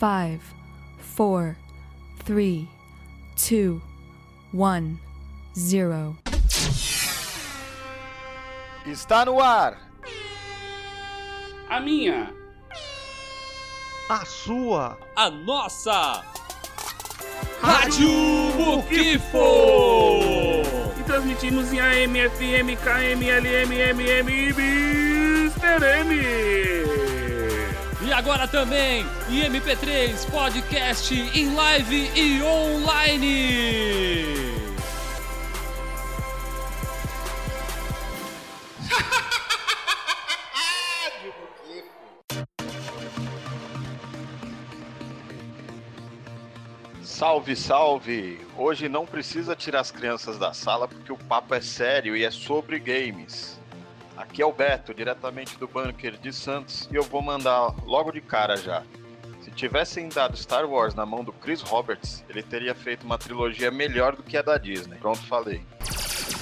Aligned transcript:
five, 0.00 0.40
four, 0.96 1.58
three, 2.24 2.66
two, 3.36 3.82
one, 4.50 4.98
zero. 5.54 6.16
Está 8.86 9.26
no 9.26 9.38
ar. 9.42 9.76
A 11.68 11.80
minha. 11.80 12.32
A 14.08 14.24
sua. 14.24 14.96
A 15.14 15.28
nossa. 15.28 16.24
Rádio 17.60 18.08
Mukifo! 18.56 19.42
E 20.98 21.02
transmitimos 21.04 21.70
em 21.74 21.80
AM, 21.80 22.14
FM, 22.30 22.74
KM, 22.80 23.20
LM, 23.20 23.70
MM 23.92 24.32
e 24.32 24.48
Mr. 24.48 25.84
M. 26.00 26.69
Agora 28.20 28.46
também 28.46 29.06
em 29.30 29.50
MP3, 29.50 30.30
podcast 30.30 31.14
em 31.14 31.54
live 31.54 32.10
e 32.14 32.42
online. 32.42 34.34
Salve, 47.02 47.56
salve! 47.56 48.38
Hoje 48.54 48.86
não 48.86 49.06
precisa 49.06 49.56
tirar 49.56 49.80
as 49.80 49.90
crianças 49.90 50.36
da 50.36 50.52
sala 50.52 50.86
porque 50.86 51.10
o 51.10 51.16
papo 51.16 51.54
é 51.54 51.62
sério 51.62 52.14
e 52.14 52.22
é 52.22 52.30
sobre 52.30 52.78
games. 52.78 53.59
Aqui 54.20 54.42
é 54.42 54.46
o 54.46 54.52
Beto, 54.52 54.92
diretamente 54.92 55.58
do 55.58 55.66
bunker 55.66 56.18
de 56.18 56.30
Santos, 56.30 56.86
e 56.92 56.94
eu 56.94 57.02
vou 57.02 57.22
mandar 57.22 57.74
logo 57.86 58.12
de 58.12 58.20
cara 58.20 58.54
já. 58.54 58.82
Se 59.40 59.50
tivessem 59.50 60.10
dado 60.10 60.36
Star 60.36 60.68
Wars 60.68 60.94
na 60.94 61.06
mão 61.06 61.24
do 61.24 61.32
Chris 61.32 61.62
Roberts, 61.62 62.22
ele 62.28 62.42
teria 62.42 62.74
feito 62.74 63.06
uma 63.06 63.16
trilogia 63.16 63.70
melhor 63.70 64.14
do 64.14 64.22
que 64.22 64.36
a 64.36 64.42
da 64.42 64.58
Disney. 64.58 64.98
Pronto, 64.98 65.20
falei. 65.20 65.62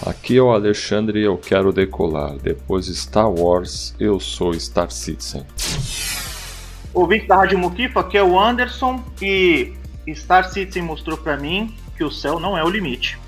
Aqui 0.05 0.37
é 0.37 0.43
o 0.43 0.51
Alexandre 0.51 1.21
e 1.21 1.23
eu 1.23 1.39
quero 1.39 1.73
decolar. 1.73 2.37
Depois 2.39 2.87
de 2.87 2.97
Star 2.97 3.31
Wars, 3.31 3.95
eu 4.01 4.19
sou 4.19 4.53
Star 4.55 4.91
Citizen. 4.91 5.47
Ouvinte 6.93 7.29
da 7.29 7.37
Rádio 7.37 7.61
Mukifa, 7.61 8.01
aqui 8.01 8.19
é 8.19 8.25
o 8.25 8.41
Anderson 8.41 9.05
e 9.23 9.73
Star 10.17 10.51
Citizen 10.51 10.83
mostrou 10.83 11.17
pra 11.17 11.37
mim 11.37 11.77
que 11.97 12.03
o 12.03 12.11
céu 12.11 12.41
não 12.41 12.59
é 12.59 12.65
o 12.65 12.69
limite. 12.69 13.21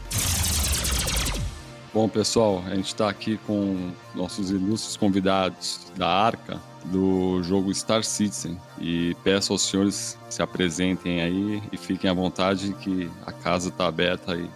Bom, 1.92 2.08
pessoal, 2.08 2.62
a 2.66 2.74
gente 2.77 2.86
está 2.86 3.08
aqui 3.08 3.36
com 3.46 3.91
nossos 4.14 4.52
ilustres 4.52 4.96
convidados 4.96 5.91
da 5.96 6.06
Arca 6.06 6.60
do 6.84 7.42
jogo 7.42 7.74
Star 7.74 8.05
Citizen 8.05 8.56
e 8.78 9.16
peço 9.24 9.52
aos 9.52 9.62
senhores 9.62 10.16
que 10.28 10.34
se 10.34 10.41
apresentem 10.41 11.20
aí 11.20 11.62
e 11.72 11.77
fiquem 11.77 12.08
à 12.08 12.14
vontade 12.14 12.72
que 12.74 13.11
a 13.27 13.33
casa 13.33 13.70
está 13.70 13.88
aberta 13.88 14.36
e 14.36 14.48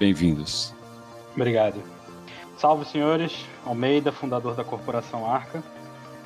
bem-vindos. 0.00 0.74
Obrigado. 1.36 1.80
Salve, 2.58 2.84
senhores. 2.84 3.46
Almeida, 3.64 4.10
fundador 4.10 4.56
da 4.56 4.64
Corporação 4.64 5.30
Arca. 5.30 5.62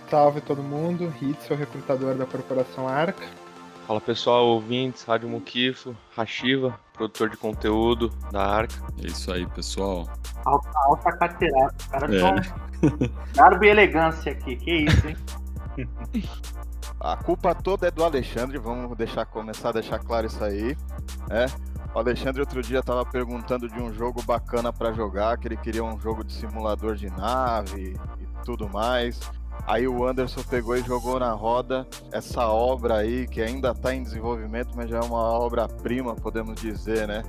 Salve 0.09 0.41
todo 0.41 0.63
mundo. 0.63 1.13
Hitz, 1.21 1.47
sou 1.47 1.59
recrutador 1.59 2.15
da 2.15 2.25
Corporação 2.25 2.89
Arca. 2.89 3.29
Fala 3.87 4.01
pessoal, 4.01 4.47
ouvintes, 4.47 5.05
Rádio 5.05 5.29
Mukifo, 5.29 5.95
Rashiva, 6.17 6.81
produtor 6.95 7.29
de 7.29 7.37
conteúdo 7.37 8.09
da 8.31 8.47
Arca. 8.47 8.75
É 9.03 9.07
isso 9.07 9.31
aí, 9.33 9.47
pessoal. 9.49 10.09
Alta, 10.45 10.71
alta 10.87 11.13
carteirada. 11.13 11.75
Cara, 11.91 12.15
É. 12.17 12.21
só 12.21 12.35
garbo 13.35 13.65
e 13.65 13.69
elegância 13.69 14.33
aqui. 14.33 14.57
Que 14.57 14.73
isso, 14.85 15.09
hein? 15.09 15.17
A 17.01 17.17
culpa 17.17 17.55
toda 17.55 17.87
é 17.89 17.91
do 17.91 18.03
Alexandre, 18.03 18.57
vamos 18.57 18.97
deixar 18.97 19.27
começar 19.27 19.71
a 19.71 19.73
deixar 19.73 19.99
claro 19.99 20.27
isso 20.27 20.43
aí. 20.43 20.75
É. 21.29 21.47
O 21.95 21.99
Alexandre 21.99 22.41
outro 22.41 22.63
dia 22.63 22.83
tava 22.83 23.05
perguntando 23.05 23.69
de 23.69 23.79
um 23.79 23.93
jogo 23.93 24.23
bacana 24.23 24.73
pra 24.73 24.93
jogar, 24.93 25.37
que 25.37 25.47
ele 25.49 25.57
queria 25.57 25.85
um 25.85 26.01
jogo 26.01 26.25
de 26.25 26.33
simulador 26.33 26.95
de 26.95 27.11
nave 27.11 27.95
e 28.21 28.45
tudo 28.45 28.69
mais. 28.71 29.21
Aí 29.67 29.89
o 29.89 30.07
Anderson 30.07 30.43
pegou 30.43 30.77
e 30.77 30.83
jogou 30.83 31.19
na 31.19 31.33
roda 31.33 31.87
essa 32.13 32.47
obra 32.49 32.99
aí, 32.99 33.27
que 33.27 33.41
ainda 33.41 33.71
está 33.71 33.95
em 33.95 34.03
desenvolvimento, 34.03 34.71
mas 34.77 34.91
já 34.91 34.99
é 34.99 35.03
uma 35.03 35.23
obra-prima, 35.39 36.15
podemos 36.15 36.61
dizer, 36.61 37.09
né? 37.09 37.23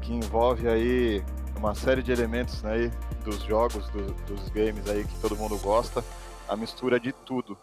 Que 0.00 0.12
envolve 0.12 0.68
aí 0.68 1.24
uma 1.56 1.74
série 1.74 2.02
de 2.02 2.12
elementos 2.12 2.62
né, 2.62 2.90
dos 3.24 3.42
jogos, 3.42 3.88
do- 3.88 4.12
dos 4.26 4.48
games 4.50 4.88
aí 4.88 5.04
que 5.04 5.18
todo 5.20 5.36
mundo 5.36 5.58
gosta, 5.58 6.04
a 6.48 6.54
mistura 6.56 7.00
de 7.00 7.12
tudo. 7.12 7.56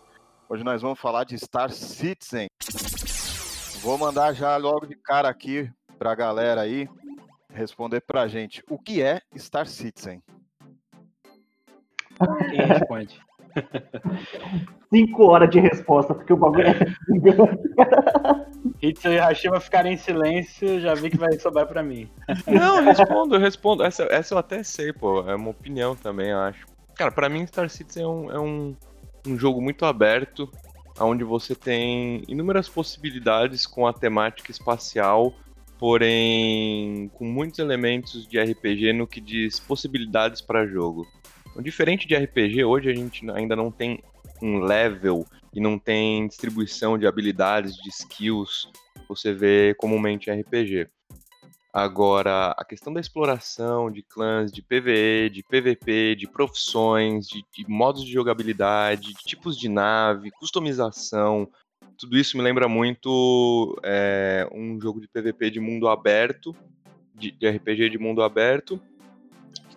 Hoje 0.50 0.63
nós 0.63 0.81
vamos 0.81 1.00
falar 1.00 1.23
de 1.23 1.38
Star 1.38 1.72
Citizen. 1.72 2.50
Vou 3.81 3.97
mandar 3.97 4.34
já 4.34 4.57
logo 4.57 4.85
de 4.85 4.95
cara 4.95 5.29
aqui 5.29 5.72
pra 5.97 6.13
galera 6.16 6.61
aí 6.61 6.90
responder 7.53 8.01
pra 8.01 8.28
gente. 8.28 8.61
O 8.69 8.78
que 8.78 9.01
é 9.01 9.22
Star 9.38 9.67
Citizen? 9.67 10.22
Quem 12.50 12.66
responde? 12.66 13.22
Cinco 14.94 15.23
horas 15.25 15.50
de 15.50 15.59
resposta, 15.59 16.13
porque 16.13 16.34
o 16.34 16.38
bagulho 16.38 16.67
é 16.67 16.73
gigante. 17.13 17.63
Hitzel 18.81 19.13
e 19.13 19.19
Hashima 19.19 19.59
ficarem 19.59 19.94
em 19.94 19.97
silêncio, 19.97 20.79
já 20.79 20.94
vi 20.94 21.09
que 21.09 21.17
vai 21.17 21.31
sobrar 21.39 21.67
pra 21.67 21.81
mim. 21.81 22.09
Não, 22.47 22.78
eu 22.78 22.84
respondo, 22.84 23.35
eu 23.35 23.40
respondo. 23.40 23.84
Essa, 23.84 24.03
essa 24.11 24.34
eu 24.34 24.38
até 24.38 24.63
sei, 24.63 24.91
pô. 24.91 25.22
É 25.29 25.35
uma 25.35 25.50
opinião 25.50 25.95
também, 25.95 26.29
eu 26.29 26.40
acho. 26.40 26.66
Cara, 26.95 27.11
pra 27.11 27.29
mim 27.29 27.45
Star 27.47 27.69
Citizen 27.69 28.03
é 28.03 28.07
um, 28.07 28.31
é 28.31 28.40
um, 28.40 28.75
um 29.28 29.38
jogo 29.38 29.61
muito 29.61 29.85
aberto, 29.85 30.51
onde 31.00 31.23
você 31.23 31.56
tem 31.56 32.23
inúmeras 32.28 32.67
possibilidades 32.67 33.66
com 33.66 33.88
a 33.88 33.94
temática 33.94 34.51
espacial, 34.51 35.34
porém 35.79 37.09
com 37.13 37.25
muitos 37.25 37.59
elementos 37.59 38.28
de 38.28 38.40
RPG 38.40 38.94
no 38.94 39.07
que 39.07 39.22
diz 39.22 39.59
possibilidades 39.59 40.41
para 40.41 40.67
jogo. 40.67 41.07
Então, 41.51 41.62
diferente 41.62 42.07
de 42.07 42.16
RPG, 42.16 42.63
hoje 42.63 42.89
a 42.89 42.95
gente 42.95 43.29
ainda 43.31 43.56
não 43.56 43.69
tem 43.69 44.01
um 44.41 44.59
level 44.59 45.25
e 45.53 45.59
não 45.59 45.78
tem 45.78 46.28
distribuição 46.28 46.97
de 46.97 47.06
habilidades, 47.06 47.75
de 47.75 47.89
skills, 47.89 48.72
você 49.07 49.34
vê 49.34 49.75
comumente 49.78 50.29
em 50.29 50.40
RPG. 50.40 50.88
Agora, 51.73 52.53
a 52.57 52.66
questão 52.66 52.91
da 52.91 53.00
exploração 53.00 53.90
de 53.90 54.01
clãs, 54.01 54.51
de 54.51 54.61
PvE, 54.61 55.29
de 55.29 55.44
PvP, 55.44 56.16
de 56.16 56.28
profissões, 56.28 57.28
de, 57.28 57.44
de 57.53 57.69
modos 57.69 58.03
de 58.03 58.11
jogabilidade, 58.11 59.13
de 59.13 59.23
tipos 59.23 59.57
de 59.57 59.69
nave, 59.69 60.31
customização, 60.31 61.50
tudo 61.97 62.17
isso 62.17 62.35
me 62.35 62.44
lembra 62.44 62.67
muito 62.67 63.79
é, 63.84 64.50
um 64.51 64.79
jogo 64.81 65.00
de 65.00 65.07
PvP 65.07 65.51
de 65.51 65.59
mundo 65.59 65.88
aberto, 65.88 66.56
de, 67.13 67.31
de 67.31 67.47
RPG 67.47 67.90
de 67.90 67.97
mundo 67.97 68.23
aberto, 68.23 68.81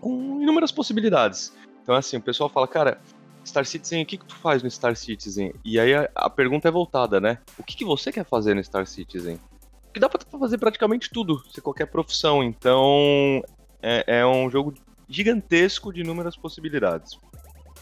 com 0.01 0.41
inúmeras 0.41 0.73
possibilidades. 0.73 1.53
Então, 1.85 1.95
assim, 1.95 2.17
o 2.17 2.21
pessoal 2.21 2.49
fala, 2.49 2.67
cara, 2.67 2.99
Star 3.45 3.67
Citizen, 3.67 4.03
o 4.03 4.07
que, 4.07 4.17
que 4.17 4.25
tu 4.25 4.35
faz 4.37 4.63
no 4.63 4.71
Star 4.71 4.97
Citizen? 4.97 5.53
E 5.63 5.79
aí 5.79 5.95
a, 5.95 6.09
a 6.15 6.31
pergunta 6.31 6.67
é 6.67 6.71
voltada, 6.71 7.21
né? 7.21 7.39
O 7.59 7.63
que, 7.63 7.77
que 7.77 7.85
você 7.85 8.11
quer 8.11 8.25
fazer 8.25 8.55
no 8.55 8.65
Star 8.65 8.87
Citizen? 8.87 9.39
Porque 9.85 10.01
dá 10.01 10.09
pra 10.09 10.19
fazer 10.39 10.57
praticamente 10.57 11.11
tudo, 11.11 11.39
se 11.51 11.61
qualquer 11.61 11.87
profissão. 11.87 12.43
Então, 12.43 13.43
é, 13.83 14.21
é 14.21 14.27
um 14.27 14.49
jogo 14.49 14.73
gigantesco 15.07 15.93
de 15.93 16.01
inúmeras 16.01 16.37
possibilidades 16.37 17.19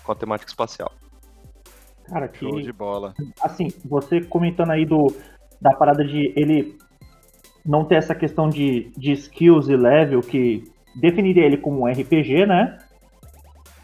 com 0.02 0.10
a 0.10 0.16
temática 0.16 0.50
espacial. 0.50 0.92
Cara, 2.06 2.26
que. 2.26 2.40
Show 2.40 2.60
de 2.60 2.72
bola. 2.72 3.14
Assim, 3.40 3.68
você 3.84 4.20
comentando 4.20 4.72
aí 4.72 4.84
do, 4.84 5.14
da 5.60 5.72
parada 5.74 6.04
de 6.04 6.32
ele 6.34 6.76
não 7.64 7.84
ter 7.84 7.94
essa 7.94 8.16
questão 8.16 8.48
de, 8.48 8.90
de 8.96 9.12
skills 9.12 9.68
e 9.68 9.76
level, 9.76 10.20
que 10.22 10.64
definiria 10.96 11.46
ele 11.46 11.56
como 11.56 11.82
um 11.82 11.86
RPG, 11.86 12.46
né? 12.46 12.78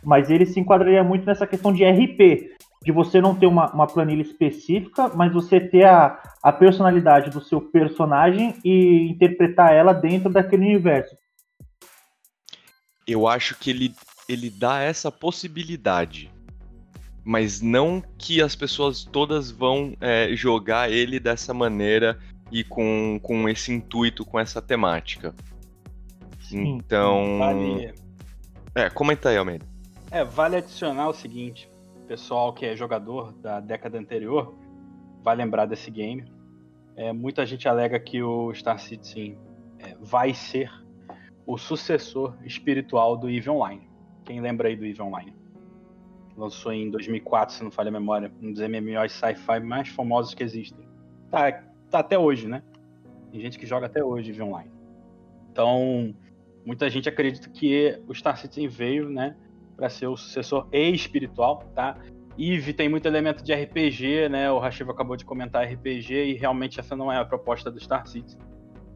Mas 0.09 0.31
ele 0.31 0.47
se 0.47 0.59
enquadraria 0.59 1.05
muito 1.05 1.27
nessa 1.27 1.47
questão 1.47 1.71
de 1.71 1.85
RP, 1.85 2.57
de 2.83 2.91
você 2.91 3.21
não 3.21 3.35
ter 3.35 3.45
uma, 3.45 3.71
uma 3.71 3.87
planilha 3.87 4.23
específica, 4.23 5.11
mas 5.15 5.31
você 5.31 5.61
ter 5.61 5.85
a, 5.85 6.19
a 6.43 6.51
personalidade 6.51 7.29
do 7.29 7.43
seu 7.43 7.61
personagem 7.61 8.55
e 8.65 9.11
interpretar 9.11 9.75
ela 9.75 9.93
dentro 9.93 10.31
daquele 10.33 10.65
universo. 10.65 11.15
Eu 13.07 13.29
acho 13.29 13.59
que 13.59 13.69
ele, 13.69 13.95
ele 14.27 14.49
dá 14.49 14.81
essa 14.81 15.13
possibilidade. 15.13 16.31
Mas 17.23 17.61
não 17.61 18.03
que 18.17 18.41
as 18.41 18.57
pessoas 18.57 19.05
todas 19.05 19.51
vão 19.51 19.95
é, 20.01 20.31
jogar 20.35 20.91
ele 20.91 21.21
dessa 21.21 21.53
maneira 21.53 22.19
e 22.51 22.65
com, 22.65 23.21
com 23.23 23.47
esse 23.47 23.71
intuito, 23.71 24.25
com 24.25 24.41
essa 24.41 24.63
temática. 24.63 25.35
Então. 26.51 27.41
Vale, 27.41 27.93
É, 28.75 28.89
comenta 28.89 29.29
aí, 29.29 29.37
Almeida. 29.37 29.67
É, 30.11 30.25
vale 30.25 30.57
adicionar 30.57 31.09
o 31.09 31.13
seguinte: 31.13 31.71
pessoal 32.07 32.53
que 32.53 32.65
é 32.65 32.75
jogador 32.75 33.33
da 33.35 33.61
década 33.61 33.99
anterior 33.99 34.55
vai 35.23 35.37
lembrar 35.37 35.67
desse 35.67 35.91
game. 35.91 36.25
É, 36.97 37.13
muita 37.13 37.47
gente 37.47 37.69
alega 37.69 38.01
que 38.01 38.23
o 38.23 38.53
Star 38.55 38.79
Citizen 38.79 39.39
é, 39.79 39.95
vai 40.01 40.35
ser 40.35 40.73
o 41.47 41.57
sucessor 41.57 42.37
espiritual 42.45 43.17
do 43.17 43.31
EVE 43.31 43.51
Online. 43.51 43.89
Quem 44.25 44.41
lembra 44.41 44.69
aí 44.69 44.77
do 44.77 44.85
EVE 44.85 45.01
Online? 45.03 45.35
Lançou 46.37 46.73
em 46.73 46.91
2004, 46.91 47.55
se 47.55 47.65
não 47.65 47.71
falha 47.71 47.89
a 47.89 47.93
memória, 47.93 48.33
um 48.43 48.53
dos 48.53 48.61
MMOs 48.61 49.13
sci-fi 49.13 49.61
mais 49.61 49.89
famosos 49.89 50.35
que 50.35 50.43
existem. 50.43 50.89
Tá, 51.31 51.53
tá 51.91 51.99
até 52.01 52.19
hoje, 52.19 52.49
né? 52.49 52.63
Tem 53.31 53.41
gente 53.41 53.59
que 53.59 53.67
joga 53.67 53.87
até 53.87 54.03
hoje 54.03 54.33
de 54.33 54.43
online. 54.43 54.71
Então, 55.51 56.15
muita 56.65 56.89
gente 56.89 57.09
acredita 57.09 57.49
que 57.51 58.01
o 58.07 58.15
Star 58.15 58.37
Citizen 58.37 58.69
veio, 58.69 59.09
né, 59.09 59.37
para 59.79 59.89
ser 59.89 60.09
o 60.09 60.17
sucessor 60.17 60.67
espiritual, 60.73 61.61
tá? 61.73 61.97
Eve 62.37 62.73
tem 62.73 62.89
muito 62.89 63.07
elemento 63.07 63.45
de 63.45 63.55
RPG, 63.55 64.29
né? 64.29 64.51
O 64.51 64.59
Hashiva 64.59 64.91
acabou 64.91 65.17
de 65.17 65.25
comentar 65.25 65.65
RPG 65.65 66.13
e 66.15 66.35
realmente 66.35 66.81
essa 66.81 66.97
não 66.97 67.13
é 67.13 67.17
a 67.17 67.25
proposta 67.25 67.71
do 67.71 67.79
Star 67.79 68.05
Citizen. 68.09 68.41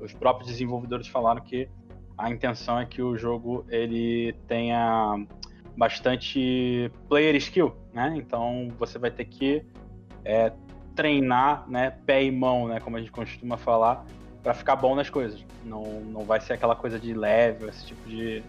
Os 0.01 0.13
próprios 0.13 0.49
desenvolvedores 0.49 1.07
falaram 1.07 1.41
que 1.41 1.69
a 2.19 2.29
intenção 2.29 2.81
é 2.81 2.85
que 2.85 3.01
o 3.01 3.17
jogo 3.17 3.65
ele 3.69 4.35
tenha 4.49 5.25
bastante 5.77 6.91
player 7.09 7.37
skill, 7.37 7.77
né? 7.95 8.13
Então 8.17 8.69
você 8.77 8.99
vai 8.99 9.11
ter 9.13 9.27
que 9.27 9.65
é, 10.25 10.53
treinar, 10.97 11.65
né, 11.71 11.91
pé 12.05 12.25
e 12.25 12.31
mão, 12.31 12.67
né, 12.67 12.81
como 12.81 12.97
a 12.97 13.01
gente 13.01 13.13
costuma 13.13 13.57
falar, 13.57 14.05
para 14.43 14.53
ficar 14.53 14.75
bom 14.75 14.97
nas 14.97 15.09
coisas. 15.09 15.45
Não, 15.65 15.85
não 16.01 16.23
vai 16.23 16.41
ser 16.41 16.55
aquela 16.55 16.75
coisa 16.75 16.99
de 16.99 17.15
level, 17.15 17.69
esse 17.69 17.87
tipo 17.87 18.09
de, 18.09 18.43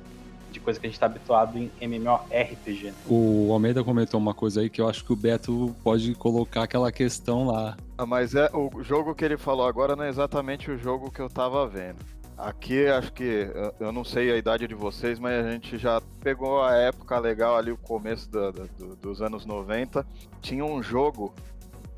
de 0.54 0.60
coisa 0.60 0.80
que 0.80 0.86
a 0.86 0.90
gente 0.90 0.96
está 0.96 1.08
habituado 1.08 1.58
em 1.58 1.72
MMORPG. 1.82 2.86
Né? 2.86 2.94
O 3.08 3.52
Almeida 3.52 3.84
comentou 3.84 4.20
uma 4.20 4.34
coisa 4.34 4.62
aí 4.62 4.70
que 4.70 4.80
eu 4.80 4.88
acho 4.88 5.04
que 5.04 5.12
o 5.12 5.16
Beto 5.16 5.76
pode 5.84 6.14
colocar 6.16 6.64
aquela 6.64 6.92
questão 6.92 7.48
lá. 7.48 7.76
Ah, 7.98 8.06
mas 8.06 8.36
é 8.36 8.50
o 8.54 8.82
jogo 8.84 9.14
que 9.14 9.26
ele 9.26 9.38
falou 9.38 9.68
agora 9.68 9.96
não 9.96 10.04
é 10.04 10.10
exatamente 10.10 10.72
o 10.72 10.78
jogo 10.78 11.12
que 11.12 11.20
eu 11.20 11.30
tava 11.30 11.68
vendo. 11.68 11.98
Aqui 12.38 12.88
acho 12.88 13.14
que 13.14 13.48
eu 13.80 13.92
não 13.92 14.04
sei 14.04 14.32
a 14.32 14.38
idade 14.38 14.68
de 14.68 14.74
vocês, 14.74 15.20
mas 15.20 15.46
a 15.46 15.52
gente 15.52 15.78
já 15.78 16.02
pegou 16.22 16.64
a 16.64 16.74
época 16.74 17.20
legal 17.20 17.56
ali, 17.56 17.72
o 17.72 17.78
começo 17.78 18.30
do, 18.30 18.52
do, 18.52 18.96
dos 18.96 19.22
anos 19.22 19.46
90. 19.46 20.06
Tinha 20.42 20.66
um 20.66 20.82
jogo 20.82 21.34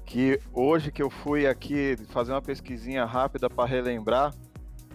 que 0.05 0.39
hoje 0.53 0.91
que 0.91 1.01
eu 1.01 1.09
fui 1.09 1.47
aqui 1.47 1.97
fazer 2.09 2.31
uma 2.31 2.41
pesquisinha 2.41 3.05
rápida 3.05 3.49
para 3.49 3.67
relembrar, 3.67 4.33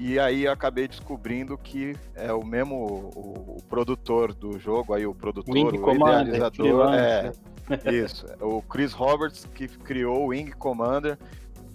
e 0.00 0.18
aí 0.18 0.48
acabei 0.48 0.88
descobrindo 0.88 1.58
que 1.58 1.94
é 2.14 2.32
o 2.32 2.42
mesmo 2.42 2.74
o, 3.14 3.58
o 3.58 3.62
produtor 3.68 4.32
do 4.32 4.58
jogo, 4.58 4.94
aí 4.94 5.06
o 5.06 5.14
produtor, 5.14 5.54
Wing 5.54 5.76
o 5.76 5.80
Commander, 5.82 6.34
idealizador, 6.34 6.94
é, 6.94 7.32
isso, 7.92 8.24
o 8.40 8.62
Chris 8.62 8.94
Roberts 8.94 9.46
que 9.54 9.68
criou 9.68 10.22
o 10.22 10.26
Wing 10.28 10.52
Commander. 10.52 11.18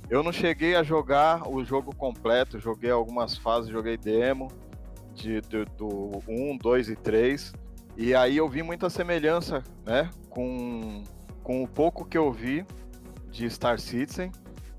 Eu 0.10 0.24
não 0.24 0.32
cheguei 0.32 0.76
a 0.76 0.82
jogar 0.82 1.48
o 1.48 1.64
jogo 1.64 1.96
completo, 1.96 2.60
joguei 2.60 2.90
algumas 2.90 3.38
fases, 3.38 3.70
joguei 3.70 3.96
demo 3.96 4.52
de, 5.14 5.42
de 5.42 5.66
do 5.78 6.20
1, 6.28 6.58
2 6.58 6.90
e 6.90 6.96
3. 6.96 7.54
E 7.96 8.16
aí 8.16 8.38
eu 8.38 8.50
vi 8.50 8.64
muita 8.64 8.90
semelhança, 8.90 9.64
né, 9.86 10.10
com, 10.32 11.04
com 11.44 11.64
o 11.64 11.68
pouco 11.68 12.04
que 12.04 12.18
eu 12.18 12.32
vi 12.32 12.66
de 13.30 13.48
Star 13.52 13.80
Citizen. 13.80 14.32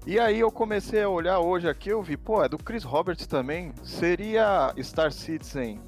E 0.07 0.21
aí 0.21 0.39
eu 0.39 0.53
comecei 0.53 1.03
a 1.03 1.09
olhar 1.09 1.41
hoje 1.41 1.69
aqui, 1.69 1.89
eu 1.89 2.01
vi, 2.01 2.17
pô, 2.17 2.41
é 2.41 2.49
do 2.49 2.57
Chris 2.57 2.85
Roberts 2.85 3.27
também. 3.27 3.73
Seria 3.83 4.73
Star 4.81 5.11
Citizen 5.11 5.81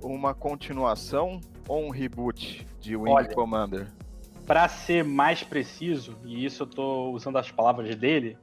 uma 0.00 0.32
continuação 0.32 1.40
ou 1.66 1.84
um 1.84 1.90
reboot 1.90 2.64
de 2.78 2.96
Wing 2.96 3.10
Olha, 3.10 3.34
Commander? 3.34 3.88
Para 4.46 4.68
ser 4.68 5.02
mais 5.02 5.42
preciso, 5.42 6.16
e 6.24 6.44
isso 6.44 6.62
eu 6.62 6.66
tô 6.68 7.10
usando 7.10 7.38
as 7.38 7.50
palavras 7.50 7.96
dele, 7.96 8.38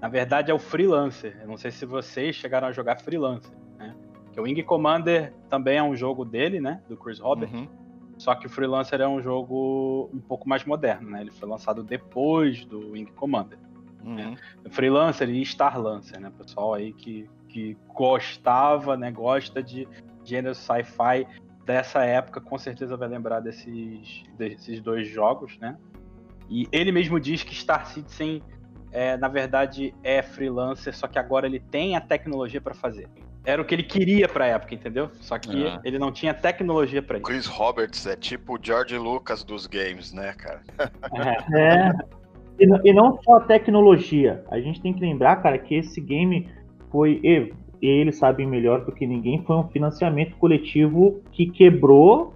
na 0.00 0.08
verdade 0.08 0.50
é 0.50 0.54
o 0.54 0.58
Freelancer. 0.58 1.38
Eu 1.40 1.46
não 1.46 1.56
sei 1.56 1.70
se 1.70 1.86
vocês 1.86 2.34
chegaram 2.34 2.66
a 2.66 2.72
jogar 2.72 2.96
Freelancer, 2.96 3.54
né? 3.78 3.94
Que 4.32 4.40
o 4.40 4.42
Wing 4.42 4.60
Commander 4.64 5.32
também 5.48 5.78
é 5.78 5.82
um 5.82 5.94
jogo 5.94 6.24
dele, 6.24 6.60
né? 6.60 6.82
Do 6.88 6.96
Chris 6.96 7.20
Roberts. 7.20 7.54
Uhum. 7.54 7.68
Só 8.18 8.34
que 8.34 8.46
o 8.46 8.50
Freelancer 8.50 9.00
é 9.00 9.06
um 9.06 9.22
jogo 9.22 10.10
um 10.12 10.20
pouco 10.20 10.48
mais 10.48 10.64
moderno, 10.64 11.08
né? 11.08 11.20
Ele 11.20 11.30
foi 11.30 11.48
lançado 11.48 11.84
depois 11.84 12.64
do 12.64 12.90
Wing 12.90 13.12
Commander. 13.12 13.56
Uhum. 14.04 14.36
Freelancer 14.70 15.28
e 15.28 15.42
Starlancer, 15.42 16.20
né? 16.20 16.32
Pessoal 16.36 16.74
aí 16.74 16.92
que, 16.92 17.28
que 17.48 17.76
gostava, 17.94 18.96
né? 18.96 19.10
Gosta 19.10 19.62
de 19.62 19.86
gênero 20.24 20.54
sci-fi 20.54 21.26
dessa 21.64 22.04
época, 22.04 22.40
com 22.40 22.58
certeza 22.58 22.96
vai 22.96 23.08
lembrar 23.08 23.40
desses, 23.40 24.24
desses 24.36 24.80
dois 24.80 25.08
jogos, 25.08 25.58
né? 25.58 25.76
E 26.48 26.66
ele 26.72 26.90
mesmo 26.90 27.20
diz 27.20 27.42
que 27.42 27.54
Star 27.54 27.86
Citizen, 27.86 28.42
é, 28.90 29.16
na 29.16 29.28
verdade, 29.28 29.94
é 30.02 30.20
freelancer, 30.20 30.96
só 30.96 31.06
que 31.06 31.18
agora 31.18 31.46
ele 31.46 31.60
tem 31.60 31.94
a 31.94 32.00
tecnologia 32.00 32.60
para 32.60 32.74
fazer. 32.74 33.08
Era 33.44 33.62
o 33.62 33.64
que 33.64 33.74
ele 33.74 33.82
queria 33.84 34.28
pra 34.28 34.46
época, 34.46 34.74
entendeu? 34.74 35.10
Só 35.20 35.38
que 35.38 35.66
Ah. 35.66 35.80
ele 35.84 35.98
não 35.98 36.12
tinha 36.12 36.34
tecnologia 36.34 37.00
para 37.00 37.16
isso. 37.16 37.24
Chris 37.24 37.46
Roberts 37.46 38.04
é 38.06 38.16
tipo 38.16 38.56
o 38.56 38.58
George 38.60 38.98
Lucas 38.98 39.44
dos 39.44 39.66
games, 39.66 40.12
né, 40.12 40.34
cara? 40.34 40.62
É. 41.56 42.19
E, 42.60 42.66
não- 42.66 42.80
e 42.84 42.92
não 42.92 43.18
só 43.22 43.36
a 43.36 43.40
tecnologia. 43.40 44.44
A 44.50 44.60
gente 44.60 44.80
tem 44.80 44.92
que 44.92 45.00
lembrar, 45.00 45.36
cara, 45.36 45.58
que 45.58 45.74
esse 45.74 46.00
game 46.00 46.46
foi. 46.90 47.20
E, 47.24 47.52
e 47.82 47.86
eles 47.88 48.16
sabem 48.18 48.46
melhor 48.46 48.84
do 48.84 48.92
que 48.92 49.06
ninguém, 49.06 49.42
foi 49.42 49.56
um 49.56 49.64
financiamento 49.68 50.36
coletivo 50.36 51.20
que 51.32 51.46
quebrou 51.46 52.34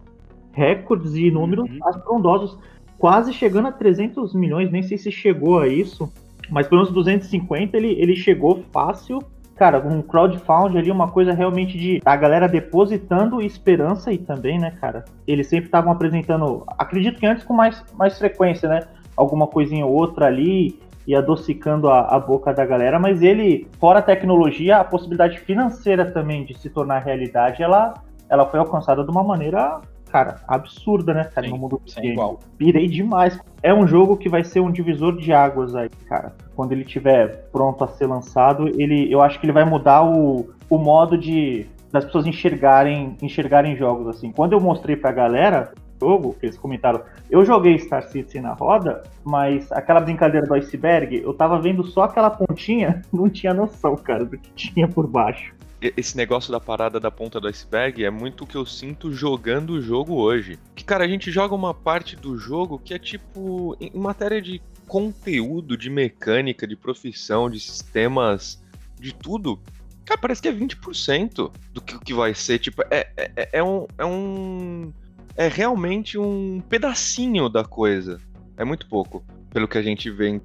recordes 0.52 1.14
e 1.16 1.30
números 1.30 1.68
astrondosos, 1.82 2.56
quase 2.98 3.32
chegando 3.32 3.68
a 3.68 3.72
300 3.72 4.34
milhões. 4.34 4.70
Nem 4.70 4.82
sei 4.82 4.96
se 4.96 5.10
chegou 5.12 5.58
a 5.58 5.68
isso, 5.68 6.10
mas 6.48 6.66
pelo 6.66 6.80
menos 6.80 6.94
250 6.94 7.76
ele, 7.76 7.92
ele 8.00 8.16
chegou 8.16 8.62
fácil. 8.72 9.18
Cara, 9.56 9.78
um 9.86 10.02
crowdfunding 10.02 10.78
ali, 10.78 10.90
uma 10.90 11.08
coisa 11.08 11.32
realmente 11.32 11.78
de 11.78 12.00
a 12.04 12.16
galera 12.16 12.48
depositando 12.48 13.40
esperança 13.40 14.12
e 14.12 14.18
também, 14.18 14.58
né, 14.58 14.72
cara? 14.80 15.04
Eles 15.28 15.46
sempre 15.46 15.66
estavam 15.66 15.92
apresentando, 15.92 16.64
acredito 16.76 17.20
que 17.20 17.26
antes 17.26 17.44
com 17.44 17.52
mais, 17.54 17.84
mais 17.96 18.18
frequência, 18.18 18.68
né? 18.68 18.80
Alguma 19.16 19.46
coisinha 19.46 19.86
ou 19.86 19.92
outra 19.92 20.26
ali 20.26 20.78
e 21.06 21.14
adocicando 21.14 21.88
a, 21.88 22.00
a 22.00 22.18
boca 22.18 22.52
da 22.52 22.64
galera, 22.64 22.98
mas 22.98 23.22
ele, 23.22 23.68
fora 23.78 23.98
a 23.98 24.02
tecnologia, 24.02 24.78
a 24.78 24.84
possibilidade 24.84 25.38
financeira 25.40 26.10
também 26.10 26.44
de 26.44 26.58
se 26.58 26.70
tornar 26.70 27.00
realidade, 27.00 27.62
ela, 27.62 27.94
ela 28.28 28.46
foi 28.46 28.58
alcançada 28.58 29.04
de 29.04 29.10
uma 29.10 29.22
maneira, 29.22 29.80
cara, 30.10 30.36
absurda, 30.48 31.12
né, 31.12 31.24
cara, 31.24 31.46
no 31.46 31.58
mundo 31.58 31.80
game. 31.94 32.12
igual. 32.12 32.40
Pirei 32.56 32.88
demais. 32.88 33.38
É 33.62 33.72
um 33.72 33.86
jogo 33.86 34.16
que 34.16 34.28
vai 34.28 34.42
ser 34.42 34.60
um 34.60 34.70
divisor 34.70 35.18
de 35.18 35.32
águas 35.32 35.74
aí, 35.74 35.90
cara. 36.08 36.32
Quando 36.56 36.72
ele 36.72 36.82
estiver 36.82 37.48
pronto 37.52 37.84
a 37.84 37.88
ser 37.88 38.06
lançado, 38.06 38.68
ele, 38.68 39.12
eu 39.12 39.20
acho 39.20 39.38
que 39.38 39.44
ele 39.44 39.52
vai 39.52 39.64
mudar 39.64 40.02
o, 40.02 40.48
o 40.70 40.78
modo 40.78 41.18
de 41.18 41.66
das 41.92 42.04
pessoas 42.04 42.26
enxergarem 42.26 43.16
enxergarem 43.22 43.76
jogos 43.76 44.08
assim. 44.08 44.32
Quando 44.32 44.52
eu 44.52 44.60
mostrei 44.60 44.96
pra 44.96 45.12
galera 45.12 45.72
jogo, 46.00 46.34
que 46.38 46.46
eles 46.46 46.58
comentaram, 46.58 47.02
eu 47.30 47.44
joguei 47.44 47.78
Star 47.78 48.02
Citizen 48.08 48.42
na 48.42 48.52
roda, 48.52 49.02
mas 49.24 49.70
aquela 49.72 50.00
brincadeira 50.00 50.46
do 50.46 50.54
iceberg, 50.54 51.20
eu 51.22 51.34
tava 51.34 51.60
vendo 51.60 51.84
só 51.84 52.04
aquela 52.04 52.30
pontinha, 52.30 53.02
não 53.12 53.28
tinha 53.28 53.54
noção, 53.54 53.96
cara, 53.96 54.24
do 54.24 54.38
que 54.38 54.50
tinha 54.52 54.88
por 54.88 55.06
baixo. 55.06 55.54
Esse 55.96 56.16
negócio 56.16 56.50
da 56.50 56.58
parada 56.58 56.98
da 56.98 57.10
ponta 57.10 57.38
do 57.38 57.46
iceberg 57.46 58.04
é 58.04 58.10
muito 58.10 58.44
o 58.44 58.46
que 58.46 58.56
eu 58.56 58.64
sinto 58.64 59.12
jogando 59.12 59.74
o 59.74 59.82
jogo 59.82 60.14
hoje. 60.14 60.58
Que, 60.74 60.82
cara, 60.82 61.04
a 61.04 61.08
gente 61.08 61.30
joga 61.30 61.54
uma 61.54 61.74
parte 61.74 62.16
do 62.16 62.38
jogo 62.38 62.78
que 62.78 62.94
é 62.94 62.98
tipo. 62.98 63.76
Em 63.78 63.90
matéria 63.98 64.40
de 64.40 64.62
conteúdo, 64.86 65.76
de 65.76 65.90
mecânica, 65.90 66.66
de 66.66 66.74
profissão, 66.74 67.50
de 67.50 67.60
sistemas, 67.60 68.62
de 68.98 69.14
tudo. 69.14 69.60
Cara, 70.04 70.20
parece 70.20 70.40
que 70.40 70.48
é 70.48 70.52
20% 70.52 71.50
do 71.72 71.80
que, 71.80 71.98
que 71.98 72.14
vai 72.14 72.34
ser. 72.34 72.58
Tipo, 72.58 72.82
é, 72.90 73.08
é, 73.16 73.48
é 73.52 73.62
um. 73.62 73.86
É 73.98 74.04
um. 74.04 74.92
É 75.36 75.48
realmente 75.48 76.16
um 76.16 76.60
pedacinho 76.68 77.48
da 77.48 77.64
coisa. 77.64 78.18
É 78.56 78.64
muito 78.64 78.88
pouco, 78.88 79.24
pelo 79.50 79.66
que 79.66 79.78
a 79.78 79.82
gente 79.82 80.10
vê. 80.10 80.40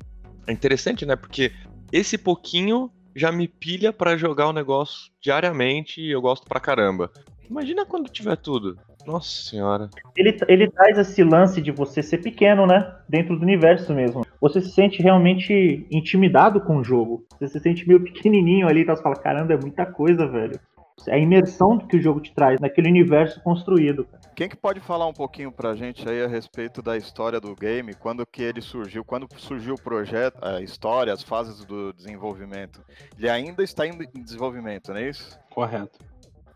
É 0.47 0.51
interessante, 0.51 1.05
né? 1.05 1.15
Porque 1.15 1.51
esse 1.91 2.17
pouquinho 2.17 2.91
já 3.15 3.31
me 3.31 3.47
pilha 3.47 3.93
pra 3.93 4.17
jogar 4.17 4.47
o 4.47 4.53
negócio 4.53 5.11
diariamente 5.21 6.01
e 6.01 6.11
eu 6.11 6.21
gosto 6.21 6.47
pra 6.47 6.59
caramba. 6.59 7.11
Imagina 7.49 7.85
quando 7.85 8.09
tiver 8.09 8.35
tudo. 8.37 8.77
Nossa 9.05 9.29
senhora. 9.49 9.89
Ele, 10.15 10.37
ele 10.47 10.69
traz 10.69 10.97
esse 10.97 11.23
lance 11.23 11.61
de 11.61 11.71
você 11.71 12.03
ser 12.03 12.19
pequeno, 12.19 12.67
né? 12.67 12.95
Dentro 13.07 13.35
do 13.35 13.41
universo 13.41 13.93
mesmo. 13.93 14.25
Você 14.39 14.61
se 14.61 14.71
sente 14.71 15.01
realmente 15.01 15.87
intimidado 15.89 16.61
com 16.61 16.77
o 16.77 16.83
jogo. 16.83 17.25
Você 17.39 17.47
se 17.47 17.59
sente 17.59 17.87
meio 17.87 18.03
pequenininho 18.03 18.67
ali, 18.67 18.81
então 18.81 18.95
você 18.95 19.01
fala, 19.01 19.15
caramba, 19.15 19.53
é 19.53 19.57
muita 19.57 19.85
coisa, 19.85 20.27
velho. 20.27 20.59
É 21.07 21.15
a 21.15 21.17
imersão 21.17 21.77
que 21.77 21.97
o 21.97 22.01
jogo 22.01 22.19
te 22.19 22.33
traz 22.33 22.59
naquele 22.59 22.89
universo 22.89 23.41
construído. 23.41 24.05
cara. 24.05 24.19
Quem 24.35 24.49
que 24.49 24.55
pode 24.55 24.79
falar 24.79 25.07
um 25.07 25.13
pouquinho 25.13 25.51
pra 25.51 25.75
gente 25.75 26.07
aí 26.07 26.23
a 26.23 26.27
respeito 26.27 26.81
da 26.81 26.97
história 26.97 27.39
do 27.39 27.53
game, 27.55 27.93
quando 27.93 28.25
que 28.25 28.41
ele 28.41 28.61
surgiu, 28.61 29.03
quando 29.03 29.27
surgiu 29.37 29.75
o 29.75 29.81
projeto, 29.81 30.37
a 30.41 30.61
história, 30.61 31.13
as 31.13 31.21
fases 31.21 31.63
do 31.65 31.93
desenvolvimento? 31.93 32.81
Ele 33.17 33.29
ainda 33.29 33.63
está 33.63 33.85
em 33.85 33.99
em 34.15 34.21
desenvolvimento, 34.21 34.91
não 34.91 34.97
é 34.97 35.09
isso? 35.09 35.37
Correto. 35.49 35.99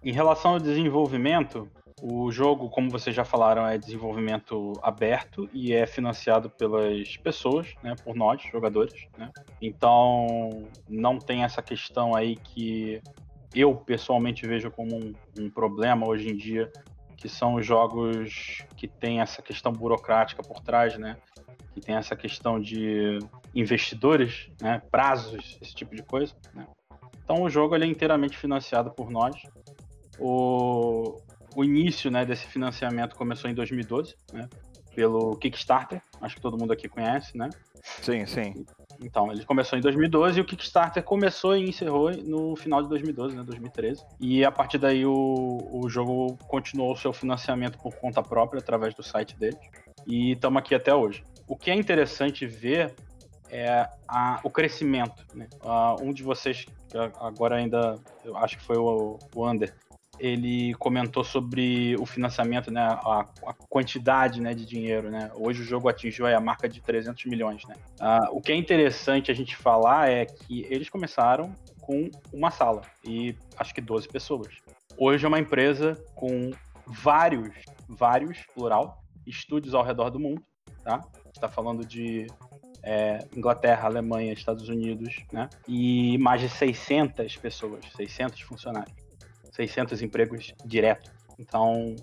Em 0.03 0.11
relação 0.11 0.51
ao 0.51 0.59
desenvolvimento, 0.59 1.67
o 2.01 2.31
jogo, 2.31 2.69
como 2.69 2.89
vocês 2.89 3.15
já 3.15 3.23
falaram, 3.23 3.65
é 3.65 3.77
desenvolvimento 3.77 4.73
aberto 4.81 5.49
e 5.53 5.73
é 5.73 5.85
financiado 5.85 6.49
pelas 6.49 7.15
pessoas, 7.17 7.73
né, 7.81 7.95
por 8.03 8.15
nós, 8.15 8.41
jogadores. 8.51 9.07
Né? 9.17 9.31
Então, 9.61 10.67
não 10.89 11.17
tem 11.17 11.43
essa 11.43 11.61
questão 11.61 12.15
aí 12.15 12.35
que 12.35 13.01
eu 13.53 13.75
pessoalmente 13.75 14.47
vejo 14.47 14.71
como 14.71 14.95
um, 14.95 15.13
um 15.39 15.49
problema 15.49 16.07
hoje 16.07 16.29
em 16.29 16.35
dia, 16.35 16.71
que 17.17 17.29
são 17.29 17.55
os 17.55 17.65
jogos 17.65 18.63
que 18.75 18.87
tem 18.87 19.21
essa 19.21 19.41
questão 19.41 19.71
burocrática 19.71 20.43
por 20.43 20.59
trás, 20.59 20.97
né? 20.97 21.17
Que 21.73 21.81
tem 21.81 21.95
essa 21.95 22.15
questão 22.15 22.59
de 22.59 23.19
investidores, 23.55 24.49
né, 24.61 24.81
prazos, 24.91 25.57
esse 25.61 25.73
tipo 25.73 25.95
de 25.95 26.03
coisa. 26.03 26.35
Né? 26.53 26.67
Então 27.23 27.43
o 27.43 27.49
jogo 27.49 27.75
ele 27.75 27.85
é 27.85 27.87
inteiramente 27.87 28.37
financiado 28.37 28.91
por 28.91 29.09
nós. 29.09 29.35
O, 30.19 31.17
o 31.55 31.63
início 31.63 32.11
né, 32.11 32.25
desse 32.25 32.45
financiamento 32.47 33.15
começou 33.15 33.49
em 33.49 33.53
2012, 33.53 34.15
né, 34.31 34.49
pelo 34.95 35.35
Kickstarter, 35.37 36.01
acho 36.21 36.35
que 36.35 36.41
todo 36.41 36.57
mundo 36.57 36.73
aqui 36.73 36.87
conhece, 36.87 37.37
né? 37.37 37.49
Sim, 37.83 38.25
sim. 38.25 38.65
Então, 39.03 39.31
ele 39.31 39.43
começou 39.45 39.77
em 39.77 39.81
2012 39.81 40.39
e 40.39 40.41
o 40.41 40.45
Kickstarter 40.45 41.03
começou 41.03 41.55
e 41.57 41.69
encerrou 41.69 42.11
no 42.11 42.55
final 42.55 42.81
de 42.81 42.89
2012, 42.89 43.35
né, 43.35 43.43
2013. 43.43 44.03
E 44.19 44.45
a 44.45 44.51
partir 44.51 44.77
daí 44.77 45.05
o, 45.05 45.69
o 45.71 45.89
jogo 45.89 46.37
continuou 46.47 46.93
o 46.93 46.97
seu 46.97 47.11
financiamento 47.11 47.77
por 47.77 47.93
conta 47.95 48.23
própria 48.23 48.59
através 48.59 48.93
do 48.93 49.03
site 49.03 49.37
dele. 49.37 49.57
E 50.07 50.31
estamos 50.31 50.59
aqui 50.59 50.73
até 50.73 50.93
hoje. 50.93 51.23
O 51.47 51.55
que 51.55 51.69
é 51.69 51.75
interessante 51.75 52.45
ver 52.45 52.93
é 53.49 53.87
a, 54.07 54.39
o 54.43 54.49
crescimento. 54.49 55.23
Né? 55.35 55.47
Uh, 55.61 56.03
um 56.03 56.13
de 56.13 56.23
vocês, 56.23 56.65
agora 57.19 57.57
ainda, 57.57 57.99
eu 58.23 58.35
acho 58.37 58.57
que 58.57 58.63
foi 58.63 58.77
o, 58.77 59.19
o 59.35 59.45
ele 60.19 60.73
comentou 60.75 61.23
sobre 61.23 61.95
o 61.99 62.05
financiamento, 62.05 62.71
né, 62.71 62.81
a, 62.81 63.25
a, 63.45 63.53
quantidade 63.69 64.41
né, 64.41 64.53
de 64.53 64.65
dinheiro. 64.65 65.09
Né? 65.09 65.31
Hoje 65.35 65.61
o 65.61 65.65
jogo 65.65 65.89
atingiu 65.89 66.25
a 66.25 66.39
marca 66.39 66.69
de 66.69 66.81
300 66.81 67.25
milhões. 67.25 67.63
Né? 67.65 67.75
Uh, 67.99 68.37
o 68.37 68.41
que 68.41 68.51
é 68.51 68.55
interessante 68.55 69.31
a 69.31 69.33
gente 69.33 69.55
falar 69.55 70.09
é 70.09 70.25
que 70.25 70.65
eles 70.69 70.89
começaram 70.89 71.53
com 71.81 72.09
uma 72.31 72.51
sala 72.51 72.81
e 73.03 73.35
acho 73.57 73.73
que 73.73 73.81
12 73.81 74.07
pessoas. 74.07 74.53
Hoje 74.97 75.25
é 75.25 75.27
uma 75.27 75.39
empresa 75.39 76.01
com 76.15 76.51
vários, 76.85 77.53
vários, 77.87 78.39
plural, 78.53 79.03
estúdios 79.25 79.73
ao 79.73 79.83
redor 79.83 80.09
do 80.09 80.19
mundo. 80.19 80.41
Tá? 80.83 81.01
está 81.33 81.49
falando 81.49 81.85
de 81.85 82.27
é, 82.81 83.19
Inglaterra, 83.35 83.87
Alemanha, 83.87 84.33
Estados 84.33 84.69
Unidos, 84.69 85.15
né? 85.31 85.49
E 85.67 86.17
mais 86.19 86.41
de 86.41 86.49
600 86.49 87.35
pessoas, 87.37 87.85
600 87.95 88.39
funcionários. 88.41 89.02
600 89.53 90.01
empregos 90.01 90.53
direto. 90.65 91.11
Então. 91.39 91.95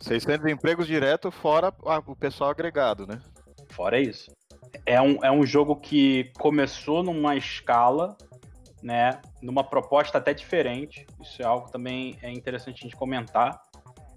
600 0.00 0.46
empregos 0.46 0.86
direto, 0.86 1.30
fora 1.30 1.72
o 2.06 2.14
pessoal 2.14 2.50
agregado, 2.50 3.06
né? 3.06 3.20
Fora 3.70 4.00
isso. 4.00 4.30
É 4.84 5.00
um, 5.00 5.24
é 5.24 5.30
um 5.30 5.44
jogo 5.44 5.76
que 5.76 6.30
começou 6.38 7.02
numa 7.02 7.36
escala, 7.36 8.16
né? 8.82 9.20
Numa 9.42 9.64
proposta 9.64 10.18
até 10.18 10.34
diferente. 10.34 11.06
Isso 11.20 11.42
é 11.42 11.44
algo 11.44 11.70
também 11.70 12.16
é 12.22 12.30
interessante 12.30 12.80
a 12.80 12.82
gente 12.82 12.96
comentar, 12.96 13.60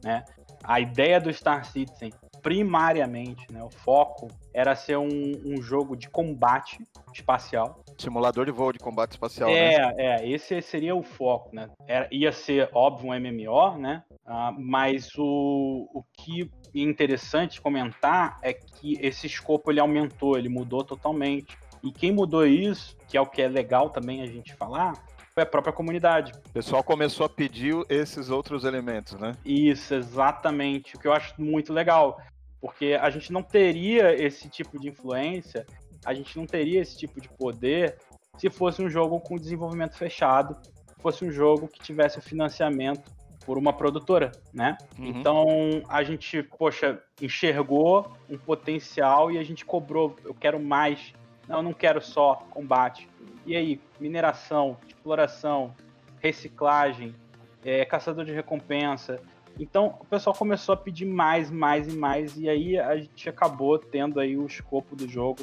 né? 0.03 0.23
A 0.63 0.79
ideia 0.79 1.19
do 1.19 1.33
Star 1.33 1.65
Citizen, 1.65 2.11
primariamente, 2.41 3.45
né? 3.51 3.63
O 3.63 3.69
foco 3.69 4.27
era 4.53 4.75
ser 4.75 4.97
um, 4.97 5.31
um 5.45 5.61
jogo 5.61 5.95
de 5.95 6.09
combate 6.09 6.79
espacial. 7.13 7.83
Simulador 7.97 8.45
de 8.45 8.51
voo 8.51 8.71
de 8.71 8.79
combate 8.79 9.11
espacial, 9.11 9.49
é, 9.49 9.77
né? 9.77 9.93
É, 9.97 10.29
esse 10.29 10.61
seria 10.61 10.95
o 10.95 11.03
foco, 11.03 11.55
né? 11.55 11.69
Era, 11.87 12.07
ia 12.11 12.31
ser, 12.31 12.69
óbvio, 12.73 13.11
um 13.11 13.19
MMO, 13.19 13.77
né? 13.77 14.03
Uh, 14.25 14.53
mas 14.59 15.09
o, 15.17 15.89
o 15.93 16.03
que 16.13 16.49
é 16.75 16.79
interessante 16.79 17.61
comentar 17.61 18.37
é 18.41 18.53
que 18.53 18.97
esse 19.01 19.27
escopo 19.27 19.71
ele 19.71 19.79
aumentou, 19.79 20.37
ele 20.37 20.49
mudou 20.49 20.83
totalmente. 20.83 21.57
E 21.83 21.91
quem 21.91 22.11
mudou 22.11 22.45
isso, 22.45 22.95
que 23.07 23.17
é 23.17 23.21
o 23.21 23.25
que 23.25 23.41
é 23.41 23.47
legal 23.47 23.89
também 23.89 24.21
a 24.21 24.27
gente 24.27 24.53
falar, 24.53 24.93
foi 25.33 25.43
a 25.43 25.45
própria 25.45 25.73
comunidade. 25.73 26.33
O 26.49 26.53
pessoal 26.53 26.83
começou 26.83 27.25
a 27.25 27.29
pedir 27.29 27.73
esses 27.89 28.29
outros 28.29 28.63
elementos, 28.63 29.13
né? 29.13 29.33
Isso, 29.45 29.93
exatamente. 29.93 30.95
O 30.95 30.99
que 30.99 31.07
eu 31.07 31.13
acho 31.13 31.33
muito 31.41 31.73
legal. 31.73 32.19
Porque 32.59 32.97
a 32.99 33.09
gente 33.09 33.31
não 33.31 33.41
teria 33.41 34.13
esse 34.13 34.49
tipo 34.49 34.79
de 34.79 34.89
influência, 34.89 35.65
a 36.05 36.13
gente 36.13 36.37
não 36.37 36.45
teria 36.45 36.79
esse 36.81 36.97
tipo 36.97 37.19
de 37.19 37.29
poder 37.29 37.97
se 38.37 38.49
fosse 38.49 38.81
um 38.81 38.89
jogo 38.89 39.19
com 39.19 39.35
desenvolvimento 39.35 39.95
fechado, 39.95 40.55
fosse 40.99 41.25
um 41.25 41.31
jogo 41.31 41.67
que 41.67 41.79
tivesse 41.79 42.19
o 42.19 42.21
financiamento 42.21 43.11
por 43.45 43.57
uma 43.57 43.73
produtora, 43.73 44.31
né? 44.53 44.77
Uhum. 44.97 45.07
Então 45.07 45.45
a 45.89 46.03
gente, 46.03 46.43
poxa, 46.43 47.01
enxergou 47.19 48.11
um 48.29 48.37
potencial 48.37 49.31
e 49.31 49.37
a 49.37 49.43
gente 49.43 49.65
cobrou, 49.65 50.15
eu 50.23 50.33
quero 50.33 50.59
mais. 50.59 51.13
Não, 51.47 51.57
eu 51.57 51.63
não 51.63 51.73
quero 51.73 52.01
só 52.01 52.35
combate. 52.51 53.07
E 53.45 53.55
aí, 53.55 53.79
mineração, 53.99 54.77
exploração, 54.87 55.73
reciclagem, 56.19 57.15
é, 57.63 57.85
caçador 57.85 58.25
de 58.25 58.31
recompensa, 58.31 59.19
então 59.59 59.95
o 59.99 60.05
pessoal 60.05 60.35
começou 60.35 60.73
a 60.73 60.77
pedir 60.77 61.05
mais, 61.05 61.51
mais 61.51 61.91
e 61.91 61.97
mais, 61.97 62.37
e 62.37 62.49
aí 62.49 62.79
a 62.79 62.95
gente 62.95 63.29
acabou 63.29 63.77
tendo 63.77 64.19
aí 64.19 64.37
o 64.37 64.45
escopo 64.45 64.95
do 64.95 65.07
jogo 65.07 65.39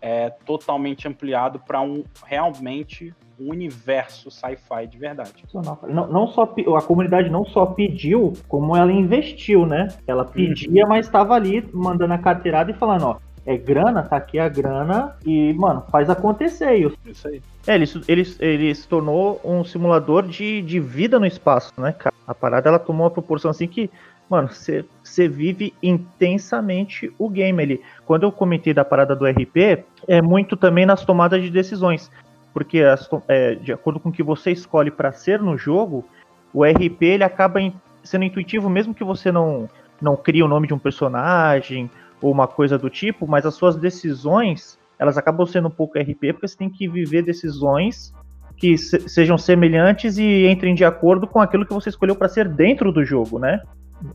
é, 0.00 0.30
totalmente 0.30 1.08
ampliado 1.08 1.58
para 1.58 1.80
um 1.80 2.04
realmente 2.24 3.14
um 3.40 3.50
universo 3.50 4.30
sci-fi 4.30 4.86
de 4.88 4.98
verdade. 4.98 5.44
Não, 5.88 6.08
não 6.08 6.26
só 6.26 6.42
a 6.76 6.82
comunidade 6.82 7.30
não 7.30 7.44
só 7.44 7.66
pediu, 7.66 8.32
como 8.48 8.76
ela 8.76 8.90
investiu, 8.90 9.64
né? 9.64 9.88
Ela 10.08 10.24
pedia, 10.24 10.82
uhum. 10.82 10.88
mas 10.88 11.06
estava 11.06 11.34
ali 11.34 11.68
mandando 11.72 12.14
a 12.14 12.18
carteirada 12.18 12.72
e 12.72 12.74
falando, 12.74 13.06
ó, 13.06 13.16
é 13.48 13.56
grana, 13.56 14.02
tá 14.02 14.18
aqui 14.18 14.38
a 14.38 14.46
grana 14.46 15.16
e, 15.24 15.54
mano, 15.54 15.82
faz 15.90 16.10
acontecer. 16.10 16.92
Isso 17.06 17.26
aí. 17.26 17.40
É, 17.66 17.76
ele, 17.76 17.86
ele, 18.06 18.36
ele 18.40 18.74
se 18.74 18.86
tornou 18.86 19.40
um 19.42 19.64
simulador 19.64 20.28
de, 20.28 20.60
de 20.60 20.78
vida 20.78 21.18
no 21.18 21.24
espaço, 21.24 21.72
né, 21.80 21.92
cara? 21.92 22.14
A 22.26 22.34
parada 22.34 22.68
ela 22.68 22.78
tomou 22.78 23.04
uma 23.06 23.10
proporção 23.10 23.50
assim 23.50 23.66
que, 23.66 23.90
mano, 24.28 24.50
você 24.50 25.28
vive 25.28 25.72
intensamente 25.82 27.10
o 27.18 27.30
game 27.30 27.62
ali. 27.62 27.80
Quando 28.04 28.24
eu 28.24 28.30
comentei 28.30 28.74
da 28.74 28.84
parada 28.84 29.16
do 29.16 29.24
RP, 29.24 29.82
é 30.06 30.20
muito 30.20 30.54
também 30.54 30.84
nas 30.84 31.02
tomadas 31.02 31.42
de 31.42 31.48
decisões. 31.48 32.10
Porque 32.52 32.82
as, 32.82 33.08
é, 33.28 33.54
de 33.54 33.72
acordo 33.72 33.98
com 33.98 34.10
o 34.10 34.12
que 34.12 34.22
você 34.22 34.50
escolhe 34.50 34.90
para 34.90 35.10
ser 35.10 35.40
no 35.40 35.56
jogo, 35.56 36.04
o 36.52 36.66
RP 36.66 37.02
ele 37.02 37.24
acaba 37.24 37.60
sendo 38.04 38.24
intuitivo, 38.24 38.68
mesmo 38.68 38.92
que 38.92 39.04
você 39.04 39.32
não, 39.32 39.70
não 40.02 40.16
crie 40.16 40.42
o 40.42 40.48
nome 40.48 40.66
de 40.66 40.74
um 40.74 40.78
personagem 40.78 41.90
ou 42.20 42.32
uma 42.32 42.46
coisa 42.46 42.78
do 42.78 42.90
tipo, 42.90 43.26
mas 43.26 43.46
as 43.46 43.54
suas 43.54 43.76
decisões 43.76 44.78
elas 44.98 45.16
acabam 45.16 45.46
sendo 45.46 45.68
um 45.68 45.70
pouco 45.70 45.98
RP 45.98 46.32
porque 46.32 46.48
você 46.48 46.56
tem 46.56 46.68
que 46.68 46.88
viver 46.88 47.22
decisões 47.22 48.12
que 48.56 48.76
se, 48.76 49.08
sejam 49.08 49.38
semelhantes 49.38 50.18
e 50.18 50.46
entrem 50.48 50.74
de 50.74 50.84
acordo 50.84 51.26
com 51.26 51.40
aquilo 51.40 51.64
que 51.64 51.72
você 51.72 51.88
escolheu 51.88 52.16
para 52.16 52.28
ser 52.28 52.48
dentro 52.48 52.90
do 52.90 53.04
jogo, 53.04 53.38
né? 53.38 53.62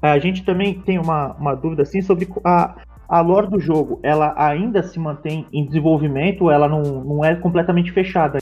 A 0.01 0.19
gente 0.19 0.43
também 0.43 0.79
tem 0.81 0.99
uma, 0.99 1.33
uma 1.33 1.55
dúvida 1.55 1.83
assim 1.83 2.01
sobre 2.01 2.27
a, 2.43 2.75
a 3.07 3.21
lore 3.21 3.49
do 3.49 3.59
jogo. 3.59 3.99
Ela 4.03 4.33
ainda 4.37 4.83
se 4.83 4.99
mantém 4.99 5.47
em 5.51 5.65
desenvolvimento 5.65 6.43
ou 6.43 6.51
ela 6.51 6.67
não, 6.67 6.81
não 6.81 7.25
é 7.25 7.35
completamente 7.35 7.91
fechada? 7.91 8.39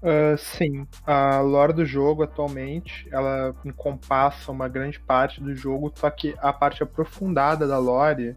Uh, 0.00 0.36
sim, 0.36 0.84
a 1.06 1.40
lore 1.40 1.72
do 1.72 1.86
jogo 1.86 2.24
atualmente 2.24 3.06
ela 3.12 3.54
encompassa 3.64 4.50
uma 4.50 4.66
grande 4.66 4.98
parte 4.98 5.40
do 5.40 5.54
jogo, 5.54 5.92
só 5.94 6.10
que 6.10 6.34
a 6.40 6.52
parte 6.52 6.82
aprofundada 6.82 7.68
da 7.68 7.78
lore 7.78 8.36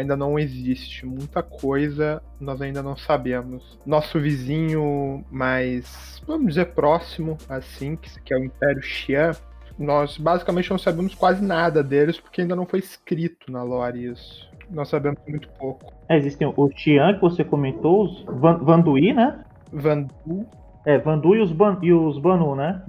ainda 0.00 0.16
não 0.16 0.38
existe. 0.38 1.06
Muita 1.06 1.42
coisa 1.42 2.22
nós 2.40 2.60
ainda 2.60 2.82
não 2.82 2.96
sabemos. 2.96 3.78
Nosso 3.86 4.18
vizinho 4.18 5.24
mais, 5.30 6.22
vamos 6.26 6.48
dizer, 6.48 6.66
próximo, 6.66 7.36
assim, 7.48 7.96
que 7.96 8.34
é 8.34 8.36
o 8.36 8.44
Império 8.44 8.82
Xian, 8.82 9.32
nós 9.78 10.18
basicamente 10.18 10.70
não 10.70 10.78
sabemos 10.78 11.14
quase 11.14 11.42
nada 11.42 11.82
deles 11.82 12.20
porque 12.20 12.42
ainda 12.42 12.54
não 12.56 12.66
foi 12.66 12.80
escrito 12.80 13.50
na 13.50 13.62
lore 13.62 14.06
isso. 14.06 14.48
Nós 14.70 14.88
sabemos 14.88 15.18
muito 15.26 15.48
pouco. 15.50 15.92
É, 16.08 16.16
existem 16.16 16.46
o 16.46 16.70
Xian 16.74 17.14
que 17.14 17.20
você 17.20 17.42
comentou, 17.42 18.04
os 18.04 18.22
Van, 18.24 18.58
Vandui, 18.58 19.12
né? 19.12 19.44
Vandu. 19.72 20.46
É, 20.84 20.98
Vandu 20.98 21.34
e 21.34 21.40
os, 21.40 21.52
Ban, 21.52 21.78
e 21.82 21.92
os 21.92 22.18
Banu, 22.18 22.54
né? 22.54 22.82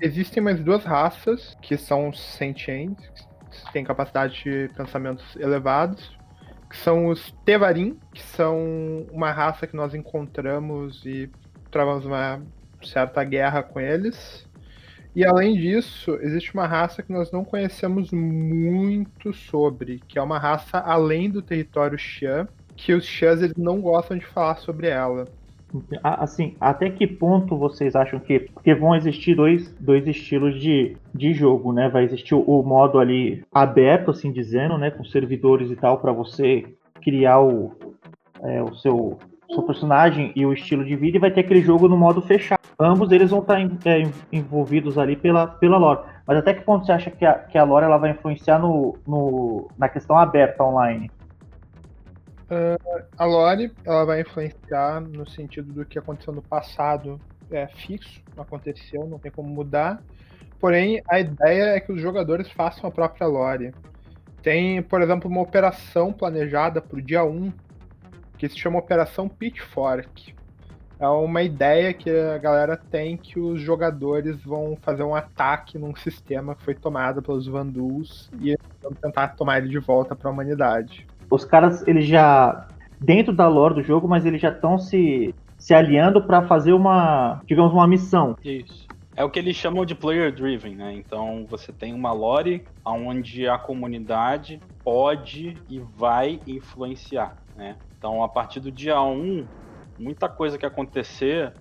Existem 0.00 0.42
mais 0.42 0.60
duas 0.60 0.84
raças 0.84 1.56
que 1.62 1.76
são 1.76 2.12
sentientes, 2.12 3.08
que 3.50 3.72
têm 3.72 3.84
capacidade 3.84 4.42
de 4.42 4.70
pensamentos 4.76 5.36
elevados, 5.36 6.15
que 6.76 6.82
são 6.82 7.06
os 7.06 7.32
Tevarim, 7.44 7.98
que 8.12 8.22
são 8.22 9.06
uma 9.10 9.32
raça 9.32 9.66
que 9.66 9.74
nós 9.74 9.94
encontramos 9.94 11.04
e 11.06 11.30
travamos 11.70 12.04
uma 12.04 12.42
certa 12.82 13.24
guerra 13.24 13.62
com 13.62 13.80
eles. 13.80 14.46
E 15.14 15.24
além 15.24 15.56
disso, 15.56 16.18
existe 16.20 16.52
uma 16.52 16.66
raça 16.66 17.02
que 17.02 17.10
nós 17.10 17.32
não 17.32 17.42
conhecemos 17.42 18.10
muito 18.12 19.32
sobre, 19.32 20.00
que 20.06 20.18
é 20.18 20.22
uma 20.22 20.38
raça 20.38 20.78
além 20.78 21.30
do 21.30 21.40
território 21.40 21.98
Xian, 21.98 22.46
que 22.76 22.92
os 22.92 23.06
Xians 23.06 23.40
não 23.56 23.80
gostam 23.80 24.18
de 24.18 24.26
falar 24.26 24.56
sobre 24.56 24.88
ela. 24.88 25.26
Assim, 26.02 26.54
até 26.60 26.90
que 26.90 27.06
ponto 27.06 27.56
vocês 27.56 27.94
acham 27.96 28.18
que. 28.18 28.40
Porque 28.40 28.74
vão 28.74 28.94
existir 28.94 29.34
dois, 29.34 29.72
dois 29.80 30.06
estilos 30.06 30.60
de, 30.60 30.96
de 31.14 31.32
jogo, 31.32 31.72
né? 31.72 31.88
Vai 31.88 32.04
existir 32.04 32.34
o, 32.34 32.62
modo 32.62 32.98
ali 32.98 33.44
aberto, 33.52 34.10
assim 34.10 34.32
dizendo, 34.32 34.78
né? 34.78 34.90
Com 34.90 35.04
servidores 35.04 35.70
e 35.70 35.76
tal, 35.76 35.98
para 35.98 36.12
você 36.12 36.64
criar 37.02 37.40
o, 37.40 37.72
é, 38.42 38.62
o 38.62 38.74
seu, 38.74 39.18
seu 39.50 39.62
personagem 39.62 40.32
e 40.34 40.44
o 40.44 40.52
estilo 40.52 40.84
de 40.84 40.96
vida, 40.96 41.16
e 41.16 41.20
vai 41.20 41.30
ter 41.30 41.40
aquele 41.40 41.60
jogo 41.60 41.88
no 41.88 41.96
modo 41.96 42.20
fechado. 42.20 42.60
Ambos 42.78 43.10
eles 43.10 43.30
vão 43.30 43.40
estar 43.40 43.60
é, 43.60 44.02
envolvidos 44.30 44.98
ali 44.98 45.16
pela, 45.16 45.46
pela 45.46 45.78
lore. 45.78 46.00
Mas 46.26 46.38
até 46.38 46.52
que 46.52 46.62
ponto 46.62 46.84
você 46.84 46.92
acha 46.92 47.10
que 47.10 47.24
a, 47.24 47.34
que 47.34 47.56
a 47.56 47.64
lore 47.64 47.86
ela 47.86 47.96
vai 47.96 48.10
influenciar 48.10 48.58
no, 48.58 48.96
no, 49.06 49.68
na 49.78 49.88
questão 49.88 50.18
aberta 50.18 50.62
online? 50.62 51.10
Uh, 52.48 53.04
a 53.18 53.24
lore 53.24 53.72
ela 53.84 54.04
vai 54.04 54.20
influenciar 54.20 55.00
no 55.00 55.28
sentido 55.28 55.72
do 55.72 55.84
que 55.84 55.98
aconteceu 55.98 56.32
no 56.32 56.42
passado 56.42 57.20
é 57.50 57.66
fixo, 57.66 58.22
aconteceu, 58.36 59.06
não 59.06 59.18
tem 59.18 59.30
como 59.30 59.48
mudar. 59.48 60.02
Porém, 60.58 61.02
a 61.08 61.20
ideia 61.20 61.76
é 61.76 61.80
que 61.80 61.92
os 61.92 62.00
jogadores 62.00 62.50
façam 62.50 62.88
a 62.88 62.92
própria 62.92 63.26
lore. 63.26 63.72
Tem, 64.42 64.82
por 64.82 65.02
exemplo, 65.02 65.30
uma 65.30 65.42
operação 65.42 66.12
planejada 66.12 66.80
para 66.80 66.98
o 66.98 67.02
dia 67.02 67.24
1 67.24 67.52
que 68.38 68.48
se 68.48 68.58
chama 68.58 68.78
Operação 68.78 69.28
Pitchfork. 69.28 70.34
É 70.98 71.06
uma 71.08 71.42
ideia 71.42 71.92
que 71.92 72.10
a 72.10 72.38
galera 72.38 72.76
tem 72.76 73.18
que 73.18 73.38
os 73.38 73.60
jogadores 73.60 74.42
vão 74.42 74.78
fazer 74.80 75.02
um 75.02 75.14
ataque 75.14 75.78
num 75.78 75.94
sistema 75.94 76.54
que 76.54 76.62
foi 76.62 76.74
tomado 76.74 77.22
pelos 77.22 77.46
Vandals 77.46 78.30
e 78.40 78.56
vão 78.82 78.92
tentar 78.92 79.28
tomar 79.28 79.58
ele 79.58 79.68
de 79.68 79.78
volta 79.78 80.16
para 80.16 80.30
a 80.30 80.32
humanidade. 80.32 81.06
Os 81.30 81.44
caras, 81.44 81.86
eles 81.86 82.06
já 82.06 82.68
dentro 83.00 83.34
da 83.34 83.48
lore 83.48 83.74
do 83.74 83.82
jogo, 83.82 84.08
mas 84.08 84.24
eles 84.24 84.40
já 84.40 84.50
estão 84.50 84.78
se 84.78 85.34
se 85.58 85.72
aliando 85.72 86.22
para 86.22 86.42
fazer 86.42 86.72
uma, 86.72 87.40
digamos, 87.46 87.72
uma 87.72 87.86
missão. 87.86 88.36
Isso. 88.44 88.86
É 89.16 89.24
o 89.24 89.30
que 89.30 89.38
eles 89.38 89.56
chamam 89.56 89.86
de 89.86 89.94
player 89.94 90.30
driven, 90.30 90.76
né? 90.76 90.92
Então 90.92 91.46
você 91.48 91.72
tem 91.72 91.94
uma 91.94 92.12
lore 92.12 92.66
onde 92.84 93.48
a 93.48 93.56
comunidade 93.56 94.60
pode 94.84 95.54
e 95.70 95.80
vai 95.80 96.38
influenciar, 96.46 97.38
né? 97.56 97.76
Então 97.96 98.22
a 98.22 98.28
partir 98.28 98.60
do 98.60 98.70
dia 98.70 99.00
1, 99.00 99.46
muita 99.98 100.28
coisa 100.28 100.58
que 100.58 100.66
acontecer 100.66 101.54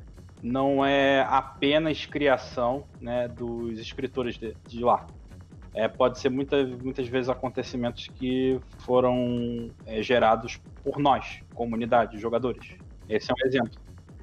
não 0.43 0.85
é 0.85 1.21
apenas 1.21 2.05
criação 2.05 2.83
né, 2.99 3.27
dos 3.29 3.79
escritores 3.79 4.37
de, 4.37 4.53
de 4.67 4.83
lá. 4.83 5.07
É, 5.75 5.87
pode 5.87 6.19
ser 6.19 6.29
muita, 6.29 6.65
muitas 6.65 7.07
vezes 7.07 7.29
acontecimentos 7.29 8.07
que 8.07 8.59
foram 8.79 9.69
é, 9.85 10.01
gerados 10.01 10.59
por 10.83 10.97
nós, 10.97 11.41
comunidade, 11.53 12.17
jogadores. 12.17 12.75
Esse 13.09 13.31
é 13.31 13.33
um 13.33 13.47
exemplo 13.47 13.71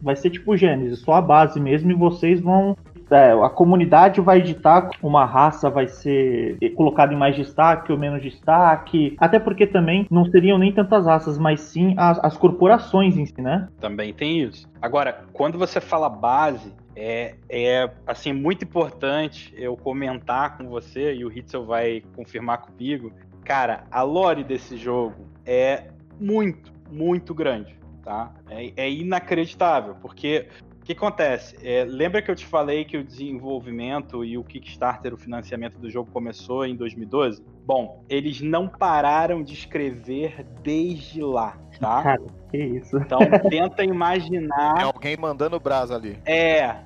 vai 0.03 0.17
ser 0.17 0.31
tipo 0.31 0.57
Gênesis, 0.57 0.99
só 0.99 1.15
a 1.15 1.23
base 1.23 1.61
mesmo, 1.61 1.91
e 1.93 1.95
vocês 1.95 2.41
vão. 2.41 2.77
É, 3.11 3.31
a 3.31 3.51
comunidade 3.51 4.23
vai 4.23 4.39
editar 4.39 4.89
uma 5.03 5.27
raça, 5.27 5.69
vai 5.69 5.87
ser 5.87 6.57
colocada 6.75 7.13
em 7.13 7.17
mais 7.17 7.37
destaque 7.37 7.93
ou 7.93 7.99
menos 7.99 8.23
destaque. 8.23 9.15
Até 9.19 9.39
porque 9.39 9.67
também 9.67 10.07
não 10.11 10.25
seriam 10.25 10.57
nem 10.57 10.73
tantas 10.73 11.05
raças, 11.05 11.37
mas 11.37 11.61
sim 11.61 11.95
as, 11.99 12.19
as 12.25 12.39
corporações 12.39 13.19
em 13.19 13.27
si, 13.27 13.43
né? 13.43 13.69
Também 13.79 14.15
tem 14.15 14.41
isso. 14.41 14.67
Agora, 14.81 15.25
quando 15.35 15.59
você 15.59 15.79
fala 15.79 16.09
base, 16.09 16.73
é, 16.97 17.37
é 17.49 17.91
assim 18.07 18.33
muito 18.33 18.65
importante 18.65 19.53
eu 19.57 19.77
comentar 19.77 20.57
com 20.57 20.69
você 20.69 21.15
e 21.15 21.25
o 21.25 21.33
Hitzel 21.33 21.65
vai 21.65 22.03
confirmar 22.15 22.63
comigo. 22.63 23.13
Cara, 23.45 23.85
a 23.91 24.03
lore 24.03 24.45
desse 24.45 24.77
jogo 24.77 25.27
é 25.45 25.89
muito, 26.21 26.73
muito 26.91 27.35
grande 27.35 27.83
tá? 28.03 28.33
É, 28.49 28.73
é 28.77 28.91
inacreditável, 28.91 29.95
porque 30.01 30.49
o 30.81 30.85
que 30.85 30.93
acontece? 30.93 31.57
É, 31.63 31.85
lembra 31.85 32.21
que 32.21 32.31
eu 32.31 32.35
te 32.35 32.45
falei 32.45 32.85
que 32.85 32.97
o 32.97 33.05
desenvolvimento 33.05 34.25
e 34.25 34.37
o 34.37 34.43
Kickstarter, 34.43 35.15
o 35.15 35.17
financiamento 35.17 35.79
do 35.79 35.89
jogo 35.89 36.11
começou 36.11 36.67
em 36.67 36.75
2012? 36.75 37.43
Bom, 37.65 38.05
eles 38.09 38.41
não 38.41 38.69
pararam 38.69 39.43
de 39.43 39.55
escrever 39.55 40.45
desde 40.63 41.23
lá, 41.23 41.57
tá? 41.83 42.03
Cara, 42.03 42.23
que 42.51 42.57
isso. 42.57 42.97
Então 42.97 43.19
tenta 43.51 43.85
imaginar. 43.85 44.75
Tem 44.75 44.85
alguém 44.85 45.17
mandando 45.17 45.57
o 45.57 45.61
brasa 45.61 45.97
ali. 45.97 46.17
É, 46.25 46.77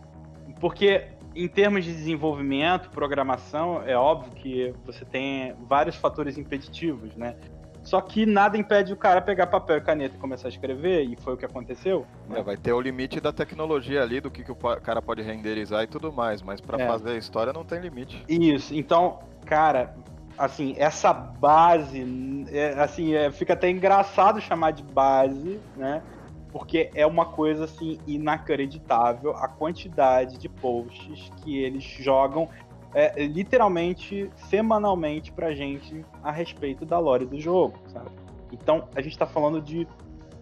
porque 0.58 1.04
em 1.34 1.46
termos 1.46 1.84
de 1.84 1.92
desenvolvimento, 1.92 2.88
programação, 2.88 3.82
é 3.84 3.94
óbvio 3.94 4.32
que 4.32 4.74
você 4.86 5.04
tem 5.04 5.54
vários 5.68 5.94
fatores 5.94 6.38
impeditivos, 6.38 7.14
né? 7.14 7.36
Só 7.82 8.00
que 8.00 8.26
nada 8.26 8.58
impede 8.58 8.92
o 8.92 8.96
cara 8.96 9.20
pegar 9.20 9.46
papel 9.46 9.76
e 9.76 9.80
caneta 9.80 10.16
e 10.16 10.18
começar 10.18 10.48
a 10.48 10.50
escrever, 10.50 11.04
e 11.04 11.14
foi 11.14 11.34
o 11.34 11.36
que 11.36 11.44
aconteceu. 11.44 12.04
Né? 12.28 12.40
É, 12.40 12.42
vai 12.42 12.56
ter 12.56 12.72
o 12.72 12.80
limite 12.80 13.20
da 13.20 13.32
tecnologia 13.32 14.02
ali, 14.02 14.20
do 14.20 14.28
que, 14.28 14.42
que 14.42 14.50
o 14.50 14.56
cara 14.56 15.00
pode 15.00 15.22
renderizar 15.22 15.84
e 15.84 15.86
tudo 15.86 16.12
mais, 16.12 16.42
mas 16.42 16.60
para 16.60 16.82
é. 16.82 16.86
fazer 16.88 17.10
a 17.10 17.16
história 17.16 17.52
não 17.52 17.64
tem 17.64 17.78
limite. 17.80 18.24
Isso, 18.28 18.74
então, 18.74 19.20
cara, 19.44 19.94
assim, 20.38 20.74
essa 20.76 21.12
base, 21.12 22.46
é, 22.50 22.74
assim, 22.80 23.14
é, 23.14 23.30
fica 23.30 23.52
até 23.52 23.70
engraçado 23.70 24.40
chamar 24.40 24.72
de 24.72 24.82
base, 24.82 25.60
né? 25.76 26.02
Porque 26.52 26.90
é 26.94 27.06
uma 27.06 27.26
coisa 27.26 27.64
assim 27.64 27.98
inacreditável 28.06 29.36
a 29.36 29.48
quantidade 29.48 30.38
de 30.38 30.48
posts 30.48 31.30
que 31.42 31.58
eles 31.58 31.82
jogam 31.82 32.48
é, 32.94 33.26
literalmente, 33.26 34.30
semanalmente 34.48 35.30
pra 35.30 35.54
gente 35.54 36.04
a 36.22 36.30
respeito 36.30 36.86
da 36.86 36.98
lore 36.98 37.26
do 37.26 37.38
jogo, 37.38 37.78
sabe? 37.88 38.10
Então, 38.50 38.88
a 38.94 39.02
gente 39.02 39.18
tá 39.18 39.26
falando 39.26 39.60
de 39.60 39.86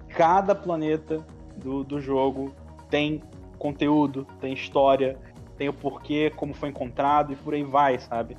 cada 0.08 0.54
planeta 0.54 1.24
do, 1.56 1.82
do 1.82 2.00
jogo 2.00 2.54
tem 2.88 3.20
conteúdo, 3.58 4.24
tem 4.40 4.52
história, 4.52 5.18
tem 5.56 5.68
o 5.68 5.72
porquê, 5.72 6.30
como 6.36 6.54
foi 6.54 6.68
encontrado 6.68 7.32
e 7.32 7.36
por 7.36 7.54
aí 7.54 7.64
vai, 7.64 7.98
sabe? 7.98 8.36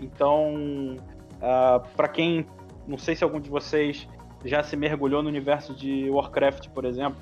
Então, 0.00 0.96
uh, 0.96 1.00
ah, 1.42 1.82
para 1.96 2.08
quem, 2.08 2.46
não 2.86 2.98
sei 2.98 3.14
se 3.14 3.24
algum 3.24 3.40
de 3.40 3.50
vocês 3.50 4.08
já 4.44 4.62
se 4.62 4.76
mergulhou 4.76 5.22
no 5.22 5.28
universo 5.28 5.74
de 5.74 6.08
Warcraft, 6.10 6.68
por 6.68 6.84
exemplo, 6.84 7.18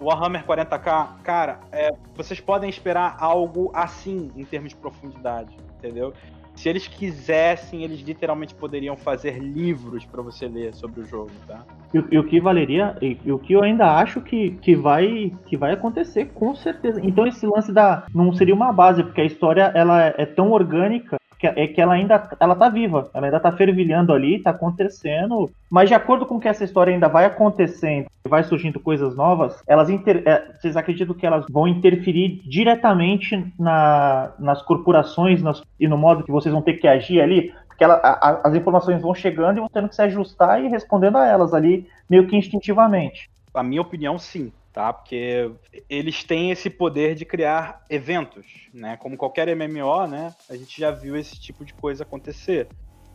Warhammer 0.00 0.44
40k, 0.44 1.20
cara, 1.22 1.60
é, 1.70 1.90
vocês 2.14 2.40
podem 2.40 2.68
esperar 2.68 3.16
algo 3.20 3.70
assim 3.72 4.30
em 4.36 4.44
termos 4.44 4.70
de 4.70 4.76
profundidade 4.76 5.56
entendeu? 5.84 6.12
Se 6.54 6.68
eles 6.68 6.86
quisessem, 6.86 7.82
eles 7.82 8.00
literalmente 8.00 8.54
poderiam 8.54 8.96
fazer 8.96 9.38
livros 9.38 10.06
para 10.06 10.22
você 10.22 10.46
ler 10.46 10.72
sobre 10.72 11.00
o 11.00 11.04
jogo, 11.04 11.32
tá? 11.48 11.64
E, 11.92 12.14
e 12.14 12.18
o 12.18 12.24
que 12.24 12.40
valeria, 12.40 12.96
e, 13.02 13.18
e, 13.24 13.32
o 13.32 13.38
que 13.38 13.52
eu 13.52 13.62
ainda 13.62 13.96
acho 13.96 14.20
que, 14.20 14.52
que, 14.62 14.76
vai, 14.76 15.32
que 15.46 15.56
vai 15.56 15.72
acontecer, 15.72 16.26
com 16.26 16.54
certeza. 16.54 17.00
Então 17.02 17.26
esse 17.26 17.44
lance 17.44 17.72
da. 17.72 18.06
não 18.14 18.32
seria 18.32 18.54
uma 18.54 18.72
base, 18.72 19.02
porque 19.02 19.20
a 19.20 19.24
história 19.24 19.72
ela 19.74 20.06
é, 20.06 20.14
é 20.18 20.26
tão 20.26 20.52
orgânica 20.52 21.16
é 21.46 21.66
que 21.66 21.80
ela 21.80 21.94
ainda 21.94 22.28
ela 22.38 22.54
tá 22.54 22.68
viva, 22.68 23.10
ela 23.12 23.26
ainda 23.26 23.40
tá 23.40 23.52
fervilhando 23.52 24.12
ali, 24.12 24.42
tá 24.42 24.50
acontecendo. 24.50 25.50
Mas 25.70 25.88
de 25.88 25.94
acordo 25.94 26.26
com 26.26 26.40
que 26.40 26.48
essa 26.48 26.64
história 26.64 26.92
ainda 26.92 27.08
vai 27.08 27.24
acontecendo, 27.24 28.06
vai 28.26 28.42
surgindo 28.44 28.80
coisas 28.80 29.14
novas, 29.16 29.62
elas 29.66 29.90
inter, 29.90 30.22
é, 30.26 30.52
vocês 30.54 30.76
acreditam 30.76 31.14
que 31.14 31.26
elas 31.26 31.44
vão 31.50 31.66
interferir 31.68 32.42
diretamente 32.46 33.52
na, 33.58 34.32
nas 34.38 34.62
corporações 34.62 35.42
nas, 35.42 35.62
e 35.78 35.88
no 35.88 35.98
modo 35.98 36.24
que 36.24 36.32
vocês 36.32 36.52
vão 36.52 36.62
ter 36.62 36.74
que 36.74 36.88
agir 36.88 37.20
ali? 37.20 37.52
Porque 37.68 37.84
ela, 37.84 37.94
a, 38.02 38.48
as 38.48 38.54
informações 38.54 39.02
vão 39.02 39.14
chegando 39.14 39.58
e 39.58 39.60
vão 39.60 39.68
tendo 39.68 39.88
que 39.88 39.96
se 39.96 40.02
ajustar 40.02 40.62
e 40.62 40.68
respondendo 40.68 41.18
a 41.18 41.26
elas 41.26 41.52
ali, 41.52 41.86
meio 42.08 42.26
que 42.26 42.36
instintivamente. 42.36 43.28
A 43.52 43.62
minha 43.62 43.82
opinião, 43.82 44.18
sim 44.18 44.52
tá? 44.74 44.92
Porque 44.92 45.52
eles 45.88 46.24
têm 46.24 46.50
esse 46.50 46.68
poder 46.68 47.14
de 47.14 47.24
criar 47.24 47.84
eventos, 47.88 48.68
né? 48.74 48.96
Como 48.96 49.16
qualquer 49.16 49.46
MMO, 49.56 50.08
né? 50.08 50.34
A 50.50 50.56
gente 50.56 50.78
já 50.78 50.90
viu 50.90 51.16
esse 51.16 51.40
tipo 51.40 51.64
de 51.64 51.72
coisa 51.72 52.02
acontecer, 52.02 52.66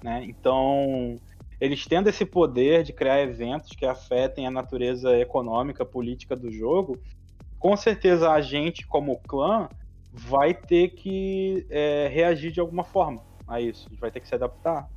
né? 0.01 0.23
Então, 0.23 1.19
eles 1.59 1.85
tendo 1.85 2.07
esse 2.07 2.25
poder 2.25 2.83
de 2.83 2.93
criar 2.93 3.21
eventos 3.21 3.71
que 3.75 3.85
afetem 3.85 4.47
a 4.47 4.51
natureza 4.51 5.15
econômica, 5.17 5.85
política 5.85 6.33
do 6.33 6.49
jogo, 6.49 6.97
com 7.59 7.75
certeza 7.75 8.31
a 8.31 8.39
gente, 8.39 8.87
como 8.87 9.19
clã, 9.19 9.67
vai 10.13 10.53
ter 10.53 10.91
que 10.91 11.67
é, 11.69 12.07
reagir 12.07 12.53
de 12.53 12.61
alguma 12.61 12.85
forma 12.85 13.21
a 13.45 13.59
isso. 13.59 13.85
A 13.87 13.89
gente 13.89 13.99
vai 13.99 14.11
ter 14.11 14.21
que 14.21 14.29
se 14.29 14.35
adaptar. 14.35 14.87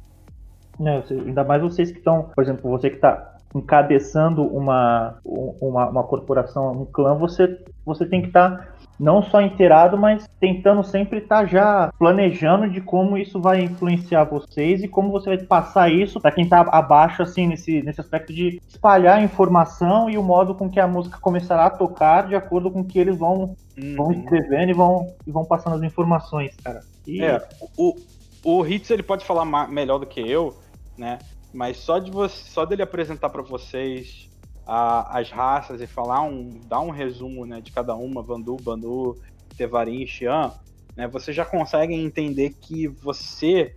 Ainda 1.27 1.43
mais 1.43 1.61
vocês 1.61 1.91
que 1.91 1.99
estão, 1.99 2.31
por 2.35 2.45
exemplo, 2.45 2.71
você 2.71 2.89
que 2.89 2.97
está 2.97 3.32
encabeçando 3.55 4.43
uma, 4.43 5.19
uma, 5.25 5.89
uma, 5.89 6.03
corporação, 6.05 6.73
um 6.73 6.85
clã, 6.87 7.15
você, 7.15 7.59
você 7.85 8.07
tem 8.07 8.21
que 8.21 8.29
estar 8.29 8.51
tá 8.51 8.69
não 8.99 9.23
só 9.23 9.41
inteirado, 9.41 9.99
mas 9.99 10.29
tentando 10.41 10.83
sempre 10.83 11.19
estar 11.19 11.41
tá 11.41 11.47
já 11.47 11.93
planejando 11.99 12.69
de 12.71 12.81
como 12.81 13.19
isso 13.19 13.41
vai 13.41 13.63
influenciar 13.63 14.25
vocês 14.25 14.83
e 14.83 14.89
como 14.89 15.11
você 15.11 15.37
vai 15.37 15.39
passar 15.39 15.93
isso 15.93 16.21
para 16.21 16.33
quem 16.33 16.45
está 16.45 16.61
abaixo, 16.61 17.23
assim, 17.23 17.47
nesse, 17.47 17.83
nesse 17.83 18.01
aspecto 18.01 18.33
de 18.33 18.61
espalhar 18.69 19.19
a 19.19 19.23
informação 19.23 20.09
e 20.09 20.17
o 20.17 20.23
modo 20.23 20.55
com 20.55 20.71
que 20.71 20.81
a 20.81 20.87
música 20.87 21.19
começará 21.21 21.67
a 21.67 21.71
tocar 21.71 22.29
de 22.29 22.35
acordo 22.35 22.71
com 22.71 22.85
que 22.85 22.99
eles 22.99 23.19
vão, 23.19 23.57
uhum. 23.77 23.97
vão 23.97 24.13
escrevendo 24.13 24.71
e 24.71 24.75
vão, 24.75 25.07
e 25.27 25.31
vão 25.31 25.45
passando 25.45 25.77
as 25.77 25.83
informações, 25.83 26.55
cara. 26.63 26.81
E... 27.07 27.23
É, 27.23 27.43
o, 27.77 27.97
o 28.45 28.67
Hitz 28.67 28.91
ele 28.91 29.03
pode 29.03 29.25
falar 29.25 29.45
melhor 29.69 29.99
do 29.99 30.07
que 30.07 30.21
eu, 30.21 30.57
né? 30.97 31.19
Mas 31.53 31.79
só 31.79 31.99
de 31.99 32.11
você, 32.11 32.51
só 32.51 32.65
dele 32.65 32.83
apresentar 32.83 33.29
para 33.29 33.43
vocês 33.43 34.31
a, 34.67 35.19
as 35.19 35.31
raças 35.31 35.81
e 35.81 35.87
falar 35.87 36.23
um, 36.23 36.61
dar 36.67 36.81
um 36.81 36.91
resumo, 36.91 37.45
né, 37.45 37.61
de 37.61 37.71
cada 37.73 37.95
uma, 37.95 38.23
Vandu, 38.23 38.57
Banu, 38.57 39.17
Tevarin, 39.57 40.07
Xian, 40.07 40.53
né, 40.97 41.07
você 41.07 41.33
já 41.33 41.45
consegue 41.45 41.95
entender 41.95 42.55
que 42.61 42.87
você, 42.89 43.75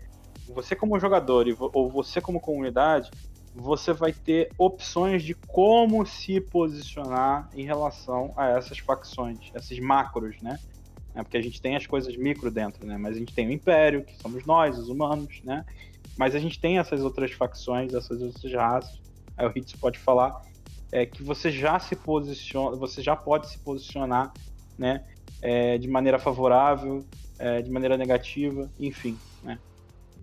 você 0.47 0.75
como 0.75 0.99
jogador 0.99 1.45
ou 1.73 1.89
você 1.89 2.21
como 2.21 2.39
comunidade, 2.39 3.09
você 3.55 3.93
vai 3.93 4.11
ter 4.11 4.49
opções 4.57 5.23
de 5.23 5.33
como 5.33 6.05
se 6.05 6.41
posicionar 6.41 7.49
em 7.53 7.63
relação 7.63 8.33
a 8.35 8.49
essas 8.49 8.79
facções, 8.79 9.49
esses 9.55 9.79
macros, 9.79 10.41
né? 10.41 10.59
É 11.15 11.23
porque 11.23 11.37
a 11.37 11.41
gente 11.41 11.61
tem 11.61 11.77
as 11.77 11.87
coisas 11.87 12.17
micro 12.17 12.51
dentro, 12.51 12.85
né? 12.85 12.97
Mas 12.97 13.15
a 13.15 13.19
gente 13.19 13.33
tem 13.33 13.47
o 13.47 13.51
Império, 13.51 14.03
que 14.03 14.21
somos 14.21 14.45
nós, 14.45 14.77
os 14.77 14.89
humanos, 14.89 15.39
né? 15.45 15.63
Mas 16.17 16.35
a 16.35 16.39
gente 16.39 16.59
tem 16.59 16.77
essas 16.77 17.03
outras 17.03 17.31
facções, 17.31 17.93
essas 17.93 18.21
outras 18.21 18.53
raças, 18.53 18.99
aí 19.37 19.45
o 19.45 19.51
Hitz 19.55 19.73
pode 19.73 19.99
falar, 19.99 20.41
é 20.91 21.05
que 21.05 21.23
você 21.23 21.51
já 21.51 21.77
se 21.79 21.95
posiciona, 21.95 22.75
você 22.75 23.01
já 23.01 23.15
pode 23.15 23.49
se 23.49 23.59
posicionar, 23.59 24.31
né, 24.77 25.03
é, 25.41 25.77
de 25.77 25.87
maneira 25.87 26.17
favorável, 26.17 27.03
é, 27.37 27.61
de 27.61 27.69
maneira 27.69 27.97
negativa, 27.97 28.69
enfim, 28.79 29.17
né. 29.43 29.59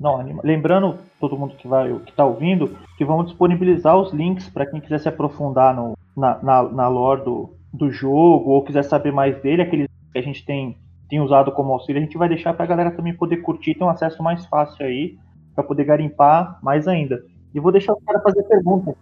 Não, 0.00 0.40
lembrando 0.42 0.98
todo 1.20 1.36
mundo 1.36 1.54
que 1.54 1.68
vai, 1.68 1.94
que 2.00 2.10
está 2.10 2.24
ouvindo, 2.24 2.76
que 2.96 3.04
vamos 3.04 3.26
disponibilizar 3.26 3.96
os 3.96 4.12
links 4.12 4.48
para 4.48 4.66
quem 4.66 4.80
quiser 4.80 4.98
se 4.98 5.08
aprofundar 5.08 5.74
no, 5.76 5.96
na, 6.16 6.42
na, 6.42 6.62
na 6.62 6.88
lore 6.88 7.22
do, 7.22 7.50
do 7.72 7.90
jogo 7.90 8.50
ou 8.50 8.64
quiser 8.64 8.82
saber 8.82 9.12
mais 9.12 9.40
dele, 9.42 9.62
aqueles 9.62 9.88
que 10.12 10.18
a 10.18 10.22
gente 10.22 10.44
tem, 10.44 10.76
tem 11.08 11.20
usado 11.20 11.52
como 11.52 11.72
auxílio, 11.72 12.00
a 12.00 12.04
gente 12.04 12.18
vai 12.18 12.28
deixar 12.28 12.54
para 12.54 12.64
a 12.64 12.68
galera 12.68 12.90
também 12.90 13.14
poder 13.14 13.38
curtir, 13.38 13.74
ter 13.74 13.84
um 13.84 13.88
acesso 13.90 14.22
mais 14.22 14.44
fácil 14.46 14.84
aí, 14.84 15.18
para 15.54 15.64
poder 15.64 15.84
garimpar 15.84 16.58
mais 16.62 16.88
ainda. 16.88 17.24
E 17.54 17.60
vou 17.60 17.72
deixar 17.72 17.92
os 17.92 18.04
caras 18.04 18.22
fazer 18.22 18.42
pergunta. 18.44 18.96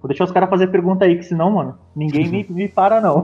Vou 0.00 0.08
deixar 0.08 0.24
os 0.24 0.32
caras 0.32 0.48
fazer 0.48 0.68
pergunta 0.68 1.04
aí, 1.04 1.16
que 1.16 1.24
senão, 1.24 1.50
mano, 1.50 1.78
ninguém 1.94 2.28
me, 2.28 2.46
me 2.48 2.68
para, 2.68 3.00
não. 3.00 3.22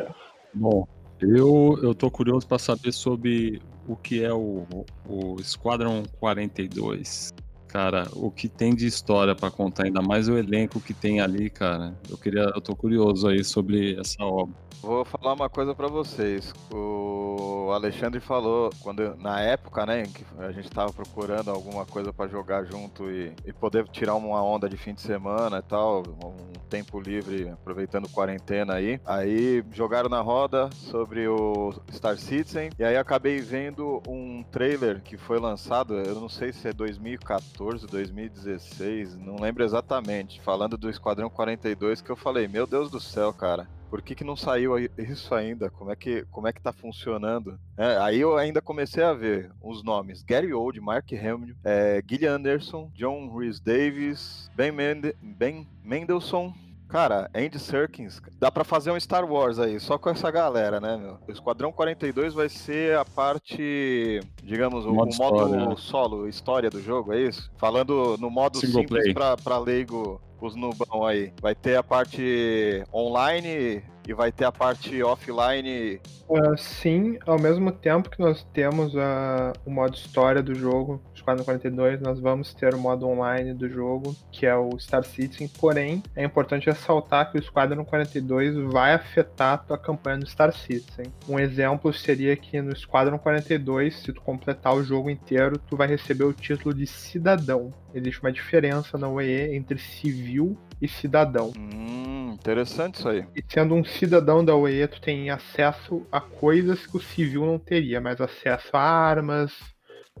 Bom, 0.54 0.86
eu, 1.20 1.78
eu 1.82 1.94
tô 1.94 2.10
curioso 2.10 2.46
para 2.46 2.58
saber 2.58 2.92
sobre 2.92 3.60
o 3.88 3.96
que 3.96 4.24
é 4.24 4.32
o, 4.32 4.64
o 5.08 5.42
Squadron 5.42 6.04
42. 6.20 7.32
Cara, 7.72 8.06
o 8.12 8.30
que 8.30 8.50
tem 8.50 8.74
de 8.74 8.86
história 8.86 9.34
para 9.34 9.50
contar, 9.50 9.84
ainda 9.86 10.02
mais 10.02 10.28
o 10.28 10.36
elenco 10.36 10.78
que 10.78 10.92
tem 10.92 11.22
ali, 11.22 11.48
cara. 11.48 11.98
Eu 12.10 12.18
queria, 12.18 12.42
eu 12.54 12.60
tô 12.60 12.76
curioso 12.76 13.26
aí 13.26 13.42
sobre 13.42 13.98
essa 13.98 14.22
obra. 14.22 14.54
Vou 14.82 15.04
falar 15.04 15.32
uma 15.34 15.48
coisa 15.48 15.74
para 15.76 15.86
vocês. 15.86 16.52
O 16.72 17.70
Alexandre 17.72 18.18
falou 18.18 18.68
quando 18.80 19.16
na 19.16 19.40
época, 19.40 19.86
né, 19.86 20.02
que 20.02 20.24
a 20.38 20.50
gente 20.50 20.68
tava 20.68 20.92
procurando 20.92 21.52
alguma 21.52 21.86
coisa 21.86 22.12
para 22.12 22.28
jogar 22.28 22.64
junto 22.64 23.08
e, 23.08 23.32
e, 23.46 23.52
poder 23.52 23.86
tirar 23.88 24.16
uma 24.16 24.42
onda 24.42 24.68
de 24.68 24.76
fim 24.76 24.92
de 24.92 25.00
semana 25.00 25.58
e 25.58 25.62
tal, 25.62 26.02
um 26.24 26.52
tempo 26.68 26.98
livre, 26.98 27.48
aproveitando 27.48 28.08
quarentena 28.08 28.74
aí. 28.74 29.00
Aí 29.06 29.62
jogaram 29.70 30.08
na 30.08 30.20
roda 30.20 30.68
sobre 30.72 31.28
o 31.28 31.72
Star 31.92 32.18
Citizen 32.18 32.70
e 32.76 32.82
aí 32.82 32.96
acabei 32.96 33.38
vendo 33.38 34.02
um 34.08 34.42
trailer 34.50 35.00
que 35.00 35.16
foi 35.16 35.38
lançado, 35.38 35.94
eu 35.94 36.16
não 36.16 36.28
sei 36.28 36.52
se 36.52 36.66
é 36.66 36.72
2014, 36.72 37.61
2016, 37.86 39.16
não 39.16 39.36
lembro 39.36 39.64
exatamente, 39.64 40.40
falando 40.40 40.76
do 40.76 40.90
Esquadrão 40.90 41.30
42 41.30 42.00
que 42.00 42.10
eu 42.10 42.16
falei, 42.16 42.48
meu 42.48 42.66
Deus 42.66 42.90
do 42.90 43.00
céu, 43.00 43.32
cara 43.32 43.68
por 43.92 44.00
que, 44.00 44.14
que 44.14 44.24
não 44.24 44.34
saiu 44.34 44.72
isso 44.96 45.34
ainda? 45.34 45.68
Como 45.68 45.92
é 45.92 45.94
que, 45.94 46.24
como 46.30 46.48
é 46.48 46.52
que 46.54 46.62
tá 46.62 46.72
funcionando? 46.72 47.60
É, 47.76 47.98
aí 47.98 48.20
eu 48.20 48.38
ainda 48.38 48.62
comecei 48.62 49.02
a 49.02 49.12
ver 49.12 49.50
os 49.60 49.84
nomes: 49.84 50.22
Gary 50.22 50.54
Old, 50.54 50.80
Mark 50.80 51.12
Hamill, 51.12 51.54
é, 51.62 52.02
Anderson, 52.26 52.90
John 52.94 53.28
Rhys 53.36 53.60
Davis, 53.60 54.50
Ben, 54.56 54.72
Mende 54.72 55.14
ben 55.20 55.68
Mendelssohn, 55.84 56.54
Cara, 56.92 57.30
Andy 57.34 57.58
Serkins, 57.58 58.20
dá 58.38 58.52
para 58.52 58.64
fazer 58.64 58.90
um 58.90 59.00
Star 59.00 59.24
Wars 59.24 59.58
aí, 59.58 59.80
só 59.80 59.96
com 59.96 60.10
essa 60.10 60.30
galera, 60.30 60.78
né, 60.78 60.98
meu? 60.98 61.16
O 61.26 61.32
Esquadrão 61.32 61.72
42 61.72 62.34
vai 62.34 62.50
ser 62.50 62.98
a 62.98 63.02
parte, 63.02 64.20
digamos, 64.44 64.84
o, 64.84 64.92
modo, 64.92 65.10
o 65.10 65.16
modo 65.16 65.36
história, 65.38 65.66
né? 65.68 65.74
solo, 65.78 66.28
história 66.28 66.68
do 66.68 66.82
jogo, 66.82 67.14
é 67.14 67.22
isso? 67.22 67.50
Falando 67.56 68.18
no 68.18 68.28
modo 68.28 68.58
Single 68.58 68.82
simples 68.82 69.14
pra, 69.14 69.38
pra 69.38 69.58
leigo 69.58 70.20
os 70.38 70.54
nubão 70.54 71.06
aí. 71.06 71.32
Vai 71.40 71.54
ter 71.54 71.76
a 71.76 71.82
parte 71.82 72.84
online 72.92 73.82
e 74.06 74.12
vai 74.12 74.30
ter 74.30 74.44
a 74.44 74.52
parte 74.52 75.02
offline. 75.02 76.00
Uh, 76.28 76.58
sim, 76.58 77.18
ao 77.26 77.38
mesmo 77.38 77.72
tempo 77.72 78.10
que 78.10 78.20
nós 78.20 78.44
temos 78.52 78.94
uh, 78.94 79.52
o 79.64 79.70
modo 79.70 79.94
história 79.94 80.42
do 80.42 80.54
jogo, 80.54 81.00
Squadron 81.22 81.44
42, 81.44 82.00
nós 82.00 82.18
vamos 82.18 82.52
ter 82.52 82.74
o 82.74 82.78
modo 82.78 83.06
online 83.06 83.54
do 83.54 83.68
jogo, 83.68 84.14
que 84.32 84.44
é 84.44 84.54
o 84.54 84.76
Star 84.78 85.04
Citizen. 85.04 85.48
Porém, 85.58 86.02
é 86.16 86.24
importante 86.24 86.66
ressaltar 86.66 87.30
que 87.30 87.38
o 87.38 87.42
Squadron 87.42 87.84
42 87.84 88.56
vai 88.72 88.92
afetar 88.92 89.54
a 89.54 89.58
tua 89.58 89.78
campanha 89.78 90.18
no 90.18 90.26
Star 90.26 90.52
Citizen. 90.52 91.06
Um 91.28 91.38
exemplo 91.38 91.92
seria 91.92 92.36
que 92.36 92.60
no 92.60 92.76
Squadron 92.76 93.18
42, 93.18 93.96
se 93.96 94.12
tu 94.12 94.20
completar 94.20 94.74
o 94.74 94.82
jogo 94.82 95.08
inteiro, 95.08 95.58
tu 95.58 95.76
vai 95.76 95.86
receber 95.86 96.24
o 96.24 96.32
título 96.32 96.74
de 96.74 96.86
cidadão. 96.86 97.72
Existe 97.94 98.20
uma 98.20 98.32
diferença 98.32 98.98
na 98.98 99.08
UE 99.08 99.54
entre 99.54 99.78
civil 99.78 100.58
e 100.80 100.88
cidadão. 100.88 101.52
Hum, 101.56 102.32
interessante 102.32 102.96
isso 102.96 103.08
aí. 103.08 103.24
E 103.36 103.44
sendo 103.46 103.74
um 103.74 103.84
cidadão 103.84 104.44
da 104.44 104.56
UE, 104.56 104.88
tu 104.88 105.00
tem 105.00 105.30
acesso 105.30 106.04
a 106.10 106.20
coisas 106.20 106.86
que 106.86 106.96
o 106.96 107.00
civil 107.00 107.46
não 107.46 107.58
teria, 107.58 108.00
mais 108.00 108.20
acesso 108.20 108.70
a 108.72 108.80
armas, 108.80 109.52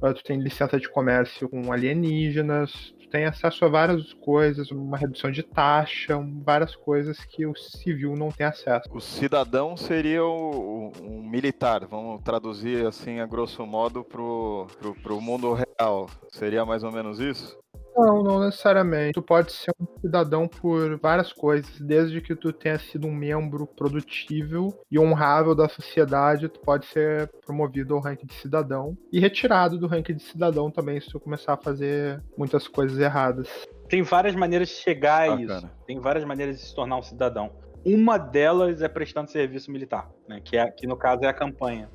tu 0.00 0.24
tem 0.24 0.40
licença 0.40 0.78
de 0.78 0.88
comércio 0.88 1.48
com 1.48 1.72
alienígenas, 1.72 2.72
tu 2.98 3.08
tem 3.08 3.24
acesso 3.24 3.64
a 3.64 3.68
várias 3.68 4.12
coisas, 4.14 4.70
uma 4.70 4.96
redução 4.96 5.30
de 5.30 5.42
taxa, 5.42 6.18
várias 6.44 6.74
coisas 6.74 7.24
que 7.24 7.46
o 7.46 7.54
civil 7.54 8.16
não 8.16 8.30
tem 8.30 8.46
acesso. 8.46 8.88
O 8.90 9.00
cidadão 9.00 9.76
seria 9.76 10.24
o, 10.24 10.92
um 11.02 11.22
militar, 11.22 11.86
vamos 11.86 12.22
traduzir 12.22 12.86
assim 12.86 13.20
a 13.20 13.26
grosso 13.26 13.64
modo 13.66 14.02
pro, 14.02 14.66
pro, 14.78 14.94
pro 14.94 15.20
mundo 15.20 15.52
real. 15.54 16.08
Seria 16.30 16.64
mais 16.64 16.82
ou 16.82 16.90
menos 16.90 17.20
isso? 17.20 17.56
Não, 17.96 18.22
não 18.22 18.40
necessariamente. 18.40 19.12
Tu 19.12 19.22
pode 19.22 19.52
ser 19.52 19.72
um 19.80 19.86
cidadão 20.00 20.48
por 20.48 20.98
várias 20.98 21.32
coisas, 21.32 21.70
desde 21.80 22.20
que 22.20 22.34
tu 22.34 22.52
tenha 22.52 22.78
sido 22.78 23.06
um 23.06 23.14
membro 23.14 23.66
produtível 23.66 24.68
e 24.90 24.98
honrável 24.98 25.54
da 25.54 25.68
sociedade, 25.68 26.48
tu 26.48 26.60
pode 26.60 26.86
ser 26.86 27.30
promovido 27.44 27.94
ao 27.94 28.00
ranking 28.00 28.26
de 28.26 28.34
cidadão 28.34 28.96
e 29.12 29.20
retirado 29.20 29.78
do 29.78 29.86
ranking 29.86 30.14
de 30.14 30.22
cidadão 30.22 30.70
também 30.70 31.00
se 31.00 31.08
tu 31.08 31.20
começar 31.20 31.54
a 31.54 31.56
fazer 31.56 32.22
muitas 32.36 32.66
coisas 32.66 32.98
erradas. 32.98 33.48
Tem 33.88 34.02
várias 34.02 34.34
maneiras 34.34 34.68
de 34.68 34.74
chegar 34.74 35.30
a 35.30 35.40
isso. 35.40 35.70
Tem 35.86 36.00
várias 36.00 36.24
maneiras 36.24 36.56
de 36.56 36.62
se 36.62 36.74
tornar 36.74 36.96
um 36.96 37.02
cidadão. 37.02 37.50
Uma 37.84 38.16
delas 38.16 38.80
é 38.80 38.88
prestando 38.88 39.30
serviço 39.30 39.70
militar, 39.70 40.08
né? 40.26 40.40
Que, 40.42 40.56
é, 40.56 40.70
que 40.70 40.86
no 40.86 40.96
caso 40.96 41.24
é 41.24 41.26
a 41.26 41.32
campanha. 41.32 41.90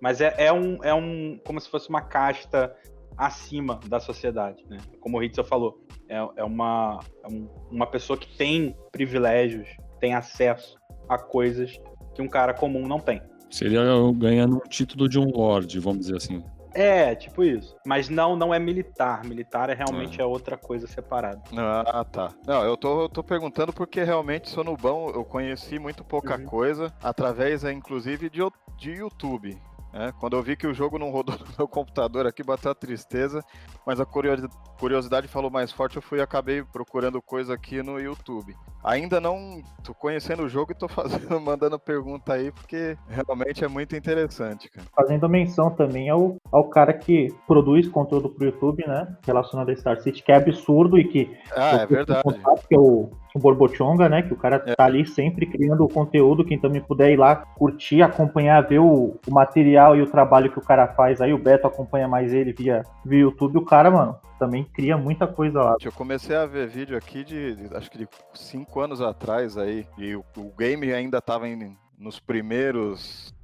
Mas 0.00 0.20
é, 0.20 0.34
é, 0.36 0.52
um, 0.52 0.82
é 0.82 0.94
um. 0.94 1.38
como 1.44 1.60
se 1.60 1.68
fosse 1.68 1.88
uma 1.88 2.00
casta 2.00 2.74
acima 3.16 3.78
da 3.86 4.00
sociedade, 4.00 4.64
né? 4.68 4.78
Como 5.00 5.18
o 5.18 5.22
Hitzel 5.22 5.44
falou, 5.44 5.84
é, 6.08 6.16
é, 6.36 6.44
uma, 6.44 7.00
é 7.24 7.28
um, 7.28 7.48
uma 7.70 7.86
pessoa 7.86 8.18
que 8.18 8.36
tem 8.36 8.76
privilégios, 8.90 9.68
tem 10.00 10.14
acesso 10.14 10.76
a 11.08 11.18
coisas 11.18 11.80
que 12.14 12.22
um 12.22 12.28
cara 12.28 12.54
comum 12.54 12.86
não 12.86 12.98
tem. 12.98 13.22
Seria 13.50 13.82
ganhando 14.14 14.56
um 14.56 14.68
título 14.68 15.08
de 15.08 15.18
um 15.18 15.30
lord, 15.30 15.78
vamos 15.78 16.00
dizer 16.00 16.16
assim. 16.16 16.42
É, 16.74 17.14
tipo 17.14 17.44
isso. 17.44 17.76
Mas 17.86 18.08
não, 18.08 18.34
não 18.34 18.52
é 18.52 18.58
militar. 18.58 19.24
Militar 19.24 19.68
é 19.70 19.74
realmente 19.74 20.20
é, 20.20 20.22
é 20.22 20.26
outra 20.26 20.56
coisa 20.56 20.86
separada. 20.86 21.42
Ah, 21.56 22.04
tá. 22.04 22.30
Não, 22.46 22.64
eu 22.64 22.76
tô, 22.76 23.08
tô 23.08 23.22
perguntando 23.22 23.72
porque 23.72 24.02
realmente 24.02 24.48
sou 24.48 24.64
no 24.64 24.76
bom, 24.76 25.10
eu 25.10 25.24
conheci 25.24 25.78
muito 25.78 26.02
pouca 26.02 26.38
uhum. 26.38 26.46
coisa, 26.46 26.92
através, 27.02 27.64
inclusive, 27.64 28.30
de, 28.30 28.40
de 28.78 28.90
YouTube. 28.92 29.58
É, 29.92 30.10
quando 30.18 30.36
eu 30.36 30.42
vi 30.42 30.56
que 30.56 30.66
o 30.66 30.72
jogo 30.72 30.98
não 30.98 31.10
rodou 31.10 31.36
no 31.38 31.46
meu 31.58 31.68
computador 31.68 32.26
aqui, 32.26 32.42
bateu 32.42 32.70
a 32.70 32.74
tristeza, 32.74 33.42
mas 33.86 34.00
a 34.00 34.06
curiosidade 34.06 35.28
falou 35.28 35.50
mais 35.50 35.70
forte, 35.70 35.96
eu 35.96 36.02
fui 36.02 36.18
e 36.18 36.22
acabei 36.22 36.62
procurando 36.62 37.20
coisa 37.20 37.54
aqui 37.54 37.82
no 37.82 38.00
YouTube. 38.00 38.54
Ainda 38.82 39.20
não 39.20 39.62
tô 39.84 39.94
conhecendo 39.94 40.42
o 40.42 40.48
jogo 40.48 40.72
e 40.72 40.74
tô 40.74 40.88
fazendo, 40.88 41.40
mandando 41.40 41.78
pergunta 41.78 42.32
aí, 42.32 42.50
porque 42.50 42.96
realmente 43.08 43.64
é 43.64 43.68
muito 43.68 43.94
interessante, 43.94 44.70
cara. 44.70 44.86
Fazendo 44.94 45.28
menção 45.28 45.70
também 45.70 46.08
ao, 46.08 46.36
ao 46.50 46.64
cara 46.68 46.92
que 46.92 47.28
produz 47.46 47.86
conteúdo 47.88 48.30
pro 48.30 48.46
YouTube, 48.46 48.84
né? 48.86 49.16
Relacionado 49.24 49.70
a 49.70 49.76
Star 49.76 50.00
City, 50.00 50.22
que 50.22 50.32
é 50.32 50.36
absurdo 50.36 50.98
e 50.98 51.04
que. 51.04 51.36
Ah, 51.54 51.82
é 51.82 51.86
verdade. 51.86 52.22
Que 52.68 52.74
é 52.74 52.78
o 52.78 53.10
o 53.34 53.38
Borbochonga, 53.38 54.08
né? 54.08 54.22
Que 54.22 54.32
o 54.32 54.36
cara 54.36 54.62
é. 54.66 54.74
tá 54.74 54.84
ali 54.84 55.06
sempre 55.06 55.46
criando 55.46 55.88
conteúdo. 55.88 56.44
Quem 56.44 56.58
também 56.58 56.80
puder 56.80 57.10
ir 57.12 57.16
lá 57.16 57.36
curtir, 57.36 58.02
acompanhar, 58.02 58.66
ver 58.66 58.78
o, 58.78 59.18
o, 59.26 59.30
material 59.30 59.96
e 59.96 60.02
o 60.02 60.10
trabalho 60.10 60.50
que 60.50 60.58
o 60.58 60.62
cara 60.62 60.88
faz 60.88 61.20
aí. 61.20 61.32
O 61.32 61.38
Beto 61.38 61.66
acompanha 61.66 62.06
mais 62.06 62.32
ele 62.32 62.52
via, 62.52 62.82
via 63.04 63.20
YouTube. 63.20 63.58
O 63.58 63.64
cara, 63.64 63.90
mano, 63.90 64.16
também 64.38 64.64
cria 64.64 64.96
muita 64.96 65.26
coisa 65.26 65.60
lá. 65.60 65.76
Eu 65.82 65.92
comecei 65.92 66.36
a 66.36 66.46
ver 66.46 66.68
vídeo 66.68 66.96
aqui 66.96 67.24
de, 67.24 67.54
de 67.54 67.76
acho 67.76 67.90
que 67.90 67.98
de 67.98 68.08
cinco 68.34 68.80
anos 68.80 69.00
atrás 69.00 69.56
aí. 69.56 69.86
E 69.96 70.14
o, 70.14 70.24
o 70.36 70.52
game 70.56 70.92
ainda 70.92 71.20
tava 71.20 71.48
em, 71.48 71.76
nos 71.98 72.18
primeiros. 72.20 73.34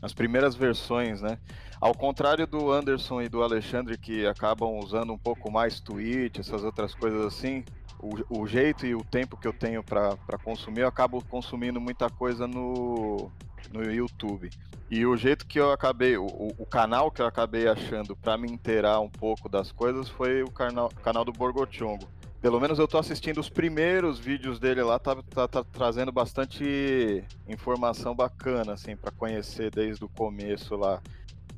Nas 0.00 0.12
primeiras 0.12 0.54
versões, 0.54 1.22
né? 1.22 1.38
Ao 1.80 1.94
contrário 1.94 2.46
do 2.46 2.70
Anderson 2.70 3.22
e 3.22 3.28
do 3.28 3.42
Alexandre, 3.42 3.98
que 3.98 4.26
acabam 4.26 4.78
usando 4.78 5.12
um 5.12 5.18
pouco 5.18 5.50
mais 5.50 5.80
Twitch, 5.80 6.38
essas 6.38 6.62
outras 6.62 6.94
coisas 6.94 7.24
assim, 7.26 7.64
o, 7.98 8.42
o 8.42 8.46
jeito 8.46 8.86
e 8.86 8.94
o 8.94 9.04
tempo 9.04 9.36
que 9.36 9.46
eu 9.46 9.52
tenho 9.52 9.82
para 9.82 10.16
consumir, 10.42 10.80
eu 10.80 10.88
acabo 10.88 11.22
consumindo 11.24 11.80
muita 11.80 12.08
coisa 12.10 12.46
no, 12.46 13.30
no 13.72 13.90
YouTube. 13.90 14.50
E 14.90 15.04
o 15.06 15.16
jeito 15.16 15.46
que 15.46 15.58
eu 15.58 15.72
acabei, 15.72 16.16
o, 16.16 16.26
o 16.26 16.66
canal 16.66 17.10
que 17.10 17.22
eu 17.22 17.26
acabei 17.26 17.66
achando 17.66 18.14
para 18.14 18.36
me 18.36 18.50
inteirar 18.50 19.00
um 19.00 19.08
pouco 19.08 19.48
das 19.48 19.72
coisas 19.72 20.08
foi 20.08 20.42
o 20.42 20.50
canal, 20.50 20.88
canal 21.02 21.24
do 21.24 21.32
Borgochongo. 21.32 22.06
Pelo 22.40 22.60
menos 22.60 22.78
eu 22.78 22.86
tô 22.86 22.98
assistindo 22.98 23.40
os 23.40 23.48
primeiros 23.48 24.18
vídeos 24.18 24.60
dele 24.60 24.82
lá, 24.82 24.98
tá, 24.98 25.16
tá, 25.30 25.48
tá 25.48 25.64
trazendo 25.64 26.12
bastante 26.12 27.24
informação 27.48 28.14
bacana, 28.14 28.74
assim, 28.74 28.94
para 28.94 29.10
conhecer 29.10 29.70
desde 29.70 30.04
o 30.04 30.08
começo 30.10 30.76
lá 30.76 31.00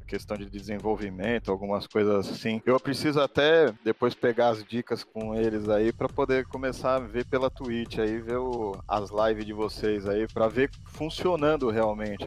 questão 0.07 0.37
de 0.37 0.47
desenvolvimento, 0.49 1.51
algumas 1.51 1.87
coisas 1.87 2.29
assim. 2.29 2.63
Eu 2.65 2.79
preciso 2.79 3.21
até 3.21 3.73
depois 3.85 4.15
pegar 4.15 4.49
as 4.49 4.65
dicas 4.65 5.05
com 5.05 5.35
eles 5.35 5.69
aí 5.69 5.93
para 5.93 6.09
poder 6.09 6.47
começar 6.47 6.97
a 6.97 7.01
ver 7.01 7.27
pela 7.27 7.51
Twitch 7.51 7.99
aí, 7.99 8.21
ver 8.21 8.39
o, 8.39 8.73
as 8.89 9.11
lives 9.11 9.45
de 9.45 9.53
vocês 9.53 10.07
aí, 10.07 10.27
para 10.33 10.49
ver 10.49 10.71
funcionando 10.87 11.69
realmente. 11.69 12.25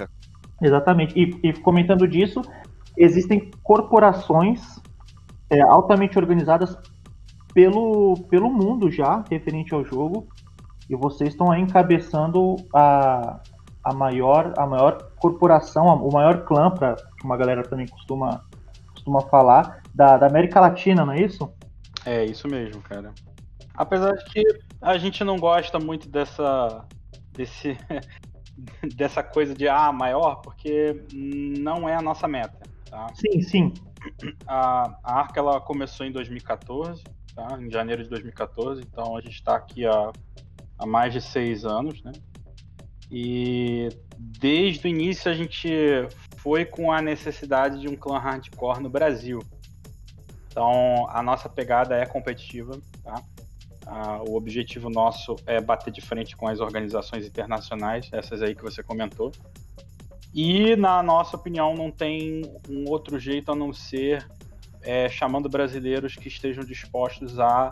Exatamente. 0.61 1.17
E, 1.17 1.49
e 1.49 1.53
comentando 1.53 2.07
disso, 2.07 2.41
existem 2.97 3.49
corporações 3.63 4.79
é, 5.49 5.61
altamente 5.61 6.17
organizadas 6.19 6.77
pelo, 7.53 8.15
pelo 8.29 8.49
mundo 8.49 8.91
já, 8.91 9.23
referente 9.29 9.73
ao 9.73 9.83
jogo, 9.83 10.27
e 10.89 10.95
vocês 10.95 11.29
estão 11.29 11.51
aí 11.51 11.61
encabeçando 11.61 12.55
a, 12.73 13.39
a, 13.83 13.93
maior, 13.93 14.53
a 14.57 14.65
maior 14.65 15.08
corporação, 15.19 15.85
o 15.85 16.11
maior 16.11 16.45
clã, 16.45 16.71
para 16.71 16.95
uma 17.23 17.37
galera 17.37 17.63
também 17.63 17.87
costuma, 17.87 18.43
costuma 18.93 19.21
falar, 19.21 19.81
da, 19.93 20.17
da 20.17 20.27
América 20.27 20.59
Latina, 20.59 21.05
não 21.05 21.13
é 21.13 21.21
isso? 21.21 21.51
É, 22.05 22.23
isso 22.25 22.47
mesmo, 22.47 22.81
cara. 22.81 23.13
Apesar 23.75 24.13
de 24.13 24.25
que 24.25 24.43
a 24.81 24.97
gente 24.97 25.23
não 25.23 25.37
gosta 25.37 25.79
muito 25.79 26.09
dessa. 26.09 26.85
desse. 27.33 27.77
dessa 28.93 29.23
coisa 29.23 29.55
de 29.55 29.69
ah, 29.69 29.89
maior, 29.91 30.41
porque 30.41 31.01
não 31.13 31.87
é 31.87 31.95
a 31.95 32.01
nossa 32.01 32.27
meta. 32.27 32.59
Tá? 32.89 33.07
Sim, 33.13 33.41
sim. 33.41 33.73
A, 34.45 34.97
a 35.01 35.19
Arca 35.19 35.39
ela 35.39 35.61
começou 35.61 36.05
em 36.05 36.11
2014, 36.11 37.01
tá? 37.33 37.57
em 37.57 37.71
janeiro 37.71 38.03
de 38.03 38.09
2014, 38.09 38.81
então 38.81 39.15
a 39.15 39.21
gente 39.21 39.35
está 39.35 39.55
aqui 39.55 39.85
há, 39.85 40.11
há 40.77 40.85
mais 40.85 41.13
de 41.13 41.21
seis 41.21 41.63
anos, 41.63 42.03
né? 42.03 42.11
E 43.09 43.89
desde 44.19 44.85
o 44.85 44.89
início 44.89 45.31
a 45.31 45.33
gente 45.33 45.69
foi 46.37 46.65
com 46.65 46.91
a 46.91 47.01
necessidade 47.01 47.79
de 47.79 47.87
um 47.87 47.95
clã 47.95 48.19
hardcore 48.19 48.81
no 48.81 48.89
Brasil. 48.89 49.39
Então 50.51 51.07
a 51.09 51.23
nossa 51.23 51.47
pegada 51.47 51.95
é 51.95 52.05
competitiva, 52.05 52.77
tá? 53.01 53.23
Ah, 53.87 54.21
o 54.27 54.35
objetivo 54.35 54.89
nosso 54.89 55.35
é 55.47 55.59
bater 55.61 55.91
de 55.91 56.01
frente 56.01 56.35
com 56.35 56.47
as 56.47 56.59
organizações 56.59 57.25
internacionais, 57.25 58.09
essas 58.11 58.41
aí 58.41 58.53
que 58.53 58.61
você 58.61 58.83
comentou. 58.83 59.31
E, 60.33 60.75
na 60.75 61.01
nossa 61.01 61.35
opinião, 61.35 61.73
não 61.73 61.89
tem 61.89 62.43
um 62.69 62.87
outro 62.87 63.17
jeito 63.17 63.51
a 63.51 63.55
não 63.55 63.73
ser 63.73 64.27
é, 64.81 65.09
chamando 65.09 65.49
brasileiros 65.49 66.15
que 66.15 66.27
estejam 66.27 66.63
dispostos 66.63 67.39
a 67.39 67.71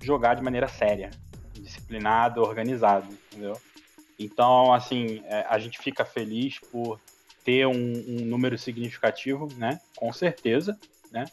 jogar 0.00 0.34
de 0.34 0.42
maneira 0.42 0.68
séria, 0.68 1.10
disciplinado, 1.52 2.40
organizado, 2.40 3.06
entendeu? 3.30 3.56
Então, 4.24 4.72
assim, 4.72 5.22
é, 5.26 5.44
a 5.48 5.58
gente 5.58 5.78
fica 5.78 6.04
feliz 6.04 6.58
por 6.70 7.00
ter 7.44 7.66
um, 7.66 7.72
um, 7.72 8.24
número 8.24 8.56
significativo, 8.56 9.48
né? 9.56 9.80
Com 9.96 10.12
certeza, 10.12 10.78
né? 11.10 11.24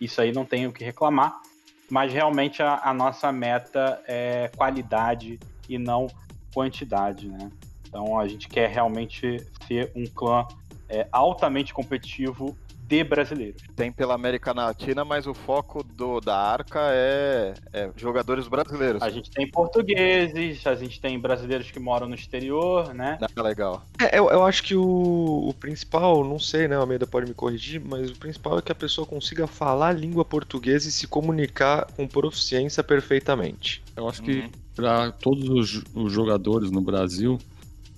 Isso 0.00 0.20
aí 0.20 0.32
não 0.32 0.44
tem 0.44 0.66
o 0.66 0.72
que 0.72 0.84
reclamar, 0.84 1.40
mas 1.88 2.12
realmente 2.12 2.62
a, 2.62 2.80
a 2.82 2.92
nossa 2.92 3.30
meta 3.30 4.02
é 4.06 4.50
qualidade 4.56 5.38
e 5.68 5.78
não 5.78 6.08
quantidade, 6.52 7.28
né? 7.28 7.50
Então 7.86 8.18
a 8.18 8.26
gente 8.26 8.48
quer 8.48 8.68
realmente 8.68 9.46
ser 9.66 9.92
um 9.94 10.04
clã 10.06 10.46
é, 10.88 11.06
altamente 11.12 11.72
competitivo 11.72 12.56
de 12.92 13.02
brasileiros. 13.02 13.62
Tem 13.74 13.90
pela 13.90 14.14
América 14.14 14.52
Latina, 14.52 15.02
mas 15.02 15.26
o 15.26 15.32
foco 15.32 15.82
do, 15.82 16.20
da 16.20 16.36
Arca 16.36 16.78
é, 16.90 17.54
é, 17.72 17.90
jogadores 17.96 18.46
brasileiros. 18.46 19.00
A 19.00 19.08
gente 19.08 19.30
tem 19.30 19.50
portugueses, 19.50 20.66
a 20.66 20.74
gente 20.74 21.00
tem 21.00 21.18
brasileiros 21.18 21.70
que 21.70 21.80
moram 21.80 22.06
no 22.06 22.14
exterior, 22.14 22.92
né? 22.92 23.18
Ah, 23.34 23.42
legal. 23.42 23.82
É, 23.98 24.18
eu, 24.18 24.28
eu 24.28 24.44
acho 24.44 24.62
que 24.62 24.74
o, 24.74 25.48
o 25.48 25.54
principal, 25.54 26.22
não 26.22 26.38
sei, 26.38 26.68
né? 26.68 26.76
O 26.76 26.82
Almeida 26.82 27.06
pode 27.06 27.26
me 27.26 27.34
corrigir, 27.34 27.80
mas 27.80 28.10
o 28.10 28.16
principal 28.16 28.58
é 28.58 28.62
que 28.62 28.70
a 28.70 28.74
pessoa 28.74 29.06
consiga 29.06 29.46
falar 29.46 29.88
a 29.88 29.92
língua 29.92 30.22
portuguesa 30.22 30.86
e 30.86 30.92
se 30.92 31.06
comunicar 31.06 31.86
com 31.96 32.06
proficiência 32.06 32.84
perfeitamente. 32.84 33.82
Eu 33.96 34.06
acho 34.06 34.22
que 34.22 34.50
para 34.76 35.12
todos 35.12 35.48
os, 35.48 35.82
os 35.94 36.12
jogadores 36.12 36.70
no 36.70 36.82
Brasil, 36.82 37.38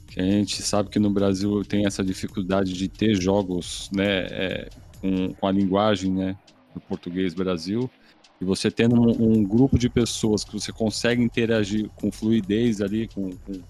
que 0.07 0.21
a 0.21 0.25
gente 0.25 0.63
sabe 0.63 0.89
que 0.89 1.01
no 1.01 1.11
Brasil 1.11 1.65
tem 1.65 1.85
essa 1.85 2.05
dificuldade 2.05 2.73
de 2.73 2.87
ter 2.87 3.21
jogos 3.21 3.91
né, 3.93 4.27
é, 4.31 4.69
com, 5.05 5.35
com, 5.35 5.47
a 5.47 5.53
linguagem 5.53 6.11
né, 6.11 6.35
do 6.73 6.81
português 6.81 7.35
Brasil, 7.35 7.91
e 8.41 8.45
você 8.45 8.71
tendo 8.71 8.99
um, 8.99 9.39
um, 9.39 9.45
grupo 9.45 9.79
de 9.79 9.91
pessoas 9.91 10.43
que 10.43 10.53
você 10.55 10.73
consegue 10.73 11.23
interagir 11.23 11.91
com 11.91 12.11
fluidez 12.11 12.81
ali, 12.81 13.07
com, 13.09 13.31
com 13.31 13.61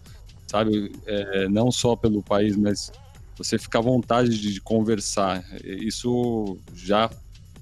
sabe, 0.46 0.92
é, 1.06 1.48
não 1.48 1.72
só 1.72 1.96
pelo 1.96 2.22
país, 2.22 2.56
mas 2.56 2.92
você 3.36 3.58
fica 3.58 3.78
à 3.78 3.82
vontade 3.82 4.38
de, 4.38 4.52
de 4.52 4.60
conversar. 4.60 5.44
Isso 5.64 6.56
já 6.72 7.10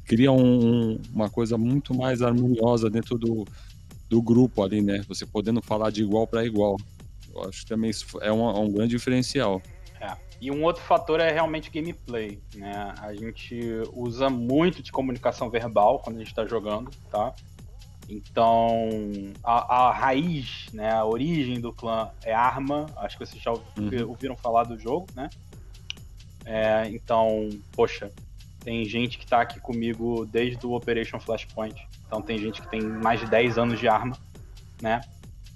cria 0.04 0.30
um, 0.30 1.00
uma 1.12 1.30
coisa 1.30 1.56
muito 1.56 1.94
mais 1.94 2.20
harmoniosa 2.20 2.90
dentro 2.90 3.16
do, 3.16 3.46
do 4.10 4.20
grupo 4.20 4.62
ali, 4.62 4.82
né? 4.82 5.02
Você 5.08 5.24
podendo 5.24 5.62
falar 5.62 5.90
de 5.90 6.02
igual 6.02 6.26
para 6.26 6.44
igual. 6.44 6.76
Eu 7.34 7.48
acho 7.48 7.62
que 7.62 7.68
também 7.68 7.88
isso 7.88 8.06
é 8.20 8.30
um, 8.30 8.46
um 8.60 8.70
grande 8.70 8.94
diferencial. 8.94 9.62
E 10.42 10.50
um 10.50 10.64
outro 10.64 10.82
fator 10.82 11.20
é 11.20 11.30
realmente 11.30 11.70
gameplay, 11.70 12.36
né? 12.56 12.92
A 13.00 13.14
gente 13.14 13.60
usa 13.92 14.28
muito 14.28 14.82
de 14.82 14.90
comunicação 14.90 15.48
verbal 15.48 16.00
quando 16.00 16.16
a 16.16 16.18
gente 16.18 16.30
está 16.30 16.44
jogando, 16.44 16.90
tá? 17.12 17.32
Então, 18.08 18.90
a, 19.44 19.76
a, 19.76 19.92
raiz, 19.92 20.66
né, 20.72 20.90
a 20.90 21.04
origem 21.04 21.60
do 21.60 21.72
clã 21.72 22.10
é 22.24 22.34
arma. 22.34 22.86
Acho 22.96 23.16
que 23.16 23.24
vocês 23.24 23.40
já 23.40 23.52
uhum. 23.52 24.08
ouviram 24.08 24.36
falar 24.36 24.64
do 24.64 24.76
jogo, 24.76 25.06
né? 25.14 25.30
É, 26.44 26.88
então, 26.88 27.48
poxa, 27.70 28.10
tem 28.64 28.84
gente 28.84 29.18
que 29.18 29.24
está 29.24 29.42
aqui 29.42 29.60
comigo 29.60 30.26
desde 30.26 30.66
o 30.66 30.72
Operation 30.72 31.20
Flashpoint. 31.20 31.86
Então, 32.04 32.20
tem 32.20 32.36
gente 32.36 32.60
que 32.60 32.68
tem 32.68 32.82
mais 32.82 33.20
de 33.20 33.26
10 33.26 33.58
anos 33.58 33.78
de 33.78 33.86
arma, 33.86 34.18
né? 34.82 35.02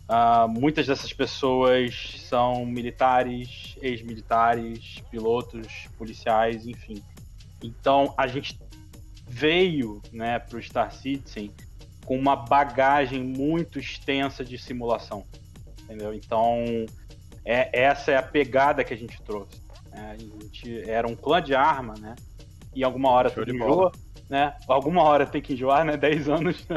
Uh, 0.09 0.49
muitas 0.49 0.87
dessas 0.87 1.13
pessoas 1.13 2.17
são 2.29 2.65
militares, 2.65 3.77
ex-militares, 3.83 5.03
pilotos, 5.11 5.89
policiais, 5.99 6.67
enfim. 6.67 7.03
Então 7.63 8.15
a 8.17 8.29
gente 8.29 8.59
veio 9.29 10.01
né, 10.13 10.39
para 10.39 10.59
o 10.59 10.63
Star 10.63 10.93
Citizen 10.93 11.51
com 12.05 12.17
uma 12.17 12.37
bagagem 12.37 13.23
muito 13.25 13.81
extensa 13.81 14.45
de 14.45 14.57
simulação, 14.57 15.25
entendeu? 15.83 16.15
Então 16.15 16.65
é, 17.45 17.69
essa 17.73 18.13
é 18.13 18.17
a 18.17 18.23
pegada 18.23 18.85
que 18.85 18.95
a 18.95 18.97
gente 18.97 19.21
trouxe. 19.23 19.61
Né? 19.91 20.13
A 20.13 20.17
gente 20.17 20.89
era 20.89 21.09
um 21.09 21.17
clã 21.17 21.43
de 21.43 21.55
arma, 21.55 21.95
né? 21.99 22.15
E 22.73 22.85
alguma 22.85 23.11
hora 23.11 23.29
Show 23.29 23.45
tu 23.45 23.59
bola 23.59 23.91
né? 24.29 24.55
Alguma 24.67 25.03
hora 25.03 25.27
tem 25.27 25.41
que 25.41 25.55
enjoar, 25.55 25.85
né? 25.85 25.95
10 25.97 26.29
anos 26.29 26.67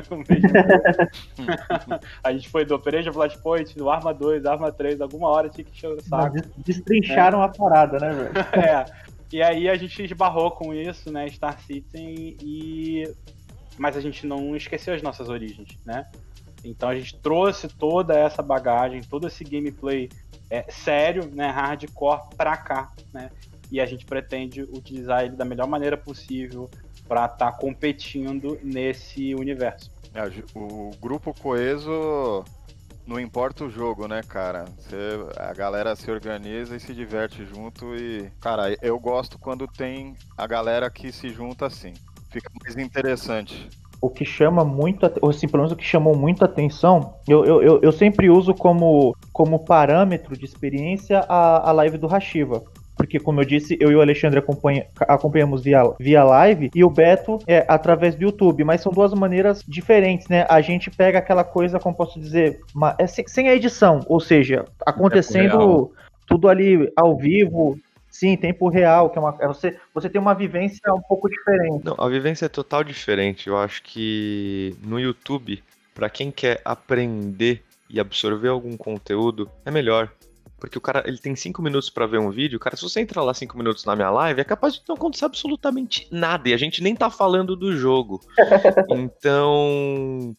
a 2.23 2.31
gente 2.31 2.49
foi 2.49 2.65
do 2.65 2.75
Operation 2.75 3.11
Flashpoint, 3.11 3.75
do 3.75 3.89
Arma 3.89 4.13
2, 4.13 4.45
Arma 4.45 4.71
3, 4.71 5.01
alguma 5.01 5.29
hora 5.29 5.49
tinha 5.49 5.65
que 5.65 5.71
encher 5.71 5.89
o 5.89 6.01
saco. 6.01 6.37
Destrincharam 6.57 7.41
é. 7.41 7.45
a 7.45 7.49
parada, 7.49 7.99
né, 7.99 8.13
velho? 8.13 8.31
é. 8.65 8.85
E 9.31 9.43
aí 9.43 9.69
a 9.69 9.75
gente 9.75 10.03
esbarrou 10.03 10.51
com 10.51 10.73
isso, 10.73 11.11
né? 11.11 11.27
Star 11.29 11.59
Citizen 11.59 12.37
e. 12.41 13.11
Mas 13.77 13.95
a 13.95 14.01
gente 14.01 14.25
não 14.25 14.55
esqueceu 14.55 14.93
as 14.93 15.01
nossas 15.01 15.29
origens, 15.29 15.77
né? 15.85 16.05
Então 16.63 16.89
a 16.89 16.95
gente 16.95 17.15
trouxe 17.17 17.67
toda 17.67 18.17
essa 18.17 18.41
bagagem, 18.41 19.01
todo 19.01 19.27
esse 19.27 19.43
gameplay 19.43 20.09
é, 20.49 20.65
sério, 20.69 21.29
né, 21.33 21.49
hardcore 21.49 22.21
pra 22.35 22.57
cá, 22.57 22.91
né? 23.13 23.29
E 23.71 23.79
a 23.79 23.85
gente 23.85 24.05
pretende 24.05 24.63
utilizar 24.63 25.23
ele 25.23 25.35
da 25.35 25.45
melhor 25.45 25.67
maneira 25.67 25.95
possível, 25.95 26.69
para 27.09 27.25
estar 27.25 27.37
tá 27.37 27.51
competindo 27.51 28.59
nesse 28.63 29.33
universo. 29.33 29.91
É, 30.13 30.23
o 30.55 30.91
grupo 31.01 31.33
coeso 31.33 32.45
não 33.05 33.19
importa 33.19 33.65
o 33.65 33.69
jogo, 33.69 34.07
né, 34.07 34.21
cara? 34.21 34.65
Você, 34.77 34.95
a 35.35 35.51
galera 35.53 35.95
se 35.95 36.09
organiza 36.11 36.75
e 36.75 36.79
se 36.79 36.93
diverte 36.93 37.43
junto 37.43 37.95
e, 37.95 38.31
cara, 38.39 38.77
eu 38.83 38.99
gosto 38.99 39.39
quando 39.39 39.67
tem 39.67 40.15
a 40.37 40.45
galera 40.45 40.89
que 40.91 41.11
se 41.11 41.29
junta 41.29 41.65
assim. 41.65 41.93
Fica 42.29 42.51
mais 42.63 42.77
interessante. 42.77 43.67
O 43.99 44.09
que 44.09 44.23
chama 44.23 44.63
muito, 44.63 45.11
ou 45.21 45.31
assim, 45.31 45.47
pelo 45.47 45.63
menos 45.63 45.73
o 45.73 45.75
que 45.75 45.83
chamou 45.83 46.15
muito 46.15 46.45
atenção, 46.45 47.15
eu, 47.27 47.43
eu, 47.43 47.81
eu 47.81 47.91
sempre 47.91 48.29
uso 48.29 48.53
como, 48.53 49.15
como 49.33 49.65
parâmetro 49.65 50.37
de 50.37 50.45
experiência 50.45 51.25
a, 51.27 51.69
a 51.69 51.71
live 51.71 51.97
do 51.97 52.07
Hashiva 52.07 52.63
porque, 52.99 53.17
como 53.17 53.39
eu 53.39 53.45
disse, 53.45 53.77
eu 53.79 53.89
e 53.89 53.95
o 53.95 54.01
Alexandre 54.01 54.39
acompanha, 54.39 54.85
acompanhamos 55.07 55.63
via, 55.63 55.81
via 55.97 56.21
live 56.21 56.69
e 56.75 56.83
o 56.83 56.89
Beto 56.89 57.39
é 57.47 57.65
através 57.65 58.13
do 58.13 58.23
YouTube, 58.23 58.65
mas 58.65 58.81
são 58.81 58.91
duas 58.91 59.13
maneiras 59.13 59.63
diferentes, 59.65 60.27
né? 60.27 60.45
A 60.49 60.59
gente 60.59 60.91
pega 60.91 61.17
aquela 61.17 61.45
coisa, 61.45 61.79
como 61.79 61.95
posso 61.95 62.19
dizer, 62.19 62.59
uma, 62.75 62.97
é 62.99 63.07
sem, 63.07 63.25
sem 63.25 63.47
a 63.47 63.55
edição, 63.55 64.01
ou 64.05 64.19
seja, 64.19 64.65
acontecendo 64.85 65.93
tudo 66.27 66.49
ali 66.49 66.91
ao 66.93 67.15
vivo, 67.15 67.79
Sim, 68.11 68.35
tempo 68.35 68.67
real, 68.67 69.09
que 69.11 69.17
é 69.17 69.21
uma. 69.21 69.37
É 69.39 69.47
você, 69.47 69.77
você 69.93 70.09
tem 70.09 70.19
uma 70.19 70.33
vivência 70.33 70.93
um 70.93 71.01
pouco 71.01 71.29
diferente. 71.29 71.85
Não, 71.85 71.95
a 71.97 72.09
vivência 72.09 72.47
é 72.47 72.49
total 72.49 72.83
diferente. 72.83 73.47
Eu 73.47 73.55
acho 73.55 73.83
que 73.83 74.75
no 74.83 74.99
YouTube, 74.99 75.63
para 75.93 76.09
quem 76.09 76.31
quer 76.31 76.59
aprender 76.65 77.61
e 77.87 77.99
absorver 77.99 78.49
algum 78.49 78.75
conteúdo, 78.75 79.49
é 79.63 79.69
melhor. 79.69 80.11
Porque 80.59 80.77
o 80.77 80.81
cara, 80.81 81.03
ele 81.05 81.17
tem 81.17 81.35
cinco 81.35 81.61
minutos 81.61 81.89
pra 81.89 82.05
ver 82.05 82.19
um 82.19 82.29
vídeo, 82.29 82.59
cara, 82.59 82.75
se 82.75 82.83
você 82.83 82.99
entrar 82.99 83.23
lá 83.23 83.33
cinco 83.33 83.57
minutos 83.57 83.85
na 83.85 83.95
minha 83.95 84.09
live, 84.09 84.41
é 84.41 84.43
capaz 84.43 84.73
de 84.73 84.81
não 84.87 84.95
acontecer 84.95 85.25
absolutamente 85.25 86.07
nada, 86.11 86.49
e 86.49 86.53
a 86.53 86.57
gente 86.57 86.83
nem 86.83 86.95
tá 86.95 87.09
falando 87.09 87.55
do 87.55 87.75
jogo. 87.75 88.19
então, 88.89 90.35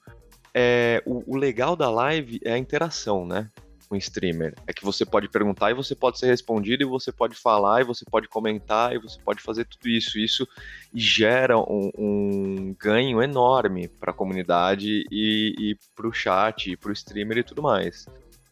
é, 0.55 1.03
o, 1.07 1.35
o 1.35 1.37
legal 1.37 1.75
da 1.75 1.91
live 1.91 2.41
é 2.45 2.53
a 2.53 2.59
interação, 2.59 3.25
né? 3.25 3.49
Com 3.89 3.95
o 3.95 3.99
streamer. 3.99 4.55
É 4.67 4.73
que 4.73 4.85
você 4.85 5.05
pode 5.05 5.29
perguntar 5.29 5.71
e 5.71 5.75
você 5.75 5.97
pode 5.97 6.19
ser 6.19 6.27
respondido, 6.27 6.83
e 6.83 6.87
você 6.87 7.11
pode 7.11 7.35
falar, 7.35 7.81
e 7.81 7.85
você 7.85 8.05
pode 8.05 8.29
comentar, 8.29 8.95
e 8.95 8.99
você 8.99 9.19
pode 9.21 9.43
fazer 9.43 9.65
tudo 9.65 9.89
isso. 9.89 10.19
Isso 10.19 10.47
gera 10.95 11.59
um, 11.59 11.91
um 11.99 12.77
ganho 12.79 13.23
enorme 13.23 13.89
para 13.89 14.13
a 14.13 14.15
comunidade 14.15 15.05
e, 15.11 15.55
e 15.59 15.77
para 15.95 16.07
o 16.07 16.13
chat, 16.13 16.71
e 16.71 16.77
para 16.77 16.91
o 16.91 16.93
streamer 16.93 17.39
e 17.39 17.43
tudo 17.43 17.63
mais. 17.63 18.07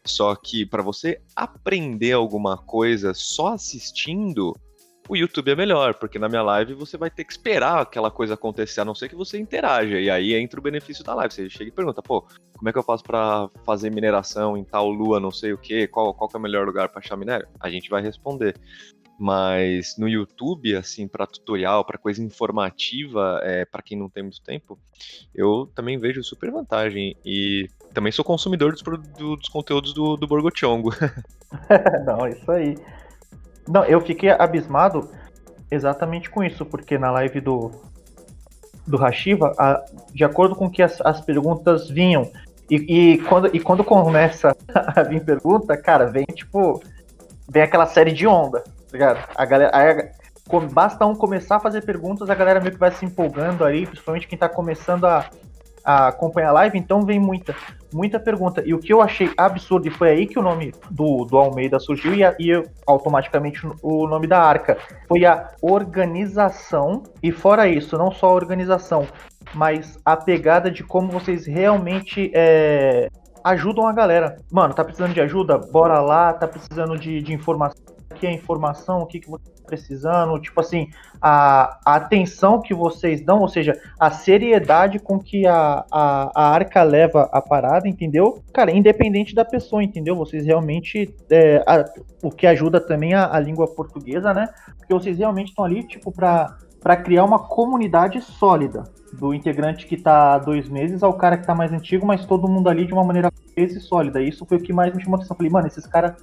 Só 0.09 0.35
que 0.35 0.67
para 0.67 0.83
você 0.83 1.21
aprender 1.37 2.13
alguma 2.13 2.57
coisa 2.57 3.13
só 3.15 3.49
assistindo, 3.55 4.55
o 5.09 5.17
YouTube 5.17 5.51
é 5.51 5.57
melhor, 5.57 5.95
porque 5.95 6.19
na 6.19 6.29
minha 6.29 6.43
live 6.43 6.75
você 6.75 6.99
vai 6.99 7.11
ter 7.11 7.25
que 7.25 7.33
esperar 7.33 7.81
aquela 7.81 8.11
coisa 8.11 8.35
acontecer, 8.35 8.83
a 8.83 8.85
não 8.85 8.95
ser 8.95 9.09
que 9.09 9.17
você 9.17 9.39
interaja. 9.39 9.99
E 9.99 10.11
aí 10.11 10.35
entra 10.35 10.61
o 10.61 10.63
benefício 10.63 11.03
da 11.03 11.15
live. 11.15 11.33
Você 11.33 11.49
chega 11.49 11.71
e 11.71 11.73
pergunta, 11.73 12.03
pô, 12.03 12.27
como 12.55 12.69
é 12.69 12.73
que 12.73 12.79
eu 12.79 12.83
faço 12.83 13.03
para 13.03 13.49
fazer 13.65 13.91
mineração 13.91 14.57
em 14.57 14.65
tal 14.65 14.91
lua, 14.91 15.19
não 15.19 15.31
sei 15.31 15.53
o 15.53 15.59
que, 15.59 15.87
qual, 15.89 16.13
qual 16.13 16.29
que 16.29 16.37
é 16.37 16.39
o 16.39 16.43
melhor 16.43 16.67
lugar 16.67 16.91
para 16.91 16.99
achar 16.99 17.17
minério? 17.17 17.49
A 17.59 17.71
gente 17.71 17.89
vai 17.89 18.03
responder. 18.03 18.55
Mas 19.19 19.97
no 19.99 20.09
YouTube, 20.09 20.77
assim, 20.77 21.09
para 21.09 21.27
tutorial, 21.27 21.85
para 21.85 21.99
coisa 21.99 22.23
informativa, 22.23 23.41
é, 23.43 23.65
para 23.65 23.83
quem 23.83 23.99
não 23.99 24.09
tem 24.09 24.23
muito 24.23 24.41
tempo, 24.41 24.79
eu 25.35 25.69
também 25.75 25.99
vejo 25.99 26.23
super 26.23 26.53
vantagem. 26.53 27.17
E 27.25 27.69
também 27.93 28.13
sou 28.13 28.25
consumidor 28.25 28.73
dos, 28.73 28.83
dos 28.83 29.49
conteúdos 29.49 29.93
do, 29.93 30.17
do 30.17 30.27
Borgochongo. 30.27 30.91
não, 32.07 32.29
isso 32.29 32.51
aí. 32.51 32.77
Não, 33.67 33.85
eu 33.85 34.01
fiquei 34.01 34.31
abismado 34.31 35.11
exatamente 35.71 36.31
com 36.31 36.43
isso, 36.43 36.65
porque 36.65 36.97
na 36.97 37.11
live 37.11 37.41
do, 37.41 37.71
do 38.87 38.97
Hashiva, 38.97 39.53
a, 39.59 39.85
de 40.13 40.25
acordo 40.25 40.55
com 40.55 40.71
que 40.71 40.83
as, 40.83 41.01
as 41.01 41.21
perguntas 41.21 41.91
vinham, 41.91 42.31
e, 42.71 42.77
e, 43.15 43.19
quando, 43.19 43.55
e 43.55 43.61
quando 43.61 43.83
começa 43.83 44.55
a 44.73 45.03
vir 45.03 45.25
pergunta, 45.25 45.77
cara, 45.77 46.07
vem 46.07 46.25
tipo. 46.27 46.83
Vem 47.51 47.63
aquela 47.63 47.87
série 47.87 48.13
de 48.13 48.27
onda, 48.27 48.63
ligado? 48.93 49.25
A 49.35 49.45
galera. 49.45 50.13
Basta 50.73 51.05
um 51.05 51.15
começar 51.15 51.57
a 51.57 51.61
fazer 51.61 51.85
perguntas, 51.85 52.31
a 52.31 52.35
galera 52.35 52.59
meio 52.59 52.73
que 52.73 52.79
vai 52.79 52.91
se 52.91 53.05
empolgando 53.05 53.65
aí, 53.65 53.87
principalmente 53.87 54.27
quem 54.27 54.39
tá 54.39 54.49
começando 54.49 55.05
a, 55.05 55.29
a 55.85 56.09
acompanhar 56.09 56.49
a 56.49 56.53
live, 56.53 56.79
então 56.79 57.03
vem 57.03 57.21
muita, 57.21 57.55
muita 57.93 58.19
pergunta. 58.19 58.63
E 58.65 58.73
o 58.73 58.79
que 58.79 58.93
eu 58.93 59.03
achei 59.03 59.31
absurdo, 59.37 59.89
e 59.89 59.91
foi 59.91 60.11
aí 60.11 60.27
que 60.27 60.39
o 60.39 60.43
nome 60.43 60.73
do, 60.91 61.25
do 61.25 61.37
Almeida 61.37 61.79
surgiu, 61.79 62.15
e, 62.15 62.25
a, 62.25 62.35
e 62.39 62.51
automaticamente 62.87 63.61
o 63.83 64.07
nome 64.07 64.27
da 64.27 64.41
arca, 64.41 64.79
foi 65.07 65.25
a 65.25 65.51
organização, 65.61 67.03
e 67.23 67.31
fora 67.31 67.69
isso, 67.69 67.99
não 67.99 68.11
só 68.11 68.29
a 68.29 68.35
organização, 68.35 69.07
mas 69.55 69.99
a 70.05 70.17
pegada 70.17 70.71
de 70.71 70.83
como 70.83 71.11
vocês 71.11 71.47
realmente 71.47 72.31
é, 72.35 73.09
ajudam 73.45 73.87
a 73.87 73.93
galera. 73.93 74.37
Mano, 74.51 74.75
tá 74.75 74.85
precisando 74.85 75.15
de 75.15 75.21
ajuda? 75.21 75.59
Bora 75.59 76.01
lá, 76.01 76.33
tá 76.33 76.47
precisando 76.47 76.99
de, 76.99 77.23
de 77.23 77.33
informação 77.33 77.98
aqui 78.19 78.27
a 78.27 78.33
informação, 78.33 79.01
o 79.01 79.07
que, 79.07 79.21
que 79.21 79.31
você 79.31 79.49
está 79.49 79.63
precisando, 79.65 80.39
tipo 80.41 80.61
assim, 80.61 80.89
a, 81.23 81.79
a, 81.85 81.97
atenção 81.97 82.61
que 82.61 82.75
vocês 82.75 83.25
dão, 83.25 83.41
ou 83.41 83.49
seja, 83.49 83.81
a 83.99 84.11
seriedade 84.11 84.99
com 84.99 85.19
que 85.19 85.47
a, 85.47 85.85
a, 85.91 86.31
a 86.35 86.51
arca 86.51 86.83
leva 86.83 87.29
a 87.33 87.41
parada, 87.41 87.89
entendeu? 87.89 88.43
Cara, 88.53 88.71
independente 88.71 89.35
da 89.35 89.45
pessoa, 89.45 89.83
entendeu? 89.83 90.17
Vocês 90.17 90.45
realmente, 90.45 91.15
é, 91.31 91.63
a, 91.67 91.85
o 92.23 92.31
que 92.31 92.47
ajuda 92.47 92.81
também 92.81 93.15
a, 93.15 93.33
a 93.33 93.39
língua 93.39 93.69
portuguesa, 93.69 94.35
né? 94.35 94.49
Porque 94.77 94.93
vocês 94.93 95.19
realmente 95.19 95.49
estão 95.49 95.65
ali, 95.65 95.83
tipo, 95.85 96.11
para 96.11 96.57
para 96.81 96.97
criar 96.97 97.25
uma 97.25 97.41
comunidade 97.41 98.21
sólida 98.21 98.85
do 99.13 99.35
integrante 99.35 99.85
que 99.85 99.97
está 99.97 100.35
há 100.35 100.39
dois 100.39 100.69
meses 100.69 101.03
ao 101.03 101.13
cara 101.13 101.37
que 101.37 101.43
está 101.43 101.53
mais 101.53 101.73
antigo, 101.73 102.07
mas 102.07 102.25
todo 102.25 102.47
mundo 102.47 102.69
ali 102.69 102.87
de 102.87 102.93
uma 102.93 103.03
maneira 103.03 103.33
e 103.57 103.81
sólida. 103.81 104.23
Isso 104.23 104.47
foi 104.47 104.59
o 104.59 104.63
que 104.63 104.73
mais 104.73 104.95
me 104.95 105.03
chamou 105.03 105.17
a 105.17 105.19
atenção. 105.19 105.37
Falei, 105.37 105.51
mano, 105.51 105.67
esses 105.67 105.87
caras 105.87 106.15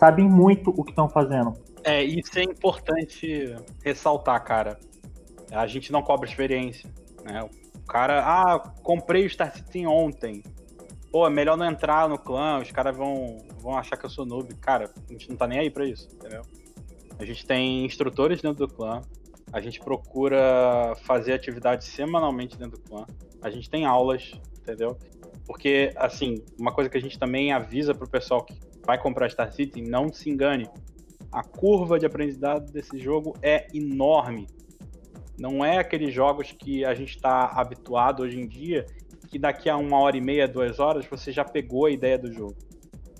sabem 0.00 0.26
muito 0.26 0.70
o 0.70 0.82
que 0.82 0.92
estão 0.92 1.10
fazendo. 1.10 1.52
É, 1.84 2.02
isso 2.02 2.38
é 2.38 2.42
importante 2.42 3.54
ressaltar, 3.84 4.42
cara. 4.42 4.80
A 5.52 5.66
gente 5.66 5.92
não 5.92 6.00
cobra 6.00 6.26
experiência. 6.26 6.90
Né? 7.22 7.42
O 7.42 7.86
cara, 7.86 8.22
ah, 8.24 8.58
comprei 8.82 9.26
o 9.26 9.30
Star 9.30 9.54
Citizen 9.54 9.86
ontem. 9.86 10.42
Pô, 11.12 11.26
é 11.26 11.30
melhor 11.30 11.58
não 11.58 11.66
entrar 11.66 12.08
no 12.08 12.16
clã, 12.16 12.58
os 12.60 12.70
caras 12.70 12.96
vão, 12.96 13.38
vão 13.58 13.76
achar 13.76 13.98
que 13.98 14.06
eu 14.06 14.10
sou 14.10 14.24
noob. 14.24 14.54
Cara, 14.54 14.90
a 15.08 15.12
gente 15.12 15.28
não 15.28 15.36
tá 15.36 15.46
nem 15.46 15.58
aí 15.58 15.70
pra 15.70 15.84
isso, 15.84 16.08
entendeu? 16.14 16.42
A 17.18 17.24
gente 17.26 17.44
tem 17.44 17.84
instrutores 17.84 18.40
dentro 18.40 18.66
do 18.66 18.72
clã, 18.72 19.02
a 19.52 19.60
gente 19.60 19.80
procura 19.80 20.94
fazer 21.02 21.34
atividades 21.34 21.88
semanalmente 21.88 22.56
dentro 22.56 22.78
do 22.78 22.88
clã, 22.88 23.04
a 23.42 23.50
gente 23.50 23.68
tem 23.68 23.84
aulas, 23.84 24.32
entendeu? 24.60 24.96
Porque, 25.46 25.92
assim, 25.96 26.44
uma 26.58 26.72
coisa 26.72 26.88
que 26.88 26.96
a 26.96 27.00
gente 27.00 27.18
também 27.18 27.52
avisa 27.52 27.92
pro 27.92 28.08
pessoal 28.08 28.44
que 28.44 28.54
vai 28.90 28.98
comprar 28.98 29.30
Star 29.30 29.52
Citizen, 29.52 29.88
não 29.88 30.12
se 30.12 30.28
engane. 30.28 30.68
A 31.30 31.44
curva 31.44 31.96
de 31.96 32.06
aprendizado 32.06 32.72
desse 32.72 32.98
jogo 32.98 33.36
é 33.40 33.68
enorme. 33.72 34.48
Não 35.38 35.64
é 35.64 35.78
aqueles 35.78 36.12
jogos 36.12 36.50
que 36.50 36.84
a 36.84 36.92
gente 36.92 37.14
está 37.14 37.46
habituado 37.54 38.24
hoje 38.24 38.40
em 38.40 38.48
dia, 38.48 38.84
que 39.28 39.38
daqui 39.38 39.70
a 39.70 39.76
uma 39.76 39.96
hora 40.00 40.16
e 40.16 40.20
meia, 40.20 40.48
duas 40.48 40.80
horas, 40.80 41.06
você 41.06 41.30
já 41.30 41.44
pegou 41.44 41.86
a 41.86 41.90
ideia 41.90 42.18
do 42.18 42.32
jogo. 42.32 42.56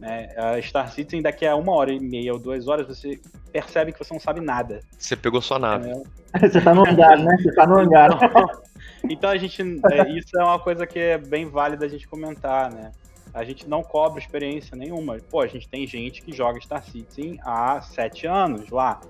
Né? 0.01 0.35
A 0.37 0.61
Star 0.61 0.91
Citizen, 0.91 1.23
daqui 1.23 1.47
a 1.47 1.55
uma 1.55 1.73
hora 1.73 1.93
e 1.93 2.01
meia 2.01 2.33
ou 2.33 2.39
duas 2.41 2.67
horas, 2.67 2.89
você 2.89 3.21
percebe 3.53 3.93
que 3.93 3.99
você 4.01 4.13
não 4.13 4.21
sabe 4.21 4.41
nada. 4.41 4.81
Você 4.99 5.15
pegou 5.15 5.41
sua 5.41 5.61
nave. 5.61 5.89
É. 5.89 6.49
você 6.49 6.61
tá 6.61 6.75
no 6.75 6.85
hangar, 6.85 7.17
né? 7.17 7.37
Você 7.41 7.55
tá 7.55 7.65
no 7.65 7.79
hangar. 7.79 8.11
Então, 8.13 8.49
então 9.09 9.31
a 9.31 9.37
gente. 9.37 9.63
É, 9.63 10.11
isso 10.11 10.37
é 10.37 10.43
uma 10.43 10.59
coisa 10.59 10.85
que 10.85 10.99
é 10.99 11.17
bem 11.17 11.47
válida 11.47 11.87
a 11.87 11.89
gente 11.89 12.09
comentar, 12.09 12.73
né? 12.73 12.91
A 13.33 13.45
gente 13.45 13.69
não 13.69 13.83
cobra 13.83 14.19
experiência 14.19 14.77
nenhuma. 14.77 15.19
Pô, 15.31 15.41
a 15.41 15.47
gente 15.47 15.69
tem 15.69 15.87
gente 15.87 16.23
que 16.23 16.33
joga 16.33 16.61
Star 16.61 16.85
Citizen 16.85 17.39
há 17.43 17.81
sete 17.81 18.27
anos 18.27 18.71
lá. 18.71 19.01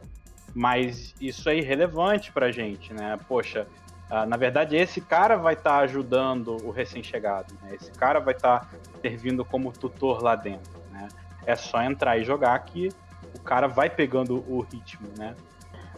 Mas 0.54 1.14
isso 1.20 1.48
é 1.48 1.56
irrelevante 1.56 2.32
pra 2.32 2.50
gente, 2.50 2.92
né? 2.92 3.16
Poxa, 3.28 3.66
uh, 4.10 4.26
na 4.26 4.36
verdade, 4.36 4.76
esse 4.76 5.00
cara 5.00 5.36
vai 5.36 5.54
estar 5.54 5.78
tá 5.78 5.78
ajudando 5.78 6.56
o 6.64 6.70
recém-chegado, 6.70 7.54
né? 7.62 7.74
Esse 7.74 7.92
cara 7.92 8.18
vai 8.18 8.34
estar 8.34 8.60
tá 8.60 8.68
servindo 9.00 9.44
como 9.44 9.72
tutor 9.72 10.22
lá 10.22 10.34
dentro, 10.34 10.80
né? 10.90 11.08
É 11.46 11.54
só 11.54 11.82
entrar 11.82 12.18
e 12.18 12.24
jogar 12.24 12.58
que 12.60 12.88
o 13.34 13.40
cara 13.40 13.68
vai 13.68 13.88
pegando 13.88 14.44
o 14.48 14.60
ritmo, 14.60 15.08
né? 15.16 15.36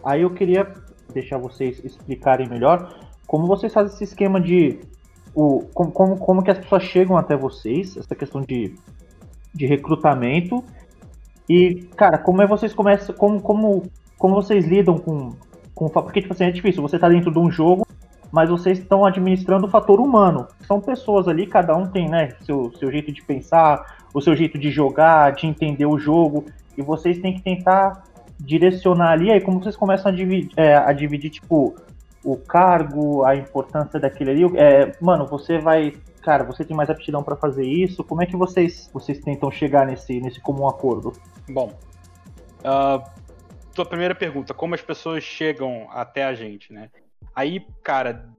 Aí 0.03 0.21
eu 0.21 0.29
queria 0.29 0.71
deixar 1.11 1.37
vocês 1.37 1.83
explicarem 1.83 2.47
melhor 2.47 2.93
como 3.25 3.47
vocês 3.47 3.73
fazem 3.73 3.93
esse 3.93 4.03
esquema 4.03 4.39
de 4.39 4.79
o, 5.35 5.63
como, 5.73 5.91
como, 5.91 6.17
como 6.17 6.43
que 6.43 6.51
as 6.51 6.57
pessoas 6.59 6.83
chegam 6.83 7.17
até 7.17 7.35
vocês, 7.35 7.97
essa 7.97 8.15
questão 8.15 8.41
de, 8.41 8.75
de 9.53 9.65
recrutamento. 9.65 10.63
E, 11.49 11.87
cara, 11.95 12.17
como 12.17 12.41
é 12.41 12.47
vocês 12.47 12.73
começam. 12.73 13.15
Como, 13.15 13.41
como, 13.41 13.83
como 14.17 14.35
vocês 14.35 14.65
lidam 14.65 14.97
com. 14.97 15.33
com 15.73 15.89
porque, 15.89 16.21
tipo 16.21 16.33
assim, 16.33 16.45
é 16.45 16.51
difícil. 16.51 16.81
Você 16.81 16.99
tá 16.99 17.09
dentro 17.09 17.31
de 17.31 17.39
um 17.39 17.51
jogo, 17.51 17.85
mas 18.31 18.49
vocês 18.49 18.79
estão 18.79 19.05
administrando 19.05 19.67
o 19.67 19.69
fator 19.69 19.99
humano. 19.99 20.47
São 20.67 20.79
pessoas 20.79 21.27
ali, 21.27 21.47
cada 21.47 21.75
um 21.75 21.87
tem, 21.87 22.07
né, 22.07 22.29
seu, 22.41 22.71
seu 22.79 22.91
jeito 22.91 23.11
de 23.11 23.21
pensar, 23.23 23.97
o 24.13 24.21
seu 24.21 24.35
jeito 24.35 24.57
de 24.57 24.71
jogar, 24.71 25.33
de 25.33 25.47
entender 25.47 25.85
o 25.85 25.97
jogo. 25.97 26.45
E 26.77 26.81
vocês 26.81 27.19
têm 27.19 27.33
que 27.33 27.41
tentar 27.41 28.03
direcionar 28.39 29.11
ali. 29.11 29.31
Aí, 29.31 29.41
como 29.41 29.61
vocês 29.61 29.75
começam 29.75 30.11
a 30.11 30.15
dividir, 30.15 30.51
é, 30.57 30.75
a 30.75 30.93
dividir 30.93 31.29
tipo, 31.29 31.75
o 32.23 32.37
cargo, 32.37 33.23
a 33.25 33.35
importância 33.35 33.99
daquele 33.99 34.31
ali. 34.31 34.57
É, 34.57 34.95
mano, 35.01 35.27
você 35.27 35.59
vai. 35.59 35.93
Cara, 36.21 36.43
você 36.43 36.63
tem 36.63 36.75
mais 36.75 36.89
aptidão 36.89 37.21
para 37.21 37.35
fazer 37.35 37.65
isso? 37.65 38.03
Como 38.03 38.23
é 38.23 38.25
que 38.25 38.37
vocês, 38.37 38.89
vocês 38.93 39.19
tentam 39.19 39.51
chegar 39.51 39.85
nesse, 39.85 40.21
nesse 40.21 40.39
comum 40.39 40.67
acordo? 40.67 41.11
Bom, 41.49 41.77
uh, 42.59 43.03
tua 43.73 43.85
primeira 43.85 44.15
pergunta, 44.15 44.53
como 44.53 44.73
as 44.73 44.81
pessoas 44.81 45.21
chegam 45.23 45.87
até 45.91 46.23
a 46.23 46.33
gente, 46.33 46.71
né? 46.71 46.89
Aí, 47.35 47.65
cara, 47.83 48.29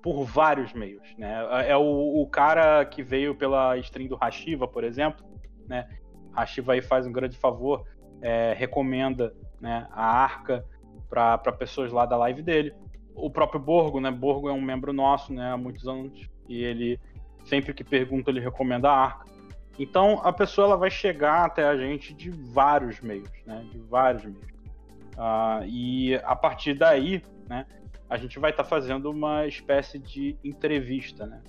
por 0.00 0.24
vários 0.24 0.72
meios, 0.72 1.02
né? 1.18 1.66
É 1.66 1.76
o, 1.76 2.22
o 2.22 2.26
cara 2.28 2.84
que 2.84 3.02
veio 3.02 3.34
pela 3.34 3.76
stream 3.78 4.08
do 4.08 4.16
Hashiva, 4.16 4.68
por 4.68 4.84
exemplo, 4.84 5.24
né? 5.66 5.88
Hashiva 6.32 6.74
aí 6.74 6.80
faz 6.80 7.06
um 7.06 7.12
grande 7.12 7.36
favor, 7.36 7.84
é, 8.20 8.54
recomenda 8.56 9.34
né, 9.60 9.86
a 9.90 10.04
arca 10.04 10.64
para 11.10 11.52
pessoas 11.52 11.92
lá 11.92 12.06
da 12.06 12.16
live 12.16 12.40
dele 12.40 12.72
o 13.14 13.30
próprio 13.30 13.60
Borgo, 13.60 14.00
né? 14.00 14.10
Borgo 14.10 14.48
é 14.48 14.52
um 14.52 14.60
membro 14.60 14.92
nosso, 14.92 15.32
né? 15.32 15.52
Há 15.52 15.56
muitos 15.56 15.86
anos. 15.86 16.28
E 16.48 16.62
ele, 16.62 17.00
sempre 17.44 17.72
que 17.72 17.84
pergunta, 17.84 18.30
ele 18.30 18.40
recomenda 18.40 18.90
a 18.90 18.96
Arca. 18.96 19.26
Então, 19.78 20.20
a 20.22 20.32
pessoa 20.32 20.68
ela 20.68 20.76
vai 20.76 20.90
chegar 20.90 21.44
até 21.44 21.64
a 21.64 21.76
gente 21.76 22.12
de 22.12 22.30
vários 22.30 23.00
meios, 23.00 23.30
né? 23.46 23.64
De 23.70 23.78
vários 23.78 24.24
meios. 24.24 24.52
Uh, 25.16 25.64
e 25.66 26.14
a 26.16 26.36
partir 26.36 26.74
daí, 26.74 27.22
né? 27.48 27.66
A 28.08 28.16
gente 28.16 28.38
vai 28.38 28.50
estar 28.50 28.64
tá 28.64 28.68
fazendo 28.68 29.10
uma 29.10 29.46
espécie 29.46 29.98
de 29.98 30.36
entrevista, 30.44 31.26
né? 31.26 31.40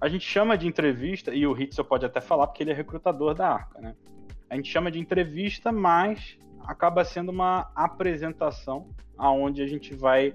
A 0.00 0.08
gente 0.08 0.26
chama 0.26 0.58
de 0.58 0.66
entrevista, 0.66 1.34
e 1.34 1.46
o 1.46 1.58
Hitzel 1.58 1.84
pode 1.84 2.04
até 2.04 2.20
falar, 2.20 2.46
porque 2.46 2.62
ele 2.62 2.72
é 2.72 2.74
recrutador 2.74 3.34
da 3.34 3.48
Arca, 3.48 3.80
né? 3.80 3.94
A 4.50 4.56
gente 4.56 4.70
chama 4.70 4.90
de 4.90 4.98
entrevista, 4.98 5.72
mas 5.72 6.38
acaba 6.60 7.04
sendo 7.04 7.30
uma 7.30 7.70
apresentação 7.74 8.88
aonde 9.16 9.62
a 9.62 9.66
gente 9.66 9.94
vai 9.94 10.34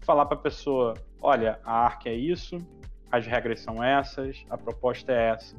falar 0.00 0.26
para 0.26 0.36
a 0.36 0.40
pessoa, 0.40 0.94
olha, 1.20 1.58
a 1.64 1.84
ARC 1.84 2.06
é 2.06 2.14
isso, 2.14 2.58
as 3.10 3.26
regras 3.26 3.60
são 3.60 3.82
essas, 3.82 4.44
a 4.48 4.56
proposta 4.56 5.12
é 5.12 5.30
essa. 5.30 5.56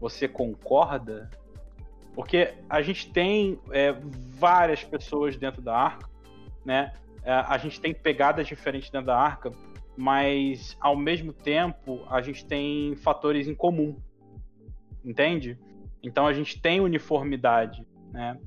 Você 0.00 0.26
concorda? 0.26 1.30
Porque 2.14 2.54
a 2.68 2.82
gente 2.82 3.10
tem 3.12 3.58
é, 3.70 3.92
várias 3.92 4.82
pessoas 4.82 5.36
dentro 5.36 5.62
da 5.62 5.76
ARC, 5.76 6.02
né? 6.64 6.92
É, 7.22 7.32
a 7.32 7.58
gente 7.58 7.80
tem 7.80 7.94
pegadas 7.94 8.46
diferentes 8.46 8.90
dentro 8.90 9.08
da 9.08 9.16
Arca, 9.16 9.52
mas 9.96 10.76
ao 10.80 10.96
mesmo 10.96 11.32
tempo 11.32 12.04
a 12.08 12.20
gente 12.22 12.44
tem 12.44 12.96
fatores 12.96 13.46
em 13.46 13.54
comum, 13.54 13.96
entende? 15.04 15.58
Então 16.02 16.26
a 16.26 16.32
gente 16.32 16.60
tem 16.60 16.80
uniformidade, 16.80 17.86
né? 18.10 18.38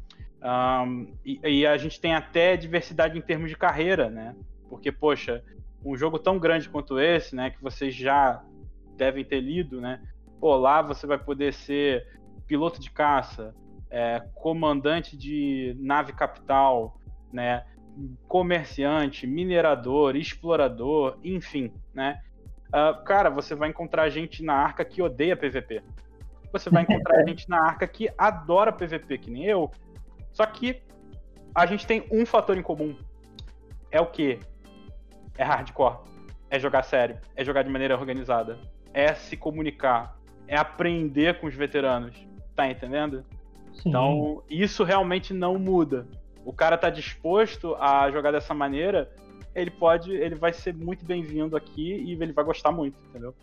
Um, 0.42 1.14
e, 1.24 1.40
e, 1.44 1.68
a 1.68 1.78
gente 1.78 2.02
tem 2.02 2.14
até 2.14 2.58
diversidade 2.58 3.18
em 3.18 3.22
termos 3.22 3.50
de 3.50 3.56
carreira, 3.56 4.10
né? 4.10 4.36
Porque, 4.74 4.92
poxa, 4.92 5.44
um 5.86 5.96
jogo 5.96 6.18
tão 6.18 6.40
grande 6.40 6.70
quanto 6.70 7.00
esse, 7.00 7.36
né, 7.36 7.50
que 7.50 7.62
vocês 7.62 7.94
já 7.94 8.44
devem 8.98 9.24
ter 9.24 9.42
lido, 9.42 9.80
né? 9.80 10.02
Pô, 10.40 10.56
lá 10.56 10.82
você 10.82 11.08
vai 11.08 11.18
poder 11.18 11.54
ser 11.54 12.08
piloto 12.48 12.80
de 12.80 12.92
caça, 12.92 13.56
é, 13.90 14.22
comandante 14.36 15.18
de 15.18 15.76
nave 15.80 16.14
capital, 16.14 17.00
né? 17.32 17.64
comerciante, 18.28 19.28
minerador, 19.28 20.16
explorador, 20.16 21.20
enfim, 21.24 21.72
né? 21.94 22.20
Uh, 22.70 23.04
cara, 23.04 23.30
você 23.30 23.54
vai 23.54 23.70
encontrar 23.70 24.10
gente 24.10 24.44
na 24.44 24.56
arca 24.56 24.84
que 24.84 25.02
odeia 25.02 25.38
PVP. 25.38 25.84
Você 26.52 26.72
vai 26.72 26.82
encontrar 26.82 27.24
gente 27.28 27.48
na 27.48 27.62
arca 27.62 27.88
que 27.88 28.10
adora 28.18 28.74
PVP, 28.74 29.20
que 29.20 29.30
nem 29.30 29.46
eu. 29.46 29.70
Só 30.32 30.44
que 30.46 30.82
a 31.54 31.68
gente 31.68 31.86
tem 31.86 32.08
um 32.12 32.26
fator 32.26 32.58
em 32.58 32.64
comum. 32.64 32.98
É 33.92 34.02
o 34.02 34.08
que? 34.08 34.40
É 35.38 35.44
hardcore. 35.44 35.98
É 36.50 36.60
jogar 36.60 36.84
sério. 36.84 37.18
É 37.36 37.44
jogar 37.44 37.64
de 37.64 37.70
maneira 37.70 37.98
organizada. 37.98 38.60
É 38.94 39.14
se 39.14 39.36
comunicar. 39.36 40.18
É 40.48 40.56
aprender 40.56 41.40
com 41.40 41.48
os 41.48 41.56
veteranos. 41.56 42.16
Tá 42.56 42.70
entendendo? 42.70 43.26
Sim. 43.74 43.90
Então, 43.90 44.44
isso 44.50 44.84
realmente 44.84 45.34
não 45.34 45.58
muda 45.58 46.08
o 46.46 46.54
cara 46.54 46.78
tá 46.78 46.90
disposto 46.90 47.76
a 47.76 48.10
jogar 48.12 48.32
dessa 48.32 48.54
maneira, 48.54 49.12
ele 49.56 49.72
pode, 49.72 50.12
ele 50.12 50.36
vai 50.36 50.52
ser 50.52 50.74
muito 50.74 51.06
bem-vindo 51.06 51.56
aqui 51.56 51.94
e 51.94 52.12
ele 52.12 52.34
vai 52.34 52.44
gostar 52.44 52.72
muito, 52.72 53.00
entendeu? 53.10 53.34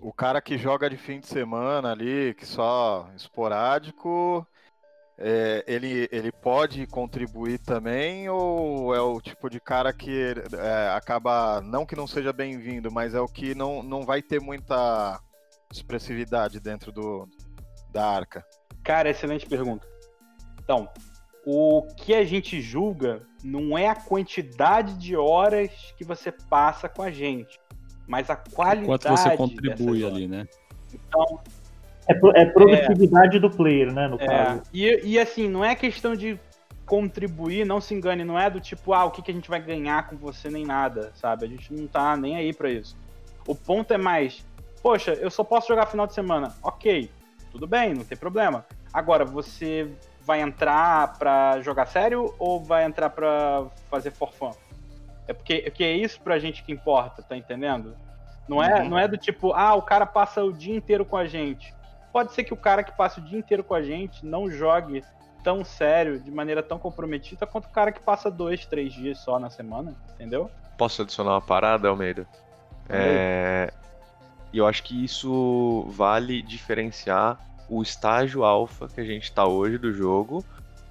O 0.00 0.12
cara 0.12 0.40
que 0.40 0.56
joga 0.56 0.88
de 0.88 0.96
fim 0.96 1.20
de 1.20 1.26
semana 1.26 1.92
ali, 1.92 2.34
que 2.34 2.46
só 2.46 3.10
esporádico, 3.14 4.46
é, 5.20 5.62
ele, 5.66 6.08
ele 6.10 6.32
pode 6.32 6.86
contribuir 6.86 7.58
também 7.58 8.28
ou 8.30 8.94
é 8.94 9.00
o 9.00 9.20
tipo 9.20 9.50
de 9.50 9.60
cara 9.60 9.92
que 9.92 10.34
é, 10.52 10.88
acaba, 10.96 11.60
não 11.60 11.84
que 11.84 11.94
não 11.94 12.06
seja 12.06 12.32
bem-vindo, 12.32 12.90
mas 12.90 13.14
é 13.14 13.20
o 13.20 13.28
que 13.28 13.54
não, 13.54 13.82
não 13.82 14.02
vai 14.02 14.22
ter 14.22 14.40
muita 14.40 15.20
expressividade 15.70 16.58
dentro 16.58 16.90
do, 16.90 17.28
da 17.92 18.08
arca? 18.08 18.44
Cara, 18.82 19.10
excelente 19.10 19.46
pergunta. 19.46 19.86
Então, 20.58 20.88
o 21.44 21.82
que 21.96 22.14
a 22.14 22.24
gente 22.24 22.58
julga 22.62 23.22
não 23.44 23.76
é 23.76 23.88
a 23.88 23.94
quantidade 23.94 24.94
de 24.94 25.16
horas 25.16 25.70
que 25.98 26.04
você 26.04 26.32
passa 26.32 26.88
com 26.88 27.02
a 27.02 27.10
gente, 27.10 27.60
mas 28.06 28.30
a 28.30 28.36
qualidade. 28.36 28.86
Quanto 28.86 29.08
você 29.08 29.36
contribui 29.36 30.04
ali, 30.04 30.26
né? 30.26 30.46
Então. 30.92 31.40
É, 32.10 32.42
é 32.42 32.44
produtividade 32.46 33.36
é, 33.36 33.40
do 33.40 33.50
player, 33.50 33.92
né? 33.92 34.08
No 34.08 34.16
é, 34.20 34.26
caso. 34.26 34.62
E, 34.72 35.00
e 35.04 35.18
assim, 35.18 35.48
não 35.48 35.64
é 35.64 35.74
questão 35.74 36.14
de 36.14 36.38
contribuir, 36.84 37.64
não 37.64 37.80
se 37.80 37.94
engane, 37.94 38.24
não 38.24 38.36
é 38.36 38.50
do 38.50 38.58
tipo, 38.58 38.92
ah, 38.92 39.04
o 39.04 39.12
que, 39.12 39.22
que 39.22 39.30
a 39.30 39.34
gente 39.34 39.48
vai 39.48 39.60
ganhar 39.60 40.08
com 40.08 40.16
você 40.16 40.50
nem 40.50 40.66
nada, 40.66 41.12
sabe? 41.14 41.44
A 41.44 41.48
gente 41.48 41.72
não 41.72 41.86
tá 41.86 42.16
nem 42.16 42.36
aí 42.36 42.52
para 42.52 42.68
isso. 42.68 42.96
O 43.46 43.54
ponto 43.54 43.94
é 43.94 43.98
mais, 43.98 44.44
poxa, 44.82 45.12
eu 45.12 45.30
só 45.30 45.44
posso 45.44 45.68
jogar 45.68 45.86
final 45.86 46.06
de 46.06 46.14
semana. 46.14 46.52
Ok, 46.62 47.08
tudo 47.52 47.66
bem, 47.66 47.94
não 47.94 48.04
tem 48.04 48.18
problema. 48.18 48.66
Agora, 48.92 49.24
você 49.24 49.88
vai 50.22 50.40
entrar 50.40 51.16
pra 51.16 51.60
jogar 51.60 51.86
sério 51.86 52.34
ou 52.40 52.60
vai 52.60 52.84
entrar 52.84 53.10
pra 53.10 53.66
fazer 53.88 54.10
for 54.10 54.32
fun? 54.32 54.50
É 55.28 55.32
porque, 55.32 55.62
porque 55.62 55.84
é 55.84 55.92
isso 55.92 56.20
pra 56.20 56.40
gente 56.40 56.64
que 56.64 56.72
importa, 56.72 57.22
tá 57.22 57.36
entendendo? 57.36 57.96
Não 58.48 58.60
é, 58.60 58.82
uhum. 58.82 58.88
não 58.88 58.98
é 58.98 59.06
do 59.06 59.16
tipo, 59.16 59.52
ah, 59.52 59.74
o 59.74 59.82
cara 59.82 60.04
passa 60.04 60.42
o 60.42 60.52
dia 60.52 60.74
inteiro 60.74 61.04
com 61.04 61.16
a 61.16 61.24
gente. 61.24 61.72
Pode 62.12 62.32
ser 62.32 62.44
que 62.44 62.52
o 62.52 62.56
cara 62.56 62.82
que 62.82 62.92
passa 62.96 63.20
o 63.20 63.24
dia 63.24 63.38
inteiro 63.38 63.62
com 63.62 63.74
a 63.74 63.82
gente 63.82 64.24
não 64.26 64.50
jogue 64.50 65.04
tão 65.42 65.64
sério, 65.64 66.20
de 66.20 66.30
maneira 66.30 66.62
tão 66.62 66.78
comprometida, 66.78 67.46
quanto 67.46 67.66
o 67.66 67.70
cara 67.70 67.92
que 67.92 68.00
passa 68.00 68.30
dois, 68.30 68.66
três 68.66 68.92
dias 68.92 69.18
só 69.18 69.38
na 69.38 69.48
semana, 69.48 69.94
entendeu? 70.14 70.50
Posso 70.76 71.02
adicionar 71.02 71.32
uma 71.32 71.40
parada, 71.40 71.88
Almeida? 71.88 72.26
É... 72.88 73.72
E 74.52 74.58
eu 74.58 74.66
acho 74.66 74.82
que 74.82 75.04
isso 75.04 75.86
vale 75.88 76.42
diferenciar 76.42 77.38
o 77.68 77.82
estágio 77.82 78.42
alfa 78.44 78.88
que 78.88 79.00
a 79.00 79.04
gente 79.04 79.24
está 79.24 79.46
hoje 79.46 79.78
do 79.78 79.92
jogo 79.92 80.44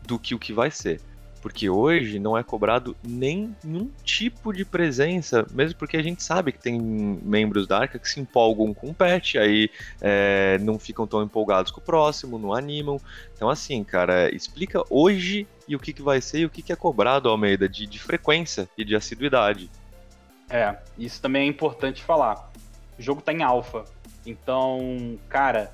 do 0.03 0.17
que 0.17 0.33
o 0.33 0.39
que 0.39 0.53
vai 0.53 0.71
ser. 0.71 1.01
Porque 1.41 1.69
hoje 1.69 2.19
não 2.19 2.37
é 2.37 2.43
cobrado 2.43 2.95
nenhum 3.03 3.89
tipo 4.03 4.51
de 4.51 4.65
presença, 4.65 5.45
mesmo 5.51 5.77
porque 5.77 5.95
a 5.95 6.01
gente 6.03 6.21
sabe 6.21 6.51
que 6.51 6.59
tem 6.59 6.79
membros 6.79 7.65
da 7.65 7.79
Arca 7.79 7.97
que 7.97 8.09
se 8.09 8.19
empolgam 8.19 8.73
com 8.73 8.87
o 8.89 8.93
patch, 8.93 9.35
aí 9.35 9.69
é, 10.01 10.57
não 10.59 10.77
ficam 10.77 11.07
tão 11.07 11.23
empolgados 11.23 11.71
com 11.71 11.79
o 11.79 11.83
próximo, 11.83 12.37
não 12.37 12.53
animam. 12.53 12.99
Então, 13.33 13.49
assim, 13.49 13.83
cara, 13.83 14.33
explica 14.35 14.83
hoje 14.89 15.47
e 15.67 15.75
o 15.75 15.79
que, 15.79 15.93
que 15.93 16.01
vai 16.01 16.19
ser 16.19 16.39
e 16.39 16.45
o 16.45 16.49
que, 16.49 16.61
que 16.61 16.73
é 16.73 16.75
cobrado, 16.75 17.29
Almeida, 17.29 17.69
de, 17.69 17.85
de 17.85 17.99
frequência 17.99 18.67
e 18.77 18.83
de 18.83 18.95
assiduidade. 18.95 19.69
É, 20.49 20.75
isso 20.97 21.21
também 21.21 21.43
é 21.43 21.45
importante 21.45 22.03
falar. 22.03 22.51
O 22.97 23.01
jogo 23.01 23.21
tá 23.21 23.31
em 23.31 23.43
alfa. 23.43 23.85
Então, 24.25 25.17
cara, 25.29 25.71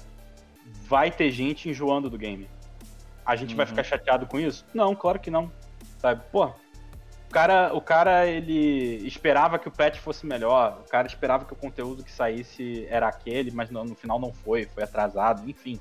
vai 0.87 1.09
ter 1.09 1.31
gente 1.31 1.69
enjoando 1.69 2.09
do 2.09 2.17
game. 2.17 2.47
A 3.25 3.35
gente 3.35 3.51
uhum. 3.51 3.57
vai 3.57 3.65
ficar 3.65 3.83
chateado 3.83 4.27
com 4.27 4.39
isso? 4.39 4.65
Não, 4.73 4.95
claro 4.95 5.19
que 5.19 5.31
não. 5.31 5.51
Sabe? 5.97 6.21
Pô, 6.31 6.45
o 6.45 7.31
cara, 7.31 7.73
o 7.73 7.81
cara 7.81 8.27
ele 8.27 9.05
esperava 9.07 9.57
que 9.57 9.67
o 9.67 9.71
patch 9.71 9.97
fosse 9.97 10.25
melhor, 10.25 10.81
o 10.85 10.89
cara 10.89 11.07
esperava 11.07 11.45
que 11.45 11.53
o 11.53 11.55
conteúdo 11.55 12.03
que 12.03 12.11
saísse 12.11 12.85
era 12.89 13.07
aquele, 13.07 13.51
mas 13.51 13.69
no, 13.69 13.83
no 13.83 13.95
final 13.95 14.19
não 14.19 14.31
foi, 14.31 14.65
foi 14.65 14.83
atrasado, 14.83 15.49
enfim. 15.49 15.79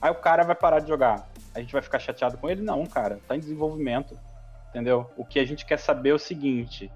Aí 0.00 0.10
o 0.10 0.14
cara 0.14 0.42
vai 0.42 0.54
parar 0.54 0.80
de 0.80 0.88
jogar. 0.88 1.28
A 1.54 1.60
gente 1.60 1.72
vai 1.72 1.82
ficar 1.82 1.98
chateado 1.98 2.38
com 2.38 2.48
ele? 2.48 2.62
Não, 2.62 2.86
cara, 2.86 3.20
tá 3.28 3.36
em 3.36 3.40
desenvolvimento. 3.40 4.18
Entendeu? 4.70 5.10
O 5.16 5.24
que 5.24 5.38
a 5.38 5.44
gente 5.44 5.66
quer 5.66 5.78
saber 5.78 6.10
é 6.10 6.14
o 6.14 6.18
seguinte: 6.18 6.90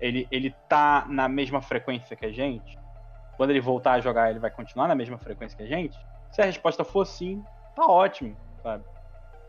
ele, 0.00 0.26
ele 0.30 0.54
tá 0.68 1.06
na 1.08 1.28
mesma 1.28 1.62
frequência 1.62 2.16
que 2.16 2.26
a 2.26 2.32
gente? 2.32 2.78
Quando 3.36 3.50
ele 3.50 3.60
voltar 3.60 3.92
a 3.92 4.00
jogar, 4.00 4.30
ele 4.30 4.38
vai 4.38 4.50
continuar 4.50 4.88
na 4.88 4.94
mesma 4.94 5.16
frequência 5.16 5.56
que 5.56 5.62
a 5.62 5.66
gente? 5.66 5.96
Se 6.32 6.42
a 6.42 6.44
resposta 6.44 6.84
for 6.84 7.06
sim, 7.06 7.42
tá 7.74 7.86
ótimo, 7.86 8.36
sabe? 8.62 8.84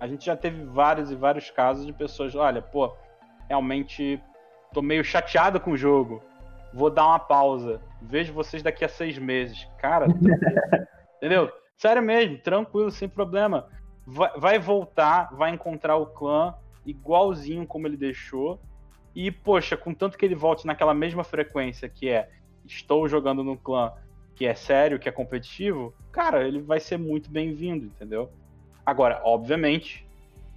A 0.02 0.08
gente 0.08 0.26
já 0.26 0.36
teve 0.36 0.64
vários 0.64 1.12
e 1.12 1.16
vários 1.16 1.52
casos 1.52 1.86
de 1.86 1.94
pessoas, 1.94 2.34
olha, 2.34 2.60
pô, 2.60 2.92
realmente 3.48 4.20
tô 4.74 4.82
meio 4.82 5.04
chateado 5.04 5.60
com 5.60 5.74
o 5.74 5.78
jogo. 5.78 6.24
Vou 6.74 6.90
dar 6.90 7.06
uma 7.06 7.20
pausa. 7.20 7.80
Vejo 8.02 8.34
vocês 8.34 8.64
daqui 8.64 8.84
a 8.84 8.90
seis 8.90 9.20
meses. 9.20 9.68
Cara, 9.78 10.08
entendeu? 11.18 11.52
Sério 11.78 12.02
mesmo, 12.02 12.40
tranquilo, 12.40 12.90
sem 12.90 13.08
problema. 13.08 13.68
Vai, 14.04 14.32
vai 14.40 14.60
voltar, 14.60 15.30
vai 15.36 15.52
encontrar 15.52 15.98
o 15.98 16.08
clã 16.08 16.56
igualzinho 16.84 17.68
como 17.68 17.86
ele 17.86 17.96
deixou. 17.96 18.60
E, 19.14 19.30
poxa, 19.30 19.78
com 19.78 19.94
tanto 19.94 20.18
que 20.18 20.26
ele 20.26 20.34
volte 20.34 20.66
naquela 20.66 20.96
mesma 20.96 21.24
frequência 21.24 21.88
que 21.88 22.10
é 22.10 22.28
estou 22.66 23.08
jogando 23.08 23.44
no 23.44 23.56
clã 23.56 23.94
que 24.34 24.48
é 24.48 24.56
sério, 24.56 24.98
que 24.98 25.08
é 25.08 25.12
competitivo, 25.12 25.94
cara, 26.12 26.48
ele 26.48 26.60
vai 26.60 26.80
ser 26.80 26.98
muito 26.98 27.30
bem-vindo, 27.30 27.86
entendeu? 27.86 28.32
Agora, 28.86 29.22
obviamente, 29.24 30.06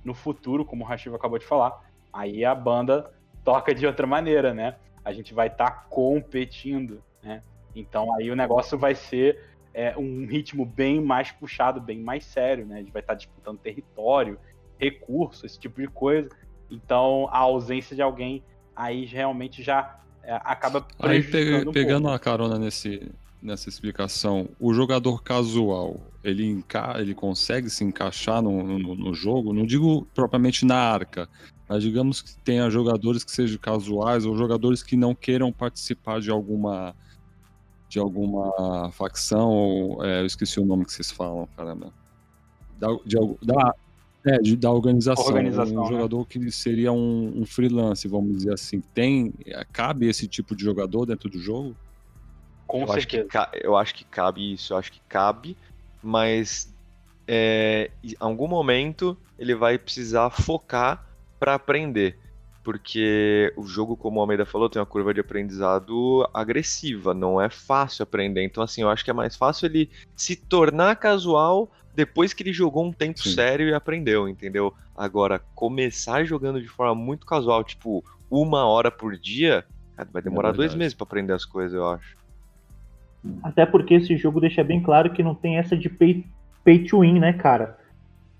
no 0.05 0.14
futuro, 0.14 0.64
como 0.64 0.85
o 0.85 0.87
Rashiva 0.87 1.16
acabou 1.16 1.39
de 1.39 1.45
falar, 1.45 1.83
aí 2.12 2.45
a 2.45 2.55
banda 2.55 3.11
toca 3.45 3.75
de 3.75 3.87
outra 3.87 4.07
maneira, 4.07 4.55
né? 4.55 4.77
A 5.05 5.12
gente 5.12 5.35
vai 5.35 5.49
estar 5.49 5.70
tá 5.70 5.85
competindo, 5.89 7.03
né? 7.22 7.43
Então 7.75 8.14
aí 8.14 8.31
o 8.31 8.37
negócio 8.37 8.79
vai 8.79 8.95
ser 8.95 9.41
é, 9.72 9.97
um 9.97 10.27
ritmo 10.27 10.64
bem 10.64 11.01
mais 11.01 11.31
puxado, 11.33 11.81
bem 11.81 11.99
mais 11.99 12.25
sério, 12.25 12.64
né? 12.64 12.77
A 12.77 12.79
gente 12.79 12.93
vai 12.93 13.03
estar 13.03 13.14
tá 13.14 13.18
disputando 13.18 13.59
território, 13.59 14.39
recurso, 14.79 15.45
esse 15.45 15.59
tipo 15.59 15.81
de 15.81 15.89
coisa. 15.89 16.29
Então 16.70 17.29
a 17.31 17.39
ausência 17.39 17.95
de 17.95 18.03
alguém 18.03 18.43
aí 18.75 19.05
realmente 19.05 19.62
já 19.62 19.99
é, 20.22 20.35
acaba 20.45 20.81
prejudicando 20.81 21.57
aí, 21.57 21.64
pe 21.64 21.72
pegando 21.72 22.09
um 22.09 22.12
a 22.12 22.18
carona 22.18 22.59
nesse, 22.59 23.11
nessa 23.43 23.68
explicação, 23.68 24.49
o 24.59 24.72
jogador 24.72 25.22
casual, 25.22 26.01
ele, 26.25 26.47
enca 26.47 26.95
ele 26.99 27.14
consegue 27.14 27.68
se 27.68 27.85
encaixar 27.85 28.43
no, 28.43 28.79
no, 28.79 28.95
no, 28.95 29.14
jogo? 29.14 29.53
Não 29.53 29.66
digo 29.66 30.07
propriamente 30.14 30.64
na 30.64 30.77
arca, 30.77 31.29
mas 31.68 31.83
digamos 31.83 32.22
que 32.22 32.37
tenha 32.39 32.68
jogadores 32.70 33.22
que 33.22 33.31
sejam 33.31 33.59
casuais 33.59 34.25
ou 34.25 34.37
jogadores 34.37 34.83
que 34.83 34.97
não 34.97 35.14
queiram 35.14 35.53
participar 35.53 36.20
de 36.20 36.31
alguma 36.31 36.95
de 37.89 37.99
alguma 38.01 38.91
facção, 38.91 39.51
ou, 39.51 40.05
é, 40.05 40.22
eu 40.22 40.27
esqueci 40.27 40.59
o 40.59 40.64
nome 40.64 40.85
que 40.85 40.93
vocês 40.93 41.12
falam, 41.12 41.47
caramba. 41.57 41.93
Da, 42.77 42.89
de, 43.05 43.16
da, 43.41 43.75
É, 44.27 44.39
de, 44.39 44.57
da 44.57 44.70
organização. 44.70 45.25
Organização, 45.27 45.77
um 45.77 45.83
né? 45.83 45.89
jogador 45.89 46.27
que 46.27 46.51
seria 46.51 46.91
um, 46.91 47.43
um 47.43 47.47
freelance, 47.47 48.09
vamos 48.09 48.39
dizer 48.39 48.55
assim. 48.55 48.81
Tem. 48.81 49.33
Cabe 49.70 50.09
esse 50.09 50.27
tipo 50.27 50.57
de 50.57 50.64
jogador 50.64 51.05
dentro 51.07 51.29
do 51.29 51.39
jogo? 51.39 51.77
Com 52.66 52.81
eu 52.81 52.93
acho, 52.93 53.07
que, 53.07 53.16
certeza. 53.18 53.51
eu 53.62 53.77
acho 53.77 53.95
que 53.95 54.05
cabe 54.05 54.55
isso, 54.55 54.72
eu 54.72 54.79
acho 54.79 54.91
que 54.91 55.01
cabe, 55.09 55.57
mas 56.05 56.73
é, 57.27 57.91
em 58.03 58.15
algum 58.21 58.47
momento 58.47 59.17
ele 59.39 59.55
vai 59.55 59.79
precisar 59.79 60.31
focar 60.31 61.05
para 61.39 61.55
aprender. 61.55 62.19
Porque 62.63 63.53
o 63.57 63.67
jogo, 63.67 63.95
como 63.95 64.19
o 64.19 64.21
Almeida 64.23 64.47
falou, 64.47 64.71
tem 64.71 64.81
uma 64.81 64.87
curva 64.87 65.13
de 65.13 65.21
aprendizado 65.21 66.27
agressiva, 66.33 67.13
não 67.13 67.39
é 67.39 67.51
fácil 67.51 68.03
aprender. 68.03 68.43
Então, 68.43 68.63
assim, 68.63 68.81
eu 68.81 68.89
acho 68.89 69.05
que 69.05 69.11
é 69.11 69.15
mais 69.15 69.37
fácil 69.37 69.67
ele 69.67 69.91
se 70.17 70.35
tornar 70.35 70.97
casual 70.97 71.71
depois 71.95 72.33
que 72.33 72.43
ele 72.43 72.53
jogou 72.53 72.87
um 72.87 72.93
tempo 72.93 73.21
Sim. 73.21 73.35
sério 73.35 73.69
e 73.69 73.75
aprendeu, 73.75 74.27
entendeu? 74.29 74.73
Agora, 74.97 75.39
começar 75.55 76.25
jogando 76.25 76.61
de 76.61 76.69
forma 76.69 76.95
muito 76.95 77.27
casual, 77.27 77.63
tipo, 77.63 78.03
uma 78.31 78.65
hora 78.65 78.91
por 78.91 79.17
dia, 79.19 79.65
vai 80.11 80.23
demorar 80.23 80.53
dois 80.53 80.73
verdade. 80.73 80.79
meses 80.79 80.95
para 80.95 81.05
aprender 81.05 81.33
as 81.35 81.45
coisas, 81.45 81.75
eu 81.75 81.87
acho. 81.87 82.17
Até 83.43 83.64
porque 83.64 83.95
esse 83.95 84.16
jogo 84.16 84.41
deixa 84.41 84.62
bem 84.62 84.83
claro 84.83 85.11
que 85.11 85.22
não 85.22 85.35
tem 85.35 85.59
essa 85.59 85.77
de 85.77 85.89
pay, 85.89 86.25
pay 86.62 86.85
to 86.85 87.01
win, 87.01 87.18
né, 87.18 87.33
cara? 87.33 87.79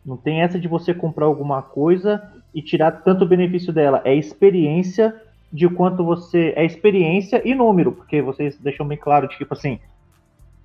Não 0.05 0.16
tem 0.16 0.43
essa 0.43 0.59
de 0.59 0.68
você 0.68 0.93
comprar 0.93 1.26
alguma 1.26 1.62
coisa 1.62 2.22
e 2.55 2.61
tirar 2.61 2.91
tanto 2.91 3.26
benefício 3.26 3.72
dela. 3.72 4.03
É 4.05 4.14
experiência 4.14 5.14
de 5.51 5.68
quanto 5.68 6.05
você. 6.05 6.53
É 6.57 6.64
experiência 6.64 7.41
e 7.45 7.55
número, 7.55 7.93
porque 7.93 8.20
vocês 8.20 8.59
deixam 8.59 8.87
bem 8.87 8.99
claro 8.99 9.26
de 9.26 9.39
tipo 9.39 9.55
assim. 9.55 9.78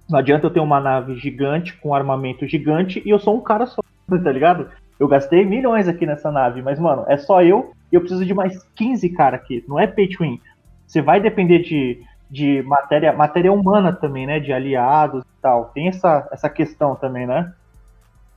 Não 0.10 0.18
adianta 0.18 0.48
eu 0.48 0.52
ter 0.52 0.60
uma 0.60 0.82
nave 0.82 1.16
gigante 1.16 1.78
com 1.78 1.94
armamento 1.94 2.48
gigante 2.48 3.02
e 3.06 3.10
eu 3.10 3.20
sou 3.20 3.38
um 3.38 3.42
cara 3.42 3.68
só, 3.68 3.82
tá 4.10 4.32
ligado? 4.32 4.68
Eu 5.00 5.08
gastei 5.08 5.46
milhões 5.46 5.88
aqui 5.88 6.06
nessa 6.06 6.32
nave, 6.32 6.62
mas, 6.62 6.80
mano, 6.80 7.06
é 7.08 7.16
só 7.16 7.44
eu 7.44 7.72
e 7.92 7.96
eu 7.96 8.02
preciso 8.02 8.26
de 8.26 8.34
mais 8.34 8.62
15 8.76 9.08
cara 9.10 9.38
aqui. 9.38 9.64
Não 9.68 9.80
é 9.80 9.86
pay 9.88 10.10
to 10.10 10.24
win. 10.24 10.42
Você 10.86 11.02
vai 11.02 11.22
depender 11.22 11.60
de, 11.60 12.02
de 12.30 12.62
matéria, 12.64 13.12
matéria 13.12 13.52
humana 13.52 13.92
também, 13.92 14.28
né? 14.28 14.40
De 14.40 14.54
aliados 14.54 15.24
e 15.24 15.42
tal. 15.42 15.66
Tem 15.66 15.88
essa, 15.88 16.28
essa 16.32 16.50
questão 16.50 16.96
também, 16.96 17.26
né? 17.26 17.54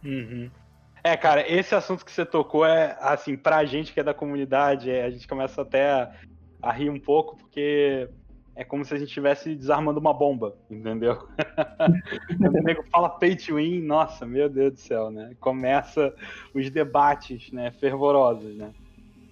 Uhum. 0.04 0.50
É, 1.04 1.16
cara, 1.16 1.44
esse 1.50 1.74
assunto 1.74 2.04
que 2.04 2.12
você 2.12 2.24
tocou 2.24 2.64
é, 2.64 2.96
assim, 3.00 3.36
pra 3.36 3.64
gente 3.64 3.92
que 3.92 4.00
é 4.00 4.04
da 4.04 4.14
comunidade, 4.14 4.90
é, 4.90 5.04
a 5.04 5.10
gente 5.10 5.26
começa 5.26 5.62
até 5.62 5.90
a, 5.90 6.12
a 6.62 6.72
rir 6.72 6.90
um 6.90 6.98
pouco, 6.98 7.36
porque 7.36 8.08
é 8.54 8.62
como 8.62 8.84
se 8.84 8.94
a 8.94 8.98
gente 8.98 9.08
estivesse 9.08 9.54
desarmando 9.54 9.98
uma 9.98 10.14
bomba, 10.14 10.54
entendeu? 10.70 11.26
O 12.38 12.62
nego 12.62 12.84
fala 12.90 13.08
pay 13.08 13.34
to 13.34 13.56
win, 13.56 13.80
nossa, 13.80 14.24
meu 14.26 14.48
Deus 14.48 14.74
do 14.74 14.78
céu, 14.78 15.10
né? 15.10 15.34
Começa 15.40 16.14
os 16.54 16.70
debates, 16.70 17.50
né, 17.50 17.70
fervorosos, 17.72 18.54
né? 18.54 18.70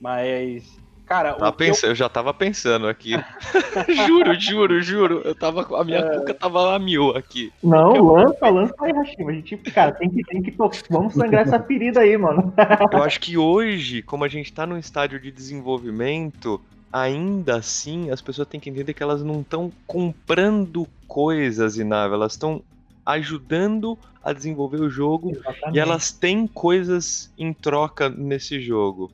Mas, 0.01 0.80
cara, 1.11 1.35
Tava 1.35 1.57
eu- 1.65 1.75
eu... 1.83 1.95
já 1.97 2.09
tava 2.09 2.33
pensando 2.33 2.87
aqui. 2.87 3.15
juro, 4.07 4.39
juro, 4.39 4.81
juro. 4.81 5.23
Eu 5.25 5.35
tava, 5.35 5.67
a 5.81 5.85
minha 5.85 5.99
É. 5.99 6.19
cuca 6.21 6.33
tava 6.33 6.73
a 6.73 6.79
mil 6.79 7.11
aqui. 7.17 7.53
Não, 7.61 8.13
lança, 8.15 8.49
lança 8.49 8.75
aí, 8.81 8.93
Hashima. 8.93 9.33
A 9.33 9.35
gente, 9.35 9.57
cara, 9.57 9.91
tem 9.91 10.09
que, 10.09 10.23
tem 10.23 10.41
que 10.41 10.55
Vamos 10.89 11.15
sangrar 11.15 11.43
essa 11.43 11.59
ferida 11.59 12.01
aí, 12.01 12.17
mano. 12.17 12.55
Eu 12.93 13.03
acho 13.03 13.19
que 13.19 13.37
hoje, 13.37 14.03
como 14.03 14.23
a 14.25 14.29
gente 14.29 14.53
tá 14.53 14.65
num 14.65 14.79
estádio 14.79 15.19
de 15.19 15.33
desenvolvimento, 15.33 16.61
ainda 16.93 17.57
assim 17.57 18.11
as 18.11 18.21
pessoas 18.21 18.47
têm 18.47 18.61
que 18.61 18.71
entender 18.71 18.95
que 18.95 19.03
elas 19.03 19.25
não 19.25 19.41
estão 19.41 19.73
comprando 19.89 20.87
coisas 21.09 21.77
e 21.77 21.83
nave, 21.83 22.15
elas 22.15 22.33
estão 22.33 22.63
ajudando 23.05 23.99
a 24.23 24.33
desenvolver 24.33 24.81
o 24.81 24.91
jogo 24.91 25.33
Exatamente. 25.33 25.77
e 25.77 25.81
elas 25.81 26.13
têm 26.13 26.47
coisas 26.47 27.33
em 27.37 27.53
troca 27.53 28.09
nesse 28.09 28.61
jogo. 28.61 29.11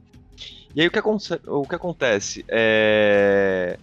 E 0.76 0.82
aí 0.82 0.86
o 0.88 0.90
que, 0.90 0.98
aconte- 0.98 1.40
o 1.46 1.62
que 1.66 1.74
acontece? 1.74 2.44
É... 2.50 3.78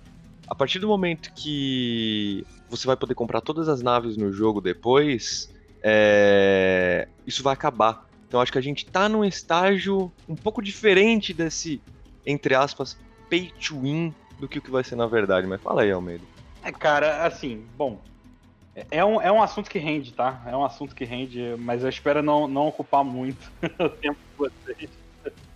A 0.47 0.53
partir 0.53 0.77
do 0.77 0.87
momento 0.87 1.31
que 1.35 2.45
você 2.69 2.85
vai 2.85 2.95
poder 2.95 3.15
comprar 3.15 3.41
todas 3.41 3.67
as 3.67 3.81
naves 3.81 4.15
no 4.15 4.31
jogo 4.31 4.61
depois, 4.61 5.49
é, 5.83 7.07
isso 7.25 7.41
vai 7.41 7.53
acabar. 7.53 8.05
Então 8.27 8.39
acho 8.39 8.51
que 8.51 8.59
a 8.59 8.61
gente 8.61 8.85
tá 8.85 9.09
num 9.09 9.25
estágio 9.25 10.13
um 10.29 10.35
pouco 10.35 10.61
diferente 10.61 11.33
desse, 11.33 11.81
entre 12.27 12.53
aspas, 12.53 12.95
pay 13.27 13.51
to 13.67 13.81
win 13.81 14.13
do 14.39 14.47
que 14.47 14.59
o 14.59 14.61
que 14.61 14.69
vai 14.69 14.83
ser 14.83 14.95
na 14.95 15.07
verdade. 15.07 15.47
Mas 15.47 15.61
fala 15.61 15.81
aí, 15.81 15.91
Almeida. 15.91 16.23
É, 16.63 16.71
cara, 16.71 17.25
assim, 17.25 17.65
bom. 17.75 17.99
é- 18.75 18.85
É 18.91 19.05
um, 19.05 19.19
é 19.19 19.31
um 19.31 19.41
assunto 19.41 19.67
que 19.69 19.79
rende, 19.79 20.13
tá? 20.13 20.43
É 20.45 20.55
um 20.55 20.63
assunto 20.63 20.93
que 20.93 21.05
rende, 21.05 21.55
mas 21.57 21.81
eu 21.81 21.89
espero 21.89 22.21
não, 22.21 22.47
não 22.47 22.67
ocupar 22.67 23.03
muito 23.03 23.51
o 23.81 23.89
tempo 23.89 24.19
de 24.19 24.37
vocês. 24.37 25.02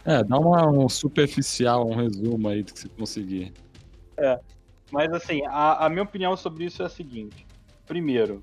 É, 0.08 0.24
dá 0.24 0.40
uma, 0.40 0.66
um 0.66 0.88
superficial, 0.88 1.86
um 1.86 1.94
resumo 1.94 2.48
aí 2.48 2.64
do 2.64 2.74
que 2.74 2.80
você 2.80 2.88
conseguir. 2.88 3.54
Mas 4.90 5.12
assim, 5.12 5.46
a, 5.48 5.86
a 5.86 5.90
minha 5.90 6.04
opinião 6.04 6.38
sobre 6.38 6.64
isso 6.64 6.82
é 6.82 6.86
a 6.86 6.90
seguinte. 6.90 7.46
Primeiro, 7.86 8.42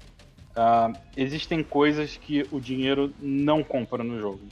ah, 0.55 0.93
existem 1.17 1.65
coisas 1.65 2.19
que 2.19 2.47
o 2.53 2.61
dinheiro 2.61 3.15
não 3.19 3.65
compra 3.65 4.05
no 4.05 4.21
jogo. 4.21 4.43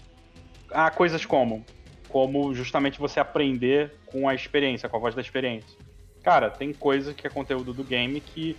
Há 0.70 0.90
coisas 0.90 1.26
como? 1.26 1.62
Como 2.08 2.54
justamente 2.54 2.98
você 2.98 3.20
aprender 3.20 3.92
com 4.06 4.26
a 4.26 4.34
experiência, 4.34 4.88
com 4.88 4.96
a 4.96 5.00
voz 5.00 5.14
da 5.14 5.20
experiência. 5.20 5.78
Cara, 6.22 6.48
tem 6.48 6.72
coisa 6.72 7.12
que 7.12 7.26
é 7.26 7.30
conteúdo 7.30 7.74
do 7.74 7.84
game 7.84 8.22
que 8.22 8.56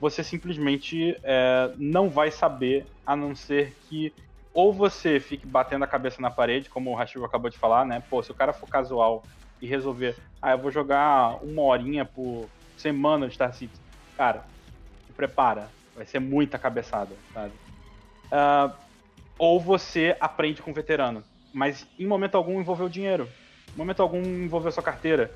você 0.00 0.24
simplesmente 0.24 1.14
é, 1.22 1.70
não 1.76 2.08
vai 2.08 2.30
saber, 2.30 2.86
a 3.04 3.14
não 3.14 3.34
ser 3.34 3.74
que 3.90 4.10
ou 4.52 4.72
você 4.72 5.20
fique 5.20 5.46
batendo 5.46 5.84
a 5.84 5.88
cabeça 5.88 6.20
na 6.20 6.30
parede, 6.30 6.68
como 6.68 6.90
o 6.90 6.94
Rashigo 6.94 7.24
acabou 7.24 7.50
de 7.50 7.58
falar, 7.58 7.84
né? 7.84 8.02
Pô, 8.10 8.22
se 8.22 8.30
o 8.30 8.34
cara 8.34 8.52
for 8.52 8.68
casual 8.68 9.24
e 9.60 9.66
resolver, 9.66 10.16
ah, 10.42 10.52
eu 10.52 10.58
vou 10.58 10.70
jogar 10.70 11.42
uma 11.44 11.62
horinha 11.62 12.04
por 12.04 12.48
semana 12.76 13.28
de 13.28 13.34
Star 13.34 13.52
Citizen. 13.52 13.84
Cara, 14.16 14.44
se 15.06 15.12
prepara. 15.12 15.68
Vai 15.94 16.06
ser 16.06 16.18
muita 16.18 16.58
cabeçada, 16.58 17.14
sabe? 17.32 17.52
Ah, 18.32 18.74
ou 19.38 19.60
você 19.60 20.16
aprende 20.20 20.62
com 20.62 20.72
veterano. 20.72 21.22
Mas 21.52 21.86
em 21.98 22.06
momento 22.06 22.36
algum 22.36 22.60
envolveu 22.60 22.88
dinheiro. 22.88 23.28
Em 23.74 23.78
momento 23.78 24.02
algum 24.02 24.22
envolveu 24.22 24.72
sua 24.72 24.82
carteira. 24.82 25.32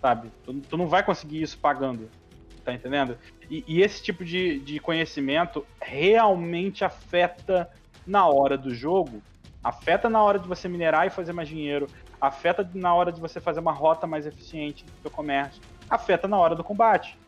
Sabe? 0.00 0.30
Tu, 0.44 0.54
tu 0.60 0.76
não 0.76 0.86
vai 0.86 1.02
conseguir 1.02 1.42
isso 1.42 1.58
pagando. 1.58 2.10
Tá 2.64 2.72
entendendo? 2.72 3.18
E, 3.50 3.64
e 3.66 3.82
esse 3.82 4.02
tipo 4.02 4.24
de, 4.24 4.58
de 4.60 4.80
conhecimento 4.80 5.66
realmente 5.80 6.84
afeta 6.84 7.68
na 8.06 8.26
hora 8.26 8.56
do 8.56 8.74
jogo. 8.74 9.22
Afeta 9.62 10.10
na 10.10 10.22
hora 10.22 10.38
de 10.38 10.46
você 10.46 10.68
minerar 10.68 11.06
e 11.06 11.10
fazer 11.10 11.32
mais 11.32 11.48
dinheiro. 11.48 11.86
Afeta 12.20 12.68
na 12.74 12.94
hora 12.94 13.10
de 13.10 13.20
você 13.20 13.40
fazer 13.40 13.60
uma 13.60 13.72
rota 13.72 14.06
mais 14.06 14.26
eficiente 14.26 14.84
do 14.84 14.92
seu 15.02 15.10
comércio. 15.10 15.62
Afeta 15.88 16.28
na 16.28 16.38
hora 16.38 16.54
do 16.54 16.62
combate. 16.62 17.18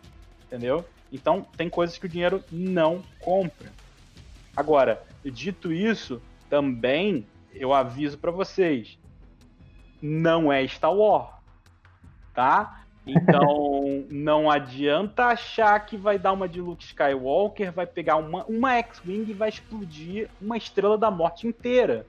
Entendeu? 0.47 0.85
Então, 1.13 1.47
tem 1.57 1.69
coisas 1.71 1.97
que 1.97 2.07
o 2.07 2.09
dinheiro 2.09 2.43
não 2.51 3.03
compra. 3.21 3.73
Agora, 4.57 5.03
dito 5.25 5.73
isso, 5.73 6.21
também 6.49 7.27
eu 7.55 7.73
aviso 7.73 8.19
pra 8.19 8.31
vocês: 8.31 8.99
não 10.01 10.53
é 10.53 10.67
Star 10.67 10.95
Wars, 10.95 11.31
tá? 12.35 12.86
Então, 13.07 14.05
não 14.11 14.51
adianta 14.51 15.27
achar 15.27 15.79
que 15.87 15.97
vai 15.97 16.19
dar 16.19 16.33
uma 16.33 16.49
de 16.49 16.61
Luke 16.61 16.85
Skywalker, 16.85 17.73
vai 17.73 17.87
pegar 17.87 18.17
uma, 18.17 18.45
uma 18.47 18.75
X-Wing 18.79 19.31
e 19.31 19.35
vai 19.35 19.49
explodir 19.49 20.29
uma 20.41 20.57
estrela 20.57 20.99
da 20.99 21.11
morte 21.11 21.47
inteira, 21.47 22.09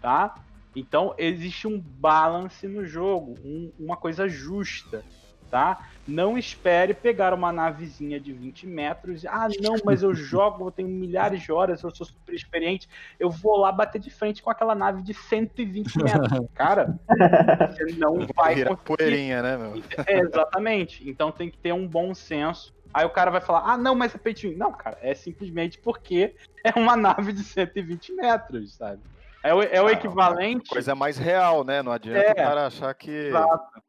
tá? 0.00 0.34
Então, 0.74 1.14
existe 1.18 1.68
um 1.68 1.78
balance 1.78 2.66
no 2.66 2.84
jogo, 2.84 3.38
um- 3.44 3.72
uma 3.78 3.96
coisa 3.96 4.26
justa, 4.26 5.04
tá? 5.52 5.86
Não 6.08 6.36
espere 6.38 6.94
pegar 6.94 7.34
uma 7.34 7.52
navezinha 7.52 8.18
de 8.18 8.32
20 8.32 8.66
metros. 8.66 9.24
Ah, 9.26 9.46
não, 9.60 9.76
mas 9.84 10.02
eu 10.02 10.12
jogo, 10.16 10.66
eu 10.66 10.70
tenho 10.70 10.88
milhares 10.88 11.42
de 11.42 11.52
horas, 11.52 11.82
eu 11.82 11.94
sou 11.94 12.06
super 12.06 12.34
experiente. 12.34 12.88
Eu 13.20 13.28
vou 13.30 13.58
lá 13.58 13.70
bater 13.70 14.00
de 14.00 14.10
frente 14.10 14.42
com 14.42 14.48
aquela 14.50 14.74
nave 14.74 15.02
de 15.02 15.12
120 15.12 15.94
metros. 16.02 16.48
Cara, 16.54 16.98
você 17.06 17.84
não 17.98 18.26
vai 18.34 18.54
Virar 18.54 18.70
conseguir. 18.70 18.96
poeirinha, 18.96 19.42
né, 19.42 19.56
meu? 19.58 19.74
É, 20.08 20.20
exatamente. 20.20 21.08
Então 21.08 21.30
tem 21.30 21.50
que 21.50 21.58
ter 21.58 21.72
um 21.72 21.86
bom 21.86 22.14
senso. 22.14 22.74
Aí 22.94 23.04
o 23.04 23.10
cara 23.10 23.30
vai 23.30 23.40
falar, 23.42 23.70
ah, 23.72 23.76
não, 23.76 23.94
mas 23.94 24.14
é 24.14 24.18
win. 24.18 24.56
Não, 24.56 24.72
cara, 24.72 24.98
é 25.02 25.14
simplesmente 25.14 25.78
porque 25.78 26.34
é 26.64 26.72
uma 26.78 26.96
nave 26.96 27.32
de 27.32 27.44
120 27.44 28.14
metros, 28.14 28.74
sabe? 28.74 29.00
É 29.44 29.52
o, 29.52 29.62
é 29.62 29.82
o 29.82 29.86
Ah, 29.88 29.92
equivalente. 29.92 30.68
Coisa 30.70 30.94
mais 30.94 31.18
real, 31.18 31.64
né? 31.64 31.82
Não 31.82 31.92
adianta 31.92 32.20
É. 32.20 32.32
o 32.32 32.34
cara 32.34 32.66
achar 32.66 32.94
que. 32.94 33.10
Exato. 33.10 33.82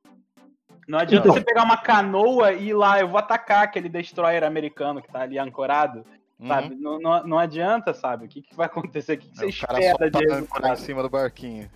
Não 0.87 0.99
adianta 0.99 1.27
Então- 1.27 1.33
você 1.35 1.43
pegar 1.43 1.63
uma 1.63 1.77
canoa 1.77 2.51
e 2.53 2.69
ir 2.69 2.73
lá, 2.73 2.99
eu 2.99 3.07
vou 3.07 3.17
atacar 3.17 3.63
aquele 3.63 3.89
destroyer 3.89 4.43
americano 4.43 5.01
que 5.01 5.11
tá 5.11 5.21
ali 5.21 5.37
ancorado, 5.39 6.03
Uhum. 6.39 6.47
sabe? 6.47 6.75
Não, 6.75 6.99
não, 6.99 7.23
não 7.27 7.39
adianta, 7.39 7.93
sabe? 7.93 8.25
O 8.25 8.27
que, 8.27 8.41
que 8.41 8.55
vai 8.55 8.65
acontecer? 8.65 9.13
O 9.13 9.17
que, 9.17 9.29
que 9.29 9.37
você 9.37 9.45
o 9.45 9.67
cara 9.67 9.79
espera 9.79 10.11
só 10.11 10.19
de 10.41 10.47
tá 10.47 10.73
em 10.73 10.75
cima 10.77 11.01
do 11.03 11.09
barquinho. 11.09 11.69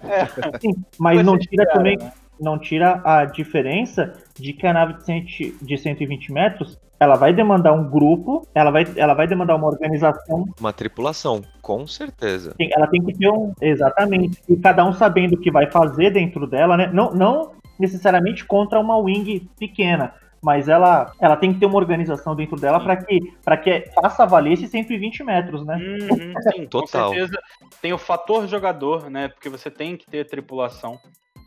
Sim, 0.59 0.73
mas 0.99 1.23
não 1.25 1.37
tira 1.37 1.63
espera, 1.63 1.77
também 1.77 1.97
né? 1.97 2.11
não 2.39 2.59
tira 2.59 3.01
a 3.03 3.25
diferença 3.25 4.13
de 4.37 4.53
que 4.53 4.65
a 4.67 4.73
nave 4.73 4.93
de, 4.93 5.03
100 5.05 5.25
de 5.61 5.77
120 5.77 6.31
metros 6.31 6.77
ela 6.99 7.15
vai 7.15 7.31
demandar 7.31 7.73
um 7.73 7.87
grupo, 7.87 8.47
ela 8.55 8.71
vai, 8.71 8.83
ela 8.95 9.13
vai 9.13 9.27
demandar 9.27 9.55
uma 9.55 9.67
organização. 9.67 10.45
Uma 10.59 10.73
tripulação, 10.73 11.43
com 11.61 11.85
certeza. 11.85 12.55
Ela 12.59 12.87
tem 12.87 13.03
que 13.03 13.13
ter 13.15 13.29
um. 13.29 13.53
Exatamente. 13.61 14.41
E 14.49 14.57
cada 14.57 14.83
um 14.83 14.91
sabendo 14.91 15.35
o 15.35 15.39
que 15.39 15.51
vai 15.51 15.69
fazer 15.69 16.09
dentro 16.11 16.47
dela, 16.47 16.75
né? 16.75 16.89
Não, 16.91 17.11
não 17.13 17.51
necessariamente 17.79 18.45
contra 18.45 18.79
uma 18.79 18.97
wing 18.97 19.49
pequena. 19.57 20.13
Mas 20.41 20.69
ela, 20.69 21.11
ela 21.19 21.35
tem 21.35 21.51
que 21.53 21.59
ter 21.59 21.65
uma 21.65 21.77
organização 21.77 22.35
dentro 22.35 22.55
dela 22.55 22.79
para 22.79 22.95
que, 22.95 23.19
pra 23.43 23.57
que 23.57 23.89
faça 23.93 24.25
valer 24.25 24.53
esses 24.53 24.69
120 24.69 25.23
metros, 25.23 25.65
né? 25.65 25.75
Uhum, 25.75 26.33
sim, 26.53 26.67
Total. 26.67 27.09
com 27.09 27.15
certeza. 27.15 27.39
Tem 27.81 27.91
o 27.91 27.97
fator 27.97 28.47
jogador, 28.47 29.09
né? 29.09 29.27
Porque 29.29 29.49
você 29.49 29.71
tem 29.71 29.97
que 29.97 30.05
ter 30.05 30.25
tripulação. 30.25 30.99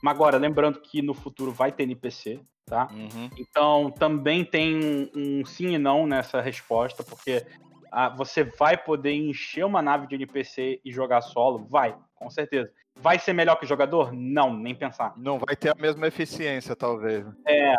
Mas 0.03 0.15
agora, 0.15 0.39
lembrando 0.39 0.81
que 0.81 1.03
no 1.03 1.15
futuro 1.15 1.53
vai 1.53 1.71
ter 1.71 1.85
NPC, 1.85 2.41
tá? 2.67 2.89
Uhum. 2.93 3.31
Então 3.39 3.91
também 3.91 4.45
tem 4.45 4.77
um, 4.77 5.11
um 5.15 5.45
sim 5.45 5.75
e 5.75 5.79
não 5.79 6.07
nessa 6.07 6.41
resposta, 6.41 7.03
porque 7.05 7.45
ah, 7.93 8.09
você 8.09 8.45
vai 8.45 8.77
poder 8.77 9.13
encher 9.13 9.65
uma 9.65 9.83
nave 9.83 10.07
de 10.07 10.15
NPC 10.15 10.81
e 10.85 10.93
jogar 10.93 11.21
solo? 11.21 11.67
Vai, 11.69 11.95
com 12.15 12.31
certeza. 12.31 12.71
Vai 13.01 13.19
ser 13.19 13.33
melhor 13.33 13.57
que 13.57 13.67
jogador? 13.67 14.13
Não, 14.13 14.55
nem 14.55 14.75
pensar. 14.75 15.15
Não 15.17 15.39
vai 15.39 15.57
ter 15.57 15.71
a 15.71 15.75
mesma 15.75 16.07
eficiência, 16.07 16.77
talvez. 16.77 17.25
É, 17.47 17.75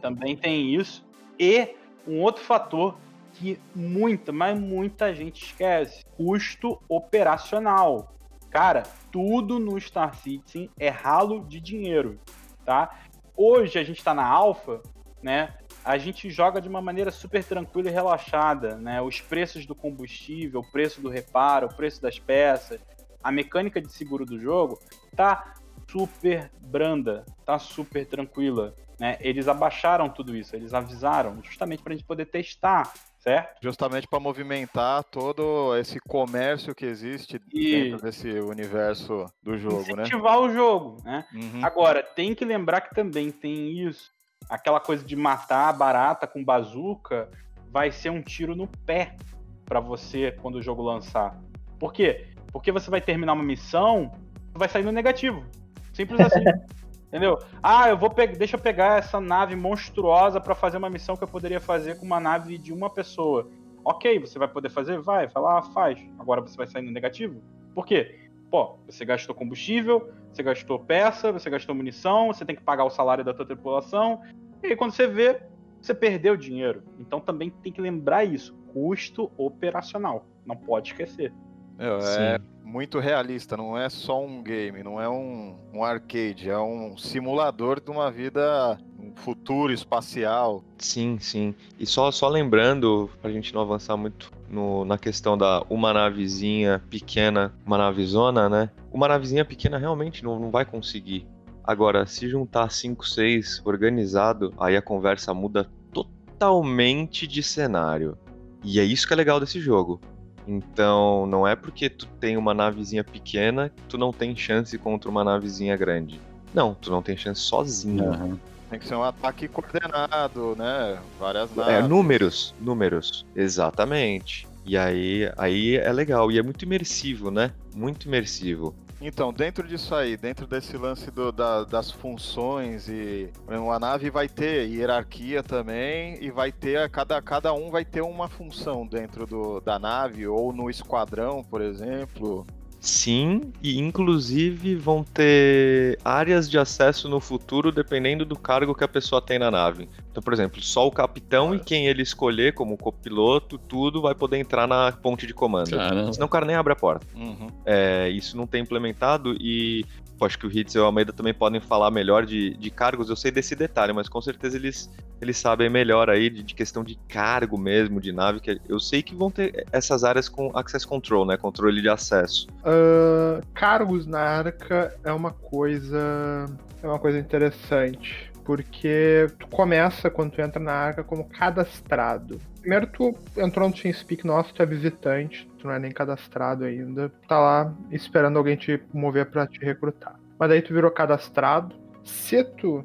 também 0.00 0.36
tem 0.36 0.74
isso. 0.74 1.06
E 1.38 1.76
um 2.06 2.20
outro 2.20 2.42
fator 2.42 2.96
que 3.34 3.58
muita, 3.74 4.32
mas 4.32 4.58
muita 4.58 5.14
gente 5.14 5.44
esquece: 5.44 6.04
custo 6.16 6.80
operacional. 6.88 8.12
Cara, 8.50 8.84
tudo 9.10 9.58
no 9.58 9.80
Star 9.80 10.14
Citizen 10.14 10.70
é 10.78 10.88
ralo 10.88 11.44
de 11.44 11.60
dinheiro, 11.60 12.20
tá? 12.64 13.00
Hoje 13.36 13.78
a 13.78 13.84
gente 13.84 14.02
tá 14.02 14.14
na 14.14 14.24
alfa, 14.24 14.80
né? 15.22 15.54
A 15.84 15.98
gente 15.98 16.30
joga 16.30 16.60
de 16.60 16.68
uma 16.68 16.80
maneira 16.80 17.10
super 17.10 17.44
tranquila 17.44 17.88
e 17.88 17.92
relaxada, 17.92 18.76
né? 18.76 19.02
Os 19.02 19.20
preços 19.20 19.66
do 19.66 19.74
combustível, 19.74 20.60
o 20.60 20.70
preço 20.70 21.00
do 21.00 21.08
reparo, 21.08 21.66
o 21.66 21.74
preço 21.74 22.00
das 22.00 22.18
peças, 22.18 22.80
a 23.24 23.32
mecânica 23.32 23.80
de 23.80 23.90
seguro 23.90 24.26
do 24.26 24.38
jogo 24.38 24.78
tá 25.16 25.54
super 25.88 26.50
branda, 26.60 27.24
tá 27.46 27.58
super 27.58 28.06
tranquila, 28.06 28.74
né? 29.00 29.16
Eles 29.20 29.48
abaixaram 29.48 30.10
tudo 30.10 30.36
isso, 30.36 30.54
eles 30.54 30.74
avisaram, 30.74 31.42
justamente 31.42 31.82
para 31.82 31.94
a 31.94 31.96
gente 31.96 32.06
poder 32.06 32.26
testar, 32.26 32.92
certo? 33.18 33.62
Justamente 33.62 34.06
para 34.06 34.20
movimentar 34.20 35.02
todo 35.04 35.74
esse 35.78 35.98
comércio 36.00 36.74
que 36.74 36.84
existe 36.84 37.40
dentro 37.50 38.02
desse 38.02 38.28
universo 38.28 39.26
do 39.42 39.56
jogo, 39.56 39.96
né? 39.96 40.02
Incentivar 40.02 40.38
o 40.38 40.52
jogo, 40.52 40.98
né? 41.02 41.24
Uhum. 41.32 41.64
Agora, 41.64 42.02
tem 42.02 42.34
que 42.34 42.44
lembrar 42.44 42.82
que 42.82 42.94
também 42.94 43.30
tem 43.30 43.86
isso. 43.86 44.12
Aquela 44.50 44.80
coisa 44.80 45.02
de 45.02 45.16
matar 45.16 45.70
a 45.70 45.72
barata 45.72 46.26
com 46.26 46.44
bazuca 46.44 47.30
vai 47.70 47.90
ser 47.90 48.10
um 48.10 48.20
tiro 48.20 48.54
no 48.54 48.68
pé 48.68 49.16
para 49.64 49.80
você 49.80 50.32
quando 50.42 50.56
o 50.56 50.62
jogo 50.62 50.82
lançar. 50.82 51.40
Por 51.78 51.92
quê? 51.92 52.33
Porque 52.54 52.70
você 52.70 52.88
vai 52.88 53.00
terminar 53.00 53.32
uma 53.32 53.42
missão, 53.42 54.12
vai 54.54 54.68
sair 54.68 54.84
no 54.84 54.92
negativo. 54.92 55.44
Simples 55.92 56.20
assim. 56.20 56.38
Entendeu? 57.08 57.36
Ah, 57.60 57.88
eu 57.88 57.98
vou 57.98 58.08
pegar, 58.08 58.36
deixa 58.36 58.54
eu 58.54 58.60
pegar 58.60 58.98
essa 58.98 59.20
nave 59.20 59.56
monstruosa 59.56 60.40
para 60.40 60.54
fazer 60.54 60.76
uma 60.76 60.88
missão 60.88 61.16
que 61.16 61.24
eu 61.24 61.28
poderia 61.28 61.60
fazer 61.60 61.98
com 61.98 62.06
uma 62.06 62.20
nave 62.20 62.56
de 62.56 62.72
uma 62.72 62.88
pessoa. 62.88 63.50
Ok, 63.84 64.20
você 64.20 64.38
vai 64.38 64.46
poder 64.46 64.70
fazer? 64.70 65.00
Vai, 65.00 65.26
vai 65.26 65.42
lá, 65.42 65.62
faz. 65.62 65.98
Agora 66.16 66.40
você 66.40 66.56
vai 66.56 66.68
sair 66.68 66.82
no 66.82 66.92
negativo? 66.92 67.42
Por 67.74 67.84
quê? 67.84 68.20
Pô, 68.52 68.78
você 68.86 69.04
gastou 69.04 69.34
combustível, 69.34 70.08
você 70.32 70.42
gastou 70.42 70.78
peça, 70.78 71.32
você 71.32 71.50
gastou 71.50 71.74
munição, 71.74 72.28
você 72.28 72.44
tem 72.44 72.54
que 72.54 72.62
pagar 72.62 72.84
o 72.84 72.90
salário 72.90 73.24
da 73.24 73.34
tua 73.34 73.44
tripulação. 73.44 74.22
E 74.62 74.68
aí 74.68 74.76
quando 74.76 74.92
você 74.92 75.08
vê, 75.08 75.42
você 75.82 75.92
perdeu 75.92 76.36
dinheiro. 76.36 76.84
Então 77.00 77.20
também 77.20 77.50
tem 77.50 77.72
que 77.72 77.80
lembrar 77.80 78.24
isso. 78.24 78.54
Custo 78.72 79.30
operacional. 79.36 80.24
Não 80.46 80.56
pode 80.56 80.92
esquecer. 80.92 81.32
Meu, 81.78 81.98
é 82.00 82.38
muito 82.62 82.98
realista, 82.98 83.56
não 83.56 83.76
é 83.76 83.88
só 83.88 84.24
um 84.24 84.42
game, 84.42 84.82
não 84.82 85.00
é 85.00 85.08
um, 85.08 85.56
um 85.72 85.84
arcade, 85.84 86.48
é 86.48 86.58
um 86.58 86.96
simulador 86.96 87.80
de 87.80 87.90
uma 87.90 88.10
vida, 88.10 88.78
um 88.98 89.12
futuro 89.14 89.72
espacial. 89.72 90.64
Sim, 90.78 91.18
sim. 91.18 91.54
E 91.78 91.84
só, 91.86 92.10
só 92.10 92.28
lembrando, 92.28 93.10
pra 93.20 93.30
gente 93.30 93.52
não 93.54 93.60
avançar 93.60 93.96
muito 93.96 94.30
no- 94.48 94.84
na 94.84 94.96
questão 94.96 95.36
da 95.36 95.64
uma 95.68 95.92
navezinha 95.92 96.82
pequena, 96.88 97.52
uma 97.66 97.76
navezona, 97.78 98.48
né? 98.48 98.70
Uma 98.92 99.08
navezinha 99.08 99.44
pequena 99.44 99.76
realmente 99.78 100.22
não, 100.24 100.38
não 100.38 100.50
vai 100.50 100.64
conseguir. 100.64 101.26
Agora, 101.62 102.06
se 102.06 102.28
juntar 102.28 102.70
5, 102.70 103.06
6 103.08 103.60
organizado, 103.64 104.52
aí 104.58 104.76
a 104.76 104.82
conversa 104.82 105.32
muda 105.34 105.68
totalmente 105.92 107.26
de 107.26 107.42
cenário. 107.42 108.16
E 108.62 108.78
é 108.80 108.84
isso 108.84 109.06
que 109.06 109.12
é 109.12 109.16
legal 109.16 109.40
desse 109.40 109.60
jogo. 109.60 110.00
Então, 110.46 111.26
não 111.26 111.46
é 111.46 111.56
porque 111.56 111.88
tu 111.88 112.06
tem 112.20 112.36
uma 112.36 112.52
navezinha 112.52 113.02
pequena 113.02 113.70
que 113.70 113.82
tu 113.88 113.96
não 113.98 114.12
tem 114.12 114.36
chance 114.36 114.76
contra 114.78 115.08
uma 115.10 115.24
navezinha 115.24 115.76
grande. 115.76 116.20
Não, 116.52 116.74
tu 116.74 116.90
não 116.90 117.02
tem 117.02 117.16
chance 117.16 117.40
sozinho. 117.40 118.38
Tem 118.70 118.78
que 118.78 118.86
ser 118.86 118.94
um 118.94 119.02
ataque 119.02 119.48
coordenado, 119.48 120.54
né? 120.56 120.98
Várias 121.18 121.50
É, 121.52 121.54
naves. 121.56 121.88
números, 121.88 122.54
números, 122.60 123.24
exatamente. 123.34 124.46
E 124.66 124.76
aí, 124.76 125.30
aí 125.36 125.76
é 125.76 125.92
legal, 125.92 126.30
e 126.30 126.38
é 126.38 126.42
muito 126.42 126.64
imersivo, 126.64 127.30
né? 127.30 127.52
Muito 127.74 128.06
imersivo. 128.06 128.74
Então, 129.00 129.32
dentro 129.32 129.66
disso 129.66 129.94
aí, 129.94 130.16
dentro 130.16 130.46
desse 130.46 130.76
lance 130.76 131.10
do- 131.10 131.30
da- 131.32 131.64
das 131.64 131.90
funções 131.90 132.88
e 132.88 133.30
a 133.72 133.78
nave 133.78 134.08
vai 134.08 134.28
ter 134.28 134.66
hierarquia 134.68 135.42
também 135.42 136.16
e 136.22 136.30
vai 136.30 136.50
ter 136.50 136.88
cada, 136.88 137.20
cada 137.20 137.52
um 137.52 137.70
vai 137.70 137.84
ter 137.84 138.00
uma 138.00 138.28
função 138.28 138.86
dentro 138.86 139.26
do, 139.26 139.60
da 139.60 139.78
nave 139.78 140.26
ou 140.26 140.52
no 140.52 140.70
esquadrão, 140.70 141.42
por 141.44 141.60
exemplo. 141.60 142.46
Sim, 142.84 143.50
e 143.62 143.78
inclusive 143.78 144.76
vão 144.76 145.02
ter 145.02 145.98
áreas 146.04 146.50
de 146.50 146.58
acesso 146.58 147.08
no 147.08 147.18
futuro 147.18 147.72
dependendo 147.72 148.26
do 148.26 148.38
cargo 148.38 148.74
que 148.74 148.84
a 148.84 148.88
pessoa 148.88 149.22
tem 149.22 149.38
na 149.38 149.50
nave. 149.50 149.88
Então, 150.10 150.22
por 150.22 150.34
exemplo, 150.34 150.62
só 150.62 150.86
o 150.86 150.90
capitão 150.90 151.54
e 151.54 151.58
quem 151.58 151.86
ele 151.86 152.02
escolher 152.02 152.52
como 152.52 152.76
copiloto, 152.76 153.56
tudo 153.56 154.02
vai 154.02 154.14
poder 154.14 154.36
entrar 154.36 154.66
na 154.68 154.92
ponte 154.92 155.26
de 155.26 155.32
comando. 155.32 155.70
Caramba. 155.70 156.12
Senão 156.12 156.26
o 156.26 156.30
cara 156.30 156.44
nem 156.44 156.56
abre 156.56 156.74
a 156.74 156.76
porta. 156.76 157.06
Uhum. 157.16 157.48
É, 157.64 158.10
isso 158.10 158.36
não 158.36 158.46
tem 158.46 158.60
implementado 158.60 159.34
e 159.40 159.86
acho 160.20 160.38
que 160.38 160.46
o 160.46 160.50
Hitz 160.50 160.74
e 160.74 160.78
o 160.78 160.84
Almeida 160.84 161.12
também 161.12 161.34
podem 161.34 161.60
falar 161.60 161.90
melhor 161.90 162.24
de, 162.24 162.56
de 162.56 162.70
cargos. 162.70 163.08
Eu 163.08 163.16
sei 163.16 163.30
desse 163.30 163.54
detalhe, 163.54 163.92
mas 163.92 164.08
com 164.08 164.20
certeza 164.20 164.56
eles, 164.56 164.90
eles 165.20 165.36
sabem 165.36 165.68
melhor 165.68 166.10
aí 166.10 166.30
de, 166.30 166.42
de 166.42 166.54
questão 166.54 166.84
de 166.84 166.96
cargo 167.08 167.58
mesmo, 167.58 168.00
de 168.00 168.12
nave. 168.12 168.40
Que 168.40 168.60
eu 168.68 168.78
sei 168.78 169.02
que 169.02 169.14
vão 169.14 169.30
ter 169.30 169.66
essas 169.72 170.04
áreas 170.04 170.28
com 170.28 170.56
access 170.56 170.86
control, 170.86 171.26
né? 171.26 171.36
Controle 171.36 171.80
de 171.80 171.88
acesso. 171.88 172.46
Ah, 172.64 173.40
cargos 173.54 174.06
na 174.06 174.20
arca 174.20 174.94
é 175.02 175.12
uma 175.12 175.32
coisa. 175.32 176.46
É 176.82 176.86
uma 176.86 176.98
coisa 176.98 177.18
interessante. 177.18 178.30
Porque 178.44 179.26
tu 179.38 179.46
começa 179.48 180.10
quando 180.10 180.32
tu 180.32 180.40
entra 180.40 180.60
na 180.60 180.72
arca 180.72 181.02
como 181.02 181.24
cadastrado. 181.24 182.38
Primeiro 182.60 182.86
tu 182.86 183.14
entrou 183.38 183.68
no 183.68 183.74
TeamSpeak 183.74 184.26
nosso, 184.26 184.52
tu 184.52 184.62
é 184.62 184.66
visitante, 184.66 185.48
tu 185.64 185.68
não 185.68 185.74
é 185.74 185.78
nem 185.78 185.90
cadastrado 185.90 186.64
ainda. 186.64 187.10
Tá 187.26 187.40
lá 187.40 187.74
esperando 187.90 188.36
alguém 188.36 188.54
te 188.54 188.80
mover 188.92 189.30
pra 189.30 189.46
te 189.46 189.58
recrutar. 189.58 190.20
Mas 190.38 190.50
daí 190.50 190.60
tu 190.60 190.74
virou 190.74 190.90
cadastrado. 190.90 191.74
Se 192.04 192.44
tu 192.44 192.84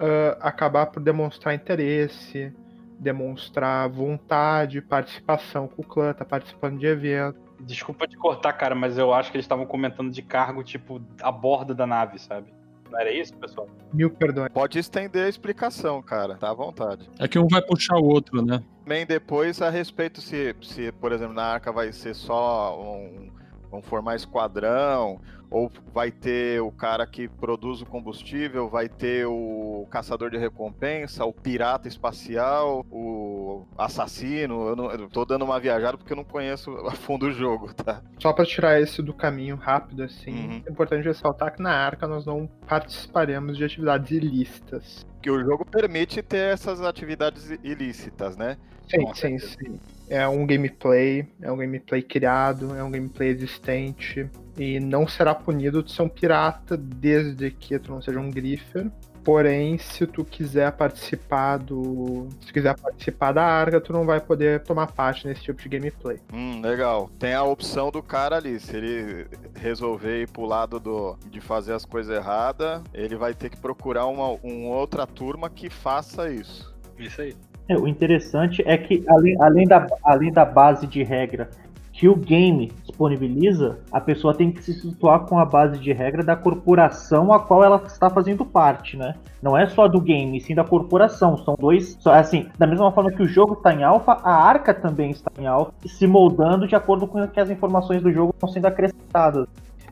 ah, 0.00 0.36
acabar 0.40 0.86
por 0.86 1.00
demonstrar 1.00 1.54
interesse, 1.54 2.52
demonstrar 2.98 3.88
vontade, 3.88 4.82
participação 4.82 5.68
com 5.68 5.82
o 5.82 5.86
clã, 5.86 6.12
tá 6.12 6.24
participando 6.24 6.80
de 6.80 6.86
evento. 6.86 7.38
Desculpa 7.60 8.08
te 8.08 8.16
cortar, 8.16 8.52
cara, 8.54 8.74
mas 8.74 8.98
eu 8.98 9.14
acho 9.14 9.30
que 9.30 9.36
eles 9.36 9.44
estavam 9.44 9.64
comentando 9.64 10.10
de 10.10 10.20
cargo, 10.20 10.64
tipo, 10.64 11.00
a 11.22 11.30
bordo 11.30 11.74
da 11.74 11.86
nave, 11.86 12.18
sabe? 12.18 12.52
Não 12.90 13.00
era 13.00 13.10
isso, 13.10 13.34
pessoal? 13.36 13.68
Mil 13.92 14.10
perdões. 14.10 14.50
Pode 14.52 14.78
estender 14.78 15.24
a 15.24 15.28
explicação, 15.28 16.02
cara, 16.02 16.36
tá 16.36 16.50
à 16.50 16.54
vontade. 16.54 17.08
É 17.18 17.26
que 17.26 17.38
um 17.38 17.46
vai 17.46 17.62
puxar 17.62 17.96
o 17.96 18.04
outro, 18.04 18.44
né? 18.44 18.62
Também 18.86 19.04
depois 19.04 19.60
a 19.60 19.68
respeito 19.68 20.20
se, 20.20 20.54
se 20.62 20.92
por 20.92 21.10
exemplo, 21.10 21.34
na 21.34 21.42
arca 21.42 21.72
vai 21.72 21.90
ser 21.90 22.14
só 22.14 22.80
um. 22.80 23.34
Formar 23.82 24.14
esquadrão, 24.16 25.20
ou 25.50 25.70
vai 25.92 26.10
ter 26.10 26.62
o 26.62 26.70
cara 26.72 27.06
que 27.06 27.28
produz 27.28 27.82
o 27.82 27.84
combustível, 27.84 28.70
vai 28.70 28.88
ter 28.88 29.26
o 29.26 29.86
caçador 29.90 30.30
de 30.30 30.38
recompensa, 30.38 31.26
o 31.26 31.32
pirata 31.32 31.86
espacial, 31.86 32.86
o 32.90 33.66
assassino. 33.76 34.68
Eu, 34.68 34.76
não, 34.76 34.90
eu 34.92 35.08
tô 35.10 35.26
dando 35.26 35.44
uma 35.44 35.60
viajada 35.60 35.98
porque 35.98 36.12
eu 36.12 36.16
não 36.16 36.24
conheço 36.24 36.70
a 36.86 36.92
fundo 36.92 37.26
o 37.26 37.32
jogo, 37.32 37.74
tá? 37.74 38.00
Só 38.18 38.32
pra 38.32 38.46
tirar 38.46 38.80
esse 38.80 39.02
do 39.02 39.12
caminho 39.12 39.56
rápido, 39.56 40.04
assim, 40.04 40.30
Uhum. 40.46 40.62
é 40.64 40.70
importante 40.70 41.04
ressaltar 41.04 41.54
que 41.54 41.60
na 41.60 41.72
arca 41.72 42.06
nós 42.06 42.24
não 42.24 42.48
participaremos 42.66 43.58
de 43.58 43.64
atividades 43.64 44.10
ilícitas. 44.10 45.04
Que 45.20 45.30
o 45.30 45.44
jogo 45.44 45.66
permite 45.66 46.22
ter 46.22 46.52
essas 46.54 46.80
atividades 46.80 47.50
ilícitas, 47.62 48.38
né? 48.38 48.56
Sim, 48.88 49.14
sim, 49.14 49.38
sim. 49.38 49.80
É 50.08 50.26
um 50.28 50.46
gameplay, 50.46 51.26
é 51.42 51.50
um 51.50 51.56
gameplay 51.56 52.00
criado, 52.00 52.74
é 52.74 52.82
um 52.82 52.90
gameplay 52.90 53.30
existente. 53.30 54.28
E 54.56 54.80
não 54.80 55.06
será 55.06 55.34
punido 55.34 55.82
de 55.82 55.92
ser 55.92 56.02
um 56.02 56.08
pirata 56.08 56.76
desde 56.76 57.50
que 57.50 57.78
tu 57.78 57.90
não 57.90 58.00
seja 58.00 58.18
um 58.18 58.30
griffer. 58.30 58.90
Porém, 59.26 59.76
se 59.76 60.06
tu 60.06 60.24
quiser 60.24 60.70
participar 60.70 61.56
do. 61.56 62.28
Se 62.40 62.46
tu 62.46 62.52
quiser 62.52 62.78
participar 62.78 63.32
da 63.32 63.42
arca, 63.42 63.80
tu 63.80 63.92
não 63.92 64.06
vai 64.06 64.20
poder 64.20 64.62
tomar 64.62 64.86
parte 64.92 65.26
nesse 65.26 65.42
tipo 65.42 65.60
de 65.60 65.68
gameplay. 65.68 66.20
Hum, 66.32 66.60
legal. 66.60 67.10
Tem 67.18 67.34
a 67.34 67.42
opção 67.42 67.90
do 67.90 68.00
cara 68.00 68.36
ali. 68.36 68.60
Se 68.60 68.76
ele 68.76 69.26
resolver 69.56 70.22
ir 70.22 70.30
pro 70.30 70.44
lado 70.44 70.78
do, 70.78 71.18
de 71.28 71.40
fazer 71.40 71.72
as 71.72 71.84
coisas 71.84 72.16
erradas, 72.16 72.80
ele 72.94 73.16
vai 73.16 73.34
ter 73.34 73.50
que 73.50 73.56
procurar 73.56 74.06
uma, 74.06 74.28
uma 74.44 74.76
outra 74.76 75.08
turma 75.08 75.50
que 75.50 75.68
faça 75.68 76.30
isso. 76.30 76.72
Isso 76.96 77.20
aí. 77.20 77.34
É, 77.68 77.76
o 77.76 77.88
interessante 77.88 78.62
é 78.64 78.76
que, 78.76 79.04
além, 79.08 79.36
além, 79.40 79.66
da, 79.66 79.86
além 80.04 80.32
da 80.32 80.44
base 80.44 80.86
de 80.86 81.02
regra 81.02 81.50
que 81.96 82.08
o 82.08 82.14
game 82.14 82.70
disponibiliza, 82.82 83.78
a 83.90 83.98
pessoa 83.98 84.34
tem 84.34 84.52
que 84.52 84.62
se 84.62 84.74
situar 84.74 85.20
com 85.20 85.38
a 85.38 85.46
base 85.46 85.78
de 85.78 85.94
regra 85.94 86.22
da 86.22 86.36
corporação 86.36 87.32
a 87.32 87.40
qual 87.40 87.64
ela 87.64 87.82
está 87.86 88.10
fazendo 88.10 88.44
parte, 88.44 88.98
né? 88.98 89.14
Não 89.42 89.56
é 89.56 89.66
só 89.66 89.88
do 89.88 89.98
game, 89.98 90.38
sim 90.40 90.54
da 90.54 90.62
corporação. 90.62 91.38
São 91.38 91.56
dois. 91.58 91.96
Assim, 92.06 92.48
da 92.58 92.66
mesma 92.66 92.92
forma 92.92 93.10
que 93.10 93.22
o 93.22 93.28
jogo 93.28 93.54
está 93.54 93.72
em 93.72 93.82
alfa, 93.82 94.12
a 94.22 94.34
arca 94.34 94.74
também 94.74 95.10
está 95.10 95.30
em 95.38 95.46
alfa, 95.46 95.72
se 95.86 96.06
moldando 96.06 96.68
de 96.68 96.76
acordo 96.76 97.06
com 97.06 97.26
que 97.26 97.40
as 97.40 97.48
informações 97.48 98.02
do 98.02 98.12
jogo 98.12 98.32
estão 98.34 98.48
sendo 98.48 98.66
acrescentadas. 98.66 99.46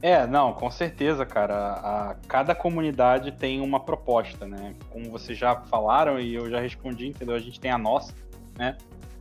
É, 0.04 0.26
não, 0.26 0.52
com 0.52 0.70
certeza, 0.70 1.24
cara. 1.24 1.54
A, 1.54 2.16
cada 2.28 2.54
comunidade 2.54 3.32
tem 3.32 3.62
uma 3.62 3.80
proposta, 3.80 4.46
né? 4.46 4.74
Como 4.90 5.10
vocês 5.10 5.38
já 5.38 5.56
falaram 5.62 6.20
e 6.20 6.34
eu 6.34 6.50
já 6.50 6.60
respondi, 6.60 7.06
entendeu? 7.06 7.34
A 7.34 7.38
gente 7.38 7.58
tem 7.58 7.70
a 7.70 7.78
nossa, 7.78 8.12
né? 8.54 8.76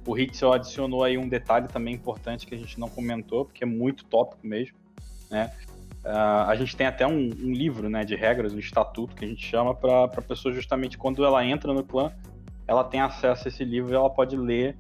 O 0.06 0.20
Hitzel 0.20 0.52
adicionou 0.52 1.02
aí 1.02 1.18
um 1.18 1.30
detalhe 1.30 1.70
também 1.70 1.96
importante 1.96 2.46
que 2.46 2.54
a 2.54 2.58
gente 2.58 2.78
não 2.78 2.90
comentou, 2.90 3.46
porque 3.46 3.64
é 3.64 3.66
muito 3.66 4.04
tópico 4.04 4.46
mesmo, 4.46 4.76
né? 5.32 5.54
Uh, 6.04 6.50
a 6.50 6.56
gente 6.58 6.76
tem 6.76 6.86
até 6.86 7.08
um, 7.08 7.30
um, 7.30 7.54
livro 7.54 7.90
né, 7.90 8.04
de 8.04 8.18
regras, 8.18 8.54
um 8.54 8.60
estatuto 8.60 9.16
que 9.16 9.24
a 9.24 9.28
gente 9.30 9.46
chama 9.46 9.74
para 9.74 10.04
a 10.04 10.22
pessoa 10.22 10.54
justamente 10.54 10.98
quando 10.98 11.24
ela 11.24 11.46
entra 11.46 11.74
no 11.74 11.82
clã, 11.82 12.12
ela 12.68 12.84
tem 12.84 13.00
acesso 13.00 13.48
a 13.48 13.48
esse 13.48 13.64
livro 13.64 13.94
e 13.94 13.96
ela 13.96 14.10
pode 14.10 14.36
ler 14.36 14.76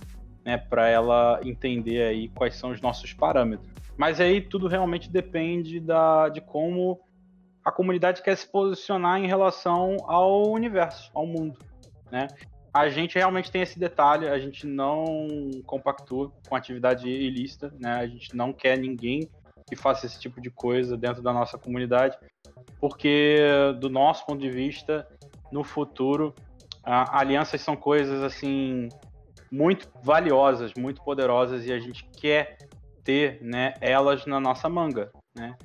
né, 0.45 0.57
para 0.57 0.87
ela 0.87 1.39
entender 1.43 2.03
aí 2.03 2.29
quais 2.29 2.55
são 2.55 2.71
os 2.71 2.81
nossos 2.81 3.13
parâmetros. 3.13 3.71
Mas 3.97 4.19
aí 4.19 4.41
tudo 4.41 4.67
realmente 4.67 5.09
depende 5.09 5.79
da, 5.79 6.29
de 6.29 6.41
como 6.41 6.99
a 7.63 7.71
comunidade 7.71 8.21
quer 8.21 8.35
se 8.35 8.47
posicionar 8.47 9.19
em 9.19 9.27
relação 9.27 9.97
ao 10.05 10.51
universo, 10.51 11.09
ao 11.13 11.25
mundo, 11.25 11.59
né? 12.11 12.27
a 12.73 12.89
gente 12.89 13.15
realmente 13.15 13.51
tem 13.51 13.61
esse 13.61 13.77
detalhe, 13.77 14.27
a 14.27 14.39
gente 14.39 14.65
não 14.65 15.27
compactua 15.65 16.31
com 16.49 16.55
atividade 16.55 17.07
ilícita, 17.07 17.71
né? 17.79 17.91
A 17.93 18.07
gente 18.07 18.35
não 18.35 18.51
quer 18.51 18.77
ninguém 18.79 19.29
que 19.67 19.75
faça 19.75 20.07
esse 20.07 20.19
tipo 20.19 20.41
de 20.41 20.49
coisa 20.49 20.97
dentro 20.97 21.21
da 21.21 21.31
nossa 21.31 21.57
comunidade, 21.57 22.17
porque 22.79 23.37
do 23.79 23.89
nosso 23.89 24.25
ponto 24.25 24.41
de 24.41 24.49
vista, 24.49 25.07
no 25.51 25.63
futuro, 25.63 26.33
alianças 26.83 27.61
são 27.61 27.75
coisas 27.75 28.23
assim 28.23 28.89
muito 29.53 29.87
valiosas, 30.01 30.73
muito 30.73 31.03
poderosas 31.03 31.63
e 31.67 31.71
a 31.71 31.77
gente 31.77 32.09
quer 32.19 32.57
ter, 33.03 33.39
né, 33.39 33.75
elas 33.79 34.25
na 34.25 34.39
nossa 34.39 34.67
manga, 34.67 35.11
né? 35.35 35.55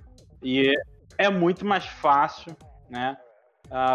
E 0.43 0.75
é 1.17 1.31
muito 1.31 1.65
mais 1.65 1.87
fácil, 1.87 2.55
né, 2.91 3.17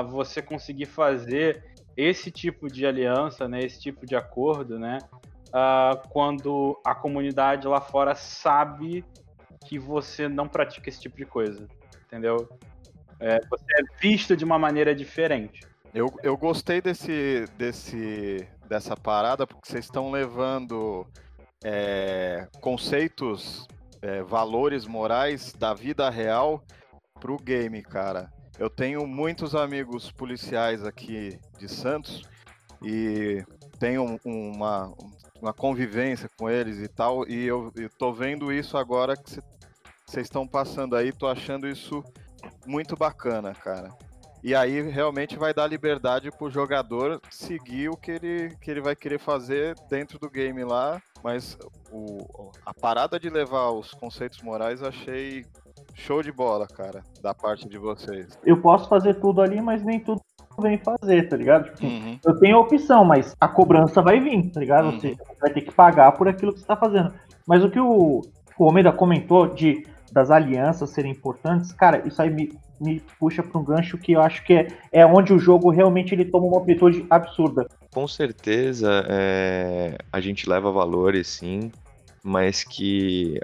você 0.10 0.42
conseguir 0.42 0.88
fazer 0.88 1.64
esse 1.96 2.32
tipo 2.32 2.68
de 2.68 2.88
aliança, 2.88 3.48
né, 3.48 3.60
esse 3.60 3.80
tipo 3.80 4.04
de 4.04 4.16
acordo, 4.16 4.80
né, 4.80 4.98
uh, 5.50 6.10
quando 6.10 6.82
a 6.84 6.96
comunidade 6.96 7.68
lá 7.68 7.80
fora 7.80 8.16
sabe 8.16 9.06
que 9.68 9.78
você 9.78 10.28
não 10.28 10.48
pratica 10.48 10.90
esse 10.90 11.02
tipo 11.02 11.18
de 11.18 11.26
coisa, 11.26 11.68
entendeu? 12.08 12.50
É, 13.20 13.40
você 13.48 13.66
é 13.78 13.84
visto 14.02 14.36
de 14.36 14.44
uma 14.44 14.58
maneira 14.58 14.96
diferente. 14.96 15.62
Eu, 15.94 16.12
eu 16.24 16.36
gostei 16.36 16.82
desse, 16.82 17.46
desse, 17.56 18.48
dessa 18.68 18.98
parada 18.98 19.46
porque 19.46 19.70
vocês 19.70 19.86
estão 19.86 20.10
levando 20.10 21.06
é, 21.64 22.48
conceitos, 22.60 23.68
é, 24.02 24.24
valores 24.24 24.88
morais 24.88 25.54
da 25.54 25.74
vida 25.76 26.10
real 26.10 26.64
pro 27.20 27.38
game, 27.38 27.84
cara. 27.84 28.32
Eu 28.58 28.72
tenho 28.72 29.06
muitos 29.06 29.54
amigos 29.54 30.12
policiais 30.12 30.84
aqui 30.84 31.40
de 31.60 31.70
Santos 31.70 32.24
e 32.82 33.44
tenho 33.78 34.20
uma, 34.26 34.92
uma 35.40 35.54
convivência 35.54 36.28
com 36.38 36.50
eles 36.50 36.80
e 36.80 36.88
tal, 36.88 37.28
e 37.30 37.46
eu, 37.46 37.72
eu 37.76 37.90
tô 37.90 38.12
vendo 38.12 38.52
isso 38.52 38.78
agora 38.78 39.16
que 39.16 39.40
vocês 40.06 40.26
estão 40.26 40.48
passando 40.48 40.96
aí, 40.96 41.14
tô 41.14 41.28
achando 41.28 41.68
isso 41.68 42.04
muito 42.66 42.96
bacana, 42.96 43.54
cara. 43.54 43.90
E 44.44 44.54
aí 44.54 44.82
realmente 44.82 45.38
vai 45.38 45.54
dar 45.54 45.68
liberdade 45.68 46.30
pro 46.30 46.50
jogador 46.50 47.22
seguir 47.30 47.90
o 47.90 47.96
que 47.96 48.12
ele, 48.12 48.50
que 48.62 48.70
ele 48.70 48.82
vai 48.82 48.94
querer 48.94 49.18
fazer 49.18 49.74
dentro 49.90 50.20
do 50.20 50.30
game 50.30 50.64
lá. 50.66 51.02
Mas 51.24 51.58
o, 51.90 52.52
a 52.66 52.74
parada 52.74 53.18
de 53.18 53.30
levar 53.30 53.72
os 53.72 53.94
conceitos 53.94 54.42
morais 54.42 54.82
eu 54.82 54.90
achei 54.90 55.46
show 55.96 56.22
de 56.22 56.32
bola, 56.32 56.68
cara, 56.68 57.04
da 57.22 57.34
parte 57.34 57.70
de 57.70 57.78
vocês. 57.78 58.38
Eu 58.44 58.62
posso 58.62 58.90
fazer 58.90 59.14
tudo 59.22 59.42
ali, 59.42 59.62
mas 59.62 59.82
nem 59.82 60.00
tudo 60.00 60.22
vem 60.60 60.78
fazer, 60.78 61.30
tá 61.30 61.38
ligado? 61.38 61.74
Tipo, 61.74 61.86
uhum. 61.86 62.20
Eu 62.24 62.40
tenho 62.40 62.58
a 62.58 62.60
opção, 62.60 63.06
mas 63.06 63.36
a 63.40 63.48
cobrança 63.48 64.02
vai 64.02 64.20
vir, 64.20 64.52
tá 64.52 64.60
ligado? 64.60 64.86
Uhum. 64.86 65.00
Você 65.00 65.18
vai 65.40 65.52
ter 65.52 65.62
que 65.62 65.72
pagar 65.72 66.12
por 66.12 66.28
aquilo 66.28 66.54
que 66.54 66.60
você 66.60 66.66
tá 66.66 66.76
fazendo. 66.76 67.14
Mas 67.48 67.64
o 67.64 67.70
que 67.70 67.80
o, 67.80 68.22
o 68.58 68.66
Omeda 68.66 68.92
comentou 68.92 69.48
de 69.48 69.86
das 70.14 70.30
alianças 70.30 70.92
serem 70.92 71.12
importantes, 71.12 71.74
cara, 71.74 72.08
isso 72.08 72.22
aí 72.22 72.30
me, 72.30 72.54
me 72.80 73.02
puxa 73.20 73.42
para 73.42 73.60
um 73.60 73.64
gancho 73.64 73.98
que 73.98 74.12
eu 74.12 74.22
acho 74.22 74.46
que 74.46 74.54
é, 74.54 74.68
é 74.92 75.06
onde 75.06 75.34
o 75.34 75.40
jogo 75.40 75.72
realmente 75.72 76.14
ele 76.14 76.24
toma 76.24 76.46
uma 76.46 76.60
amplitude 76.60 77.06
absurda. 77.10 77.68
Com 77.92 78.08
certeza, 78.08 79.06
é, 79.10 79.98
a 80.12 80.22
gente 80.22 80.48
leva 80.48 80.72
valores, 80.72 81.28
sim, 81.28 81.72
mas 82.24 82.64
que, 82.64 83.40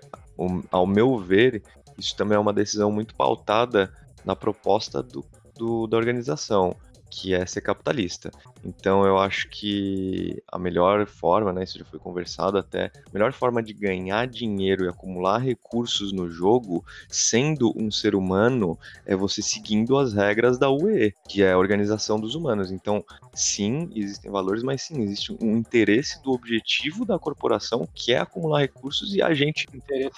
ao 0.72 0.86
meu 0.86 1.17
ver, 1.17 1.63
isso 1.97 2.15
também 2.15 2.36
é 2.36 2.39
uma 2.39 2.53
decisão 2.53 2.91
muito 2.91 3.15
pautada 3.15 3.91
na 4.24 4.36
proposta 4.36 5.01
do, 5.01 5.26
do, 5.55 5.88
da 5.88 5.97
organização, 5.97 6.76
que 7.10 7.34
é 7.34 7.45
ser 7.45 7.62
capitalista. 7.62 8.32
Então 8.64 9.05
eu 9.05 9.18
acho 9.18 9.49
que 9.49 10.41
a 10.51 10.60
melhor 10.60 11.05
forma, 11.05 11.51
né, 11.51 11.64
isso 11.64 11.80
já 11.80 11.86
foi 11.86 11.99
conversado 11.99 12.57
até, 12.57 12.86
a 12.86 13.14
melhor 13.14 13.32
forma 13.34 13.64
de 13.64 13.74
ganhar 13.74 14.28
dinheiro 14.28 14.86
e 14.86 14.89
acumular 14.89 15.39
recursos 15.39 16.12
no 16.12 16.30
jogo, 16.30 16.84
sendo 17.07 17.74
um 17.76 17.89
ser 17.89 18.16
humano, 18.16 18.78
é 19.05 19.16
você 19.16 19.41
seguindo 19.41 19.97
as 19.97 20.14
regras 20.14 20.57
da 20.57 20.70
UE, 20.70 21.14
que 21.28 21.43
é 21.43 21.53
a 21.53 21.57
organização 21.57 22.20
dos 22.20 22.36
humanos. 22.36 22.72
Então, 22.72 23.03
sim, 23.34 23.89
existem 23.95 24.30
valores, 24.30 24.64
mas 24.64 24.84
sim, 24.84 25.01
existe 25.01 25.36
um 25.41 25.57
interesse 25.57 26.22
do 26.22 26.32
objetivo 26.32 27.05
da 27.05 27.18
corporação, 27.18 27.88
que 27.93 28.14
é 28.14 28.18
acumular 28.20 28.60
recursos 28.60 29.16
e 29.16 29.22
a 29.22 29.34
gente 29.34 29.68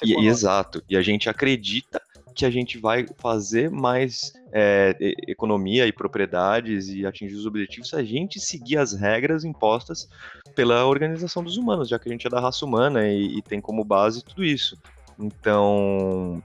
e, 0.03 0.27
exato, 0.27 0.83
e 0.89 0.97
a 0.97 1.01
gente 1.01 1.29
acredita 1.29 2.01
que 2.33 2.45
a 2.45 2.49
gente 2.49 2.77
vai 2.77 3.05
fazer 3.17 3.69
mais 3.69 4.33
é, 4.53 4.95
economia 5.27 5.87
e 5.87 5.91
propriedades 5.91 6.89
e 6.89 7.05
atingir 7.05 7.35
os 7.35 7.45
objetivos 7.45 7.89
se 7.89 7.95
a 7.95 8.03
gente 8.03 8.39
seguir 8.39 8.77
as 8.77 8.93
regras 8.93 9.43
impostas 9.43 10.09
pela 10.55 10.85
organização 10.85 11.43
dos 11.43 11.57
humanos, 11.57 11.89
já 11.89 11.97
que 11.97 12.09
a 12.09 12.11
gente 12.11 12.27
é 12.27 12.29
da 12.29 12.39
raça 12.39 12.65
humana 12.65 13.07
e, 13.07 13.37
e 13.37 13.41
tem 13.41 13.61
como 13.61 13.83
base 13.83 14.23
tudo 14.23 14.43
isso. 14.43 14.77
Então, 15.19 16.41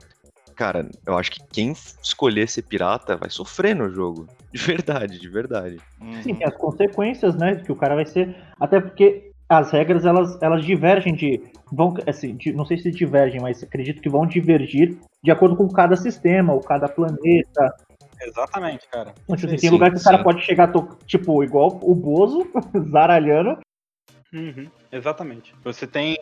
cara, 0.55 0.89
eu 1.07 1.17
acho 1.17 1.31
que 1.31 1.41
quem 1.53 1.73
escolher 2.03 2.49
ser 2.49 2.63
pirata 2.63 3.17
vai 3.17 3.31
sofrer 3.31 3.75
no 3.75 3.91
jogo. 3.91 4.27
De 4.53 4.63
verdade, 4.63 5.19
de 5.19 5.29
verdade. 5.29 5.77
Sim, 6.23 6.43
as 6.43 6.57
consequências, 6.57 7.37
né? 7.37 7.57
Que 7.57 7.71
o 7.71 7.77
cara 7.77 7.95
vai 7.95 8.07
ser. 8.07 8.35
Até 8.59 8.81
porque 8.81 9.33
as 9.49 9.71
regras 9.71 10.05
elas, 10.05 10.41
elas 10.43 10.65
divergem 10.65 11.15
de. 11.15 11.43
Vão, 11.73 11.95
assim, 12.07 12.37
de, 12.37 12.53
não 12.53 12.65
sei 12.65 12.79
se 12.79 12.91
divergem, 12.91 13.41
mas 13.41 13.63
acredito 13.63 14.01
que 14.01 14.09
vão 14.09 14.27
divergir 14.27 14.99
de 15.23 15.31
acordo 15.31 15.57
com 15.57 15.69
cada 15.69 15.97
sistema, 15.97 16.53
ou 16.53 16.61
cada 16.61 16.89
planeta. 16.89 17.75
Exatamente, 18.21 18.89
cara. 18.89 19.15
Então, 19.25 19.37
tipo, 19.37 19.49
assim, 19.49 19.57
tem 19.57 19.71
lugar 19.71 19.91
que 19.91 19.99
o 19.99 20.03
cara 20.03 20.23
pode 20.23 20.43
chegar, 20.43 20.73
tipo, 21.07 21.43
igual 21.45 21.79
o 21.83 21.95
Bozo, 21.95 22.47
zaralhando. 22.91 23.59
Uhum, 24.33 24.69
exatamente. 24.91 25.55
Você 25.63 25.87
tem 25.87 26.17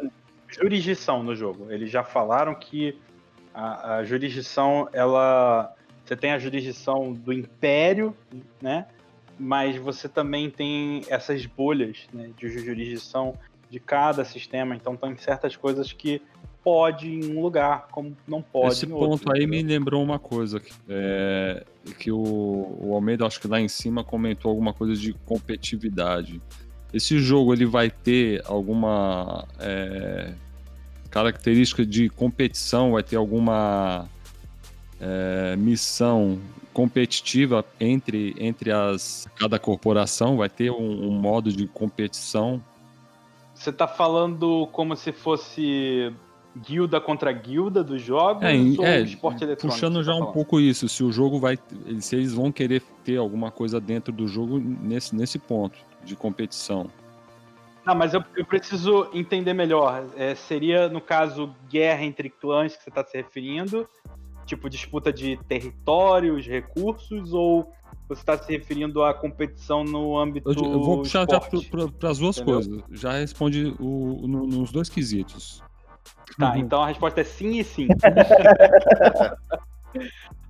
jurisdição 0.48 1.22
no 1.22 1.34
jogo. 1.34 1.70
Eles 1.70 1.90
já 1.90 2.02
falaram 2.02 2.54
que 2.54 2.98
a, 3.52 3.96
a 3.96 4.04
jurisdição, 4.04 4.88
ela. 4.92 5.74
Você 6.04 6.16
tem 6.16 6.32
a 6.32 6.38
jurisdição 6.38 7.12
do 7.12 7.32
Império, 7.32 8.14
né? 8.60 8.86
Mas 9.38 9.76
você 9.76 10.08
também 10.08 10.50
tem 10.50 11.02
essas 11.08 11.44
bolhas 11.46 12.06
né, 12.12 12.30
de 12.36 12.48
jurisdição 12.48 13.36
de 13.70 13.80
cada 13.80 14.24
sistema, 14.24 14.74
então 14.74 14.96
tem 14.96 15.16
certas 15.16 15.56
coisas 15.56 15.92
que 15.92 16.22
pode 16.62 17.08
em 17.08 17.36
um 17.36 17.42
lugar, 17.42 17.88
como 17.90 18.16
não 18.26 18.40
pode 18.40 18.72
Esse 18.72 18.86
ponto 18.86 19.10
outro. 19.10 19.32
aí 19.34 19.46
me 19.46 19.62
lembrou 19.62 20.02
uma 20.02 20.18
coisa, 20.18 20.62
é, 20.88 21.62
que 21.98 22.10
o, 22.10 22.78
o 22.80 22.94
Almeida, 22.94 23.26
acho 23.26 23.38
que 23.38 23.46
lá 23.46 23.60
em 23.60 23.68
cima, 23.68 24.02
comentou 24.02 24.50
alguma 24.50 24.72
coisa 24.72 24.94
de 24.96 25.12
competitividade. 25.12 26.40
Esse 26.92 27.18
jogo 27.18 27.52
ele 27.52 27.66
vai 27.66 27.90
ter 27.90 28.42
alguma 28.46 29.46
é, 29.58 30.32
característica 31.10 31.84
de 31.84 32.08
competição, 32.08 32.92
vai 32.92 33.02
ter 33.02 33.16
alguma 33.16 34.08
é, 35.00 35.56
missão 35.56 36.38
competitiva 36.74 37.64
entre, 37.80 38.34
entre 38.36 38.70
as 38.70 39.26
cada 39.36 39.58
corporação? 39.58 40.36
Vai 40.36 40.50
ter 40.50 40.70
um, 40.70 41.08
um 41.08 41.12
modo 41.12 41.50
de 41.50 41.66
competição? 41.68 42.60
Você 43.54 43.72
tá 43.72 43.88
falando 43.88 44.68
como 44.72 44.94
se 44.96 45.12
fosse 45.12 46.12
guilda 46.56 47.00
contra 47.00 47.32
guilda 47.32 47.82
dos 47.82 48.02
jogos 48.02 48.42
É, 48.44 48.52
ou 48.78 48.84
é, 48.84 49.00
esporte 49.00 49.42
eletrônico? 49.44 49.68
puxando 49.68 50.02
já 50.02 50.12
tá 50.12 50.16
um 50.16 50.20
falando? 50.20 50.34
pouco 50.34 50.60
isso, 50.60 50.88
se 50.88 51.02
o 51.02 51.10
jogo 51.10 51.38
vai, 51.38 51.58
se 52.00 52.16
eles 52.16 52.34
vão 52.34 52.52
querer 52.52 52.82
ter 53.04 53.16
alguma 53.16 53.50
coisa 53.50 53.80
dentro 53.80 54.12
do 54.12 54.28
jogo 54.28 54.58
nesse, 54.58 55.14
nesse 55.16 55.38
ponto 55.38 55.78
de 56.04 56.14
competição. 56.14 56.90
Não, 57.84 57.94
mas 57.94 58.14
eu, 58.14 58.24
eu 58.36 58.44
preciso 58.44 59.08
entender 59.12 59.52
melhor. 59.52 60.04
É, 60.16 60.34
seria, 60.34 60.88
no 60.88 61.00
caso, 61.00 61.54
guerra 61.68 62.02
entre 62.02 62.30
clãs 62.30 62.74
que 62.76 62.82
você 62.82 62.88
está 62.88 63.04
se 63.04 63.16
referindo? 63.16 63.86
Tipo, 64.44 64.68
disputa 64.68 65.12
de 65.12 65.36
territórios, 65.48 66.46
recursos? 66.46 67.32
Ou 67.32 67.72
você 68.08 68.20
está 68.20 68.36
se 68.36 68.50
referindo 68.52 69.02
à 69.02 69.14
competição 69.14 69.84
no 69.84 70.18
âmbito 70.18 70.50
Eu, 70.52 70.72
eu 70.72 70.82
vou 70.82 70.98
puxar 70.98 71.26
já 71.28 71.38
esporte? 71.38 71.70
para 71.98 72.10
as 72.10 72.18
duas 72.18 72.36
Entendeu? 72.36 72.54
coisas. 72.54 72.82
Já 72.90 73.12
responde 73.12 73.74
o, 73.80 74.26
no- 74.26 74.46
nos 74.46 74.70
dois 74.70 74.88
quesitos. 74.88 75.62
Tá, 76.38 76.58
então 76.58 76.82
a 76.82 76.88
resposta 76.88 77.20
é 77.20 77.24
sim 77.24 77.58
e 77.58 77.64
sim. 77.64 77.88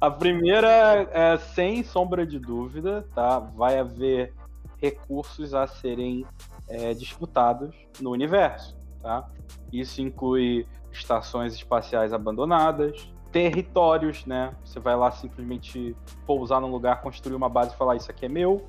a 0.00 0.10
primeira 0.10 1.08
é 1.12 1.36
sem 1.38 1.82
sombra 1.82 2.26
de 2.26 2.38
dúvida, 2.38 3.06
tá? 3.14 3.38
Vai 3.38 3.78
haver 3.78 4.32
recursos 4.80 5.54
a 5.54 5.66
serem 5.66 6.26
é, 6.68 6.92
disputados 6.94 7.74
no 8.00 8.10
universo, 8.10 8.76
tá? 9.02 9.26
Isso 9.72 10.00
inclui 10.00 10.66
estações 10.92 11.54
espaciais 11.54 12.12
abandonadas, 12.12 13.10
territórios, 13.34 14.24
né? 14.24 14.52
Você 14.64 14.78
vai 14.78 14.94
lá 14.94 15.10
simplesmente 15.10 15.96
pousar 16.24 16.60
num 16.60 16.70
lugar, 16.70 17.02
construir 17.02 17.34
uma 17.34 17.48
base 17.48 17.74
e 17.74 17.76
falar 17.76 17.96
isso 17.96 18.08
aqui 18.08 18.26
é 18.26 18.28
meu, 18.28 18.64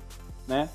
né? 0.48 0.68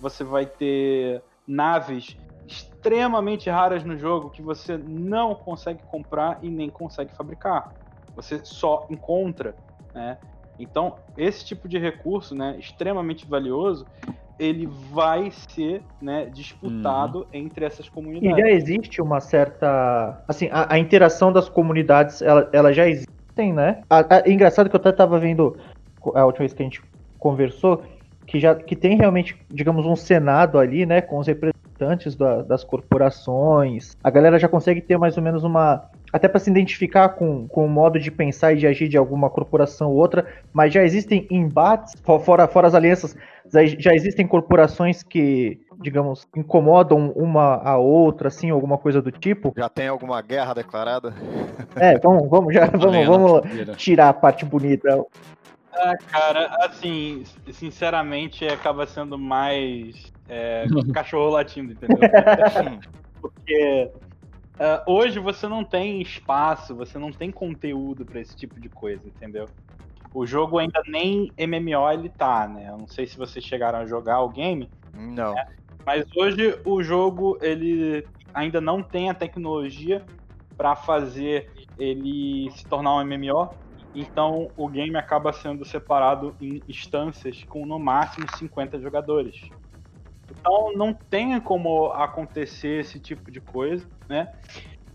Você 0.00 0.24
vai 0.24 0.44
ter 0.44 1.22
naves 1.46 2.16
extremamente 2.44 3.48
raras 3.48 3.84
no 3.84 3.96
jogo 3.96 4.30
que 4.30 4.42
você 4.42 4.76
não 4.76 5.32
consegue 5.32 5.80
comprar 5.84 6.40
e 6.42 6.50
nem 6.50 6.68
consegue 6.68 7.14
fabricar. 7.14 7.72
Você 8.16 8.40
só 8.42 8.84
encontra, 8.90 9.54
né? 9.94 10.18
Então, 10.58 10.96
esse 11.16 11.44
tipo 11.44 11.68
de 11.68 11.78
recurso, 11.78 12.34
né, 12.34 12.56
extremamente 12.58 13.28
valioso, 13.28 13.86
ele 14.40 14.66
vai 14.66 15.30
ser, 15.30 15.82
né, 16.02 16.26
disputado 16.26 17.28
entre 17.32 17.64
essas 17.64 17.86
E 17.86 17.90
comunidades. 17.90 18.38
já 18.38 18.50
existe 18.50 19.00
uma 19.00 19.20
certa. 19.20 20.24
Assim, 20.26 20.48
a, 20.50 20.74
a 20.74 20.78
interação 20.78 21.32
das 21.32 21.48
comunidades, 21.48 22.22
ela, 22.22 22.48
ela 22.52 22.72
já 22.72 22.88
existem, 23.36 23.52
né? 23.52 23.82
A- 23.88 24.16
a- 24.16 24.22
é 24.24 24.30
engraçado 24.30 24.68
que 24.70 24.76
eu 24.76 24.80
até 24.80 24.92
tava 24.92 25.18
vendo 25.18 25.56
a 26.14 26.24
última 26.24 26.40
vez 26.40 26.52
que 26.52 26.62
a 26.62 26.64
gente 26.64 26.82
conversou, 27.18 27.82
que 28.26 28.40
já 28.40 28.54
que 28.54 28.74
tem 28.74 28.96
realmente, 28.96 29.36
digamos, 29.50 29.84
um 29.86 29.94
senado 29.96 30.58
ali, 30.58 30.86
né? 30.86 31.00
Com 31.00 31.18
os 31.18 31.26
representantes 31.26 32.14
da- 32.16 32.42
das 32.42 32.64
corporações. 32.64 33.96
A 34.02 34.10
galera 34.10 34.38
já 34.38 34.48
consegue 34.48 34.80
ter 34.80 34.96
mais 34.98 35.16
ou 35.16 35.22
menos 35.22 35.44
uma. 35.44 35.84
Até 36.12 36.28
para 36.28 36.40
se 36.40 36.48
identificar 36.48 37.10
com, 37.10 37.46
com 37.48 37.66
o 37.66 37.68
modo 37.68 37.98
de 38.00 38.10
pensar 38.10 38.52
e 38.52 38.56
de 38.56 38.66
agir 38.66 38.88
de 38.88 38.96
alguma 38.96 39.28
corporação 39.28 39.90
ou 39.90 39.96
outra, 39.96 40.24
mas 40.52 40.72
já 40.72 40.82
existem 40.82 41.26
embates, 41.30 41.94
fo- 42.02 42.18
fora, 42.20 42.46
fora 42.48 42.66
as 42.68 42.74
alianças, 42.74 43.14
já, 43.52 43.94
existem 43.94 44.26
corporações 44.26 45.02
que, 45.02 45.60
digamos, 45.80 46.26
incomodam 46.36 47.12
uma 47.16 47.56
a 47.62 47.76
outra, 47.78 48.28
assim, 48.28 48.50
alguma 48.50 48.78
coisa 48.78 49.00
do 49.00 49.10
tipo. 49.10 49.52
Já 49.56 49.68
tem 49.68 49.88
alguma 49.88 50.20
guerra 50.22 50.54
declarada? 50.54 51.14
É, 51.78 51.98
vamos, 51.98 52.30
vamos, 52.30 52.54
já, 52.54 52.66
vamos, 52.66 53.06
vamos 53.06 53.76
tirar 53.76 54.08
a 54.08 54.14
parte 54.14 54.46
bonita. 54.46 55.04
Ah, 55.74 55.94
cara, 56.10 56.56
assim, 56.60 57.22
sinceramente, 57.52 58.46
acaba 58.46 58.86
sendo 58.86 59.18
mais 59.18 60.10
é, 60.26 60.64
cachorro 60.94 61.30
latindo, 61.30 61.72
entendeu? 61.72 61.98
Porque 63.20 63.90
ah, 64.58 64.82
hoje 64.86 65.18
você 65.18 65.46
não 65.46 65.62
tem 65.62 66.00
espaço, 66.00 66.74
você 66.74 66.98
não 66.98 67.12
tem 67.12 67.30
conteúdo 67.30 68.06
pra 68.06 68.20
esse 68.20 68.34
tipo 68.34 68.58
de 68.58 68.68
coisa, 68.68 69.06
entendeu? 69.06 69.46
O 70.16 70.24
jogo 70.24 70.58
ainda 70.58 70.80
nem 70.88 71.30
MMO 71.36 71.90
ele 71.92 72.08
tá, 72.08 72.48
né? 72.48 72.70
Eu 72.70 72.78
não 72.78 72.86
sei 72.86 73.06
se 73.06 73.18
vocês 73.18 73.44
chegaram 73.44 73.80
a 73.80 73.84
jogar 73.84 74.22
o 74.22 74.30
game, 74.30 74.70
Não. 74.94 75.34
mas 75.84 76.06
hoje 76.16 76.58
o 76.64 76.82
jogo 76.82 77.36
ele 77.42 78.02
ainda 78.32 78.58
não 78.58 78.82
tem 78.82 79.10
a 79.10 79.14
tecnologia 79.14 80.02
para 80.56 80.74
fazer 80.74 81.52
ele 81.76 82.50
se 82.52 82.66
tornar 82.66 82.94
um 82.94 83.04
MMO. 83.04 83.50
Então 83.94 84.50
o 84.56 84.66
game 84.68 84.96
acaba 84.96 85.34
sendo 85.34 85.66
separado 85.66 86.34
em 86.40 86.62
instâncias 86.66 87.44
com 87.46 87.66
no 87.66 87.78
máximo 87.78 88.24
50 88.38 88.80
jogadores. 88.80 89.50
Então 90.30 90.72
não 90.72 90.94
tem 90.94 91.38
como 91.42 91.88
acontecer 91.88 92.80
esse 92.80 92.98
tipo 92.98 93.30
de 93.30 93.42
coisa, 93.42 93.86
né? 94.08 94.32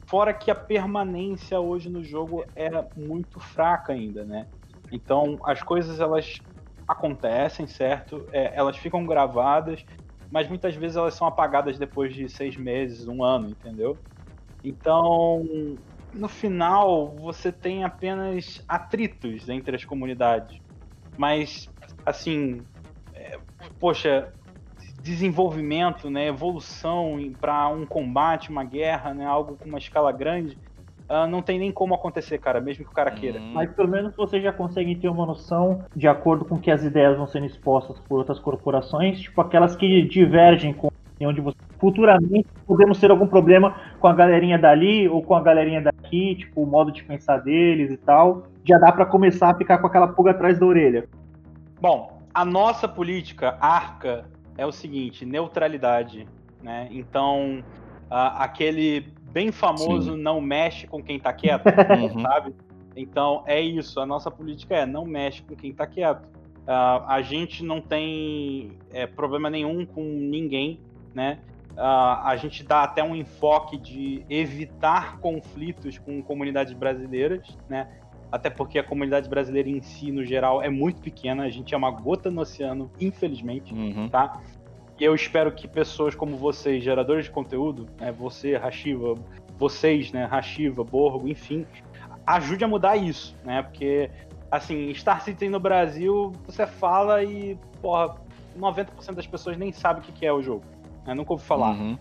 Fora 0.08 0.34
que 0.34 0.50
a 0.50 0.56
permanência 0.56 1.60
hoje 1.60 1.92
no 1.92 2.04
jogo 2.04 2.44
é 2.56 2.72
muito 2.96 3.40
fraca 3.40 3.94
ainda, 3.94 4.26
né? 4.26 4.48
Então 4.92 5.40
as 5.46 5.64
coisas 5.64 6.00
elas 6.00 6.42
acontecem, 6.88 7.66
certo? 7.68 8.28
É, 8.32 8.52
elas 8.56 8.78
ficam 8.78 9.06
gravadas, 9.06 9.84
mas 10.30 10.48
muitas 10.48 10.76
vezes 10.76 10.98
elas 10.98 11.14
são 11.14 11.28
apagadas 11.28 11.78
depois 11.78 12.14
de 12.14 12.28
seis 12.30 12.58
meses, 12.58 13.08
um 13.08 13.24
ano, 13.24 13.50
entendeu? 13.50 13.98
Então, 14.64 15.44
no 16.14 16.28
final, 16.28 17.18
você 17.18 17.52
tem 17.52 17.84
apenas 17.84 18.62
atritos 18.68 19.50
entre 19.50 19.76
as 19.76 19.86
comunidades. 19.86 20.60
Mas, 21.18 21.70
assim, 22.06 22.66
é, 23.14 23.40
poxa, 23.80 24.32
desenvolvimento, 25.00 26.10
né, 26.10 26.28
evolução 26.28 27.18
para 27.40 27.68
um 27.70 27.86
combate, 27.86 28.50
uma 28.50 28.64
guerra, 28.64 29.14
né, 29.14 29.26
algo 29.26 29.58
com 29.58 29.68
uma 29.68 29.78
escala 29.78 30.12
grande, 30.12 30.58
ah, 31.14 31.28
não 31.28 31.42
tem 31.42 31.60
nem 31.60 31.74
como 31.74 31.94
acontecer, 31.94 32.38
cara, 32.38 32.62
mesmo 32.62 32.86
que 32.86 32.92
o 32.92 32.94
cara 32.94 33.12
queira. 33.12 33.38
Hum, 33.38 33.52
Mas 33.54 33.70
pelo 33.74 33.90
menos 33.90 34.16
vocês 34.16 34.42
já 34.42 34.54
conseguem 34.54 34.98
ter 34.98 35.10
uma 35.10 35.26
noção 35.26 35.84
de 35.94 36.08
acordo 36.08 36.46
com 36.46 36.58
que 36.58 36.72
as 36.72 36.86
ideias 36.86 37.18
vão 37.18 37.28
sendo 37.28 37.46
expostas 37.46 38.00
por 38.00 38.20
outras 38.20 38.40
corporações, 38.40 39.20
tipo 39.20 39.42
aquelas 39.42 39.76
que 39.76 40.04
divergem 40.04 40.74
com 40.74 40.90
onde 41.24 41.42
você 41.42 41.58
futuramente 41.78 42.48
podemos 42.66 42.98
ter 42.98 43.12
algum 43.12 43.28
problema 43.28 43.76
com 44.00 44.08
a 44.08 44.14
galerinha 44.14 44.58
dali 44.58 45.08
ou 45.08 45.22
com 45.22 45.36
a 45.36 45.42
galerinha 45.42 45.82
daqui, 45.82 46.36
tipo 46.36 46.64
o 46.64 46.66
modo 46.66 46.94
de 46.94 47.04
pensar 47.04 47.40
deles 47.40 47.92
e 47.92 47.98
tal. 47.98 48.44
Já 48.64 48.78
dá 48.78 48.92
pra 48.92 49.06
começar 49.06 49.50
a 49.50 49.56
ficar 49.56 49.80
com 49.80 49.88
aquela 49.88 50.08
pulga 50.08 50.32
atrás 50.32 50.58
da 50.58 50.66
orelha. 50.66 51.10
Bom, 51.80 52.22
a 52.34 52.46
nossa 52.46 52.88
política 52.88 53.58
arca 53.60 54.26
é 54.58 54.66
o 54.66 54.72
seguinte: 54.72 55.26
neutralidade, 55.26 56.26
né? 56.64 56.88
Então, 56.90 57.64
aquele 58.10 59.06
bem 59.32 59.52
famoso 59.52 60.16
não 60.16 60.40
mexe 60.42 60.88
com 60.88 61.02
quem 61.02 61.20
tá 61.20 61.32
quieto, 61.34 61.66
Uhum. 61.68 62.22
sabe? 62.22 62.54
Então, 62.96 63.44
é 63.46 63.60
isso. 63.62 64.00
A 64.00 64.06
nossa 64.06 64.30
política 64.30 64.76
é 64.76 64.86
não 64.86 65.06
mexe 65.06 65.42
com 65.44 65.56
quem 65.56 65.74
tá 65.74 65.88
quieto. 65.88 66.28
Ah, 66.68 67.06
a 67.16 67.22
gente 67.22 67.64
não 67.64 67.82
tem 67.82 68.74
é, 68.92 69.08
problema 69.08 69.50
nenhum 69.50 69.86
com 69.86 70.04
ninguém, 70.04 70.80
né? 71.14 71.40
Ah, 71.78 72.30
a 72.30 72.36
gente 72.36 72.64
dá 72.64 72.84
até 72.84 73.02
um 73.04 73.16
enfoque 73.16 73.78
de 73.78 74.24
evitar 74.30 75.18
conflitos 75.20 75.98
com 75.98 76.22
comunidades 76.22 76.74
brasileiras, 76.74 77.58
né? 77.70 77.88
Até 78.32 78.50
porque 78.50 78.78
a 78.80 78.84
comunidade 78.84 79.28
brasileira 79.30 79.70
em 79.70 79.82
si, 79.82 80.12
no 80.12 80.24
geral, 80.24 80.62
é 80.62 80.70
muito 80.70 81.02
pequena. 81.02 81.44
A 81.44 81.50
gente 81.50 81.74
é 81.74 81.78
uma 81.78 81.92
gota 81.92 82.30
no 82.30 82.42
oceano, 82.42 82.90
infelizmente, 83.00 83.74
Uhum. 83.74 84.08
tá? 84.10 84.40
E 85.02 85.04
eu 85.04 85.16
espero 85.16 85.52
que 85.52 85.68
pessoas 85.68 86.14
como 86.14 86.38
vocês, 86.38 86.84
geradores 86.84 87.26
de 87.26 87.32
conteúdo, 87.32 87.88
né, 88.00 88.12
você, 88.12 88.56
Rashiva, 88.56 89.16
vocês, 89.58 90.12
né, 90.12 90.26
Rashiva, 90.26 90.84
Borgo, 90.84 91.28
enfim, 91.28 91.66
ajude 92.24 92.64
a 92.64 92.68
mudar 92.68 92.96
isso, 92.98 93.36
né? 93.44 93.64
Porque, 93.64 94.12
assim, 94.52 94.94
Star 94.94 95.24
Citizen 95.24 95.50
no 95.50 95.60
Brasil, 95.60 96.32
você 96.46 96.68
fala 96.68 97.24
e, 97.24 97.58
porra, 97.82 98.16
90% 98.56 99.16
das 99.16 99.26
pessoas 99.26 99.58
nem 99.58 99.72
sabe 99.72 100.02
o 100.02 100.04
que 100.04 100.24
é 100.24 100.32
o 100.32 100.40
jogo. 100.40 100.64
Né? 101.04 101.16
Nunca 101.16 101.34
ouvi 101.34 101.44
falar. 101.44 101.72
Uhum. 101.72 101.98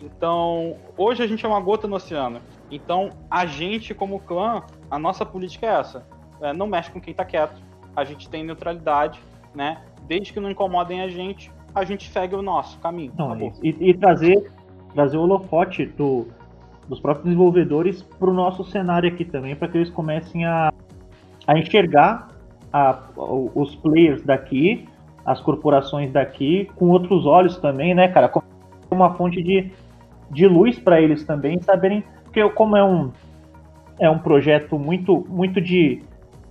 Então, 0.00 0.76
hoje 0.96 1.20
a 1.20 1.26
gente 1.26 1.44
é 1.44 1.48
uma 1.48 1.60
gota 1.60 1.88
no 1.88 1.96
oceano. 1.96 2.40
Então, 2.70 3.10
a 3.28 3.44
gente, 3.44 3.92
como 3.92 4.20
clã, 4.20 4.62
a 4.88 5.00
nossa 5.00 5.26
política 5.26 5.66
é 5.66 5.80
essa. 5.80 6.06
É, 6.40 6.52
não 6.52 6.68
mexe 6.68 6.92
com 6.92 7.00
quem 7.00 7.12
tá 7.12 7.24
quieto. 7.24 7.60
A 7.96 8.04
gente 8.04 8.28
tem 8.28 8.44
neutralidade, 8.44 9.20
né? 9.52 9.82
Desde 10.06 10.32
que 10.32 10.38
não 10.38 10.50
incomodem 10.50 11.00
a 11.00 11.08
gente, 11.08 11.50
a 11.74 11.84
gente 11.84 12.10
segue 12.10 12.34
o 12.34 12.42
nosso 12.42 12.78
caminho. 12.78 13.12
Não, 13.18 13.36
e, 13.62 13.76
e 13.80 13.94
trazer, 13.94 14.50
trazer 14.94 15.16
o 15.16 15.22
holofote 15.22 15.86
do, 15.86 16.26
dos 16.88 17.00
próprios 17.00 17.24
desenvolvedores 17.24 18.02
para 18.02 18.30
o 18.30 18.32
nosso 18.32 18.64
cenário 18.64 19.08
aqui 19.08 19.24
também, 19.24 19.56
para 19.56 19.68
que 19.68 19.78
eles 19.78 19.90
comecem 19.90 20.44
a, 20.44 20.72
a 21.46 21.58
enxergar 21.58 22.28
a- 22.72 22.98
os 23.16 23.74
players 23.76 24.22
daqui, 24.22 24.86
as 25.24 25.40
corporações 25.40 26.12
daqui, 26.12 26.70
com 26.76 26.88
outros 26.88 27.26
olhos 27.26 27.56
também, 27.56 27.94
né, 27.94 28.08
cara? 28.08 28.28
Como 28.28 28.44
uma 28.90 29.14
fonte 29.14 29.42
de, 29.42 29.72
de 30.30 30.46
luz 30.46 30.78
para 30.78 31.00
eles 31.00 31.24
também 31.24 31.60
saberem. 31.60 32.04
Porque, 32.24 32.46
como 32.50 32.76
é 32.76 32.84
um, 32.84 33.10
é 33.98 34.08
um 34.10 34.18
projeto 34.18 34.78
muito, 34.78 35.24
muito 35.28 35.60
de, 35.60 36.02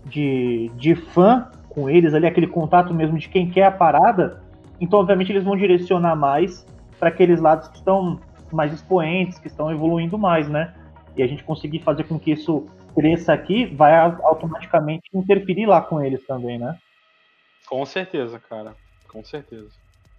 de, 0.05 0.71
de 0.75 0.95
fã 0.95 1.47
com 1.69 1.89
eles 1.89 2.13
ali, 2.13 2.25
aquele 2.25 2.47
contato 2.47 2.93
mesmo 2.93 3.17
de 3.17 3.29
quem 3.29 3.49
quer 3.49 3.65
a 3.65 3.71
parada, 3.71 4.42
então 4.83 4.99
obviamente 4.99 5.31
eles 5.31 5.43
vão 5.43 5.55
direcionar 5.55 6.15
mais 6.15 6.65
para 6.99 7.09
aqueles 7.09 7.39
lados 7.39 7.67
que 7.69 7.77
estão 7.77 8.19
mais 8.51 8.73
expoentes, 8.73 9.39
que 9.39 9.47
estão 9.47 9.71
evoluindo 9.71 10.17
mais, 10.17 10.47
né? 10.47 10.75
E 11.15 11.23
a 11.23 11.27
gente 11.27 11.43
conseguir 11.43 11.79
fazer 11.79 12.03
com 12.03 12.19
que 12.19 12.31
isso 12.31 12.67
cresça 12.93 13.33
aqui, 13.33 13.65
vai 13.65 13.95
automaticamente 13.95 15.09
interferir 15.13 15.65
lá 15.65 15.81
com 15.81 16.03
eles 16.03 16.23
também, 16.25 16.59
né? 16.59 16.77
Com 17.67 17.85
certeza, 17.85 18.39
cara. 18.39 18.75
Com 19.07 19.23
certeza. 19.23 19.69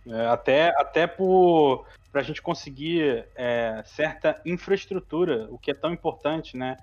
É, 0.07 0.27
até 0.27 0.69
até 0.79 1.07
para 1.07 2.21
a 2.21 2.23
gente 2.23 2.43
conseguir 2.43 3.27
é, 3.37 3.83
certa 3.85 4.41
infraestrutura, 4.45 5.47
o 5.51 5.59
que 5.59 5.71
é 5.71 5.75
tão 5.75 5.93
importante, 5.93 6.57
né? 6.57 6.77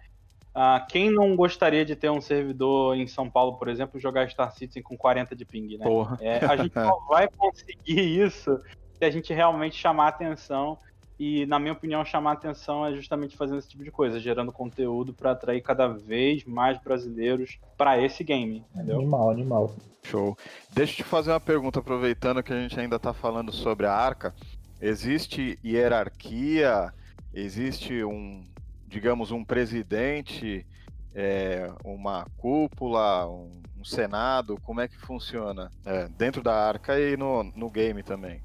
Ah, 0.53 0.85
quem 0.89 1.09
não 1.09 1.35
gostaria 1.35 1.85
de 1.85 1.95
ter 1.95 2.09
um 2.09 2.19
servidor 2.19 2.97
em 2.97 3.07
São 3.07 3.29
Paulo, 3.29 3.57
por 3.57 3.69
exemplo, 3.69 3.99
jogar 3.99 4.29
Star 4.29 4.51
Citizen 4.51 4.83
com 4.83 4.97
40 4.97 5.35
de 5.35 5.45
ping, 5.45 5.77
né? 5.77 5.85
Porra. 5.85 6.17
É, 6.19 6.45
a 6.45 6.57
gente 6.57 6.73
só 6.73 6.99
vai 7.07 7.29
conseguir 7.29 8.21
isso 8.21 8.59
se 8.93 9.05
a 9.05 9.09
gente 9.09 9.33
realmente 9.33 9.77
chamar 9.77 10.09
atenção. 10.09 10.77
E, 11.17 11.45
na 11.45 11.59
minha 11.59 11.73
opinião, 11.73 12.03
chamar 12.03 12.33
atenção 12.33 12.85
é 12.85 12.93
justamente 12.95 13.37
fazendo 13.37 13.59
esse 13.59 13.69
tipo 13.69 13.83
de 13.83 13.91
coisa, 13.91 14.19
gerando 14.19 14.51
conteúdo 14.51 15.13
para 15.13 15.31
atrair 15.31 15.61
cada 15.61 15.87
vez 15.87 16.43
mais 16.43 16.81
brasileiros 16.81 17.59
para 17.77 18.01
esse 18.01 18.23
game, 18.23 18.65
entendeu? 18.73 18.97
Animal, 18.97 19.29
animal. 19.29 19.75
Show. 20.03 20.35
Deixa 20.73 20.93
eu 20.93 20.95
te 20.97 21.03
fazer 21.03 21.31
uma 21.31 21.39
pergunta, 21.39 21.79
aproveitando 21.79 22.41
que 22.41 22.51
a 22.51 22.59
gente 22.59 22.77
ainda 22.79 22.95
está 22.95 23.13
falando 23.13 23.51
sobre 23.51 23.85
a 23.85 23.93
arca. 23.93 24.33
Existe 24.81 25.59
hierarquia? 25.63 26.91
Existe 27.31 28.03
um, 28.03 28.43
digamos, 28.91 29.31
um 29.31 29.43
presidente, 29.43 30.67
é, 31.15 31.71
uma 31.83 32.27
cúpula, 32.37 33.27
um, 33.27 33.61
um, 33.79 33.83
senado? 33.83 34.59
Como 34.61 34.81
é 34.81 34.87
que 34.87 34.97
funciona 34.99 35.71
é, 35.85 36.07
dentro 36.09 36.43
da 36.43 36.53
arca 36.53 36.99
e 36.99 37.15
no, 37.15 37.43
no 37.55 37.69
game 37.69 38.03
também? 38.03 38.43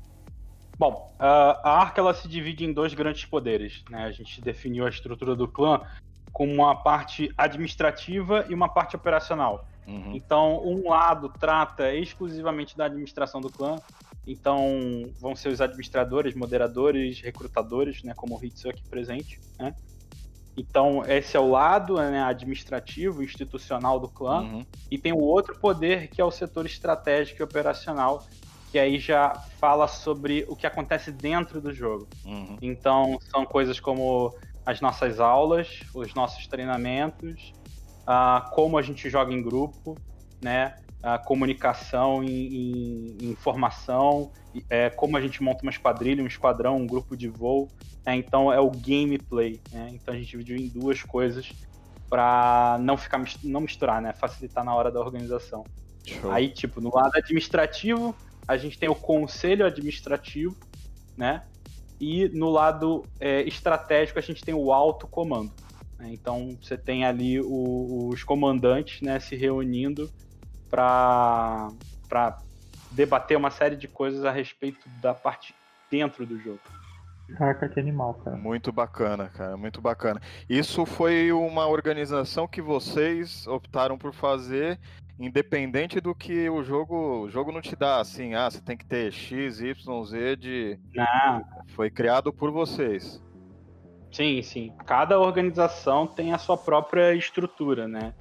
Bom, 0.78 1.10
a 1.18 1.80
Arca 1.80 2.02
ela 2.02 2.12
se 2.12 2.28
divide 2.28 2.64
em 2.64 2.72
dois 2.72 2.92
grandes 2.92 3.24
poderes. 3.24 3.82
Né? 3.88 4.04
A 4.04 4.12
gente 4.12 4.42
definiu 4.42 4.84
a 4.84 4.90
estrutura 4.90 5.34
do 5.34 5.48
clã 5.48 5.80
como 6.32 6.52
uma 6.52 6.76
parte 6.76 7.32
administrativa 7.36 8.44
e 8.48 8.52
uma 8.52 8.68
parte 8.68 8.94
operacional. 8.94 9.66
Uhum. 9.86 10.14
Então, 10.14 10.62
um 10.62 10.90
lado 10.90 11.30
trata 11.30 11.94
exclusivamente 11.94 12.76
da 12.76 12.84
administração 12.84 13.40
do 13.40 13.50
clã. 13.50 13.76
Então, 14.26 15.10
vão 15.18 15.34
ser 15.34 15.48
os 15.48 15.62
administradores, 15.62 16.34
moderadores, 16.34 17.22
recrutadores, 17.22 18.02
né, 18.02 18.12
como 18.14 18.36
o 18.38 18.44
Hitsu 18.44 18.68
aqui 18.68 18.82
presente. 18.86 19.40
Né? 19.58 19.74
Então, 20.56 21.04
esse 21.06 21.36
é 21.36 21.40
o 21.40 21.50
lado 21.50 21.96
né, 21.96 22.22
administrativo, 22.22 23.22
institucional 23.22 24.00
do 24.00 24.08
clã. 24.08 24.40
Uhum. 24.40 24.66
E 24.90 24.96
tem 24.96 25.12
o 25.12 25.20
outro 25.20 25.58
poder, 25.58 26.08
que 26.08 26.20
é 26.20 26.24
o 26.24 26.30
setor 26.30 26.64
estratégico 26.64 27.42
e 27.42 27.44
operacional, 27.44 28.24
que 28.72 28.78
aí 28.78 28.98
já 28.98 29.34
fala 29.60 29.86
sobre 29.86 30.46
o 30.48 30.56
que 30.56 30.66
acontece 30.66 31.12
dentro 31.12 31.60
do 31.60 31.74
jogo. 31.74 32.08
Uhum. 32.24 32.56
Então, 32.62 33.18
são 33.30 33.44
coisas 33.44 33.78
como 33.78 34.34
as 34.64 34.80
nossas 34.80 35.20
aulas, 35.20 35.80
os 35.94 36.14
nossos 36.14 36.46
treinamentos, 36.46 37.52
uh, 38.02 38.50
como 38.52 38.78
a 38.78 38.82
gente 38.82 39.10
joga 39.10 39.32
em 39.32 39.42
grupo, 39.42 39.96
né? 40.42 40.74
A 41.02 41.18
comunicação 41.18 42.22
em, 42.22 43.16
em 43.20 43.30
informação, 43.30 44.32
é, 44.68 44.90
como 44.90 45.16
a 45.16 45.20
gente 45.20 45.42
monta 45.42 45.62
uma 45.62 45.70
esquadrilha, 45.70 46.22
um 46.22 46.26
esquadrão, 46.26 46.76
um 46.76 46.86
grupo 46.86 47.16
de 47.16 47.28
voo. 47.28 47.68
Né? 48.04 48.16
Então 48.16 48.52
é 48.52 48.60
o 48.60 48.70
gameplay. 48.70 49.60
Né? 49.70 49.90
Então 49.92 50.12
a 50.14 50.16
gente 50.16 50.30
dividiu 50.30 50.56
em 50.56 50.68
duas 50.68 51.02
coisas 51.02 51.52
para 52.08 52.78
não 52.80 52.96
ficar 52.96 53.22
não 53.42 53.60
misturar, 53.60 54.00
né? 54.00 54.12
Facilitar 54.12 54.64
na 54.64 54.74
hora 54.74 54.90
da 54.90 55.00
organização. 55.00 55.64
Show. 56.04 56.30
Aí, 56.30 56.48
tipo, 56.48 56.80
no 56.80 56.94
lado 56.94 57.16
administrativo, 57.16 58.14
a 58.46 58.56
gente 58.56 58.78
tem 58.78 58.88
o 58.88 58.94
conselho 58.94 59.66
administrativo, 59.66 60.56
né? 61.16 61.42
E 62.00 62.28
no 62.28 62.50
lado 62.50 63.04
é, 63.18 63.42
estratégico 63.42 64.18
a 64.18 64.22
gente 64.22 64.44
tem 64.44 64.54
o 64.54 64.72
alto 64.72 65.06
comando. 65.06 65.52
Né? 65.98 66.10
Então 66.12 66.56
você 66.62 66.76
tem 66.76 67.04
ali 67.04 67.40
o, 67.40 68.08
os 68.12 68.22
comandantes, 68.22 69.00
né, 69.00 69.18
se 69.18 69.34
reunindo 69.34 70.10
para 70.70 71.70
debater 72.90 73.36
uma 73.36 73.50
série 73.50 73.76
de 73.76 73.88
coisas 73.88 74.24
a 74.24 74.30
respeito 74.30 74.88
da 75.00 75.14
parte 75.14 75.54
dentro 75.90 76.26
do 76.26 76.38
jogo. 76.38 76.60
Caraca, 77.36 77.68
que 77.68 77.80
animal, 77.80 78.14
cara. 78.14 78.36
Muito 78.36 78.70
bacana, 78.70 79.28
cara, 79.28 79.56
muito 79.56 79.80
bacana. 79.80 80.20
Isso 80.48 80.86
foi 80.86 81.32
uma 81.32 81.66
organização 81.66 82.46
que 82.46 82.62
vocês 82.62 83.46
optaram 83.48 83.98
por 83.98 84.14
fazer 84.14 84.78
independente 85.18 86.00
do 86.00 86.14
que 86.14 86.48
o 86.48 86.62
jogo, 86.62 87.22
o 87.22 87.30
jogo 87.30 87.50
não 87.50 87.60
te 87.60 87.74
dá, 87.74 88.00
assim, 88.00 88.34
ah, 88.34 88.50
você 88.50 88.60
tem 88.60 88.76
que 88.76 88.84
ter 88.84 89.10
X, 89.10 89.60
Y, 89.60 90.04
Z 90.04 90.36
de. 90.36 90.78
Não. 90.94 91.42
Foi 91.68 91.90
criado 91.90 92.32
por 92.32 92.50
vocês. 92.50 93.22
Sim, 94.12 94.40
sim. 94.42 94.72
Cada 94.86 95.18
organização 95.18 96.06
tem 96.06 96.32
a 96.32 96.38
sua 96.38 96.56
própria 96.56 97.14
estrutura, 97.14 97.88
né? 97.88 98.14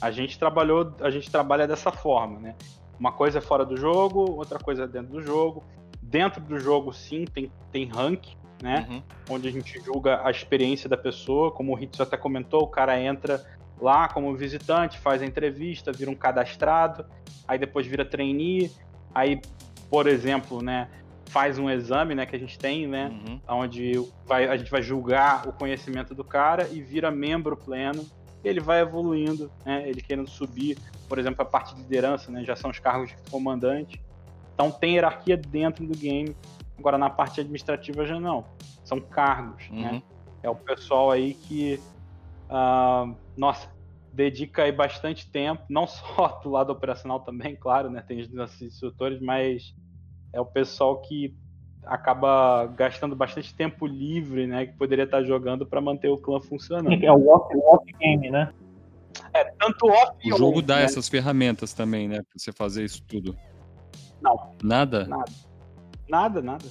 A 0.00 0.10
gente 0.10 0.38
trabalhou, 0.38 0.94
a 1.00 1.10
gente 1.10 1.30
trabalha 1.30 1.66
dessa 1.66 1.92
forma, 1.92 2.40
né? 2.40 2.54
Uma 2.98 3.12
coisa 3.12 3.38
é 3.38 3.40
fora 3.40 3.64
do 3.64 3.76
jogo, 3.76 4.32
outra 4.32 4.58
coisa 4.58 4.84
é 4.84 4.86
dentro 4.86 5.12
do 5.12 5.22
jogo. 5.22 5.64
Dentro 6.00 6.40
do 6.40 6.58
jogo, 6.58 6.92
sim, 6.92 7.24
tem, 7.24 7.50
tem 7.70 7.86
rank, 7.86 8.28
né? 8.62 8.86
Uhum. 8.88 9.02
Onde 9.30 9.48
a 9.48 9.50
gente 9.50 9.80
julga 9.80 10.20
a 10.24 10.30
experiência 10.30 10.88
da 10.88 10.96
pessoa. 10.96 11.50
Como 11.50 11.74
o 11.74 11.78
Hitsu 11.78 12.02
até 12.02 12.16
comentou, 12.16 12.62
o 12.62 12.68
cara 12.68 13.00
entra 13.00 13.44
lá 13.80 14.08
como 14.08 14.34
visitante, 14.36 14.98
faz 14.98 15.20
a 15.20 15.26
entrevista, 15.26 15.92
vira 15.92 16.10
um 16.10 16.14
cadastrado, 16.14 17.04
aí 17.46 17.58
depois 17.58 17.86
vira 17.86 18.04
trainee, 18.04 18.70
aí, 19.12 19.40
por 19.90 20.06
exemplo, 20.06 20.62
né, 20.62 20.88
faz 21.26 21.58
um 21.58 21.68
exame, 21.68 22.14
né, 22.14 22.24
que 22.24 22.36
a 22.36 22.38
gente 22.38 22.56
tem, 22.58 22.86
né, 22.86 23.08
uhum. 23.08 23.40
onde 23.48 23.92
vai, 24.24 24.46
a 24.46 24.56
gente 24.56 24.70
vai 24.70 24.82
julgar 24.82 25.48
o 25.48 25.52
conhecimento 25.52 26.14
do 26.14 26.22
cara 26.22 26.68
e 26.70 26.80
vira 26.80 27.10
membro 27.10 27.56
pleno. 27.56 28.06
Ele 28.44 28.60
vai 28.60 28.80
evoluindo, 28.80 29.50
né, 29.64 29.88
ele 29.88 30.02
querendo 30.02 30.28
subir, 30.28 30.76
por 31.08 31.18
exemplo, 31.18 31.42
a 31.42 31.44
parte 31.44 31.74
de 31.74 31.82
liderança, 31.82 32.30
né, 32.30 32.44
já 32.44 32.56
são 32.56 32.70
os 32.70 32.78
cargos 32.78 33.10
de 33.10 33.16
comandante. 33.30 34.00
Então 34.54 34.70
tem 34.70 34.94
hierarquia 34.94 35.36
dentro 35.36 35.86
do 35.86 35.96
game. 35.96 36.36
Agora 36.78 36.98
na 36.98 37.08
parte 37.08 37.40
administrativa 37.40 38.04
já 38.04 38.18
não. 38.18 38.44
São 38.84 39.00
cargos, 39.00 39.70
né. 39.70 39.76
uhum. 39.76 39.92
né? 39.92 40.02
É 40.42 40.50
o 40.50 40.56
pessoal 40.56 41.10
aí 41.10 41.34
que 41.34 41.80
uh, 42.50 43.14
nossa, 43.36 43.68
dedica 44.12 44.64
aí 44.64 44.72
bastante 44.72 45.30
tempo, 45.30 45.64
não 45.68 45.86
só 45.88 46.40
do 46.42 46.50
lado 46.50 46.70
operacional 46.70 47.20
também, 47.20 47.56
claro, 47.56 47.90
né? 47.90 48.02
Tem 48.02 48.20
os 48.20 48.62
instrutores, 48.62 49.20
mas 49.20 49.74
é 50.32 50.40
o 50.40 50.46
pessoal 50.46 51.00
que 51.00 51.36
acaba 51.84 52.66
gastando 52.66 53.14
bastante 53.16 53.54
tempo 53.54 53.86
livre, 53.86 54.46
né? 54.46 54.66
Que 54.66 54.72
poderia 54.74 55.04
estar 55.04 55.22
jogando 55.22 55.66
para 55.66 55.80
manter 55.80 56.08
o 56.08 56.18
clã 56.18 56.40
funcionando. 56.40 57.04
É 57.04 57.12
o 57.12 57.28
off, 57.28 57.54
o 57.54 57.74
off 57.74 57.84
game, 57.98 58.30
né? 58.30 58.52
É, 59.34 59.44
tanto 59.58 59.86
off 59.86 60.12
O 60.24 60.38
jogo 60.38 60.60
on, 60.60 60.62
dá 60.62 60.76
né? 60.76 60.84
essas 60.84 61.08
ferramentas 61.08 61.72
também, 61.72 62.08
né? 62.08 62.16
Pra 62.16 62.32
você 62.36 62.52
fazer 62.52 62.84
isso 62.84 63.02
tudo. 63.04 63.36
Não. 64.20 64.52
Nada? 64.62 65.06
Nada. 65.06 65.32
Nada, 66.08 66.42
nada. 66.42 66.64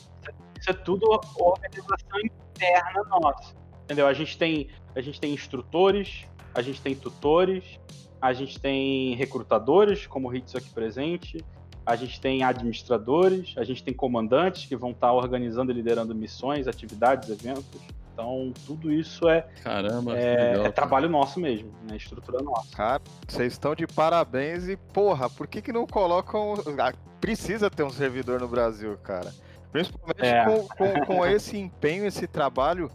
Isso 0.59 0.69
é 0.69 0.73
tudo 0.73 1.19
organização 1.39 2.19
interna 2.23 3.03
nossa. 3.09 3.53
Entendeu? 3.83 4.07
A 4.07 4.13
gente 4.13 4.37
tem, 4.37 4.69
a 4.95 5.01
gente 5.01 5.19
tem 5.19 5.33
instrutores, 5.33 6.25
a 6.53 6.61
gente 6.61 6.81
tem 6.81 6.95
tutores, 6.95 7.79
a 8.21 8.31
gente 8.33 8.59
tem 8.59 9.15
recrutadores, 9.15 10.05
como 10.05 10.29
o 10.29 10.35
Hitsu 10.35 10.57
aqui 10.57 10.69
presente, 10.69 11.43
a 11.85 11.95
gente 11.95 12.19
tem 12.21 12.43
administradores, 12.43 13.53
a 13.57 13.63
gente 13.63 13.83
tem 13.83 13.93
comandantes 13.93 14.65
que 14.65 14.75
vão 14.75 14.91
estar 14.91 15.11
organizando 15.11 15.71
e 15.71 15.75
liderando 15.75 16.13
missões, 16.13 16.67
atividades, 16.67 17.29
eventos. 17.29 17.65
Então, 18.13 18.53
tudo 18.67 18.91
isso 18.91 19.27
é, 19.27 19.47
Caramba, 19.63 20.17
é, 20.17 20.51
legal, 20.51 20.65
é 20.65 20.71
trabalho 20.71 21.09
nosso 21.09 21.39
mesmo, 21.39 21.71
né? 21.89 21.95
Estrutura 21.95 22.43
nossa. 22.43 22.75
Cara, 22.75 23.01
vocês 23.27 23.53
estão 23.53 23.73
de 23.73 23.87
parabéns 23.87 24.67
e, 24.67 24.75
porra, 24.75 25.29
por 25.29 25.47
que, 25.47 25.61
que 25.61 25.71
não 25.71 25.87
colocam. 25.87 26.55
Ah, 26.77 26.93
precisa 27.19 27.69
ter 27.69 27.83
um 27.83 27.89
servidor 27.89 28.39
no 28.39 28.47
Brasil, 28.47 28.97
cara. 28.97 29.33
Principalmente 29.71 30.25
é. 30.25 30.43
com, 30.45 30.67
com, 30.67 31.05
com 31.05 31.25
esse 31.25 31.57
empenho, 31.57 32.05
esse 32.05 32.27
trabalho 32.27 32.91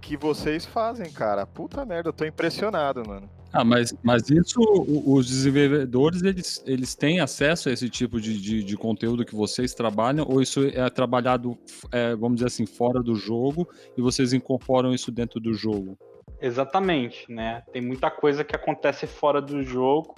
que 0.00 0.16
vocês 0.16 0.66
fazem, 0.66 1.10
cara. 1.10 1.46
Puta 1.46 1.84
merda, 1.84 2.10
eu 2.10 2.12
tô 2.12 2.24
impressionado, 2.24 3.02
mano. 3.06 3.28
Ah, 3.52 3.64
mas, 3.64 3.92
mas 4.02 4.30
isso, 4.30 4.60
os 5.06 5.26
desenvolvedores, 5.26 6.22
eles, 6.22 6.62
eles 6.66 6.94
têm 6.94 7.20
acesso 7.20 7.68
a 7.68 7.72
esse 7.72 7.90
tipo 7.90 8.20
de, 8.20 8.40
de, 8.40 8.62
de 8.62 8.76
conteúdo 8.76 9.24
que 9.24 9.34
vocês 9.34 9.74
trabalham, 9.74 10.24
ou 10.28 10.40
isso 10.40 10.60
é 10.66 10.88
trabalhado, 10.88 11.58
é, 11.90 12.14
vamos 12.14 12.36
dizer 12.36 12.46
assim, 12.46 12.64
fora 12.64 13.02
do 13.02 13.16
jogo, 13.16 13.68
e 13.96 14.00
vocês 14.00 14.32
incorporam 14.32 14.94
isso 14.94 15.10
dentro 15.10 15.40
do 15.40 15.52
jogo? 15.52 15.98
Exatamente, 16.40 17.30
né? 17.30 17.62
Tem 17.72 17.82
muita 17.82 18.10
coisa 18.10 18.44
que 18.44 18.54
acontece 18.54 19.06
fora 19.06 19.42
do 19.42 19.62
jogo, 19.62 20.14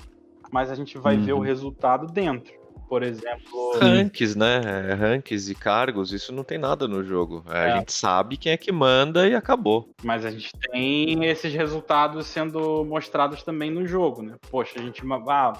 mas 0.53 0.71
a 0.71 0.75
gente 0.75 0.99
vai 0.99 1.17
uhum. 1.17 1.25
ver 1.25 1.33
o 1.33 1.41
resultado 1.41 2.07
dentro 2.07 2.62
por 2.93 3.03
exemplo. 3.03 3.79
Ranks, 3.81 4.37
né? 4.37 4.61
Ranks 4.93 5.49
e 5.49 5.55
cargos, 5.55 6.13
isso 6.13 6.31
não 6.31 6.45
tem 6.45 6.59
nada 6.59 6.87
no 6.87 7.03
jogo. 7.03 7.43
É. 7.49 7.71
A 7.71 7.79
gente 7.79 7.91
sabe 7.91 8.37
quem 8.37 8.53
é 8.53 8.57
que 8.59 8.71
manda 8.71 9.27
e 9.27 9.35
acabou. 9.35 9.89
Mas 10.05 10.27
a 10.27 10.31
gente 10.31 10.51
tem 10.71 11.25
esses 11.25 11.55
resultados 11.55 12.27
sendo 12.27 12.85
mostrados 12.85 13.43
também 13.43 13.71
no 13.71 13.87
jogo, 13.87 14.21
né? 14.21 14.37
Poxa, 14.51 14.79
a 14.79 14.83
gente. 14.83 15.03
Ah, 15.27 15.55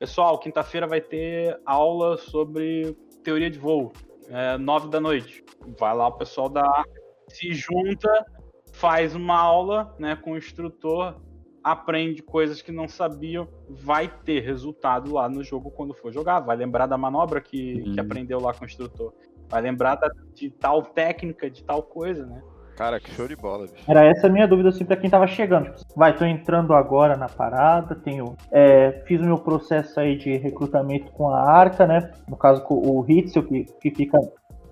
Pessoal, 0.00 0.38
quinta-feira 0.38 0.86
vai 0.86 1.02
ter 1.02 1.60
aula 1.66 2.16
sobre 2.16 2.96
teoria 3.22 3.50
de 3.50 3.58
voo, 3.58 3.92
é, 4.30 4.56
nove 4.56 4.88
da 4.88 4.98
noite. 4.98 5.44
Vai 5.78 5.94
lá 5.94 6.08
o 6.08 6.12
pessoal 6.12 6.48
da 6.48 6.84
se 7.28 7.52
junta, 7.52 8.24
faz 8.72 9.14
uma 9.14 9.38
aula 9.38 9.94
né, 9.98 10.16
com 10.16 10.32
o 10.32 10.38
instrutor, 10.38 11.20
aprende 11.62 12.22
coisas 12.22 12.62
que 12.62 12.72
não 12.72 12.88
sabiam, 12.88 13.46
vai 13.68 14.08
ter 14.24 14.40
resultado 14.40 15.12
lá 15.12 15.28
no 15.28 15.42
jogo 15.44 15.70
quando 15.70 15.94
for 15.94 16.12
jogar. 16.12 16.40
Vai 16.40 16.56
lembrar 16.56 16.86
da 16.86 16.96
manobra 16.98 17.40
que, 17.40 17.82
Uhum. 17.86 17.92
que 17.92 18.00
aprendeu 18.00 18.40
lá 18.40 18.52
com 18.54 18.64
o 18.64 18.66
instrutor. 18.66 19.12
Vai 19.48 19.62
lembrar 19.62 19.94
da- 19.96 20.10
de 20.34 20.50
tal 20.50 20.82
técnica, 20.82 21.50
de 21.50 21.62
tal 21.64 21.82
coisa, 21.82 22.26
né? 22.26 22.42
Cara, 22.76 23.00
que 23.00 23.10
show 23.10 23.26
de 23.26 23.34
bola, 23.34 23.66
bicho. 23.66 23.90
Era 23.90 24.04
essa 24.06 24.28
a 24.28 24.30
minha 24.30 24.46
dúvida 24.46 24.68
assim 24.68 24.84
pra 24.84 24.96
quem 24.96 25.10
tava 25.10 25.26
chegando. 25.26 25.74
Tipo, 25.74 25.94
vai, 25.96 26.14
tô 26.16 26.24
entrando 26.24 26.72
agora 26.74 27.16
na 27.16 27.28
parada, 27.28 27.96
tenho. 27.96 28.36
é, 28.52 29.02
fiz 29.04 29.20
o 29.20 29.24
meu 29.24 29.38
processo 29.38 29.98
aí 29.98 30.16
de 30.16 30.36
recrutamento 30.36 31.10
com 31.12 31.28
a 31.28 31.40
Arca, 31.50 31.86
né? 31.88 32.12
No 32.28 32.36
caso 32.36 32.62
com 32.62 32.74
o 32.74 33.04
Hitzel, 33.08 33.42
que, 33.42 33.64
que 33.80 33.90
fica 33.90 34.16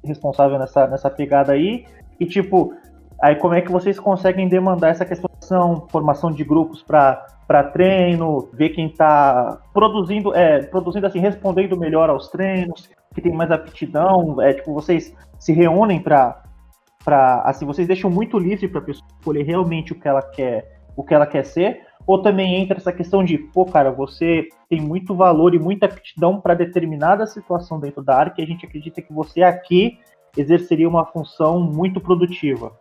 responsável 0.04 0.56
nessa, 0.58 0.86
nessa 0.86 1.10
pegada 1.10 1.52
aí. 1.52 1.84
E 2.20 2.26
tipo, 2.26 2.72
aí 3.20 3.34
como 3.36 3.54
é 3.54 3.60
que 3.60 3.72
vocês 3.72 3.98
conseguem 3.98 4.48
demandar 4.48 4.90
essa 4.90 5.04
questão 5.04 5.28
formação 5.90 6.30
de 6.30 6.44
grupos 6.44 6.82
pra 6.82 7.64
treino, 7.72 8.48
ver 8.52 8.70
quem 8.70 8.88
tá 8.88 9.60
produzindo, 9.72 10.34
é, 10.34 10.62
produzindo 10.62 11.06
assim, 11.06 11.20
respondendo 11.20 11.78
melhor 11.78 12.10
aos 12.10 12.28
treinos, 12.28 12.90
que 13.14 13.20
tem 13.20 13.32
mais 13.32 13.50
aptidão, 13.50 14.40
é 14.42 14.52
tipo, 14.52 14.74
vocês 14.74 15.14
se 15.38 15.52
reúnem 15.52 16.00
pra 16.00 16.42
para 17.04 17.42
assim 17.42 17.64
vocês 17.64 17.86
deixam 17.86 18.10
muito 18.10 18.36
livre 18.36 18.66
para 18.66 18.80
a 18.80 18.84
pessoa 18.84 19.06
escolher 19.20 19.44
realmente 19.44 19.92
o 19.92 19.94
que 19.94 20.08
ela 20.08 20.20
quer 20.20 20.80
o 20.96 21.04
que 21.04 21.14
ela 21.14 21.24
quer 21.24 21.44
ser 21.44 21.86
ou 22.04 22.20
também 22.20 22.56
entra 22.56 22.78
essa 22.78 22.92
questão 22.92 23.22
de 23.22 23.38
pô 23.38 23.64
cara 23.64 23.92
você 23.92 24.48
tem 24.68 24.80
muito 24.80 25.14
valor 25.14 25.54
e 25.54 25.58
muita 25.58 25.86
aptidão 25.86 26.40
para 26.40 26.54
determinada 26.54 27.24
situação 27.24 27.78
dentro 27.78 28.02
da 28.02 28.16
área 28.16 28.32
que 28.32 28.42
a 28.42 28.46
gente 28.46 28.66
acredita 28.66 29.00
que 29.00 29.12
você 29.12 29.44
aqui 29.44 30.00
exerceria 30.36 30.88
uma 30.88 31.04
função 31.04 31.60
muito 31.60 32.00
produtiva 32.00 32.72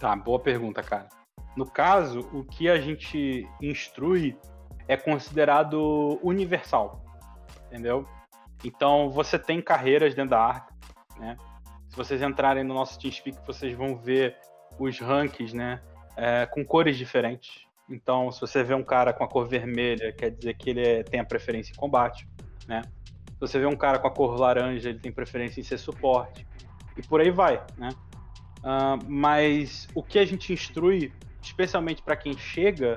Tá, 0.00 0.16
boa 0.16 0.38
pergunta, 0.38 0.82
cara. 0.82 1.08
No 1.56 1.68
caso, 1.68 2.20
o 2.32 2.44
que 2.44 2.68
a 2.68 2.80
gente 2.80 3.46
instrui 3.60 4.36
é 4.86 4.96
considerado 4.96 6.18
universal, 6.22 7.04
entendeu? 7.66 8.06
Então, 8.64 9.10
você 9.10 9.38
tem 9.38 9.60
carreiras 9.60 10.14
dentro 10.14 10.30
da 10.30 10.40
Arca, 10.40 10.74
né? 11.18 11.36
Se 11.88 11.96
vocês 11.96 12.22
entrarem 12.22 12.62
no 12.62 12.74
nosso 12.74 12.98
TeamSpeak, 12.98 13.38
vocês 13.46 13.74
vão 13.74 13.96
ver 13.96 14.36
os 14.78 14.98
rankings, 15.00 15.54
né? 15.54 15.80
é, 16.20 16.46
com 16.46 16.64
cores 16.64 16.98
diferentes. 16.98 17.66
Então, 17.88 18.30
se 18.30 18.40
você 18.40 18.62
vê 18.62 18.74
um 18.74 18.84
cara 18.84 19.12
com 19.12 19.24
a 19.24 19.28
cor 19.28 19.48
vermelha, 19.48 20.12
quer 20.12 20.30
dizer 20.30 20.54
que 20.54 20.70
ele 20.70 20.86
é- 20.86 21.02
tem 21.02 21.18
a 21.18 21.24
preferência 21.24 21.72
em 21.72 21.76
combate, 21.76 22.28
né? 22.68 22.82
Se 23.26 23.40
você 23.40 23.58
vê 23.58 23.66
um 23.66 23.76
cara 23.76 23.98
com 23.98 24.06
a 24.06 24.10
cor 24.10 24.38
laranja, 24.38 24.90
ele 24.90 24.98
tem 24.98 25.10
preferência 25.10 25.60
em 25.60 25.64
ser 25.64 25.78
suporte. 25.78 26.46
E 26.96 27.02
por 27.02 27.20
aí 27.20 27.30
vai, 27.30 27.64
né? 27.76 27.88
Ah, 28.62 28.98
mas 29.08 29.88
o 29.94 30.02
que 30.02 30.18
a 30.18 30.24
gente 30.26 30.52
instrui, 30.52 31.12
especialmente 31.42 32.02
para 32.02 32.16
quem 32.16 32.36
chega, 32.36 32.96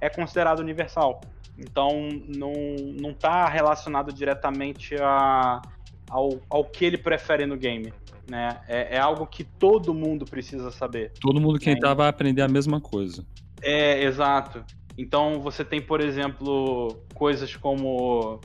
é 0.00 0.08
considerado 0.08 0.60
universal. 0.60 1.20
Então 1.58 2.08
não, 2.28 2.52
não 3.00 3.12
tá 3.12 3.46
relacionado 3.48 4.12
diretamente 4.12 4.94
a, 5.00 5.60
ao, 6.08 6.40
ao 6.48 6.64
que 6.64 6.84
ele 6.84 6.98
prefere 6.98 7.46
no 7.46 7.56
game. 7.56 7.92
Né? 8.30 8.60
É, 8.68 8.96
é 8.96 8.98
algo 8.98 9.26
que 9.26 9.42
todo 9.42 9.94
mundo 9.94 10.24
precisa 10.24 10.70
saber. 10.70 11.12
Todo 11.20 11.40
mundo 11.40 11.58
que 11.58 11.70
É. 11.70 11.72
entrar 11.72 11.94
vai 11.94 12.08
aprender 12.08 12.42
a 12.42 12.48
mesma 12.48 12.80
coisa. 12.80 13.26
É, 13.62 14.02
exato. 14.04 14.64
Então 14.96 15.40
você 15.40 15.64
tem, 15.64 15.80
por 15.80 16.00
exemplo, 16.00 17.02
coisas 17.14 17.56
como 17.56 18.40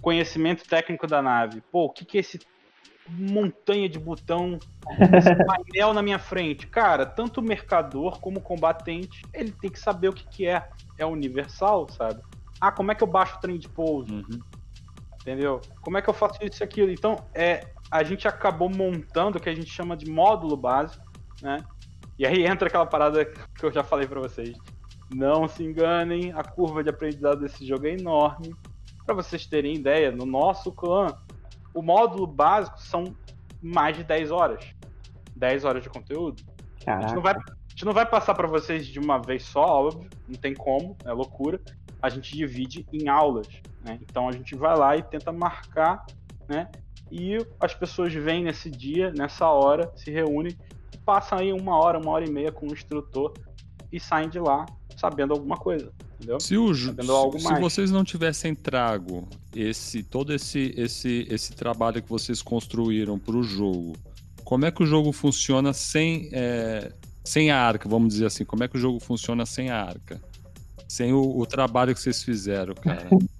conhecimento 0.00 0.64
técnico 0.68 1.06
da 1.06 1.20
nave. 1.20 1.62
Pô, 1.72 1.86
o 1.86 1.90
que, 1.90 2.04
que 2.04 2.18
esse 2.18 2.38
montanha 3.08 3.88
de 3.88 3.98
botão, 3.98 4.58
esse 5.16 5.34
painel 5.44 5.92
na 5.92 6.02
minha 6.02 6.18
frente? 6.18 6.66
Cara, 6.66 7.04
tanto 7.04 7.40
o 7.40 7.42
mercador 7.42 8.20
como 8.20 8.38
o 8.38 8.42
combatente, 8.42 9.22
ele 9.32 9.52
tem 9.52 9.70
que 9.70 9.78
saber 9.78 10.08
o 10.08 10.12
que, 10.12 10.26
que 10.28 10.46
é. 10.46 10.68
É 10.96 11.04
universal, 11.04 11.88
sabe? 11.88 12.22
Ah, 12.60 12.70
como 12.70 12.92
é 12.92 12.94
que 12.94 13.02
eu 13.02 13.08
baixo 13.08 13.36
o 13.36 13.40
trem 13.40 13.58
de 13.58 13.68
pouso? 13.68 14.14
Uhum. 14.14 14.40
Entendeu? 15.20 15.60
Como 15.80 15.98
é 15.98 16.02
que 16.02 16.08
eu 16.08 16.14
faço 16.14 16.38
isso 16.44 16.62
e 16.62 16.64
aquilo? 16.64 16.90
Então, 16.90 17.16
é, 17.34 17.66
a 17.90 18.02
gente 18.02 18.28
acabou 18.28 18.68
montando 18.68 19.38
o 19.38 19.40
que 19.40 19.48
a 19.48 19.54
gente 19.54 19.70
chama 19.70 19.96
de 19.96 20.10
módulo 20.10 20.56
básico, 20.56 21.04
né? 21.42 21.64
E 22.18 22.26
aí 22.26 22.44
entra 22.46 22.68
aquela 22.68 22.86
parada 22.86 23.24
que 23.24 23.64
eu 23.64 23.72
já 23.72 23.82
falei 23.82 24.06
pra 24.06 24.20
vocês. 24.20 24.56
Não 25.12 25.48
se 25.48 25.64
enganem, 25.64 26.32
a 26.32 26.42
curva 26.42 26.82
de 26.82 26.90
aprendizado 26.90 27.40
desse 27.40 27.66
jogo 27.66 27.86
é 27.86 27.92
enorme. 27.92 28.54
Pra 29.04 29.14
vocês 29.14 29.46
terem 29.46 29.74
ideia, 29.74 30.10
no 30.10 30.24
nosso 30.24 30.72
clã, 30.72 31.06
o 31.74 31.82
módulo 31.82 32.26
básico 32.26 32.80
são 32.80 33.04
mais 33.60 33.96
de 33.96 34.04
10 34.04 34.30
horas. 34.30 34.64
10 35.36 35.64
horas 35.64 35.82
de 35.82 35.90
conteúdo. 35.90 36.42
A 36.86 37.00
gente 37.00 37.14
não 37.14 37.22
vai, 37.22 37.34
a 37.34 37.70
gente 37.70 37.84
não 37.84 37.92
vai 37.92 38.06
passar 38.06 38.34
pra 38.34 38.46
vocês 38.46 38.86
de 38.86 38.98
uma 38.98 39.18
vez 39.18 39.44
só, 39.44 39.64
óbvio, 39.64 40.08
não 40.28 40.36
tem 40.36 40.54
como, 40.54 40.96
é 41.04 41.12
loucura. 41.12 41.60
A 42.00 42.08
gente 42.08 42.36
divide 42.36 42.86
em 42.92 43.08
aulas, 43.08 43.48
né? 43.84 43.98
Então 44.02 44.28
a 44.28 44.32
gente 44.32 44.54
vai 44.54 44.76
lá 44.76 44.96
e 44.96 45.02
tenta 45.02 45.32
marcar, 45.32 46.04
né? 46.48 46.70
E 47.10 47.38
as 47.60 47.74
pessoas 47.74 48.12
vêm 48.12 48.44
nesse 48.44 48.70
dia, 48.70 49.12
nessa 49.16 49.48
hora, 49.48 49.90
se 49.96 50.10
reúnem 50.10 50.56
e 50.92 50.98
passam 50.98 51.38
aí 51.38 51.52
uma 51.52 51.76
hora, 51.76 51.98
uma 51.98 52.10
hora 52.10 52.24
e 52.24 52.30
meia 52.30 52.52
com 52.52 52.66
o 52.66 52.72
instrutor 52.72 53.32
e 53.90 53.98
saem 53.98 54.28
de 54.28 54.38
lá 54.38 54.66
sabendo 54.96 55.32
alguma 55.32 55.56
coisa, 55.56 55.92
entendeu? 56.14 56.40
Se, 56.40 56.56
o, 56.56 56.72
algo 57.10 57.38
se 57.38 57.60
vocês 57.60 57.90
não 57.90 58.04
tivessem 58.04 58.54
trago 58.54 59.28
esse 59.54 60.02
todo 60.02 60.32
esse, 60.32 60.74
esse, 60.76 61.26
esse 61.30 61.52
trabalho 61.52 62.02
que 62.02 62.08
vocês 62.08 62.42
construíram 62.42 63.18
para 63.18 63.36
o 63.36 63.42
jogo, 63.42 63.96
como 64.44 64.66
é 64.66 64.70
que 64.70 64.82
o 64.82 64.86
jogo 64.86 65.12
funciona 65.12 65.72
sem, 65.72 66.28
é, 66.32 66.92
sem 67.24 67.50
a 67.50 67.60
arca? 67.60 67.88
Vamos 67.88 68.14
dizer 68.14 68.26
assim, 68.26 68.44
como 68.44 68.62
é 68.64 68.68
que 68.68 68.76
o 68.76 68.80
jogo 68.80 69.00
funciona 69.00 69.46
sem 69.46 69.70
a 69.70 69.82
arca? 69.82 70.20
Sem 70.86 71.12
o, 71.12 71.38
o 71.38 71.46
trabalho 71.46 71.94
que 71.94 72.00
vocês 72.00 72.22
fizeram, 72.22 72.74
cara. 72.74 73.08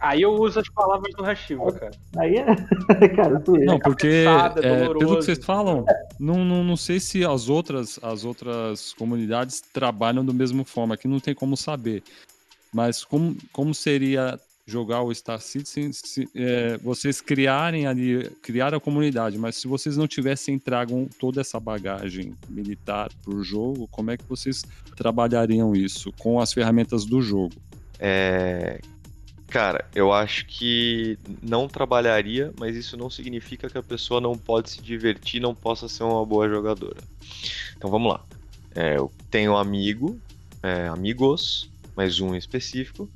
Aí 0.00 0.22
eu 0.22 0.32
uso 0.32 0.60
as 0.60 0.68
palavras 0.68 1.12
do 1.14 1.22
Hashiva, 1.22 1.72
cara. 1.72 1.90
Aí 2.16 2.36
é. 2.36 2.44
cara, 3.16 3.40
tu 3.40 3.52
Não, 3.52 3.78
porque 3.78 4.24
cabeçada, 4.24 4.66
é, 4.66 4.76
doloroso. 4.78 4.98
pelo 4.98 5.18
que 5.18 5.24
vocês 5.24 5.44
falam, 5.44 5.84
não, 6.18 6.44
não, 6.44 6.64
não 6.64 6.76
sei 6.76 7.00
se 7.00 7.24
as 7.24 7.48
outras, 7.48 7.98
as 8.02 8.24
outras 8.24 8.92
comunidades 8.92 9.60
trabalham 9.72 10.24
da 10.24 10.32
mesma 10.32 10.64
forma, 10.64 10.94
aqui 10.94 11.08
não 11.08 11.20
tem 11.20 11.34
como 11.34 11.56
saber. 11.56 12.02
Mas 12.72 13.04
como, 13.04 13.36
como 13.52 13.74
seria 13.74 14.38
jogar 14.68 15.02
o 15.02 15.14
Star 15.14 15.40
Citizen 15.40 15.90
se 15.94 16.28
é, 16.34 16.76
vocês 16.76 17.22
criarem 17.22 17.86
ali, 17.86 18.28
criar 18.42 18.74
a 18.74 18.78
comunidade, 18.78 19.38
mas 19.38 19.56
se 19.56 19.66
vocês 19.66 19.96
não 19.96 20.06
tivessem 20.06 20.58
trago 20.58 21.08
toda 21.18 21.40
essa 21.40 21.58
bagagem 21.58 22.34
militar 22.50 23.10
para 23.24 23.34
o 23.34 23.42
jogo, 23.42 23.88
como 23.88 24.10
é 24.10 24.18
que 24.18 24.24
vocês 24.28 24.62
trabalhariam 24.94 25.74
isso 25.74 26.12
com 26.18 26.38
as 26.38 26.52
ferramentas 26.52 27.06
do 27.06 27.22
jogo? 27.22 27.54
É, 27.98 28.78
Cara, 29.48 29.86
eu 29.94 30.12
acho 30.12 30.44
que 30.46 31.18
não 31.42 31.66
trabalharia, 31.68 32.52
mas 32.58 32.76
isso 32.76 32.98
não 32.98 33.08
significa 33.08 33.68
que 33.68 33.78
a 33.78 33.82
pessoa 33.82 34.20
não 34.20 34.36
pode 34.36 34.70
se 34.70 34.82
divertir, 34.82 35.40
não 35.40 35.54
possa 35.54 35.88
ser 35.88 36.04
uma 36.04 36.24
boa 36.24 36.48
jogadora. 36.48 36.98
Então 37.74 37.90
vamos 37.90 38.12
lá. 38.12 38.22
É, 38.74 38.96
eu 38.96 39.10
tenho 39.30 39.56
amigo, 39.56 40.20
é, 40.62 40.86
amigos, 40.88 41.70
mais 41.96 42.20
um 42.20 42.34
em 42.34 42.38
específico. 42.38 43.08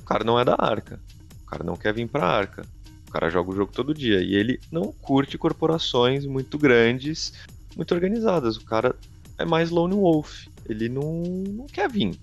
O 0.00 0.04
cara 0.04 0.24
não 0.24 0.38
é 0.38 0.44
da 0.44 0.56
arca. 0.58 1.00
O 1.42 1.46
cara 1.46 1.62
não 1.62 1.76
quer 1.76 1.94
vir 1.94 2.08
pra 2.08 2.26
arca. 2.26 2.66
O 3.08 3.12
cara 3.12 3.30
joga 3.30 3.50
o 3.50 3.54
jogo 3.54 3.72
todo 3.72 3.94
dia. 3.94 4.20
E 4.20 4.34
ele 4.34 4.58
não 4.72 4.92
curte 4.92 5.38
corporações 5.38 6.26
muito 6.26 6.58
grandes, 6.58 7.32
muito 7.76 7.94
organizadas. 7.94 8.56
O 8.56 8.64
cara 8.64 8.96
é 9.38 9.44
mais 9.44 9.70
lone 9.70 9.94
wolf. 9.94 10.46
Ele 10.68 10.88
não, 10.88 11.22
não 11.22 11.66
quer 11.66 11.88
vir. 11.88 12.18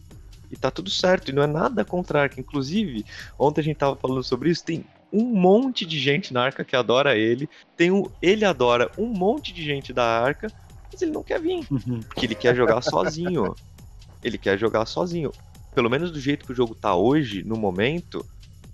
E 0.53 0.55
tá 0.55 0.69
tudo 0.69 0.91
certo, 0.91 1.29
e 1.29 1.33
não 1.33 1.41
é 1.41 1.47
nada 1.47 1.83
contra 1.83 2.19
a 2.19 2.21
Arca. 2.23 2.39
Inclusive, 2.39 3.03
ontem 3.39 3.61
a 3.61 3.63
gente 3.63 3.77
tava 3.77 3.95
falando 3.95 4.23
sobre 4.23 4.51
isso, 4.51 4.63
tem 4.63 4.85
um 5.11 5.25
monte 5.25 5.83
de 5.83 5.99
gente 5.99 6.31
na 6.31 6.43
Arca 6.43 6.63
que 6.63 6.75
adora 6.75 7.17
ele, 7.17 7.49
tem 7.75 7.89
um, 7.89 8.07
ele 8.21 8.45
adora 8.45 8.91
um 8.95 9.07
monte 9.07 9.51
de 9.51 9.63
gente 9.63 9.91
da 9.91 10.03
Arca, 10.03 10.51
mas 10.91 11.01
ele 11.01 11.11
não 11.11 11.23
quer 11.23 11.41
vir, 11.41 11.65
porque 12.07 12.27
ele 12.27 12.35
quer 12.35 12.55
jogar 12.55 12.83
sozinho. 12.83 13.55
Ele 14.23 14.37
quer 14.37 14.57
jogar 14.59 14.85
sozinho. 14.85 15.31
Pelo 15.73 15.89
menos 15.89 16.11
do 16.11 16.19
jeito 16.19 16.45
que 16.45 16.51
o 16.51 16.55
jogo 16.55 16.75
tá 16.75 16.95
hoje, 16.95 17.43
no 17.43 17.57
momento, 17.57 18.23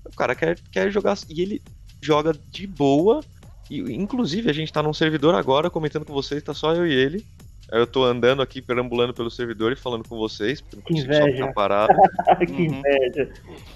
o 0.03 0.15
cara 0.15 0.35
quer, 0.35 0.59
quer 0.69 0.91
jogar, 0.91 1.17
e 1.29 1.41
ele 1.41 1.61
joga 2.01 2.33
de 2.51 2.67
boa, 2.67 3.21
e 3.69 3.79
inclusive 3.93 4.49
a 4.49 4.53
gente 4.53 4.73
tá 4.73 4.83
num 4.83 4.93
servidor 4.93 5.33
agora, 5.33 5.69
comentando 5.69 6.03
com 6.03 6.13
vocês, 6.13 6.43
tá 6.43 6.53
só 6.53 6.73
eu 6.73 6.85
e 6.85 6.93
ele, 6.93 7.25
eu 7.71 7.87
tô 7.87 8.03
andando 8.03 8.41
aqui, 8.41 8.61
perambulando 8.61 9.13
pelo 9.13 9.29
servidor 9.31 9.71
e 9.71 9.75
falando 9.75 10.07
com 10.07 10.17
vocês, 10.17 10.61
porque 10.61 10.75
eu 10.75 10.77
não 10.77 10.83
Que 10.83 10.93
consigo 10.93 11.13
só 11.13 11.19
inveja. 11.23 11.37
ficar 11.37 11.53
parado. 11.53 11.93
que 12.45 12.51
Uhum. 12.51 12.63
inveja. 12.63 13.33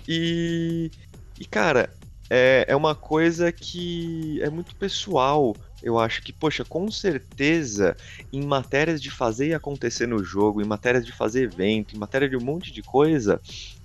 E, 0.08 0.92
e 1.40 1.46
cara, 1.46 1.90
é, 2.30 2.66
é 2.68 2.76
uma 2.76 2.96
coisa 2.96 3.52
que 3.52 4.42
é 4.42 4.50
muito 4.50 4.76
pessoal. 4.76 5.56
Eu 5.82 6.00
acho 6.00 6.22
que, 6.24 6.32
poxa, 6.32 6.64
com 6.64 6.90
certeza, 6.90 7.96
em 8.32 8.42
matérias 8.42 9.02
de 9.02 9.12
fazer 9.12 9.50
e 9.50 9.54
acontecer 9.54 10.08
no 10.08 10.24
jogo, 10.24 10.62
em 10.62 10.66
matérias 10.66 11.06
de 11.06 11.12
fazer 11.12 11.44
evento, 11.44 11.96
em 11.96 12.00
matéria 12.00 12.30
de 12.30 12.38
um 12.38 12.42
monte 12.42 12.72
de 12.72 12.82
coisa, 12.82 13.42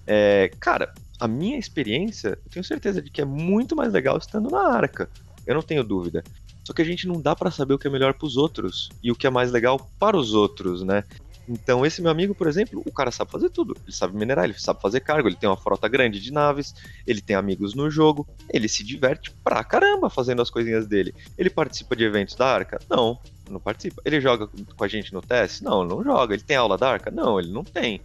é, 0.07 0.49
cara, 0.61 0.89
a 1.21 1.27
minha 1.27 1.59
experiência, 1.59 2.39
eu 2.45 2.51
tenho 2.51 2.65
certeza 2.65 3.03
de 3.03 3.11
que 3.11 3.21
é 3.21 3.25
muito 3.25 3.75
mais 3.75 3.93
legal 3.93 4.17
estando 4.17 4.49
na 4.49 4.73
arca. 4.73 5.11
Eu 5.45 5.55
não 5.55 5.63
tenho 5.63 5.83
dúvida. 5.83 6.23
Só 6.69 6.75
que 6.75 6.83
a 6.83 6.85
gente 6.85 7.09
não 7.09 7.19
dá 7.19 7.35
para 7.35 7.51
saber 7.51 7.73
o 7.73 7.79
que 7.79 7.87
é 7.87 7.91
melhor 7.91 8.13
para 8.13 8.27
os 8.27 8.37
outros 8.37 8.91
e 9.03 9.11
o 9.11 9.15
que 9.15 9.27
é 9.27 9.31
mais 9.31 9.51
legal 9.51 9.89
para 9.99 10.19
os 10.19 10.35
outros, 10.35 10.83
né? 10.83 11.03
Então, 11.49 11.87
esse 11.87 12.03
meu 12.03 12.11
amigo, 12.11 12.35
por 12.35 12.47
exemplo, 12.47 12.83
o 12.85 12.93
cara 12.93 13.11
sabe 13.11 13.31
fazer 13.31 13.49
tudo. 13.49 13.75
Ele 13.85 13.97
sabe 13.97 14.15
minerar, 14.15 14.45
ele 14.45 14.53
sabe 14.53 14.79
fazer 14.83 15.01
cargo, 15.01 15.27
ele 15.27 15.37
tem 15.37 15.49
uma 15.49 15.57
frota 15.57 15.89
grande 15.89 16.21
de 16.21 16.31
naves, 16.31 16.75
ele 17.07 17.23
tem 17.23 17.35
amigos 17.35 17.75
no 17.75 17.91
jogo, 17.91 18.29
ele 18.53 18.69
se 18.69 18.85
diverte 18.85 19.31
pra 19.43 19.65
caramba 19.65 20.11
fazendo 20.11 20.43
as 20.43 20.51
coisinhas 20.51 20.87
dele. 20.87 21.15
Ele 21.39 21.49
participa 21.49 21.97
de 21.97 22.05
eventos 22.05 22.35
da 22.35 22.47
Arca? 22.47 22.79
Não, 22.87 23.19
não 23.49 23.59
participa. 23.59 24.03
Ele 24.05 24.21
joga 24.21 24.47
com 24.47 24.85
a 24.85 24.89
gente 24.89 25.15
no 25.15 25.23
teste? 25.23 25.65
Não, 25.65 25.83
não 25.85 26.05
joga. 26.05 26.35
Ele 26.35 26.43
tem 26.43 26.59
aula 26.59 26.77
da 26.77 26.91
Arca? 26.91 27.11
Não, 27.11 27.41
ele 27.41 27.51
não 27.51 27.65
tem. 27.65 27.99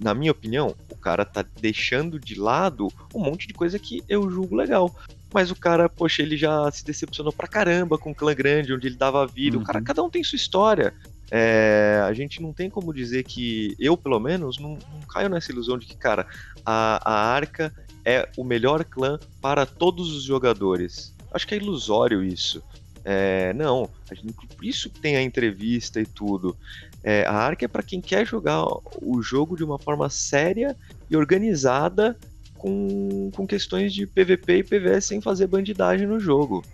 Na 0.00 0.14
minha 0.14 0.32
opinião, 0.32 0.74
o 0.90 0.96
cara 0.96 1.24
tá 1.24 1.44
deixando 1.60 2.18
de 2.18 2.40
lado 2.40 2.88
um 3.14 3.20
monte 3.20 3.46
de 3.46 3.54
coisa 3.54 3.78
que 3.78 4.02
eu 4.08 4.28
julgo 4.28 4.56
legal. 4.56 4.92
Mas 5.34 5.50
o 5.50 5.56
cara, 5.56 5.88
poxa, 5.88 6.22
ele 6.22 6.36
já 6.36 6.70
se 6.70 6.84
decepcionou 6.84 7.32
pra 7.32 7.48
caramba 7.48 7.98
com 7.98 8.12
o 8.12 8.14
clã 8.14 8.32
grande, 8.32 8.72
onde 8.72 8.86
ele 8.86 8.94
dava 8.94 9.26
vida. 9.26 9.56
Uhum. 9.56 9.64
O 9.64 9.66
cara, 9.66 9.82
cada 9.82 10.00
um 10.00 10.08
tem 10.08 10.22
sua 10.22 10.36
história. 10.36 10.94
É, 11.28 12.00
a 12.06 12.12
gente 12.12 12.40
não 12.40 12.52
tem 12.52 12.70
como 12.70 12.94
dizer 12.94 13.24
que, 13.24 13.74
eu 13.80 13.96
pelo 13.96 14.20
menos, 14.20 14.60
não, 14.60 14.78
não 14.92 15.00
caio 15.08 15.28
nessa 15.28 15.50
ilusão 15.50 15.76
de 15.76 15.86
que, 15.86 15.96
cara, 15.96 16.24
a, 16.64 17.00
a 17.04 17.34
Arca 17.34 17.74
é 18.04 18.28
o 18.36 18.44
melhor 18.44 18.84
clã 18.84 19.18
para 19.40 19.66
todos 19.66 20.14
os 20.14 20.22
jogadores. 20.22 21.12
Acho 21.32 21.48
que 21.48 21.54
é 21.56 21.58
ilusório 21.58 22.22
isso. 22.22 22.62
É, 23.04 23.52
não, 23.54 23.90
gente, 24.12 24.32
por 24.32 24.64
isso 24.64 24.88
que 24.88 25.00
tem 25.00 25.16
a 25.16 25.22
entrevista 25.22 26.00
e 26.00 26.06
tudo. 26.06 26.56
É, 27.02 27.26
a 27.26 27.34
Arca 27.34 27.64
é 27.64 27.68
para 27.68 27.82
quem 27.82 28.00
quer 28.00 28.24
jogar 28.24 28.64
o 29.02 29.20
jogo 29.20 29.56
de 29.56 29.64
uma 29.64 29.80
forma 29.80 30.08
séria 30.08 30.76
e 31.10 31.16
organizada 31.16 32.16
com, 32.64 33.30
com 33.36 33.46
questões 33.46 33.92
de 33.92 34.06
PVP 34.06 34.56
e 34.56 34.64
PvS 34.64 35.04
sem 35.04 35.20
fazer 35.20 35.46
bandidagem 35.46 36.06
no 36.06 36.18
jogo. 36.18 36.64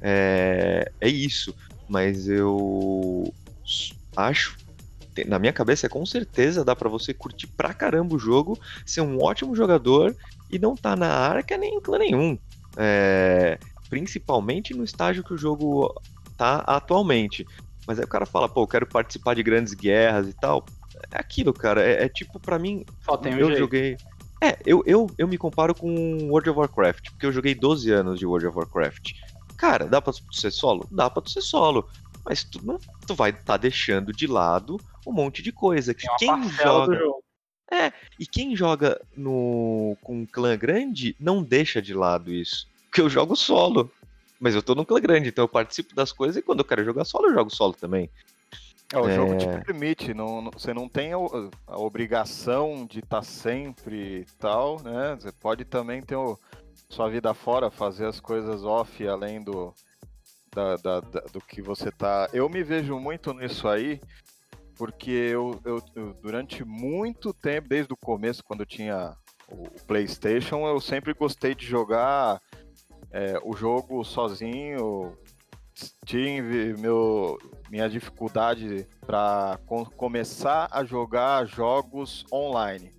É, 0.00 0.92
é 1.00 1.08
isso. 1.08 1.52
Mas 1.88 2.28
eu 2.28 3.34
acho 4.16 4.56
na 5.26 5.40
minha 5.40 5.52
cabeça 5.52 5.86
é 5.86 5.88
com 5.88 6.06
certeza 6.06 6.64
dá 6.64 6.74
para 6.74 6.88
você 6.88 7.12
curtir 7.12 7.48
pra 7.48 7.74
caramba 7.74 8.14
o 8.14 8.18
jogo, 8.18 8.58
ser 8.86 9.00
um 9.00 9.20
ótimo 9.20 9.56
jogador 9.56 10.16
e 10.48 10.58
não 10.58 10.76
tá 10.76 10.94
na 10.94 11.08
arca 11.08 11.58
nem 11.58 11.74
em 11.74 11.80
clã 11.80 11.98
nenhum. 11.98 12.38
É, 12.76 13.58
principalmente 13.90 14.72
no 14.72 14.84
estágio 14.84 15.24
que 15.24 15.34
o 15.34 15.36
jogo 15.36 15.92
tá 16.38 16.58
atualmente. 16.58 17.44
Mas 17.88 17.98
aí 17.98 18.04
o 18.04 18.08
cara 18.08 18.24
fala, 18.24 18.48
pô, 18.48 18.62
eu 18.62 18.68
quero 18.68 18.86
participar 18.86 19.34
de 19.34 19.42
grandes 19.42 19.74
guerras 19.74 20.28
e 20.28 20.32
tal. 20.32 20.64
É 21.10 21.18
aquilo, 21.18 21.52
cara. 21.52 21.82
É, 21.82 22.04
é 22.04 22.08
tipo, 22.08 22.38
para 22.38 22.56
mim. 22.58 22.84
Só 23.04 23.16
tem 23.16 23.34
um 23.34 23.38
eu 23.38 23.46
jeito. 23.48 23.58
joguei. 23.58 23.96
É, 24.42 24.58
eu, 24.64 24.82
eu, 24.86 25.10
eu 25.18 25.28
me 25.28 25.36
comparo 25.36 25.74
com 25.74 26.28
World 26.28 26.50
of 26.50 26.58
Warcraft, 26.58 27.10
porque 27.10 27.26
eu 27.26 27.32
joguei 27.32 27.54
12 27.54 27.90
anos 27.90 28.18
de 28.18 28.26
World 28.26 28.46
of 28.46 28.56
Warcraft. 28.56 29.12
Cara, 29.56 29.86
dá 29.86 30.00
pra 30.00 30.12
ser 30.32 30.50
solo? 30.50 30.86
Dá 30.90 31.10
pra 31.10 31.20
tu 31.20 31.30
ser 31.30 31.42
solo 31.42 31.86
mas 32.24 32.44
tu 32.44 32.64
não 32.64 32.78
tu 33.06 33.14
vai 33.14 33.30
estar 33.30 33.42
tá 33.44 33.56
deixando 33.56 34.12
de 34.12 34.26
lado 34.26 34.80
um 35.06 35.12
monte 35.12 35.42
de 35.42 35.52
coisa 35.52 35.94
que 35.94 36.06
quem 36.18 36.48
joga 36.50 36.98
é 37.70 37.92
e 38.18 38.26
quem 38.26 38.54
joga 38.54 39.00
no 39.16 39.96
com 40.02 40.20
um 40.20 40.26
clã 40.26 40.56
grande 40.56 41.16
não 41.18 41.42
deixa 41.42 41.80
de 41.80 41.94
lado 41.94 42.32
isso 42.32 42.68
porque 42.84 43.00
eu 43.00 43.08
jogo 43.08 43.34
solo 43.36 43.90
mas 44.38 44.54
eu 44.54 44.62
tô 44.62 44.74
num 44.74 44.84
clã 44.84 45.00
grande 45.00 45.28
então 45.28 45.44
eu 45.44 45.48
participo 45.48 45.94
das 45.94 46.12
coisas 46.12 46.36
e 46.36 46.42
quando 46.42 46.60
eu 46.60 46.64
quero 46.64 46.84
jogar 46.84 47.04
solo 47.04 47.28
eu 47.28 47.34
jogo 47.34 47.50
solo 47.50 47.72
também 47.72 48.10
é, 48.92 48.98
o 48.98 49.08
é... 49.08 49.14
jogo 49.14 49.36
te 49.36 49.46
permite, 49.64 50.12
não, 50.12 50.42
não, 50.42 50.50
você 50.50 50.74
não 50.74 50.88
tem 50.88 51.12
a, 51.12 51.16
a 51.66 51.78
obrigação 51.78 52.86
de 52.86 53.00
estar 53.00 53.18
tá 53.18 53.22
sempre 53.22 54.26
tal, 54.38 54.82
né? 54.82 55.16
Você 55.18 55.32
pode 55.32 55.64
também 55.64 56.02
ter 56.02 56.16
o, 56.16 56.38
sua 56.88 57.08
vida 57.08 57.32
fora, 57.32 57.70
fazer 57.70 58.06
as 58.06 58.18
coisas 58.18 58.64
off 58.64 59.06
além 59.06 59.42
do, 59.42 59.72
da, 60.52 60.76
da, 60.76 61.00
da, 61.00 61.20
do 61.32 61.40
que 61.40 61.62
você 61.62 61.90
tá. 61.90 62.28
Eu 62.32 62.48
me 62.48 62.62
vejo 62.62 62.98
muito 62.98 63.32
nisso 63.32 63.68
aí, 63.68 64.00
porque 64.76 65.10
eu, 65.10 65.60
eu, 65.64 65.82
eu, 65.94 66.12
durante 66.14 66.64
muito 66.64 67.32
tempo, 67.32 67.68
desde 67.68 67.92
o 67.92 67.96
começo, 67.96 68.42
quando 68.42 68.60
eu 68.60 68.66
tinha 68.66 69.14
o 69.48 69.68
PlayStation, 69.86 70.66
eu 70.66 70.80
sempre 70.80 71.14
gostei 71.14 71.54
de 71.54 71.64
jogar 71.64 72.40
é, 73.12 73.38
o 73.44 73.54
jogo 73.54 74.04
sozinho. 74.04 75.16
Tive 76.04 76.74
meu, 76.78 77.38
minha 77.70 77.88
dificuldade 77.88 78.86
para 79.06 79.58
começar 79.96 80.68
a 80.70 80.84
jogar 80.84 81.46
jogos 81.46 82.24
online. 82.32 82.92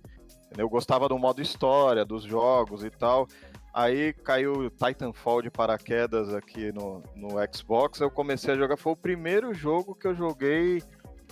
Eu 0.56 0.68
gostava 0.68 1.08
do 1.08 1.18
modo 1.18 1.40
história, 1.40 2.04
dos 2.04 2.24
jogos 2.24 2.84
e 2.84 2.90
tal. 2.90 3.26
Aí 3.72 4.12
caiu 4.12 4.70
Titanfall 4.70 5.40
de 5.40 5.50
paraquedas 5.50 6.34
aqui 6.34 6.70
no, 6.72 7.02
no 7.16 7.30
Xbox. 7.54 8.00
Eu 8.00 8.10
comecei 8.10 8.52
a 8.52 8.56
jogar. 8.56 8.76
Foi 8.76 8.92
o 8.92 8.96
primeiro 8.96 9.54
jogo 9.54 9.94
que 9.94 10.06
eu 10.06 10.14
joguei 10.14 10.82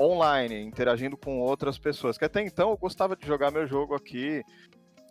online, 0.00 0.62
interagindo 0.62 1.18
com 1.18 1.38
outras 1.38 1.78
pessoas. 1.78 2.16
Que 2.16 2.24
até 2.24 2.40
então 2.40 2.70
eu 2.70 2.76
gostava 2.78 3.14
de 3.14 3.26
jogar 3.26 3.50
meu 3.50 3.66
jogo 3.66 3.94
aqui. 3.94 4.42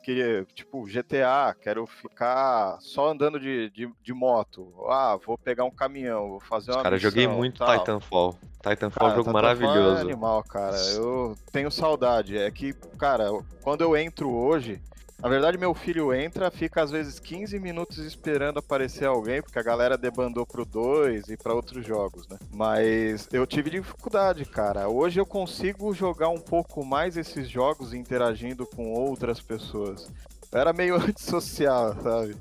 Queria, 0.10 0.44
tipo, 0.56 0.88
GTA, 0.88 1.56
quero 1.62 1.86
ficar 1.86 2.80
só 2.82 3.12
andando 3.12 3.40
de, 3.40 3.70
de, 3.70 3.88
de 4.02 4.12
moto. 4.12 4.74
Ah, 4.90 5.16
vou 5.24 5.38
pegar 5.38 5.66
um 5.66 5.70
caminhão, 5.70 6.30
vou 6.30 6.40
fazer 6.40 6.72
uma. 6.72 6.82
Cara, 6.82 6.96
missão, 6.96 7.12
joguei 7.12 7.28
muito 7.28 7.60
tal. 7.60 7.78
Titanfall. 7.78 8.36
Titanfall 8.60 9.08
é 9.08 9.12
um 9.12 9.16
jogo 9.18 9.30
Titanfall 9.30 9.34
maravilhoso. 9.34 9.98
É 9.98 10.02
animal, 10.02 10.44
cara. 10.46 10.76
Eu 10.96 11.38
tenho 11.52 11.70
saudade. 11.70 12.40
É 12.40 12.50
que, 12.50 12.74
cara, 12.98 13.30
quando 13.62 13.82
eu 13.82 13.96
entro 13.96 14.32
hoje, 14.32 14.82
na 15.22 15.28
verdade, 15.28 15.58
meu 15.58 15.74
filho 15.74 16.14
entra, 16.14 16.50
fica 16.50 16.82
às 16.82 16.92
vezes 16.92 17.20
15 17.20 17.60
minutos 17.60 17.98
esperando 17.98 18.60
aparecer 18.60 19.06
alguém, 19.06 19.42
porque 19.42 19.60
a 19.60 19.64
galera 19.64 19.98
debandou 19.98 20.46
pro 20.46 20.64
2 20.64 21.28
e 21.28 21.36
para 21.36 21.54
outros 21.54 21.86
jogos, 21.86 22.26
né? 22.30 22.38
Mas 22.54 23.28
eu 23.34 23.46
tive 23.46 23.70
dificuldade, 23.70 24.46
cara. 24.46 24.88
Hoje 24.88 25.20
eu 25.20 25.26
consigo 25.26 25.94
jogar 25.94 26.30
um 26.30 26.40
pouco 26.40 26.86
mais 26.86 27.18
esses 27.18 27.50
jogos 27.50 27.94
interagindo 27.94 28.66
com 28.66 28.94
outras 28.94 29.42
pessoas. 29.42 30.10
Eu 30.52 30.60
era 30.60 30.72
meio 30.72 30.96
antissocial, 31.02 32.02
sabe? 32.02 32.38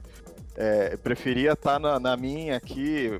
É, 0.55 0.97
preferia 0.97 1.53
estar 1.53 1.75
tá 1.75 1.79
na, 1.81 1.99
na 1.99 2.17
minha 2.17 2.57
aqui, 2.57 3.19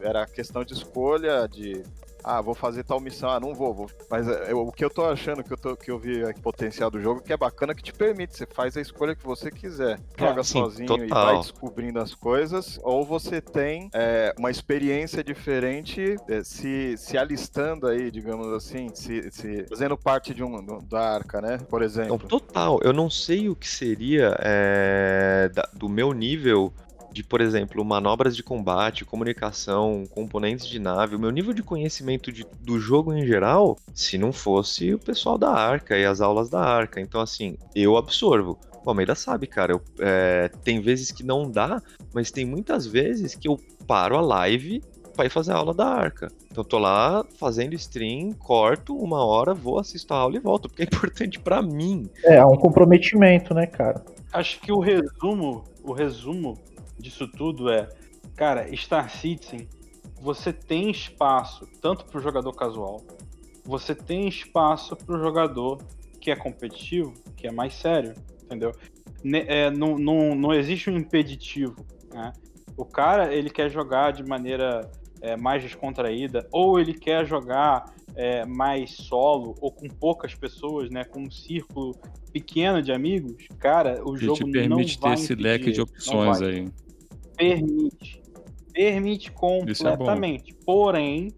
era 0.00 0.26
questão 0.26 0.62
de 0.62 0.74
escolha, 0.74 1.48
de 1.48 1.82
ah, 2.24 2.40
vou 2.40 2.54
fazer 2.54 2.82
tal 2.84 2.98
missão, 2.98 3.28
ah, 3.28 3.38
não 3.38 3.54
vou, 3.54 3.74
vou. 3.74 3.90
Mas 4.10 4.26
é, 4.26 4.50
eu, 4.50 4.66
o 4.66 4.72
que 4.72 4.84
eu 4.84 4.90
tô 4.90 5.04
achando, 5.04 5.44
que 5.44 5.52
eu, 5.52 5.56
tô, 5.56 5.76
que 5.76 5.90
eu 5.90 5.98
vi 5.98 6.24
aqui, 6.24 6.40
potencial 6.40 6.90
do 6.90 7.00
jogo, 7.00 7.20
que 7.20 7.32
é 7.32 7.36
bacana 7.36 7.74
que 7.74 7.82
te 7.82 7.92
permite, 7.92 8.36
você 8.36 8.46
faz 8.46 8.76
a 8.76 8.80
escolha 8.80 9.14
que 9.14 9.24
você 9.24 9.50
quiser. 9.50 10.00
Joga 10.18 10.42
sim, 10.42 10.52
sozinho 10.58 10.88
total. 10.88 11.06
e 11.06 11.10
vai 11.10 11.38
descobrindo 11.38 12.00
as 12.00 12.14
coisas, 12.14 12.80
ou 12.82 13.04
você 13.04 13.40
tem 13.40 13.90
é, 13.92 14.34
uma 14.38 14.50
experiência 14.50 15.22
diferente 15.22 16.16
é, 16.28 16.42
se, 16.42 16.96
se 16.96 17.18
alistando 17.18 17.86
aí, 17.86 18.10
digamos 18.10 18.48
assim, 18.48 18.88
se, 18.94 19.30
se 19.30 19.66
fazendo 19.68 19.96
parte 19.96 20.32
de 20.32 20.42
um 20.42 20.54
da 20.88 21.14
arca, 21.14 21.40
né? 21.40 21.58
Por 21.68 21.82
exemplo. 21.82 22.14
Então, 22.14 22.28
total, 22.28 22.80
eu 22.82 22.92
não 22.92 23.10
sei 23.10 23.48
o 23.48 23.56
que 23.56 23.68
seria 23.68 24.36
é, 24.40 25.50
da, 25.52 25.68
do 25.74 25.88
meu 25.88 26.12
nível 26.12 26.72
de, 27.14 27.22
por 27.22 27.40
exemplo, 27.40 27.84
manobras 27.84 28.34
de 28.34 28.42
combate, 28.42 29.04
comunicação, 29.04 30.04
componentes 30.10 30.66
de 30.66 30.80
nave, 30.80 31.14
o 31.14 31.18
meu 31.18 31.30
nível 31.30 31.54
de 31.54 31.62
conhecimento 31.62 32.32
de, 32.32 32.44
do 32.60 32.80
jogo 32.80 33.12
em 33.14 33.24
geral, 33.24 33.78
se 33.94 34.18
não 34.18 34.32
fosse 34.32 34.92
o 34.92 34.98
pessoal 34.98 35.38
da 35.38 35.50
Arca 35.50 35.96
e 35.96 36.04
as 36.04 36.20
aulas 36.20 36.50
da 36.50 36.60
Arca. 36.60 37.00
Então, 37.00 37.20
assim, 37.20 37.56
eu 37.72 37.96
absorvo. 37.96 38.58
O 38.84 38.90
Almeida 38.90 39.14
sabe, 39.14 39.46
cara, 39.46 39.72
eu, 39.72 39.80
é, 40.00 40.50
tem 40.64 40.80
vezes 40.80 41.12
que 41.12 41.22
não 41.22 41.48
dá, 41.48 41.80
mas 42.12 42.32
tem 42.32 42.44
muitas 42.44 42.84
vezes 42.84 43.36
que 43.36 43.46
eu 43.46 43.58
paro 43.86 44.16
a 44.16 44.20
live 44.20 44.82
para 45.14 45.26
ir 45.26 45.30
fazer 45.30 45.52
a 45.52 45.56
aula 45.56 45.72
da 45.72 45.86
Arca. 45.86 46.32
Então 46.50 46.64
tô 46.64 46.78
lá 46.78 47.24
fazendo 47.38 47.74
stream, 47.74 48.32
corto 48.32 48.96
uma 48.96 49.24
hora, 49.24 49.54
vou 49.54 49.78
assisto 49.78 50.12
a 50.12 50.16
aula 50.16 50.36
e 50.36 50.40
volto, 50.40 50.68
porque 50.68 50.82
é 50.82 50.86
importante 50.92 51.38
para 51.38 51.62
mim. 51.62 52.10
É, 52.24 52.36
é 52.36 52.44
um 52.44 52.56
comprometimento, 52.56 53.54
né, 53.54 53.66
cara? 53.66 54.04
Acho 54.32 54.60
que 54.60 54.72
o 54.72 54.80
resumo, 54.80 55.62
o 55.84 55.92
resumo 55.92 56.58
disso 56.98 57.28
tudo 57.28 57.70
é, 57.70 57.88
cara, 58.36 58.74
Star 58.76 59.10
Citizen, 59.10 59.68
você 60.20 60.52
tem 60.52 60.90
espaço 60.90 61.68
tanto 61.80 62.04
para 62.06 62.18
o 62.18 62.22
jogador 62.22 62.52
casual, 62.52 63.02
você 63.64 63.94
tem 63.94 64.28
espaço 64.28 64.96
para 64.96 65.16
o 65.16 65.18
jogador 65.18 65.78
que 66.20 66.30
é 66.30 66.36
competitivo, 66.36 67.12
que 67.36 67.46
é 67.46 67.52
mais 67.52 67.74
sério, 67.74 68.14
entendeu? 68.42 68.72
É, 69.46 69.70
não, 69.70 69.98
não, 69.98 70.34
não 70.34 70.54
existe 70.54 70.90
um 70.90 70.96
impeditivo, 70.96 71.76
né? 72.12 72.32
O 72.76 72.84
cara, 72.84 73.34
ele 73.34 73.50
quer 73.50 73.70
jogar 73.70 74.12
de 74.12 74.22
maneira 74.24 74.90
é, 75.20 75.36
mais 75.36 75.62
descontraída, 75.62 76.46
ou 76.50 76.78
ele 76.78 76.92
quer 76.92 77.26
jogar 77.26 77.94
é, 78.16 78.44
mais 78.44 78.92
solo, 78.92 79.54
ou 79.60 79.70
com 79.70 79.88
poucas 79.88 80.34
pessoas, 80.34 80.90
né? 80.90 81.04
Com 81.04 81.22
um 81.22 81.30
círculo 81.30 81.94
pequeno 82.32 82.82
de 82.82 82.92
amigos, 82.92 83.46
cara, 83.58 84.02
o 84.04 84.14
que 84.14 84.26
jogo 84.26 84.44
te 84.44 84.50
permite 84.50 85.00
não 85.00 85.08
ter 85.08 85.14
esse 85.14 85.32
impedir, 85.32 85.42
leque 85.42 85.72
de 85.72 85.80
opções 85.80 86.42
aí. 86.42 86.68
Permite. 87.36 88.22
Permite 88.72 89.30
completamente. 89.30 90.52
É 90.52 90.54
Porém, 90.64 91.32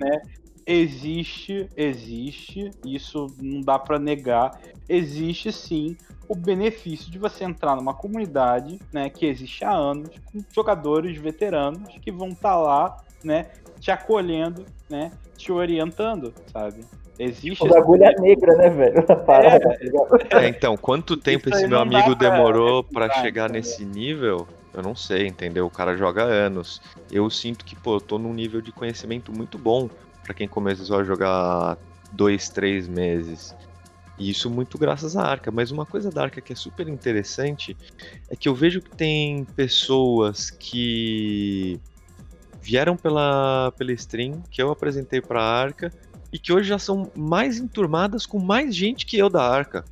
né, 0.00 0.20
existe, 0.66 1.68
existe, 1.76 2.70
isso 2.84 3.34
não 3.40 3.60
dá 3.60 3.78
para 3.78 3.98
negar, 3.98 4.60
existe 4.88 5.52
sim 5.52 5.96
o 6.28 6.34
benefício 6.34 7.10
de 7.10 7.18
você 7.18 7.44
entrar 7.44 7.74
numa 7.74 7.92
comunidade, 7.92 8.78
né, 8.92 9.10
que 9.10 9.26
existe 9.26 9.64
há 9.64 9.72
anos, 9.72 10.10
com 10.24 10.44
jogadores 10.54 11.16
veteranos 11.16 11.92
que 12.00 12.12
vão 12.12 12.28
estar 12.28 12.56
lá, 12.56 12.96
né, 13.22 13.50
te 13.80 13.90
acolhendo, 13.90 14.64
né, 14.88 15.10
te 15.36 15.50
orientando, 15.50 16.32
sabe? 16.52 16.84
Existe 17.18 17.64
O 17.64 17.68
bagulho 17.68 18.04
é 18.04 18.14
negra, 18.20 18.56
né, 18.56 18.70
velho? 18.70 19.04
Parada, 19.26 19.76
tá? 20.30 20.40
É, 20.40 20.48
então, 20.48 20.76
quanto 20.76 21.16
tempo 21.16 21.48
esse 21.50 21.66
meu 21.66 21.80
amigo 21.80 22.14
pra 22.16 22.30
demorou 22.30 22.84
pra 22.84 23.06
refutar, 23.06 23.22
chegar 23.22 23.50
nesse 23.50 23.84
nível? 23.84 24.46
Eu 24.72 24.82
não 24.82 24.94
sei, 24.94 25.26
entendeu? 25.26 25.66
O 25.66 25.70
cara 25.70 25.96
joga 25.96 26.22
anos. 26.22 26.80
Eu 27.10 27.28
sinto 27.28 27.64
que, 27.64 27.74
pô, 27.74 27.96
eu 27.96 28.00
tô 28.00 28.18
num 28.18 28.32
nível 28.32 28.60
de 28.60 28.72
conhecimento 28.72 29.32
muito 29.32 29.58
bom 29.58 29.88
pra 30.22 30.34
quem 30.34 30.46
começou 30.46 30.98
a 30.98 31.04
jogar 31.04 31.76
dois, 32.12 32.48
três 32.48 32.86
meses. 32.86 33.54
E 34.18 34.30
isso 34.30 34.50
muito 34.50 34.78
graças 34.78 35.16
à 35.16 35.22
Arca. 35.24 35.50
Mas 35.50 35.70
uma 35.70 35.86
coisa 35.86 36.10
da 36.10 36.22
Arca 36.22 36.40
que 36.40 36.52
é 36.52 36.56
super 36.56 36.86
interessante 36.88 37.76
é 38.28 38.36
que 38.36 38.48
eu 38.48 38.54
vejo 38.54 38.80
que 38.80 38.94
tem 38.94 39.44
pessoas 39.44 40.50
que 40.50 41.80
vieram 42.60 42.96
pela, 42.96 43.72
pela 43.72 43.92
stream 43.92 44.42
que 44.50 44.62
eu 44.62 44.70
apresentei 44.70 45.20
pra 45.20 45.42
Arca 45.42 45.90
e 46.32 46.38
que 46.38 46.52
hoje 46.52 46.68
já 46.68 46.78
são 46.78 47.10
mais 47.16 47.58
enturmadas 47.58 48.26
com 48.26 48.38
mais 48.38 48.74
gente 48.74 49.06
que 49.06 49.18
eu 49.18 49.28
da 49.28 49.42
Arca. 49.42 49.84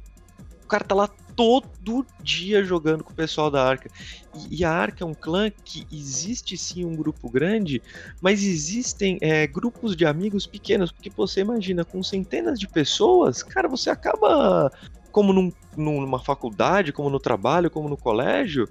O 0.64 0.68
cara 0.68 0.84
tá 0.84 0.94
lá 0.94 1.08
todo 1.38 2.04
dia 2.20 2.64
jogando 2.64 3.04
com 3.04 3.12
o 3.12 3.16
pessoal 3.16 3.48
da 3.48 3.64
Arca. 3.64 3.88
E, 4.34 4.58
e 4.58 4.64
a 4.64 4.72
Arca 4.72 5.04
é 5.04 5.06
um 5.06 5.14
clã 5.14 5.48
que 5.64 5.86
existe 5.92 6.58
sim 6.58 6.84
um 6.84 6.96
grupo 6.96 7.30
grande, 7.30 7.80
mas 8.20 8.42
existem 8.42 9.18
é, 9.20 9.46
grupos 9.46 9.94
de 9.94 10.04
amigos 10.04 10.48
pequenos, 10.48 10.90
porque 10.90 11.12
você 11.16 11.42
imagina, 11.42 11.84
com 11.84 12.02
centenas 12.02 12.58
de 12.58 12.66
pessoas, 12.66 13.40
cara, 13.44 13.68
você 13.68 13.88
acaba, 13.88 14.68
como 15.12 15.32
num- 15.32 15.52
numa 15.76 16.18
faculdade, 16.18 16.92
como 16.92 17.08
no 17.08 17.20
trabalho, 17.20 17.70
como 17.70 17.88
no 17.88 17.96
colégio, 17.96 18.68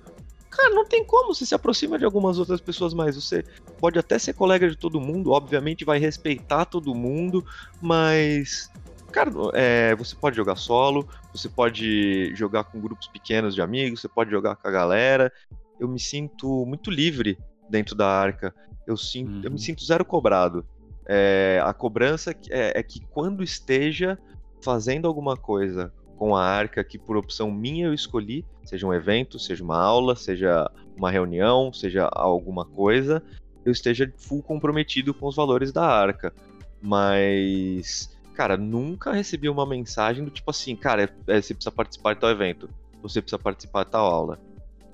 cara, 0.49 0.75
não 0.75 0.85
tem 0.85 1.05
como, 1.05 1.33
você 1.33 1.45
se 1.45 1.55
aproxima 1.55 1.97
de 1.97 2.03
algumas 2.03 2.37
outras 2.37 2.59
pessoas 2.59 2.93
mais. 2.93 3.15
Você 3.15 3.45
pode 3.79 3.97
até 3.97 4.19
ser 4.19 4.33
colega 4.33 4.69
de 4.69 4.75
todo 4.75 4.99
mundo, 4.99 5.31
obviamente 5.31 5.85
vai 5.85 5.99
respeitar 5.99 6.65
todo 6.65 6.93
mundo, 6.93 7.45
mas. 7.81 8.69
Cara, 9.11 9.31
é, 9.53 9.95
você 9.95 10.15
pode 10.15 10.35
jogar 10.35 10.55
solo, 10.55 11.07
você 11.33 11.47
pode 11.47 12.35
jogar 12.35 12.65
com 12.65 12.79
grupos 12.79 13.07
pequenos 13.07 13.55
de 13.55 13.61
amigos, 13.61 14.01
você 14.01 14.09
pode 14.09 14.29
jogar 14.29 14.55
com 14.55 14.67
a 14.67 14.71
galera. 14.71 15.31
Eu 15.79 15.87
me 15.87 15.99
sinto 15.99 16.65
muito 16.65 16.91
livre 16.91 17.37
dentro 17.69 17.95
da 17.95 18.07
arca. 18.07 18.53
Eu, 18.85 18.97
sinto, 18.97 19.45
eu 19.45 19.51
me 19.51 19.59
sinto 19.59 19.83
zero 19.83 20.03
cobrado. 20.03 20.65
É, 21.05 21.61
a 21.63 21.73
cobrança 21.73 22.31
é, 22.49 22.79
é 22.79 22.83
que 22.83 22.99
quando 23.07 23.43
esteja 23.43 24.17
fazendo 24.61 25.07
alguma 25.07 25.37
coisa 25.37 25.93
com 26.17 26.35
a 26.35 26.43
arca 26.43 26.83
que 26.83 26.97
por 26.97 27.15
opção 27.15 27.51
minha 27.51 27.85
eu 27.85 27.93
escolhi, 27.93 28.43
seja 28.65 28.85
um 28.85 28.93
evento, 28.93 29.39
seja 29.39 29.63
uma 29.63 29.79
aula, 29.79 30.15
seja 30.15 30.69
uma 30.97 31.11
reunião, 31.11 31.71
seja 31.71 32.09
alguma 32.11 32.65
coisa, 32.65 33.23
eu 33.63 33.71
esteja 33.71 34.11
full 34.17 34.41
comprometido 34.41 35.13
com 35.13 35.27
os 35.27 35.35
valores 35.35 35.71
da 35.71 35.85
arca. 35.85 36.33
Mas, 36.81 38.16
cara, 38.37 38.55
nunca 38.55 39.11
recebi 39.11 39.49
uma 39.49 39.65
mensagem 39.65 40.23
do 40.23 40.29
tipo 40.29 40.51
assim, 40.51 40.75
cara, 40.75 41.11
é, 41.25 41.41
você 41.41 41.55
precisa 41.55 41.71
participar 41.71 42.13
de 42.13 42.19
tal 42.19 42.29
evento, 42.29 42.69
você 43.01 43.19
precisa 43.19 43.39
participar 43.39 43.83
de 43.83 43.89
tal 43.89 44.05
aula. 44.05 44.39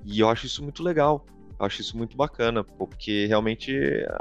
E 0.05 0.21
eu 0.21 0.29
acho 0.29 0.45
isso 0.45 0.63
muito 0.63 0.81
legal. 0.81 1.25
Eu 1.59 1.65
acho 1.65 1.81
isso 1.81 1.97
muito 1.97 2.15
bacana, 2.15 2.63
porque 2.63 3.25
realmente 3.25 3.73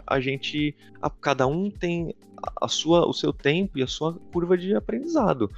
a 0.04 0.18
gente, 0.18 0.74
a- 1.00 1.08
cada 1.08 1.46
um 1.46 1.70
tem 1.70 2.12
a 2.60 2.66
sua, 2.66 3.06
o 3.06 3.12
seu 3.12 3.32
tempo 3.32 3.78
e 3.78 3.82
a 3.84 3.86
sua 3.86 4.18
curva 4.32 4.58
de 4.58 4.74
aprendizado. 4.74 5.48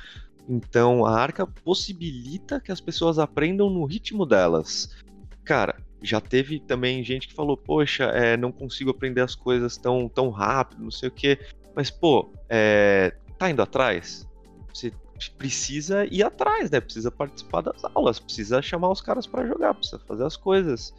Então 0.46 1.06
a 1.06 1.18
arca 1.18 1.46
possibilita 1.46 2.60
que 2.60 2.70
as 2.70 2.82
pessoas 2.82 3.18
aprendam 3.18 3.70
no 3.70 3.86
ritmo 3.86 4.26
delas. 4.26 4.94
Cara, 5.42 5.74
já 6.02 6.20
teve 6.20 6.60
também 6.60 7.02
gente 7.02 7.28
que 7.28 7.34
falou, 7.34 7.56
poxa, 7.56 8.04
é, 8.04 8.36
não 8.36 8.52
consigo 8.52 8.90
aprender 8.90 9.22
as 9.22 9.34
coisas 9.34 9.78
tão, 9.78 10.06
tão 10.06 10.28
rápido, 10.28 10.84
não 10.84 10.90
sei 10.90 11.08
o 11.08 11.12
quê. 11.12 11.38
Mas, 11.74 11.90
pô, 11.90 12.30
é, 12.48 13.12
tá 13.38 13.50
indo 13.50 13.62
atrás? 13.62 14.28
Você 14.72 14.92
precisa 15.38 16.04
ir 16.06 16.22
atrás, 16.22 16.70
né? 16.70 16.80
Precisa 16.80 17.10
participar 17.10 17.62
das 17.62 17.84
aulas, 17.94 18.18
precisa 18.18 18.60
chamar 18.60 18.90
os 18.90 19.00
caras 19.00 19.26
pra 19.26 19.46
jogar, 19.46 19.74
precisa 19.74 19.98
fazer 20.06 20.24
as 20.24 20.36
coisas. 20.36 20.94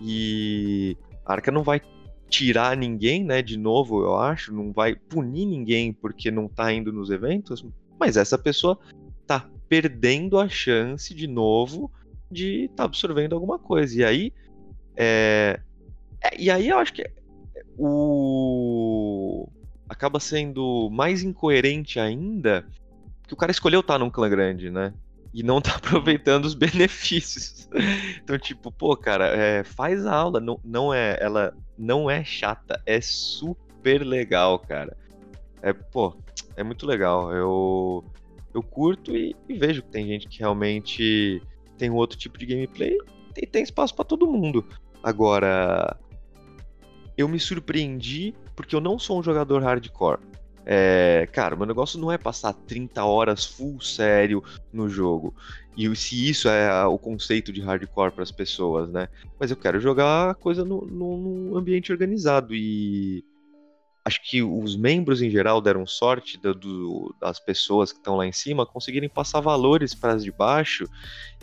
E 0.00 0.96
a 1.24 1.32
Arca 1.34 1.50
não 1.50 1.62
vai 1.62 1.80
tirar 2.28 2.76
ninguém, 2.76 3.24
né? 3.24 3.42
De 3.42 3.56
novo, 3.56 4.02
eu 4.02 4.16
acho, 4.16 4.54
não 4.54 4.72
vai 4.72 4.94
punir 4.94 5.46
ninguém 5.46 5.92
porque 5.92 6.30
não 6.30 6.48
tá 6.48 6.72
indo 6.72 6.92
nos 6.92 7.10
eventos, 7.10 7.64
mas 7.98 8.16
essa 8.16 8.38
pessoa 8.38 8.78
tá 9.26 9.48
perdendo 9.68 10.38
a 10.38 10.48
chance 10.48 11.14
de 11.14 11.26
novo 11.26 11.90
de 12.30 12.64
estar 12.64 12.76
tá 12.76 12.84
absorvendo 12.84 13.34
alguma 13.34 13.58
coisa. 13.58 14.00
E 14.00 14.04
aí, 14.04 14.32
é... 14.96 15.60
é, 16.22 16.40
e 16.40 16.50
aí 16.50 16.68
eu 16.68 16.78
acho 16.78 16.92
que 16.92 17.04
o 17.76 18.99
acaba 19.90 20.20
sendo 20.20 20.88
mais 20.88 21.24
incoerente 21.24 21.98
ainda 21.98 22.64
que 23.26 23.34
o 23.34 23.36
cara 23.36 23.50
escolheu 23.50 23.80
estar 23.80 23.98
num 23.98 24.08
clã 24.08 24.28
grande, 24.28 24.70
né? 24.70 24.94
E 25.34 25.42
não 25.42 25.60
tá 25.60 25.74
aproveitando 25.76 26.44
os 26.44 26.54
benefícios. 26.54 27.68
Então, 28.22 28.36
tipo, 28.36 28.70
pô, 28.72 28.96
cara, 28.96 29.28
é, 29.28 29.62
faz 29.62 30.04
a 30.04 30.12
aula. 30.12 30.40
Não, 30.40 30.60
não 30.64 30.92
é, 30.92 31.16
ela 31.20 31.54
não 31.78 32.10
é 32.10 32.24
chata, 32.24 32.82
é 32.84 33.00
super 33.00 34.04
legal, 34.04 34.58
cara. 34.58 34.96
É, 35.62 35.72
pô, 35.72 36.16
é 36.56 36.64
muito 36.64 36.84
legal. 36.84 37.32
Eu, 37.32 38.04
eu 38.52 38.62
curto 38.62 39.16
e, 39.16 39.36
e 39.48 39.54
vejo 39.54 39.82
que 39.82 39.88
tem 39.88 40.06
gente 40.06 40.28
que 40.28 40.40
realmente 40.40 41.40
tem 41.78 41.90
um 41.90 41.94
outro 41.94 42.18
tipo 42.18 42.36
de 42.38 42.46
gameplay 42.46 42.98
e 43.36 43.46
tem 43.46 43.62
espaço 43.62 43.94
para 43.94 44.04
todo 44.04 44.26
mundo. 44.26 44.66
Agora, 45.02 45.96
eu 47.16 47.28
me 47.28 47.38
surpreendi 47.38 48.34
porque 48.60 48.76
eu 48.76 48.80
não 48.80 48.98
sou 48.98 49.18
um 49.18 49.22
jogador 49.22 49.62
hardcore. 49.62 50.20
É, 50.66 51.26
cara, 51.32 51.56
meu 51.56 51.66
negócio 51.66 51.98
não 51.98 52.12
é 52.12 52.18
passar 52.18 52.52
30 52.52 53.02
horas 53.04 53.44
full 53.44 53.80
sério 53.80 54.42
no 54.72 54.88
jogo. 54.88 55.34
E 55.76 55.94
se 55.96 56.28
isso 56.28 56.48
é 56.48 56.84
o 56.84 56.98
conceito 56.98 57.52
de 57.52 57.60
hardcore 57.60 58.12
para 58.12 58.22
as 58.22 58.30
pessoas, 58.30 58.90
né? 58.90 59.08
Mas 59.38 59.50
eu 59.50 59.56
quero 59.56 59.80
jogar 59.80 60.34
coisa 60.34 60.64
no, 60.64 61.56
ambiente 61.56 61.90
organizado. 61.90 62.54
E 62.54 63.24
acho 64.04 64.20
que 64.22 64.42
os 64.42 64.76
membros 64.76 65.22
em 65.22 65.30
geral 65.30 65.60
deram 65.60 65.86
sorte 65.86 66.38
do, 66.38 66.54
do, 66.54 67.14
das 67.20 67.40
pessoas 67.40 67.92
que 67.92 67.98
estão 67.98 68.16
lá 68.16 68.26
em 68.26 68.32
cima 68.32 68.66
conseguirem 68.66 69.08
passar 69.08 69.40
valores 69.40 69.94
para 69.94 70.12
as 70.12 70.22
de 70.22 70.30
baixo 70.30 70.84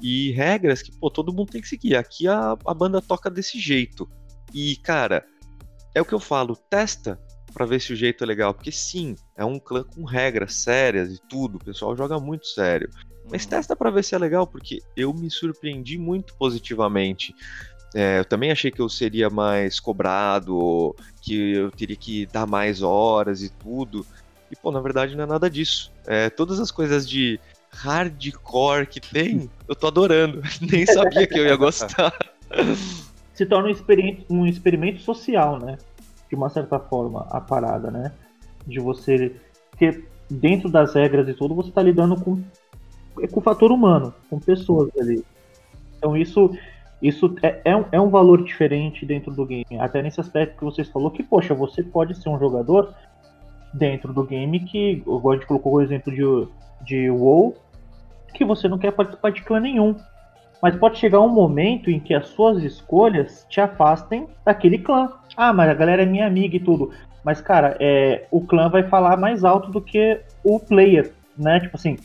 e 0.01 0.31
regras 0.31 0.81
que, 0.81 0.91
pô, 0.91 1.09
todo 1.09 1.33
mundo 1.33 1.51
tem 1.51 1.61
que 1.61 1.67
seguir. 1.67 1.95
Aqui 1.95 2.27
a, 2.27 2.55
a 2.65 2.73
banda 2.73 3.01
toca 3.01 3.29
desse 3.29 3.59
jeito. 3.59 4.07
E, 4.53 4.75
cara, 4.77 5.25
é 5.97 6.01
o 6.01 6.05
que 6.05 6.13
eu 6.13 6.19
falo, 6.19 6.55
testa 6.55 7.19
para 7.53 7.65
ver 7.65 7.81
se 7.81 7.91
o 7.91 7.95
jeito 7.95 8.23
é 8.23 8.27
legal, 8.27 8.53
porque 8.53 8.71
sim, 8.71 9.15
é 9.35 9.43
um 9.43 9.59
clã 9.59 9.83
com 9.83 10.03
regras 10.03 10.55
sérias 10.55 11.11
e 11.11 11.19
tudo, 11.27 11.55
o 11.55 11.63
pessoal 11.63 11.95
joga 11.95 12.19
muito 12.19 12.45
sério. 12.45 12.89
Mas 13.29 13.45
testa 13.45 13.75
para 13.75 13.89
ver 13.89 14.03
se 14.03 14.13
é 14.13 14.17
legal, 14.17 14.45
porque 14.45 14.81
eu 14.95 15.13
me 15.13 15.29
surpreendi 15.29 15.97
muito 15.97 16.35
positivamente. 16.35 17.33
É, 17.95 18.19
eu 18.19 18.25
também 18.25 18.51
achei 18.51 18.69
que 18.69 18.79
eu 18.79 18.87
seria 18.87 19.29
mais 19.29 19.79
cobrado, 19.79 20.95
que 21.21 21.53
eu 21.53 21.71
teria 21.71 21.95
que 21.95 22.25
dar 22.27 22.45
mais 22.45 22.81
horas 22.81 23.41
e 23.41 23.49
tudo. 23.49 24.05
E, 24.51 24.55
pô, 24.55 24.71
na 24.71 24.79
verdade 24.79 25.15
não 25.15 25.23
é 25.23 25.27
nada 25.27 25.49
disso. 25.49 25.91
É, 26.05 26.29
todas 26.29 26.59
as 26.59 26.69
coisas 26.69 27.09
de 27.09 27.39
hardcore 27.71 28.85
que 28.85 29.01
tem, 29.01 29.49
eu 29.67 29.75
tô 29.75 29.87
adorando. 29.87 30.41
Nem 30.61 30.85
sabia 30.85 31.25
que 31.25 31.39
eu 31.39 31.45
ia 31.45 31.55
gostar. 31.55 32.13
Se 33.37 33.45
torna 33.45 33.69
um 33.69 33.71
experimento, 33.71 34.25
um 34.29 34.45
experimento 34.45 34.99
social, 34.99 35.59
né? 35.59 35.77
de 36.29 36.35
uma 36.35 36.49
certa 36.49 36.79
forma 36.79 37.25
a 37.29 37.39
parada, 37.39 37.89
né? 37.89 38.11
De 38.65 38.79
você 38.79 39.35
porque 39.71 40.03
dentro 40.29 40.69
das 40.69 40.93
regras 40.93 41.27
e 41.27 41.33
tudo 41.33 41.55
você 41.55 41.69
está 41.69 41.81
lidando 41.81 42.19
com 42.19 42.41
com 43.31 43.39
o 43.39 43.41
fator 43.41 43.71
humano, 43.71 44.13
com 44.29 44.39
pessoas 44.39 44.89
ali. 44.99 45.23
Então 45.97 46.15
isso 46.15 46.51
isso 47.01 47.35
é, 47.43 47.61
é, 47.63 47.75
um, 47.75 47.85
é 47.91 48.01
um 48.01 48.09
valor 48.09 48.43
diferente 48.43 49.05
dentro 49.05 49.31
do 49.31 49.45
game. 49.45 49.65
Até 49.79 50.01
nesse 50.01 50.19
aspecto 50.19 50.57
que 50.57 50.65
vocês 50.65 50.89
falou 50.89 51.11
que 51.11 51.23
poxa 51.23 51.53
você 51.53 51.81
pode 51.83 52.15
ser 52.15 52.29
um 52.29 52.39
jogador 52.39 52.93
dentro 53.73 54.13
do 54.13 54.23
game 54.23 54.59
que 54.61 55.03
a 55.05 55.33
gente 55.33 55.45
colocou 55.45 55.75
o 55.75 55.81
exemplo 55.81 56.13
de 56.13 56.57
de 56.83 57.09
WoW 57.09 57.55
que 58.33 58.45
você 58.45 58.67
não 58.67 58.77
quer 58.77 58.91
participar 58.91 59.31
de 59.31 59.43
clã 59.43 59.59
nenhum. 59.59 59.95
Mas 60.61 60.75
pode 60.75 60.97
chegar 60.97 61.19
um 61.19 61.29
momento 61.29 61.89
em 61.89 61.99
que 61.99 62.13
as 62.13 62.27
suas 62.29 62.63
escolhas 62.63 63.45
te 63.49 63.61
afastem 63.61 64.27
daquele 64.43 64.79
clã. 64.79 65.09
Ah, 65.35 65.53
mas 65.53 65.69
a 65.69 65.73
galera 65.73 66.03
é 66.03 66.05
minha 66.05 66.25
amiga 66.25 66.55
e 66.55 66.59
tudo. 66.59 66.91
Mas, 67.23 67.41
cara, 67.41 67.77
é, 67.79 68.25
o 68.31 68.41
clã 68.41 68.69
vai 68.69 68.83
falar 68.83 69.17
mais 69.17 69.43
alto 69.43 69.69
do 69.69 69.81
que 69.81 70.19
o 70.43 70.59
player, 70.59 71.13
né? 71.37 71.59
Tipo 71.59 71.77
assim, 71.77 71.97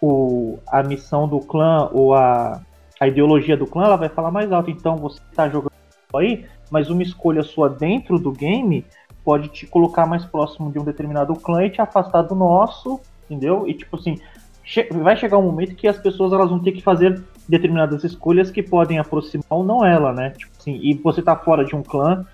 o, 0.00 0.58
a 0.66 0.82
missão 0.82 1.28
do 1.28 1.38
clã 1.38 1.88
ou 1.92 2.14
a, 2.14 2.60
a 2.98 3.06
ideologia 3.06 3.56
do 3.56 3.66
clã 3.66 3.84
ela 3.84 3.96
vai 3.96 4.08
falar 4.08 4.30
mais 4.30 4.50
alto. 4.50 4.70
Então 4.70 4.96
você 4.96 5.20
tá 5.34 5.48
jogando 5.48 5.72
aí, 6.14 6.46
mas 6.70 6.90
uma 6.90 7.02
escolha 7.02 7.42
sua 7.42 7.68
dentro 7.68 8.18
do 8.18 8.32
game 8.32 8.84
pode 9.24 9.48
te 9.48 9.66
colocar 9.66 10.06
mais 10.06 10.24
próximo 10.24 10.70
de 10.70 10.78
um 10.78 10.84
determinado 10.84 11.34
clã 11.34 11.64
e 11.64 11.70
te 11.70 11.80
afastar 11.80 12.22
do 12.22 12.34
nosso, 12.34 13.00
entendeu? 13.24 13.66
E 13.66 13.74
tipo 13.74 13.96
assim, 13.96 14.18
vai 15.02 15.16
chegar 15.16 15.38
um 15.38 15.42
momento 15.42 15.74
que 15.74 15.88
as 15.88 15.98
pessoas 15.98 16.32
elas 16.32 16.50
vão 16.50 16.58
ter 16.58 16.72
que 16.72 16.82
fazer 16.82 17.22
determinadas 17.48 18.04
escolhas 18.04 18.50
que 18.50 18.62
podem 18.62 18.98
aproximar 18.98 19.46
ou 19.50 19.64
não 19.64 19.84
ela, 19.84 20.12
né? 20.12 20.30
Tipo 20.30 20.52
assim, 20.58 20.80
e 20.82 20.94
você 20.94 21.22
tá 21.22 21.36
fora 21.36 21.64
de 21.64 21.74
um 21.74 21.82
clã 21.82 22.24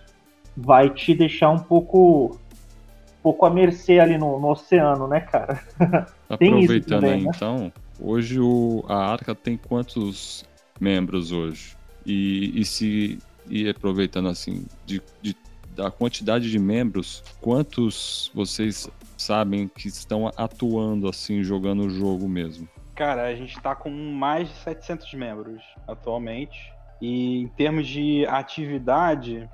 vai 0.57 0.91
te 0.91 1.15
deixar 1.15 1.51
um 1.51 1.59
pouco 1.59 2.37
um 2.37 3.23
pouco 3.23 3.45
à 3.45 3.51
mercê 3.51 3.99
ali 3.99 4.17
no, 4.17 4.39
no 4.41 4.51
oceano, 4.51 5.07
né, 5.07 5.21
cara? 5.21 5.63
Aproveitando 6.29 7.01
também, 7.01 7.13
aí, 7.13 7.25
né? 7.25 7.33
então, 7.35 7.73
hoje 8.01 8.41
o, 8.41 8.85
a 8.89 8.97
Arca 9.13 9.35
tem 9.35 9.57
quantos 9.57 10.45
membros 10.81 11.33
hoje? 11.33 11.77
E, 12.07 12.59
e 12.59 12.65
se 12.65 13.19
e 13.49 13.69
aproveitando 13.69 14.29
assim, 14.29 14.65
de, 14.87 15.03
de- 15.21 15.37
da 15.75 15.91
quantidade 15.91 16.51
de 16.51 16.59
membros, 16.59 17.23
quantos 17.41 18.31
vocês 18.35 18.89
sabem 19.17 19.69
que 19.69 19.89
estão 19.89 20.31
atuando 20.37 21.09
assim, 21.09 21.43
jogando 21.43 21.85
o 21.85 21.91
jogo 21.91 22.29
mesmo? 22.29 22.69
Cara, 23.01 23.23
a 23.29 23.35
gente 23.35 23.59
tá 23.63 23.75
com 23.75 23.89
mais 23.89 24.51
de 24.51 24.55
700 24.57 25.15
membros 25.15 25.63
atualmente. 25.89 26.71
E 27.01 27.39
em 27.41 27.49
termos 27.49 27.89
de 27.89 28.27
atividade, 28.27 29.49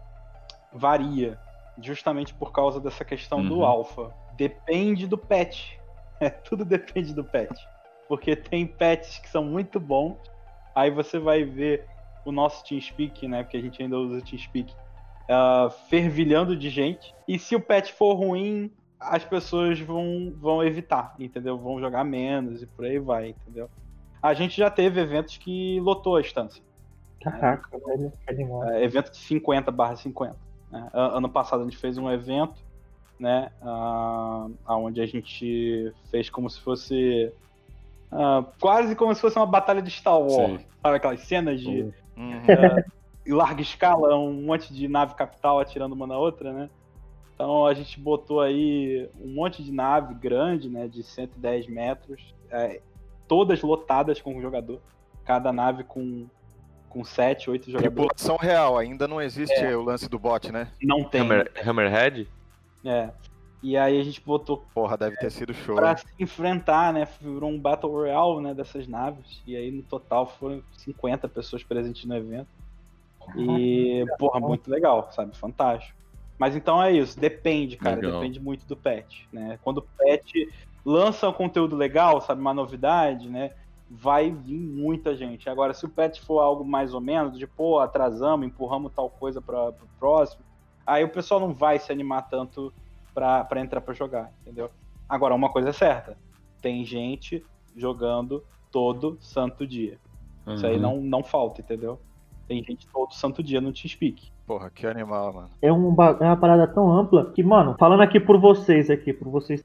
varia. 0.73 1.39
Justamente 1.81 2.35
por 2.35 2.51
causa 2.51 2.81
dessa 2.81 3.05
questão 3.05 3.47
do 3.47 3.59
Uhum. 3.59 3.64
alpha. 3.64 4.12
Depende 4.36 5.06
do 5.06 5.16
patch. 5.16 5.74
É, 6.18 6.28
tudo 6.31 6.64
depende 6.64 7.14
do 7.14 7.23
patch. 7.23 7.62
Porque 8.09 8.35
tem 8.35 8.66
patches 8.66 9.18
que 9.18 9.28
são 9.28 9.44
muito 9.44 9.78
bons. 9.78 10.16
Aí 10.74 10.90
você 10.90 11.18
vai 11.20 11.44
ver 11.44 11.86
o 12.24 12.32
nosso 12.32 12.64
TeamSpeak, 12.64 13.28
né? 13.28 13.44
Porque 13.44 13.59
a 13.59 13.60
gente 13.60 13.81
ainda 13.81 13.97
usa 13.97 14.23
TeamSpeak. 14.23 14.74
ah, 15.31 15.68
fervilhando 15.89 16.56
de 16.56 16.68
gente. 16.68 17.14
E 17.28 17.39
se 17.39 17.55
o 17.55 17.60
patch 17.60 17.93
for 17.93 18.14
ruim, 18.14 18.73
as 19.09 19.24
pessoas 19.24 19.81
vão, 19.81 20.33
vão 20.37 20.62
evitar, 20.62 21.15
entendeu? 21.19 21.59
Vão 21.59 21.81
jogar 21.81 22.05
menos 22.05 22.62
e 22.62 22.66
por 22.66 22.85
aí 22.85 22.99
vai, 22.99 23.31
entendeu? 23.31 23.69
A 24.23 24.35
gente 24.35 24.57
já 24.57 24.70
teve 24.70 25.01
eventos 25.01 25.37
que 25.37 25.78
lotou 25.81 26.16
a 26.16 26.20
instância. 26.20 26.62
Caraca, 27.20 27.78
velho, 27.87 28.12
que 28.24 28.33
animal. 28.33 28.65
É, 28.65 28.85
evento 28.85 29.11
de 29.11 29.19
50 29.19 29.70
barra 29.70 29.97
50. 29.97 30.37
né? 30.70 30.91
Ano 30.93 31.28
passado 31.28 31.61
a 31.61 31.65
gente 31.65 31.77
fez 31.77 31.99
um 31.99 32.11
evento, 32.11 32.62
né? 33.19 33.51
ah, 33.62 34.49
onde 34.69 35.01
a 35.01 35.07
gente 35.07 35.93
fez 36.11 36.28
como 36.28 36.49
se 36.51 36.61
fosse. 36.61 37.33
ah, 38.12 38.45
quase 38.61 38.95
como 38.95 39.15
se 39.15 39.20
fosse 39.20 39.37
uma 39.37 39.47
batalha 39.47 39.83
de 39.83 39.91
Star 39.91 40.19
Wars. 40.20 40.61
Sei. 40.61 40.66
Sabe 40.83 40.97
aquelas 40.97 41.20
cenas 41.20 41.61
de 41.61 41.93
Uhum. 42.16 42.47
em 43.27 43.33
larga 43.33 43.61
escala, 43.61 44.16
um 44.16 44.43
monte 44.43 44.73
de 44.73 44.89
nave 44.89 45.15
capital 45.15 45.59
atirando 45.61 45.95
uma 45.95 46.07
na 46.07 46.16
outra, 46.16 46.53
né? 46.53 46.70
Então 47.37 47.67
a 47.67 47.75
gente 47.75 48.01
botou 48.01 48.41
aí 48.41 49.11
um 49.21 49.35
monte 49.35 49.63
de 49.63 49.71
nave 49.71 50.15
grande, 50.15 50.71
né? 50.71 50.89
De 50.89 51.03
110 51.03 51.67
metros, 51.69 52.35
é, 52.51 52.81
todas 53.29 53.61
lotadas 53.63 54.21
com 54.23 54.35
um 54.35 54.41
jogador. 54.41 54.81
Cada 55.23 55.53
nave 55.53 55.85
com, 55.85 56.27
com 56.89 57.05
7, 57.05 57.51
8 57.51 57.71
jogadores. 57.71 57.95
Tripulação 57.95 58.37
real, 58.39 58.79
ainda 58.79 59.07
não 59.07 59.21
existe 59.21 59.55
É. 59.55 59.77
o 59.77 59.83
lance 59.83 60.09
do 60.09 60.19
bot, 60.19 60.51
né? 60.51 60.69
Não 60.83 61.05
tem. 61.05 61.21
Hammer, 61.21 61.53
Hammerhead? 61.63 62.27
É. 62.83 63.11
E 63.63 63.77
aí 63.77 64.01
a 64.01 64.05
gente 64.05 64.21
botou 64.25 64.65
Porra, 64.73 64.97
deve 64.97 65.17
ter 65.17 65.31
sido 65.31 65.53
show. 65.53 65.75
pra 65.75 65.97
se 65.97 66.07
enfrentar, 66.19 66.93
né? 66.93 67.07
Virou 67.21 67.51
um 67.51 67.59
Battle 67.61 67.93
Royale, 67.93 68.41
né? 68.41 68.55
Dessas 68.55 68.87
naves. 68.87 69.43
E 69.47 69.55
aí 69.57 69.71
no 69.71 69.83
total 69.83 70.27
foram 70.27 70.63
50 70.73 71.29
pessoas 71.29 71.63
presentes 71.63 72.05
no 72.07 72.17
evento. 72.17 72.49
E, 73.37 74.05
porra, 74.19 74.39
muito 74.41 74.71
legal, 74.71 75.09
sabe? 75.11 75.37
Fantástico. 75.37 75.95
Mas 76.39 76.55
então 76.55 76.83
é 76.83 76.93
isso, 76.93 77.19
depende, 77.19 77.77
cara. 77.77 77.97
Legal. 77.97 78.13
Depende 78.13 78.41
muito 78.41 78.67
do 78.67 78.77
patch, 78.77 79.25
né? 79.33 79.59
Quando 79.63 79.79
o 79.79 79.83
patch 79.83 80.33
lança 80.85 81.29
um 81.29 81.33
conteúdo 81.33 81.75
legal, 81.75 82.21
sabe? 82.21 82.41
Uma 82.41 82.55
novidade, 82.55 83.29
né? 83.29 83.53
Vai 83.89 84.31
vir 84.31 84.59
muita 84.59 85.17
gente. 85.17 85.49
Agora, 85.49 85.73
se 85.73 85.85
o 85.85 85.89
patch 85.89 86.21
for 86.21 86.41
algo 86.41 86.65
mais 86.65 86.93
ou 86.93 87.01
menos, 87.01 87.39
de 87.39 87.47
pô, 87.47 87.79
atrasamos, 87.79 88.47
empurramos 88.47 88.93
tal 88.93 89.09
coisa 89.09 89.41
para 89.41 89.73
pro 89.73 89.89
próximo, 89.99 90.45
aí 90.87 91.03
o 91.05 91.09
pessoal 91.09 91.41
não 91.41 91.55
vai 91.55 91.79
se 91.79 91.91
animar 91.91 92.29
tanto 92.29 92.73
pra, 93.15 93.45
pra 93.45 93.61
entrar 93.61 93.81
pra 93.81 93.95
jogar, 93.95 94.33
entendeu? 94.43 94.71
Agora, 95.09 95.35
uma 95.35 95.49
coisa 95.51 95.71
é 95.71 95.73
certa: 95.73 96.19
tem 96.61 96.85
gente 96.85 97.45
jogando 97.75 98.45
todo 98.71 99.17
santo 99.21 99.67
dia. 99.67 99.99
Isso 100.55 100.67
aí 100.67 100.77
Uhum. 100.77 100.83
não, 100.83 101.01
não 101.01 101.25
falta, 101.25 101.61
entendeu? 101.61 102.01
Tem 102.48 102.62
gente 102.62 102.86
todo 102.93 103.12
santo 103.12 103.43
dia 103.43 103.60
no 103.60 103.73
TeamSpeak. 103.73 104.28
Porra, 104.47 104.70
que 104.70 104.86
animal, 104.86 105.32
mano. 105.32 105.51
É, 105.60 105.73
um, 105.73 105.94
é 106.20 106.24
uma 106.24 106.36
parada 106.36 106.66
tão 106.68 106.90
ampla 106.93 107.32
que, 107.35 107.43
mano, 107.43 107.74
falando 107.78 108.02
aqui 108.02 108.20
por 108.20 108.39
vocês 108.39 108.89
aqui, 108.90 109.12
por 109.12 109.28
vocês, 109.28 109.64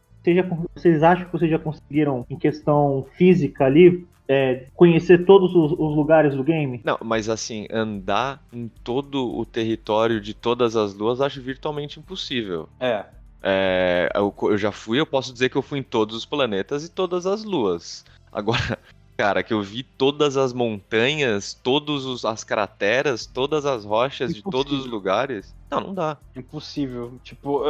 con- 0.50 0.66
vocês 0.76 1.04
acham 1.04 1.26
que 1.26 1.32
vocês 1.32 1.52
já 1.52 1.60
conseguiram, 1.60 2.26
em 2.30 2.36
questão 2.36 3.06
física 3.16 3.66
ali, 3.66 4.08
é, 4.28 4.66
conhecer 4.76 5.26
todos 5.26 5.54
os, 5.54 5.72
os 5.74 5.96
lugares 5.96 6.36
do 6.36 6.44
game? 6.44 6.82
Não, 6.84 6.98
mas 7.04 7.30
assim, 7.30 7.68
andar 7.72 8.42
em 8.52 8.68
todo 8.84 9.38
o 9.38 9.46
território 9.46 10.20
de 10.20 10.34
todas 10.34 10.76
as 10.76 10.94
luas 10.96 11.22
acho 11.22 11.42
virtualmente 11.42 12.00
impossível. 12.00 12.68
É, 12.80 13.06
É, 13.44 14.10
eu, 14.16 14.34
eu 14.44 14.58
já 14.58 14.72
fui, 14.72 15.00
eu 15.00 15.06
posso 15.06 15.34
dizer 15.34 15.50
que 15.50 15.56
eu 15.58 15.62
fui 15.62 15.80
em 15.80 15.84
todos 15.84 16.16
os 16.16 16.26
planetas 16.26 16.86
e 16.86 16.92
todas 16.92 17.26
as 17.26 17.44
luas. 17.44 18.06
Agora, 18.32 18.80
cara, 19.18 19.44
que 19.44 19.54
eu 19.54 19.62
vi 19.62 19.84
todas 19.84 20.38
as 20.38 20.54
montanhas, 20.54 21.54
todas 21.54 22.26
as 22.26 22.44
crateras, 22.44 23.26
todas 23.26 23.66
as 23.66 23.86
rochas 23.86 24.34
de 24.34 24.42
todos 24.42 24.66
os 24.66 24.72
Impossível. 24.72 24.92
lugares. 24.92 25.56
Não, 25.70 25.82
não 25.82 25.94
dá. 25.94 26.18
impossível. 26.36 27.20
Tipo, 27.24 27.66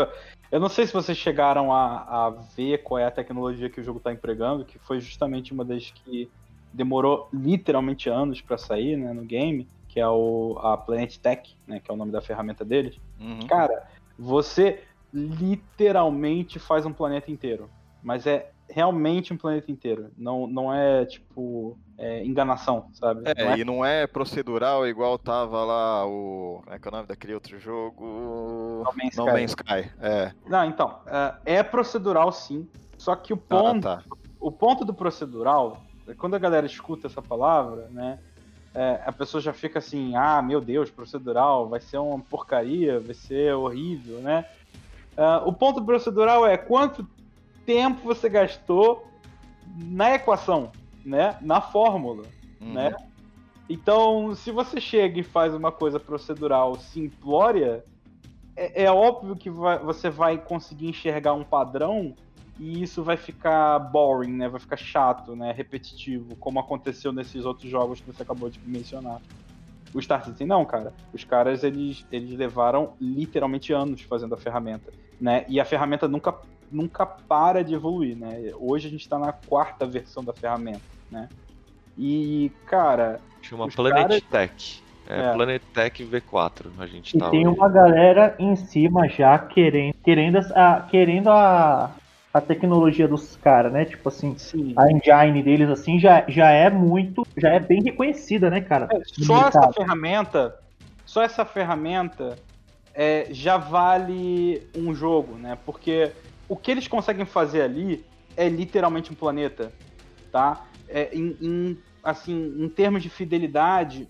eu- 0.51 0.59
não 0.59 0.69
sei 0.69 0.85
se 0.87 0.93
vocês 0.93 1.17
chegaram 1.17 1.73
a, 1.73 2.27
a 2.27 2.29
ver 2.29 2.83
qual 2.83 2.99
é 2.99 3.05
a 3.05 3.11
tecnologia 3.11 3.69
que 3.69 3.79
o 3.79 3.83
jogo 3.83 3.99
tá 3.99 4.11
empregando, 4.11 4.65
que 4.65 4.79
foi 4.79 4.99
justamente 4.99 5.53
uma 5.53 5.63
das 5.65 5.91
que 5.91 6.31
demorou 6.73 7.29
literalmente 7.33 8.09
anos 8.09 8.41
pra 8.41 8.57
sair, 8.57 8.95
né, 8.97 9.13
no 9.13 9.23
game, 9.23 9.67
que 9.87 9.99
é 9.99 10.07
o, 10.07 10.57
a 10.61 10.77
Planet 10.77 11.17
Tech, 11.17 11.55
né, 11.67 11.79
que 11.79 11.91
é 11.91 11.93
o 11.93 11.97
nome 11.97 12.11
da 12.11 12.21
ferramenta 12.21 12.63
deles. 12.63 12.95
Uhum. 13.19 13.45
Cara, 13.47 13.83
você 14.17 14.81
literalmente 15.13 16.59
faz 16.59 16.85
um 16.85 16.93
planeta 16.93 17.29
inteiro. 17.29 17.69
Mas 18.01 18.25
é 18.25 18.50
realmente 18.71 19.33
um 19.33 19.37
planeta 19.37 19.71
inteiro. 19.71 20.09
Não, 20.17 20.47
não 20.47 20.73
é, 20.73 21.05
tipo, 21.05 21.77
é, 21.97 22.23
enganação, 22.25 22.87
sabe? 22.93 23.23
É, 23.25 23.43
Não 23.43 23.51
é- 23.51 23.57
e 23.57 23.63
não 23.65 23.85
é 23.85 24.07
procedural 24.07 24.87
igual 24.87 25.19
tava 25.19 25.63
lá 25.63 26.05
o. 26.07 26.61
Como 26.63 26.75
é 26.75 26.79
que 26.79 26.87
é 26.87 26.89
o 26.89 26.91
nome 26.91 27.07
daquele 27.07 27.33
outro 27.33 27.59
jogo? 27.59 28.03
No 28.85 28.93
Man's 28.95 29.15
No 29.15 29.25
Sky. 29.27 29.31
Man's 29.39 29.51
Sky. 29.51 29.91
É. 30.01 30.31
Não, 30.47 30.65
então, 30.65 30.99
é, 31.45 31.57
é 31.57 31.63
procedural 31.63 32.31
sim. 32.31 32.67
Só 32.97 33.15
que 33.15 33.33
o 33.33 33.37
ponto, 33.37 33.87
Ah, 33.87 33.97
tá. 33.97 34.03
o 34.39 34.51
ponto 34.51 34.85
do 34.85 34.93
procedural, 34.93 35.81
quando 36.17 36.35
a 36.35 36.39
galera 36.39 36.65
escuta 36.65 37.07
essa 37.07 37.21
palavra, 37.21 37.87
né? 37.91 38.19
é, 38.73 39.01
a 39.05 39.11
pessoa 39.11 39.41
já 39.41 39.51
fica 39.51 39.79
assim, 39.79 40.15
ah, 40.15 40.41
meu 40.41 40.61
Deus, 40.61 40.89
procedural, 40.89 41.67
vai 41.67 41.81
ser 41.81 41.97
uma 41.97 42.19
porcaria, 42.19 43.01
vai 43.01 43.13
ser 43.13 43.53
horrível, 43.53 44.19
né? 44.19 44.45
Ah, 45.17 45.41
o 45.45 45.51
ponto 45.51 45.83
procedural 45.83 46.45
é 46.47 46.55
quanto 46.57 47.05
tempo 47.65 48.01
você 48.03 48.29
gastou 48.29 49.07
na 49.77 50.15
equação, 50.15 50.71
né? 51.05 51.37
Na 51.41 51.61
fórmula, 51.61 52.23
Uhum. 52.59 52.73
né? 52.73 52.95
Então, 53.69 54.35
se 54.35 54.51
você 54.51 54.81
chega 54.81 55.19
e 55.19 55.23
faz 55.23 55.53
uma 55.53 55.71
coisa 55.71 55.99
procedural 55.99 56.75
simplória, 56.77 57.85
é, 58.55 58.83
é 58.83 58.91
óbvio 58.91 59.35
que 59.35 59.49
vai- 59.49 59.79
você 59.79 60.09
vai 60.09 60.37
conseguir 60.37 60.87
enxergar 60.89 61.33
um 61.33 61.43
padrão 61.43 62.13
e 62.59 62.83
isso 62.83 63.01
vai 63.01 63.15
ficar 63.15 63.79
boring, 63.79 64.33
né? 64.33 64.49
Vai 64.49 64.59
ficar 64.59 64.75
chato, 64.77 65.35
né? 65.35 65.51
Repetitivo, 65.53 66.35
como 66.35 66.59
aconteceu 66.59 67.13
nesses 67.13 67.45
outros 67.45 67.69
jogos 67.69 68.01
que 68.01 68.07
você 68.07 68.23
acabou 68.23 68.49
de 68.49 68.59
mencionar. 68.65 69.21
O 69.93 70.01
Star 70.01 70.23
Citizen 70.23 70.47
não, 70.47 70.65
cara. 70.65 70.93
Os 71.13 71.23
caras, 71.23 71.63
eles, 71.63 72.05
eles 72.11 72.37
levaram 72.37 72.93
literalmente 72.99 73.73
anos 73.73 74.01
fazendo 74.01 74.33
a 74.35 74.37
ferramenta, 74.37 74.91
né? 75.19 75.45
E 75.47 75.59
a 75.59 75.65
ferramenta 75.65 76.07
nunca, 76.07 76.35
nunca 76.71 77.05
para 77.05 77.63
de 77.63 77.73
evoluir, 77.73 78.15
né? 78.17 78.51
Hoje 78.57 78.87
a 78.87 78.91
gente 78.91 79.07
tá 79.07 79.19
na 79.19 79.31
quarta 79.31 79.85
versão 79.85 80.23
da 80.23 80.33
ferramenta, 80.33 80.81
né? 81.11 81.27
E, 81.97 82.51
cara, 82.65 83.19
Chama 83.41 83.67
Planet 83.67 84.07
caras- 84.07 84.21
Tech. 84.29 84.81
É, 85.07 85.19
É. 85.19 85.33
Planet 85.33 85.61
Tech 85.73 86.03
V4 86.05 86.67
a 86.79 86.85
gente 86.87 87.15
E 87.15 87.19
tá 87.19 87.29
tem 87.29 87.45
hoje. 87.47 87.57
uma 87.57 87.67
galera 87.69 88.35
em 88.39 88.55
cima 88.55 89.09
já 89.09 89.37
querendo, 89.37 89.95
querendo, 90.03 90.37
a, 90.55 90.87
querendo 90.89 91.29
a, 91.29 91.91
a 92.33 92.39
tecnologia 92.39 93.07
dos 93.07 93.35
caras, 93.35 93.73
né? 93.73 93.83
Tipo 93.83 94.07
assim, 94.09 94.37
sim. 94.37 94.73
a 94.77 94.89
engine 94.91 95.41
deles 95.43 95.69
assim 95.69 95.99
já, 95.99 96.23
já 96.29 96.49
é 96.51 96.69
muito, 96.69 97.27
já 97.35 97.49
é 97.49 97.59
bem 97.59 97.81
reconhecida, 97.83 98.49
né, 98.49 98.61
cara? 98.61 98.87
É, 98.91 99.01
só 99.25 99.47
essa 99.47 99.73
ferramenta, 99.73 100.55
só 101.05 101.23
essa 101.23 101.43
ferramenta 101.43 102.37
é, 102.93 103.27
já 103.31 103.57
vale 103.57 104.61
um 104.77 104.93
jogo, 104.93 105.35
né? 105.35 105.57
Porque 105.65 106.11
o 106.51 106.55
que 106.57 106.69
eles 106.69 106.85
conseguem 106.85 107.25
fazer 107.25 107.61
ali 107.61 108.03
é 108.35 108.49
literalmente 108.49 109.09
um 109.09 109.15
planeta, 109.15 109.71
tá? 110.33 110.67
É, 110.89 111.09
em, 111.15 111.37
em, 111.39 111.77
assim, 112.03 112.53
em 112.59 112.67
termos 112.67 113.01
de 113.01 113.09
fidelidade, 113.09 114.05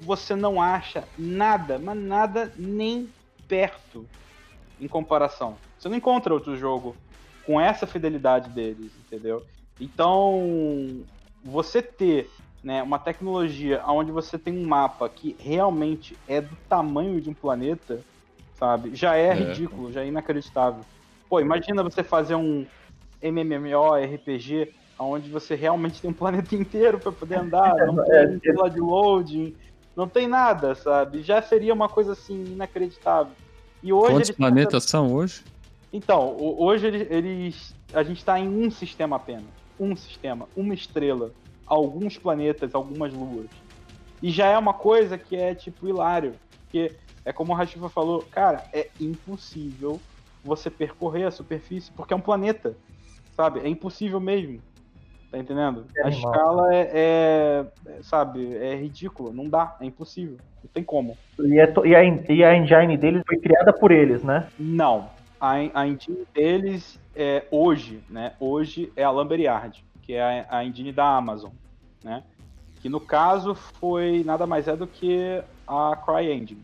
você 0.00 0.36
não 0.36 0.62
acha 0.62 1.02
nada, 1.18 1.76
mas 1.76 1.98
nada 1.98 2.52
nem 2.56 3.08
perto 3.48 4.06
em 4.80 4.86
comparação. 4.86 5.56
Você 5.76 5.88
não 5.88 5.96
encontra 5.96 6.32
outro 6.32 6.56
jogo 6.56 6.94
com 7.44 7.60
essa 7.60 7.84
fidelidade 7.84 8.48
deles, 8.50 8.92
entendeu? 9.00 9.42
Então, 9.80 11.04
você 11.44 11.82
ter 11.82 12.30
né, 12.62 12.80
uma 12.80 13.00
tecnologia 13.00 13.82
onde 13.88 14.12
você 14.12 14.38
tem 14.38 14.56
um 14.56 14.64
mapa 14.68 15.08
que 15.08 15.36
realmente 15.40 16.16
é 16.28 16.40
do 16.40 16.56
tamanho 16.68 17.20
de 17.20 17.28
um 17.28 17.34
planeta, 17.34 18.04
sabe? 18.54 18.94
Já 18.94 19.16
é, 19.16 19.30
É. 19.30 19.34
ridículo, 19.34 19.90
já 19.90 20.04
é 20.04 20.06
inacreditável. 20.06 20.84
Pô, 21.28 21.40
imagina 21.40 21.82
você 21.82 22.02
fazer 22.04 22.34
um 22.36 22.66
MMORPG 23.22 24.72
onde 24.98 25.30
você 25.30 25.54
realmente 25.54 26.00
tem 26.00 26.10
um 26.10 26.14
planeta 26.14 26.54
inteiro 26.54 26.98
para 27.00 27.12
poder 27.12 27.36
andar, 27.36 27.74
não 27.86 28.02
É, 28.04 28.26
tem 28.26 28.38
tela 28.38 28.68
de 28.70 28.80
loading, 28.80 29.54
não 29.94 30.08
tem 30.08 30.26
nada, 30.26 30.74
sabe? 30.74 31.22
Já 31.22 31.42
seria 31.42 31.74
uma 31.74 31.88
coisa 31.88 32.12
assim 32.12 32.52
inacreditável. 32.52 33.36
E 33.82 33.92
hoje 33.92 34.12
Quantos 34.12 34.28
eles- 34.30 34.36
planetas 34.36 34.84
são 34.84 35.12
hoje? 35.14 35.44
então, 35.92 36.36
hoje 36.38 36.86
eles, 36.86 37.10
eles- 37.10 37.76
a 37.92 38.02
gente 38.02 38.18
está 38.18 38.38
em 38.38 38.48
um 38.48 38.70
sistema 38.70 39.16
apenas. 39.16 39.50
Um 39.78 39.94
sistema, 39.94 40.48
uma 40.56 40.74
estrela, 40.74 41.32
alguns 41.66 42.18
planetas, 42.18 42.74
algumas 42.74 43.12
luas. 43.12 43.48
E 44.22 44.30
já 44.30 44.46
é 44.46 44.56
uma 44.58 44.72
coisa 44.74 45.18
que 45.18 45.36
é 45.36 45.54
tipo 45.54 45.86
hilário. 45.88 46.38
Porque 46.64 46.96
é 47.24 47.32
como 47.32 47.52
o 47.52 47.56
Rashifa 47.56 47.88
falou, 47.90 48.22
cara, 48.30 48.66
é 48.74 48.88
impossível 48.98 50.00
você 50.46 50.70
percorrer 50.70 51.24
a 51.24 51.30
superfície, 51.30 51.92
porque 51.92 52.14
é 52.14 52.16
um 52.16 52.20
planeta. 52.20 52.76
Sabe? 53.36 53.60
É 53.60 53.68
impossível 53.68 54.18
mesmo. 54.20 54.60
Tá 55.30 55.38
entendendo? 55.38 55.86
É 55.96 56.02
a 56.02 56.06
animal. 56.06 56.32
escala 56.32 56.74
é, 56.74 56.90
é- 56.94 57.66
é, 57.86 58.02
sabe, 58.02 58.54
é 58.56 58.74
ridícula. 58.76 59.32
Não 59.32 59.48
dá, 59.48 59.76
é 59.80 59.84
impossível. 59.84 60.38
Não 60.62 60.70
tem 60.72 60.82
como. 60.82 61.18
E, 61.40 61.58
é 61.58 61.74
e 61.84 61.94
a, 61.94 62.04
e 62.04 62.44
a 62.44 62.56
engine 62.56 62.96
deles 62.96 63.22
foi 63.26 63.38
criada 63.38 63.72
por 63.72 63.90
eles, 63.90 64.22
né? 64.22 64.48
Não. 64.58 65.10
A, 65.38 65.54
a 65.74 65.86
engine 65.86 66.24
deles 66.32 66.98
é 67.14 67.44
hoje, 67.50 68.02
né? 68.08 68.32
Hoje 68.40 68.90
é 68.96 69.02
a 69.02 69.10
Lumberyard, 69.10 69.84
que 70.02 70.14
é 70.14 70.46
a, 70.48 70.58
a 70.58 70.64
engine 70.64 70.92
da 70.92 71.16
Amazon, 71.16 71.50
né? 72.02 72.22
Que 72.80 72.88
no 72.88 73.00
caso 73.00 73.54
foi 73.54 74.22
nada 74.24 74.46
mais 74.46 74.68
é 74.68 74.76
do 74.76 74.86
que 74.86 75.42
a 75.66 75.96
CryEngine. 75.96 76.62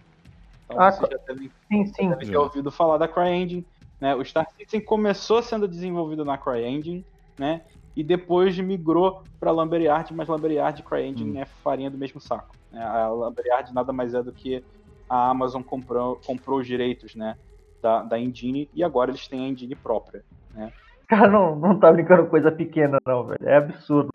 Então 0.64 0.80
Ah, 0.80 0.90
você 0.90 1.06
já 1.10 1.18
deve, 1.28 1.50
Sim, 1.68 1.86
sim. 1.86 2.08
deve 2.10 2.26
ter 2.26 2.36
ouvido 2.36 2.70
falar 2.70 2.98
da 2.98 3.08
CryEngine, 3.08 3.66
né? 4.00 4.14
O 4.14 4.24
Star 4.24 4.48
Citizen 4.50 4.80
começou 4.84 5.42
sendo 5.42 5.68
desenvolvido 5.68 6.24
na 6.24 6.38
CryEngine, 6.38 7.04
né? 7.38 7.62
E 7.94 8.02
depois 8.02 8.58
migrou 8.58 9.22
para 9.38 9.50
Lumberyard, 9.50 10.14
mas 10.14 10.28
Lumberyard 10.28 10.80
e 10.80 10.84
CryEngine 10.84 11.38
é 11.38 11.44
farinha 11.44 11.90
do 11.90 11.98
mesmo 11.98 12.20
saco. 12.20 12.54
Né? 12.70 12.82
A 12.82 13.08
Lumberyard 13.08 13.72
nada 13.74 13.92
mais 13.92 14.14
é 14.14 14.22
do 14.22 14.32
que 14.32 14.64
a 15.08 15.28
Amazon 15.28 15.62
comprou, 15.62 16.18
comprou 16.24 16.60
os 16.60 16.66
direitos, 16.66 17.14
né? 17.14 17.36
Da, 17.82 18.02
da 18.02 18.18
engine 18.18 18.70
e 18.72 18.82
agora 18.82 19.10
eles 19.10 19.26
têm 19.28 19.44
a 19.44 19.48
engine 19.48 19.74
própria. 19.74 20.22
Né? 20.54 20.72
Cara, 21.08 21.28
não, 21.28 21.56
não 21.56 21.78
tá 21.78 21.92
brincando 21.92 22.22
com 22.24 22.30
coisa 22.30 22.50
pequena, 22.50 22.98
não, 23.06 23.24
velho. 23.24 23.38
É 23.42 23.56
absurdo. 23.56 24.10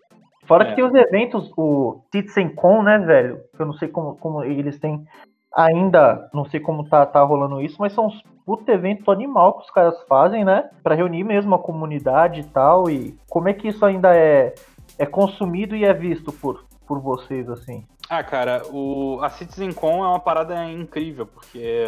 Fora 0.46 0.64
É. 0.64 0.70
que 0.70 0.76
tem 0.76 0.84
os 0.84 0.94
eventos, 0.94 1.52
o 1.56 2.00
CitizenCon, 2.10 2.82
né, 2.82 2.98
velho? 2.98 3.40
Que 3.54 3.62
eu 3.62 3.66
não 3.66 3.74
sei 3.74 3.88
como, 3.88 4.16
como 4.16 4.42
eles 4.42 4.80
têm 4.80 5.06
ainda, 5.54 6.28
não 6.32 6.44
sei 6.44 6.60
como 6.60 6.88
tá, 6.88 7.04
tá 7.06 7.22
rolando 7.22 7.60
isso, 7.60 7.76
mas 7.78 7.92
são 7.92 8.06
uns 8.06 8.22
puta 8.48 8.72
evento 8.72 9.10
animal 9.10 9.58
que 9.58 9.64
os 9.64 9.70
caras 9.70 10.02
fazem, 10.08 10.42
né? 10.42 10.70
Pra 10.82 10.94
reunir 10.94 11.22
mesmo 11.22 11.54
a 11.54 11.58
comunidade 11.58 12.40
e 12.40 12.44
tal. 12.44 12.88
E 12.88 13.14
como 13.28 13.46
é 13.46 13.52
que 13.52 13.68
isso 13.68 13.84
ainda 13.84 14.16
é, 14.16 14.54
é 14.98 15.04
consumido 15.04 15.76
e 15.76 15.84
é 15.84 15.92
visto 15.92 16.32
por, 16.32 16.64
por 16.86 16.98
vocês, 16.98 17.46
assim? 17.50 17.84
Ah, 18.08 18.24
cara, 18.24 18.62
o, 18.72 19.18
a 19.20 19.28
CitizenCon 19.28 20.02
é 20.02 20.08
uma 20.08 20.18
parada 20.18 20.64
incrível, 20.64 21.26
porque 21.26 21.84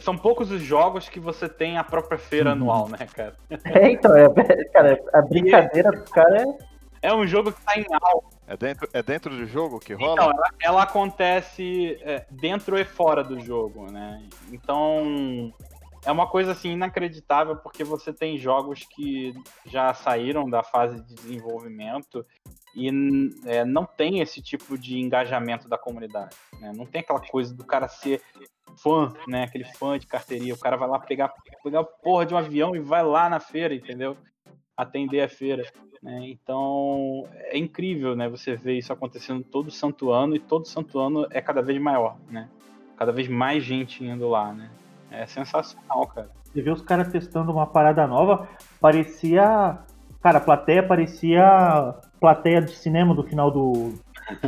são 0.00 0.18
poucos 0.18 0.50
os 0.50 0.60
jogos 0.60 1.08
que 1.08 1.20
você 1.20 1.48
tem 1.48 1.78
a 1.78 1.84
própria 1.84 2.18
feira 2.18 2.50
anual, 2.50 2.88
né, 2.88 3.06
cara? 3.14 3.34
É, 3.66 3.92
então, 3.92 4.16
é, 4.16 4.28
cara, 4.72 5.00
a 5.12 5.22
brincadeira 5.22 5.92
dos 5.92 6.10
caras 6.10 6.42
é. 6.42 6.73
É 7.04 7.12
um 7.12 7.26
jogo 7.26 7.52
que 7.52 7.60
tá 7.60 7.78
em 7.78 7.84
alta. 8.00 8.34
É 8.46 8.56
dentro, 8.56 8.88
é 8.90 9.02
dentro 9.02 9.36
do 9.36 9.44
jogo 9.44 9.78
que 9.78 9.92
rola? 9.92 10.14
Então, 10.14 10.30
ela, 10.30 10.50
ela 10.62 10.82
acontece 10.84 11.98
é, 12.00 12.24
dentro 12.30 12.78
e 12.78 12.84
fora 12.84 13.22
do 13.22 13.38
jogo, 13.38 13.92
né? 13.92 14.26
Então, 14.50 15.52
é 16.02 16.10
uma 16.10 16.26
coisa 16.26 16.52
assim 16.52 16.70
inacreditável 16.70 17.56
porque 17.56 17.84
você 17.84 18.10
tem 18.10 18.38
jogos 18.38 18.84
que 18.84 19.34
já 19.66 19.92
saíram 19.92 20.48
da 20.48 20.62
fase 20.62 21.02
de 21.02 21.14
desenvolvimento 21.14 22.24
e 22.74 22.88
é, 23.44 23.66
não 23.66 23.84
tem 23.84 24.20
esse 24.20 24.40
tipo 24.40 24.78
de 24.78 24.98
engajamento 24.98 25.68
da 25.68 25.76
comunidade, 25.76 26.34
né? 26.58 26.72
Não 26.74 26.86
tem 26.86 27.02
aquela 27.02 27.20
coisa 27.20 27.54
do 27.54 27.66
cara 27.66 27.86
ser 27.86 28.22
fã, 28.78 29.12
né? 29.28 29.44
Aquele 29.44 29.64
fã 29.74 29.98
de 29.98 30.06
carteiria, 30.06 30.54
o 30.54 30.58
cara 30.58 30.78
vai 30.78 30.88
lá 30.88 30.98
pegar, 30.98 31.34
pegar 31.62 31.84
porra 31.84 32.24
de 32.24 32.32
um 32.32 32.38
avião 32.38 32.74
e 32.74 32.80
vai 32.80 33.02
lá 33.02 33.28
na 33.28 33.40
feira, 33.40 33.74
entendeu? 33.74 34.16
Atender 34.74 35.20
a 35.20 35.28
feira. 35.28 35.70
Né? 36.04 36.28
Então 36.28 37.26
é 37.34 37.56
incrível, 37.56 38.14
né? 38.14 38.28
Você 38.28 38.54
ver 38.54 38.76
isso 38.76 38.92
acontecendo 38.92 39.42
todo 39.42 39.70
santo 39.70 40.12
ano 40.12 40.36
e 40.36 40.38
todo 40.38 40.66
santo 40.66 40.98
ano 40.98 41.26
é 41.30 41.40
cada 41.40 41.62
vez 41.62 41.80
maior, 41.80 42.16
né? 42.30 42.46
Cada 42.94 43.10
vez 43.10 43.26
mais 43.26 43.64
gente 43.64 44.04
indo 44.04 44.28
lá, 44.28 44.52
né? 44.52 44.68
É 45.10 45.24
sensacional, 45.24 46.06
cara. 46.08 46.28
Você 46.44 46.60
vê 46.60 46.70
os 46.70 46.82
caras 46.82 47.08
testando 47.08 47.50
uma 47.50 47.66
parada 47.66 48.06
nova, 48.06 48.46
parecia. 48.78 49.78
Cara, 50.22 50.38
a 50.38 50.40
plateia 50.42 50.82
parecia 50.82 51.94
plateia 52.20 52.60
de 52.60 52.72
cinema 52.72 53.14
do 53.14 53.22
final 53.22 53.50
do, 53.50 53.94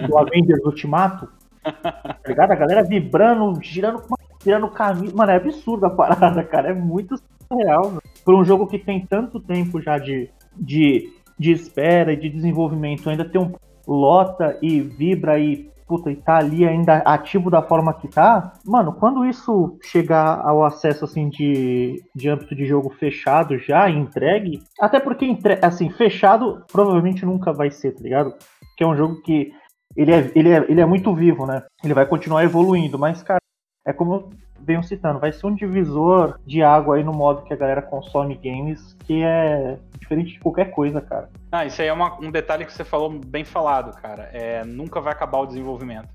do 0.07 0.17
Avengers 0.19 0.63
Ultimato. 0.63 1.27
Tá 1.63 2.21
ligado? 2.29 2.53
A 2.53 2.55
galera 2.55 2.83
vibrando, 2.83 3.59
girando, 3.63 4.03
girando 4.45 4.69
caminho. 4.69 5.17
Mano, 5.17 5.33
é 5.33 5.37
absurdo 5.37 5.87
a 5.87 5.91
parada, 5.91 6.45
cara. 6.45 6.69
É 6.69 6.75
muito 6.75 7.17
surreal. 7.49 7.87
Mano. 7.87 8.03
Por 8.25 8.35
um 8.35 8.45
jogo 8.45 8.67
que 8.67 8.79
tem 8.79 9.05
tanto 9.05 9.41
tempo 9.41 9.81
já 9.81 9.99
de, 9.99 10.31
de, 10.55 11.13
de 11.39 11.53
espera 11.53 12.13
e 12.13 12.17
de 12.17 12.29
desenvolvimento, 12.29 13.09
ainda 13.09 13.25
tem 13.25 13.41
um 13.41 13.53
lota 13.87 14.59
e 14.63 14.81
vibra 14.81 15.39
e 15.39 15.71
puta, 15.87 16.11
e 16.11 16.17
tá 16.17 16.39
ali 16.39 16.67
ainda 16.67 16.97
ativo 16.99 17.49
da 17.49 17.63
forma 17.63 17.95
que 17.95 18.09
tá, 18.09 18.53
mano, 18.65 18.93
quando 18.93 19.25
isso 19.25 19.79
chegar 19.85 20.41
ao 20.45 20.65
acesso 20.65 21.05
assim 21.05 21.29
de, 21.29 22.03
de 22.15 22.29
âmbito 22.29 22.55
de 22.55 22.67
jogo 22.67 22.91
fechado 22.91 23.57
já, 23.59 23.89
entregue, 23.89 24.63
até 24.81 24.99
porque 24.99 25.25
entre, 25.25 25.59
assim, 25.63 25.89
fechado 25.91 26.65
provavelmente 26.73 27.25
nunca 27.25 27.53
vai 27.53 27.71
ser, 27.71 27.93
tá 27.93 28.03
ligado? 28.03 28.35
Que 28.77 28.83
é 28.83 28.87
um 28.87 28.97
jogo 28.97 29.23
que 29.23 29.53
ele 29.97 30.13
é, 30.13 30.31
ele, 30.35 30.51
é, 30.51 30.67
ele 30.69 30.81
é 30.81 30.87
muito 30.87 31.15
vivo, 31.15 31.47
né? 31.47 31.63
Ele 31.85 31.95
vai 31.95 32.05
continuar 32.05 32.43
evoluindo, 32.43 32.99
mas, 32.99 33.23
cara, 33.23 33.41
é 33.87 33.93
como 33.93 34.31
venho 34.61 34.83
citando, 34.83 35.19
vai 35.19 35.33
ser 35.33 35.47
um 35.47 35.55
divisor 35.55 36.39
de 36.47 36.63
água 36.63 36.97
aí 36.97 37.05
no 37.05 37.13
modo 37.13 37.43
que 37.43 37.53
a 37.53 37.57
galera 37.57 37.83
consome 37.83 38.35
games, 38.35 38.97
que 39.05 39.23
é 39.23 39.79
diferente 39.99 40.33
de 40.33 40.41
qualquer 40.41 40.71
coisa, 40.71 41.01
cara. 41.01 41.31
Ah, 41.53 41.65
isso 41.65 41.81
aí 41.81 41.89
é 41.89 41.93
uma, 41.93 42.19
um 42.21 42.31
detalhe 42.31 42.65
que 42.65 42.73
você 42.73 42.85
falou 42.85 43.11
bem 43.11 43.45
falado, 43.45 43.97
cara. 44.01 44.25
É, 44.33 44.65
nunca 44.65 45.01
vai 45.01 45.13
acabar 45.13 45.39
o 45.39 45.47
desenvolvimento. 45.47 46.09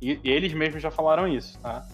E, 0.00 0.20
e 0.22 0.30
eles 0.30 0.52
mesmos 0.52 0.82
já 0.82 0.90
falaram 0.90 1.26
isso, 1.26 1.58
tá? 1.60 1.84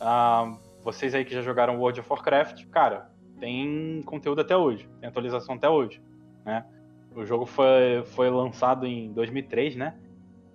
Ah, 0.00 0.54
vocês 0.82 1.14
aí 1.14 1.24
que 1.24 1.34
já 1.34 1.42
jogaram 1.42 1.78
World 1.78 2.00
of 2.00 2.08
Warcraft, 2.10 2.66
cara, 2.66 3.10
tem 3.38 4.02
conteúdo 4.04 4.40
até 4.40 4.56
hoje, 4.56 4.88
tem 5.00 5.08
atualização 5.08 5.54
até 5.54 5.68
hoje, 5.68 6.00
né? 6.44 6.64
O 7.14 7.26
jogo 7.26 7.44
foi, 7.44 8.02
foi 8.06 8.30
lançado 8.30 8.86
em 8.86 9.12
2003, 9.12 9.76
né? 9.76 9.94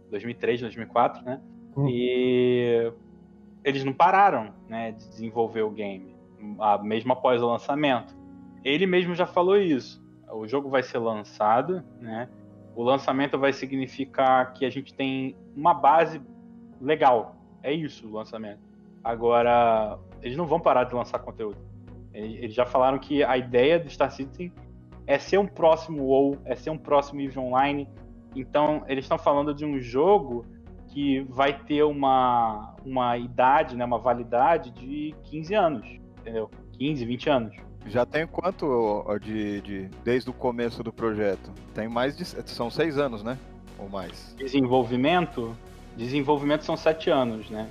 2003, 0.09 0.61
2004, 0.61 1.23
né? 1.23 1.39
Hum. 1.75 1.87
E 1.87 2.91
eles 3.67 3.83
não 3.83 3.91
pararam, 3.91 4.53
né, 4.69 4.93
de 4.93 5.09
desenvolver 5.09 5.61
o 5.61 5.69
game, 5.69 6.15
mesmo 6.83 7.11
após 7.11 7.43
o 7.43 7.47
lançamento. 7.47 8.15
Ele 8.63 8.87
mesmo 8.87 9.13
já 9.13 9.27
falou 9.27 9.57
isso. 9.57 10.01
O 10.31 10.47
jogo 10.47 10.69
vai 10.69 10.81
ser 10.81 10.99
lançado, 10.99 11.83
né? 11.99 12.29
O 12.73 12.81
lançamento 12.81 13.37
vai 13.37 13.51
significar 13.51 14.53
que 14.53 14.63
a 14.63 14.69
gente 14.69 14.93
tem 14.93 15.35
uma 15.53 15.73
base 15.73 16.21
legal. 16.79 17.35
É 17.61 17.73
isso 17.73 18.07
o 18.07 18.13
lançamento. 18.13 18.61
Agora, 19.03 19.99
eles 20.21 20.37
não 20.37 20.47
vão 20.47 20.61
parar 20.61 20.85
de 20.85 20.95
lançar 20.95 21.19
conteúdo. 21.19 21.57
Eles 22.13 22.53
já 22.53 22.65
falaram 22.65 22.97
que 22.97 23.21
a 23.21 23.37
ideia 23.37 23.77
do 23.77 23.89
Star 23.89 24.11
Citizen 24.11 24.49
é 25.05 25.19
ser 25.19 25.39
um 25.39 25.45
próximo 25.45 26.03
WoW, 26.03 26.37
é 26.45 26.55
ser 26.55 26.69
um 26.69 26.77
próximo 26.77 27.19
EVE 27.19 27.37
Online. 27.37 27.89
Então, 28.33 28.85
eles 28.87 29.03
estão 29.03 29.17
falando 29.17 29.53
de 29.53 29.65
um 29.65 29.77
jogo 29.77 30.45
que 30.89 31.21
vai 31.29 31.57
ter 31.57 31.83
uma, 31.83 32.75
uma 32.85 33.17
idade, 33.17 33.75
né, 33.75 33.85
uma 33.85 33.99
validade 33.99 34.71
de 34.71 35.15
15 35.23 35.53
anos, 35.53 35.87
entendeu? 36.19 36.49
15, 36.77 37.05
20 37.05 37.29
anos. 37.29 37.55
Já 37.87 38.05
tem 38.05 38.27
quanto 38.27 39.05
de, 39.21 39.61
de 39.61 39.89
desde 40.03 40.29
o 40.29 40.33
começo 40.33 40.83
do 40.83 40.91
projeto? 40.91 41.51
Tem 41.73 41.87
mais 41.87 42.17
de 42.17 42.25
são 42.25 42.69
seis 42.69 42.97
anos, 42.97 43.23
né? 43.23 43.37
Ou 43.79 43.87
mais? 43.87 44.35
Desenvolvimento, 44.37 45.55
desenvolvimento 45.95 46.65
são 46.65 46.75
sete 46.75 47.09
anos, 47.09 47.49
né? 47.49 47.69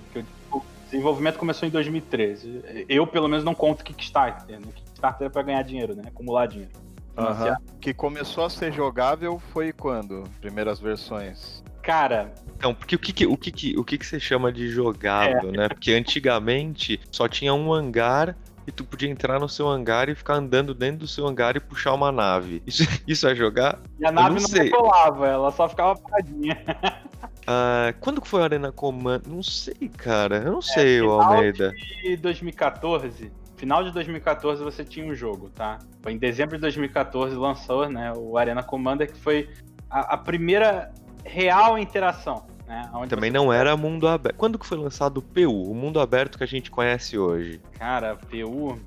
O 0.51 0.62
desenvolvimento 0.84 1.38
começou 1.38 1.68
em 1.68 1.70
2013. 1.70 2.86
Eu, 2.88 3.06
pelo 3.06 3.28
menos, 3.28 3.44
não 3.44 3.55
conto 3.55 3.84
Kickstarter. 3.84 4.59
Né? 4.59 4.66
Kickstarter 4.74 5.26
é 5.26 5.30
para 5.30 5.43
ganhar 5.43 5.62
dinheiro, 5.62 5.94
né? 5.94 6.05
Acumular 6.06 6.47
dinheiro. 6.47 6.72
Aham. 7.16 7.56
Que 7.80 7.93
começou 7.93 8.44
a 8.44 8.51
ser 8.51 8.72
jogável 8.72 9.38
foi 9.38 9.72
quando? 9.72 10.24
Primeiras 10.40 10.78
versões. 10.78 11.62
Cara, 11.87 12.35
Então, 12.59 12.75
porque 12.75 12.97
o 12.97 12.99
que, 12.99 13.13
que- 13.13 13.27
o 13.27 13.37
que, 13.37 13.53
que- 13.53 13.79
o 13.79 13.85
que, 13.85 13.97
que 13.97 14.05
você 14.05 14.19
chama 14.19 14.51
de 14.53 14.69
jogável, 14.69 15.53
né? 15.53 15.69
Porque 15.69 15.93
antigamente 15.93 17.01
só 17.13 17.29
tinha 17.29 17.55
um 17.55 17.73
hangar 17.73 18.37
e 18.67 18.73
tu 18.73 18.83
podia 18.83 19.09
entrar 19.09 19.39
no 19.39 19.49
seu 19.49 19.69
hangar 19.69 20.09
e 20.09 20.15
ficar 20.17 20.35
andando 20.35 20.75
dentro 20.75 21.01
do 21.01 21.07
seu 21.07 21.27
hangar 21.29 21.57
e 21.57 21.61
puxar 21.61 21.93
uma 21.95 22.11
nave. 22.11 22.61
Isso, 22.67 22.83
isso 23.07 23.29
é 23.29 23.35
jogar? 23.37 23.79
E 24.01 24.05
a 24.05 24.09
Eu 24.09 24.13
nave 24.15 24.29
não 24.35 24.41
não, 24.41 24.49
sei. 24.49 24.65
decolava, 24.65 25.29
ela 25.29 25.53
só 25.53 25.69
ficava 25.69 25.95
paradinha. 25.97 26.59
Ah, 27.49 27.95
quando 28.01 28.21
que 28.21 28.27
foi 28.27 28.41
a 28.41 28.45
Arena 28.45 28.73
Command? 28.73 29.23
Não 29.25 29.41
sei, 29.41 29.89
cara. 29.97 30.39
Eu 30.39 30.51
não 30.55 30.61
sei, 30.61 31.01
o 31.01 31.05
final 31.21 31.23
Almeida. 31.35 31.73
de 32.03 32.17
2014, 32.17 33.31
final 33.57 33.85
de 33.85 33.93
2014 33.93 34.65
você 34.65 34.85
tinha 34.85 35.07
um 35.07 35.15
jogo, 35.15 35.49
tá? 35.51 35.79
Foi 36.03 36.11
em 36.11 36.19
dezembro 36.19 36.57
de 36.57 36.63
2014 36.63 37.37
lançou, 37.37 37.89
né, 37.89 38.13
o 38.17 38.37
Arena 38.37 38.65
Commander, 38.65 39.13
que 39.13 39.19
foi 39.21 39.49
a, 39.89 40.15
a 40.15 40.17
primeira 40.19 40.93
real 41.27 41.78
interação, 41.78 42.47
né? 42.66 42.90
Também 43.09 43.31
não 43.31 43.53
era 43.53 43.77
mundo 43.77 44.07
aberto. 44.09 44.36
Quando 44.36 44.59
que 44.59 44.66
foi 44.66 44.78
lançado 44.78 45.19
o 45.19 45.23
PU, 45.23 45.70
o 45.70 45.74
mundo 45.74 46.01
aberto 46.01 46.39
que 46.39 46.44
a 46.44 46.47
gente 46.47 46.70
conhece 46.70 47.19
hoje? 47.19 47.61
Cara, 47.78 48.16
PU. 48.16 48.78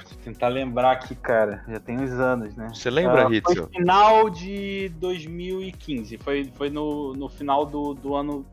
Deixa 0.00 0.14
eu 0.14 0.18
tentar 0.24 0.48
lembrar 0.48 0.92
aqui, 0.92 1.14
cara. 1.14 1.64
Já 1.68 1.78
tem 1.80 1.98
uns 1.98 2.12
anos, 2.12 2.54
né? 2.56 2.68
Você 2.72 2.90
lembra, 2.90 3.22
Ah, 3.22 3.26
Foi 3.26 3.36
Hitzel? 3.36 3.68
final 3.68 4.30
de 4.30 4.88
2015. 4.98 6.18
Foi, 6.18 6.50
foi 6.54 6.70
no, 6.70 7.12
no 7.14 7.28
final 7.28 7.64
do, 7.66 7.94
do 7.94 8.14
ano 8.14 8.44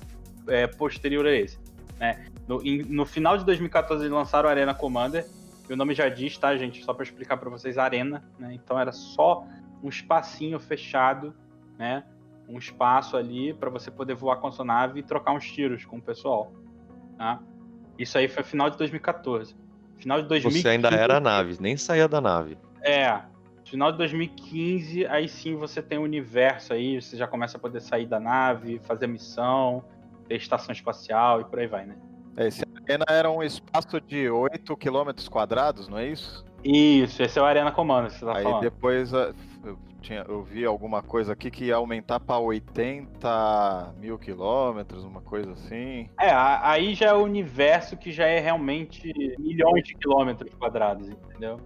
é, 0.47 0.67
posterior 0.67 1.25
a 1.25 1.31
esse. 1.31 1.59
Né? 1.99 2.25
No, 2.47 2.61
em- 2.65 2.83
no 2.83 3.05
final 3.05 3.37
de 3.37 3.45
2014 3.45 4.03
eles 4.03 4.13
lançaram 4.13 4.47
o 4.47 4.51
Arena 4.51 4.73
Commander. 4.73 5.25
E 5.69 5.73
o 5.73 5.75
nome 5.77 5.93
já 5.93 6.09
diz, 6.09 6.37
tá, 6.37 6.55
gente? 6.57 6.83
Só 6.83 6.93
pra 6.93 7.03
explicar 7.03 7.37
pra 7.37 7.49
vocês, 7.49 7.77
Arena. 7.77 8.23
Né? 8.37 8.53
Então 8.53 8.77
era 8.79 8.91
só 8.91 9.45
um 9.83 9.89
espacinho 9.89 10.59
fechado, 10.59 11.33
né? 11.77 12.03
Um 12.51 12.57
espaço 12.57 13.15
ali 13.15 13.53
pra 13.53 13.69
você 13.69 13.89
poder 13.89 14.13
voar 14.13 14.37
com 14.37 14.47
a 14.47 14.51
sua 14.51 14.65
nave 14.65 14.99
e 14.99 15.03
trocar 15.03 15.31
uns 15.31 15.49
tiros 15.49 15.85
com 15.85 15.97
o 15.97 16.01
pessoal. 16.01 16.51
Tá? 17.17 17.39
Isso 17.97 18.17
aí 18.17 18.27
foi 18.27 18.43
final 18.43 18.69
de 18.69 18.77
2014. 18.77 19.55
Final 19.97 20.21
de 20.21 20.27
2015. 20.27 20.61
Você 20.61 20.69
ainda 20.69 20.89
era 20.89 21.17
a 21.17 21.19
nave, 21.19 21.57
nem 21.59 21.77
saía 21.77 22.07
da 22.07 22.19
nave. 22.19 22.57
É. 22.81 23.21
Final 23.63 23.91
de 23.91 23.99
2015, 23.99 25.05
aí 25.05 25.29
sim 25.29 25.55
você 25.55 25.81
tem 25.81 25.97
o 25.97 26.01
universo 26.01 26.73
aí, 26.73 27.01
você 27.01 27.15
já 27.15 27.25
começa 27.25 27.57
a 27.57 27.59
poder 27.59 27.79
sair 27.79 28.05
da 28.05 28.19
nave, 28.19 28.81
fazer 28.83 29.07
missão, 29.07 29.83
ter 30.27 30.35
estação 30.35 30.73
espacial 30.73 31.39
e 31.39 31.45
por 31.45 31.59
aí 31.59 31.67
vai, 31.67 31.85
né? 31.85 31.95
É, 32.35 32.47
Esse 32.47 32.65
arena 32.83 33.05
era 33.07 33.29
um 33.29 33.41
espaço 33.43 34.01
de 34.01 34.29
8 34.29 34.75
km 34.75 35.11
quadrados, 35.29 35.87
não 35.87 35.97
é 35.97 36.07
isso? 36.07 36.43
Isso, 36.63 37.21
esse 37.23 37.39
é 37.39 37.41
o 37.41 37.45
Arena 37.45 37.71
Commander 37.71 38.11
que 38.11 38.19
você 38.19 38.25
tá 38.25 38.37
Aí 38.37 38.43
falando. 38.43 38.61
depois 38.61 39.13
ah, 39.13 39.33
tinha, 40.01 40.25
eu 40.27 40.43
vi 40.43 40.65
alguma 40.65 41.01
coisa 41.01 41.33
aqui 41.33 41.49
que 41.49 41.65
ia 41.65 41.75
aumentar 41.75 42.19
para 42.19 42.39
80 42.39 43.95
mil 43.99 44.17
quilômetros, 44.17 45.03
uma 45.03 45.21
coisa 45.21 45.51
assim. 45.53 46.09
É, 46.19 46.31
aí 46.33 46.93
já 46.93 47.07
é 47.07 47.13
o 47.13 47.23
universo 47.23 47.95
que 47.95 48.11
já 48.11 48.25
é 48.25 48.39
realmente 48.39 49.13
milhões 49.39 49.83
de 49.83 49.93
quilômetros 49.95 50.53
quadrados, 50.55 51.07
entendeu? 51.07 51.59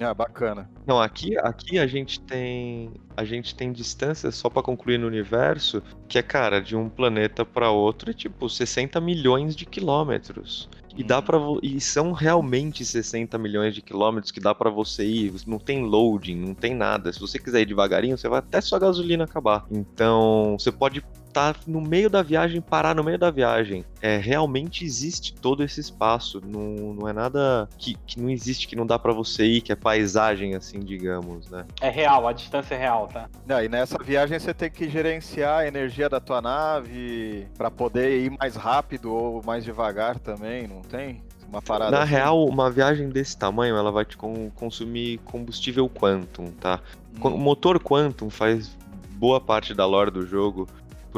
Ah, 0.00 0.12
bacana. 0.12 0.68
Não, 0.88 0.98
aqui, 0.98 1.36
aqui 1.36 1.78
a 1.78 1.86
gente 1.86 2.18
tem 2.18 2.90
a 3.14 3.22
gente 3.22 3.54
tem 3.54 3.70
distâncias 3.70 4.36
só 4.36 4.48
pra 4.48 4.62
concluir 4.62 4.96
no 4.96 5.06
universo, 5.06 5.82
que 6.08 6.18
é 6.18 6.22
cara 6.22 6.62
de 6.62 6.74
um 6.74 6.88
planeta 6.88 7.44
pra 7.44 7.70
outro 7.70 8.10
é 8.10 8.14
tipo 8.14 8.48
60 8.48 8.98
milhões 8.98 9.54
de 9.54 9.66
quilômetros. 9.66 10.66
E 10.96 11.04
dá 11.04 11.20
para 11.20 11.38
e 11.62 11.78
são 11.78 12.12
realmente 12.12 12.84
60 12.84 13.36
milhões 13.36 13.74
de 13.74 13.82
quilômetros 13.82 14.32
que 14.32 14.40
dá 14.40 14.54
pra 14.54 14.70
você 14.70 15.04
ir, 15.04 15.34
não 15.46 15.58
tem 15.58 15.84
loading, 15.84 16.36
não 16.36 16.54
tem 16.54 16.74
nada. 16.74 17.12
Se 17.12 17.20
você 17.20 17.38
quiser 17.38 17.60
ir 17.60 17.66
devagarinho, 17.66 18.16
você 18.16 18.28
vai 18.28 18.38
até 18.38 18.60
sua 18.60 18.78
gasolina 18.78 19.24
acabar. 19.24 19.66
Então, 19.70 20.56
você 20.58 20.72
pode 20.72 21.02
estar 21.28 21.56
no 21.66 21.80
meio 21.80 22.10
da 22.10 22.22
viagem, 22.22 22.60
parar 22.60 22.94
no 22.94 23.04
meio 23.04 23.18
da 23.18 23.30
viagem. 23.30 23.84
É, 24.02 24.16
realmente 24.16 24.84
existe 24.84 25.34
todo 25.34 25.62
esse 25.62 25.80
espaço, 25.80 26.42
não, 26.44 26.94
não 26.94 27.08
é 27.08 27.12
nada 27.12 27.68
que, 27.78 27.96
que 28.06 28.20
não 28.20 28.28
existe, 28.28 28.66
que 28.66 28.74
não 28.74 28.86
dá 28.86 28.98
pra 28.98 29.12
você 29.12 29.44
ir, 29.44 29.60
que 29.60 29.70
é 29.70 29.76
paisagem 29.76 30.54
assim, 30.54 30.77
digamos, 30.80 31.48
né? 31.50 31.64
É 31.80 31.88
real, 31.90 32.26
a 32.28 32.32
distância 32.32 32.74
é 32.74 32.78
real, 32.78 33.08
tá? 33.08 33.28
Ah, 33.48 33.62
e 33.64 33.68
nessa 33.68 33.96
viagem 34.02 34.38
você 34.38 34.52
tem 34.54 34.70
que 34.70 34.88
gerenciar 34.88 35.60
a 35.60 35.66
energia 35.66 36.08
da 36.08 36.20
tua 36.20 36.40
nave 36.40 37.46
para 37.56 37.70
poder 37.70 38.24
ir 38.24 38.30
mais 38.38 38.56
rápido 38.56 39.12
ou 39.12 39.42
mais 39.44 39.64
devagar 39.64 40.18
também, 40.18 40.66
não 40.66 40.82
tem? 40.82 41.22
Uma 41.48 41.62
parada 41.62 41.90
Na 41.90 42.02
assim? 42.02 42.12
real, 42.12 42.44
uma 42.44 42.70
viagem 42.70 43.08
desse 43.08 43.36
tamanho, 43.36 43.74
ela 43.76 43.90
vai 43.90 44.04
te 44.04 44.16
con- 44.16 44.50
consumir 44.54 45.18
combustível 45.24 45.88
Quantum, 45.88 46.50
tá? 46.52 46.80
Qu- 47.20 47.28
O 47.28 47.38
motor 47.38 47.80
Quantum 47.80 48.28
faz 48.28 48.76
boa 49.12 49.40
parte 49.40 49.72
da 49.74 49.86
lore 49.86 50.10
do 50.10 50.26
jogo, 50.26 50.68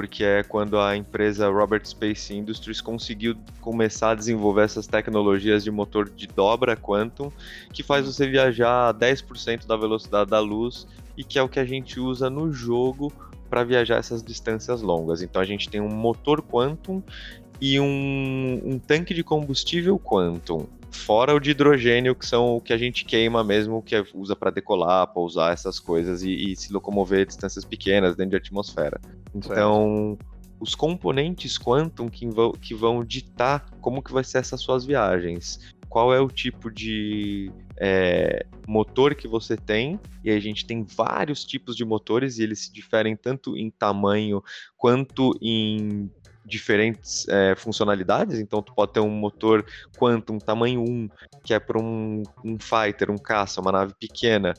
porque 0.00 0.24
é 0.24 0.42
quando 0.42 0.78
a 0.78 0.96
empresa 0.96 1.50
Robert 1.50 1.84
Space 1.84 2.34
Industries 2.34 2.80
conseguiu 2.80 3.36
começar 3.60 4.12
a 4.12 4.14
desenvolver 4.14 4.62
essas 4.62 4.86
tecnologias 4.86 5.62
de 5.62 5.70
motor 5.70 6.08
de 6.08 6.26
dobra 6.26 6.74
Quantum, 6.74 7.30
que 7.70 7.82
faz 7.82 8.06
você 8.06 8.26
viajar 8.26 8.88
a 8.88 8.94
10% 8.94 9.66
da 9.66 9.76
velocidade 9.76 10.30
da 10.30 10.40
luz 10.40 10.86
e 11.18 11.22
que 11.22 11.38
é 11.38 11.42
o 11.42 11.50
que 11.50 11.60
a 11.60 11.66
gente 11.66 12.00
usa 12.00 12.30
no 12.30 12.50
jogo 12.50 13.12
para 13.50 13.62
viajar 13.62 13.96
essas 13.96 14.22
distâncias 14.22 14.80
longas. 14.80 15.20
Então 15.20 15.42
a 15.42 15.44
gente 15.44 15.68
tem 15.68 15.82
um 15.82 15.94
motor 15.94 16.40
Quantum 16.40 17.02
e 17.60 17.78
um, 17.78 18.58
um 18.64 18.78
tanque 18.78 19.12
de 19.12 19.22
combustível 19.22 19.98
Quantum. 19.98 20.66
Fora 20.90 21.34
o 21.34 21.40
de 21.40 21.50
hidrogênio, 21.50 22.14
que 22.14 22.26
são 22.26 22.56
o 22.56 22.60
que 22.60 22.72
a 22.72 22.78
gente 22.78 23.04
queima 23.04 23.44
mesmo, 23.44 23.82
que 23.82 23.94
é- 23.94 24.04
usa 24.14 24.34
para 24.34 24.50
decolar, 24.50 25.06
pousar 25.08 25.52
essas 25.52 25.78
coisas 25.78 26.22
e, 26.22 26.52
e 26.52 26.56
se 26.56 26.72
locomover 26.72 27.22
a 27.22 27.24
distâncias 27.24 27.64
pequenas 27.64 28.16
dentro 28.16 28.30
de 28.30 28.36
atmosfera. 28.36 29.00
Então, 29.34 30.18
os 30.60 30.74
componentes 30.74 31.58
Quantum 31.58 32.08
que 32.08 32.26
vão, 32.28 32.52
que 32.52 32.74
vão 32.74 33.04
ditar 33.04 33.64
como 33.80 34.02
que 34.02 34.12
vai 34.12 34.22
ser 34.24 34.38
essas 34.38 34.60
suas 34.60 34.84
viagens. 34.84 35.72
Qual 35.88 36.12
é 36.12 36.20
o 36.20 36.28
tipo 36.28 36.70
de 36.70 37.50
é, 37.80 38.44
motor 38.66 39.14
que 39.14 39.26
você 39.26 39.56
tem, 39.56 39.98
e 40.22 40.30
aí 40.30 40.36
a 40.36 40.40
gente 40.40 40.66
tem 40.66 40.84
vários 40.84 41.44
tipos 41.44 41.74
de 41.74 41.84
motores 41.84 42.38
e 42.38 42.42
eles 42.42 42.66
se 42.66 42.72
diferem 42.72 43.16
tanto 43.16 43.56
em 43.56 43.70
tamanho 43.70 44.42
quanto 44.76 45.36
em 45.40 46.10
diferentes 46.50 47.26
é, 47.28 47.54
funcionalidades. 47.56 48.38
Então, 48.38 48.60
tu 48.60 48.74
pode 48.74 48.92
ter 48.92 49.00
um 49.00 49.08
motor 49.08 49.64
Quantum 49.96 50.38
tamanho 50.38 50.82
1, 50.82 51.08
que 51.44 51.54
é 51.54 51.60
para 51.60 51.78
um, 51.78 52.22
um 52.44 52.58
fighter, 52.58 53.10
um 53.10 53.18
caça, 53.18 53.60
uma 53.60 53.72
nave 53.72 53.94
pequena, 53.98 54.52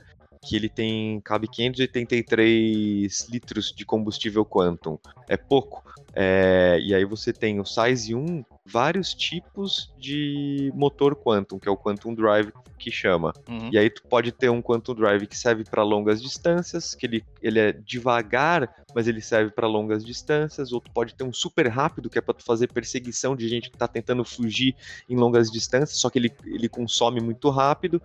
que 0.43 0.55
ele 0.55 0.69
tem 0.69 1.21
cabe 1.21 1.47
583 1.47 3.27
litros 3.29 3.71
de 3.71 3.85
combustível 3.85 4.43
Quantum. 4.43 4.97
É 5.27 5.37
pouco. 5.37 5.83
É, 6.13 6.79
e 6.81 6.93
aí 6.93 7.05
você 7.05 7.31
tem 7.31 7.59
o 7.59 7.65
Size 7.65 8.13
1, 8.13 8.43
vários 8.65 9.13
tipos 9.13 9.93
de 9.97 10.71
motor 10.75 11.15
Quantum, 11.15 11.57
que 11.57 11.69
é 11.69 11.71
o 11.71 11.77
Quantum 11.77 12.13
Drive 12.13 12.51
que 12.77 12.91
chama. 12.91 13.31
Uhum. 13.47 13.69
E 13.71 13.77
aí 13.77 13.89
tu 13.89 14.03
pode 14.03 14.31
ter 14.31 14.49
um 14.49 14.61
Quantum 14.61 14.95
Drive 14.95 15.27
que 15.27 15.37
serve 15.37 15.63
para 15.63 15.83
longas 15.83 16.21
distâncias, 16.21 16.95
que 16.95 17.05
ele, 17.05 17.23
ele 17.41 17.59
é 17.59 17.71
devagar, 17.71 18.83
mas 18.93 19.07
ele 19.07 19.21
serve 19.21 19.51
para 19.51 19.67
longas 19.67 20.03
distâncias, 20.03 20.73
ou 20.73 20.81
tu 20.81 20.91
pode 20.91 21.13
ter 21.13 21.23
um 21.23 21.31
super 21.31 21.67
rápido, 21.67 22.09
que 22.09 22.17
é 22.17 22.21
para 22.21 22.33
tu 22.33 22.43
fazer 22.43 22.67
perseguição 22.67 23.35
de 23.35 23.47
gente 23.47 23.69
que 23.69 23.77
tá 23.77 23.87
tentando 23.87 24.25
fugir 24.25 24.75
em 25.07 25.15
longas 25.15 25.49
distâncias, 25.49 25.99
só 25.99 26.09
que 26.09 26.19
ele, 26.19 26.33
ele 26.45 26.67
consome 26.67 27.21
muito 27.21 27.49
rápido. 27.49 28.01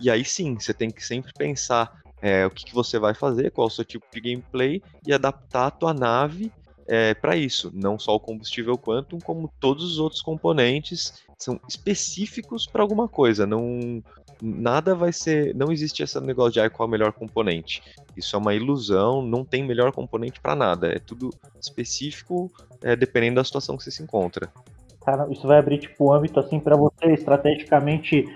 E 0.00 0.10
aí 0.10 0.24
sim, 0.24 0.54
você 0.54 0.72
tem 0.72 0.90
que 0.90 1.04
sempre 1.04 1.32
pensar 1.36 2.00
é, 2.22 2.46
o 2.46 2.50
que, 2.50 2.64
que 2.64 2.74
você 2.74 2.98
vai 2.98 3.14
fazer, 3.14 3.50
qual 3.50 3.66
o 3.66 3.70
seu 3.70 3.84
tipo 3.84 4.06
de 4.12 4.20
gameplay 4.20 4.82
e 5.06 5.12
adaptar 5.12 5.66
a 5.66 5.70
tua 5.70 5.94
nave 5.94 6.52
é, 6.86 7.14
para 7.14 7.36
isso. 7.36 7.70
Não 7.72 7.98
só 7.98 8.14
o 8.14 8.20
combustível 8.20 8.76
Quantum, 8.76 9.18
como 9.20 9.52
todos 9.60 9.84
os 9.84 9.98
outros 9.98 10.20
componentes 10.20 11.22
são 11.38 11.58
específicos 11.68 12.66
para 12.66 12.82
alguma 12.82 13.08
coisa. 13.08 13.46
Não 13.46 14.02
nada 14.42 14.94
vai 14.94 15.12
ser, 15.12 15.54
não 15.54 15.70
existe 15.70 16.02
esse 16.02 16.18
negócio 16.20 16.52
de 16.52 16.60
ah, 16.60 16.70
qual 16.70 16.86
é 16.86 16.88
o 16.88 16.90
melhor 16.90 17.12
componente. 17.12 17.82
Isso 18.16 18.34
é 18.34 18.38
uma 18.38 18.54
ilusão, 18.54 19.22
não 19.22 19.44
tem 19.44 19.62
melhor 19.62 19.92
componente 19.92 20.40
para 20.40 20.56
nada. 20.56 20.88
É 20.88 20.98
tudo 20.98 21.30
específico, 21.60 22.50
é, 22.82 22.96
dependendo 22.96 23.36
da 23.36 23.44
situação 23.44 23.76
que 23.76 23.84
você 23.84 23.90
se 23.90 24.02
encontra. 24.02 24.50
Cara, 25.04 25.26
isso 25.30 25.46
vai 25.46 25.58
abrir 25.58 25.78
tipo 25.78 26.04
o 26.04 26.12
âmbito 26.12 26.40
assim 26.40 26.58
para 26.58 26.76
você 26.76 27.12
estrategicamente 27.12 28.26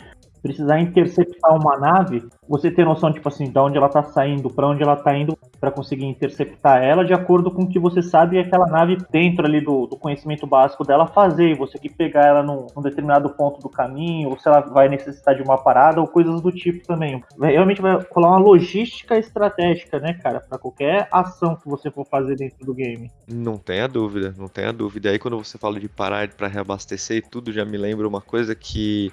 precisar 0.45 0.79
interceptar 0.79 1.57
uma 1.57 1.79
nave, 1.79 2.23
você 2.47 2.71
ter 2.71 2.85
noção 2.85 3.11
tipo 3.11 3.27
assim, 3.27 3.51
de 3.51 3.59
onde 3.59 3.79
ela 3.79 3.89
tá 3.89 4.03
saindo, 4.03 4.51
para 4.51 4.69
onde 4.69 4.83
ela 4.83 4.95
tá 4.95 5.17
indo 5.17 5.39
para 5.59 5.71
conseguir 5.71 6.05
interceptar 6.05 6.83
ela 6.83 7.03
de 7.03 7.15
acordo 7.15 7.51
com 7.51 7.63
o 7.63 7.67
que 7.67 7.79
você 7.79 8.03
sabe 8.03 8.39
aquela 8.39 8.67
nave 8.67 8.99
dentro 9.11 9.47
ali 9.47 9.63
do, 9.63 9.87
do 9.87 9.97
conhecimento 9.97 10.47
básico 10.47 10.85
dela 10.85 11.07
fazer, 11.07 11.49
e 11.49 11.55
você 11.55 11.79
que 11.79 11.89
pegar 11.89 12.27
ela 12.27 12.43
num, 12.43 12.67
num, 12.77 12.83
determinado 12.83 13.31
ponto 13.31 13.59
do 13.59 13.71
caminho, 13.71 14.29
ou 14.29 14.39
se 14.39 14.47
ela 14.47 14.61
vai 14.61 14.87
necessitar 14.87 15.35
de 15.35 15.43
uma 15.43 15.57
parada 15.57 15.99
ou 15.99 16.07
coisas 16.07 16.43
do 16.43 16.53
tipo 16.53 16.87
também. 16.87 17.25
Realmente 17.41 17.81
vai 17.81 17.99
rolar 18.13 18.29
uma 18.29 18.39
logística 18.39 19.17
estratégica, 19.17 19.99
né, 19.99 20.13
cara, 20.13 20.41
para 20.41 20.59
qualquer 20.59 21.09
ação 21.11 21.57
que 21.57 21.67
você 21.67 21.91
for 21.91 22.07
fazer 22.07 22.37
dentro 22.37 22.67
do 22.67 22.75
game. 22.75 23.11
Não 23.27 23.57
tenha 23.57 23.89
dúvida, 23.89 24.35
não 24.37 24.49
tenha 24.49 24.75
dúvida. 24.75 25.09
Aí 25.09 25.19
quando 25.19 25.39
você 25.39 25.57
fala 25.57 25.81
de 25.81 25.89
parar 25.89 26.29
para 26.29 26.49
reabastecer 26.49 27.17
e 27.17 27.23
tudo, 27.23 27.51
já 27.51 27.65
me 27.65 27.79
lembra 27.79 28.07
uma 28.07 28.21
coisa 28.21 28.55
que 28.55 29.11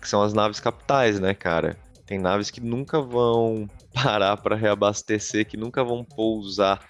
que 0.00 0.08
são 0.08 0.22
as 0.22 0.32
naves 0.32 0.60
capitais, 0.60 1.18
né, 1.20 1.34
cara? 1.34 1.76
Tem 2.06 2.18
naves 2.18 2.50
que 2.50 2.60
nunca 2.60 3.00
vão 3.00 3.68
parar 3.92 4.36
para 4.36 4.56
reabastecer, 4.56 5.46
que 5.46 5.56
nunca 5.56 5.84
vão 5.84 6.04
pousar. 6.04 6.80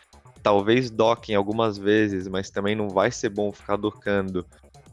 Talvez 0.43 0.91
doquem 0.91 1.35
algumas 1.35 1.77
vezes, 1.77 2.29
mas 2.29 2.51
também 2.51 2.77
não 2.77 2.89
vai 2.89 3.11
ser 3.11 3.29
bom 3.29 3.53
ficar 3.53 3.77
docando 3.77 4.47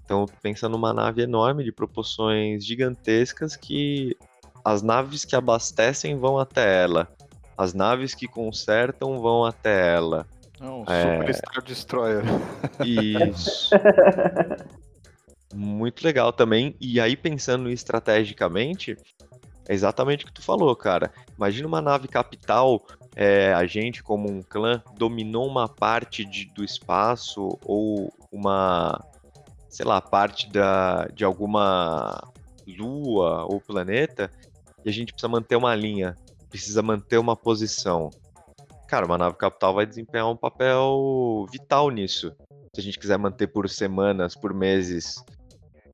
Então 0.03 0.25
pensa 0.41 0.67
numa 0.67 0.91
nave 0.91 1.21
enorme 1.21 1.63
de 1.63 1.71
proporções 1.71 2.65
gigantescas 2.65 3.55
que 3.55 4.17
as 4.63 4.81
naves 4.81 5.23
que 5.23 5.35
abastecem 5.35 6.17
vão 6.17 6.39
até 6.39 6.83
ela, 6.83 7.07
as 7.55 7.75
naves 7.75 8.15
que 8.15 8.27
consertam 8.27 9.21
vão 9.21 9.45
até 9.45 9.93
ela. 9.93 10.25
Não, 10.59 10.83
É. 10.87 11.19
Super 11.19 11.35
Star 11.35 11.63
Destroyer. 11.63 12.23
Isso. 12.83 13.69
Muito 15.56 16.03
legal 16.03 16.34
também. 16.34 16.76
E 16.82 16.99
aí, 16.99 17.15
pensando 17.15 17.69
estrategicamente, 17.69 18.98
é 19.69 19.73
exatamente 19.73 20.26
o 20.26 20.27
que 20.27 20.34
tu 20.34 20.41
falou, 20.41 20.76
cara. 20.76 21.14
Imagina 21.38 21.65
uma 21.65 21.82
nave 21.82 22.10
capital, 22.10 22.86
é, 23.15 23.53
a 23.53 23.65
gente, 23.65 24.03
como 24.03 24.30
um 24.30 24.44
clã, 24.44 24.84
dominou 24.98 25.48
uma 25.48 25.69
parte 25.69 26.26
de- 26.26 26.45
do 26.53 26.61
espaço 26.61 27.57
ou 27.64 28.11
uma, 28.34 29.02
sei 29.69 29.86
lá, 29.86 30.02
parte 30.02 30.52
da, 30.52 31.06
de 31.14 31.23
alguma 31.23 32.22
lua 32.68 33.45
ou 33.45 33.61
planeta, 33.61 34.30
e 34.84 34.90
a 34.90 34.91
gente 34.91 35.14
precisa 35.14 35.30
manter 35.30 35.56
uma 35.56 35.73
linha, 35.73 36.18
precisa 36.49 36.82
manter 36.82 37.18
uma 37.18 37.36
posição. 37.36 38.10
Cara, 38.90 39.06
uma 39.06 39.18
nave 39.18 39.38
capital 39.38 39.73
vai 39.73 39.86
desempenhar 39.86 40.30
um 40.30 40.36
papel 40.36 41.45
vital 41.49 41.90
nisso 41.90 42.36
se 42.76 42.82
a 42.82 42.84
gente 42.84 42.99
quiser 42.99 43.18
manter 43.18 43.48
por 43.48 43.69
semanas, 43.69 44.36
por 44.36 44.53
meses, 44.53 45.23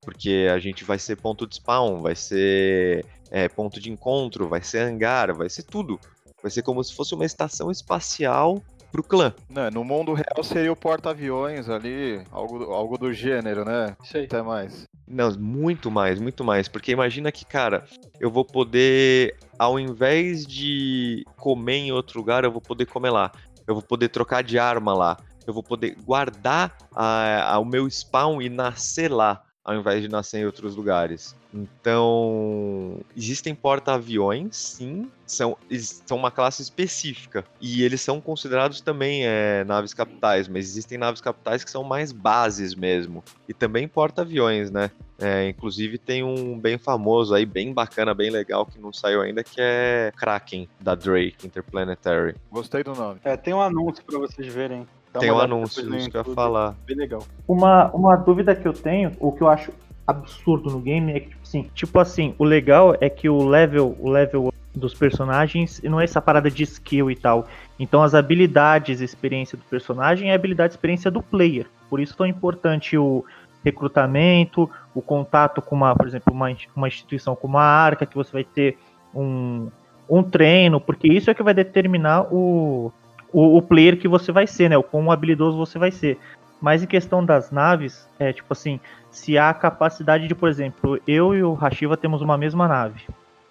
porque 0.03 0.47
a 0.53 0.59
gente 0.59 0.83
vai 0.83 0.97
ser 0.97 1.15
ponto 1.15 1.45
de 1.47 1.55
spawn, 1.55 2.01
vai 2.01 2.15
ser 2.15 3.05
é, 3.29 3.47
ponto 3.47 3.79
de 3.79 3.91
encontro, 3.91 4.47
vai 4.47 4.61
ser 4.61 4.79
hangar, 4.79 5.33
vai 5.33 5.49
ser 5.49 5.63
tudo. 5.63 5.99
Vai 6.41 6.49
ser 6.49 6.63
como 6.63 6.83
se 6.83 6.93
fosse 6.95 7.13
uma 7.13 7.23
estação 7.23 7.69
espacial 7.69 8.61
pro 8.91 9.03
clã. 9.03 9.33
Não, 9.47 9.69
no 9.69 9.83
mundo 9.83 10.13
real 10.13 10.43
seria 10.43 10.71
o 10.71 10.75
porta-aviões 10.75 11.69
ali, 11.69 12.21
algo, 12.31 12.63
algo 12.73 12.97
do 12.97 13.13
gênero, 13.13 13.63
né? 13.63 13.95
Isso 14.03 14.17
aí. 14.17 14.25
Até 14.25 14.41
mais. 14.41 14.83
Não, 15.07 15.31
muito 15.37 15.91
mais, 15.91 16.19
muito 16.19 16.43
mais. 16.43 16.67
Porque 16.67 16.91
imagina 16.91 17.31
que, 17.31 17.45
cara, 17.45 17.85
eu 18.19 18.31
vou 18.31 18.43
poder, 18.43 19.35
ao 19.57 19.79
invés 19.79 20.45
de 20.47 21.23
comer 21.37 21.75
em 21.75 21.91
outro 21.91 22.17
lugar, 22.19 22.43
eu 22.43 22.51
vou 22.51 22.61
poder 22.61 22.87
comer 22.87 23.11
lá. 23.11 23.31
Eu 23.67 23.75
vou 23.75 23.83
poder 23.83 24.09
trocar 24.09 24.41
de 24.43 24.57
arma 24.57 24.93
lá. 24.95 25.17
Eu 25.45 25.53
vou 25.53 25.61
poder 25.63 25.95
guardar 26.03 26.75
a- 26.95 27.53
a- 27.53 27.59
o 27.59 27.65
meu 27.65 27.87
spawn 27.89 28.41
e 28.41 28.49
nascer 28.49 29.11
lá, 29.11 29.43
ao 29.63 29.75
invés 29.75 30.01
de 30.01 30.07
nascer 30.07 30.39
em 30.39 30.45
outros 30.45 30.75
lugares. 30.75 31.35
Então, 31.53 32.99
existem 33.15 33.53
porta-aviões, 33.53 34.55
sim, 34.55 35.09
são, 35.25 35.57
são 36.05 36.17
uma 36.17 36.31
classe 36.31 36.61
específica. 36.61 37.45
E 37.59 37.83
eles 37.83 38.01
são 38.01 38.19
considerados 38.19 38.81
também 38.81 39.25
é, 39.25 39.63
naves 39.63 39.93
capitais, 39.93 40.47
mas 40.47 40.65
existem 40.65 40.97
naves 40.97 41.21
capitais 41.21 41.63
que 41.63 41.69
são 41.69 41.83
mais 41.83 42.11
bases 42.11 42.73
mesmo. 42.73 43.23
E 43.47 43.53
também 43.53 43.87
porta-aviões, 43.87 44.71
né? 44.71 44.91
É, 45.19 45.47
inclusive 45.47 45.99
tem 45.99 46.23
um 46.23 46.57
bem 46.57 46.79
famoso 46.79 47.35
aí, 47.35 47.45
bem 47.45 47.71
bacana, 47.71 48.13
bem 48.13 48.31
legal, 48.31 48.65
que 48.65 48.79
não 48.79 48.91
saiu 48.91 49.21
ainda, 49.21 49.43
que 49.43 49.57
é 49.59 50.11
Kraken, 50.15 50.67
da 50.79 50.95
Drake 50.95 51.45
Interplanetary. 51.45 52.35
Gostei 52.51 52.83
do 52.83 52.95
nome. 52.95 53.19
É, 53.23 53.37
tem 53.37 53.53
um 53.53 53.61
anúncio 53.61 54.03
pra 54.03 54.17
vocês 54.17 54.51
verem. 54.51 54.87
Dá 55.13 55.19
tem 55.19 55.31
um 55.31 55.39
anúncio, 55.39 55.95
isso 55.95 56.09
que 56.09 56.17
eu 56.17 56.23
ia 56.25 56.33
falar. 56.33 56.75
Bem 56.85 56.95
legal. 56.95 57.23
Uma, 57.47 57.91
uma 57.91 58.15
dúvida 58.15 58.55
que 58.55 58.67
eu 58.67 58.73
tenho, 58.73 59.11
o 59.19 59.31
que 59.31 59.41
eu 59.41 59.49
acho 59.49 59.71
absurdo 60.07 60.69
no 60.69 60.79
game 60.79 61.11
é 61.11 61.19
que, 61.19 61.29
tipo 61.29 61.41
assim, 61.43 61.69
tipo 61.73 61.99
assim, 61.99 62.35
o 62.37 62.43
legal 62.43 62.95
é 62.99 63.09
que 63.09 63.29
o 63.29 63.43
level, 63.43 63.95
o 63.99 64.09
level 64.09 64.53
dos 64.73 64.93
personagens 64.93 65.81
não 65.83 65.99
é 65.99 66.05
essa 66.05 66.21
parada 66.21 66.49
de 66.49 66.63
skill 66.63 67.11
e 67.11 67.15
tal. 67.15 67.47
Então 67.79 68.01
as 68.01 68.13
habilidades 68.13 69.01
e 69.01 69.03
experiência 69.03 69.57
do 69.57 69.63
personagem 69.65 70.29
é 70.29 70.31
a 70.31 70.35
habilidade 70.35 70.73
e 70.73 70.75
experiência 70.75 71.11
do 71.11 71.21
player. 71.21 71.67
Por 71.89 71.99
isso 71.99 72.13
é 72.13 72.17
tão 72.17 72.25
importante 72.25 72.97
o 72.97 73.25
recrutamento, 73.63 74.69
o 74.95 75.01
contato 75.01 75.61
com 75.61 75.75
uma, 75.75 75.95
por 75.95 76.07
exemplo, 76.07 76.33
uma, 76.33 76.55
uma 76.75 76.87
instituição 76.87 77.35
como 77.35 77.57
a 77.57 77.63
Arca, 77.63 78.05
que 78.05 78.15
você 78.15 78.31
vai 78.31 78.43
ter 78.43 78.77
um, 79.13 79.69
um 80.09 80.23
treino, 80.23 80.79
porque 80.79 81.07
isso 81.07 81.29
é 81.29 81.33
que 81.33 81.43
vai 81.43 81.53
determinar 81.53 82.33
o, 82.33 82.91
o, 83.31 83.57
o 83.57 83.61
player 83.61 83.97
que 83.97 84.07
você 84.07 84.31
vai 84.31 84.47
ser, 84.47 84.69
né? 84.69 84.77
O 84.77 84.83
quão 84.83 85.11
habilidoso 85.11 85.57
você 85.57 85.79
vai 85.79 85.91
ser. 85.91 86.17
Mas 86.61 86.83
em 86.83 86.87
questão 86.87 87.25
das 87.25 87.51
naves, 87.51 88.07
é 88.19 88.31
tipo 88.31 88.53
assim, 88.53 88.79
se 89.09 89.37
há 89.37 89.49
a 89.49 89.53
capacidade 89.53 90.27
de, 90.27 90.35
por 90.35 90.47
exemplo, 90.47 90.99
eu 91.07 91.33
e 91.33 91.43
o 91.43 91.53
Hashiva 91.55 91.97
temos 91.97 92.21
uma 92.21 92.37
mesma 92.37 92.67
nave. 92.67 93.01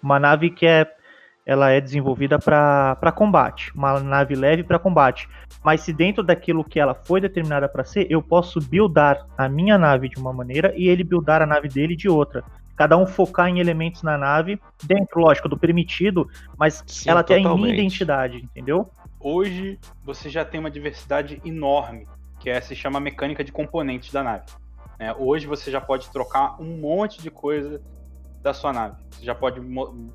Uma 0.01 0.19
nave 0.19 0.49
que 0.49 0.65
é 0.65 0.87
ela 1.45 1.71
é 1.71 1.81
desenvolvida 1.81 2.37
para 2.37 3.11
combate, 3.13 3.73
uma 3.75 3.99
nave 3.99 4.35
leve 4.35 4.63
para 4.63 4.77
combate. 4.77 5.27
Mas 5.63 5.81
se 5.81 5.91
dentro 5.91 6.23
daquilo 6.23 6.63
que 6.63 6.79
ela 6.79 6.93
foi 6.93 7.19
determinada 7.19 7.67
para 7.67 7.83
ser, 7.83 8.07
eu 8.09 8.21
posso 8.21 8.59
buildar 8.61 9.25
a 9.37 9.49
minha 9.49 9.77
nave 9.77 10.07
de 10.07 10.17
uma 10.17 10.31
maneira 10.31 10.71
e 10.75 10.87
ele 10.87 11.03
buildar 11.03 11.41
a 11.41 11.45
nave 11.45 11.67
dele 11.67 11.95
de 11.95 12.07
outra. 12.07 12.43
Cada 12.75 12.97
um 12.97 13.05
focar 13.05 13.47
em 13.47 13.59
elementos 13.59 14.01
na 14.01 14.17
nave, 14.17 14.59
dentro, 14.83 15.19
lógico, 15.19 15.49
do 15.49 15.57
permitido, 15.57 16.27
mas 16.57 16.83
Sim, 16.87 17.09
ela 17.09 17.23
tem 17.23 17.37
a 17.37 17.39
minha 17.39 17.49
totalmente. 17.49 17.73
identidade, 17.73 18.37
entendeu? 18.37 18.89
Hoje 19.23 19.79
você 20.03 20.29
já 20.29 20.43
tem 20.43 20.59
uma 20.59 20.71
diversidade 20.71 21.39
enorme, 21.45 22.07
que 22.39 22.49
é, 22.49 22.59
se 22.59 22.75
chama 22.75 22.99
mecânica 22.99 23.43
de 23.43 23.51
componentes 23.51 24.11
da 24.11 24.23
nave. 24.23 24.45
né? 24.97 25.13
hoje 25.17 25.45
você 25.45 25.69
já 25.69 25.79
pode 25.79 26.09
trocar 26.09 26.59
um 26.59 26.77
monte 26.77 27.21
de 27.21 27.29
coisa 27.29 27.79
da 28.41 28.51
sua 28.51 28.73
nave. 28.73 28.95
Você 29.11 29.23
já 29.23 29.35
pode 29.35 29.61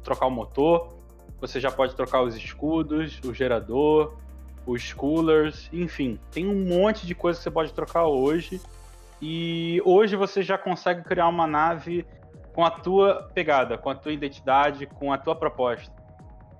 trocar 0.02 0.26
o 0.26 0.30
motor, 0.30 0.96
você 1.40 1.60
já 1.60 1.70
pode 1.70 1.94
trocar 1.94 2.22
os 2.22 2.34
escudos, 2.34 3.20
o 3.24 3.32
gerador, 3.32 4.16
os 4.66 4.92
coolers, 4.92 5.70
enfim, 5.72 6.18
tem 6.32 6.48
um 6.48 6.64
monte 6.64 7.06
de 7.06 7.14
coisa 7.14 7.38
que 7.38 7.44
você 7.44 7.50
pode 7.50 7.72
trocar 7.72 8.06
hoje. 8.06 8.60
E 9.22 9.80
hoje 9.84 10.16
você 10.16 10.42
já 10.42 10.58
consegue 10.58 11.04
criar 11.04 11.28
uma 11.28 11.46
nave 11.46 12.04
com 12.52 12.64
a 12.64 12.70
tua 12.70 13.30
pegada, 13.32 13.78
com 13.78 13.88
a 13.88 13.94
tua 13.94 14.12
identidade, 14.12 14.86
com 14.86 15.12
a 15.12 15.18
tua 15.18 15.36
proposta. 15.36 15.94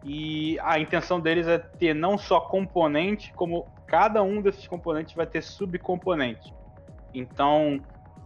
E 0.09 0.57
a 0.61 0.79
intenção 0.79 1.19
deles 1.19 1.49
é 1.49 1.59
ter 1.59 1.93
não 1.93 2.17
só 2.17 2.39
componente, 2.39 3.33
como 3.35 3.67
cada 3.89 4.23
um 4.23 4.41
desses 4.41 4.65
componentes 4.69 5.17
vai 5.17 5.27
ter 5.27 5.43
subcomponente. 5.43 6.55
Então, 7.13 7.81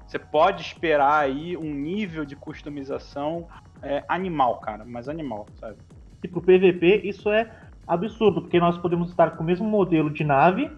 você 0.06 0.18
pode 0.18 0.60
esperar 0.60 1.20
aí 1.20 1.56
um 1.56 1.72
nível 1.72 2.26
de 2.26 2.36
customização 2.36 3.48
é, 3.82 4.04
animal, 4.06 4.58
cara, 4.58 4.84
mas 4.84 5.08
animal, 5.08 5.46
sabe? 5.58 5.76
E 6.22 6.28
pro 6.28 6.42
PVP 6.42 7.00
isso 7.04 7.30
é 7.30 7.50
absurdo, 7.86 8.42
porque 8.42 8.60
nós 8.60 8.76
podemos 8.76 9.08
estar 9.08 9.30
com 9.30 9.42
o 9.42 9.46
mesmo 9.46 9.66
modelo 9.66 10.10
de 10.10 10.22
nave, 10.22 10.70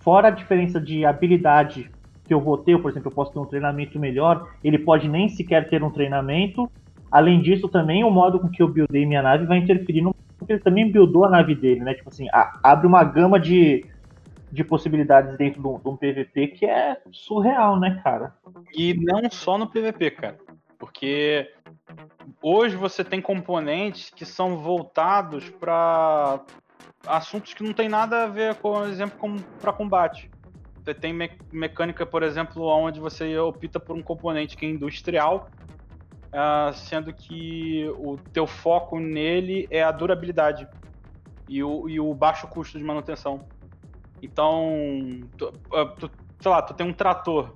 fora 0.00 0.28
a 0.28 0.30
diferença 0.30 0.78
de 0.78 1.06
habilidade 1.06 1.90
que 2.26 2.34
eu 2.34 2.40
vou 2.40 2.58
ter, 2.58 2.78
por 2.78 2.90
exemplo, 2.90 3.10
eu 3.10 3.14
posso 3.14 3.32
ter 3.32 3.38
um 3.38 3.46
treinamento 3.46 3.98
melhor, 3.98 4.50
ele 4.62 4.78
pode 4.78 5.08
nem 5.08 5.26
sequer 5.26 5.70
ter 5.70 5.82
um 5.82 5.90
treinamento. 5.90 6.70
Além 7.10 7.40
disso, 7.40 7.68
também 7.68 8.04
o 8.04 8.10
modo 8.10 8.38
com 8.40 8.48
que 8.48 8.62
eu 8.62 8.68
buildei 8.68 9.06
minha 9.06 9.22
nave 9.22 9.46
vai 9.46 9.58
interferir 9.58 10.02
no 10.02 10.14
porque 10.44 10.52
ele 10.52 10.62
também 10.62 10.92
buildou 10.92 11.24
a 11.24 11.30
nave 11.30 11.54
dele, 11.54 11.80
né? 11.80 11.94
Tipo 11.94 12.10
assim, 12.10 12.28
a- 12.32 12.60
abre 12.62 12.86
uma 12.86 13.02
gama 13.02 13.40
de, 13.40 13.90
de 14.52 14.62
possibilidades 14.62 15.36
dentro 15.38 15.60
de 15.60 15.66
um, 15.66 15.78
de 15.78 15.88
um 15.88 15.96
PVP 15.96 16.48
que 16.48 16.66
é 16.66 17.00
surreal, 17.10 17.80
né, 17.80 18.00
cara? 18.04 18.34
E 18.74 18.94
não 18.94 19.30
só 19.30 19.56
no 19.56 19.66
PVP, 19.66 20.10
cara. 20.10 20.38
Porque 20.78 21.50
hoje 22.42 22.76
você 22.76 23.02
tem 23.02 23.20
componentes 23.22 24.10
que 24.10 24.26
são 24.26 24.58
voltados 24.58 25.48
para 25.48 26.40
assuntos 27.06 27.54
que 27.54 27.62
não 27.62 27.72
tem 27.72 27.88
nada 27.88 28.24
a 28.24 28.26
ver, 28.26 28.54
por 28.56 28.86
exemplo, 28.86 29.16
com 29.18 29.36
para 29.60 29.72
combate. 29.72 30.30
Você 30.84 30.92
tem 30.92 31.14
me- 31.14 31.30
mecânica, 31.50 32.04
por 32.04 32.22
exemplo, 32.22 32.62
onde 32.66 33.00
você 33.00 33.38
opta 33.38 33.80
por 33.80 33.96
um 33.96 34.02
componente 34.02 34.56
que 34.56 34.66
é 34.66 34.68
industrial, 34.68 35.48
ah, 36.34 36.72
sendo 36.74 37.12
que 37.12 37.88
o 37.96 38.18
teu 38.32 38.46
foco 38.46 38.98
nele 38.98 39.66
é 39.70 39.82
a 39.82 39.90
durabilidade 39.92 40.66
e 41.48 41.62
o, 41.62 41.88
e 41.88 42.00
o 42.00 42.12
baixo 42.12 42.46
custo 42.48 42.76
de 42.78 42.84
manutenção. 42.84 43.46
Então, 44.22 45.20
tu, 45.38 45.52
ah, 45.72 45.86
tu- 45.98 46.10
sei 46.40 46.50
lá, 46.50 46.60
tu 46.62 46.74
tem 46.74 46.86
um 46.86 46.92
trator. 46.92 47.54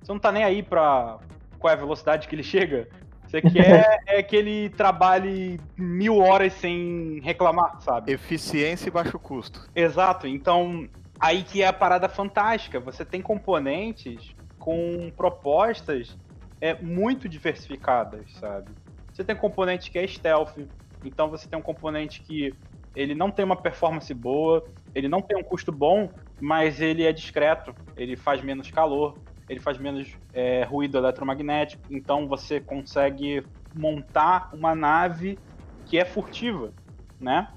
Você 0.00 0.12
não 0.12 0.18
tá 0.18 0.32
nem 0.32 0.44
aí 0.44 0.62
pra 0.62 1.18
qual 1.58 1.70
é 1.70 1.74
a 1.74 1.78
velocidade 1.78 2.26
que 2.28 2.34
ele 2.34 2.42
chega. 2.42 2.88
Você 3.26 3.42
quer 3.42 4.00
é 4.06 4.22
que 4.22 4.36
ele 4.36 4.70
trabalhe 4.70 5.60
mil 5.76 6.18
horas 6.18 6.52
sem 6.54 7.20
reclamar, 7.22 7.80
sabe? 7.80 8.12
Eficiência 8.12 8.88
e 8.88 8.92
baixo 8.92 9.18
custo. 9.18 9.68
Exato. 9.74 10.26
Então, 10.26 10.88
aí 11.18 11.42
que 11.42 11.62
é 11.62 11.66
a 11.66 11.72
parada 11.72 12.08
fantástica. 12.08 12.78
Você 12.80 13.04
tem 13.04 13.20
componentes 13.20 14.34
com 14.58 15.10
propostas 15.16 16.16
é, 16.60 16.80
muito 16.82 17.28
diversificadas, 17.28 18.32
sabe? 18.38 18.72
Você 19.12 19.24
tem 19.24 19.36
componente 19.36 19.90
que 19.90 19.98
é 19.98 20.06
stealth, 20.06 20.58
então 21.02 21.28
você 21.28 21.48
tem 21.48 21.58
um 21.58 21.62
componente 21.62 22.20
que 22.22 22.56
ele 22.94 23.14
não 23.14 23.30
tem 23.30 23.44
uma 23.44 23.56
performance 23.56 24.12
boa, 24.12 24.64
ele 24.94 25.08
não 25.08 25.20
tem 25.20 25.36
um 25.36 25.42
custo 25.42 25.72
bom, 25.72 26.12
mas 26.40 26.80
ele 26.80 27.04
é 27.04 27.12
discreto, 27.12 27.74
ele 27.96 28.16
faz 28.16 28.42
menos 28.42 28.70
calor, 28.70 29.18
ele 29.48 29.60
faz 29.60 29.78
menos 29.78 30.16
é, 30.32 30.64
ruído 30.64 30.98
eletromagnético, 30.98 31.82
então 31.90 32.26
você 32.26 32.60
consegue 32.60 33.46
montar 33.74 34.50
uma 34.52 34.74
nave 34.74 35.38
que 35.84 35.98
é 35.98 36.04
furtiva, 36.04 36.72
né? 37.20 37.48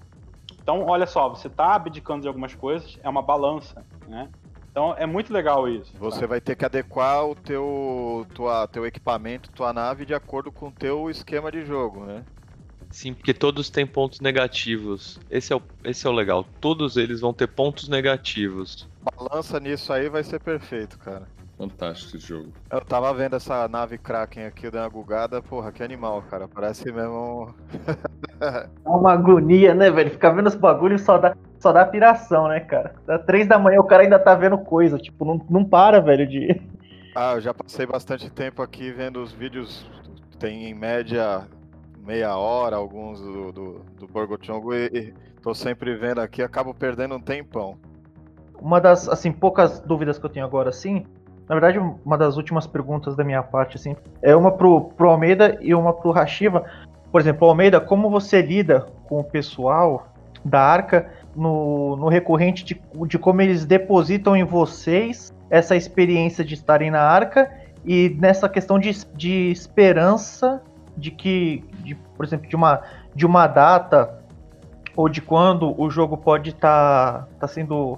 Então, 0.62 0.86
olha 0.86 1.06
só, 1.06 1.30
você 1.30 1.48
está 1.48 1.76
abdicando 1.76 2.24
de 2.24 2.28
algumas 2.28 2.54
coisas, 2.54 3.00
é 3.02 3.08
uma 3.08 3.22
balança, 3.22 3.86
né? 4.08 4.30
Então 4.78 4.94
é 4.96 5.08
muito 5.08 5.34
legal 5.34 5.68
isso. 5.68 5.92
Você 5.98 6.28
vai 6.28 6.40
ter 6.40 6.56
que 6.56 6.64
adequar 6.64 7.26
o 7.26 7.34
teu, 7.34 8.28
tua, 8.36 8.68
teu 8.68 8.86
equipamento, 8.86 9.50
tua 9.50 9.74
nave 9.74 10.06
de 10.06 10.14
acordo 10.14 10.52
com 10.52 10.68
o 10.68 10.72
teu 10.72 11.10
esquema 11.10 11.52
de 11.52 11.66
jogo, 11.66 12.06
né? 12.06 12.24
Sim, 12.92 13.12
porque 13.16 13.34
todos 13.34 13.72
têm 13.72 13.88
pontos 13.88 14.20
negativos. 14.20 15.20
Esse 15.32 15.52
é 15.52 15.56
o, 15.56 15.64
esse 15.84 16.06
é 16.06 16.10
o 16.12 16.14
legal. 16.14 16.46
Todos 16.62 16.96
eles 16.96 17.22
vão 17.22 17.34
ter 17.34 17.48
pontos 17.48 17.90
negativos. 17.90 18.88
Balança 19.18 19.60
nisso 19.60 19.92
aí 19.92 20.10
vai 20.10 20.24
ser 20.24 20.40
perfeito, 20.40 21.00
cara. 21.00 21.28
Fantástico 21.58 22.16
esse 22.16 22.28
jogo. 22.28 22.54
Eu 22.70 22.82
tava 22.82 23.12
vendo 23.16 23.36
essa 23.36 23.68
nave 23.68 23.98
Kraken 23.98 24.46
aqui, 24.46 24.70
dando 24.70 24.84
uma 24.84 24.90
gugada, 24.90 25.42
porra, 25.42 25.72
que 25.72 25.82
animal, 25.82 26.22
cara. 26.30 26.48
Parece 26.48 26.92
mesmo. 26.92 27.52
Dá 28.40 28.68
uma 28.86 29.14
agonia, 29.14 29.74
né, 29.74 29.90
velho? 29.90 30.12
Ficar 30.12 30.32
vendo 30.32 30.48
os 30.48 30.56
bagulhos 30.56 31.02
só 31.02 31.18
dá, 31.18 31.36
só 31.60 31.72
dá 31.72 31.86
piração, 31.86 32.48
né, 32.48 32.60
cara? 32.60 32.96
Da 33.06 33.18
três 33.20 33.48
da 33.48 33.58
manhã 33.58 33.80
o 33.80 33.86
cara 33.86 34.04
ainda 34.04 34.20
tá 34.20 34.36
vendo 34.36 34.58
coisa. 34.58 34.98
Tipo, 34.98 35.26
não, 35.26 35.42
não 35.50 35.66
para, 35.66 36.00
velho, 36.00 36.28
de. 36.28 36.62
Ah, 37.20 37.34
eu 37.34 37.42
já 37.42 37.52
passei 37.52 37.84
bastante 37.84 38.30
tempo 38.30 38.62
aqui 38.62 38.92
vendo 38.92 39.20
os 39.24 39.32
vídeos. 39.32 39.90
Tem 40.38 40.70
em 40.70 40.74
média 40.76 41.48
meia 42.06 42.38
hora, 42.38 42.76
alguns 42.76 43.20
do, 43.20 43.52
do, 43.52 43.82
do 44.00 44.08
Borgochongo, 44.08 44.72
e, 44.72 44.86
e 44.86 45.14
tô 45.42 45.54
sempre 45.56 45.96
vendo 45.96 46.22
aqui, 46.22 46.44
acabo 46.44 46.76
perdendo 46.76 47.16
um 47.16 47.20
tempão. 47.20 47.76
Uma 48.62 48.80
das, 48.80 49.10
assim, 49.10 49.32
poucas 49.32 49.80
dúvidas 49.80 50.20
que 50.20 50.26
eu 50.26 50.30
tenho 50.30 50.46
agora, 50.46 50.70
assim, 50.70 51.06
na 51.48 51.56
verdade, 51.56 51.80
uma 51.80 52.18
das 52.18 52.36
últimas 52.36 52.68
perguntas 52.68 53.16
da 53.16 53.24
minha 53.24 53.42
parte, 53.42 53.78
assim, 53.78 53.96
é 54.22 54.36
uma 54.36 54.52
pro, 54.52 54.86
pro 54.92 55.10
Almeida 55.10 55.58
e 55.62 55.74
uma 55.74 55.94
pro 55.94 56.12
Hashiva. 56.12 56.66
Por 57.18 57.22
exemplo, 57.22 57.48
Almeida, 57.48 57.82
como 57.82 58.12
você 58.12 58.44
lida 58.44 58.86
com 59.10 59.20
o 59.20 59.24
pessoal 59.24 60.10
da 60.46 60.62
Arca 60.62 61.10
no, 61.36 61.96
no 61.96 62.10
recorrente 62.10 62.64
de, 62.64 62.80
de 63.08 63.18
como 63.18 63.42
eles 63.42 63.66
depositam 63.66 64.36
em 64.36 64.44
vocês 64.44 65.34
essa 65.50 65.76
experiência 65.76 66.46
de 66.46 66.54
estarem 66.54 66.92
na 66.92 67.02
Arca 67.02 67.52
e 67.84 68.16
nessa 68.20 68.48
questão 68.48 68.78
de, 68.78 68.92
de 69.16 69.50
esperança 69.50 70.62
de 70.96 71.10
que, 71.10 71.66
de, 71.80 71.96
por 71.96 72.24
exemplo, 72.24 72.48
de 72.48 72.56
uma, 72.56 72.84
de 73.16 73.26
uma 73.26 73.48
data 73.48 74.24
ou 74.96 75.10
de 75.10 75.20
quando 75.20 75.74
o 75.76 75.90
jogo 75.90 76.18
pode 76.18 76.52
estar 76.52 77.22
tá, 77.22 77.28
tá 77.40 77.48
sendo, 77.48 77.98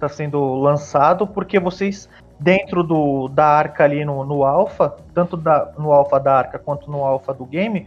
tá 0.00 0.08
sendo 0.08 0.54
lançado, 0.54 1.26
porque 1.26 1.60
vocês 1.60 2.08
dentro 2.40 2.82
do, 2.82 3.28
da 3.28 3.44
arca 3.44 3.84
ali 3.84 4.06
no, 4.06 4.24
no 4.24 4.42
alpha, 4.42 4.96
tanto 5.12 5.36
da, 5.36 5.70
no 5.76 5.92
alpha 5.92 6.18
da 6.18 6.34
arca 6.34 6.58
quanto 6.58 6.90
no 6.90 7.04
alpha 7.04 7.34
do 7.34 7.44
game, 7.44 7.86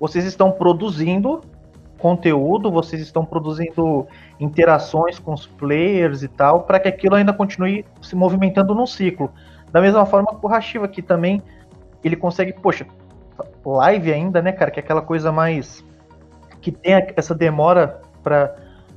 vocês 0.00 0.24
estão 0.24 0.50
produzindo 0.52 1.42
conteúdo, 1.98 2.70
vocês 2.70 3.00
estão 3.00 3.24
produzindo 3.24 4.06
interações 4.38 5.18
com 5.18 5.32
os 5.32 5.46
players 5.46 6.22
e 6.22 6.28
tal, 6.28 6.62
para 6.62 6.78
que 6.78 6.88
aquilo 6.88 7.14
ainda 7.14 7.32
continue 7.32 7.84
se 8.02 8.14
movimentando 8.14 8.74
num 8.74 8.86
ciclo. 8.86 9.30
Da 9.72 9.80
mesma 9.80 10.06
forma 10.06 10.28
que 10.28 10.44
o 10.44 10.48
Hashiva 10.48 10.84
aqui 10.84 11.02
também, 11.02 11.42
ele 12.04 12.16
consegue, 12.16 12.52
poxa, 12.52 12.86
live 13.64 14.12
ainda, 14.12 14.40
né, 14.40 14.52
cara, 14.52 14.70
que 14.70 14.78
é 14.78 14.82
aquela 14.82 15.02
coisa 15.02 15.32
mais 15.32 15.84
que 16.60 16.70
tem 16.70 16.94
essa 17.16 17.34
demora 17.34 18.00
para 18.22 18.54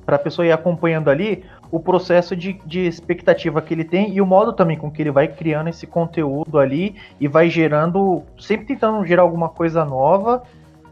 a 0.07 0.17
pessoa 0.17 0.45
ir 0.45 0.51
acompanhando 0.51 1.09
ali, 1.09 1.43
o 1.71 1.79
processo 1.79 2.35
de, 2.35 2.53
de 2.65 2.87
expectativa 2.87 3.61
que 3.61 3.73
ele 3.73 3.83
tem 3.83 4.11
e 4.11 4.21
o 4.21 4.25
modo 4.25 4.53
também 4.53 4.75
com 4.75 4.89
que 4.89 5.01
ele 5.01 5.11
vai 5.11 5.27
criando 5.27 5.69
esse 5.69 5.85
conteúdo 5.85 6.57
ali 6.57 6.95
e 7.19 7.27
vai 7.27 7.47
gerando, 7.49 8.23
sempre 8.39 8.65
tentando 8.65 9.05
gerar 9.05 9.21
alguma 9.21 9.49
coisa 9.49 9.85
nova 9.85 10.43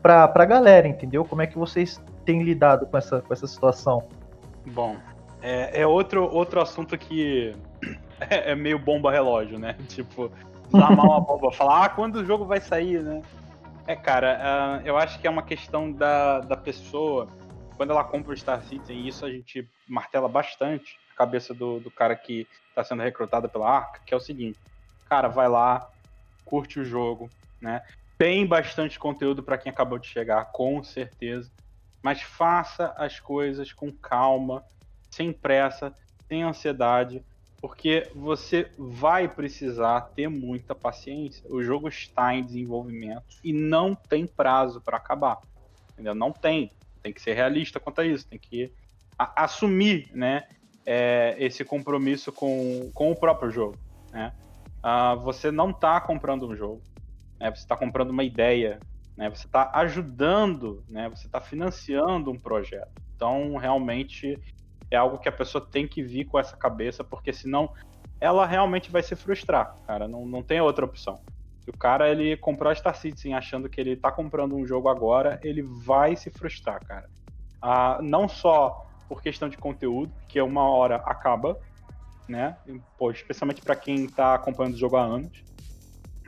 para 0.07 0.43
a 0.43 0.45
galera, 0.45 0.87
entendeu? 0.87 1.25
Como 1.25 1.41
é 1.41 1.47
que 1.47 1.57
vocês 1.57 2.01
têm 2.25 2.43
lidado 2.43 2.85
com 2.87 2.97
essa, 2.97 3.21
com 3.21 3.33
essa 3.33 3.47
situação? 3.47 4.07
Bom, 4.67 4.97
é, 5.41 5.81
é 5.81 5.87
outro, 5.87 6.23
outro 6.33 6.61
assunto 6.61 6.97
que 6.97 7.55
é, 8.29 8.51
é 8.51 8.55
meio 8.55 8.79
bomba 8.79 9.11
relógio, 9.11 9.59
né? 9.59 9.75
Tipo, 9.87 10.31
desarmar 10.71 11.05
uma 11.05 11.19
bomba, 11.19 11.51
falar, 11.51 11.85
ah, 11.85 11.89
quando 11.89 12.17
o 12.17 12.25
jogo 12.25 12.45
vai 12.45 12.61
sair, 12.61 13.01
né? 13.01 13.21
É, 13.85 13.95
cara, 13.95 14.81
uh, 14.83 14.87
eu 14.87 14.97
acho 14.97 15.19
que 15.19 15.27
é 15.27 15.29
uma 15.29 15.43
questão 15.43 15.91
da, 15.91 16.41
da 16.41 16.57
pessoa 16.57 17.27
quando 17.77 17.91
ela 17.91 18.03
compra 18.03 18.33
o 18.33 18.37
Star 18.37 18.61
Citizen, 18.63 18.97
e 18.97 19.07
isso 19.07 19.25
a 19.25 19.29
gente 19.29 19.69
martela 19.87 20.27
bastante 20.27 20.97
a 21.13 21.17
cabeça 21.17 21.53
do, 21.53 21.79
do 21.79 21.91
cara 21.91 22.15
que 22.15 22.47
está 22.69 22.83
sendo 22.83 23.03
recrutado 23.03 23.47
pela 23.47 23.69
Arca, 23.69 24.01
que 24.05 24.13
é 24.13 24.17
o 24.17 24.19
seguinte, 24.19 24.57
cara, 25.07 25.27
vai 25.27 25.47
lá, 25.47 25.87
curte 26.43 26.79
o 26.79 26.85
jogo, 26.85 27.29
né? 27.61 27.83
Tem 28.17 28.45
bastante 28.45 28.97
conteúdo 28.97 29.43
para 29.43 29.57
quem 29.57 29.71
acabou 29.71 29.99
de 29.99 30.07
chegar, 30.07 30.45
com 30.51 30.83
certeza, 30.83 31.51
mas 32.01 32.21
faça 32.21 32.93
as 32.97 33.19
coisas 33.19 33.71
com 33.71 33.91
calma, 33.91 34.63
sem 35.09 35.31
pressa, 35.31 35.93
sem 36.27 36.43
ansiedade, 36.43 37.23
porque 37.61 38.09
você 38.15 38.71
vai 38.77 39.27
precisar 39.27 40.01
ter 40.15 40.27
muita 40.29 40.75
paciência. 40.75 41.43
O 41.49 41.61
jogo 41.63 41.87
está 41.87 42.33
em 42.33 42.43
desenvolvimento 42.43 43.25
e 43.43 43.51
não 43.53 43.95
tem 43.95 44.25
prazo 44.25 44.81
para 44.81 44.97
acabar. 44.97 45.39
Entendeu? 45.93 46.13
Não 46.13 46.31
tem 46.31 46.71
tem 47.07 47.13
que 47.13 47.21
ser 47.21 47.33
realista 47.33 47.79
quanto 47.79 48.01
a 48.01 48.05
isso, 48.05 48.27
tem 48.27 48.37
que 48.37 48.71
assumir, 49.17 50.09
né, 50.13 50.43
é, 50.85 51.35
esse 51.39 51.63
compromisso 51.63 52.31
com, 52.31 52.91
com 52.93 53.11
o 53.11 53.15
próprio 53.15 53.49
jogo, 53.49 53.77
né? 54.11 54.33
Ah, 54.83 55.15
você 55.15 55.51
não 55.51 55.71
está 55.71 55.99
comprando 55.99 56.47
um 56.47 56.55
jogo, 56.55 56.81
né? 57.39 57.49
Você 57.49 57.61
está 57.61 57.75
comprando 57.75 58.11
uma 58.11 58.23
ideia, 58.23 58.79
né? 59.15 59.29
Você 59.29 59.45
está 59.45 59.71
ajudando, 59.73 60.83
né? 60.87 61.09
Você 61.09 61.27
está 61.27 61.41
financiando 61.41 62.31
um 62.31 62.39
projeto. 62.39 62.91
Então, 63.15 63.55
realmente 63.57 64.39
é 64.89 64.95
algo 64.95 65.17
que 65.17 65.27
a 65.27 65.31
pessoa 65.31 65.65
tem 65.65 65.87
que 65.87 66.01
vir 66.01 66.25
com 66.25 66.39
essa 66.39 66.55
cabeça, 66.55 67.03
porque 67.03 67.33
senão 67.33 67.69
ela 68.19 68.45
realmente 68.45 68.91
vai 68.91 69.03
se 69.03 69.15
frustrar, 69.15 69.75
cara. 69.85 70.07
Não, 70.07 70.25
não 70.25 70.41
tem 70.41 70.61
outra 70.61 70.85
opção. 70.85 71.19
Se 71.61 71.69
o 71.69 71.77
cara 71.77 72.09
ele 72.09 72.37
comprou 72.37 72.71
a 72.71 72.75
Star 72.75 72.95
Citizen 72.95 73.33
achando 73.33 73.67
que 73.67 73.79
ele 73.79 73.95
tá 73.95 74.11
comprando 74.11 74.55
um 74.55 74.65
jogo 74.65 74.87
agora, 74.87 75.39
ele 75.43 75.61
vai 75.61 76.15
se 76.15 76.29
frustrar, 76.29 76.83
cara. 76.85 77.09
Ah, 77.61 77.99
não 78.01 78.27
só 78.29 78.85
por 79.07 79.21
questão 79.21 79.49
de 79.49 79.57
conteúdo, 79.57 80.11
que 80.27 80.41
uma 80.41 80.63
hora 80.69 80.97
acaba, 80.97 81.57
né? 82.27 82.57
Pô, 82.97 83.11
especialmente 83.11 83.61
para 83.61 83.75
quem 83.75 84.07
tá 84.07 84.35
acompanhando 84.35 84.75
o 84.75 84.77
jogo 84.77 84.97
há 84.97 85.03
anos, 85.03 85.43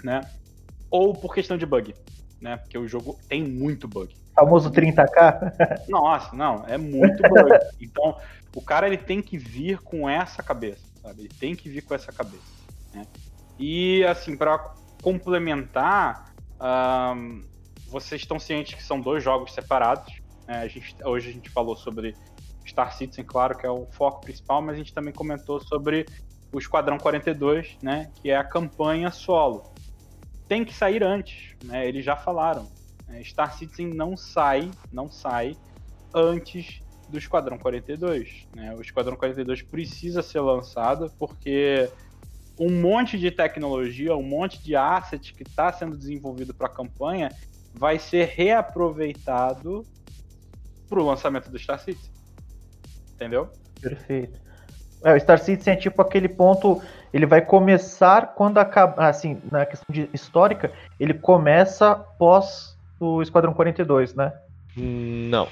né? 0.04 0.22
Ou 0.90 1.14
por 1.14 1.34
questão 1.34 1.58
de 1.58 1.66
bug, 1.66 1.94
né? 2.42 2.58
Porque 2.58 2.78
o 2.78 2.88
jogo 2.88 3.18
tem 3.28 3.44
muito 3.44 3.88
bug. 3.88 4.16
Famoso 4.36 4.72
30k? 4.72 5.86
Nossa, 5.90 6.36
não, 6.36 6.66
é 6.68 6.78
muito 6.78 7.22
bug. 7.24 7.50
Então, 7.82 8.18
o 8.56 8.62
cara 8.62 8.88
ele 8.88 8.98
tem 8.98 9.22
que 9.22 9.38
vir 9.38 9.80
com 9.80 10.10
essa 10.10 10.42
cabeça, 10.42 10.84
sabe? 11.02 11.22
Ele 11.22 11.30
tem 11.40 11.56
que 11.56 11.70
vir 11.70 11.82
com 11.82 11.94
essa 11.94 12.12
cabeça, 12.12 12.44
né? 12.94 13.06
E 13.60 14.04
assim, 14.06 14.38
para 14.38 14.58
complementar, 15.02 16.34
um, 17.16 17.42
vocês 17.88 18.22
estão 18.22 18.40
cientes 18.40 18.76
que 18.76 18.84
são 18.84 19.00
dois 19.00 19.24
jogos 19.24 19.54
separados. 19.54 20.14
Né? 20.48 20.62
A 20.62 20.68
gente, 20.68 20.96
hoje 21.04 21.30
a 21.30 21.34
gente 21.34 21.50
falou 21.50 21.76
sobre 21.76 22.16
Star 22.66 22.96
Citizen, 22.96 23.26
claro, 23.26 23.58
que 23.58 23.66
é 23.66 23.70
o 23.70 23.86
foco 23.92 24.22
principal, 24.22 24.62
mas 24.62 24.76
a 24.76 24.78
gente 24.78 24.94
também 24.94 25.14
comentou 25.14 25.60
sobre 25.60 26.06
o 26.52 26.60
Esquadrão 26.60 26.98
42, 26.98 27.78
né, 27.82 28.10
que 28.22 28.30
é 28.30 28.36
a 28.36 28.44
campanha 28.44 29.12
solo. 29.12 29.72
Tem 30.50 30.66
que 30.66 30.74
sair 30.74 31.02
antes, 31.02 31.56
né, 31.64 31.88
eles 31.88 32.04
já 32.04 32.18
falaram. 32.18 32.68
Né? 33.08 33.24
Star 33.24 33.58
Citizen 33.58 33.94
não 33.94 34.18
sai, 34.18 34.70
não 34.92 35.10
sai 35.10 35.56
antes 36.14 36.82
do 37.08 37.18
Esquadrão 37.18 37.58
42. 37.58 38.48
Né? 38.56 38.76
O 38.76 38.82
Esquadrão 38.82 39.16
42 39.16 39.62
precisa 39.62 40.22
ser 40.22 40.42
lançado 40.42 41.12
porque 41.18 41.90
um 42.60 42.82
monte 42.82 43.18
de 43.18 43.32
tecnologia, 43.32 44.16
um 44.16 44.24
monte 44.24 44.62
de 44.62 44.76
asset 44.76 45.34
que 45.34 45.44
está 45.44 45.72
sendo 45.72 45.96
desenvolvido 45.96 46.54
para 46.54 46.68
a 46.68 46.70
campanha 46.70 47.32
vai 47.74 47.98
ser 47.98 48.28
reaproveitado 48.28 49.86
para 50.90 51.00
o 51.00 51.06
lançamento 51.06 51.50
do 51.50 51.58
Star 51.58 51.80
Citizen. 51.80 52.12
Entendeu? 53.14 53.50
Perfeito. 53.80 54.40
É, 55.04 55.14
o 55.14 55.20
Star 55.20 55.40
Citizen 55.40 55.74
é 55.74 55.78
tipo 55.78 56.02
aquele 56.02 56.28
ponto, 56.28 56.82
ele 57.14 57.26
vai 57.26 57.42
começar 57.42 58.34
quando 58.36 58.58
acaba, 58.58 59.08
assim, 59.08 59.42
na 59.52 59.66
questão 59.66 59.88
de 59.90 60.10
histórica, 60.14 60.72
ele 61.00 61.14
começa 61.14 61.96
pós 61.96 62.78
o 63.00 63.22
Esquadrão 63.22 63.54
42, 63.54 64.14
né? 64.14 64.34
Não. 64.76 65.48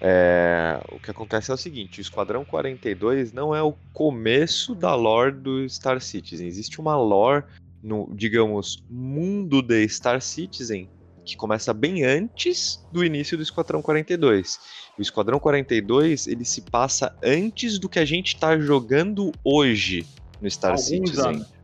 É, 0.00 0.80
o 0.90 0.98
que 0.98 1.10
acontece 1.10 1.50
é 1.50 1.54
o 1.54 1.56
seguinte: 1.56 2.00
o 2.00 2.02
Esquadrão 2.02 2.44
42 2.44 3.32
não 3.32 3.54
é 3.54 3.62
o 3.62 3.74
começo 3.92 4.74
da 4.74 4.94
lore 4.94 5.32
do 5.32 5.68
Star 5.68 6.00
Citizen. 6.00 6.46
Existe 6.46 6.80
uma 6.80 6.96
lore 6.96 7.44
no, 7.82 8.08
digamos, 8.12 8.82
mundo 8.90 9.62
de 9.62 9.88
Star 9.88 10.20
Citizen 10.20 10.88
que 11.24 11.36
começa 11.36 11.72
bem 11.72 12.04
antes 12.04 12.84
do 12.90 13.04
início 13.04 13.36
do 13.36 13.44
Esquadrão 13.44 13.80
42. 13.80 14.58
O 14.98 15.02
Esquadrão 15.02 15.38
42 15.38 16.26
ele 16.26 16.44
se 16.44 16.62
passa 16.62 17.16
antes 17.22 17.78
do 17.78 17.88
que 17.88 18.00
a 18.00 18.04
gente 18.04 18.34
está 18.34 18.58
jogando 18.58 19.30
hoje 19.44 20.04
no 20.42 20.48
Star 20.48 20.72
Alguns 20.72 20.86
Citizen. 20.86 21.24
Anos. 21.26 21.54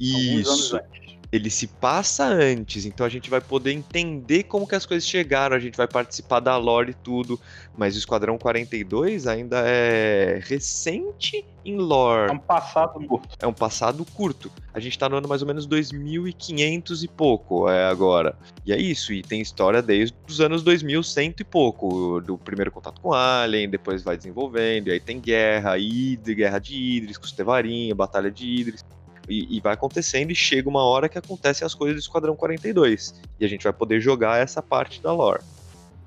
Isso. 0.00 0.16
Alguns 0.16 0.74
anos 0.74 0.74
antes. 0.74 1.01
Ele 1.32 1.48
se 1.48 1.66
passa 1.66 2.26
antes, 2.26 2.84
então 2.84 3.06
a 3.06 3.08
gente 3.08 3.30
vai 3.30 3.40
poder 3.40 3.72
entender 3.72 4.42
como 4.42 4.68
que 4.68 4.74
as 4.74 4.84
coisas 4.84 5.08
chegaram, 5.08 5.56
a 5.56 5.58
gente 5.58 5.78
vai 5.78 5.88
participar 5.88 6.40
da 6.40 6.54
lore 6.58 6.90
e 6.90 6.94
tudo, 6.94 7.40
mas 7.74 7.94
o 7.96 7.98
Esquadrão 7.98 8.36
42 8.36 9.26
ainda 9.26 9.62
é 9.66 10.38
recente 10.44 11.42
em 11.64 11.78
lore. 11.78 12.30
É 12.30 12.34
um 12.34 12.38
passado 12.38 13.00
curto. 13.06 13.36
É 13.40 13.46
um 13.46 13.52
passado 13.54 14.04
curto. 14.04 14.52
A 14.74 14.78
gente 14.78 14.98
tá 14.98 15.08
no 15.08 15.16
ano 15.16 15.26
mais 15.26 15.40
ou 15.40 15.48
menos 15.48 15.64
2500 15.64 17.02
e 17.02 17.08
pouco 17.08 17.66
é 17.66 17.86
agora. 17.86 18.36
E 18.66 18.72
é 18.72 18.76
isso, 18.76 19.10
e 19.10 19.22
tem 19.22 19.40
história 19.40 19.80
desde 19.80 20.14
os 20.28 20.38
anos 20.38 20.62
2100 20.62 21.34
e 21.40 21.44
pouco, 21.44 22.20
do 22.20 22.36
primeiro 22.36 22.70
contato 22.70 23.00
com 23.00 23.14
Alien, 23.14 23.70
depois 23.70 24.02
vai 24.02 24.18
desenvolvendo, 24.18 24.88
e 24.88 24.92
aí 24.92 25.00
tem 25.00 25.18
guerra, 25.18 25.78
Idris, 25.78 26.36
guerra 26.36 26.58
de 26.58 26.76
Idris, 26.76 27.16
com 27.16 27.24
os 27.24 27.32
Tevarinha, 27.32 27.94
batalha 27.94 28.30
de 28.30 28.46
Idris. 28.46 28.84
E, 29.28 29.56
e, 29.56 29.60
vai 29.60 29.74
acontecendo 29.74 30.30
e 30.30 30.34
chega 30.34 30.68
uma 30.68 30.84
hora 30.84 31.08
que 31.08 31.18
acontecem 31.18 31.64
as 31.64 31.74
coisas 31.74 31.96
do 31.96 32.00
Esquadrão 32.00 32.34
42. 32.34 33.20
E 33.38 33.44
a 33.44 33.48
gente 33.48 33.64
vai 33.64 33.72
poder 33.72 34.00
jogar 34.00 34.40
essa 34.40 34.62
parte 34.62 35.00
da 35.02 35.12
lore. 35.12 35.42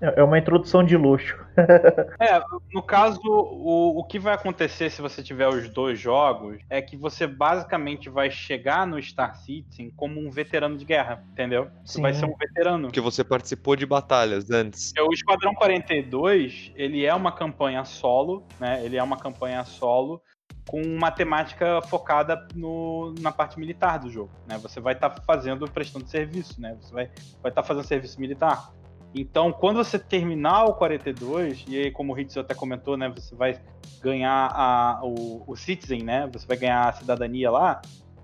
É 0.02 0.22
uma 0.22 0.38
introdução 0.38 0.84
de 0.84 0.98
luxo. 0.98 1.38
é, 2.20 2.42
no 2.74 2.84
caso, 2.84 3.22
o, 3.24 4.00
o 4.00 4.04
que 4.04 4.20
vai 4.20 4.34
acontecer 4.34 4.90
se 4.90 5.02
você 5.02 5.24
tiver 5.24 5.48
os 5.48 5.70
dois 5.70 5.98
jogos 5.98 6.60
é 6.70 6.82
que 6.82 6.98
você 6.98 7.26
basicamente 7.26 8.10
vai 8.10 8.30
chegar 8.30 8.86
no 8.86 9.02
Star 9.02 9.38
Citizen 9.38 9.92
como 9.96 10.20
um 10.20 10.30
veterano 10.30 10.78
de 10.78 10.84
guerra, 10.84 11.24
entendeu? 11.32 11.70
Você 11.84 11.94
Sim. 11.94 12.02
vai 12.02 12.14
ser 12.14 12.26
um 12.26 12.36
veterano. 12.36 12.88
Porque 12.88 13.00
você 13.00 13.24
participou 13.24 13.76
de 13.76 13.86
batalhas 13.86 14.52
antes. 14.52 14.92
O 15.00 15.14
Esquadrão 15.14 15.56
42, 15.56 16.74
ele 16.76 17.06
é 17.06 17.14
uma 17.14 17.32
campanha 17.32 17.86
solo, 17.86 18.44
né? 18.60 18.84
Ele 18.84 18.98
é 18.98 19.04
uma 19.04 19.18
campanha 19.18 19.64
solo 19.64 20.22
com 20.68 20.82
uma 20.82 21.12
temática 21.12 21.82
focada 21.84 22.48
no, 22.56 23.14
na 23.20 23.32
parte 23.32 23.60
militar 23.60 24.00
do 24.00 24.10
jogo, 24.10 24.32
né? 24.48 24.58
Você 24.58 24.80
vai 24.80 24.94
estar 24.94 25.10
tá 25.10 25.22
fazendo, 25.22 25.70
prestando 25.70 26.08
serviço, 26.08 26.60
né? 26.60 26.76
Você 26.82 26.94
vai 26.94 27.06
estar 27.06 27.22
vai 27.42 27.52
tá 27.52 27.64
fazendo 27.64 27.86
serviço 27.86 28.20
militar. 28.20 28.74
Então, 29.14 29.52
quando 29.54 29.78
você 29.78 29.98
terminar 29.98 30.66
o 30.66 30.74
42, 30.74 31.64
e 31.68 31.78
aí, 31.78 31.92
como 31.92 32.14
o 32.14 32.20
Hitz 32.20 32.36
até 32.36 32.54
comentou, 32.54 32.98
né? 32.98 33.10
Você 33.16 33.34
vai 33.36 33.62
ganhar 34.02 34.52
a, 34.54 35.00
o, 35.04 35.44
o 35.48 35.56
Citizen, 35.56 36.04
né? 36.04 36.30
Você 36.34 36.46
vai 36.46 36.58
ganhar 36.58 36.90
a 36.90 36.92
cidadania 36.92 37.50
lá, 37.50 37.82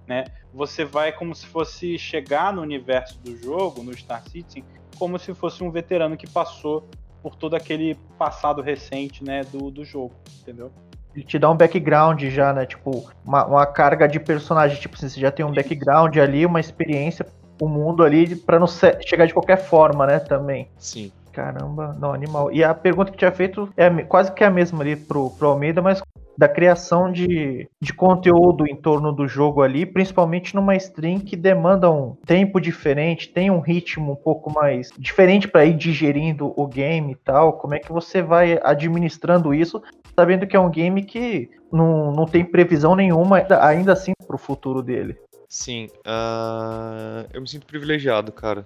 né? 0.08 0.26
Você 0.54 0.84
vai 0.84 1.14
como 1.14 1.34
se 1.34 1.46
fosse 1.46 1.98
chegar 1.98 2.52
no 2.52 2.62
universo 2.62 3.20
do 3.22 3.38
jogo, 3.38 3.84
no 3.84 3.96
Star 3.96 4.22
Citizen, 4.28 4.66
como 4.98 5.18
se 5.18 5.34
fosse 5.34 5.64
um 5.64 5.72
veterano 5.72 6.18
que 6.18 6.30
passou 6.30 6.90
por 7.22 7.36
todo 7.36 7.56
aquele 7.56 7.96
passado 8.18 8.62
recente, 8.62 9.24
né, 9.24 9.44
do, 9.44 9.70
do 9.70 9.86
jogo, 9.86 10.14
entendeu? 10.42 10.72
Ele 11.16 11.26
te 11.26 11.38
dá 11.38 11.50
um 11.50 11.58
background 11.58 12.24
já, 12.26 12.54
né? 12.54 12.66
Tipo, 12.66 13.10
uma, 13.26 13.46
uma 13.46 13.66
carga 13.66 14.08
de 14.08 14.20
personagem. 14.20 14.80
Tipo 14.80 14.96
assim, 14.96 15.10
você 15.10 15.20
já 15.20 15.32
tem 15.32 15.46
um 15.46 15.54
background 15.54 16.16
ali, 16.18 16.46
uma 16.46 16.60
experiência, 16.60 17.26
o 17.60 17.66
um 17.66 17.70
mundo 17.70 18.04
ali, 18.04 18.36
pra 18.36 18.60
não 18.60 18.68
chegar 18.68 19.26
de 19.26 19.34
qualquer 19.34 19.58
forma, 19.58 20.06
né? 20.08 20.20
Também. 20.20 20.68
Sim. 20.78 21.12
Caramba, 21.32 21.96
não, 22.00 22.14
animal. 22.14 22.52
E 22.52 22.64
a 22.64 22.74
pergunta 22.74 23.12
que 23.12 23.18
tinha 23.18 23.32
feito 23.32 23.70
é 23.78 23.90
quase 24.04 24.34
que 24.34 24.44
a 24.44 24.50
mesma 24.50 24.82
ali 24.82 24.96
pro, 24.96 25.30
pro 25.32 25.48
Almeida, 25.48 25.82
mas 25.82 26.02
da 26.38 26.48
criação 26.48 27.12
de, 27.12 27.70
de 27.80 27.94
conteúdo 27.94 28.66
em 28.68 28.76
torno 28.76 29.12
do 29.12 29.28
jogo 29.28 29.62
ali, 29.62 29.86
principalmente 29.86 30.56
numa 30.56 30.76
stream 30.76 31.20
que 31.20 31.36
demanda 31.36 31.92
um 31.92 32.16
tempo 32.26 32.60
diferente, 32.60 33.30
tem 33.30 33.52
um 33.52 33.60
ritmo 33.60 34.14
um 34.14 34.16
pouco 34.16 34.52
mais 34.52 34.90
diferente 34.98 35.48
para 35.48 35.66
ir 35.66 35.76
digerindo 35.76 36.52
o 36.56 36.68
game 36.68 37.12
e 37.12 37.16
tal. 37.16 37.54
Como 37.54 37.76
é 37.76 37.80
que 37.80 37.92
você 37.92 38.22
vai 38.22 38.60
administrando 38.64 39.54
isso, 39.54 39.82
sabendo 40.16 40.48
que 40.48 40.56
é 40.56 40.60
um 40.60 40.70
game 40.70 41.04
que 41.04 41.50
não, 41.72 42.12
não 42.12 42.26
tem 42.26 42.44
previsão 42.44 42.96
nenhuma 42.96 43.46
ainda 43.62 43.94
assim 43.94 44.14
pro 44.28 44.38
futuro 44.38 44.82
dele? 44.82 45.18
Sim, 45.48 45.88
uh, 46.08 47.28
eu 47.34 47.42
me 47.42 47.48
sinto 47.48 47.66
privilegiado, 47.66 48.32
cara. 48.32 48.66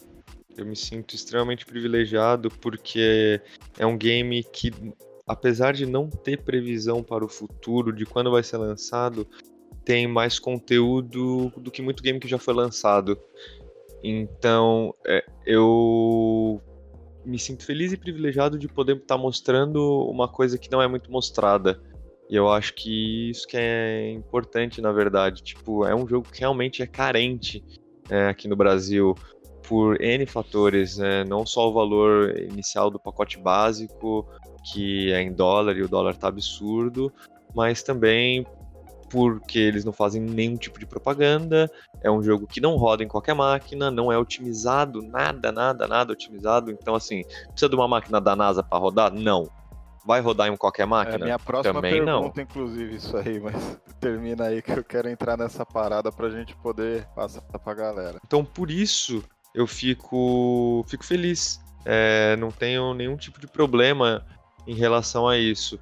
Eu 0.58 0.66
me 0.66 0.76
sinto 0.76 1.16
extremamente 1.16 1.66
privilegiado 1.66 2.50
porque 2.50 3.42
é 3.78 3.86
um 3.86 3.98
game 3.98 4.44
que 4.44 4.72
apesar 5.28 5.74
de 5.74 5.86
não 5.86 6.10
ter 6.10 6.44
previsão 6.44 7.02
para 7.02 7.26
o 7.26 7.30
futuro 7.30 7.92
de 7.92 8.06
quando 8.06 8.32
vai 8.32 8.44
ser 8.44 8.58
lançado, 8.58 9.28
tem 9.84 10.08
mais 10.08 10.40
conteúdo 10.40 11.52
do 11.58 11.72
que 11.72 11.82
muito 11.82 12.04
game 12.04 12.20
que 12.20 12.28
já 12.28 12.38
foi 12.38 12.54
lançado. 12.54 13.20
Então, 14.04 14.94
é, 15.06 15.26
eu 15.46 16.62
me 17.26 17.40
sinto 17.40 17.66
feliz 17.66 17.92
e 17.92 17.98
privilegiado 17.98 18.58
de 18.58 18.68
poder 18.68 18.98
estar 18.98 19.16
tá 19.16 19.22
mostrando 19.22 20.08
uma 20.10 20.28
coisa 20.28 20.58
que 20.58 20.72
não 20.72 20.82
é 20.82 20.88
muito 20.88 21.12
mostrada. 21.12 21.82
E 22.30 22.36
eu 22.36 22.50
acho 22.50 22.74
que 22.74 23.30
isso 23.30 23.48
que 23.48 23.58
é 23.58 24.12
importante, 24.12 24.82
na 24.82 24.92
verdade. 24.92 25.44
Tipo, 25.44 25.86
é 25.86 25.96
um 25.96 26.08
jogo 26.08 26.30
que 26.32 26.40
realmente 26.40 26.82
é 26.82 26.88
carente 26.88 27.64
é, 28.10 28.28
aqui 28.28 28.48
no 28.48 28.56
Brasil 28.56 29.16
por 29.68 30.00
N 30.02 30.26
fatores, 30.26 30.98
né? 30.98 31.24
não 31.24 31.46
só 31.46 31.70
o 31.70 31.74
valor 31.74 32.38
inicial 32.40 32.90
do 32.90 33.00
pacote 33.00 33.40
básico, 33.40 34.28
que 34.72 35.12
é 35.12 35.22
em 35.22 35.34
dólar 35.34 35.76
e 35.78 35.82
o 35.82 35.88
dólar 35.88 36.16
tá 36.16 36.28
absurdo, 36.28 37.12
mas 37.56 37.82
também 37.82 38.46
porque 39.10 39.60
eles 39.60 39.86
não 39.86 39.94
fazem 39.94 40.22
nenhum 40.22 40.56
tipo 40.56 40.80
de 40.80 40.86
propaganda, 40.86 41.70
é 42.02 42.10
um 42.10 42.22
jogo 42.22 42.48
que 42.48 42.62
não 42.62 42.76
roda 42.76 43.04
em 43.04 43.08
qualquer 43.08 43.34
máquina, 43.34 43.90
não 43.92 44.12
é 44.12 44.18
otimizado, 44.18 45.02
nada, 45.02 45.52
nada, 45.52 45.88
nada 45.88 46.14
otimizado, 46.14 46.72
então 46.72 46.96
assim, 46.96 47.24
precisa 47.50 47.70
de 47.70 47.76
uma 47.76 47.88
máquina 47.88 48.20
da 48.20 48.36
NASA 48.36 48.64
para 48.64 48.78
rodar? 48.78 49.14
Não. 49.14 49.50
Vai 50.06 50.22
rodar 50.22 50.48
em 50.48 50.56
qualquer 50.56 50.86
máquina? 50.86 51.18
É 51.18 51.24
minha 51.24 51.40
próxima 51.40 51.74
Também 51.74 51.94
pergunta, 51.94 52.34
não. 52.36 52.44
inclusive, 52.44 52.96
isso 52.96 53.18
aí, 53.18 53.40
mas 53.40 53.56
termina 54.00 54.46
aí 54.46 54.62
que 54.62 54.72
eu 54.72 54.84
quero 54.84 55.10
entrar 55.10 55.36
nessa 55.36 55.66
parada 55.66 56.12
pra 56.12 56.30
gente 56.30 56.56
poder 56.58 57.08
passar 57.16 57.42
pra 57.42 57.74
galera. 57.74 58.20
Então, 58.24 58.46
por 58.46 58.70
isso, 58.70 59.24
eu 59.54 59.66
fico, 59.66 60.86
fico 60.88 61.04
feliz. 61.04 61.60
É, 61.84 62.36
não 62.38 62.52
tenho 62.52 62.94
nenhum 62.94 63.18
tipo 63.18 63.40
de 63.40 63.48
problema 63.48 64.24
em 64.68 64.76
relação 64.76 65.28
a 65.28 65.38
isso. 65.38 65.80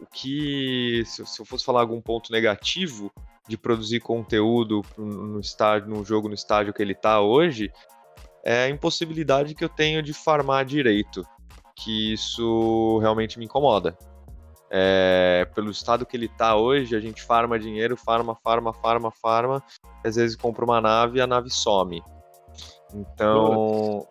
O 0.00 0.06
que, 0.06 1.02
se 1.04 1.22
eu 1.40 1.44
fosse 1.44 1.64
falar 1.64 1.80
algum 1.80 2.00
ponto 2.00 2.32
negativo 2.32 3.12
de 3.46 3.56
produzir 3.58 4.00
conteúdo 4.00 4.82
no 4.96 5.40
estádio, 5.40 5.88
no 5.88 6.04
jogo 6.04 6.28
no 6.28 6.34
estágio 6.34 6.72
que 6.72 6.80
ele 6.80 6.92
está 6.92 7.20
hoje, 7.20 7.70
é 8.44 8.64
a 8.64 8.68
impossibilidade 8.68 9.54
que 9.54 9.64
eu 9.64 9.68
tenho 9.68 10.02
de 10.02 10.12
farmar 10.12 10.64
direito, 10.64 11.22
que 11.76 12.12
isso 12.12 12.98
realmente 12.98 13.38
me 13.38 13.44
incomoda. 13.44 13.96
É, 14.72 15.48
pelo 15.54 15.70
estado 15.70 16.06
que 16.06 16.16
ele 16.16 16.26
está 16.26 16.54
hoje, 16.54 16.94
a 16.94 17.00
gente 17.00 17.22
farma 17.22 17.58
dinheiro, 17.58 17.96
farma, 17.96 18.36
farma, 18.36 18.72
farma, 18.72 19.10
farma, 19.10 19.62
às 20.04 20.14
vezes 20.14 20.36
compra 20.36 20.64
uma 20.64 20.80
nave 20.80 21.18
e 21.18 21.20
a 21.20 21.26
nave 21.26 21.50
some. 21.50 22.02
Então, 22.94 24.06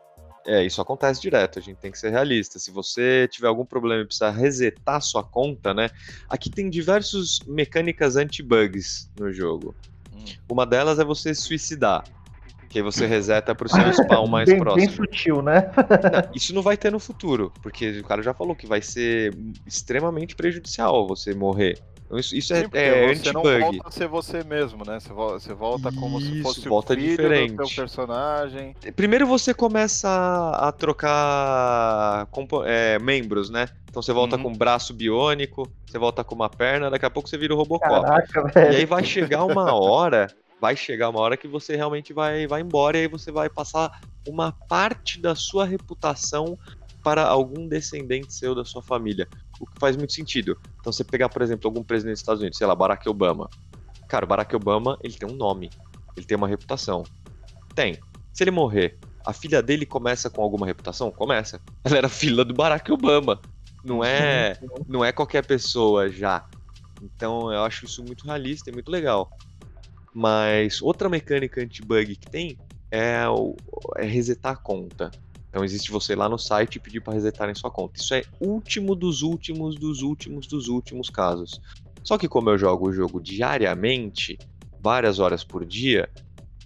é, 0.49 0.65
isso 0.65 0.81
acontece 0.81 1.21
direto, 1.21 1.59
a 1.59 1.61
gente 1.61 1.77
tem 1.77 1.91
que 1.91 1.99
ser 1.99 2.09
realista. 2.09 2.57
Se 2.57 2.71
você 2.71 3.27
tiver 3.27 3.47
algum 3.47 3.63
problema 3.63 4.01
e 4.01 4.05
precisar 4.05 4.31
resetar 4.31 4.99
sua 4.99 5.23
conta, 5.23 5.76
né? 5.76 5.91
Aqui 6.27 6.49
tem 6.49 6.71
diversas 6.71 7.38
mecânicas 7.45 8.15
anti-bugs 8.15 9.11
no 9.19 9.31
jogo. 9.31 9.76
Hum. 10.11 10.26
Uma 10.49 10.65
delas 10.65 10.97
é 10.97 11.03
você 11.05 11.35
suicidar. 11.35 12.03
Que 12.67 12.80
aí 12.80 12.84
você 12.84 13.05
reseta 13.05 13.53
pro 13.53 13.69
seu 13.69 13.93
spawn 13.93 14.26
mais 14.27 14.49
bem, 14.49 14.57
próximo. 14.57 14.88
Bem 14.88 14.95
sutil, 14.95 15.43
né? 15.43 15.71
Não, 15.77 16.31
isso 16.34 16.53
não 16.53 16.63
vai 16.63 16.76
ter 16.76 16.91
no 16.91 16.99
futuro, 16.99 17.53
porque 17.61 17.99
o 17.99 18.03
cara 18.03 18.23
já 18.23 18.34
falou 18.34 18.55
que 18.55 18.65
vai 18.65 18.81
ser 18.81 19.35
extremamente 19.67 20.35
prejudicial 20.35 21.07
você 21.07 21.31
morrer. 21.35 21.80
Isso, 22.11 22.36
isso 22.36 22.56
Sim, 22.56 22.64
é, 22.73 22.88
é 22.88 23.15
você 23.15 23.31
não 23.31 23.44
volta 23.44 23.88
a 23.88 23.91
ser 23.91 24.07
você 24.07 24.44
mesmo, 24.44 24.84
né? 24.84 24.99
Você 24.99 25.14
volta, 25.14 25.40
você 25.40 25.53
volta 25.53 25.91
como 25.91 26.19
se 26.19 26.41
fosse 26.41 26.68
volta 26.68 26.94
o 26.94 26.95
filho 26.95 27.10
diferente. 27.10 27.56
do 27.56 27.68
seu 27.68 27.84
personagem. 27.84 28.76
Primeiro 28.95 29.27
você 29.27 29.53
começa 29.53 30.10
a 30.56 30.72
trocar 30.72 32.27
é, 32.65 32.98
membros, 32.98 33.52
né? 33.52 33.69
Então 33.90 34.02
você 34.02 34.11
volta 34.11 34.38
Uhum. 34.38 34.44
com 34.44 34.49
um 34.49 34.56
braço 34.57 34.94
biônico, 34.94 35.72
você 35.86 35.99
volta 35.99 36.23
com 36.23 36.34
uma 36.34 36.49
perna, 36.49 36.90
daqui 36.90 37.06
a 37.06 37.10
pouco 37.11 37.30
você 37.30 37.38
vira 37.38 37.53
o 37.53 37.57
Robocop. 37.57 38.02
Caraca, 38.06 38.41
E 38.41 38.52
velho. 38.53 38.77
aí 38.77 38.86
vai 38.86 39.03
chegar 39.03 39.44
uma 39.45 39.73
hora, 39.73 40.27
vai 40.60 40.76
chegar 40.76 41.10
uma 41.10 41.19
hora 41.19 41.38
que 41.38 41.48
você 41.48 41.76
realmente 41.76 42.11
vai, 42.11 42.48
vai 42.48 42.61
embora 42.61 42.98
e 42.98 43.02
aí 43.02 43.07
você 43.07 43.31
vai 43.31 43.49
passar 43.49 43.91
uma 44.27 44.52
parte 44.52 45.22
da 45.22 45.36
sua 45.36 45.65
reputação 45.65 46.57
para 47.03 47.23
algum 47.23 47.68
descendente 47.68 48.34
seu 48.34 48.53
da 48.53 48.65
sua 48.65 48.81
família. 48.81 49.27
O 49.60 49.65
que 49.65 49.80
faz 49.80 49.95
muito 49.98 50.14
sentido. 50.14 50.57
Então 50.80 50.91
você 50.91 51.03
pegar, 51.03 51.30
por 51.30 51.41
exemplo, 51.41 51.68
algum 51.68 51.84
presidente 51.84 52.14
dos 52.14 52.22
Estados 52.22 52.41
Unidos, 52.41 52.57
sei 52.57 52.68
lá, 52.68 52.76
Barack 52.76 53.07
Obama. 53.10 53.49
Cara, 54.07 54.26
Barack 54.26 54.56
Obama, 54.56 54.98
ele 55.03 55.14
tem 55.14 55.30
um 55.30 55.36
nome, 55.36 55.69
ele 56.15 56.26
tem 56.26 56.38
uma 56.38 56.48
reputação. 56.48 57.03
Tem. 57.76 57.98
Se 58.34 58.44
ele 58.44 58.52
morrer, 58.52 58.98
a 59.26 59.34
filha 59.34 59.61
dele 59.61 59.86
começa 59.86 60.30
com 60.30 60.41
alguma 60.41 60.65
reputação? 60.65 61.11
Começa. 61.11 61.61
Ela 61.84 61.98
era 61.98 62.10
filha 62.10 62.44
do 62.44 62.53
Barack 62.53 62.91
Obama. 62.91 63.40
Não 63.84 64.03
é, 64.03 64.57
não 64.88 65.03
é 65.06 65.11
qualquer 65.11 65.45
pessoa 65.45 66.10
já. 66.10 66.45
Então 67.02 67.52
eu 67.52 67.64
acho 67.64 67.86
isso 67.86 68.03
muito 68.03 68.26
realista 68.26 68.69
e 68.69 68.73
muito 68.73 68.91
legal. 68.91 69.30
Mas 70.14 70.81
outra 70.81 71.07
mecânica 71.07 71.61
anti-bug 71.61 72.15
que 72.15 72.30
tem 72.30 72.57
é, 72.91 73.27
o, 73.27 73.56
é 73.98 74.06
resetar 74.06 74.53
a 74.53 74.57
conta. 74.57 75.11
Então 75.49 75.63
existe 75.63 75.91
você 75.91 76.13
ir 76.13 76.15
lá 76.15 76.30
no 76.30 76.38
site 76.38 76.76
e 76.76 76.80
pedir 76.80 77.01
para 77.01 77.13
resetarem 77.13 77.55
sua 77.55 77.71
conta. 77.71 77.99
Isso 77.99 78.13
é 78.13 78.23
último 78.39 78.95
dos 78.95 79.21
últimos 79.21 79.76
dos 79.77 80.01
últimos 80.01 80.47
dos 80.47 80.67
últimos 80.67 81.09
casos. 81.09 81.59
Só 82.03 82.17
que 82.17 82.27
como 82.27 82.49
eu 82.49 82.57
jogo 82.57 82.89
o 82.89 82.93
jogo 82.93 83.19
diariamente, 83.19 84.38
várias 84.80 85.19
horas 85.19 85.43
por 85.43 85.65
dia, 85.65 86.09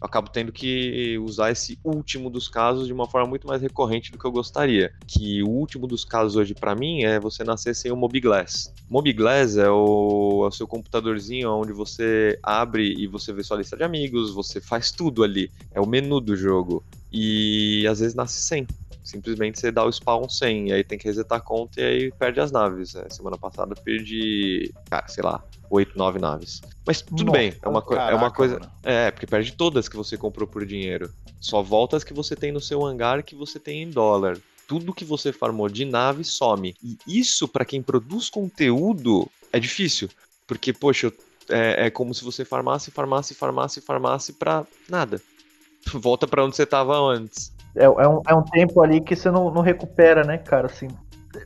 eu 0.04 0.06
acabo 0.06 0.30
tendo 0.30 0.52
que 0.52 1.18
usar 1.20 1.52
esse 1.52 1.80
último 1.82 2.30
dos 2.30 2.50
casos 2.50 2.88
de 2.88 2.94
uma 2.94 3.08
forma 3.08 3.28
muito 3.28 3.48
mais 3.48 3.62
recorrente 3.62 4.12
do 4.12 4.18
que 4.18 4.26
eu 4.26 4.32
gostaria. 4.32 4.92
Que 5.08 5.42
o 5.42 5.50
último 5.50 5.88
dos 5.88 6.04
casos 6.04 6.36
hoje 6.36 6.54
para 6.54 6.76
mim 6.76 7.04
é 7.04 7.20
você 7.22 7.42
nascer 7.42 7.74
sem 7.74 7.90
o 7.90 7.96
Mobiglass. 7.96 8.74
Mobiglass 8.90 9.56
é 9.56 9.70
o, 9.70 10.44
é 10.44 10.48
o 10.48 10.52
seu 10.52 10.68
computadorzinho 10.68 11.50
onde 11.52 11.72
você 11.72 12.38
abre 12.44 12.94
e 12.98 13.08
você 13.08 13.32
vê 13.32 13.44
sua 13.44 13.58
lista 13.58 13.78
de 13.78 13.84
amigos, 13.84 14.34
você 14.34 14.60
faz 14.60 14.92
tudo 14.92 15.24
ali. 15.24 15.50
É 15.74 15.80
o 15.80 15.88
menu 15.88 16.20
do 16.20 16.36
jogo. 16.36 16.84
E 17.14 17.86
às 17.88 18.00
vezes 18.00 18.16
nasce 18.16 18.42
sem 18.42 18.66
simplesmente 19.04 19.60
você 19.60 19.72
dá 19.72 19.86
o 19.86 19.92
spawn 19.92 20.28
100, 20.28 20.70
e 20.70 20.74
aí 20.74 20.84
tem 20.84 20.98
que 20.98 21.06
resetar 21.06 21.38
a 21.38 21.42
conta 21.42 21.82
e 21.82 21.84
aí 21.84 22.12
perde 22.12 22.40
as 22.40 22.52
naves. 22.52 22.94
Né? 22.94 23.04
Semana 23.10 23.38
passada 23.38 23.74
eu 23.78 23.84
perdi, 23.84 24.74
cara, 24.90 25.08
sei 25.08 25.24
lá, 25.24 25.44
8, 25.70 25.98
9 25.98 26.20
naves. 26.20 26.62
Mas 26.86 27.02
tudo 27.02 27.26
Nossa, 27.26 27.38
bem, 27.38 27.54
é 27.62 27.68
uma, 27.68 27.82
co 27.82 27.94
é 27.94 27.98
caraca, 27.98 28.16
uma 28.16 28.32
coisa. 28.32 28.60
mano. 28.60 28.72
É, 28.82 29.12
porque 29.12 29.28
perde 29.28 29.52
todas 29.54 29.90
que 29.90 29.98
você 29.98 30.18
comprou 30.18 30.48
por 30.48 30.66
dinheiro. 30.66 31.14
Só 31.40 31.62
volta 31.62 31.98
as 31.98 32.04
que 32.04 32.14
você 32.14 32.36
tem 32.36 32.52
no 32.52 32.62
seu 32.62 32.84
hangar 32.86 33.24
que 33.24 33.36
você 33.36 33.60
tem 33.60 33.84
em 33.84 33.90
dólar. 33.90 34.38
Tudo 34.68 34.94
que 34.94 35.04
você 35.04 35.34
farmou 35.34 35.68
de 35.68 35.84
nave 35.84 36.24
some. 36.24 36.74
E 36.82 36.98
isso, 37.06 37.48
pra 37.48 37.66
quem 37.66 37.82
produz 37.82 38.30
conteúdo, 38.30 39.30
é 39.52 39.60
difícil. 39.60 40.10
Porque, 40.48 40.72
poxa, 40.72 41.12
é, 41.50 41.88
é 41.88 41.90
como 41.90 42.14
se 42.14 42.24
você 42.24 42.46
farmasse, 42.46 42.90
farmasse, 42.92 43.34
farmasse, 43.34 43.82
farmasse 43.82 44.34
pra 44.34 44.66
nada. 44.88 45.22
Volta 45.94 46.28
pra 46.28 46.44
onde 46.44 46.56
você 46.56 46.66
tava 46.66 46.96
antes. 46.98 47.52
É, 47.76 47.86
é 47.86 48.08
um, 48.08 48.22
é 48.28 48.34
um 48.36 48.44
tempo 48.44 48.82
ali 48.82 49.02
que 49.02 49.16
você 49.16 49.32
não, 49.32 49.52
não 49.52 49.62
recupera, 49.62 50.24
né, 50.24 50.38
cara? 50.38 50.68
Assim, 50.68 50.88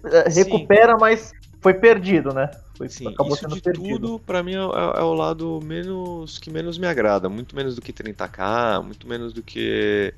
É, 0.05 0.29
Sim. 0.29 0.43
recupera, 0.43 0.97
mas 0.97 1.31
foi 1.61 1.73
perdido, 1.73 2.33
né? 2.33 2.49
Foi, 2.77 2.89
Sim, 2.89 3.07
acabou 3.07 3.33
isso 3.33 3.43
sendo 3.43 3.55
de 3.55 3.61
perdido. 3.61 3.99
tudo, 3.99 4.19
pra 4.19 4.43
mim, 4.43 4.53
é, 4.53 4.57
é- 4.57 4.99
é 4.99 5.03
o 5.03 5.13
lado 5.13 5.59
menos 5.63 6.37
que 6.37 6.51
menos 6.51 6.77
me 6.77 6.85
agrada. 6.85 7.29
Muito 7.29 7.55
menos 7.55 7.75
do 7.75 7.81
que 7.81 7.93
30k, 7.93 8.83
muito 8.83 9.07
menos 9.07 9.33
do 9.33 9.41
que 9.41 10.13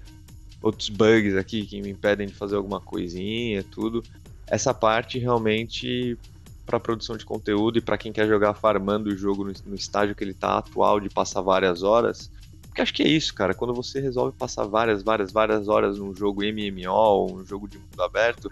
outros 0.62 0.90
bugs 0.90 1.36
aqui 1.38 1.66
que 1.66 1.82
me 1.82 1.90
impedem 1.90 2.28
de 2.28 2.34
fazer 2.34 2.56
alguma 2.56 2.82
coisinha, 2.82 3.64
tudo. 3.64 4.04
Essa 4.48 4.74
parte 4.74 5.20
realmente 5.20 6.18
para 6.66 6.80
produção 6.80 7.16
de 7.16 7.26
conteúdo 7.26 7.78
e 7.78 7.82
para 7.82 7.98
quem 7.98 8.12
quer 8.12 8.28
jogar 8.28 8.54
farmando 8.54 9.10
o 9.10 9.18
jogo 9.18 9.44
no, 9.44 9.54
no 9.66 9.76
estágio 9.76 10.16
que 10.16 10.24
ele 10.24 10.34
tá 10.34 10.58
atual 10.58 11.00
de 11.00 11.10
passar 11.10 11.42
várias 11.42 11.82
horas. 11.82 12.30
Porque 12.70 12.82
acho 12.82 12.94
que 12.94 13.04
é 13.04 13.08
isso, 13.08 13.34
cara. 13.34 13.54
Quando 13.54 13.74
você 13.74 14.00
resolve 14.00 14.36
passar 14.38 14.66
várias, 14.66 15.04
várias, 15.04 15.32
várias 15.32 15.68
horas 15.68 15.98
num 15.98 16.14
jogo 16.16 16.44
MMO 16.44 17.34
um 17.34 17.46
jogo 17.46 17.68
de 17.68 17.78
mundo 17.78 18.02
aberto, 18.02 18.50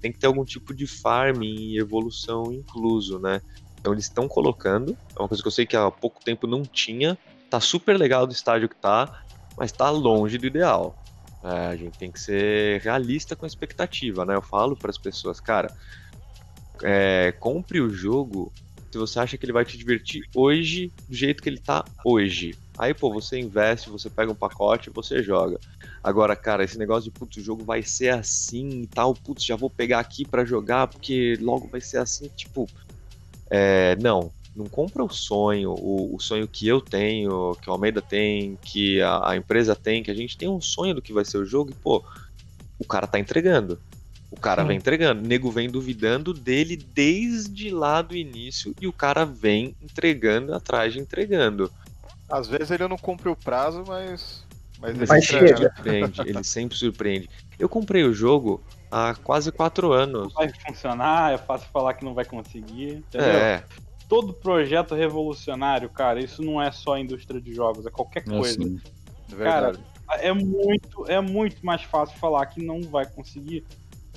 tem 0.00 0.10
que 0.10 0.18
ter 0.18 0.26
algum 0.26 0.44
tipo 0.44 0.74
de 0.74 0.86
farming 0.86 1.72
e 1.72 1.78
evolução 1.78 2.52
incluso, 2.52 3.18
né? 3.18 3.40
Então 3.78 3.92
eles 3.92 4.04
estão 4.04 4.26
colocando, 4.26 4.96
é 5.16 5.22
uma 5.22 5.28
coisa 5.28 5.42
que 5.42 5.46
eu 5.46 5.52
sei 5.52 5.66
que 5.66 5.76
há 5.76 5.90
pouco 5.90 6.22
tempo 6.24 6.46
não 6.46 6.62
tinha, 6.62 7.16
tá 7.48 7.60
super 7.60 7.96
legal 7.96 8.26
do 8.26 8.32
estágio 8.32 8.68
que 8.68 8.76
tá, 8.76 9.22
mas 9.56 9.72
tá 9.72 9.90
longe 9.90 10.38
do 10.38 10.46
ideal. 10.46 10.96
É, 11.42 11.66
a 11.66 11.76
gente 11.76 11.96
tem 11.96 12.10
que 12.10 12.20
ser 12.20 12.80
realista 12.80 13.36
com 13.36 13.44
a 13.44 13.48
expectativa, 13.48 14.24
né? 14.24 14.34
Eu 14.34 14.42
falo 14.42 14.76
para 14.76 14.90
as 14.90 14.98
pessoas, 14.98 15.38
cara, 15.40 15.72
é, 16.82 17.32
compre 17.38 17.80
o 17.80 17.90
jogo 17.90 18.52
se 18.90 18.98
você 18.98 19.20
acha 19.20 19.36
que 19.36 19.44
ele 19.44 19.52
vai 19.52 19.64
te 19.64 19.76
divertir 19.76 20.22
hoje, 20.34 20.92
do 21.08 21.14
jeito 21.14 21.42
que 21.42 21.48
ele 21.48 21.60
tá 21.60 21.84
hoje. 22.04 22.56
Aí, 22.78 22.94
pô, 22.94 23.12
você 23.12 23.38
investe, 23.38 23.90
você 23.90 24.08
pega 24.08 24.30
um 24.30 24.36
pacote 24.36 24.88
e 24.88 24.92
você 24.92 25.22
joga. 25.22 25.60
Agora, 26.02 26.36
cara, 26.36 26.62
esse 26.64 26.78
negócio 26.78 27.10
de, 27.10 27.16
putz, 27.16 27.38
o 27.38 27.42
jogo 27.42 27.64
vai 27.64 27.82
ser 27.82 28.10
assim 28.10 28.82
e 28.82 28.86
tal, 28.86 29.14
putz, 29.14 29.44
já 29.44 29.56
vou 29.56 29.68
pegar 29.70 29.98
aqui 30.00 30.24
pra 30.24 30.44
jogar 30.44 30.86
porque 30.88 31.36
logo 31.40 31.68
vai 31.68 31.80
ser 31.80 31.98
assim, 31.98 32.28
tipo. 32.36 32.70
É, 33.50 33.96
não, 33.96 34.32
não 34.54 34.68
compra 34.68 35.02
o 35.04 35.08
sonho, 35.08 35.70
o, 35.72 36.14
o 36.16 36.20
sonho 36.20 36.48
que 36.48 36.66
eu 36.68 36.80
tenho, 36.80 37.56
que 37.56 37.70
o 37.70 37.72
Almeida 37.72 38.02
tem, 38.02 38.58
que 38.64 39.00
a, 39.00 39.30
a 39.30 39.36
empresa 39.36 39.74
tem, 39.76 40.02
que 40.02 40.10
a 40.10 40.14
gente 40.14 40.36
tem 40.36 40.48
um 40.48 40.60
sonho 40.60 40.94
do 40.94 41.02
que 41.02 41.12
vai 41.12 41.24
ser 41.24 41.38
o 41.38 41.44
jogo 41.44 41.70
e, 41.70 41.74
pô, 41.74 42.04
o 42.78 42.84
cara 42.84 43.06
tá 43.06 43.18
entregando. 43.18 43.80
O 44.30 44.36
cara 44.36 44.62
Sim. 44.62 44.68
vem 44.68 44.76
entregando. 44.78 45.22
O 45.22 45.26
nego 45.26 45.50
vem 45.50 45.70
duvidando 45.70 46.34
dele 46.34 46.76
desde 46.76 47.70
lá 47.70 48.02
do 48.02 48.14
início 48.14 48.74
e 48.80 48.86
o 48.86 48.92
cara 48.92 49.24
vem 49.24 49.74
entregando 49.80 50.54
atrás 50.54 50.92
de 50.92 51.00
entregando. 51.00 51.72
Às 52.28 52.46
vezes 52.48 52.70
ele 52.70 52.86
não 52.86 52.96
cumpre 52.96 53.28
o 53.28 53.36
prazo, 53.36 53.84
mas. 53.86 54.46
Mas, 54.80 54.90
ele 54.90 55.06
Mas 55.08 55.26
sempre 55.26 55.48
chega. 55.48 55.56
surpreende, 55.56 56.20
ele 56.20 56.44
sempre 56.44 56.78
surpreende. 56.78 57.30
Eu 57.58 57.68
comprei 57.68 58.04
o 58.04 58.14
jogo 58.14 58.62
há 58.90 59.14
quase 59.14 59.50
quatro 59.50 59.92
anos. 59.92 60.32
Vai 60.34 60.48
funcionar, 60.48 61.32
é 61.32 61.38
fácil 61.38 61.68
falar 61.72 61.94
que 61.94 62.04
não 62.04 62.14
vai 62.14 62.24
conseguir, 62.24 62.94
entendeu? 62.98 63.28
É, 63.28 63.64
Todo 64.08 64.32
projeto 64.32 64.94
revolucionário, 64.94 65.88
cara, 65.90 66.20
isso 66.20 66.42
não 66.42 66.62
é 66.62 66.70
só 66.70 66.94
a 66.94 67.00
indústria 67.00 67.40
de 67.40 67.52
jogos, 67.52 67.84
é 67.86 67.90
qualquer 67.90 68.24
coisa. 68.24 68.60
Assim, 68.62 68.80
É 69.32 69.34
verdade. 69.34 69.80
É 70.20 70.32
muito, 70.32 71.06
é 71.06 71.20
muito 71.20 71.64
mais 71.66 71.82
fácil 71.82 72.16
falar 72.18 72.46
que 72.46 72.64
não 72.64 72.80
vai 72.82 73.04
conseguir. 73.04 73.66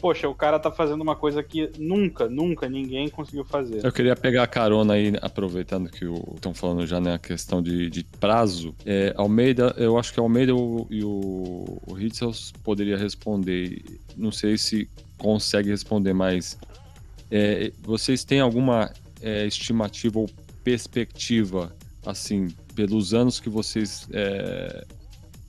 Poxa, 0.02 0.28
o 0.28 0.34
cara 0.34 0.60
tá 0.60 0.72
fazendo 0.72 1.02
uma 1.02 1.16
coisa 1.16 1.44
que 1.44 1.70
nunca, 1.78 2.28
nunca 2.28 2.68
ninguém 2.68 3.08
conseguiu 3.08 3.46
fazer. 3.46 3.86
Eu 3.86 3.92
queria 3.92 4.16
pegar 4.16 4.42
a 4.42 4.48
carona 4.48 4.96
aí, 4.96 5.14
aproveitando 5.22 5.92
que 5.92 6.06
estão 6.36 6.56
falando 6.56 6.88
já 6.88 7.00
na 7.00 7.20
questão 7.20 7.62
de, 7.62 7.88
de 7.88 8.04
prazo. 8.20 8.74
É, 8.84 9.14
Almeida, 9.16 9.76
eu 9.78 10.00
acho 10.00 10.12
que 10.12 10.20
Almeida 10.20 10.52
e 10.52 11.04
o, 11.04 11.78
o 11.86 12.00
Hitzels 12.00 12.52
poderia 12.64 12.98
responder. 12.98 13.80
Não 14.18 14.32
sei 14.32 14.58
se 14.58 14.90
consegue 15.20 15.70
responder, 15.70 16.14
mas 16.14 16.58
é, 17.30 17.72
vocês 17.84 18.24
têm 18.24 18.40
alguma 18.40 18.92
é, 19.22 19.46
estimativa 19.46 20.18
ou 20.18 20.28
perspectiva, 20.64 21.72
assim, 22.04 22.48
pelos 22.74 23.14
anos 23.14 23.40
que 23.40 23.50
vocês 23.50 24.08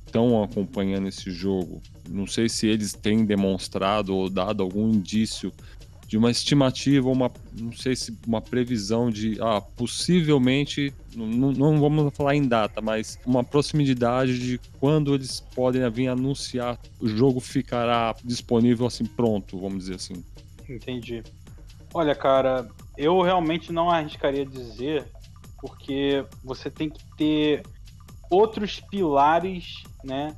estão 0.04 0.42
acompanhando 0.42 1.08
esse 1.08 1.30
jogo? 1.30 1.80
Não 2.08 2.26
sei 2.26 2.48
se 2.48 2.66
eles 2.66 2.92
têm 2.92 3.24
demonstrado 3.24 4.14
ou 4.14 4.28
dado 4.28 4.62
algum 4.62 4.88
indício 4.88 5.52
de 6.12 6.18
uma 6.18 6.30
estimativa, 6.30 7.08
uma, 7.08 7.32
não 7.58 7.72
sei 7.72 7.96
se 7.96 8.14
uma 8.26 8.42
previsão 8.42 9.10
de, 9.10 9.38
ah, 9.40 9.62
possivelmente, 9.62 10.92
não, 11.16 11.52
não 11.52 11.80
vamos 11.80 12.14
falar 12.14 12.36
em 12.36 12.46
data, 12.46 12.82
mas 12.82 13.18
uma 13.24 13.42
proximidade 13.42 14.38
de 14.38 14.60
quando 14.78 15.14
eles 15.14 15.40
podem 15.54 15.88
vir 15.88 16.08
anunciar 16.08 16.78
o 17.00 17.08
jogo 17.08 17.40
ficará 17.40 18.14
disponível 18.22 18.86
assim 18.86 19.06
pronto, 19.06 19.58
vamos 19.58 19.84
dizer 19.84 19.94
assim. 19.94 20.22
Entendi. 20.68 21.22
Olha, 21.94 22.14
cara, 22.14 22.68
eu 22.98 23.22
realmente 23.22 23.72
não 23.72 23.88
arriscaria 23.88 24.44
dizer, 24.44 25.06
porque 25.62 26.26
você 26.44 26.70
tem 26.70 26.90
que 26.90 27.02
ter 27.16 27.62
outros 28.30 28.80
pilares, 28.80 29.82
né, 30.04 30.36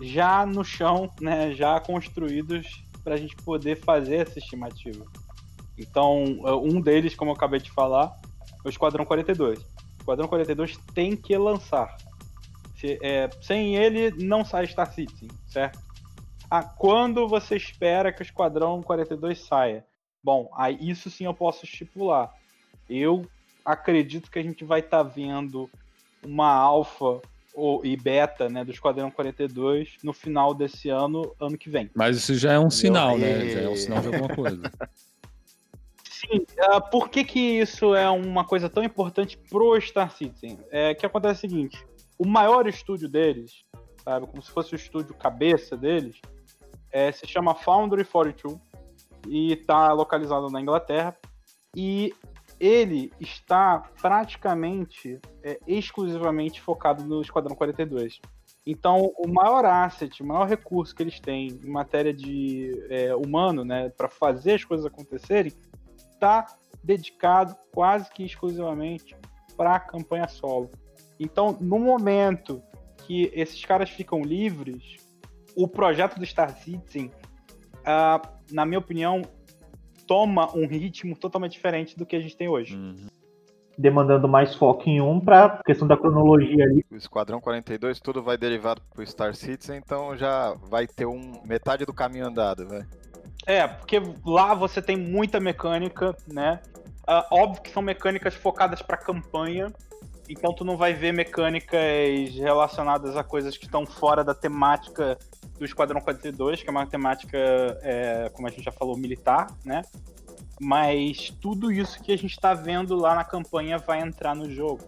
já 0.00 0.44
no 0.44 0.64
chão, 0.64 1.10
né, 1.20 1.52
já 1.52 1.78
construídos 1.80 2.84
para 3.02 3.14
a 3.14 3.16
gente 3.16 3.36
poder 3.36 3.76
fazer 3.76 4.16
essa 4.16 4.38
estimativa. 4.38 5.04
Então, 5.78 6.22
um 6.62 6.80
deles, 6.80 7.14
como 7.14 7.30
eu 7.30 7.34
acabei 7.34 7.60
de 7.60 7.70
falar, 7.70 8.14
é 8.64 8.68
o 8.68 8.70
Esquadrão 8.70 9.04
42. 9.04 9.58
O 9.60 10.00
Esquadrão 10.00 10.28
42 10.28 10.76
tem 10.94 11.16
que 11.16 11.36
lançar. 11.36 11.94
Se- 12.76 12.98
é, 13.02 13.28
sem 13.40 13.76
ele, 13.76 14.10
não 14.24 14.44
sai 14.44 14.66
Star 14.66 14.92
Citizen, 14.92 15.28
certo? 15.46 15.78
Ah, 16.50 16.62
quando 16.62 17.26
você 17.28 17.56
espera 17.56 18.12
que 18.12 18.22
o 18.22 18.24
Esquadrão 18.24 18.82
42 18.82 19.40
saia? 19.40 19.84
Bom, 20.22 20.50
aí 20.56 20.78
isso 20.80 21.10
sim 21.10 21.24
eu 21.24 21.34
posso 21.34 21.64
estipular. 21.64 22.32
Eu 22.88 23.26
acredito 23.64 24.30
que 24.30 24.38
a 24.38 24.42
gente 24.42 24.64
vai 24.64 24.80
estar 24.80 25.02
vendo 25.02 25.68
uma 26.24 26.50
alfa 26.52 27.20
ou, 27.54 27.84
e 27.86 27.96
beta 27.96 28.48
né, 28.48 28.64
do 28.64 28.72
Esquadrão 28.72 29.10
42 29.10 29.96
no 30.02 30.12
final 30.12 30.52
desse 30.52 30.88
ano, 30.90 31.34
ano 31.40 31.56
que 31.56 31.70
vem. 31.70 31.88
Mas 31.94 32.16
isso 32.16 32.34
já 32.34 32.52
é 32.52 32.58
um 32.58 32.70
sinal, 32.70 33.16
né? 33.16 33.48
Já 33.48 33.60
é 33.60 33.68
um 33.68 33.76
sinal 33.76 34.00
de 34.00 34.08
alguma 34.08 34.34
coisa. 34.34 34.60
Sim, 36.10 36.44
ah, 36.58 36.80
por 36.80 37.08
que, 37.10 37.22
que 37.22 37.38
isso 37.38 37.94
é 37.94 38.08
uma 38.10 38.44
coisa 38.44 38.68
tão 38.68 38.82
importante 38.82 39.36
pro 39.36 39.78
Star 39.80 40.10
Citizen? 40.10 40.58
É 40.70 40.94
que 40.94 41.06
acontece 41.06 41.46
o 41.46 41.50
seguinte: 41.50 41.86
o 42.18 42.26
maior 42.26 42.66
estúdio 42.66 43.08
deles, 43.08 43.64
sabe, 44.02 44.26
como 44.26 44.42
se 44.42 44.50
fosse 44.50 44.74
o 44.74 44.76
estúdio 44.76 45.14
cabeça 45.14 45.76
deles, 45.76 46.16
é, 46.90 47.12
se 47.12 47.26
chama 47.26 47.54
Foundry 47.54 48.04
42 48.04 48.58
e 49.28 49.52
está 49.52 49.92
localizado 49.92 50.48
na 50.50 50.60
Inglaterra. 50.60 51.16
E 51.76 52.14
ele 52.58 53.12
está 53.20 53.90
praticamente 54.00 55.20
é, 55.42 55.58
exclusivamente 55.66 56.60
focado 56.60 57.04
no 57.04 57.20
Esquadrão 57.20 57.54
42. 57.54 58.20
Então, 58.66 59.12
o 59.18 59.28
maior 59.28 59.64
asset, 59.64 60.22
o 60.22 60.26
maior 60.26 60.48
recurso 60.48 60.94
que 60.94 61.02
eles 61.02 61.20
têm 61.20 61.48
em 61.62 61.68
matéria 61.68 62.14
de 62.14 62.70
é, 62.88 63.14
humano, 63.14 63.64
né, 63.64 63.90
para 63.90 64.08
fazer 64.08 64.54
as 64.54 64.64
coisas 64.64 64.86
acontecerem, 64.86 65.52
está 66.12 66.46
dedicado 66.82 67.54
quase 67.72 68.10
que 68.10 68.24
exclusivamente 68.24 69.14
para 69.56 69.76
a 69.76 69.80
campanha 69.80 70.28
solo. 70.28 70.70
Então, 71.20 71.56
no 71.60 71.78
momento 71.78 72.62
que 73.06 73.30
esses 73.34 73.62
caras 73.64 73.90
ficam 73.90 74.22
livres, 74.22 74.96
o 75.54 75.68
projeto 75.68 76.18
do 76.18 76.24
Star 76.24 76.56
Citizen, 76.56 77.10
ah, 77.84 78.20
na 78.50 78.64
minha 78.64 78.78
opinião, 78.78 79.22
toma 80.06 80.54
um 80.56 80.66
ritmo 80.66 81.16
totalmente 81.16 81.52
diferente 81.52 81.96
do 81.96 82.06
que 82.06 82.16
a 82.16 82.20
gente 82.20 82.36
tem 82.36 82.48
hoje. 82.48 82.76
Uhum. 82.76 83.08
demandando 83.76 84.28
mais 84.28 84.54
foco 84.54 84.88
em 84.88 85.00
um 85.00 85.18
pra 85.18 85.60
questão 85.66 85.88
da 85.88 85.96
cronologia 85.96 86.64
ali. 86.64 86.84
O 86.90 86.96
Esquadrão 86.96 87.40
42, 87.40 87.98
tudo 88.00 88.22
vai 88.22 88.38
derivado 88.38 88.80
pro 88.92 89.04
Star 89.04 89.34
Citizen, 89.34 89.78
então 89.78 90.16
já 90.16 90.54
vai 90.70 90.86
ter 90.86 91.06
um 91.06 91.42
metade 91.44 91.84
do 91.84 91.92
caminho 91.92 92.26
andado, 92.26 92.68
velho. 92.68 92.86
É, 93.46 93.66
porque 93.66 94.00
lá 94.24 94.54
você 94.54 94.80
tem 94.80 94.96
muita 94.96 95.40
mecânica, 95.40 96.16
né? 96.32 96.60
Ah, 97.06 97.26
óbvio 97.30 97.62
que 97.62 97.70
são 97.70 97.82
mecânicas 97.82 98.34
focadas 98.34 98.80
pra 98.80 98.96
campanha, 98.96 99.72
então 100.28 100.52
tu 100.52 100.64
não 100.64 100.76
vai 100.76 100.94
ver 100.94 101.12
mecânicas 101.12 102.34
relacionadas 102.34 103.16
a 103.16 103.22
coisas 103.22 103.56
que 103.56 103.66
estão 103.66 103.84
fora 103.84 104.24
da 104.24 104.34
temática 104.34 105.18
do 105.58 105.64
Esquadrão 105.64 106.00
42, 106.00 106.62
que 106.62 106.68
é 106.68 106.70
uma 106.70 106.86
temática, 106.86 107.38
é, 107.82 108.30
como 108.32 108.48
a 108.48 108.50
gente 108.50 108.64
já 108.64 108.72
falou, 108.72 108.96
militar, 108.96 109.46
né? 109.64 109.82
Mas 110.60 111.30
tudo 111.40 111.70
isso 111.70 112.02
que 112.02 112.12
a 112.12 112.18
gente 112.18 112.38
tá 112.38 112.54
vendo 112.54 112.96
lá 112.96 113.14
na 113.14 113.24
campanha 113.24 113.78
vai 113.78 114.00
entrar 114.00 114.34
no 114.34 114.50
jogo. 114.50 114.82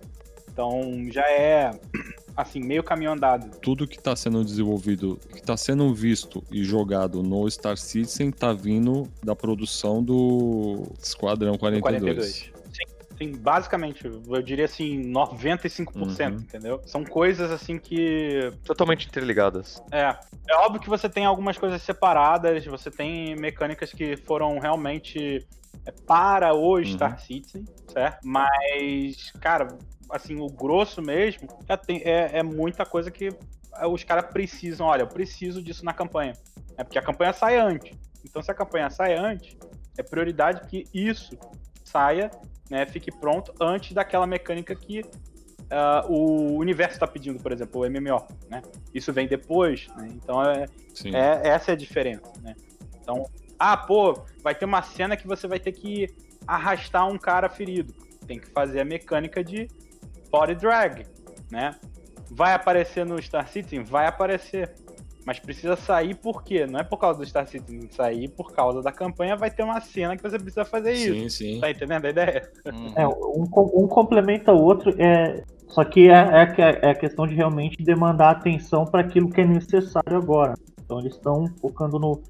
Então 0.50 0.80
já 1.10 1.28
é, 1.30 1.78
assim, 2.36 2.60
meio 2.60 2.82
caminho 2.82 3.12
andado. 3.12 3.58
Tudo 3.58 3.86
que 3.86 3.98
está 3.98 4.16
sendo 4.16 4.44
desenvolvido, 4.44 5.18
que 5.28 5.40
está 5.40 5.56
sendo 5.56 5.92
visto 5.92 6.42
e 6.50 6.64
jogado 6.64 7.22
no 7.22 7.48
Star 7.50 7.76
Citizen 7.76 8.30
tá 8.30 8.52
vindo 8.52 9.08
da 9.22 9.36
produção 9.36 10.02
do 10.02 10.84
Esquadrão 10.98 11.58
42. 11.58 12.52
42. 12.52 12.55
Sim, 13.18 13.32
basicamente, 13.32 14.04
eu 14.04 14.42
diria 14.42 14.66
assim, 14.66 15.02
95%, 15.10 16.34
Uhum. 16.34 16.40
entendeu? 16.42 16.80
São 16.84 17.02
coisas 17.04 17.50
assim 17.50 17.78
que. 17.78 18.50
Totalmente 18.64 19.06
interligadas. 19.08 19.82
É. 19.90 20.14
É 20.48 20.54
óbvio 20.56 20.80
que 20.80 20.88
você 20.88 21.08
tem 21.08 21.24
algumas 21.24 21.56
coisas 21.56 21.80
separadas, 21.82 22.64
você 22.66 22.90
tem 22.90 23.34
mecânicas 23.36 23.92
que 23.92 24.16
foram 24.16 24.58
realmente 24.58 25.46
é, 25.84 25.90
para 26.06 26.54
o 26.54 26.84
Star 26.84 27.18
Citizen, 27.18 27.64
certo? 27.92 28.18
Mas, 28.22 29.32
cara, 29.40 29.68
assim, 30.10 30.38
o 30.38 30.46
grosso 30.46 31.00
mesmo 31.02 31.48
já 31.66 31.76
tem, 31.76 32.02
é, 32.04 32.38
é 32.38 32.42
muita 32.42 32.84
coisa 32.84 33.10
que 33.10 33.30
os 33.90 34.04
caras 34.04 34.30
precisam. 34.30 34.86
Olha, 34.86 35.02
eu 35.02 35.08
preciso 35.08 35.62
disso 35.62 35.84
na 35.84 35.92
campanha. 35.92 36.34
É 36.76 36.84
porque 36.84 36.98
a 36.98 37.02
campanha 37.02 37.32
sai 37.32 37.58
antes. 37.58 37.96
Então, 38.24 38.42
se 38.42 38.50
a 38.50 38.54
campanha 38.54 38.90
sai 38.90 39.16
antes, 39.16 39.56
é 39.98 40.02
prioridade 40.02 40.68
que 40.68 40.84
isso 40.92 41.36
saia, 41.84 42.30
né, 42.70 42.86
fique 42.86 43.10
pronto 43.10 43.52
antes 43.60 43.92
daquela 43.92 44.26
mecânica 44.26 44.74
que 44.74 45.02
ah, 45.70 46.04
o 46.08 46.56
universo 46.56 46.94
está 46.94 47.06
pedindo, 47.06 47.40
por 47.42 47.52
exemplo, 47.52 47.82
o 47.82 47.90
MMO, 47.90 48.24
né? 48.48 48.62
Isso 48.94 49.12
vem 49.12 49.26
depois, 49.26 49.88
né? 49.96 50.08
Então 50.12 50.42
é, 50.42 50.66
é- 51.16 51.48
essa 51.48 51.72
é 51.72 51.74
a 51.74 51.76
diferença, 51.76 52.32
né? 52.42 52.54
Então, 53.00 53.28
ah, 53.58 53.76
pô, 53.76 54.22
vai 54.42 54.54
ter 54.54 54.64
uma 54.64 54.82
cena 54.82 55.16
que 55.16 55.26
você 55.26 55.46
vai 55.46 55.58
ter 55.58 55.72
que 55.72 56.08
arrastar 56.46 57.08
um 57.08 57.18
cara 57.18 57.48
ferido. 57.48 57.92
Tem 58.26 58.38
que 58.38 58.48
fazer 58.50 58.80
a 58.80 58.84
mecânica 58.84 59.42
de 59.42 59.68
body 60.30 60.54
drag, 60.54 61.06
né? 61.50 61.74
Vai 62.30 62.54
aparecer 62.54 63.04
no 63.04 63.20
Star 63.20 63.48
Citizen? 63.48 63.82
Vai 63.82 64.06
aparecer. 64.06 64.74
Mas 65.26 65.40
precisa 65.40 65.74
sair 65.74 66.14
por 66.14 66.44
quê? 66.44 66.66
Não 66.66 66.78
é 66.78 66.84
por 66.84 66.98
causa 66.98 67.18
do 67.18 67.26
Star 67.26 67.48
Citizen 67.48 67.88
sair, 67.90 68.28
por 68.28 68.52
causa 68.52 68.80
da 68.80 68.92
campanha 68.92 69.34
vai 69.34 69.50
ter 69.50 69.64
uma 69.64 69.80
cena 69.80 70.16
que 70.16 70.22
você 70.22 70.38
precisa 70.38 70.64
fazer 70.64 70.92
isso. 70.92 71.14
Sim, 71.14 71.28
sim. 71.28 71.60
Tá 71.60 71.68
entendendo 71.68 72.04
a 72.04 72.10
ideia? 72.10 72.48
É, 72.94 73.06
um, 73.08 73.42
um 73.74 73.88
complementa 73.88 74.52
o 74.52 74.62
outro, 74.62 74.94
é, 75.02 75.42
só 75.66 75.82
que 75.84 76.08
é, 76.08 76.12
é, 76.14 76.78
é 76.82 76.90
a 76.90 76.94
questão 76.94 77.26
de 77.26 77.34
realmente 77.34 77.82
demandar 77.82 78.30
atenção 78.30 78.86
para 78.86 79.00
aquilo 79.00 79.28
que 79.28 79.40
é 79.40 79.44
necessário 79.44 80.16
agora. 80.16 80.54
Então 80.84 81.00
eles 81.00 81.14
estão 81.14 81.50
focando 81.60 81.98
no, 81.98 82.22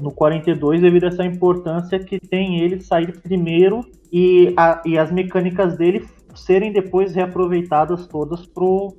no 0.00 0.10
42 0.10 0.80
devido 0.80 1.04
a 1.04 1.08
essa 1.08 1.26
importância 1.26 1.98
que 1.98 2.18
tem 2.18 2.60
ele 2.60 2.80
sair 2.80 3.20
primeiro 3.20 3.84
e, 4.10 4.54
a- 4.56 4.80
e 4.86 4.96
as 4.96 5.12
mecânicas 5.12 5.76
dele 5.76 6.08
serem 6.34 6.72
depois 6.72 7.14
reaproveitadas 7.14 8.06
todas 8.06 8.46
pro, 8.46 8.94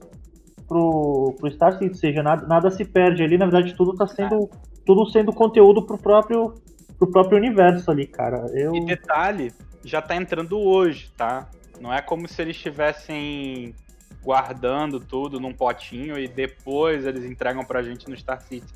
pro, 0.73 1.35
pro 1.39 1.51
Star 1.51 1.73
Citizen. 1.73 1.89
Ou 1.91 1.95
seja, 1.95 2.23
nada, 2.23 2.47
nada 2.47 2.71
se 2.71 2.83
perde 2.83 3.23
ali, 3.23 3.37
na 3.37 3.45
verdade 3.45 3.75
tudo 3.75 3.95
tá 3.95 4.07
sendo, 4.07 4.49
tudo 4.85 5.05
sendo 5.09 5.31
conteúdo 5.31 5.85
pro 5.85 5.97
próprio, 5.97 6.55
pro 6.97 7.11
próprio 7.11 7.37
universo 7.37 7.91
ali, 7.91 8.07
cara. 8.07 8.47
Eu... 8.53 8.75
E 8.75 8.85
detalhe, 8.85 9.53
já 9.83 10.01
tá 10.01 10.15
entrando 10.15 10.59
hoje, 10.59 11.11
tá? 11.15 11.47
Não 11.79 11.93
é 11.93 12.01
como 12.01 12.27
se 12.27 12.41
eles 12.41 12.55
estivessem 12.55 13.75
guardando 14.23 14.99
tudo 14.99 15.39
num 15.39 15.53
potinho 15.53 16.17
e 16.17 16.27
depois 16.27 17.05
eles 17.05 17.25
entregam 17.25 17.63
pra 17.63 17.83
gente 17.83 18.09
no 18.09 18.17
Star 18.17 18.41
Citizen. 18.41 18.75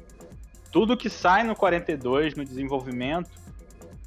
Tudo 0.71 0.97
que 0.97 1.09
sai 1.09 1.43
no 1.43 1.55
42, 1.55 2.35
no 2.35 2.43
desenvolvimento, 2.43 3.31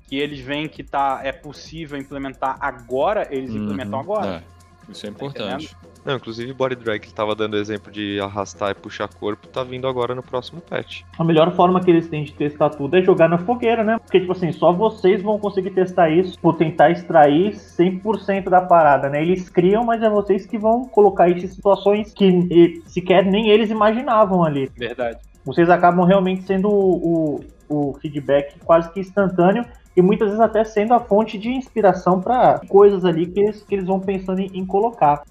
que 0.06 0.16
eles 0.18 0.40
veem 0.40 0.68
que 0.68 0.84
tá, 0.84 1.20
é 1.22 1.32
possível 1.32 1.98
implementar 1.98 2.58
agora, 2.60 3.26
eles 3.30 3.54
implementam 3.54 3.94
Uhum. 3.98 4.04
agora. 4.04 4.44
É, 4.88 4.92
isso 4.92 5.06
é 5.06 5.08
importante. 5.08 5.74
Não, 6.11 6.16
inclusive 6.16 6.53
Body 6.53 6.74
Drag 6.74 6.99
que 6.99 7.15
tava 7.15 7.37
dando 7.37 7.57
exemplo 7.57 7.93
de 7.93 8.19
arrastar 8.20 8.73
e 8.73 8.74
puxar 8.74 9.07
corpo, 9.07 9.47
tá 9.47 9.62
vindo 9.62 9.87
agora 9.87 10.12
no 10.12 10.24
próximo 10.24 10.61
patch. 10.61 11.03
A 11.16 11.23
melhor 11.23 11.55
forma 11.55 11.81
que 11.81 11.89
eles 11.89 12.09
têm 12.09 12.24
de 12.24 12.32
testar 12.32 12.70
tudo 12.70 12.97
é 12.97 13.03
jogar 13.03 13.28
na 13.28 13.39
fogueira, 13.39 13.85
né? 13.85 13.97
Porque, 13.97 14.19
tipo 14.19 14.32
assim, 14.32 14.51
só 14.51 14.73
vocês 14.73 15.23
vão 15.23 15.39
conseguir 15.39 15.70
testar 15.70 16.11
isso 16.11 16.37
por 16.41 16.57
tentar 16.57 16.91
extrair 16.91 17.53
100% 17.53 18.49
da 18.49 18.61
parada, 18.61 19.09
né? 19.09 19.23
Eles 19.23 19.49
criam, 19.49 19.85
mas 19.85 20.03
é 20.03 20.11
vocês 20.11 20.45
que 20.45 20.59
vão 20.59 20.85
colocar 20.85 21.28
isso 21.28 21.47
em 21.47 21.49
situações 21.49 22.12
que 22.12 22.82
sequer 22.87 23.24
nem 23.24 23.49
eles 23.49 23.70
imaginavam 23.70 24.43
ali. 24.43 24.69
Verdade. 24.77 25.20
Vocês 25.45 25.70
acabam 25.70 26.05
realmente 26.05 26.43
sendo 26.43 26.69
o, 26.69 27.41
o, 27.69 27.91
o 27.91 27.95
feedback 28.01 28.59
quase 28.65 28.93
que 28.93 28.99
instantâneo 28.99 29.65
e 29.97 30.03
muitas 30.03 30.27
vezes 30.27 30.41
até 30.41 30.65
sendo 30.65 30.93
a 30.93 30.99
fonte 30.99 31.39
de 31.39 31.51
inspiração 31.51 32.20
para 32.20 32.61
coisas 32.69 33.05
ali 33.05 33.27
que 33.27 33.39
eles, 33.39 33.62
que 33.62 33.77
eles 33.77 33.87
vão 33.87 34.01
pensando 34.01 34.41
em, 34.41 34.51
em 34.53 34.66
colocar. 34.66 35.23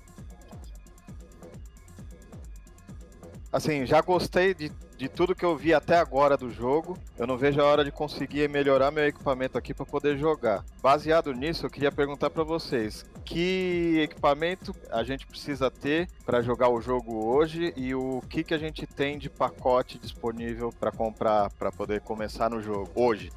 Assim, 3.51 3.83
já 3.83 3.99
gostei 3.99 4.53
de, 4.53 4.71
de 4.95 5.09
tudo 5.09 5.33
que 5.33 5.43
eu 5.43 5.57
vi 5.57 5.73
até 5.73 5.97
agora 5.97 6.37
do 6.37 6.51
jogo. 6.51 6.95
Eu 7.17 7.25
não 7.25 7.35
vejo 7.35 7.59
a 7.59 7.65
hora 7.65 7.83
de 7.83 7.91
conseguir 7.91 8.47
melhorar 8.47 8.91
meu 8.91 9.07
equipamento 9.07 9.57
aqui 9.57 9.73
para 9.73 9.85
poder 9.85 10.17
jogar. 10.19 10.63
Baseado 10.83 11.33
nisso, 11.33 11.65
eu 11.65 11.69
queria 11.69 11.91
perguntar 11.91 12.29
para 12.29 12.43
vocês: 12.43 13.03
que 13.25 14.01
equipamento 14.03 14.75
a 14.91 15.03
gente 15.03 15.25
precisa 15.25 15.71
ter 15.71 16.07
para 16.23 16.43
jogar 16.43 16.69
o 16.69 16.79
jogo 16.79 17.25
hoje 17.25 17.73
e 17.75 17.95
o 17.95 18.21
que, 18.29 18.43
que 18.43 18.53
a 18.53 18.57
gente 18.59 18.85
tem 18.85 19.17
de 19.17 19.31
pacote 19.31 19.97
disponível 19.97 20.71
para 20.79 20.91
comprar 20.91 21.49
para 21.51 21.71
poder 21.71 22.01
começar 22.01 22.51
no 22.51 22.61
jogo 22.61 22.91
hoje? 22.93 23.31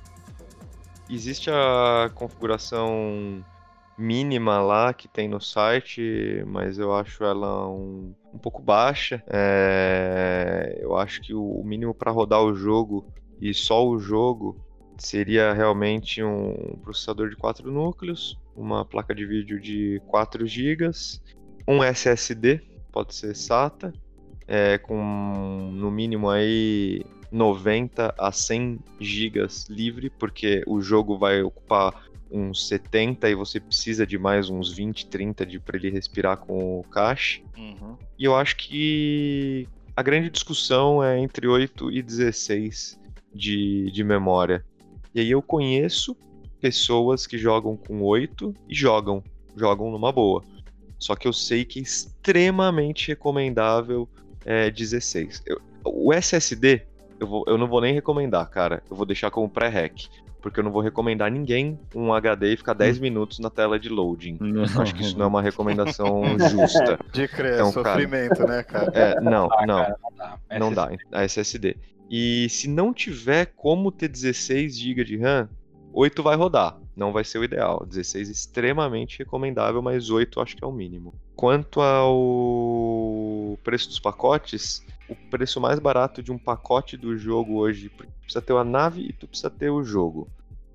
Existe 1.09 1.51
a 1.51 2.11
configuração 2.15 3.43
mínima 3.97 4.61
lá 4.61 4.93
que 4.93 5.09
tem 5.09 5.27
no 5.29 5.41
site, 5.41 6.43
mas 6.47 6.79
eu 6.79 6.95
acho 6.95 7.25
ela 7.25 7.69
um, 7.69 8.15
um 8.33 8.39
pouco 8.39 8.63
baixa. 8.63 9.23
É, 9.27 10.79
eu 10.81 10.97
acho 10.97 11.21
que 11.21 11.35
o 11.35 11.63
mínimo 11.65 11.95
para 11.95 12.11
rodar 12.11 12.43
o 12.43 12.55
jogo 12.55 13.07
e 13.41 13.53
só 13.53 13.87
o 13.87 13.99
jogo 13.99 14.57
seria 14.97 15.53
realmente 15.53 16.23
um 16.23 16.77
processador 16.83 17.29
de 17.29 17.37
4 17.37 17.71
núcleos, 17.71 18.39
uma 18.55 18.85
placa 18.85 19.15
de 19.15 19.27
vídeo 19.27 19.61
de 19.61 20.01
4 20.07 20.47
GB, 20.47 20.91
um 21.67 21.83
SSD, 21.83 22.61
pode 22.93 23.15
ser 23.15 23.35
SATA, 23.35 23.93
é, 24.47 24.79
com 24.79 25.71
no 25.73 25.91
mínimo 25.91 26.29
aí 26.29 27.03
90 27.31 28.15
a 28.19 28.31
100 28.31 28.79
gigas 29.01 29.67
livre, 29.69 30.11
porque 30.11 30.63
o 30.67 30.81
jogo 30.81 31.19
vai 31.19 31.43
ocupar 31.43 32.12
uns 32.33 32.67
70 32.69 33.29
e 33.29 33.35
você 33.35 33.61
precisa 33.61 34.07
de 34.07 34.19
mais 34.19 34.49
uns 34.49 34.73
20, 34.73 35.07
30 35.07 35.45
de 35.45 35.59
para 35.61 35.77
ele 35.77 35.91
respirar 35.91 36.37
com 36.39 36.81
o 36.81 36.85
cache. 36.85 37.45
E 38.19 38.25
eu 38.25 38.35
acho 38.35 38.57
que 38.57 39.69
a 39.95 40.03
grande 40.03 40.31
discussão 40.31 41.03
é 41.05 41.19
entre 41.19 41.47
8 41.47 41.91
e 41.91 42.03
16 42.03 42.99
de, 43.35 43.91
de 43.91 44.03
memória. 44.05 44.65
E 45.15 45.21
aí 45.21 45.31
eu 45.31 45.43
conheço 45.43 46.17
pessoas 46.61 47.27
que 47.27 47.37
jogam 47.37 47.77
com 47.77 48.03
8 48.03 48.55
e 48.69 48.75
jogam, 48.75 49.23
jogam 49.57 49.91
numa 49.91 50.11
boa. 50.13 50.43
Só 50.99 51.17
que 51.17 51.27
eu 51.27 51.33
sei 51.33 51.65
que 51.65 51.81
é 51.81 51.83
extremamente 51.83 53.09
recomendável 53.09 54.09
é, 54.45 54.71
16. 54.71 55.43
Eu- 55.47 55.61
o 55.85 56.13
SSD, 56.13 56.83
eu, 57.19 57.27
vou- 57.27 57.45
eu 57.47 57.59
não 57.59 57.67
vou 57.69 57.81
nem 57.81 57.93
recomendar, 57.93 58.49
cara. 58.49 58.83
Eu 58.91 58.97
vou 58.97 59.05
deixar 59.05 59.31
como 59.31 59.49
pré-rec. 59.49 60.09
Porque 60.43 60.59
eu 60.61 60.65
não 60.65 60.73
vou 60.73 60.83
recomendar 60.83 61.31
ninguém 61.31 61.79
um 61.95 62.13
HD 62.13 62.53
e 62.53 62.57
ficar 62.57 62.75
10 62.75 62.99
minutos 62.99 63.39
na 63.39 63.49
tela 63.49 63.79
de 63.79 63.89
loading. 63.89 64.39
Acho 64.79 64.95
que 64.95 65.03
isso 65.03 65.17
não 65.17 65.25
é 65.27 65.29
uma 65.29 65.41
recomendação 65.41 66.23
justa. 66.51 66.99
De 67.13 67.29
crer, 67.29 67.55
Então, 67.55 67.73
cara, 67.73 67.91
sofrimento, 67.95 68.45
né, 68.47 68.63
cara? 68.65 68.91
É, 68.93 69.21
não, 69.21 69.49
Ah, 69.53 69.65
não. 69.65 69.79
cara, 69.79 69.97
não 70.01 70.13
dá. 70.17 70.39
Não 70.59 70.73
dá, 70.73 70.91
a 71.13 71.25
SSD. 71.25 71.77
E 72.11 72.49
se 72.51 72.69
não 72.69 72.93
tiver 72.93 73.53
como 73.57 73.91
ter 73.93 74.09
16 74.09 74.77
GB 74.79 75.05
de 75.05 75.17
RAM, 75.17 75.49
8 75.95 76.23
vai 76.23 76.37
rodar. 76.37 76.77
Não 76.97 77.13
vai 77.13 77.23
ser 77.25 77.39
o 77.39 77.45
ideal. 77.45 77.87
16 77.87 78.29
é 78.29 78.33
extremamente 78.33 79.19
recomendável, 79.21 79.81
mas 79.81 80.11
8 80.11 80.41
acho 80.41 80.57
que 80.57 80.65
é 80.65 80.67
o 80.67 80.73
mínimo. 80.73 81.15
Quanto 81.37 81.81
ao 81.81 83.57
preço 83.63 83.89
dos 83.89 83.99
pacotes, 84.01 84.85
o 85.09 85.15
preço 85.15 85.61
mais 85.61 85.79
barato 85.79 86.23
de 86.23 86.33
um 86.33 86.39
pacote 86.39 86.97
do 86.97 87.17
jogo 87.17 87.57
hoje, 87.57 87.89
porque 87.89 88.13
tu 88.13 88.21
precisa 88.21 88.43
ter 88.43 88.55
a 88.55 88.65
nave 88.65 89.03
e 89.03 89.13
tu 89.13 89.27
precisa 89.27 89.51
ter 89.51 89.71
o 89.71 89.83
jogo. 89.83 90.29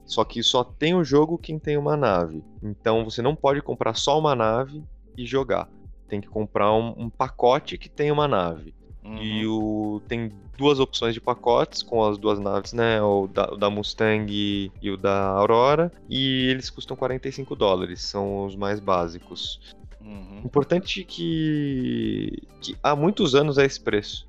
Só 0.05 0.23
que 0.23 0.41
só 0.41 0.63
tem 0.63 0.95
o 0.95 1.03
jogo 1.03 1.37
quem 1.37 1.59
tem 1.59 1.77
uma 1.77 1.97
nave. 1.97 2.43
Então 2.63 3.03
você 3.03 3.21
não 3.21 3.35
pode 3.35 3.61
comprar 3.61 3.95
só 3.95 4.17
uma 4.17 4.35
nave 4.35 4.81
e 5.17 5.25
jogar. 5.25 5.69
Tem 6.07 6.21
que 6.21 6.27
comprar 6.27 6.73
um, 6.73 6.93
um 6.97 7.09
pacote 7.09 7.77
que 7.77 7.89
tem 7.89 8.09
uma 8.11 8.27
nave. 8.27 8.73
Uhum. 9.03 9.17
E 9.21 9.45
o 9.47 10.01
tem 10.07 10.31
duas 10.57 10.79
opções 10.79 11.13
de 11.13 11.21
pacotes 11.21 11.83
com 11.83 12.03
as 12.03 12.17
duas 12.17 12.39
naves, 12.39 12.73
né? 12.73 13.01
O 13.01 13.27
da, 13.27 13.53
o 13.53 13.57
da 13.57 13.69
Mustang 13.69 14.31
e, 14.31 14.71
e 14.81 14.89
o 14.89 14.97
da 14.97 15.27
Aurora. 15.27 15.91
E 16.09 16.47
eles 16.49 16.69
custam 16.69 16.97
45 16.97 17.55
dólares, 17.55 18.01
são 18.01 18.45
os 18.45 18.55
mais 18.55 18.79
básicos. 18.79 19.75
Uhum. 20.07 20.41
Importante 20.45 21.03
que, 21.03 22.41
que 22.61 22.77
há 22.81 22.95
muitos 22.95 23.35
anos 23.35 23.57
é 23.57 23.65
esse 23.65 23.79
preço. 23.79 24.25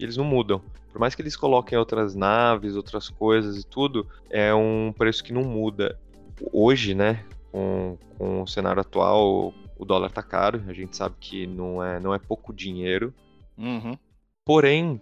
Eles 0.00 0.16
não 0.16 0.24
mudam. 0.24 0.62
Por 0.90 0.98
mais 0.98 1.14
que 1.14 1.20
eles 1.20 1.36
coloquem 1.36 1.76
outras 1.76 2.14
naves, 2.14 2.74
outras 2.74 3.10
coisas 3.10 3.60
e 3.60 3.66
tudo, 3.66 4.06
é 4.30 4.54
um 4.54 4.92
preço 4.96 5.22
que 5.22 5.32
não 5.32 5.44
muda. 5.44 5.98
Hoje, 6.50 6.94
né, 6.94 7.24
com, 7.52 7.98
com 8.16 8.42
o 8.42 8.46
cenário 8.46 8.80
atual, 8.80 9.52
o 9.76 9.84
dólar 9.84 10.10
tá 10.10 10.22
caro, 10.22 10.62
a 10.66 10.72
gente 10.72 10.96
sabe 10.96 11.16
que 11.20 11.46
não 11.46 11.84
é, 11.84 12.00
não 12.00 12.14
é 12.14 12.18
pouco 12.18 12.52
dinheiro. 12.52 13.12
Uhum. 13.56 13.98
Porém, 14.44 15.00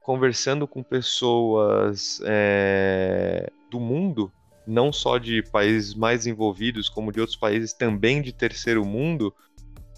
conversando 0.00 0.68
com 0.68 0.82
pessoas 0.82 2.20
é, 2.24 3.50
do 3.68 3.80
mundo, 3.80 4.30
não 4.66 4.92
só 4.92 5.18
de 5.18 5.42
países 5.42 5.94
mais 5.94 6.26
envolvidos, 6.26 6.88
como 6.88 7.10
de 7.10 7.20
outros 7.20 7.36
países 7.36 7.72
também 7.72 8.22
de 8.22 8.32
terceiro 8.32 8.84
mundo, 8.84 9.34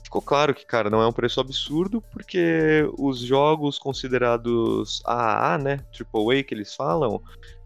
ficou 0.09 0.23
claro 0.23 0.55
que, 0.55 0.65
cara, 0.65 0.89
não 0.89 1.03
é 1.03 1.07
um 1.07 1.13
preço 1.13 1.39
absurdo, 1.39 2.03
porque 2.11 2.89
os 2.99 3.21
jogos 3.21 3.79
considerados 3.79 5.03
AAA, 5.05 5.59
né, 5.59 5.81
AAA 5.93 6.43
que 6.43 6.55
eles 6.55 6.75
falam, 6.75 7.21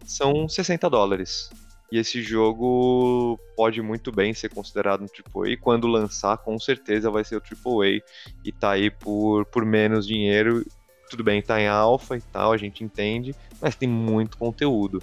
são 0.05 0.47
60 0.47 0.89
dólares. 0.89 1.49
E 1.89 1.97
esse 1.97 2.21
jogo 2.21 3.39
pode 3.55 3.81
muito 3.81 4.11
bem 4.11 4.33
ser 4.33 4.49
considerado 4.49 5.03
um 5.03 5.07
AAA, 5.07 5.51
e 5.51 5.57
quando 5.57 5.87
lançar, 5.87 6.37
com 6.37 6.59
certeza 6.59 7.09
vai 7.09 7.23
ser 7.23 7.37
o 7.37 7.41
AAA, 7.41 8.01
e 8.43 8.51
tá 8.51 8.71
aí 8.71 8.91
por, 8.91 9.45
por 9.45 9.63
menos 9.63 10.05
dinheiro. 10.05 10.65
Tudo 11.09 11.23
bem, 11.23 11.41
tá 11.41 11.61
em 11.61 11.67
alfa 11.67 12.17
e 12.17 12.21
tal, 12.21 12.51
a 12.51 12.57
gente 12.57 12.83
entende, 12.83 13.33
mas 13.61 13.75
tem 13.75 13.87
muito 13.87 14.37
conteúdo. 14.37 15.01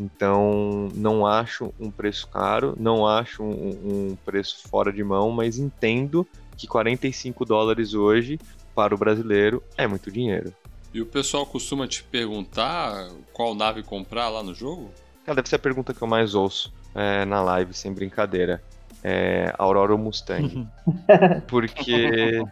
Então, 0.00 0.88
não 0.96 1.24
acho 1.24 1.72
um 1.78 1.92
preço 1.92 2.26
caro, 2.26 2.74
não 2.76 3.06
acho 3.06 3.44
um, 3.44 4.10
um 4.10 4.16
preço 4.24 4.66
fora 4.66 4.92
de 4.92 5.04
mão, 5.04 5.30
mas 5.30 5.58
entendo 5.58 6.26
que 6.62 6.68
45 6.68 7.44
dólares 7.44 7.92
hoje 7.92 8.38
para 8.72 8.94
o 8.94 8.98
brasileiro 8.98 9.60
é 9.76 9.84
muito 9.84 10.12
dinheiro. 10.12 10.54
E 10.94 11.00
o 11.00 11.06
pessoal 11.06 11.44
costuma 11.44 11.88
te 11.88 12.04
perguntar 12.04 13.08
qual 13.32 13.52
nave 13.52 13.82
comprar 13.82 14.28
lá 14.28 14.44
no 14.44 14.54
jogo? 14.54 14.92
Cara, 15.24 15.36
deve 15.36 15.48
ser 15.48 15.56
a 15.56 15.58
pergunta 15.58 15.92
que 15.92 16.00
eu 16.00 16.06
mais 16.06 16.36
ouço 16.36 16.72
é, 16.94 17.24
na 17.24 17.42
live, 17.42 17.74
sem 17.74 17.92
brincadeira. 17.92 18.62
É 19.02 19.52
Aurora 19.58 19.90
ou 19.90 19.98
Mustang? 19.98 20.68
Porque 21.48 22.44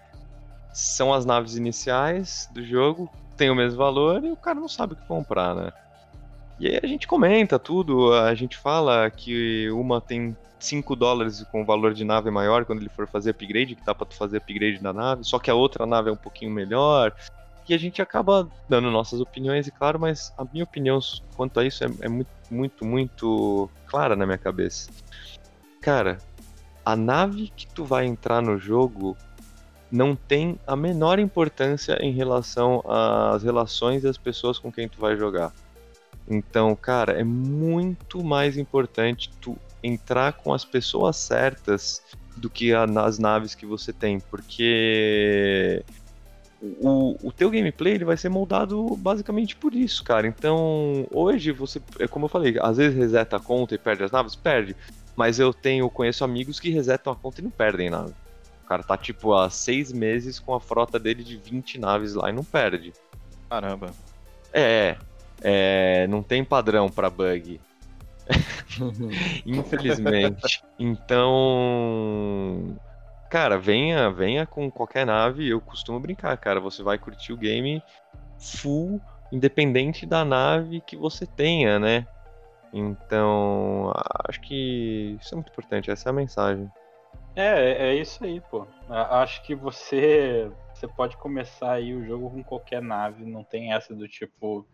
são 0.75 1.15
as 1.15 1.25
naves 1.25 1.55
iniciais 1.55 2.49
do 2.53 2.65
jogo, 2.65 3.09
tem 3.37 3.49
o 3.49 3.55
mesmo 3.55 3.79
valor 3.79 4.25
e 4.25 4.33
o 4.33 4.37
cara 4.37 4.59
não 4.59 4.69
sabe 4.69 4.95
o 4.95 4.97
que 4.97 5.07
comprar, 5.07 5.55
né? 5.55 5.71
E 6.61 6.69
aí 6.69 6.79
a 6.83 6.87
gente 6.87 7.09
comenta 7.09 7.59
tudo, 7.59 8.13
a 8.13 8.35
gente 8.35 8.55
fala 8.55 9.11
que 9.11 9.71
uma 9.71 9.99
tem 9.99 10.37
5 10.59 10.95
dólares 10.95 11.43
com 11.51 11.65
valor 11.65 11.95
de 11.95 12.05
nave 12.05 12.31
maior 12.31 12.67
quando 12.67 12.81
ele 12.81 12.91
for 12.91 13.09
fazer 13.09 13.31
upgrade, 13.31 13.75
que 13.75 13.83
dá 13.83 13.95
pra 13.95 14.05
tu 14.05 14.15
fazer 14.15 14.37
upgrade 14.37 14.79
da 14.79 14.93
nave, 14.93 15.25
só 15.25 15.39
que 15.39 15.51
a 15.51 15.55
outra 15.55 15.87
nave 15.87 16.11
é 16.11 16.13
um 16.13 16.17
pouquinho 16.17 16.51
melhor. 16.51 17.15
E 17.67 17.73
a 17.73 17.79
gente 17.79 18.03
acaba 18.03 18.47
dando 18.69 18.91
nossas 18.91 19.21
opiniões, 19.21 19.67
e 19.69 19.71
claro, 19.71 19.99
mas 19.99 20.35
a 20.37 20.45
minha 20.45 20.65
opinião 20.65 20.99
quanto 21.35 21.59
a 21.61 21.65
isso 21.65 21.83
é, 21.83 21.89
é 22.03 22.09
muito, 22.09 22.31
muito, 22.51 22.85
muito 22.85 23.71
clara 23.87 24.15
na 24.15 24.27
minha 24.27 24.37
cabeça. 24.37 24.91
Cara, 25.81 26.19
a 26.85 26.95
nave 26.95 27.51
que 27.57 27.67
tu 27.69 27.85
vai 27.85 28.05
entrar 28.05 28.43
no 28.43 28.59
jogo 28.59 29.17
não 29.91 30.15
tem 30.15 30.59
a 30.67 30.77
menor 30.77 31.19
importância 31.19 31.97
em 32.03 32.13
relação 32.13 32.83
às 32.87 33.43
relações 33.43 34.05
às 34.05 34.19
pessoas 34.19 34.59
com 34.59 34.71
quem 34.71 34.89
tu 34.89 35.01
vai 35.01 35.17
jogar. 35.17 35.53
Então, 36.31 36.77
cara, 36.77 37.19
é 37.19 37.25
muito 37.25 38.23
mais 38.23 38.57
importante 38.57 39.31
tu 39.41 39.57
entrar 39.83 40.33
com 40.33 40.55
as 40.55 40.65
pessoas 40.65 41.17
certas 41.17 42.01
do 42.37 42.49
que 42.49 42.73
a, 42.73 42.87
nas 42.87 43.19
naves 43.19 43.55
que 43.57 43.67
você 43.67 43.93
tem, 43.93 44.21
porque 44.21 45.85
o, 46.63 47.17
o 47.27 47.33
teu 47.33 47.51
gameplay 47.51 47.95
ele 47.95 48.05
vai 48.05 48.17
ser 48.17 48.29
moldado 48.29 48.97
basicamente 48.97 49.57
por 49.57 49.75
isso, 49.75 50.05
cara. 50.05 50.29
Então, 50.29 51.05
hoje 51.11 51.51
você, 51.51 51.83
é 51.99 52.07
como 52.07 52.27
eu 52.27 52.29
falei, 52.29 52.57
às 52.61 52.77
vezes 52.77 52.97
reseta 52.97 53.37
a 53.37 53.41
conta 53.41 53.75
e 53.75 53.79
perde 53.79 54.05
as 54.05 54.13
naves, 54.13 54.37
perde. 54.37 54.77
Mas 55.17 55.41
eu 55.41 55.53
tenho, 55.53 55.91
conheço 55.91 56.23
amigos 56.23 56.61
que 56.61 56.71
resetam 56.71 57.13
a 57.13 57.17
conta 57.17 57.41
e 57.41 57.45
não 57.45 57.51
perdem 57.51 57.91
nada. 57.91 58.15
O 58.65 58.67
cara 58.69 58.85
tá 58.85 58.97
tipo 58.97 59.35
há 59.35 59.51
seis 59.51 59.93
meses 59.93 60.39
com 60.39 60.55
a 60.55 60.61
frota 60.61 60.97
dele 60.97 61.25
de 61.25 61.37
20 61.37 61.77
naves 61.77 62.15
lá 62.15 62.31
e 62.31 62.33
não 62.33 62.45
perde. 62.45 62.93
Caramba. 63.49 63.91
É, 64.53 64.97
é 65.43 66.07
não 66.09 66.23
tem 66.23 66.45
padrão 66.45 66.89
para 66.89 67.11
bug. 67.11 67.61
Infelizmente. 69.45 70.63
Então, 70.79 72.77
cara, 73.29 73.59
venha, 73.59 74.11
venha 74.11 74.47
com 74.47 74.71
qualquer 74.71 75.05
nave. 75.05 75.49
Eu 75.49 75.61
costumo 75.61 75.99
brincar, 75.99 76.37
cara. 76.37 76.61
Você 76.61 76.83
vai 76.83 76.99
curtir 76.99 77.33
o 77.33 77.37
game 77.37 77.83
full, 78.39 79.01
independente 79.33 80.07
da 80.07 80.25
nave 80.25 80.81
que 80.81 80.97
você 80.97 81.27
tenha, 81.27 81.79
né? 81.79 82.07
Então, 82.73 83.93
acho 84.29 84.41
que 84.41 85.17
isso 85.21 85.35
é 85.35 85.37
muito 85.37 85.51
importante. 85.51 85.91
Essa 85.91 86.09
é 86.09 86.11
a 86.11 86.15
mensagem. 86.15 86.71
É, 87.35 87.89
é 87.91 87.95
isso 87.95 88.25
aí, 88.25 88.41
pô. 88.41 88.67
Acho 88.89 89.43
que 89.43 89.55
você 89.55 90.51
você 90.81 90.89
pode 90.89 91.17
começar 91.19 91.73
aí 91.73 91.95
o 91.95 92.05
jogo 92.07 92.31
com 92.31 92.43
qualquer 92.43 92.81
nave, 92.81 93.23
não 93.27 93.45
tem 93.45 93.75
essa 93.75 93.95
do 93.95 94.09
tipo, 94.09 94.67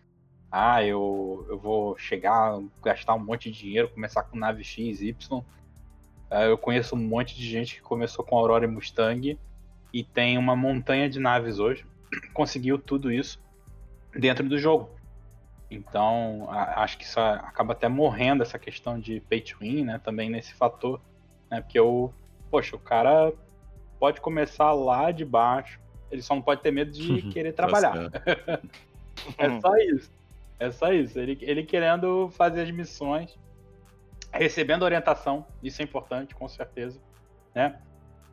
ah, 0.51 0.83
eu, 0.85 1.47
eu 1.49 1.59
vou 1.59 1.97
chegar, 1.99 2.59
gastar 2.83 3.15
um 3.15 3.25
monte 3.25 3.51
de 3.51 3.59
dinheiro, 3.59 3.89
começar 3.89 4.23
com 4.23 4.39
nave 4.39 4.63
X, 4.65 5.01
Y. 5.01 5.45
É, 6.31 6.49
eu 6.49 6.59
conheço 6.59 6.95
um 6.95 6.99
monte 6.99 7.37
de 7.37 7.49
gente 7.49 7.77
que 7.77 7.83
começou 7.83 8.25
com 8.25 8.37
Aurora 8.37 8.65
e 8.65 8.69
Mustang 8.69 9.39
e 9.93 10.05
tem 10.05 10.39
uma 10.39 10.57
montanha 10.57 11.09
de 11.09 11.19
naves 11.19 11.59
hoje. 11.59 11.85
Conseguiu 12.33 12.79
tudo 12.79 13.13
isso 13.13 13.41
dentro 14.15 14.49
do 14.49 14.59
jogo. 14.59 14.91
Então, 15.71 16.47
acho 16.51 16.97
que 16.97 17.05
isso 17.05 17.19
acaba 17.19 17.73
até 17.73 17.89
morrendo 17.89 18.43
essa 18.43 18.59
questão 18.59 19.01
de 19.01 19.21
pay 19.21 19.41
to 19.41 19.59
win, 19.61 19.85
né? 19.85 19.99
Também 19.99 20.31
nesse 20.31 20.55
fator, 20.55 21.01
né? 21.51 21.61
Porque 21.61 21.79
o, 21.81 22.11
poxa, 22.51 22.77
o 22.77 22.79
cara 22.79 23.33
pode 23.99 24.21
começar 24.21 24.73
lá 24.73 25.11
de 25.11 25.25
baixo, 25.25 25.81
ele 26.11 26.23
só 26.23 26.35
não 26.35 26.43
pode 26.43 26.63
ter 26.63 26.71
medo 26.71 26.93
de 26.93 27.23
querer 27.31 27.53
Tá 27.53 27.67
trabalhar. 27.67 28.13
é 29.37 29.61
só 29.61 29.77
isso. 29.77 30.11
É 30.59 30.71
só 30.71 30.93
isso. 30.93 31.19
Ele, 31.19 31.39
ele 31.41 31.63
querendo 31.63 32.31
fazer 32.31 32.63
as 32.63 32.71
missões, 32.71 33.39
recebendo 34.33 34.83
orientação, 34.83 35.47
isso 35.63 35.81
é 35.83 35.85
importante, 35.85 36.35
com 36.35 36.49
certeza. 36.49 36.99
Né? 37.55 37.79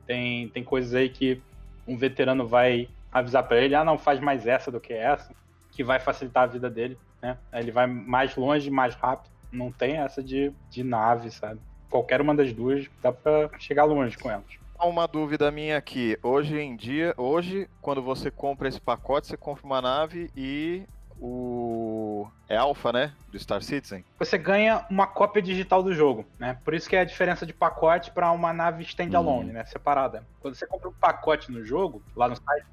Tem, 0.05 0.49
tem 0.49 0.63
coisas 0.63 0.93
aí 0.93 1.09
que 1.09 1.41
um 1.87 1.97
veterano 1.97 2.47
vai 2.47 2.89
avisar 3.11 3.43
para 3.47 3.57
ele: 3.57 3.75
ah, 3.75 3.83
não, 3.83 3.97
faz 3.97 4.19
mais 4.19 4.47
essa 4.47 4.71
do 4.71 4.79
que 4.79 4.93
essa, 4.93 5.33
que 5.71 5.83
vai 5.83 5.99
facilitar 5.99 6.43
a 6.43 6.47
vida 6.47 6.69
dele. 6.69 6.97
Né? 7.21 7.37
Ele 7.53 7.71
vai 7.71 7.87
mais 7.87 8.35
longe, 8.35 8.69
mais 8.69 8.95
rápido. 8.95 9.31
Não 9.51 9.71
tem 9.71 9.97
essa 9.97 10.21
de, 10.23 10.51
de 10.69 10.83
nave, 10.83 11.29
sabe? 11.29 11.59
Qualquer 11.89 12.19
uma 12.19 12.33
das 12.33 12.51
duas 12.51 12.89
dá 13.01 13.11
pra 13.11 13.49
chegar 13.59 13.83
longe 13.83 14.17
com 14.17 14.29
elas. 14.29 14.45
Uma 14.81 15.07
dúvida 15.07 15.49
minha 15.51 15.77
aqui. 15.77 16.17
Hoje 16.21 16.57
em 16.59 16.75
dia, 16.75 17.13
hoje, 17.15 17.69
quando 17.81 18.01
você 18.01 18.29
compra 18.29 18.67
esse 18.67 18.81
pacote, 18.81 19.27
você 19.27 19.37
compra 19.37 19.65
uma 19.65 19.81
nave 19.81 20.29
e 20.35 20.83
o. 21.21 22.02
É 22.47 22.55
Alpha, 22.55 22.91
né? 22.91 23.13
Do 23.31 23.39
Star 23.39 23.61
Citizen. 23.61 24.03
Você 24.19 24.37
ganha 24.37 24.85
uma 24.89 25.07
cópia 25.07 25.41
digital 25.41 25.81
do 25.81 25.93
jogo, 25.93 26.25
né? 26.37 26.57
Por 26.63 26.73
isso 26.73 26.89
que 26.89 26.95
é 26.95 26.99
a 26.99 27.05
diferença 27.05 27.45
de 27.45 27.53
pacote 27.53 28.11
para 28.11 28.31
uma 28.31 28.53
nave 28.53 28.83
standalone, 28.83 29.51
né? 29.51 29.65
Separada. 29.65 30.25
Quando 30.39 30.55
você 30.55 30.67
compra 30.67 30.89
um 30.89 30.93
pacote 30.93 31.51
no 31.51 31.65
jogo, 31.65 32.03
lá 32.15 32.27
no 32.27 32.35
site, 32.35 32.65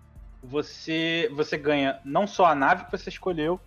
você, 0.42 1.30
você 1.34 1.56
ganha 1.56 2.00
não 2.04 2.26
só 2.26 2.46
a 2.46 2.54
nave 2.54 2.84
que 2.84 2.92
você 2.92 3.08
escolheu, 3.08 3.60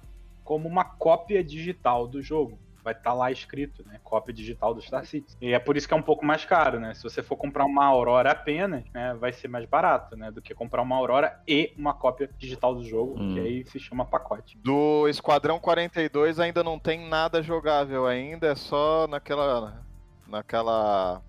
como 0.43 0.67
uma 0.67 0.83
cópia 0.83 1.43
digital 1.43 2.07
do 2.07 2.21
jogo. 2.21 2.59
Vai 2.83 2.93
estar 2.93 3.13
lá 3.13 3.31
escrito, 3.31 3.83
né? 3.87 3.99
Cópia 4.03 4.33
digital 4.33 4.73
do 4.73 4.81
Star 4.81 5.05
Citizen. 5.05 5.37
E 5.41 5.53
é 5.53 5.59
por 5.59 5.77
isso 5.77 5.87
que 5.87 5.93
é 5.93 5.97
um 5.97 6.01
pouco 6.01 6.25
mais 6.25 6.43
caro, 6.43 6.79
né? 6.79 6.93
Se 6.93 7.01
você 7.03 7.23
for 7.23 7.37
comprar 7.37 7.63
uma 7.65 7.85
Aurora 7.85 8.31
apenas, 8.31 8.83
né? 8.93 9.13
Vai 9.13 9.31
ser 9.31 9.47
mais 9.47 9.65
barato, 9.65 10.17
né? 10.17 10.29
Do 10.31 10.41
que 10.41 10.53
comprar 10.53 10.81
uma 10.81 10.95
Aurora 10.95 11.39
e 11.47 11.73
uma 11.77 11.93
cópia 11.93 12.29
digital 12.37 12.75
do 12.75 12.83
jogo, 12.83 13.17
Hum. 13.17 13.33
que 13.33 13.39
aí 13.39 13.65
se 13.65 13.79
chama 13.79 14.05
pacote. 14.05 14.57
Do 14.57 15.07
Esquadrão 15.07 15.59
42 15.59 16.39
ainda 16.39 16.61
não 16.63 16.77
tem 16.77 17.07
nada 17.07 17.41
jogável 17.41 18.05
ainda, 18.05 18.47
é 18.47 18.55
só 18.55 19.07
naquela. 19.07 19.81
naquela. 20.27 21.21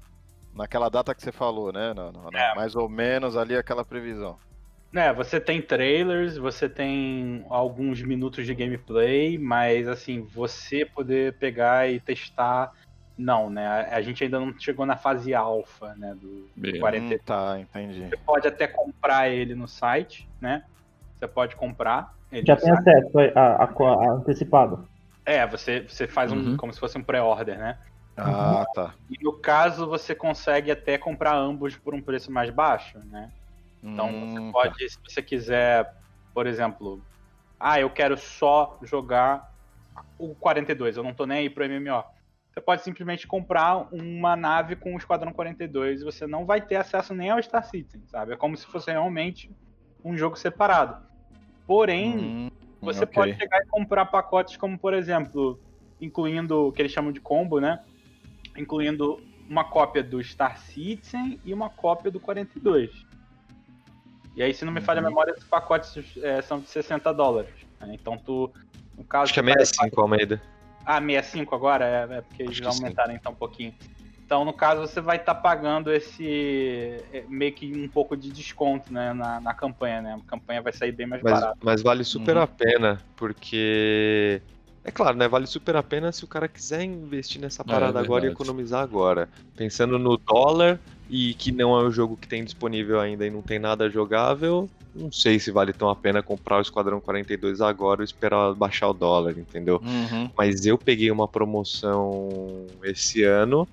naquela 0.52 0.88
data 0.88 1.14
que 1.14 1.22
você 1.22 1.32
falou, 1.32 1.72
né? 1.72 1.94
É. 2.32 2.54
Mais 2.54 2.74
ou 2.74 2.88
menos 2.88 3.36
ali 3.36 3.56
aquela 3.56 3.84
previsão. 3.84 4.38
É, 4.94 5.12
você 5.12 5.40
tem 5.40 5.60
trailers, 5.60 6.36
você 6.36 6.68
tem 6.68 7.44
alguns 7.48 8.00
minutos 8.00 8.46
de 8.46 8.54
gameplay, 8.54 9.36
mas 9.38 9.88
assim, 9.88 10.22
você 10.22 10.86
poder 10.86 11.36
pegar 11.38 11.90
e 11.90 11.98
testar 11.98 12.70
Não, 13.16 13.50
né? 13.50 13.66
A, 13.90 14.00
gente 14.00 14.22
ainda 14.22 14.38
não 14.40 14.56
chegou 14.58 14.86
na 14.86 14.96
fase 14.96 15.34
alfa, 15.34 15.94
né? 15.96 16.14
Do, 16.14 16.48
do 16.54 16.62
Bem, 16.62 16.80
40. 16.80 17.14
Hum, 17.14 17.18
tá, 17.24 17.58
entendi. 17.60 18.08
Você 18.08 18.16
pode 18.18 18.48
até 18.48 18.66
comprar 18.66 19.28
ele 19.28 19.54
no 19.54 19.66
site, 19.68 20.28
né? 20.40 20.62
Você 21.16 21.26
pode 21.28 21.56
comprar 21.56 22.08
ele 22.32 22.46
Já 22.46 22.56
tem 22.56 22.74
site. 22.74 22.88
acesso 22.88 23.18
a, 23.18 23.40
a, 23.40 23.64
a- 23.64 24.06
a 24.08 24.12
antecipado. 24.12 24.88
É, 25.24 25.46
você, 25.46 25.80
você 25.80 26.06
faz 26.06 26.30
um 26.32 26.36
Uhum. 26.36 26.56
como 26.56 26.72
se 26.72 26.80
fosse 26.80 26.98
um 26.98 27.02
pré-order, 27.02 27.58
né? 27.58 27.78
Ah, 28.16 28.64
tá. 28.74 28.94
E 29.08 29.22
no 29.24 29.40
caso, 29.40 29.86
você 29.88 30.14
consegue 30.14 30.70
até 30.70 30.98
comprar 30.98 31.34
ambos 31.34 31.76
por 31.76 31.94
um 31.94 32.02
preço 32.02 32.30
mais 32.30 32.50
baixo, 32.50 32.98
né? 33.06 33.30
Então 33.92 34.08
Hum, 34.08 34.20
você 34.20 34.52
pode, 34.52 34.88
se 34.88 34.98
você 35.06 35.22
quiser, 35.22 35.92
por 36.32 36.46
exemplo, 36.46 37.02
ah, 37.60 37.78
eu 37.78 37.90
quero 37.90 38.16
só 38.16 38.78
jogar 38.82 39.46
o 40.18 40.34
42, 40.34 40.96
eu 40.96 41.02
não 41.02 41.14
tô 41.14 41.26
nem 41.26 41.38
aí 41.38 41.50
pro 41.50 41.64
MMO. 41.64 42.02
Você 42.52 42.60
pode 42.60 42.82
simplesmente 42.82 43.26
comprar 43.26 43.88
uma 43.92 44.36
nave 44.36 44.76
com 44.76 44.94
o 44.94 44.98
Esquadrão 44.98 45.32
42 45.32 46.00
e 46.00 46.04
você 46.04 46.26
não 46.26 46.46
vai 46.46 46.60
ter 46.60 46.76
acesso 46.76 47.12
nem 47.12 47.30
ao 47.30 47.42
Star 47.42 47.64
Citizen, 47.64 48.06
sabe? 48.06 48.32
É 48.32 48.36
como 48.36 48.56
se 48.56 48.64
fosse 48.66 48.90
realmente 48.90 49.50
um 50.04 50.16
jogo 50.16 50.36
separado. 50.36 50.96
Porém, 51.66 52.16
hum, 52.16 52.48
você 52.80 53.02
ok. 53.02 53.14
pode 53.14 53.36
chegar 53.36 53.58
e 53.58 53.66
comprar 53.66 54.06
pacotes 54.06 54.56
como, 54.56 54.78
por 54.78 54.94
exemplo, 54.94 55.58
incluindo 56.00 56.68
o 56.68 56.72
que 56.72 56.80
eles 56.80 56.92
chamam 56.92 57.10
de 57.10 57.20
combo, 57.20 57.60
né? 57.60 57.82
Incluindo 58.56 59.20
uma 59.48 59.64
cópia 59.64 60.02
do 60.02 60.22
Star 60.22 60.56
Citizen 60.58 61.40
e 61.44 61.52
uma 61.52 61.68
cópia 61.68 62.10
do 62.10 62.20
42. 62.20 62.90
E 64.36 64.42
aí, 64.42 64.52
se 64.52 64.64
não 64.64 64.72
me 64.72 64.80
falha 64.80 65.00
a 65.00 65.02
Uhum. 65.02 65.08
memória, 65.08 65.30
esses 65.32 65.44
pacotes 65.44 65.92
é, 66.22 66.42
são 66.42 66.60
de 66.60 66.68
60 66.68 67.12
dólares. 67.12 67.52
né? 67.80 67.94
Então 67.94 68.16
tu. 68.18 68.50
No 68.96 69.04
caso, 69.04 69.24
Acho 69.24 69.34
que 69.34 69.40
é 69.40 69.42
tu 69.42 69.46
vai- 69.46 69.64
65, 69.64 70.00
Almeida. 70.00 70.42
Ah, 70.86 71.00
65 71.00 71.54
agora? 71.54 71.84
É, 71.84 72.18
é 72.18 72.20
porque 72.20 72.42
eles 72.42 72.52
Acho 72.52 72.62
já 72.64 72.70
que 72.70 72.76
sim. 72.76 72.82
aumentaram 72.82 73.14
então 73.14 73.32
um 73.32 73.36
pouquinho. 73.36 73.74
Então, 74.26 74.44
no 74.44 74.52
caso, 74.52 74.80
você 74.80 75.00
vai 75.00 75.16
estar 75.16 75.34
pagando 75.34 75.92
esse. 75.92 76.98
é, 77.12 77.24
meio 77.28 77.52
que 77.52 77.72
um 77.76 77.88
pouco 77.88 78.16
de 78.16 78.30
desconto 78.32 78.92
né, 78.92 79.12
na, 79.12 79.40
na 79.40 79.54
campanha, 79.54 80.00
né? 80.00 80.14
A 80.20 80.30
campanha 80.30 80.62
vai 80.62 80.72
sair 80.72 80.92
bem 80.92 81.06
mais 81.06 81.22
Mas, 81.22 81.40
barata. 81.40 81.56
mas 81.62 81.82
vale 81.82 82.04
super 82.04 82.36
Uhum. 82.36 82.42
a 82.42 82.46
pena, 82.46 83.00
porque. 83.16 84.40
É 84.86 84.90
claro, 84.90 85.16
né? 85.16 85.26
Vale 85.26 85.46
super 85.46 85.76
a 85.76 85.82
pena 85.82 86.12
se 86.12 86.24
o 86.24 86.28
cara 86.28 86.46
quiser 86.46 86.82
investir 86.82 87.40
nessa 87.40 87.64
parada 87.64 87.98
agora 87.98 88.26
e 88.26 88.28
economizar 88.30 88.82
agora. 88.82 89.28
Pensando 89.56 89.98
no 89.98 90.18
dólar 90.18 90.78
e 91.08 91.34
que 91.34 91.52
não 91.52 91.78
é 91.78 91.82
o 91.82 91.90
jogo 91.90 92.16
que 92.16 92.28
tem 92.28 92.44
disponível 92.44 93.00
ainda 93.00 93.26
e 93.26 93.30
não 93.30 93.42
tem 93.42 93.58
nada 93.58 93.90
jogável, 93.90 94.70
não 94.94 95.10
sei 95.10 95.38
se 95.38 95.50
vale 95.50 95.72
tão 95.72 95.88
a 95.88 95.96
pena 95.96 96.22
comprar 96.22 96.58
o 96.58 96.62
Esquadrão 96.62 97.00
42 97.00 97.60
agora 97.60 98.02
e 98.02 98.04
esperar 98.04 98.54
baixar 98.54 98.88
o 98.88 98.94
dólar, 98.94 99.38
entendeu? 99.38 99.80
Uhum. 99.82 100.30
Mas 100.36 100.64
eu 100.64 100.78
peguei 100.78 101.10
uma 101.10 101.28
promoção 101.28 102.78
esse 102.84 103.22
ano 103.22 103.68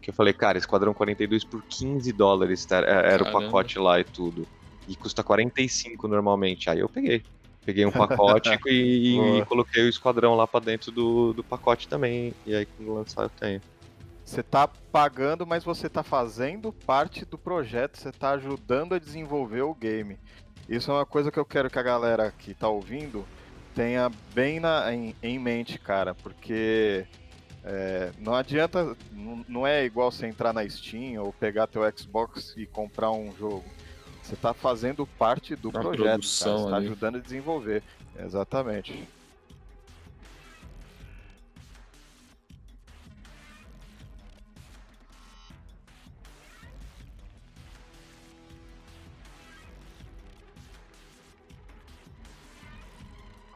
que 0.00 0.10
eu 0.10 0.14
falei, 0.14 0.32
cara, 0.32 0.58
Esquadrão 0.58 0.94
42 0.94 1.44
por 1.44 1.62
15 1.68 2.12
dólares 2.12 2.64
tá? 2.64 2.78
É- 2.78 3.12
era 3.14 3.22
o 3.22 3.32
pacote 3.32 3.78
lá 3.78 4.00
e 4.00 4.04
tudo. 4.04 4.46
E 4.86 4.96
custa 4.96 5.22
45 5.22 6.08
normalmente. 6.08 6.70
Aí 6.70 6.80
eu 6.80 6.88
peguei. 6.88 7.22
Peguei 7.64 7.84
um 7.84 7.90
pacote 7.92 8.48
e, 8.66 9.38
e 9.38 9.44
coloquei 9.44 9.84
o 9.84 9.88
esquadrão 9.88 10.34
lá 10.34 10.46
pra 10.46 10.60
dentro 10.60 10.90
do, 10.90 11.34
do 11.34 11.44
pacote 11.44 11.86
também. 11.88 12.32
E 12.46 12.54
aí 12.54 12.64
quando 12.64 12.94
lançar 12.94 13.24
eu 13.24 13.30
tenho. 13.30 13.60
Você 14.30 14.44
tá 14.44 14.68
pagando, 14.92 15.44
mas 15.44 15.64
você 15.64 15.88
tá 15.88 16.04
fazendo 16.04 16.72
parte 16.72 17.24
do 17.24 17.36
projeto, 17.36 17.98
você 17.98 18.12
tá 18.12 18.30
ajudando 18.30 18.94
a 18.94 18.98
desenvolver 19.00 19.62
o 19.62 19.74
game. 19.74 20.20
Isso 20.68 20.88
é 20.88 20.94
uma 20.94 21.04
coisa 21.04 21.32
que 21.32 21.38
eu 21.40 21.44
quero 21.44 21.68
que 21.68 21.80
a 21.80 21.82
galera 21.82 22.30
que 22.30 22.54
tá 22.54 22.68
ouvindo 22.68 23.26
tenha 23.74 24.08
bem 24.32 24.60
na- 24.60 24.94
em, 24.94 25.16
em 25.20 25.36
mente, 25.36 25.80
cara, 25.80 26.14
porque 26.14 27.04
é, 27.64 28.12
não 28.20 28.32
adianta, 28.32 28.96
não, 29.48 29.66
é 29.66 29.84
igual 29.84 30.12
você 30.12 30.28
entrar 30.28 30.52
na 30.52 30.66
Steam 30.68 31.20
ou 31.20 31.32
pegar 31.32 31.66
teu 31.66 31.82
Xbox 31.90 32.54
e 32.56 32.66
comprar 32.66 33.10
um 33.10 33.34
jogo. 33.36 33.64
Você 34.22 34.36
tá 34.36 34.54
fazendo 34.54 35.04
parte 35.08 35.56
do 35.56 35.72
Da 35.72 35.80
projeto, 35.80 36.20
cara, 36.38 36.56
você 36.56 36.70
tá 36.70 36.76
ali. 36.76 36.86
ajudando 36.86 37.16
a 37.16 37.20
desenvolver. 37.20 37.82
Exatamente. 38.16 39.08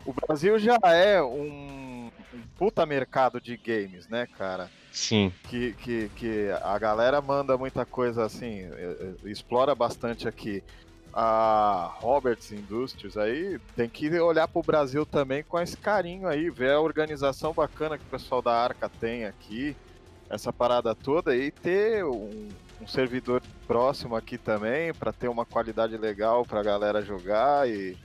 O 0.04 0.12
Brasil 0.12 0.58
já 0.58 0.78
é 0.84 1.22
um, 1.22 2.10
um 2.32 2.40
puta 2.58 2.84
mercado 2.84 3.40
de 3.40 3.56
games, 3.56 4.08
né, 4.08 4.26
cara? 4.26 4.70
Sim. 4.92 5.32
Que, 5.48 5.72
que, 5.72 6.08
que 6.14 6.50
a 6.62 6.78
galera 6.78 7.20
manda 7.20 7.56
muita 7.56 7.84
coisa 7.84 8.24
assim, 8.24 8.60
eh, 8.60 8.96
eh, 9.00 9.30
explora 9.30 9.74
bastante 9.74 10.28
aqui. 10.28 10.62
A 11.12 11.94
Roberts 12.00 12.50
Industries 12.50 13.16
aí 13.16 13.60
tem 13.76 13.88
que 13.88 14.10
olhar 14.18 14.48
pro 14.48 14.62
Brasil 14.62 15.06
também 15.06 15.44
com 15.44 15.60
esse 15.60 15.76
carinho 15.76 16.26
aí, 16.26 16.50
ver 16.50 16.72
a 16.72 16.80
organização 16.80 17.52
bacana 17.52 17.96
que 17.96 18.04
o 18.04 18.10
pessoal 18.10 18.42
da 18.42 18.52
Arca 18.52 18.88
tem 18.88 19.24
aqui, 19.24 19.76
essa 20.28 20.52
parada 20.52 20.92
toda 20.94 21.36
e 21.36 21.52
ter 21.52 22.04
um, 22.04 22.48
um 22.80 22.86
servidor 22.86 23.40
próximo 23.66 24.16
aqui 24.16 24.36
também 24.36 24.92
para 24.92 25.12
ter 25.12 25.28
uma 25.28 25.44
qualidade 25.44 25.96
legal 25.96 26.44
pra 26.44 26.62
galera 26.62 27.00
jogar 27.00 27.68
e 27.68 27.96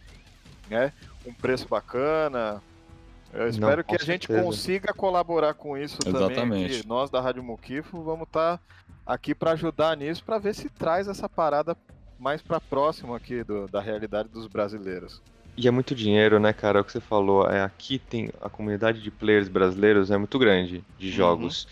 né, 0.69 0.93
um 1.25 1.33
preço 1.33 1.67
bacana. 1.67 2.61
Eu 3.33 3.47
espero 3.47 3.83
com 3.83 3.95
que 3.95 4.01
a 4.01 4.05
gente 4.05 4.25
certeza. 4.27 4.43
consiga 4.43 4.93
colaborar 4.93 5.53
com 5.53 5.77
isso 5.77 5.99
também. 5.99 6.21
Exatamente. 6.25 6.79
Aqui. 6.79 6.87
Nós 6.87 7.09
da 7.09 7.21
Rádio 7.21 7.43
Muquifo 7.43 8.01
vamos 8.01 8.23
estar 8.27 8.59
aqui 9.05 9.35
para 9.35 9.51
ajudar 9.51 9.95
nisso, 9.97 10.23
para 10.23 10.39
ver 10.39 10.55
se 10.55 10.67
traz 10.69 11.07
essa 11.07 11.29
parada 11.29 11.77
mais 12.19 12.41
para 12.41 12.59
próximo 12.59 13.13
aqui 13.13 13.43
do- 13.43 13.67
da 13.67 13.79
realidade 13.79 14.29
dos 14.29 14.47
brasileiros. 14.47 15.21
E 15.55 15.67
é 15.67 15.71
muito 15.71 15.93
dinheiro, 15.93 16.39
né, 16.39 16.53
cara? 16.53 16.79
É 16.79 16.81
o 16.81 16.85
que 16.85 16.91
você 16.91 16.99
falou. 17.01 17.47
É, 17.49 17.61
aqui 17.61 17.99
tem 17.99 18.29
a 18.41 18.49
comunidade 18.49 19.01
de 19.01 19.11
players 19.11 19.47
brasileiros 19.49 20.09
é 20.09 20.17
muito 20.17 20.39
grande 20.39 20.83
de 20.97 21.11
jogos. 21.11 21.67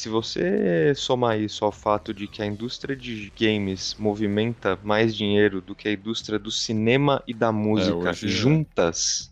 Se 0.00 0.08
você 0.08 0.94
somar 0.94 1.38
isso 1.38 1.62
ao 1.62 1.70
fato 1.70 2.14
de 2.14 2.26
que 2.26 2.40
a 2.40 2.46
indústria 2.46 2.96
de 2.96 3.30
games 3.38 3.94
movimenta 3.98 4.78
mais 4.82 5.14
dinheiro 5.14 5.60
do 5.60 5.74
que 5.74 5.88
a 5.88 5.92
indústria 5.92 6.38
do 6.38 6.50
cinema 6.50 7.22
e 7.26 7.34
da 7.34 7.52
música 7.52 8.08
hoje 8.08 8.24
é. 8.24 8.28
juntas, 8.30 9.30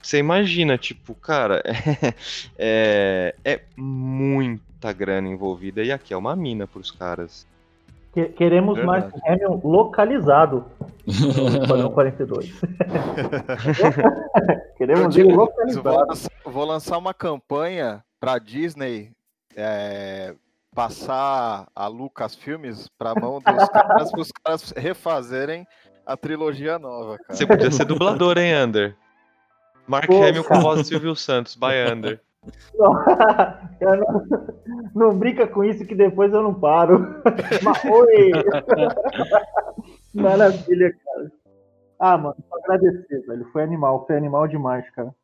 você 0.00 0.16
imagina, 0.16 0.78
tipo, 0.78 1.14
cara, 1.14 1.62
é, 2.58 3.34
é 3.44 3.60
muita 3.76 4.90
grana 4.90 5.28
envolvida 5.28 5.82
e 5.82 5.92
aqui 5.92 6.14
é 6.14 6.16
uma 6.16 6.34
mina 6.34 6.66
pros 6.66 6.90
caras. 6.90 7.46
Que- 8.14 8.30
queremos 8.30 8.74
Verdade. 8.74 9.02
mais 9.02 9.22
Premium 9.22 9.60
localizado 9.62 10.64
no 11.04 11.62
Esquadrão 11.62 11.90
42. 11.92 12.62
Eu 12.62 12.68
queremos 14.78 15.14
ele 15.14 15.30
eu 15.30 15.36
vou, 15.36 15.44
localizado. 15.44 15.90
lançar, 15.90 16.30
vou 16.42 16.64
lançar 16.64 16.96
uma 16.96 17.12
campanha 17.12 18.02
para 18.18 18.38
Disney 18.38 19.12
é, 19.58 20.34
passar 20.72 21.66
a 21.74 21.88
Lucasfilmes 21.88 22.88
para 22.96 23.14
mão 23.20 23.40
dos 23.40 23.68
caras, 23.68 24.10
para 24.12 24.20
os 24.20 24.32
caras 24.32 24.72
refazerem 24.76 25.66
a 26.06 26.16
trilogia 26.16 26.78
nova, 26.78 27.18
cara. 27.18 27.36
Você 27.36 27.46
podia 27.46 27.70
ser 27.70 27.84
dublador, 27.84 28.38
hein, 28.38 28.52
Ander? 28.52 28.96
Mark 29.88 30.06
Pô, 30.06 30.22
Hamill 30.22 30.44
com 30.44 30.60
voz 30.60 30.82
de 30.82 30.86
Silvio 30.86 31.16
Santos, 31.16 31.56
by 31.56 31.74
Ander. 31.74 32.20
Eu 33.80 33.96
não, 33.96 34.26
não 34.94 35.18
brinca 35.18 35.46
com 35.46 35.64
isso 35.64 35.84
que 35.84 35.94
depois 35.94 36.32
eu 36.32 36.42
não 36.42 36.54
paro. 36.54 37.20
Mas, 37.62 37.84
oi! 37.84 38.32
Maravilha, 40.14 40.92
cara. 41.04 41.32
Ah, 41.98 42.16
mano, 42.16 42.36
só 42.48 42.56
agradecer, 42.58 43.26
velho. 43.26 43.44
Foi 43.52 43.62
animal, 43.62 44.06
foi 44.06 44.16
animal 44.16 44.46
demais, 44.46 44.88
cara. 44.90 45.14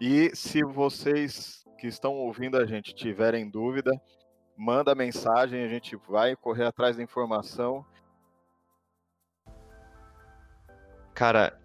E 0.00 0.34
se 0.34 0.64
vocês 0.64 1.60
que 1.80 1.86
estão 1.86 2.12
ouvindo 2.12 2.58
a 2.58 2.66
gente 2.66 2.94
tiverem 2.94 3.48
dúvida, 3.48 3.90
manda 4.54 4.94
mensagem, 4.94 5.64
a 5.64 5.68
gente 5.68 5.96
vai 5.96 6.36
correr 6.36 6.66
atrás 6.66 6.98
da 6.98 7.02
informação. 7.02 7.84
Cara, 11.14 11.58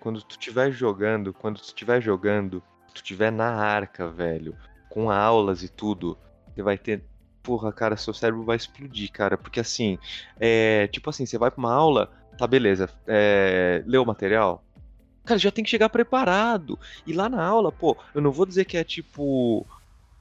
quando 0.00 0.22
tu 0.22 0.32
estiver 0.32 0.72
jogando, 0.72 1.34
quando 1.34 1.58
tu 1.58 1.64
estiver 1.64 2.00
jogando, 2.00 2.62
tu 2.88 2.96
estiver 2.96 3.30
na 3.30 3.54
arca, 3.54 4.08
velho, 4.08 4.56
com 4.88 5.10
aulas 5.10 5.62
e 5.62 5.68
tudo, 5.68 6.16
você 6.54 6.62
vai 6.62 6.78
ter. 6.78 7.04
Porra, 7.42 7.70
cara, 7.72 7.96
seu 7.96 8.14
cérebro 8.14 8.42
vai 8.42 8.56
explodir, 8.56 9.12
cara. 9.12 9.36
Porque 9.36 9.60
assim, 9.60 9.98
é. 10.40 10.88
Tipo 10.88 11.10
assim, 11.10 11.26
você 11.26 11.36
vai 11.36 11.50
pra 11.50 11.60
uma 11.60 11.72
aula, 11.72 12.10
tá 12.38 12.46
beleza, 12.46 12.88
é, 13.06 13.84
leu 13.86 14.02
o 14.02 14.06
material? 14.06 14.65
Cara, 15.26 15.38
já 15.38 15.50
tem 15.50 15.64
que 15.64 15.70
chegar 15.70 15.88
preparado. 15.88 16.78
E 17.04 17.12
lá 17.12 17.28
na 17.28 17.44
aula, 17.44 17.72
pô, 17.72 17.98
eu 18.14 18.22
não 18.22 18.30
vou 18.30 18.46
dizer 18.46 18.64
que 18.64 18.76
é 18.76 18.84
tipo. 18.84 19.66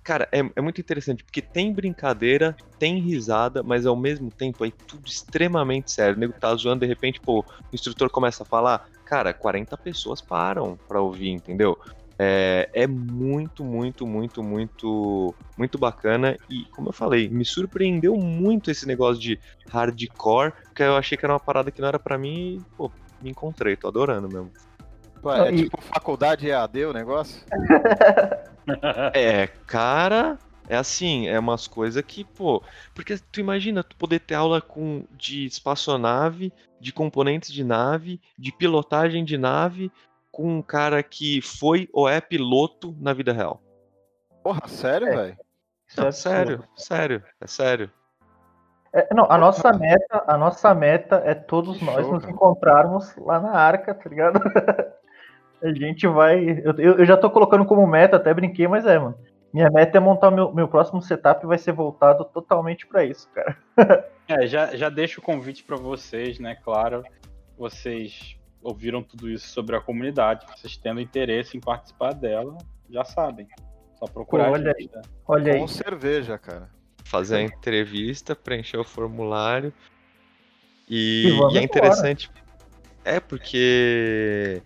Cara, 0.03 0.27
é, 0.31 0.39
é 0.55 0.61
muito 0.61 0.79
interessante, 0.79 1.23
porque 1.23 1.41
tem 1.41 1.73
brincadeira, 1.73 2.55
tem 2.77 2.99
risada, 2.99 3.63
mas 3.63 3.87
ao 3.87 3.95
mesmo 3.95 4.29
tempo 4.31 4.63
é 4.63 4.71
tudo 4.87 5.07
extremamente 5.07 5.91
sério. 5.91 6.15
O 6.15 6.19
nego 6.19 6.33
tá 6.39 6.53
zoando, 6.55 6.81
de 6.81 6.85
repente, 6.85 7.19
pô, 7.19 7.39
o 7.39 7.45
instrutor 7.73 8.09
começa 8.11 8.43
a 8.43 8.45
falar, 8.45 8.85
cara, 9.03 9.33
40 9.33 9.75
pessoas 9.77 10.21
param 10.21 10.77
pra 10.87 11.01
ouvir, 11.01 11.29
entendeu? 11.29 11.75
É, 12.19 12.69
é 12.73 12.87
muito, 12.87 13.63
muito, 13.63 14.05
muito, 14.05 14.43
muito, 14.43 15.35
muito 15.57 15.77
bacana. 15.77 16.37
E, 16.49 16.65
como 16.75 16.89
eu 16.89 16.93
falei, 16.93 17.27
me 17.27 17.43
surpreendeu 17.43 18.15
muito 18.15 18.69
esse 18.69 18.87
negócio 18.87 19.21
de 19.21 19.39
hardcore, 19.69 20.53
porque 20.67 20.83
eu 20.83 20.95
achei 20.95 21.17
que 21.17 21.25
era 21.25 21.33
uma 21.33 21.39
parada 21.39 21.71
que 21.71 21.81
não 21.81 21.87
era 21.87 21.99
pra 21.99 22.17
mim 22.17 22.57
e, 22.57 22.61
pô, 22.77 22.91
me 23.21 23.31
encontrei, 23.31 23.75
tô 23.75 23.87
adorando 23.87 24.29
mesmo. 24.29 24.51
Pô, 25.25 25.33
é 25.33 25.51
E- 25.51 25.63
tipo 25.63 25.81
faculdade 25.81 26.47
EAD 26.47 26.85
o 26.85 26.93
negócio? 26.93 27.43
É, 29.15 29.47
cara, 29.67 30.37
é 30.67 30.75
assim, 30.75 31.27
é 31.27 31.39
umas 31.39 31.67
coisas 31.67 32.03
que, 32.03 32.23
pô. 32.23 32.61
Porque 32.93 33.15
tu 33.31 33.39
imagina 33.39 33.83
tu 33.83 33.95
poder 33.95 34.19
ter 34.19 34.33
aula 34.35 34.59
com 34.61 35.03
de 35.11 35.45
espaçonave, 35.45 36.51
de 36.79 36.91
componentes 36.91 37.51
de 37.51 37.63
nave, 37.63 38.19
de 38.37 38.51
pilotagem 38.51 39.23
de 39.25 39.35
nave, 39.37 39.91
com 40.31 40.57
um 40.57 40.61
cara 40.63 41.01
que 41.03 41.41
foi 41.41 41.87
ou 41.93 42.07
é 42.09 42.19
piloto 42.21 42.95
na 42.99 43.11
vida 43.13 43.31
real. 43.33 43.61
Porra, 44.43 44.67
sério, 44.67 45.07
É. 45.07 45.15
velho? 45.15 45.37
É 45.97 46.11
sério, 46.11 46.63
sério, 46.75 47.23
é 47.41 47.47
sério. 47.47 47.91
É, 48.93 49.11
não, 49.13 49.25
a 49.31 49.37
nossa 49.39 49.71
meta, 49.73 50.23
a 50.27 50.37
nossa 50.37 50.73
meta 50.73 51.17
é 51.25 51.33
todos 51.35 51.77
Que 51.79 51.85
nós 51.85 52.01
show, 52.01 52.13
nos 52.13 52.21
cara. 52.21 52.33
encontrarmos 52.33 53.15
lá 53.17 53.39
na 53.39 53.51
arca, 53.51 53.93
tá 53.95 54.07
ligado? 54.09 54.39
a 55.61 55.73
gente 55.73 56.07
vai. 56.07 56.61
Eu, 56.63 56.73
eu- 56.77 57.05
já 57.05 57.15
tô 57.17 57.29
colocando 57.29 57.65
como 57.65 57.85
meta, 57.87 58.17
até 58.17 58.33
brinquei, 58.33 58.67
mas 58.67 58.85
é, 58.85 58.97
mano. 58.99 59.17
Minha 59.53 59.69
meta 59.69 59.97
é 59.97 60.01
montar 60.01 60.31
meu, 60.31 60.53
meu 60.53 60.67
próximo 60.67 61.01
setup 61.01 61.45
vai 61.45 61.57
ser 61.57 61.71
voltado 61.71 62.25
totalmente 62.25 62.85
pra 62.87 63.03
isso, 63.05 63.29
cara. 63.33 63.57
É, 64.27 64.47
já, 64.47 64.75
já 64.75 64.89
deixo 64.89 65.19
o 65.19 65.23
convite 65.23 65.63
pra 65.63 65.75
vocês, 65.77 66.39
né? 66.39 66.55
Claro, 66.55 67.03
vocês 67.55 68.35
ouviram 68.59 69.03
tudo 69.03 69.29
isso 69.29 69.47
sobre 69.49 69.75
a 69.75 69.79
comunidade, 69.79 70.47
vocês 70.47 70.75
tendo 70.77 70.99
interesse 70.99 71.55
em 71.55 71.59
participar 71.59 72.11
dela, 72.15 72.57
já 72.89 73.05
sabem. 73.05 73.47
Só 73.99 74.05
procurar 74.07 74.45
Pô, 74.45 74.49
a 74.49 74.53
olha 74.53 74.73
gente, 74.79 74.89
tá? 74.89 75.01
Olha 75.27 75.53
aí. 75.53 75.59
Com 75.59 75.67
cerveja, 75.67 76.39
cara. 76.39 76.71
Fazer 77.03 77.35
a 77.37 77.41
entrevista, 77.43 78.35
preencher 78.35 78.77
o 78.79 78.83
formulário. 78.83 79.71
E 80.89 81.27
E, 81.27 81.27
e 81.27 81.29
é 81.29 81.35
embora. 81.35 81.59
interessante. 81.63 82.31
É, 83.03 83.19
porque 83.19 84.63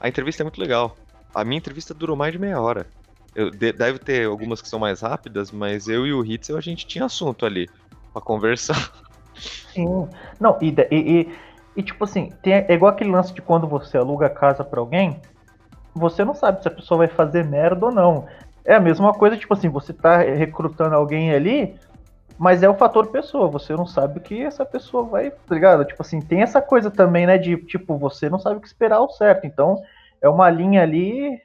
a 0.00 0.08
entrevista 0.08 0.42
é 0.42 0.44
muito 0.44 0.60
legal. 0.60 0.96
A 1.34 1.44
minha 1.44 1.58
entrevista 1.58 1.92
durou 1.94 2.16
mais 2.16 2.32
de 2.32 2.38
meia 2.38 2.60
hora. 2.60 2.86
Eu, 3.34 3.50
de- 3.50 3.72
deve 3.72 3.98
ter 3.98 4.26
algumas 4.26 4.60
que 4.62 4.68
são 4.68 4.78
mais 4.78 5.00
rápidas, 5.00 5.50
mas 5.52 5.88
eu 5.88 6.06
e 6.06 6.12
o 6.12 6.24
Hitzel 6.24 6.56
a 6.56 6.60
gente 6.60 6.86
tinha 6.86 7.04
assunto 7.04 7.44
ali 7.44 7.68
pra 8.12 8.22
conversar. 8.22 8.90
Sim. 9.72 10.08
Não, 10.40 10.58
e, 10.60 10.74
e, 10.90 11.32
e, 11.76 11.82
tipo 11.82 12.02
assim, 12.04 12.32
tem, 12.42 12.54
é 12.54 12.72
igual 12.72 12.92
aquele 12.92 13.10
lance 13.10 13.32
de 13.32 13.40
quando 13.42 13.66
você 13.68 13.96
aluga 13.96 14.28
casa 14.28 14.64
pra 14.64 14.80
alguém, 14.80 15.20
você 15.94 16.24
não 16.24 16.34
sabe 16.34 16.62
se 16.62 16.68
a 16.68 16.72
pessoa 16.72 16.98
vai 16.98 17.08
fazer 17.08 17.44
merda 17.44 17.86
ou 17.86 17.92
não. 17.92 18.26
É 18.64 18.74
a 18.74 18.80
mesma 18.80 19.14
coisa, 19.14 19.36
tipo 19.36 19.54
assim, 19.54 19.68
você 19.68 19.92
tá 19.92 20.18
recrutando 20.18 20.94
alguém 20.94 21.32
ali, 21.32 21.78
mas 22.38 22.62
é 22.62 22.68
o 22.68 22.74
fator 22.74 23.08
pessoa, 23.08 23.48
você 23.48 23.74
não 23.74 23.84
sabe 23.84 24.18
o 24.18 24.22
que 24.22 24.42
essa 24.42 24.64
pessoa 24.64 25.02
vai, 25.02 25.30
tá 25.30 25.54
ligado? 25.54 25.84
Tipo 25.84 26.02
assim, 26.02 26.20
tem 26.20 26.42
essa 26.42 26.62
coisa 26.62 26.90
também, 26.90 27.26
né, 27.26 27.36
de, 27.36 27.56
tipo, 27.56 27.98
você 27.98 28.30
não 28.30 28.38
sabe 28.38 28.56
o 28.56 28.60
que 28.60 28.68
esperar 28.68 28.96
ao 28.96 29.10
certo, 29.10 29.46
então 29.46 29.82
é 30.22 30.28
uma 30.28 30.48
linha 30.48 30.82
ali, 30.82 31.40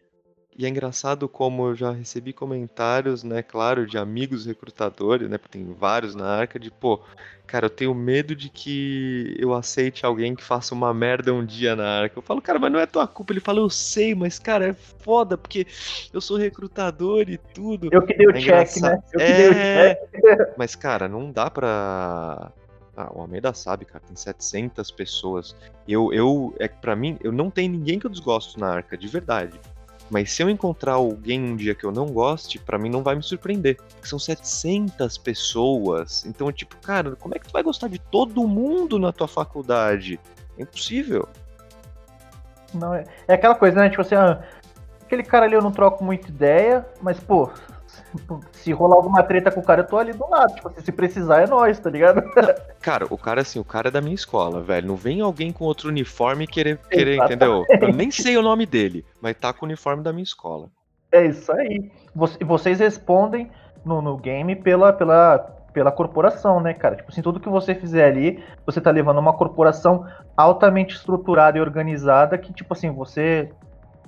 E 0.58 0.66
é 0.66 0.70
engraçado 0.70 1.28
como 1.28 1.68
eu 1.68 1.76
já 1.76 1.92
recebi 1.92 2.32
comentários, 2.32 3.24
né, 3.24 3.42
claro, 3.42 3.88
de 3.88 3.98
amigos 3.98 4.46
recrutadores, 4.46 5.28
né, 5.30 5.38
porque 5.38 5.58
tem 5.58 5.74
vários 5.74 6.14
na 6.14 6.28
arca, 6.28 6.60
de, 6.60 6.70
pô, 6.70 7.00
cara, 7.48 7.66
eu 7.66 7.70
tenho 7.70 7.94
medo 7.96 8.36
de 8.36 8.50
que 8.50 9.36
eu 9.40 9.54
aceite 9.54 10.06
alguém 10.06 10.36
que 10.36 10.44
faça 10.44 10.76
uma 10.76 10.94
merda 10.94 11.34
um 11.34 11.44
dia 11.46 11.76
na 11.76 12.02
arca. 12.02 12.18
Eu 12.20 12.22
falo, 12.22 12.42
cara, 12.42 12.60
mas 12.60 12.72
não 12.72 12.80
é 12.80 12.86
tua 12.86 13.08
culpa. 13.08 13.34
Ele 13.34 13.40
fala, 13.40 13.60
eu 13.60 13.70
sei, 13.70 14.14
mas, 14.14 14.38
cara, 14.38 14.68
é 14.70 14.74
foda, 14.74 15.38
porque 15.38 15.66
eu 16.14 16.22
sou 16.22 16.38
recrutador 16.38 17.30
e 17.30 17.38
tudo. 17.38 17.90
eu 17.92 18.02
que 18.04 18.16
dei 18.16 18.28
o 18.28 18.32
É 18.32 18.34
check, 18.34 18.44
engraçado. 18.44 18.92
né? 18.92 19.04
Eu 19.14 19.20
que 19.20 19.34
dei 19.34 19.50
o 19.50 19.54
É, 19.54 19.96
check. 19.96 20.08
mas, 20.58 20.76
cara, 20.76 21.08
não 21.08 21.32
dá 21.32 21.50
pra. 21.50 22.52
Ah, 22.96 23.12
o 23.12 23.22
Almeida 23.22 23.52
sabe, 23.56 23.86
cara, 23.86 24.04
tem 24.06 24.16
700 24.16 24.92
pessoas. 24.92 25.56
Eu, 25.88 26.14
eu, 26.14 26.54
é 26.60 26.68
que 26.68 26.78
pra 26.78 26.96
mim, 26.96 27.18
eu 27.24 27.32
não 27.32 27.50
tenho 27.50 27.72
ninguém 27.72 27.98
que 27.98 28.06
eu 28.06 28.12
desgosto 28.12 28.60
na 28.60 28.68
arca, 28.68 28.96
de 28.96 29.08
verdade. 29.08 29.60
Mas 30.10 30.32
se 30.32 30.44
eu 30.44 30.50
encontrar 30.50 30.94
alguém 30.94 31.42
um 31.42 31.56
dia 31.56 31.74
que 31.74 31.84
eu 31.84 31.92
não 31.92 32.08
goste, 32.08 32.60
pra 32.60 32.78
mim 32.78 32.90
não 32.90 33.02
vai 33.02 33.16
me 33.16 33.24
surpreender. 33.24 33.78
São 34.02 34.20
700 34.20 35.18
pessoas. 35.18 36.26
Então, 36.26 36.52
tipo, 36.52 36.76
cara, 36.78 37.16
como 37.16 37.36
é 37.36 37.40
que 37.40 37.48
tu 37.48 37.54
vai 37.54 37.64
gostar 37.64 37.88
de 37.88 38.00
todo 38.00 38.48
mundo 38.48 39.00
na 39.00 39.12
tua 39.12 39.28
faculdade? 39.28 40.20
É 40.58 40.64
impossível. 40.64 41.28
Não, 42.74 42.94
é, 42.94 43.06
é 43.28 43.34
aquela 43.34 43.56
coisa, 43.56 43.80
né? 43.80 43.90
Tipo 43.90 44.02
assim, 44.02 44.16
ah, 44.16 44.44
aquele 45.02 45.24
cara 45.24 45.46
ali 45.46 45.56
eu 45.56 45.62
não 45.62 45.72
troco 45.72 46.04
muita 46.04 46.28
ideia, 46.28 46.86
mas, 47.02 47.20
pô, 47.20 47.50
se 48.54 48.72
rolar 48.72 48.96
alguma 48.96 49.24
treta 49.24 49.52
com 49.52 49.60
o 49.60 49.64
cara, 49.64 49.82
eu 49.82 49.88
tô 49.88 49.98
ali 49.98 50.14
do 50.14 50.28
lado. 50.30 50.54
Tipo 50.56 50.82
se 50.82 50.92
precisar 50.92 51.42
é 51.42 51.48
nós, 51.48 51.80
tá 51.80 51.90
ligado? 51.90 52.22
Cara, 52.82 53.06
o 53.10 53.18
cara, 53.18 53.40
assim, 53.40 53.60
o 53.60 53.64
cara 53.64 53.88
é 53.88 53.92
da 53.92 54.02
minha 54.02 54.14
escola, 54.14 54.62
velho. 54.62 54.88
Não 54.88 54.98
vem 54.98 55.22
alguém 55.22 55.54
com 55.54 55.64
outro 55.64 55.88
uniforme 55.88 56.46
querer, 56.46 56.78
querer 56.90 57.14
Exatamente. 57.14 57.34
entendeu? 57.34 57.66
Eu 57.80 57.94
nem 57.94 58.12
sei 58.12 58.38
o 58.38 58.42
nome 58.42 58.66
dele, 58.66 59.06
mas 59.22 59.38
tá 59.38 59.54
com 59.54 59.66
o 59.66 59.70
uniforme 59.70 60.04
da 60.04 60.12
minha 60.12 60.24
escola. 60.24 60.68
É 61.10 61.26
isso 61.26 61.50
aí. 61.54 61.90
Voc- 62.14 62.44
Vocês 62.44 62.80
respondem 62.80 63.50
no, 63.86 64.02
no 64.02 64.18
game 64.18 64.54
pela, 64.58 64.92
pela, 64.92 65.38
pela 65.72 65.94
corporação, 65.94 66.60
né, 66.60 66.74
cara? 66.74 66.98
Tipo 66.98 67.10
assim, 67.10 67.22
tudo 67.22 67.40
que 67.40 67.48
você 67.48 67.74
fizer 67.74 68.06
ali, 68.06 68.44
você 68.66 68.82
tá 68.82 68.92
levando 68.92 69.20
uma 69.20 69.32
corporação 69.32 70.06
altamente 70.36 70.94
estruturada 70.96 71.58
e 71.58 71.62
organizada 71.62 72.38
que, 72.38 72.52
tipo 72.52 72.74
assim, 72.74 72.92
você. 72.92 73.50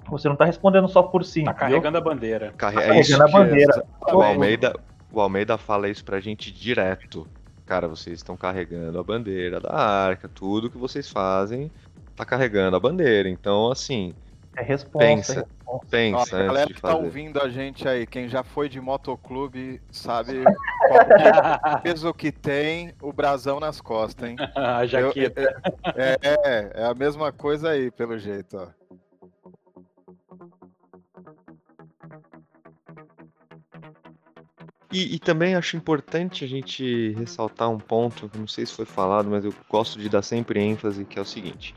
Você 0.10 0.28
não 0.30 0.36
tá 0.36 0.46
respondendo 0.46 0.88
só 0.88 1.04
por 1.04 1.24
si. 1.26 1.44
Tá 1.44 1.52
entendeu? 1.52 1.68
carregando 1.82 1.98
a 1.98 2.02
bandeira. 2.02 2.54
Carre... 2.58 2.76
Tá 2.76 2.96
É 2.96 3.00
isso 3.00 3.18
carregando 3.18 3.24
a 3.24 3.26
que 3.28 3.50
bandeira. 3.50 3.86
o 4.14 4.22
Almeida, 4.22 4.74
o 5.12 5.22
Almeida 5.22 5.58
fala 5.58 5.90
isso 5.90 6.04
pra 6.06 6.20
gente 6.20 6.52
direto. 6.52 7.28
Cara, 7.66 7.88
vocês 7.88 8.18
estão 8.20 8.38
carregando 8.38 9.00
a 9.00 9.04
bandeira 9.04 9.60
da 9.60 9.74
arca, 9.74 10.30
tudo 10.30 10.70
que 10.70 10.78
vocês 10.78 11.10
fazem 11.10 11.72
tá 12.16 12.24
carregando 12.24 12.78
a 12.78 12.80
bandeira. 12.80 13.28
Então, 13.28 13.72
assim, 13.72 14.14
É 14.56 14.62
resposta. 14.62 15.00
Pensa. 15.08 15.32
é 15.34 15.36
resposta. 15.38 15.56
Ó, 15.68 15.80
pensa 15.90 16.18
a 16.18 16.22
antes 16.22 16.48
galera 16.48 16.68
de 16.68 16.74
que 16.76 16.82
tá 16.82 16.96
ouvindo 16.96 17.42
a 17.42 17.50
gente 17.50 17.88
aí, 17.88 18.06
quem 18.06 18.30
já 18.30 18.44
foi 18.44 18.70
de 18.70 18.80
motoclube, 18.80 19.82
sabe 19.92 20.44
qual 20.88 21.06
que- 21.08 21.82
peso 21.82 22.14
que 22.14 22.32
tem 22.32 22.94
o 23.02 23.12
brasão 23.12 23.60
nas 23.60 23.82
costas, 23.82 24.30
hein? 24.30 24.36
a 24.56 24.84
Eu- 24.84 24.88
jaqueta. 24.88 25.62
é, 25.96 26.18
é, 26.22 26.72
é 26.76 26.86
a 26.86 26.94
mesma 26.94 27.32
coisa 27.32 27.72
aí, 27.72 27.90
pelo 27.90 28.18
jeito, 28.20 28.56
ó. 28.58 28.68
E, 34.96 35.16
e 35.16 35.20
também 35.20 35.56
acho 35.56 35.76
importante 35.76 36.46
a 36.46 36.48
gente 36.48 37.12
ressaltar 37.18 37.70
um 37.70 37.78
ponto, 37.78 38.32
não 38.34 38.48
sei 38.48 38.66
se 38.66 38.72
foi 38.72 38.86
falado, 38.86 39.30
mas 39.30 39.44
eu 39.44 39.54
gosto 39.70 40.00
de 40.00 40.08
dar 40.08 40.22
sempre 40.22 40.62
ênfase, 40.62 41.04
que 41.04 41.20
é 41.20 41.22
o 41.22 41.26
seguinte. 41.26 41.76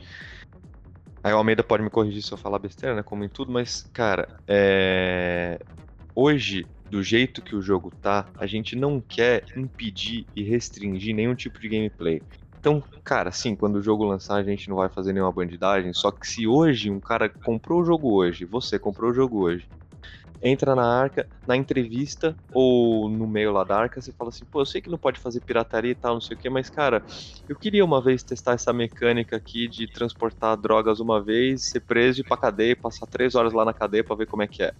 Aí 1.21 1.33
o 1.33 1.35
Almeida 1.35 1.61
pode 1.61 1.83
me 1.83 1.89
corrigir 1.89 2.23
se 2.23 2.31
eu 2.31 2.37
falar 2.37 2.59
besteira, 2.59 2.95
né? 2.95 3.03
Como 3.03 3.25
em 3.25 3.27
tudo, 3.27 3.51
mas, 3.51 3.81
cara, 3.91 4.39
é... 4.47 5.59
hoje, 6.15 6.65
do 6.89 7.03
jeito 7.03 7.41
que 7.41 7.57
o 7.57 7.61
jogo 7.61 7.91
tá, 8.01 8.25
a 8.37 8.47
gente 8.47 8.73
não 8.73 9.01
quer 9.01 9.43
impedir 9.53 10.25
e 10.33 10.41
restringir 10.41 11.13
nenhum 11.13 11.35
tipo 11.35 11.59
de 11.59 11.67
gameplay. 11.67 12.21
Então, 12.57 12.81
cara, 13.03 13.33
sim, 13.33 13.53
quando 13.53 13.75
o 13.75 13.83
jogo 13.83 14.05
lançar, 14.05 14.35
a 14.35 14.43
gente 14.43 14.69
não 14.69 14.77
vai 14.77 14.87
fazer 14.87 15.11
nenhuma 15.11 15.33
bandidagem. 15.33 15.91
Só 15.91 16.09
que 16.09 16.25
se 16.25 16.47
hoje 16.47 16.89
um 16.89 17.01
cara 17.01 17.27
comprou 17.27 17.81
o 17.81 17.85
jogo 17.85 18.13
hoje, 18.13 18.45
você 18.45 18.79
comprou 18.79 19.11
o 19.11 19.13
jogo 19.13 19.41
hoje, 19.41 19.67
entra 20.41 20.75
na 20.75 20.85
arca, 20.85 21.27
na 21.47 21.55
entrevista 21.55 22.35
ou 22.53 23.09
no 23.09 23.27
meio 23.27 23.51
lá 23.51 23.63
da 23.63 23.77
arca, 23.77 24.01
você 24.01 24.11
fala 24.13 24.29
assim, 24.29 24.45
pô, 24.45 24.61
eu 24.61 24.65
sei 24.65 24.81
que 24.81 24.89
não 24.89 24.97
pode 24.97 25.19
fazer 25.19 25.41
pirataria 25.41 25.91
e 25.91 25.95
tal, 25.95 26.13
não 26.13 26.21
sei 26.21 26.35
o 26.35 26.39
que, 26.39 26.49
mas 26.49 26.69
cara, 26.69 27.03
eu 27.47 27.55
queria 27.55 27.83
uma 27.83 28.01
vez 28.01 28.23
testar 28.23 28.53
essa 28.53 28.71
mecânica 28.71 29.35
aqui 29.35 29.67
de 29.67 29.91
transportar 29.91 30.57
drogas 30.57 30.99
uma 30.99 31.21
vez, 31.21 31.69
ser 31.69 31.81
preso 31.81 32.19
e 32.19 32.21
ir 32.21 32.27
pra 32.27 32.37
cadeia, 32.37 32.75
passar 32.75 33.05
três 33.07 33.35
horas 33.35 33.53
lá 33.53 33.65
na 33.65 33.73
cadeia 33.73 34.03
pra 34.03 34.15
ver 34.15 34.27
como 34.27 34.43
é 34.43 34.47
que 34.47 34.63
é. 34.63 34.73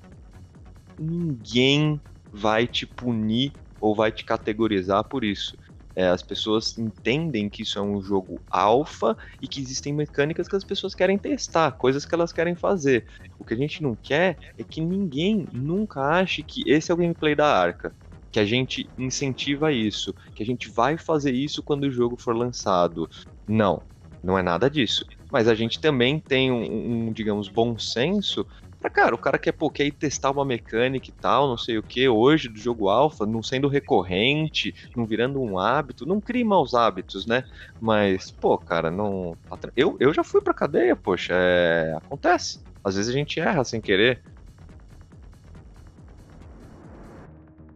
Ninguém 0.98 2.02
vai 2.32 2.68
te 2.68 2.86
punir 2.86 3.54
ou 3.80 3.96
vai 3.96 4.12
te 4.12 4.24
categorizar 4.24 5.04
por 5.06 5.24
isso. 5.24 5.58
É, 5.96 6.08
as 6.08 6.24
pessoas 6.24 6.78
entendem 6.78 7.50
que 7.50 7.64
isso 7.64 7.78
é 7.80 7.82
um 7.82 8.02
jogo 8.02 8.42
alfa 8.50 9.18
e 9.42 9.48
que 9.48 9.60
existem 9.60 9.94
mecânicas 9.94 10.48
que 10.48 10.56
as 10.56 10.64
pessoas 10.64 10.96
querem 10.96 11.18
testar, 11.20 11.72
coisas 11.74 12.06
que 12.06 12.16
elas 12.16 12.32
querem 12.32 12.56
fazer. 12.56 13.06
O 13.38 13.44
que 13.46 13.54
a 13.54 13.58
gente 13.58 13.82
não 13.84 13.96
quer 13.96 14.38
é 14.58 14.64
que 14.64 14.82
ninguém 14.82 15.48
nunca 15.52 16.02
ache 16.02 16.44
que 16.44 16.64
esse 16.70 16.92
é 16.92 16.94
o 16.94 16.98
gameplay 16.98 17.36
da 17.36 17.48
arca. 17.48 17.96
Que 18.32 18.40
a 18.40 18.46
gente 18.46 18.92
incentiva 18.98 19.72
isso, 19.72 20.14
que 20.36 20.44
a 20.44 20.46
gente 20.46 20.70
vai 20.70 20.98
fazer 20.98 21.34
isso 21.34 21.64
quando 21.64 21.86
o 21.86 21.92
jogo 21.92 22.16
for 22.18 22.36
lançado. 22.36 23.10
Não, 23.48 23.84
não 24.22 24.38
é 24.38 24.44
nada 24.44 24.70
disso. 24.70 25.04
Mas 25.32 25.48
a 25.48 25.56
gente 25.56 25.80
também 25.80 26.20
tem 26.20 26.52
um, 26.52 27.08
um, 27.10 27.14
digamos, 27.14 27.50
bom 27.50 27.78
senso 27.78 28.46
Pra, 28.80 28.90
cara, 28.90 29.14
o 29.14 29.18
cara 29.18 29.38
quer, 29.38 29.52
pô, 29.52 29.70
quer 29.70 29.86
ir 29.86 29.92
testar 29.92 30.32
uma 30.32 30.46
mecânica 30.46 31.10
e 31.10 31.14
tal, 31.14 31.50
não 31.50 31.58
sei 31.58 31.78
o 31.78 31.84
que, 31.84 32.08
hoje 32.08 32.48
do 32.48 32.58
jogo 32.58 32.88
alfa, 32.88 33.26
não 33.26 33.44
sendo 33.44 33.68
recorrente, 33.68 34.74
não 34.96 35.06
virando 35.06 35.42
um 35.42 35.60
hábito, 35.60 36.06
não 36.06 36.22
crie 36.22 36.46
maus 36.46 36.74
hábitos, 36.74 37.26
né? 37.26 37.44
Mas, 37.80 38.32
pô, 38.32 38.58
cara, 38.58 38.90
não. 38.90 39.38
Eu, 39.76 39.98
eu 40.00 40.14
já 40.14 40.24
fui 40.24 40.42
pra 40.42 40.54
cadeia, 40.54 40.96
poxa, 40.96 41.34
é... 41.36 41.94
acontece. 41.98 42.62
Às 42.84 42.96
vezes 42.96 43.10
a 43.14 43.18
gente 43.18 43.40
erra 43.40 43.64
sem 43.66 43.82
querer. 43.82 44.24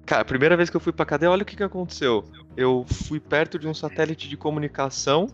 Cara, 0.06 0.22
a 0.22 0.26
primeira 0.26 0.56
vez 0.56 0.70
que 0.70 0.78
eu 0.78 0.82
fui 0.82 0.94
pra 0.94 1.06
cadeia, 1.06 1.32
olha 1.32 1.44
o 1.44 1.46
que, 1.46 1.56
que 1.56 1.64
aconteceu. 1.64 2.24
Eu 2.56 2.86
fui 3.08 3.20
perto 3.20 3.58
de 3.58 3.68
um 3.68 3.74
satélite 3.74 4.30
de 4.30 4.38
comunicação 4.38 5.28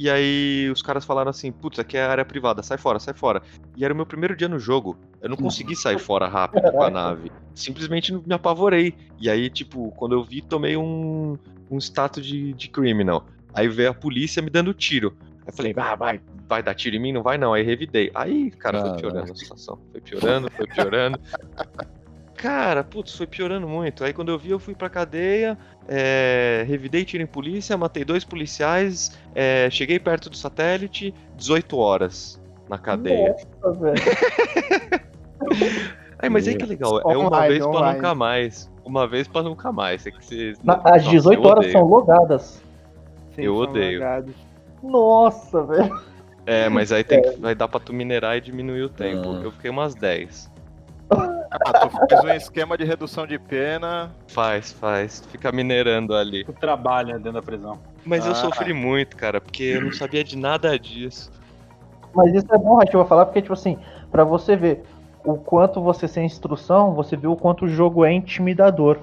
e 0.00 0.08
aí 0.08 0.70
os 0.70 0.80
caras 0.80 1.04
falaram 1.04 1.28
assim, 1.28 1.52
putz, 1.52 1.78
aqui 1.78 1.98
é 1.98 2.02
área 2.02 2.24
privada, 2.24 2.62
sai 2.62 2.78
fora, 2.78 2.98
sai 2.98 3.12
fora. 3.12 3.42
E 3.76 3.84
era 3.84 3.92
o 3.92 3.96
meu 3.96 4.06
primeiro 4.06 4.34
dia 4.34 4.48
no 4.48 4.58
jogo. 4.58 4.98
Eu 5.20 5.28
não 5.28 5.36
consegui 5.36 5.76
sair 5.76 5.98
fora 5.98 6.26
rápido 6.26 6.72
com 6.72 6.82
a 6.82 6.88
nave. 6.88 7.30
Simplesmente 7.54 8.10
me 8.10 8.32
apavorei. 8.32 8.94
E 9.20 9.28
aí, 9.28 9.50
tipo, 9.50 9.90
quando 9.96 10.14
eu 10.14 10.24
vi, 10.24 10.40
tomei 10.40 10.74
um, 10.74 11.36
um 11.70 11.76
status 11.78 12.24
de, 12.24 12.54
de 12.54 12.68
criminal. 12.68 13.26
Aí 13.52 13.68
veio 13.68 13.90
a 13.90 13.94
polícia 13.94 14.40
me 14.40 14.48
dando 14.48 14.72
tiro. 14.72 15.14
Aí 15.46 15.52
falei, 15.52 15.74
ah, 15.76 15.94
vai, 15.94 16.20
vai 16.48 16.62
dar 16.62 16.74
tiro 16.74 16.96
em 16.96 17.00
mim? 17.00 17.12
Não 17.12 17.22
vai 17.22 17.36
não. 17.36 17.52
Aí 17.52 17.62
revidei. 17.62 18.10
Aí, 18.14 18.50
cara, 18.52 18.80
foi 18.80 18.96
piorando 19.02 19.32
a 19.32 19.36
situação. 19.36 19.78
Foi 19.92 20.00
piorando, 20.00 20.50
foi 20.50 20.66
piorando. 20.66 21.20
Cara, 22.40 22.82
putz, 22.82 23.14
foi 23.14 23.26
piorando 23.26 23.68
muito. 23.68 24.02
Aí 24.02 24.14
quando 24.14 24.30
eu 24.30 24.38
vi, 24.38 24.50
eu 24.50 24.58
fui 24.58 24.74
pra 24.74 24.88
cadeia, 24.88 25.58
é, 25.88 26.64
revidei 26.68 27.04
tiro 27.04 27.22
em 27.22 27.26
polícia, 27.26 27.76
matei 27.76 28.04
dois 28.04 28.24
policiais, 28.24 29.18
é, 29.34 29.68
cheguei 29.70 29.98
perto 29.98 30.30
do 30.30 30.36
satélite, 30.36 31.14
18 31.36 31.76
horas 31.76 32.40
na 32.68 32.78
cadeia. 32.78 33.34
Nossa, 33.62 33.78
velho. 33.80 35.10
Aí, 36.22 36.28
mas 36.28 36.46
aí 36.46 36.54
que 36.54 36.62
é 36.64 36.66
legal, 36.66 37.00
é 37.00 37.16
uma 37.16 37.28
Online, 37.28 37.48
vez 37.48 37.60
pra 37.60 37.70
online. 37.70 37.94
nunca 37.96 38.14
mais. 38.14 38.70
Uma 38.84 39.08
vez 39.08 39.26
pra 39.26 39.42
nunca 39.42 39.72
mais. 39.72 40.06
É 40.06 40.10
que 40.10 40.18
As 40.18 40.58
Nossa, 40.62 40.98
18 40.98 41.42
eu 41.42 41.48
horas 41.48 41.72
são 41.72 41.82
logadas. 41.84 42.62
Sim, 43.34 43.42
Eu 43.42 43.54
são 43.54 43.62
odeio. 43.62 44.00
logados. 44.00 44.34
Nossa, 44.82 45.62
velho. 45.64 45.98
É, 46.44 46.68
mas 46.68 46.92
aí 46.92 47.02
tem 47.04 47.22
que, 47.22 47.30
vai 47.40 47.54
dar 47.54 47.68
pra 47.68 47.80
tu 47.80 47.94
minerar 47.94 48.36
e 48.36 48.40
diminuir 48.42 48.82
o 48.82 48.88
tempo. 48.90 49.30
Ah. 49.32 49.40
Eu 49.44 49.50
fiquei 49.52 49.70
umas 49.70 49.94
10. 49.94 50.49
Ah, 51.10 51.72
tu 51.88 52.06
fez 52.08 52.24
um 52.24 52.28
esquema 52.30 52.78
de 52.78 52.84
redução 52.84 53.26
de 53.26 53.38
pena. 53.38 54.10
Faz, 54.28 54.72
faz. 54.72 55.22
Fica 55.30 55.50
minerando 55.50 56.14
ali. 56.14 56.44
Tu 56.44 56.52
trabalha 56.52 57.14
dentro 57.14 57.32
da 57.32 57.42
prisão. 57.42 57.78
Mas 58.04 58.24
eu 58.24 58.32
Ah. 58.32 58.36
sofri 58.36 58.72
muito, 58.72 59.16
cara, 59.16 59.40
porque 59.40 59.62
eu 59.64 59.82
não 59.82 59.92
sabia 59.92 60.22
de 60.22 60.36
nada 60.36 60.78
disso. 60.78 61.30
Mas 62.14 62.34
isso 62.34 62.46
é 62.52 62.58
bom, 62.58 62.80
eu 62.82 62.92
vou 62.92 63.04
falar, 63.04 63.26
porque, 63.26 63.42
tipo 63.42 63.52
assim, 63.52 63.78
pra 64.10 64.24
você 64.24 64.56
ver 64.56 64.84
o 65.24 65.34
quanto 65.36 65.80
você 65.80 66.08
sem 66.08 66.24
instrução, 66.24 66.94
você 66.94 67.16
viu 67.16 67.32
o 67.32 67.36
quanto 67.36 67.66
o 67.66 67.68
jogo 67.68 68.04
é 68.04 68.12
intimidador. 68.12 68.98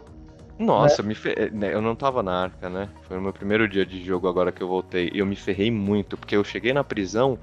Nossa, 0.60 1.04
me 1.04 1.14
fe... 1.14 1.52
né, 1.54 1.74
eu 1.74 1.82
não 1.82 1.96
tava 1.96 2.24
na 2.24 2.44
arca, 2.44 2.68
né? 2.70 2.90
Foi 3.04 3.18
o 3.18 3.22
meu 3.22 3.32
primeiro 3.32 3.68
dia 3.68 3.86
de 3.86 4.04
jogo 4.04 4.28
agora 4.28 4.52
que 4.52 4.62
eu 4.62 4.68
voltei. 4.68 5.12
E 5.14 5.20
eu 5.20 5.26
me 5.26 5.36
ferrei 5.36 5.70
muito, 5.70 6.18
porque 6.18 6.36
eu 6.36 6.44
cheguei 6.44 6.74
na 6.74 6.84
prisão, 6.84 7.38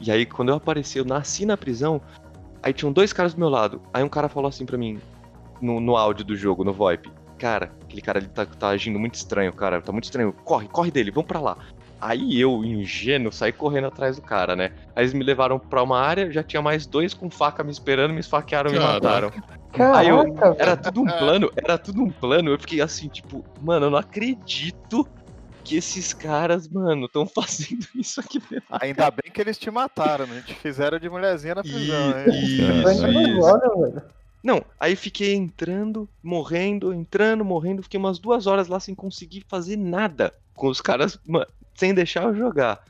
e 0.00 0.10
aí 0.10 0.24
quando 0.24 0.48
eu 0.48 0.54
apareci, 0.54 0.98
eu 0.98 1.04
nasci 1.04 1.44
na 1.44 1.56
prisão, 1.56 2.00
aí 2.62 2.72
tinham 2.72 2.92
dois 2.92 3.12
caras 3.12 3.34
do 3.34 3.40
meu 3.40 3.48
lado. 3.48 3.80
Aí 3.92 4.02
um 4.02 4.08
cara 4.08 4.28
falou 4.28 4.48
assim 4.48 4.64
pra 4.66 4.76
mim, 4.78 4.98
no, 5.60 5.80
no 5.80 5.96
áudio 5.96 6.24
do 6.24 6.36
jogo, 6.36 6.64
no 6.64 6.72
VoIP. 6.72 7.10
Cara, 7.38 7.70
aquele 7.82 8.00
cara 8.00 8.18
ali 8.18 8.28
tá, 8.28 8.46
tá 8.46 8.68
agindo 8.68 8.98
muito 8.98 9.14
estranho, 9.14 9.52
cara. 9.52 9.80
Tá 9.82 9.92
muito 9.92 10.04
estranho. 10.04 10.32
Corre, 10.32 10.68
corre 10.68 10.90
dele, 10.90 11.10
vamos 11.10 11.28
pra 11.28 11.40
lá. 11.40 11.58
Aí 12.00 12.38
eu, 12.38 12.62
ingênuo, 12.64 13.32
saí 13.32 13.52
correndo 13.52 13.86
atrás 13.86 14.16
do 14.16 14.22
cara, 14.22 14.54
né? 14.54 14.72
Aí 14.94 15.02
eles 15.02 15.14
me 15.14 15.24
levaram 15.24 15.58
pra 15.58 15.82
uma 15.82 15.98
área, 15.98 16.30
já 16.30 16.42
tinha 16.42 16.60
mais 16.60 16.86
dois 16.86 17.14
com 17.14 17.30
faca 17.30 17.64
me 17.64 17.70
esperando, 17.70 18.12
me 18.12 18.20
esfaquearam 18.20 18.70
e 18.70 18.74
me 18.74 18.78
mataram. 18.80 19.30
Caraca, 19.72 19.98
Aí 19.98 20.08
eu- 20.08 20.22
velho. 20.22 20.56
Era 20.58 20.76
tudo 20.76 21.00
um 21.00 21.06
plano, 21.06 21.50
era 21.56 21.78
tudo 21.78 22.02
um 22.02 22.10
plano. 22.10 22.50
Eu 22.50 22.58
fiquei 22.58 22.80
assim, 22.82 23.08
tipo, 23.08 23.42
mano, 23.62 23.86
eu 23.86 23.90
não 23.90 23.98
acredito 23.98 25.06
que 25.66 25.74
esses 25.74 26.12
caras, 26.12 26.68
mano, 26.68 27.06
estão 27.06 27.26
fazendo 27.28 27.84
isso 27.96 28.20
aqui 28.20 28.40
mesmo. 28.48 28.66
Ainda 28.70 29.10
bem 29.10 29.32
que 29.32 29.40
eles 29.40 29.58
te 29.58 29.68
mataram, 29.70 30.26
né? 30.26 30.42
Te 30.46 30.54
fizeram 30.54 30.98
de 30.98 31.10
mulherzinha 31.10 31.56
na 31.56 31.62
prisão, 31.62 32.10
hein? 32.18 32.82
Vai 32.82 32.94
Isso, 32.94 33.06
isso. 33.06 34.16
Não, 34.44 34.64
aí 34.78 34.94
fiquei 34.94 35.34
entrando, 35.34 36.08
morrendo, 36.22 36.94
entrando, 36.94 37.44
morrendo. 37.44 37.82
Fiquei 37.82 37.98
umas 37.98 38.20
duas 38.20 38.46
horas 38.46 38.68
lá 38.68 38.78
sem 38.78 38.94
conseguir 38.94 39.44
fazer 39.48 39.76
nada 39.76 40.32
com 40.54 40.68
os 40.68 40.80
caras, 40.80 41.18
mano, 41.26 41.46
sem 41.74 41.92
deixar 41.92 42.22
eu 42.22 42.36
jogar. 42.36 42.80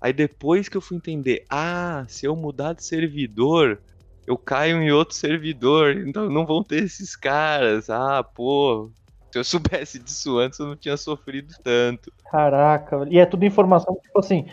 Aí 0.00 0.12
depois 0.12 0.68
que 0.68 0.76
eu 0.76 0.80
fui 0.80 0.96
entender, 0.96 1.44
ah, 1.48 2.04
se 2.08 2.26
eu 2.26 2.34
mudar 2.34 2.72
de 2.72 2.84
servidor, 2.84 3.80
eu 4.26 4.36
caio 4.36 4.82
em 4.82 4.90
outro 4.90 5.14
servidor, 5.14 5.96
então 5.96 6.28
não 6.28 6.44
vão 6.44 6.64
ter 6.64 6.82
esses 6.82 7.14
caras. 7.14 7.88
Ah, 7.88 8.24
pô, 8.24 8.90
se 9.30 9.38
eu 9.38 9.44
soubesse 9.44 9.98
disso 9.98 10.38
antes, 10.38 10.58
eu 10.58 10.66
não 10.66 10.76
tinha 10.76 10.96
sofrido 10.96 11.54
tanto. 11.62 12.12
Caraca. 12.30 13.06
E 13.08 13.18
é 13.18 13.26
tudo 13.26 13.44
informação, 13.44 13.96
tipo 14.02 14.18
assim, 14.18 14.46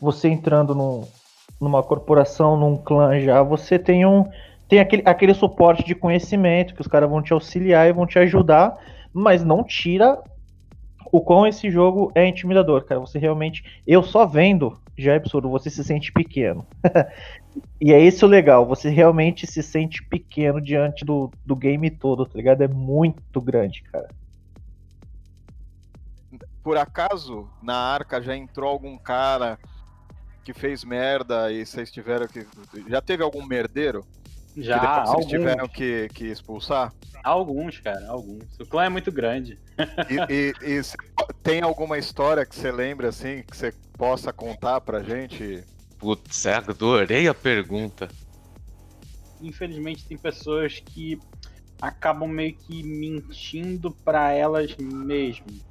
você 0.00 0.28
entrando 0.28 0.74
num, 0.74 1.06
numa 1.60 1.82
corporação, 1.82 2.56
num 2.56 2.76
clã 2.76 3.18
já, 3.20 3.42
você 3.42 3.78
tem 3.78 4.06
um. 4.06 4.24
Tem 4.68 4.78
aquele, 4.78 5.02
aquele 5.04 5.34
suporte 5.34 5.84
de 5.84 5.96
conhecimento 5.96 6.74
que 6.74 6.80
os 6.80 6.86
caras 6.86 7.10
vão 7.10 7.20
te 7.20 7.32
auxiliar 7.32 7.88
e 7.88 7.92
vão 7.92 8.06
te 8.06 8.20
ajudar, 8.20 8.78
mas 9.12 9.42
não 9.42 9.64
tira 9.64 10.16
o 11.10 11.20
quão 11.20 11.44
esse 11.44 11.68
jogo 11.68 12.12
é 12.14 12.24
intimidador, 12.26 12.84
cara. 12.84 13.00
Você 13.00 13.18
realmente. 13.18 13.64
Eu 13.84 14.02
só 14.02 14.24
vendo 14.24 14.78
já 15.00 15.14
é 15.14 15.16
absurdo, 15.16 15.48
você 15.48 15.70
se 15.70 15.82
sente 15.82 16.12
pequeno. 16.12 16.66
e 17.80 17.92
é 17.92 17.98
isso 17.98 18.26
o 18.26 18.28
legal, 18.28 18.66
você 18.66 18.90
realmente 18.90 19.46
se 19.46 19.62
sente 19.62 20.04
pequeno 20.04 20.60
diante 20.60 21.04
do, 21.04 21.30
do 21.44 21.56
game 21.56 21.90
todo, 21.90 22.26
tá 22.26 22.36
ligado? 22.36 22.62
É 22.62 22.68
muito 22.68 23.40
grande, 23.40 23.82
cara. 23.84 24.08
Por 26.62 26.76
acaso, 26.76 27.48
na 27.62 27.74
arca 27.76 28.20
já 28.20 28.36
entrou 28.36 28.68
algum 28.70 28.96
cara 28.98 29.58
que 30.44 30.52
fez 30.52 30.84
merda 30.84 31.50
e 31.52 31.64
vocês 31.64 31.90
tiveram 31.90 32.26
que. 32.26 32.46
Já 32.88 33.00
teve 33.00 33.22
algum 33.22 33.44
merdeiro? 33.46 34.04
Já, 34.56 34.78
que 34.78 34.80
depois 34.86 34.98
vocês 35.02 35.14
alguns. 35.14 35.26
tiveram 35.30 35.68
que, 35.68 36.08
que 36.12 36.24
expulsar? 36.26 36.92
Alguns, 37.22 37.78
cara, 37.78 38.08
alguns. 38.08 38.44
O 38.58 38.66
clã 38.66 38.84
é 38.84 38.88
muito 38.88 39.12
grande. 39.12 39.58
E, 40.28 40.32
e- 40.32 40.78
e 40.78 40.82
cê- 40.82 40.96
tem 41.42 41.62
alguma 41.62 41.98
história 41.98 42.44
que 42.44 42.54
você 42.56 42.72
lembra 42.72 43.08
assim, 43.10 43.42
que 43.42 43.56
você 43.56 43.72
possa 43.96 44.32
contar 44.32 44.80
pra 44.80 45.02
gente? 45.02 45.62
Putz, 45.98 46.46
é, 46.46 46.54
adorei 46.56 47.28
a 47.28 47.34
pergunta. 47.34 48.08
Infelizmente 49.40 50.04
tem 50.06 50.18
pessoas 50.18 50.80
que 50.80 51.18
acabam 51.80 52.28
meio 52.28 52.54
que 52.54 52.82
mentindo 52.82 53.90
pra 54.04 54.32
elas 54.32 54.74
mesmas. 54.76 55.69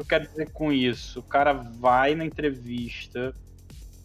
Que 0.00 0.02
eu 0.02 0.06
quero 0.06 0.28
dizer 0.28 0.50
com 0.52 0.72
isso? 0.72 1.20
O 1.20 1.22
cara 1.22 1.52
vai 1.52 2.14
na 2.14 2.24
entrevista, 2.24 3.34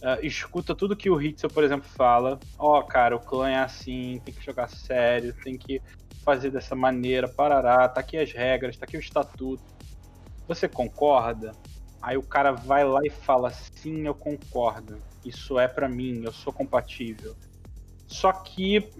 ah, 0.03 0.19
escuta 0.21 0.75
tudo 0.75 0.95
que 0.95 1.09
o 1.09 1.21
Hitzel, 1.21 1.49
por 1.49 1.63
exemplo, 1.63 1.87
fala. 1.87 2.37
Ó, 2.59 2.81
cara, 2.83 3.15
o 3.15 3.19
clã 3.19 3.49
é 3.49 3.59
assim, 3.59 4.21
tem 4.25 4.33
que 4.33 4.43
jogar 4.43 4.67
sério, 4.67 5.33
tem 5.41 5.57
que 5.57 5.81
fazer 6.21 6.51
dessa 6.51 6.75
maneira, 6.75 7.29
parará, 7.29 7.87
tá 7.87 8.01
aqui 8.01 8.17
as 8.17 8.33
regras, 8.33 8.75
tá 8.75 8.83
aqui 8.83 8.97
o 8.97 8.99
estatuto. 8.99 9.63
Você 10.49 10.67
concorda? 10.67 11.53
Aí 12.01 12.17
o 12.17 12.23
cara 12.23 12.51
vai 12.51 12.83
lá 12.83 12.99
e 13.05 13.09
fala: 13.09 13.49
sim, 13.49 14.05
eu 14.05 14.13
concordo. 14.13 14.97
Isso 15.23 15.57
é 15.57 15.67
pra 15.67 15.87
mim, 15.87 16.23
eu 16.25 16.33
sou 16.33 16.51
compatível. 16.51 17.35
Só 18.05 18.33
que, 18.33 18.91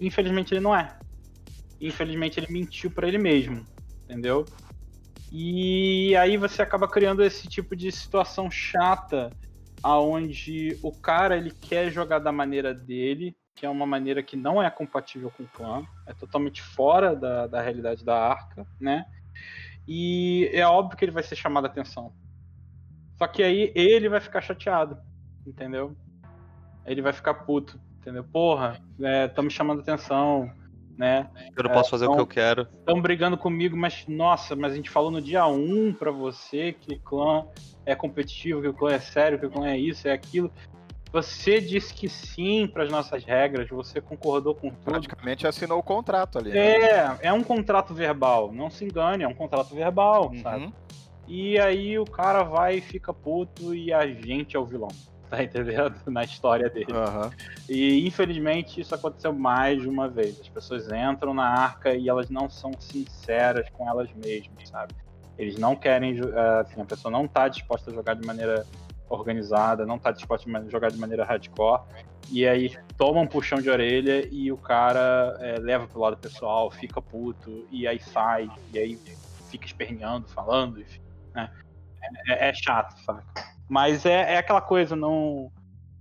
infelizmente, 0.00 0.54
ele 0.54 0.60
não 0.60 0.74
é. 0.74 0.96
Infelizmente, 1.80 2.38
ele 2.38 2.52
mentiu 2.52 2.92
pra 2.92 3.08
ele 3.08 3.18
mesmo, 3.18 3.66
entendeu? 4.04 4.46
E 5.36 6.14
aí 6.14 6.36
você 6.36 6.62
acaba 6.62 6.86
criando 6.86 7.20
esse 7.20 7.48
tipo 7.48 7.74
de 7.74 7.90
situação 7.90 8.48
chata, 8.48 9.32
aonde 9.82 10.78
o 10.80 10.92
cara 10.92 11.36
ele 11.36 11.50
quer 11.50 11.90
jogar 11.90 12.20
da 12.20 12.30
maneira 12.30 12.72
dele, 12.72 13.36
que 13.52 13.66
é 13.66 13.68
uma 13.68 13.84
maneira 13.84 14.22
que 14.22 14.36
não 14.36 14.62
é 14.62 14.70
compatível 14.70 15.32
com 15.36 15.42
o 15.42 15.48
clã, 15.48 15.84
é 16.06 16.14
totalmente 16.14 16.62
fora 16.62 17.16
da, 17.16 17.48
da 17.48 17.60
realidade 17.60 18.04
da 18.04 18.16
arca, 18.16 18.64
né? 18.80 19.06
E 19.88 20.48
é 20.52 20.64
óbvio 20.68 20.96
que 20.96 21.04
ele 21.04 21.10
vai 21.10 21.24
ser 21.24 21.34
chamado 21.34 21.64
a 21.64 21.68
atenção. 21.68 22.14
Só 23.18 23.26
que 23.26 23.42
aí 23.42 23.72
ele 23.74 24.08
vai 24.08 24.20
ficar 24.20 24.40
chateado, 24.40 24.96
entendeu? 25.44 25.96
Ele 26.86 27.02
vai 27.02 27.12
ficar 27.12 27.34
puto, 27.34 27.80
entendeu? 27.98 28.22
Porra, 28.22 28.80
estão 29.26 29.42
me 29.42 29.50
chamando 29.50 29.80
a 29.80 29.82
atenção, 29.82 30.48
né? 30.96 31.28
Eu 31.56 31.64
não 31.64 31.70
posso 31.70 31.90
fazer 31.90 32.06
o 32.06 32.14
que 32.14 32.20
eu 32.20 32.26
quero. 32.26 32.62
Estão 32.78 33.00
brigando 33.00 33.36
comigo, 33.36 33.76
mas 33.76 34.04
nossa, 34.08 34.54
mas 34.54 34.72
a 34.72 34.76
gente 34.76 34.90
falou 34.90 35.10
no 35.10 35.20
dia 35.20 35.46
1 35.46 35.92
pra 35.94 36.10
você 36.10 36.72
que 36.72 36.96
clã 36.98 37.44
é 37.86 37.94
competitivo, 37.94 38.60
que 38.62 38.68
o 38.68 38.74
clã 38.74 38.92
é 38.92 38.98
sério, 38.98 39.38
que 39.38 39.46
o 39.46 39.50
clã 39.50 39.66
é 39.68 39.76
isso, 39.78 40.06
é 40.08 40.12
aquilo. 40.12 40.50
Você 41.12 41.60
disse 41.60 41.94
que 41.94 42.08
sim 42.08 42.66
para 42.66 42.82
as 42.82 42.90
nossas 42.90 43.22
regras, 43.24 43.68
você 43.68 44.00
concordou 44.00 44.52
com 44.54 44.68
tudo. 44.70 44.82
Praticamente 44.84 45.46
assinou 45.46 45.78
o 45.78 45.82
contrato 45.82 46.38
ali. 46.38 46.50
né? 46.50 46.58
É, 46.58 47.18
é 47.22 47.32
um 47.32 47.42
contrato 47.44 47.94
verbal, 47.94 48.50
não 48.52 48.68
se 48.68 48.84
engane, 48.84 49.22
é 49.22 49.28
um 49.28 49.34
contrato 49.34 49.74
verbal, 49.74 50.30
Uhum. 50.32 50.42
sabe? 50.42 50.72
E 51.28 51.58
aí 51.58 51.98
o 51.98 52.04
cara 52.04 52.42
vai 52.42 52.78
e 52.78 52.80
fica 52.80 53.12
puto 53.14 53.74
e 53.74 53.92
a 53.92 54.04
gente 54.06 54.56
é 54.56 54.58
o 54.58 54.64
vilão, 54.64 54.88
tá 55.30 55.42
entendendo? 55.42 55.94
Na 56.06 56.24
história 56.24 56.68
dele. 56.68 56.92
Aham. 56.92 57.30
E 57.68 58.06
infelizmente 58.06 58.80
isso 58.80 58.94
aconteceu 58.94 59.32
mais 59.32 59.80
de 59.80 59.88
uma 59.88 60.08
vez. 60.08 60.40
As 60.40 60.48
pessoas 60.48 60.86
entram 60.90 61.34
na 61.34 61.46
arca 61.46 61.94
e 61.94 62.08
elas 62.08 62.30
não 62.30 62.48
são 62.48 62.72
sinceras 62.78 63.68
com 63.70 63.88
elas 63.88 64.08
mesmas, 64.14 64.68
sabe? 64.68 64.94
Eles 65.36 65.58
não 65.58 65.74
querem, 65.74 66.18
eh, 66.18 66.60
assim, 66.60 66.80
a 66.80 66.84
pessoa 66.84 67.10
não 67.10 67.26
tá 67.26 67.48
disposta 67.48 67.90
a 67.90 67.94
jogar 67.94 68.14
de 68.14 68.24
maneira 68.24 68.64
organizada, 69.08 69.84
não 69.84 69.98
tá 69.98 70.10
disposta 70.12 70.48
a 70.48 70.68
jogar 70.70 70.90
de 70.90 70.96
maneira 70.96 71.24
hardcore. 71.24 71.82
E 72.30 72.46
aí 72.46 72.74
toma 72.96 73.20
um 73.20 73.26
puxão 73.26 73.60
de 73.60 73.68
orelha 73.68 74.26
e 74.30 74.50
o 74.50 74.56
cara 74.56 75.36
é, 75.40 75.58
leva 75.58 75.86
pro 75.86 76.00
lado 76.00 76.16
pessoal, 76.16 76.70
fica 76.70 77.02
puto, 77.02 77.66
e 77.70 77.86
aí 77.86 78.00
sai, 78.00 78.48
e 78.72 78.78
aí 78.78 78.98
fica 79.50 79.66
esperneando, 79.66 80.26
falando, 80.28 80.80
enfim, 80.80 81.00
né? 81.34 81.50
É, 82.28 82.48
é 82.48 82.54
chato, 82.54 82.98
saca? 83.04 83.53
Mas 83.68 84.04
é, 84.04 84.34
é 84.34 84.36
aquela 84.38 84.60
coisa, 84.60 84.94
não 84.94 85.50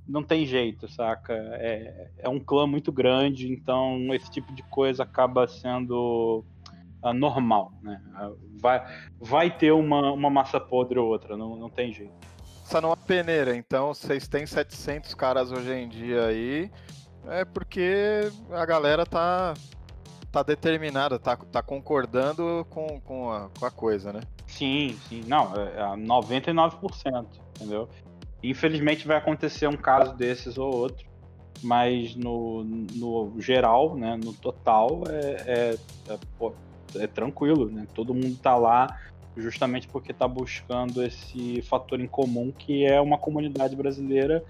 não 0.07 0.23
tem 0.23 0.45
jeito, 0.45 0.87
saca? 0.87 1.33
É, 1.33 2.09
é 2.19 2.29
um 2.29 2.39
clã 2.39 2.67
muito 2.67 2.91
grande, 2.91 3.51
então 3.51 4.13
esse 4.13 4.29
tipo 4.29 4.53
de 4.53 4.61
coisa 4.63 5.03
acaba 5.03 5.47
sendo 5.47 6.43
uh, 7.01 7.13
normal, 7.13 7.71
né? 7.81 8.01
Vai, 8.59 8.83
vai 9.19 9.57
ter 9.57 9.71
uma, 9.71 10.11
uma 10.11 10.29
massa 10.29 10.59
podre 10.59 10.99
ou 10.99 11.07
outra, 11.07 11.37
não, 11.37 11.55
não 11.55 11.69
tem 11.69 11.91
jeito. 11.91 12.13
Não 12.81 12.91
é 12.91 12.95
peneira, 12.95 13.55
então 13.55 13.93
vocês 13.93 14.27
têm 14.27 14.47
700 14.47 15.13
caras 15.13 15.51
hoje 15.51 15.71
em 15.71 15.87
dia 15.87 16.25
aí, 16.25 16.71
é 17.27 17.45
porque 17.45 18.31
a 18.51 18.65
galera 18.65 19.05
tá, 19.05 19.53
tá 20.31 20.41
determinada, 20.41 21.19
tá, 21.19 21.37
tá 21.37 21.61
concordando 21.61 22.65
com, 22.71 22.99
com, 23.01 23.31
a, 23.31 23.49
com 23.59 23.65
a 23.65 23.69
coisa, 23.69 24.11
né? 24.11 24.21
Sim, 24.47 24.97
sim, 25.07 25.23
não, 25.27 25.53
é 25.55 25.95
99%, 25.95 26.73
é 27.05 27.42
entendeu? 27.63 27.89
Infelizmente 28.43 29.07
vai 29.07 29.17
acontecer 29.17 29.67
um 29.67 29.77
caso 29.77 30.15
desses 30.15 30.57
ou 30.57 30.75
outro, 30.75 31.07
mas 31.61 32.15
no, 32.15 32.63
no 32.63 33.39
geral, 33.39 33.95
né, 33.95 34.19
no 34.21 34.33
total, 34.33 35.03
é, 35.09 35.43
é, 35.47 35.77
é, 36.09 36.19
pô, 36.37 36.53
é 36.95 37.07
tranquilo, 37.07 37.69
né? 37.69 37.87
Todo 37.93 38.13
mundo 38.13 38.37
tá 38.37 38.55
lá 38.55 38.99
justamente 39.35 39.87
porque 39.87 40.13
tá 40.13 40.27
buscando 40.27 41.01
esse 41.03 41.61
fator 41.63 41.99
em 41.99 42.07
comum 42.07 42.51
que 42.51 42.85
é 42.85 42.99
uma 43.01 43.17
comunidade 43.17 43.75
brasileira 43.75 44.43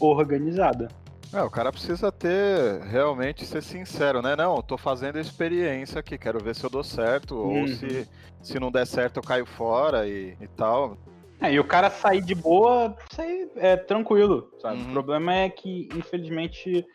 organizada. 0.00 0.88
É, 1.32 1.42
o 1.42 1.50
cara 1.50 1.72
precisa 1.72 2.12
ter 2.12 2.80
realmente 2.82 3.44
ser 3.44 3.62
sincero, 3.62 4.22
né? 4.22 4.36
Não, 4.36 4.56
eu 4.56 4.62
tô 4.62 4.78
fazendo 4.78 5.18
experiência 5.18 5.98
aqui, 5.98 6.16
quero 6.16 6.42
ver 6.42 6.54
se 6.54 6.64
eu 6.64 6.70
dou 6.70 6.84
certo, 6.84 7.34
uhum. 7.34 7.62
ou 7.62 7.68
se, 7.68 8.08
se 8.40 8.60
não 8.60 8.70
der 8.70 8.86
certo 8.86 9.18
eu 9.18 9.22
caio 9.22 9.44
fora 9.44 10.06
e, 10.08 10.36
e 10.40 10.48
tal. 10.48 10.96
É, 11.44 11.52
e 11.52 11.60
o 11.60 11.64
cara 11.64 11.90
sair 11.90 12.22
de 12.22 12.34
boa, 12.34 12.96
sair 13.12 13.50
é 13.56 13.76
tranquilo, 13.76 14.50
sabe? 14.60 14.82
Uhum. 14.82 14.88
O 14.88 14.92
problema 14.92 15.34
é 15.34 15.50
que, 15.50 15.88
infelizmente, 15.94 16.86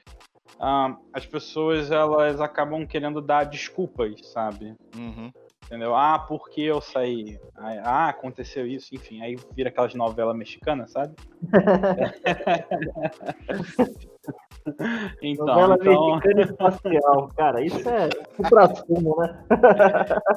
uh, 0.55 0.97
as 1.13 1.25
pessoas 1.25 1.91
elas 1.91 2.41
acabam 2.41 2.87
querendo 2.87 3.21
dar 3.21 3.43
desculpas, 3.43 4.15
sabe? 4.31 4.73
Uhum. 4.95 5.31
Entendeu? 5.65 5.95
Ah, 5.95 6.17
por 6.17 6.49
que 6.49 6.63
eu 6.63 6.81
saí? 6.81 7.39
Ah, 7.55 8.09
aconteceu 8.09 8.65
isso, 8.65 8.95
enfim. 8.95 9.21
Aí 9.21 9.37
vira 9.55 9.69
aquelas 9.69 9.93
novelas 9.93 10.35
mexicanas, 10.35 10.91
sabe? 10.91 11.13
então, 15.21 15.45
Novela 15.45 15.77
então... 15.79 16.15
mexicana 16.15 16.41
espacial, 16.41 17.29
cara, 17.35 17.61
isso 17.63 17.89
é 17.89 18.09
supra-sumo, 18.35 19.15
né? 19.17 19.43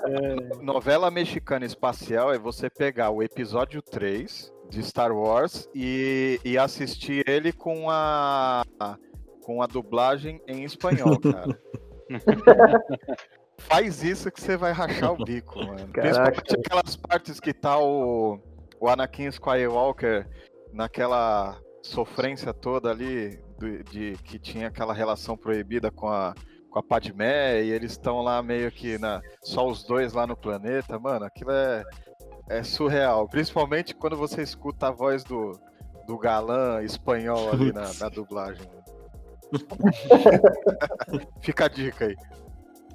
é... 0.07 0.63
Novela 0.63 1.11
mexicana 1.11 1.65
espacial 1.65 2.33
é 2.33 2.39
você 2.39 2.71
pegar 2.71 3.11
o 3.11 3.23
episódio 3.23 3.83
3 3.83 4.53
de 4.71 4.83
Star 4.83 5.13
Wars 5.13 5.69
e, 5.75 6.41
e 6.45 6.57
assistir 6.57 7.29
ele 7.29 7.53
com 7.53 7.91
a 7.91 8.65
com 9.43 9.61
a 9.61 9.67
dublagem 9.67 10.41
em 10.47 10.65
espanhol, 10.65 11.19
cara. 11.21 11.59
Faz 13.59 14.03
isso 14.03 14.31
que 14.31 14.41
você 14.41 14.57
vai 14.57 14.73
rachar 14.73 15.13
o 15.13 15.25
bico, 15.25 15.59
mano. 15.59 15.89
Caraca. 15.89 16.33
Principalmente 16.33 16.57
aquelas 16.67 16.97
partes 16.97 17.41
que 17.41 17.53
tá 17.53 17.79
o, 17.79 18.41
o 18.81 18.89
Anakin 18.89 19.27
Skywalker 19.27 20.27
naquela 20.73 21.59
sofrência 21.83 22.55
toda 22.55 22.91
ali 22.91 23.39
de, 23.63 23.83
de 23.85 24.17
que 24.25 24.39
tinha 24.39 24.69
aquela 24.69 24.93
relação 24.93 25.37
proibida 25.37 25.91
com 25.91 26.09
a, 26.09 26.35
com 26.71 26.79
a 26.79 26.83
Padmé 26.83 27.63
e 27.63 27.71
eles 27.71 27.93
estão 27.93 28.23
lá 28.23 28.43
meio 28.43 28.71
que 28.71 28.99
na, 28.99 29.21
só 29.43 29.67
os 29.67 29.85
dois 29.85 30.13
lá 30.13 30.27
no 30.27 30.37
planeta, 30.37 30.99
mano, 30.99 31.25
aquilo 31.25 31.53
é, 31.53 31.83
é 32.49 32.63
surreal. 32.63 33.29
Principalmente 33.29 33.95
quando 33.95 34.17
você 34.17 34.43
escuta 34.43 34.89
a 34.89 34.91
voz 34.91 35.23
do, 35.25 35.59
do 36.07 36.19
galã 36.19 36.83
espanhol 36.83 37.51
ali 37.53 37.73
na, 37.73 37.93
na 38.01 38.09
dublagem. 38.09 38.67
Fica 41.41 41.67
a 41.67 41.69
dica 41.69 42.07
aí. 42.07 42.17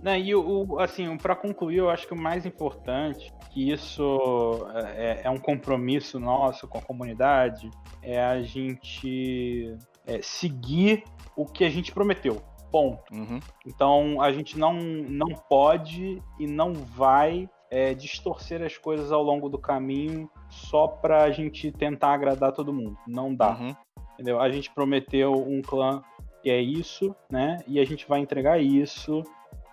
Né, 0.01 0.19
e 0.19 0.35
o, 0.35 0.79
assim, 0.79 1.17
para 1.17 1.35
concluir, 1.35 1.77
eu 1.77 1.89
acho 1.89 2.07
que 2.07 2.13
o 2.13 2.17
mais 2.17 2.45
importante, 2.45 3.33
que 3.51 3.71
isso 3.71 4.67
é, 4.95 5.21
é, 5.23 5.29
um 5.29 5.39
compromisso 5.39 6.19
nosso 6.19 6.67
com 6.67 6.77
a 6.77 6.81
comunidade, 6.81 7.69
é 8.03 8.23
a 8.23 8.41
gente 8.41 9.75
é, 10.07 10.21
seguir 10.21 11.03
o 11.35 11.45
que 11.45 11.63
a 11.63 11.69
gente 11.69 11.91
prometeu. 11.91 12.41
Ponto. 12.71 13.13
Uhum. 13.13 13.39
Então 13.65 14.21
a 14.21 14.31
gente 14.31 14.57
não, 14.57 14.73
não 14.73 15.27
pode 15.27 16.21
e 16.39 16.47
não 16.47 16.73
vai 16.73 17.49
é, 17.69 17.93
distorcer 17.93 18.61
as 18.61 18.77
coisas 18.77 19.11
ao 19.11 19.21
longo 19.21 19.49
do 19.49 19.57
caminho 19.57 20.29
só 20.49 20.87
para 20.87 21.23
a 21.23 21.31
gente 21.31 21.71
tentar 21.71 22.13
agradar 22.13 22.51
todo 22.51 22.73
mundo. 22.73 22.97
Não 23.07 23.33
dá. 23.33 23.55
Uhum. 23.55 23.75
Entendeu? 24.13 24.41
A 24.41 24.49
gente 24.49 24.73
prometeu 24.73 25.33
um 25.33 25.61
clã 25.61 26.01
que 26.41 26.49
é 26.49 26.59
isso, 26.59 27.15
né? 27.29 27.59
E 27.67 27.79
a 27.79 27.85
gente 27.85 28.07
vai 28.07 28.19
entregar 28.19 28.59
isso 28.59 29.23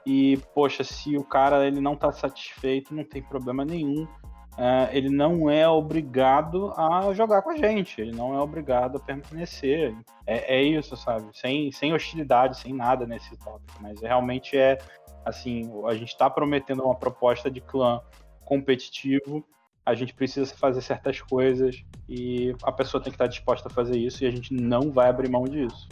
e, 0.07 0.37
poxa, 0.55 0.85
se 0.85 1.17
o 1.17 1.25
cara 1.25 1.67
ele 1.67 1.81
não 1.81 1.97
tá 1.97 2.13
satisfeito, 2.13 2.95
não 2.95 3.05
tem 3.05 3.23
problema 3.23 3.65
nenhum. 3.65 4.07
Uh, 4.55 4.87
ele 4.93 5.11
não 5.11 5.51
é 5.51 5.69
obrigado 5.69 6.73
a 6.77 7.13
jogar 7.13 7.43
com 7.43 7.51
a 7.51 7.57
gente, 7.57 8.01
ele 8.01 8.13
não 8.13 8.35
é 8.35 8.41
obrigado 8.41 8.99
a 8.99 9.01
permanecer. 9.01 9.93
É, 10.25 10.59
é 10.59 10.63
isso, 10.63 10.97
sabe? 10.97 11.27
Sem, 11.33 11.73
sem 11.73 11.93
hostilidade, 11.93 12.59
sem 12.59 12.73
nada 12.73 13.05
nesse 13.05 13.37
tópico. 13.37 13.73
Mas 13.81 14.01
realmente 14.01 14.57
é 14.57 14.79
assim: 15.25 15.69
a 15.87 15.95
gente 15.95 16.11
está 16.11 16.31
prometendo 16.31 16.85
uma 16.85 16.95
proposta 16.95 17.51
de 17.51 17.61
clã 17.61 18.01
competitivo, 18.45 19.45
a 19.85 19.93
gente 19.95 20.15
precisa 20.15 20.55
fazer 20.55 20.83
certas 20.83 21.21
coisas 21.21 21.83
e 22.09 22.55
a 22.63 22.71
pessoa 22.71 23.03
tem 23.03 23.11
que 23.11 23.17
estar 23.17 23.27
disposta 23.27 23.69
a 23.69 23.73
fazer 23.73 23.99
isso 23.99 24.23
e 24.23 24.27
a 24.27 24.31
gente 24.31 24.55
não 24.55 24.93
vai 24.93 25.09
abrir 25.09 25.29
mão 25.29 25.45
disso. 25.45 25.89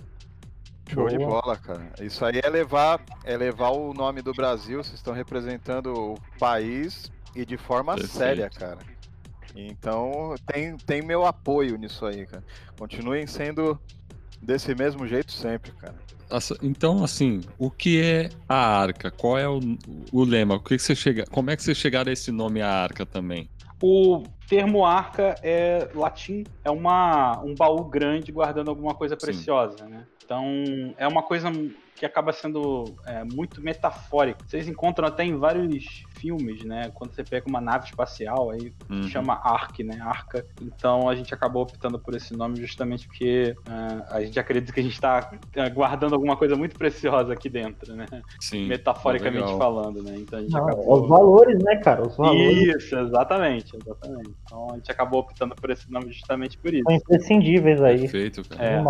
Show 0.88 1.08
de 1.08 1.18
bola, 1.18 1.56
cara. 1.56 1.90
Isso 2.00 2.24
aí 2.24 2.40
é 2.42 2.48
levar, 2.48 3.02
é 3.24 3.36
levar 3.36 3.70
o 3.70 3.92
nome 3.92 4.22
do 4.22 4.32
Brasil, 4.32 4.84
vocês 4.84 4.94
estão 4.94 5.14
representando 5.14 5.92
o 5.92 6.14
país 6.38 7.10
e 7.34 7.44
de 7.44 7.56
forma 7.56 7.94
Perfeito. 7.94 8.16
séria, 8.16 8.50
cara. 8.50 8.78
Então 9.54 10.34
tem, 10.46 10.76
tem 10.76 11.02
meu 11.02 11.26
apoio 11.26 11.76
nisso 11.76 12.06
aí, 12.06 12.26
cara. 12.26 12.44
Continuem 12.78 13.26
sendo 13.26 13.78
desse 14.40 14.74
mesmo 14.74 15.06
jeito 15.06 15.32
sempre, 15.32 15.72
cara. 15.72 15.94
Então, 16.62 17.04
assim, 17.04 17.42
o 17.58 17.70
que 17.70 18.00
é 18.00 18.30
a 18.48 18.80
arca? 18.80 19.10
Qual 19.10 19.38
é 19.38 19.46
o, 19.46 19.60
o 20.10 20.24
lema? 20.24 20.54
O 20.54 20.60
que, 20.60 20.76
que 20.76 20.82
você 20.82 20.94
chega, 20.94 21.26
como 21.26 21.50
é 21.50 21.56
que 21.56 21.62
você 21.62 21.74
chegaram 21.74 22.08
a 22.08 22.12
esse 22.12 22.32
nome 22.32 22.62
a 22.62 22.70
arca 22.70 23.04
também? 23.04 23.50
O 23.82 24.22
termo 24.48 24.86
arca 24.86 25.34
é 25.42 25.88
latim, 25.94 26.44
é 26.64 26.70
uma, 26.70 27.42
um 27.42 27.54
baú 27.54 27.84
grande 27.84 28.32
guardando 28.32 28.70
alguma 28.70 28.94
coisa 28.94 29.14
preciosa, 29.14 29.84
Sim. 29.84 29.90
né? 29.90 30.06
Então, 30.24 30.44
é 30.96 31.06
uma 31.06 31.22
coisa 31.22 31.52
que 31.94 32.06
acaba 32.06 32.32
sendo 32.32 32.94
é, 33.04 33.24
muito 33.24 33.60
metafórica. 33.60 34.44
Vocês 34.46 34.66
encontram 34.68 35.06
até 35.06 35.24
em 35.24 35.36
vários 35.36 35.68
filmes, 36.22 36.64
né? 36.64 36.88
Quando 36.94 37.12
você 37.12 37.24
pega 37.24 37.48
uma 37.48 37.60
nave 37.60 37.86
espacial, 37.86 38.50
aí 38.50 38.72
uhum. 38.88 39.02
chama 39.08 39.34
Ark, 39.42 39.82
né? 39.82 39.98
Arca. 40.00 40.46
Então 40.62 41.08
a 41.08 41.16
gente 41.16 41.34
acabou 41.34 41.62
optando 41.62 41.98
por 41.98 42.14
esse 42.14 42.32
nome 42.36 42.56
justamente 42.60 43.08
porque 43.08 43.56
uh, 43.68 44.04
a 44.08 44.22
gente 44.22 44.38
acredita 44.38 44.72
que 44.72 44.78
a 44.78 44.82
gente 44.82 44.92
está 44.92 45.32
é, 45.56 45.68
guardando 45.68 46.14
alguma 46.14 46.36
coisa 46.36 46.54
muito 46.54 46.78
preciosa 46.78 47.32
aqui 47.32 47.48
dentro, 47.48 47.96
né? 47.96 48.06
Sim. 48.38 48.68
Metaforicamente 48.68 49.58
falando, 49.58 50.00
né? 50.00 50.14
Então 50.16 50.38
a 50.38 50.42
gente 50.42 50.52
Não, 50.52 50.64
acabou... 50.64 51.02
Os 51.02 51.08
valores, 51.08 51.58
né, 51.64 51.76
cara? 51.76 52.06
Os 52.06 52.16
valores. 52.16 52.76
Isso, 52.76 52.96
exatamente, 52.96 53.76
exatamente. 53.76 54.30
Então 54.44 54.68
a 54.70 54.74
gente 54.76 54.90
acabou 54.92 55.20
optando 55.20 55.56
por 55.56 55.70
esse 55.70 55.90
nome 55.90 56.12
justamente 56.12 56.56
por 56.56 56.72
isso. 56.72 56.84
São 56.84 56.94
imprescindíveis 56.94 57.82
aí. 57.82 58.02
Perfeito, 58.02 58.48
cara. 58.48 58.64
É. 58.64 58.84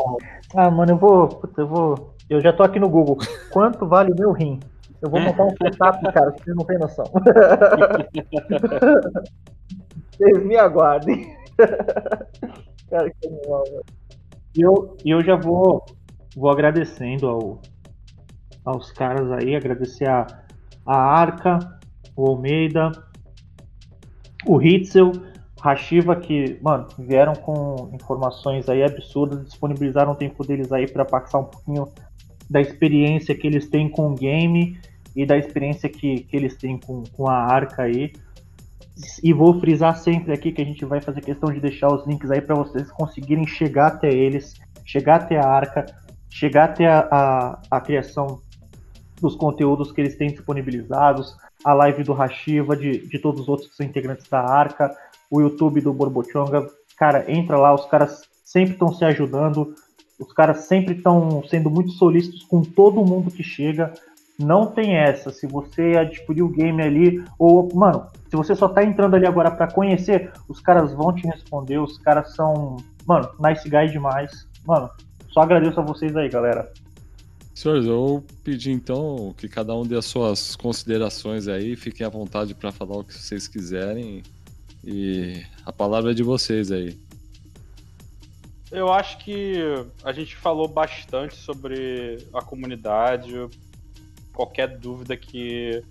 Ah, 0.54 0.70
mano, 0.70 0.92
eu 0.92 0.98
vou. 0.98 1.42
Eu 1.56 1.66
vou. 1.66 2.14
Eu 2.28 2.40
já 2.42 2.52
tô 2.52 2.62
aqui 2.62 2.78
no 2.78 2.90
Google. 2.90 3.16
Quanto 3.50 3.86
vale 3.86 4.12
o 4.12 4.16
meu 4.16 4.32
rim? 4.32 4.60
Eu 5.02 5.10
vou 5.10 5.20
montar 5.20 5.44
um 5.44 5.50
setup, 5.50 6.00
cara, 6.14 6.30
que 6.32 6.44
vocês 6.44 6.56
não 6.56 6.64
têm 6.64 6.78
noção. 6.78 7.04
vocês 10.12 10.44
me 10.44 10.56
aguardem. 10.56 11.36
cara, 12.88 13.10
que 13.10 13.26
animal, 13.26 13.64
velho. 13.64 13.84
E 14.56 14.60
eu, 14.62 14.96
eu 15.04 15.24
já 15.24 15.34
vou, 15.34 15.84
vou 16.36 16.50
agradecendo 16.50 17.26
ao, 17.26 17.60
aos 18.64 18.92
caras 18.92 19.32
aí, 19.32 19.56
agradecer 19.56 20.08
a, 20.08 20.26
a 20.86 20.96
Arca, 20.96 21.58
o 22.14 22.28
Almeida, 22.28 22.92
o 24.46 24.62
Hitzel, 24.62 25.10
Hashiva, 25.60 26.14
que, 26.16 26.58
mano, 26.62 26.86
vieram 26.98 27.32
com 27.34 27.90
informações 27.92 28.68
aí 28.68 28.84
absurdas, 28.84 29.44
disponibilizaram 29.44 30.12
o 30.12 30.16
tempo 30.16 30.46
deles 30.46 30.70
aí 30.70 30.86
para 30.86 31.04
passar 31.04 31.38
um 31.38 31.44
pouquinho 31.44 31.88
da 32.50 32.60
experiência 32.60 33.34
que 33.34 33.46
eles 33.46 33.68
têm 33.68 33.88
com 33.88 34.10
o 34.10 34.14
game 34.14 34.78
e 35.14 35.26
da 35.26 35.36
experiência 35.36 35.88
que, 35.88 36.20
que 36.20 36.36
eles 36.36 36.56
têm 36.56 36.78
com, 36.78 37.02
com 37.12 37.28
a 37.28 37.36
arca 37.36 37.82
aí. 37.82 38.12
E 39.22 39.32
vou 39.32 39.58
frisar 39.58 39.96
sempre 39.96 40.32
aqui 40.32 40.52
que 40.52 40.62
a 40.62 40.64
gente 40.64 40.84
vai 40.84 41.00
fazer 41.00 41.20
questão 41.20 41.52
de 41.52 41.60
deixar 41.60 41.88
os 41.88 42.06
links 42.06 42.30
aí 42.30 42.40
para 42.40 42.54
vocês 42.54 42.90
conseguirem 42.92 43.46
chegar 43.46 43.88
até 43.88 44.08
eles, 44.08 44.54
chegar 44.84 45.16
até 45.16 45.38
a 45.38 45.48
arca, 45.48 45.86
chegar 46.28 46.64
até 46.64 46.86
a, 46.86 47.08
a, 47.10 47.62
a 47.70 47.80
criação 47.80 48.40
dos 49.20 49.36
conteúdos 49.36 49.92
que 49.92 50.00
eles 50.00 50.16
têm 50.16 50.28
disponibilizados, 50.28 51.36
a 51.64 51.72
live 51.72 52.02
do 52.02 52.12
Hashiva, 52.12 52.76
de, 52.76 53.06
de 53.06 53.18
todos 53.18 53.42
os 53.42 53.48
outros 53.48 53.78
integrantes 53.80 54.28
da 54.28 54.40
Arca, 54.40 54.94
o 55.30 55.40
YouTube 55.40 55.80
do 55.80 55.92
Borbochonga. 55.92 56.66
Cara, 56.98 57.30
entra 57.30 57.56
lá, 57.56 57.72
os 57.72 57.86
caras 57.86 58.22
sempre 58.44 58.72
estão 58.72 58.92
se 58.92 59.04
ajudando, 59.04 59.74
os 60.18 60.32
caras 60.32 60.64
sempre 60.64 60.96
estão 60.96 61.42
sendo 61.48 61.70
muito 61.70 61.92
solícitos 61.92 62.42
com 62.44 62.62
todo 62.62 63.04
mundo 63.04 63.30
que 63.30 63.42
chega. 63.42 63.92
Não 64.42 64.66
tem 64.66 64.96
essa. 64.96 65.30
Se 65.30 65.46
você 65.46 65.96
adquirir 65.96 66.42
o 66.42 66.48
game 66.48 66.82
ali, 66.82 67.24
ou, 67.38 67.68
mano, 67.74 68.06
se 68.28 68.36
você 68.36 68.54
só 68.54 68.68
tá 68.68 68.82
entrando 68.82 69.14
ali 69.14 69.26
agora 69.26 69.50
para 69.50 69.70
conhecer, 69.70 70.32
os 70.48 70.60
caras 70.60 70.92
vão 70.92 71.14
te 71.14 71.26
responder. 71.26 71.78
Os 71.78 71.98
caras 71.98 72.34
são, 72.34 72.76
mano, 73.06 73.28
nice 73.38 73.68
guy 73.68 73.88
demais. 73.88 74.48
Mano, 74.66 74.90
só 75.28 75.40
agradeço 75.40 75.80
a 75.80 75.82
vocês 75.82 76.16
aí, 76.16 76.28
galera. 76.28 76.72
Senhores, 77.54 77.86
eu 77.86 78.24
pedi 78.42 78.72
então 78.72 79.34
que 79.36 79.48
cada 79.48 79.74
um 79.74 79.82
dê 79.82 79.96
as 79.96 80.06
suas 80.06 80.56
considerações 80.56 81.48
aí, 81.48 81.76
fiquem 81.76 82.06
à 82.06 82.08
vontade 82.08 82.54
para 82.54 82.72
falar 82.72 82.96
o 82.96 83.04
que 83.04 83.12
vocês 83.12 83.46
quiserem. 83.46 84.22
E 84.84 85.42
a 85.64 85.72
palavra 85.72 86.10
é 86.10 86.14
de 86.14 86.22
vocês 86.22 86.72
aí. 86.72 86.98
Eu 88.70 88.90
acho 88.90 89.18
que 89.18 89.54
a 90.02 90.12
gente 90.12 90.34
falou 90.34 90.66
bastante 90.66 91.36
sobre 91.36 92.26
a 92.32 92.40
comunidade. 92.40 93.32
Qualquer 94.32 94.78
dúvida 94.78 95.16
que 95.16 95.82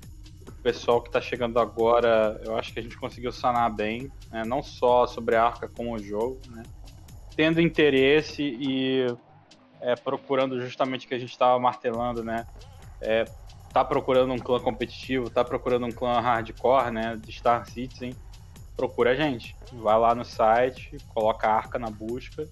o 0.47 0.51
pessoal 0.63 1.01
que 1.01 1.09
está 1.09 1.21
chegando 1.21 1.59
agora, 1.59 2.39
eu 2.43 2.57
acho 2.57 2.73
que 2.73 2.79
a 2.79 2.83
gente 2.83 2.97
conseguiu 2.97 3.31
sanar 3.31 3.73
bem, 3.73 4.11
né? 4.31 4.43
não 4.45 4.63
só 4.63 5.05
sobre 5.05 5.35
a 5.35 5.43
arca 5.43 5.67
como 5.67 5.93
o 5.93 5.99
jogo, 5.99 6.39
né? 6.49 6.63
tendo 7.35 7.61
interesse 7.61 8.43
e 8.43 9.07
é, 9.81 9.95
procurando 9.95 10.59
justamente 10.61 11.05
o 11.05 11.09
que 11.09 11.15
a 11.15 11.19
gente 11.19 11.31
estava 11.31 11.59
martelando, 11.59 12.23
né? 12.23 12.45
É, 13.01 13.25
tá 13.73 13.83
procurando 13.83 14.31
um 14.33 14.37
clã 14.37 14.59
competitivo, 14.59 15.29
tá 15.29 15.43
procurando 15.43 15.85
um 15.85 15.91
clã 15.91 16.19
hardcore, 16.19 16.91
né? 16.91 17.17
De 17.17 17.31
Star 17.31 17.65
Citizen, 17.65 18.13
procura 18.75 19.11
a 19.11 19.15
gente. 19.15 19.55
Vai 19.73 19.97
lá 19.97 20.13
no 20.13 20.23
site, 20.23 20.97
coloca 21.13 21.47
a 21.47 21.55
arca 21.55 21.79
na 21.79 21.89
busca. 21.89 22.47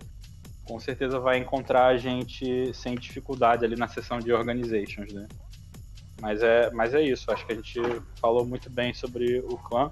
Com 0.66 0.80
certeza 0.80 1.20
vai 1.20 1.38
encontrar 1.38 1.88
a 1.88 1.98
gente 1.98 2.74
sem 2.74 2.96
dificuldade 2.96 3.66
ali 3.66 3.76
na 3.76 3.88
seção 3.88 4.20
de 4.20 4.32
organizations, 4.32 5.14
né? 5.14 5.28
Mas 6.20 6.42
é, 6.44 6.70
mas 6.72 6.94
é 6.94 7.02
isso, 7.02 7.32
acho 7.32 7.46
que 7.46 7.54
a 7.54 7.56
gente 7.56 7.80
falou 8.20 8.46
muito 8.46 8.70
bem 8.70 8.94
sobre 8.94 9.40
o 9.40 9.58
clã. 9.58 9.90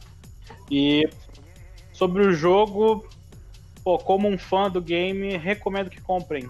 E 0.69 1.09
sobre 1.91 2.23
o 2.23 2.33
jogo, 2.33 3.07
pô, 3.83 3.97
como 3.97 4.27
um 4.27 4.37
fã 4.37 4.69
do 4.69 4.81
game, 4.81 5.37
recomendo 5.37 5.89
que 5.89 6.01
comprem 6.01 6.49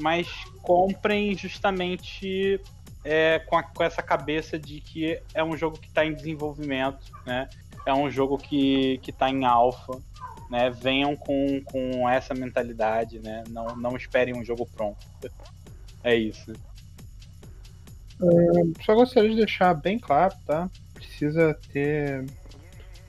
mas 0.00 0.28
comprem 0.62 1.36
justamente 1.36 2.60
é, 3.04 3.38
com, 3.40 3.56
a, 3.56 3.62
com, 3.62 3.84
essa 3.84 4.02
cabeça 4.02 4.58
de 4.58 4.80
que 4.80 5.20
é 5.34 5.44
um 5.44 5.56
jogo 5.56 5.78
que 5.78 5.88
está 5.88 6.04
em 6.04 6.14
desenvolvimento, 6.14 7.12
né? 7.26 7.48
É 7.86 7.94
um 7.94 8.10
jogo 8.10 8.36
que 8.36 9.00
está 9.06 9.30
em 9.30 9.44
alfa, 9.44 9.98
né? 10.50 10.70
Venham 10.70 11.14
com, 11.16 11.62
com 11.64 12.08
essa 12.08 12.34
mentalidade, 12.34 13.18
né? 13.20 13.44
Não, 13.48 13.76
não 13.76 13.96
esperem 13.96 14.36
um 14.36 14.44
jogo 14.44 14.66
pronto. 14.66 15.06
É 16.02 16.14
isso. 16.14 16.52
Uh, 18.20 18.72
só 18.84 18.94
gostaria 18.94 19.30
de 19.30 19.36
deixar 19.36 19.74
bem 19.74 19.98
claro, 19.98 20.34
tá? 20.46 20.70
Precisa 20.94 21.58
ter. 21.72 22.24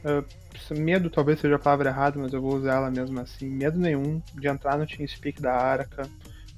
Uh, 0.04 0.26
medo 0.74 1.10
talvez 1.10 1.40
seja 1.40 1.56
a 1.56 1.60
palavra 1.60 1.90
errada, 1.90 2.18
mas 2.18 2.32
eu 2.32 2.42
vou 2.42 2.56
usar 2.56 2.76
ela 2.76 2.92
mesmo 2.92 3.20
assim. 3.20 3.50
Medo 3.50 3.78
nenhum 3.78 4.22
de 4.34 4.48
entrar 4.48 4.78
no 4.78 4.88
TeamSpeak 4.88 5.42
da 5.42 5.54
Arca 5.54 6.10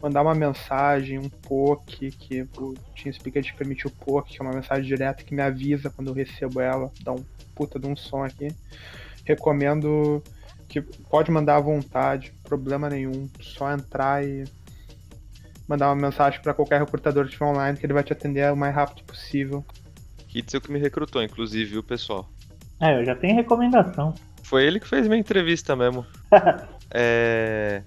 mandar 0.04 0.22
uma 0.22 0.36
mensagem, 0.36 1.18
um 1.18 1.30
poke, 1.30 2.12
que 2.12 2.42
o 2.58 2.74
TeamSpeak 2.94 3.42
te 3.42 3.54
permite 3.54 3.88
o 3.88 3.90
poke, 3.90 4.34
que 4.34 4.42
é 4.42 4.44
uma 4.44 4.54
mensagem 4.54 4.84
direta 4.84 5.24
que 5.24 5.34
me 5.34 5.42
avisa 5.42 5.90
quando 5.90 6.10
eu 6.10 6.14
recebo 6.14 6.60
ela, 6.60 6.92
dá 7.02 7.14
um 7.14 7.24
puta 7.56 7.80
de 7.80 7.88
um 7.88 7.96
som 7.96 8.22
aqui. 8.22 8.50
Recomendo 9.24 10.22
que 10.68 10.82
pode 10.82 11.32
mandar 11.32 11.56
à 11.56 11.62
vontade, 11.62 12.34
problema 12.44 12.90
nenhum, 12.90 13.30
só 13.40 13.72
entrar 13.72 14.26
e 14.26 14.44
mandar 15.68 15.88
uma 15.90 15.96
mensagem 15.96 16.42
para 16.42 16.54
qualquer 16.54 16.80
recrutador 16.80 17.24
que 17.24 17.32
estiver 17.32 17.46
online 17.46 17.78
que 17.78 17.86
ele 17.86 17.94
vai 17.94 18.04
te 18.04 18.14
atender 18.14 18.52
o 18.52 18.56
mais 18.56 18.74
rápido 18.74 19.04
possível. 19.04 19.66
Hitzel 20.34 20.62
que 20.62 20.72
me 20.72 20.80
recrutou, 20.80 21.22
inclusive, 21.22 21.72
viu, 21.72 21.84
pessoal? 21.84 22.28
É, 22.80 23.00
eu 23.00 23.06
já 23.06 23.16
tenho 23.16 23.36
recomendação. 23.36 24.14
Foi 24.44 24.66
ele 24.66 24.80
que 24.80 24.88
fez 24.88 25.08
minha 25.08 25.20
entrevista 25.20 25.76
mesmo. 25.76 26.06
é 26.92 27.84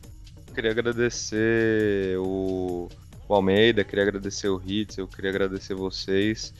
queria 0.56 0.70
agradecer 0.70 2.16
o, 2.18 2.88
o 3.28 3.34
Almeida, 3.34 3.84
queria 3.84 4.04
agradecer 4.04 4.48
o 4.48 4.60
Hits, 4.64 4.96
eu 4.96 5.06
queria 5.06 5.30
agradecer 5.30 5.74
vocês. 5.74 6.54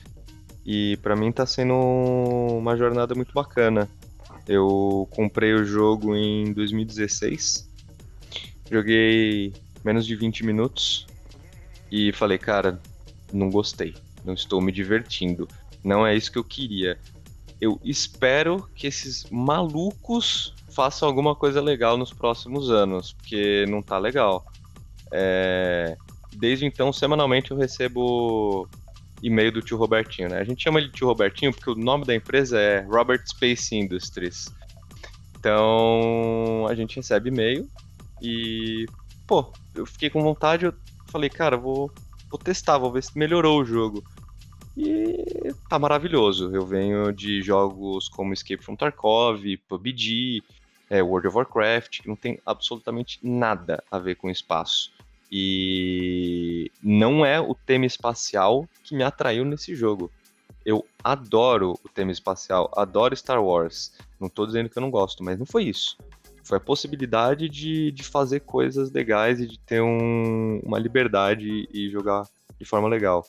E 0.66 0.98
para 0.98 1.16
mim 1.16 1.32
tá 1.32 1.46
sendo 1.46 1.72
uma 1.72 2.76
jornada 2.76 3.14
muito 3.14 3.32
bacana. 3.32 3.88
Eu 4.46 5.08
comprei 5.10 5.54
o 5.54 5.64
jogo 5.64 6.14
em 6.14 6.52
2016, 6.52 7.68
joguei 8.70 9.54
menos 9.86 10.04
de 10.04 10.16
20 10.16 10.44
minutos 10.44 11.06
e 11.90 12.12
falei, 12.12 12.38
cara, 12.38 12.80
não 13.32 13.48
gostei, 13.48 13.94
não 14.24 14.34
estou 14.34 14.60
me 14.60 14.72
divertindo, 14.72 15.48
não 15.84 16.04
é 16.04 16.14
isso 16.16 16.32
que 16.32 16.38
eu 16.38 16.44
queria. 16.44 16.98
Eu 17.60 17.80
espero 17.84 18.68
que 18.74 18.88
esses 18.88 19.30
malucos 19.30 20.52
façam 20.70 21.08
alguma 21.08 21.36
coisa 21.36 21.60
legal 21.60 21.96
nos 21.96 22.12
próximos 22.12 22.68
anos, 22.68 23.12
porque 23.12 23.64
não 23.68 23.80
tá 23.80 23.96
legal. 23.96 24.44
É... 25.12 25.96
Desde 26.34 26.66
então, 26.66 26.92
semanalmente 26.92 27.52
eu 27.52 27.56
recebo 27.56 28.68
e-mail 29.22 29.52
do 29.52 29.62
tio 29.62 29.78
Robertinho, 29.78 30.28
né? 30.28 30.38
A 30.38 30.44
gente 30.44 30.62
chama 30.62 30.80
ele 30.80 30.90
tio 30.90 31.06
Robertinho 31.06 31.54
porque 31.54 31.70
o 31.70 31.74
nome 31.74 32.04
da 32.04 32.14
empresa 32.14 32.58
é 32.58 32.80
Robert 32.80 33.22
Space 33.26 33.74
Industries. 33.74 34.52
Então, 35.38 36.66
a 36.68 36.74
gente 36.74 36.96
recebe 36.96 37.30
e-mail 37.30 37.70
e, 38.20 38.86
pô, 39.26 39.52
eu 39.74 39.84
fiquei 39.84 40.08
com 40.08 40.22
vontade, 40.22 40.66
eu 40.66 40.74
falei, 41.06 41.28
cara, 41.28 41.56
vou, 41.56 41.90
vou 42.30 42.38
testar, 42.38 42.78
vou 42.78 42.92
ver 42.92 43.02
se 43.02 43.18
melhorou 43.18 43.60
o 43.60 43.64
jogo. 43.64 44.04
E 44.76 45.54
tá 45.70 45.78
maravilhoso. 45.78 46.54
Eu 46.54 46.66
venho 46.66 47.10
de 47.10 47.40
jogos 47.40 48.08
como 48.08 48.34
Escape 48.34 48.62
from 48.62 48.76
Tarkov, 48.76 49.42
PUBG, 49.68 50.42
é, 50.90 51.02
World 51.02 51.28
of 51.28 51.36
Warcraft, 51.36 52.02
que 52.02 52.08
não 52.08 52.16
tem 52.16 52.38
absolutamente 52.44 53.18
nada 53.22 53.82
a 53.90 53.98
ver 53.98 54.16
com 54.16 54.28
espaço. 54.28 54.92
E 55.32 56.70
não 56.82 57.24
é 57.24 57.40
o 57.40 57.54
tema 57.54 57.86
espacial 57.86 58.68
que 58.84 58.94
me 58.94 59.02
atraiu 59.02 59.44
nesse 59.44 59.74
jogo. 59.74 60.10
Eu 60.64 60.84
adoro 61.02 61.78
o 61.84 61.88
tema 61.88 62.12
espacial, 62.12 62.70
adoro 62.76 63.16
Star 63.16 63.42
Wars. 63.42 63.92
Não 64.20 64.28
estou 64.28 64.46
dizendo 64.46 64.68
que 64.68 64.76
eu 64.76 64.82
não 64.82 64.90
gosto, 64.90 65.24
mas 65.24 65.38
não 65.38 65.46
foi 65.46 65.64
isso. 65.64 65.96
Foi 66.46 66.58
a 66.58 66.60
possibilidade 66.60 67.48
de, 67.48 67.90
de 67.90 68.04
fazer 68.04 68.40
coisas 68.40 68.92
legais 68.92 69.40
e 69.40 69.46
de 69.46 69.58
ter 69.58 69.82
um, 69.82 70.60
uma 70.62 70.78
liberdade 70.78 71.68
e 71.72 71.90
jogar 71.90 72.22
de 72.56 72.64
forma 72.64 72.86
legal. 72.86 73.26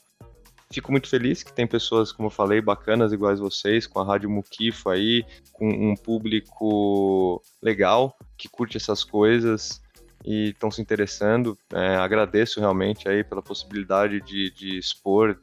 Fico 0.70 0.92
muito 0.92 1.10
feliz 1.10 1.42
que 1.42 1.52
tem 1.52 1.66
pessoas, 1.66 2.12
como 2.12 2.28
eu 2.28 2.32
falei, 2.32 2.62
bacanas 2.62 3.12
iguais 3.12 3.40
vocês, 3.40 3.88
com 3.88 4.00
a 4.00 4.06
Rádio 4.06 4.30
Mukifo 4.30 4.90
aí, 4.90 5.26
com 5.52 5.68
um 5.68 5.96
público 5.96 7.42
legal, 7.62 8.16
que 8.38 8.48
curte 8.48 8.78
essas 8.78 9.04
coisas 9.04 9.82
e 10.24 10.50
estão 10.50 10.70
se 10.70 10.82
interessando. 10.82 11.58
É, 11.74 11.96
agradeço 11.96 12.60
realmente 12.60 13.10
aí 13.10 13.24
pela 13.24 13.42
possibilidade 13.42 14.22
de, 14.22 14.52
de 14.52 14.78
expor 14.78 15.40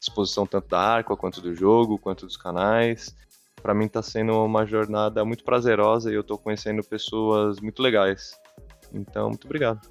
exposição 0.00 0.46
tanto 0.46 0.68
da 0.68 0.78
Arco 0.78 1.16
quanto 1.16 1.40
do 1.40 1.54
jogo, 1.54 1.98
quanto 1.98 2.24
dos 2.24 2.36
canais. 2.36 3.14
Para 3.64 3.72
mim 3.72 3.86
está 3.86 4.02
sendo 4.02 4.44
uma 4.44 4.66
jornada 4.66 5.24
muito 5.24 5.42
prazerosa 5.42 6.12
e 6.12 6.14
eu 6.14 6.20
estou 6.20 6.36
conhecendo 6.36 6.84
pessoas 6.84 7.58
muito 7.60 7.80
legais. 7.80 8.38
Então, 8.92 9.30
muito 9.30 9.46
obrigado. 9.46 9.88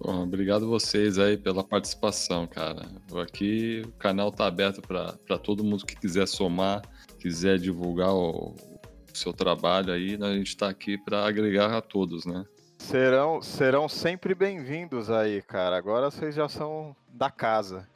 Bom, 0.00 0.24
obrigado 0.24 0.66
vocês 0.66 1.16
aí 1.16 1.36
pela 1.36 1.62
participação, 1.62 2.48
cara. 2.48 2.88
Aqui 3.22 3.82
o 3.86 3.92
canal 3.92 4.32
tá 4.32 4.44
aberto 4.44 4.82
para 4.82 5.38
todo 5.38 5.62
mundo 5.62 5.86
que 5.86 5.94
quiser 5.94 6.26
somar, 6.26 6.82
quiser 7.16 7.60
divulgar 7.60 8.12
o, 8.12 8.56
o 8.56 9.16
seu 9.16 9.32
trabalho 9.32 9.92
aí, 9.92 10.18
a 10.20 10.32
gente 10.32 10.48
está 10.48 10.68
aqui 10.68 10.98
para 10.98 11.24
agregar 11.24 11.72
a 11.72 11.80
todos, 11.80 12.26
né? 12.26 12.44
Serão, 12.76 13.40
serão 13.40 13.88
sempre 13.88 14.34
bem-vindos 14.34 15.12
aí, 15.12 15.40
cara. 15.42 15.76
Agora 15.76 16.10
vocês 16.10 16.34
já 16.34 16.48
são 16.48 16.96
da 17.08 17.30
casa. 17.30 17.88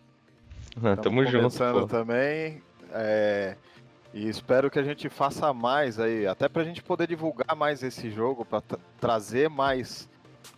Tamo 1.02 1.26
junto. 1.26 1.58
Pô. 1.58 1.84
também. 1.88 2.62
É, 2.92 3.56
e 4.14 4.28
espero 4.28 4.70
que 4.70 4.78
a 4.78 4.82
gente 4.82 5.10
faça 5.10 5.52
mais 5.52 6.00
aí, 6.00 6.26
até 6.26 6.48
pra 6.48 6.64
gente 6.64 6.82
poder 6.82 7.06
divulgar 7.06 7.54
mais 7.54 7.82
esse 7.82 8.10
jogo, 8.10 8.44
para 8.44 8.62
trazer 8.98 9.50
mais 9.50 10.08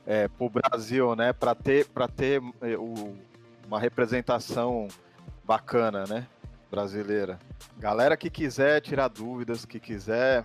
é, 0.07 0.29
para 0.29 0.47
o 0.47 0.51
Brasil, 0.51 1.17
né? 1.17 1.33
Para 1.33 1.55
ter, 1.55 1.87
para 1.87 2.07
ter 2.07 2.41
é, 2.61 2.77
o, 2.77 3.17
uma 3.67 3.81
representação 3.81 4.87
bacana, 5.45 6.05
né? 6.07 6.27
brasileira. 6.71 7.39
Galera 7.79 8.17
que 8.17 8.29
quiser 8.29 8.81
tirar 8.81 9.09
dúvidas, 9.09 9.65
que 9.65 9.79
quiser 9.79 10.45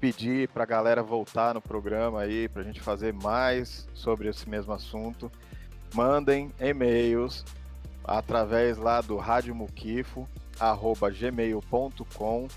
pedir 0.00 0.48
para 0.48 0.62
a 0.62 0.66
galera 0.66 1.02
voltar 1.02 1.54
no 1.54 1.60
programa 1.60 2.22
aí, 2.22 2.48
para 2.48 2.62
a 2.62 2.64
gente 2.64 2.80
fazer 2.80 3.12
mais 3.12 3.88
sobre 3.94 4.28
esse 4.28 4.48
mesmo 4.48 4.72
assunto, 4.72 5.30
mandem 5.94 6.52
e-mails 6.60 7.44
através 8.04 8.76
lá 8.76 9.00
do 9.00 9.16
radiomuquifo@gmail.com 10.58 12.48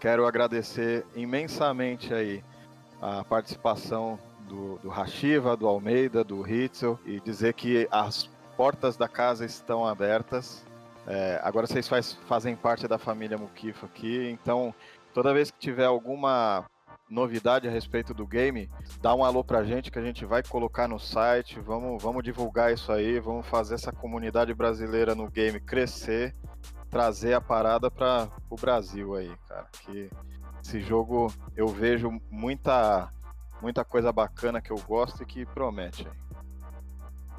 Quero 0.00 0.26
agradecer 0.26 1.06
imensamente 1.14 2.12
aí 2.12 2.42
a 3.00 3.22
participação 3.22 4.18
do, 4.48 4.78
do 4.78 4.88
Hashiva, 4.88 5.56
do 5.56 5.68
Almeida, 5.68 6.24
do 6.24 6.44
Hitzel 6.46 6.98
e 7.04 7.20
dizer 7.20 7.54
que 7.54 7.86
as 7.90 8.28
portas 8.56 8.96
da 8.96 9.06
casa 9.06 9.44
estão 9.44 9.86
abertas. 9.86 10.64
É, 11.06 11.40
agora 11.42 11.66
vocês 11.66 11.88
faz, 11.88 12.14
fazem 12.26 12.56
parte 12.56 12.88
da 12.88 12.98
família 12.98 13.38
Mukifa 13.38 13.86
aqui, 13.86 14.28
então 14.30 14.74
toda 15.12 15.34
vez 15.34 15.50
que 15.50 15.58
tiver 15.58 15.86
alguma 15.86 16.64
novidade 17.08 17.66
a 17.66 17.70
respeito 17.70 18.14
do 18.14 18.26
game, 18.26 18.68
dá 19.02 19.14
um 19.14 19.24
alô 19.24 19.42
pra 19.42 19.64
gente 19.64 19.90
que 19.90 19.98
a 19.98 20.02
gente 20.02 20.24
vai 20.24 20.42
colocar 20.42 20.86
no 20.86 20.98
site, 20.98 21.58
vamos, 21.58 22.00
vamos 22.00 22.22
divulgar 22.22 22.72
isso 22.72 22.92
aí, 22.92 23.18
vamos 23.18 23.46
fazer 23.46 23.74
essa 23.74 23.90
comunidade 23.90 24.54
brasileira 24.54 25.14
no 25.14 25.28
game 25.28 25.58
crescer, 25.58 26.32
trazer 26.88 27.34
a 27.34 27.40
parada 27.40 27.90
para 27.90 28.28
o 28.48 28.56
Brasil 28.56 29.14
aí, 29.16 29.32
cara. 29.48 29.66
Que 29.84 30.08
esse 30.62 30.80
jogo 30.80 31.32
eu 31.56 31.66
vejo 31.66 32.20
muita 32.30 33.10
muita 33.60 33.84
coisa 33.84 34.10
bacana 34.10 34.60
que 34.60 34.70
eu 34.70 34.78
gosto 34.78 35.22
e 35.22 35.26
que 35.26 35.44
promete. 35.44 36.06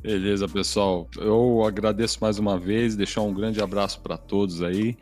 Beleza, 0.02 0.48
pessoal. 0.48 1.08
Eu 1.18 1.64
agradeço 1.64 2.20
mais 2.22 2.40
uma 2.40 2.60
vez, 2.60 2.96
deixar 2.96 3.22
um 3.22 3.34
grande 3.34 3.62
abraço 3.62 4.02
para 4.02 4.18
todos 4.18 4.62
aí. 4.62 4.98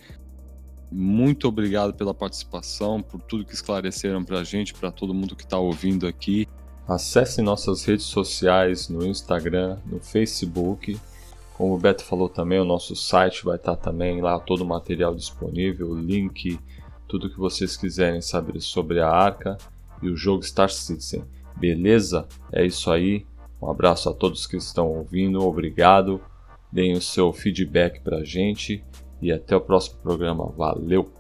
Muito 0.91 1.47
obrigado 1.47 1.93
pela 1.93 2.13
participação, 2.13 3.01
por 3.01 3.21
tudo 3.21 3.45
que 3.45 3.53
esclareceram 3.53 4.23
para 4.23 4.39
a 4.39 4.43
gente, 4.43 4.73
para 4.73 4.91
todo 4.91 5.13
mundo 5.13 5.35
que 5.35 5.43
está 5.43 5.57
ouvindo 5.57 6.07
aqui. 6.07 6.47
Acesse 6.87 7.43
nossas 7.43 7.83
redes 7.83 8.05
sociais 8.05 8.89
no 8.89 9.05
Instagram, 9.05 9.77
no 9.85 9.99
Facebook. 9.99 10.99
Como 11.53 11.75
o 11.75 11.77
Beto 11.77 12.03
falou 12.03 12.27
também, 12.27 12.59
o 12.59 12.65
nosso 12.65 12.95
site 12.95 13.45
vai 13.45 13.57
estar 13.57 13.75
tá 13.75 13.83
também 13.91 14.19
lá 14.19 14.39
todo 14.39 14.61
o 14.61 14.67
material 14.67 15.13
disponível, 15.13 15.93
link, 15.93 16.59
tudo 17.07 17.29
que 17.29 17.37
vocês 17.37 17.77
quiserem 17.77 18.21
saber 18.21 18.59
sobre 18.59 18.99
a 18.99 19.09
Arca 19.09 19.57
e 20.01 20.09
o 20.09 20.17
jogo 20.17 20.41
Star 20.41 20.69
Citizen. 20.69 21.23
Beleza? 21.55 22.27
É 22.51 22.65
isso 22.65 22.89
aí. 22.89 23.27
Um 23.61 23.69
abraço 23.69 24.09
a 24.09 24.13
todos 24.13 24.47
que 24.47 24.57
estão 24.57 24.87
ouvindo, 24.87 25.45
obrigado. 25.45 26.19
Deem 26.71 26.93
o 26.93 27.01
seu 27.01 27.31
feedback 27.31 27.99
pra 28.01 28.23
gente 28.23 28.83
e 29.21 29.31
até 29.31 29.55
o 29.55 29.61
próximo 29.61 29.99
programa. 30.01 30.45
Valeu! 30.57 31.18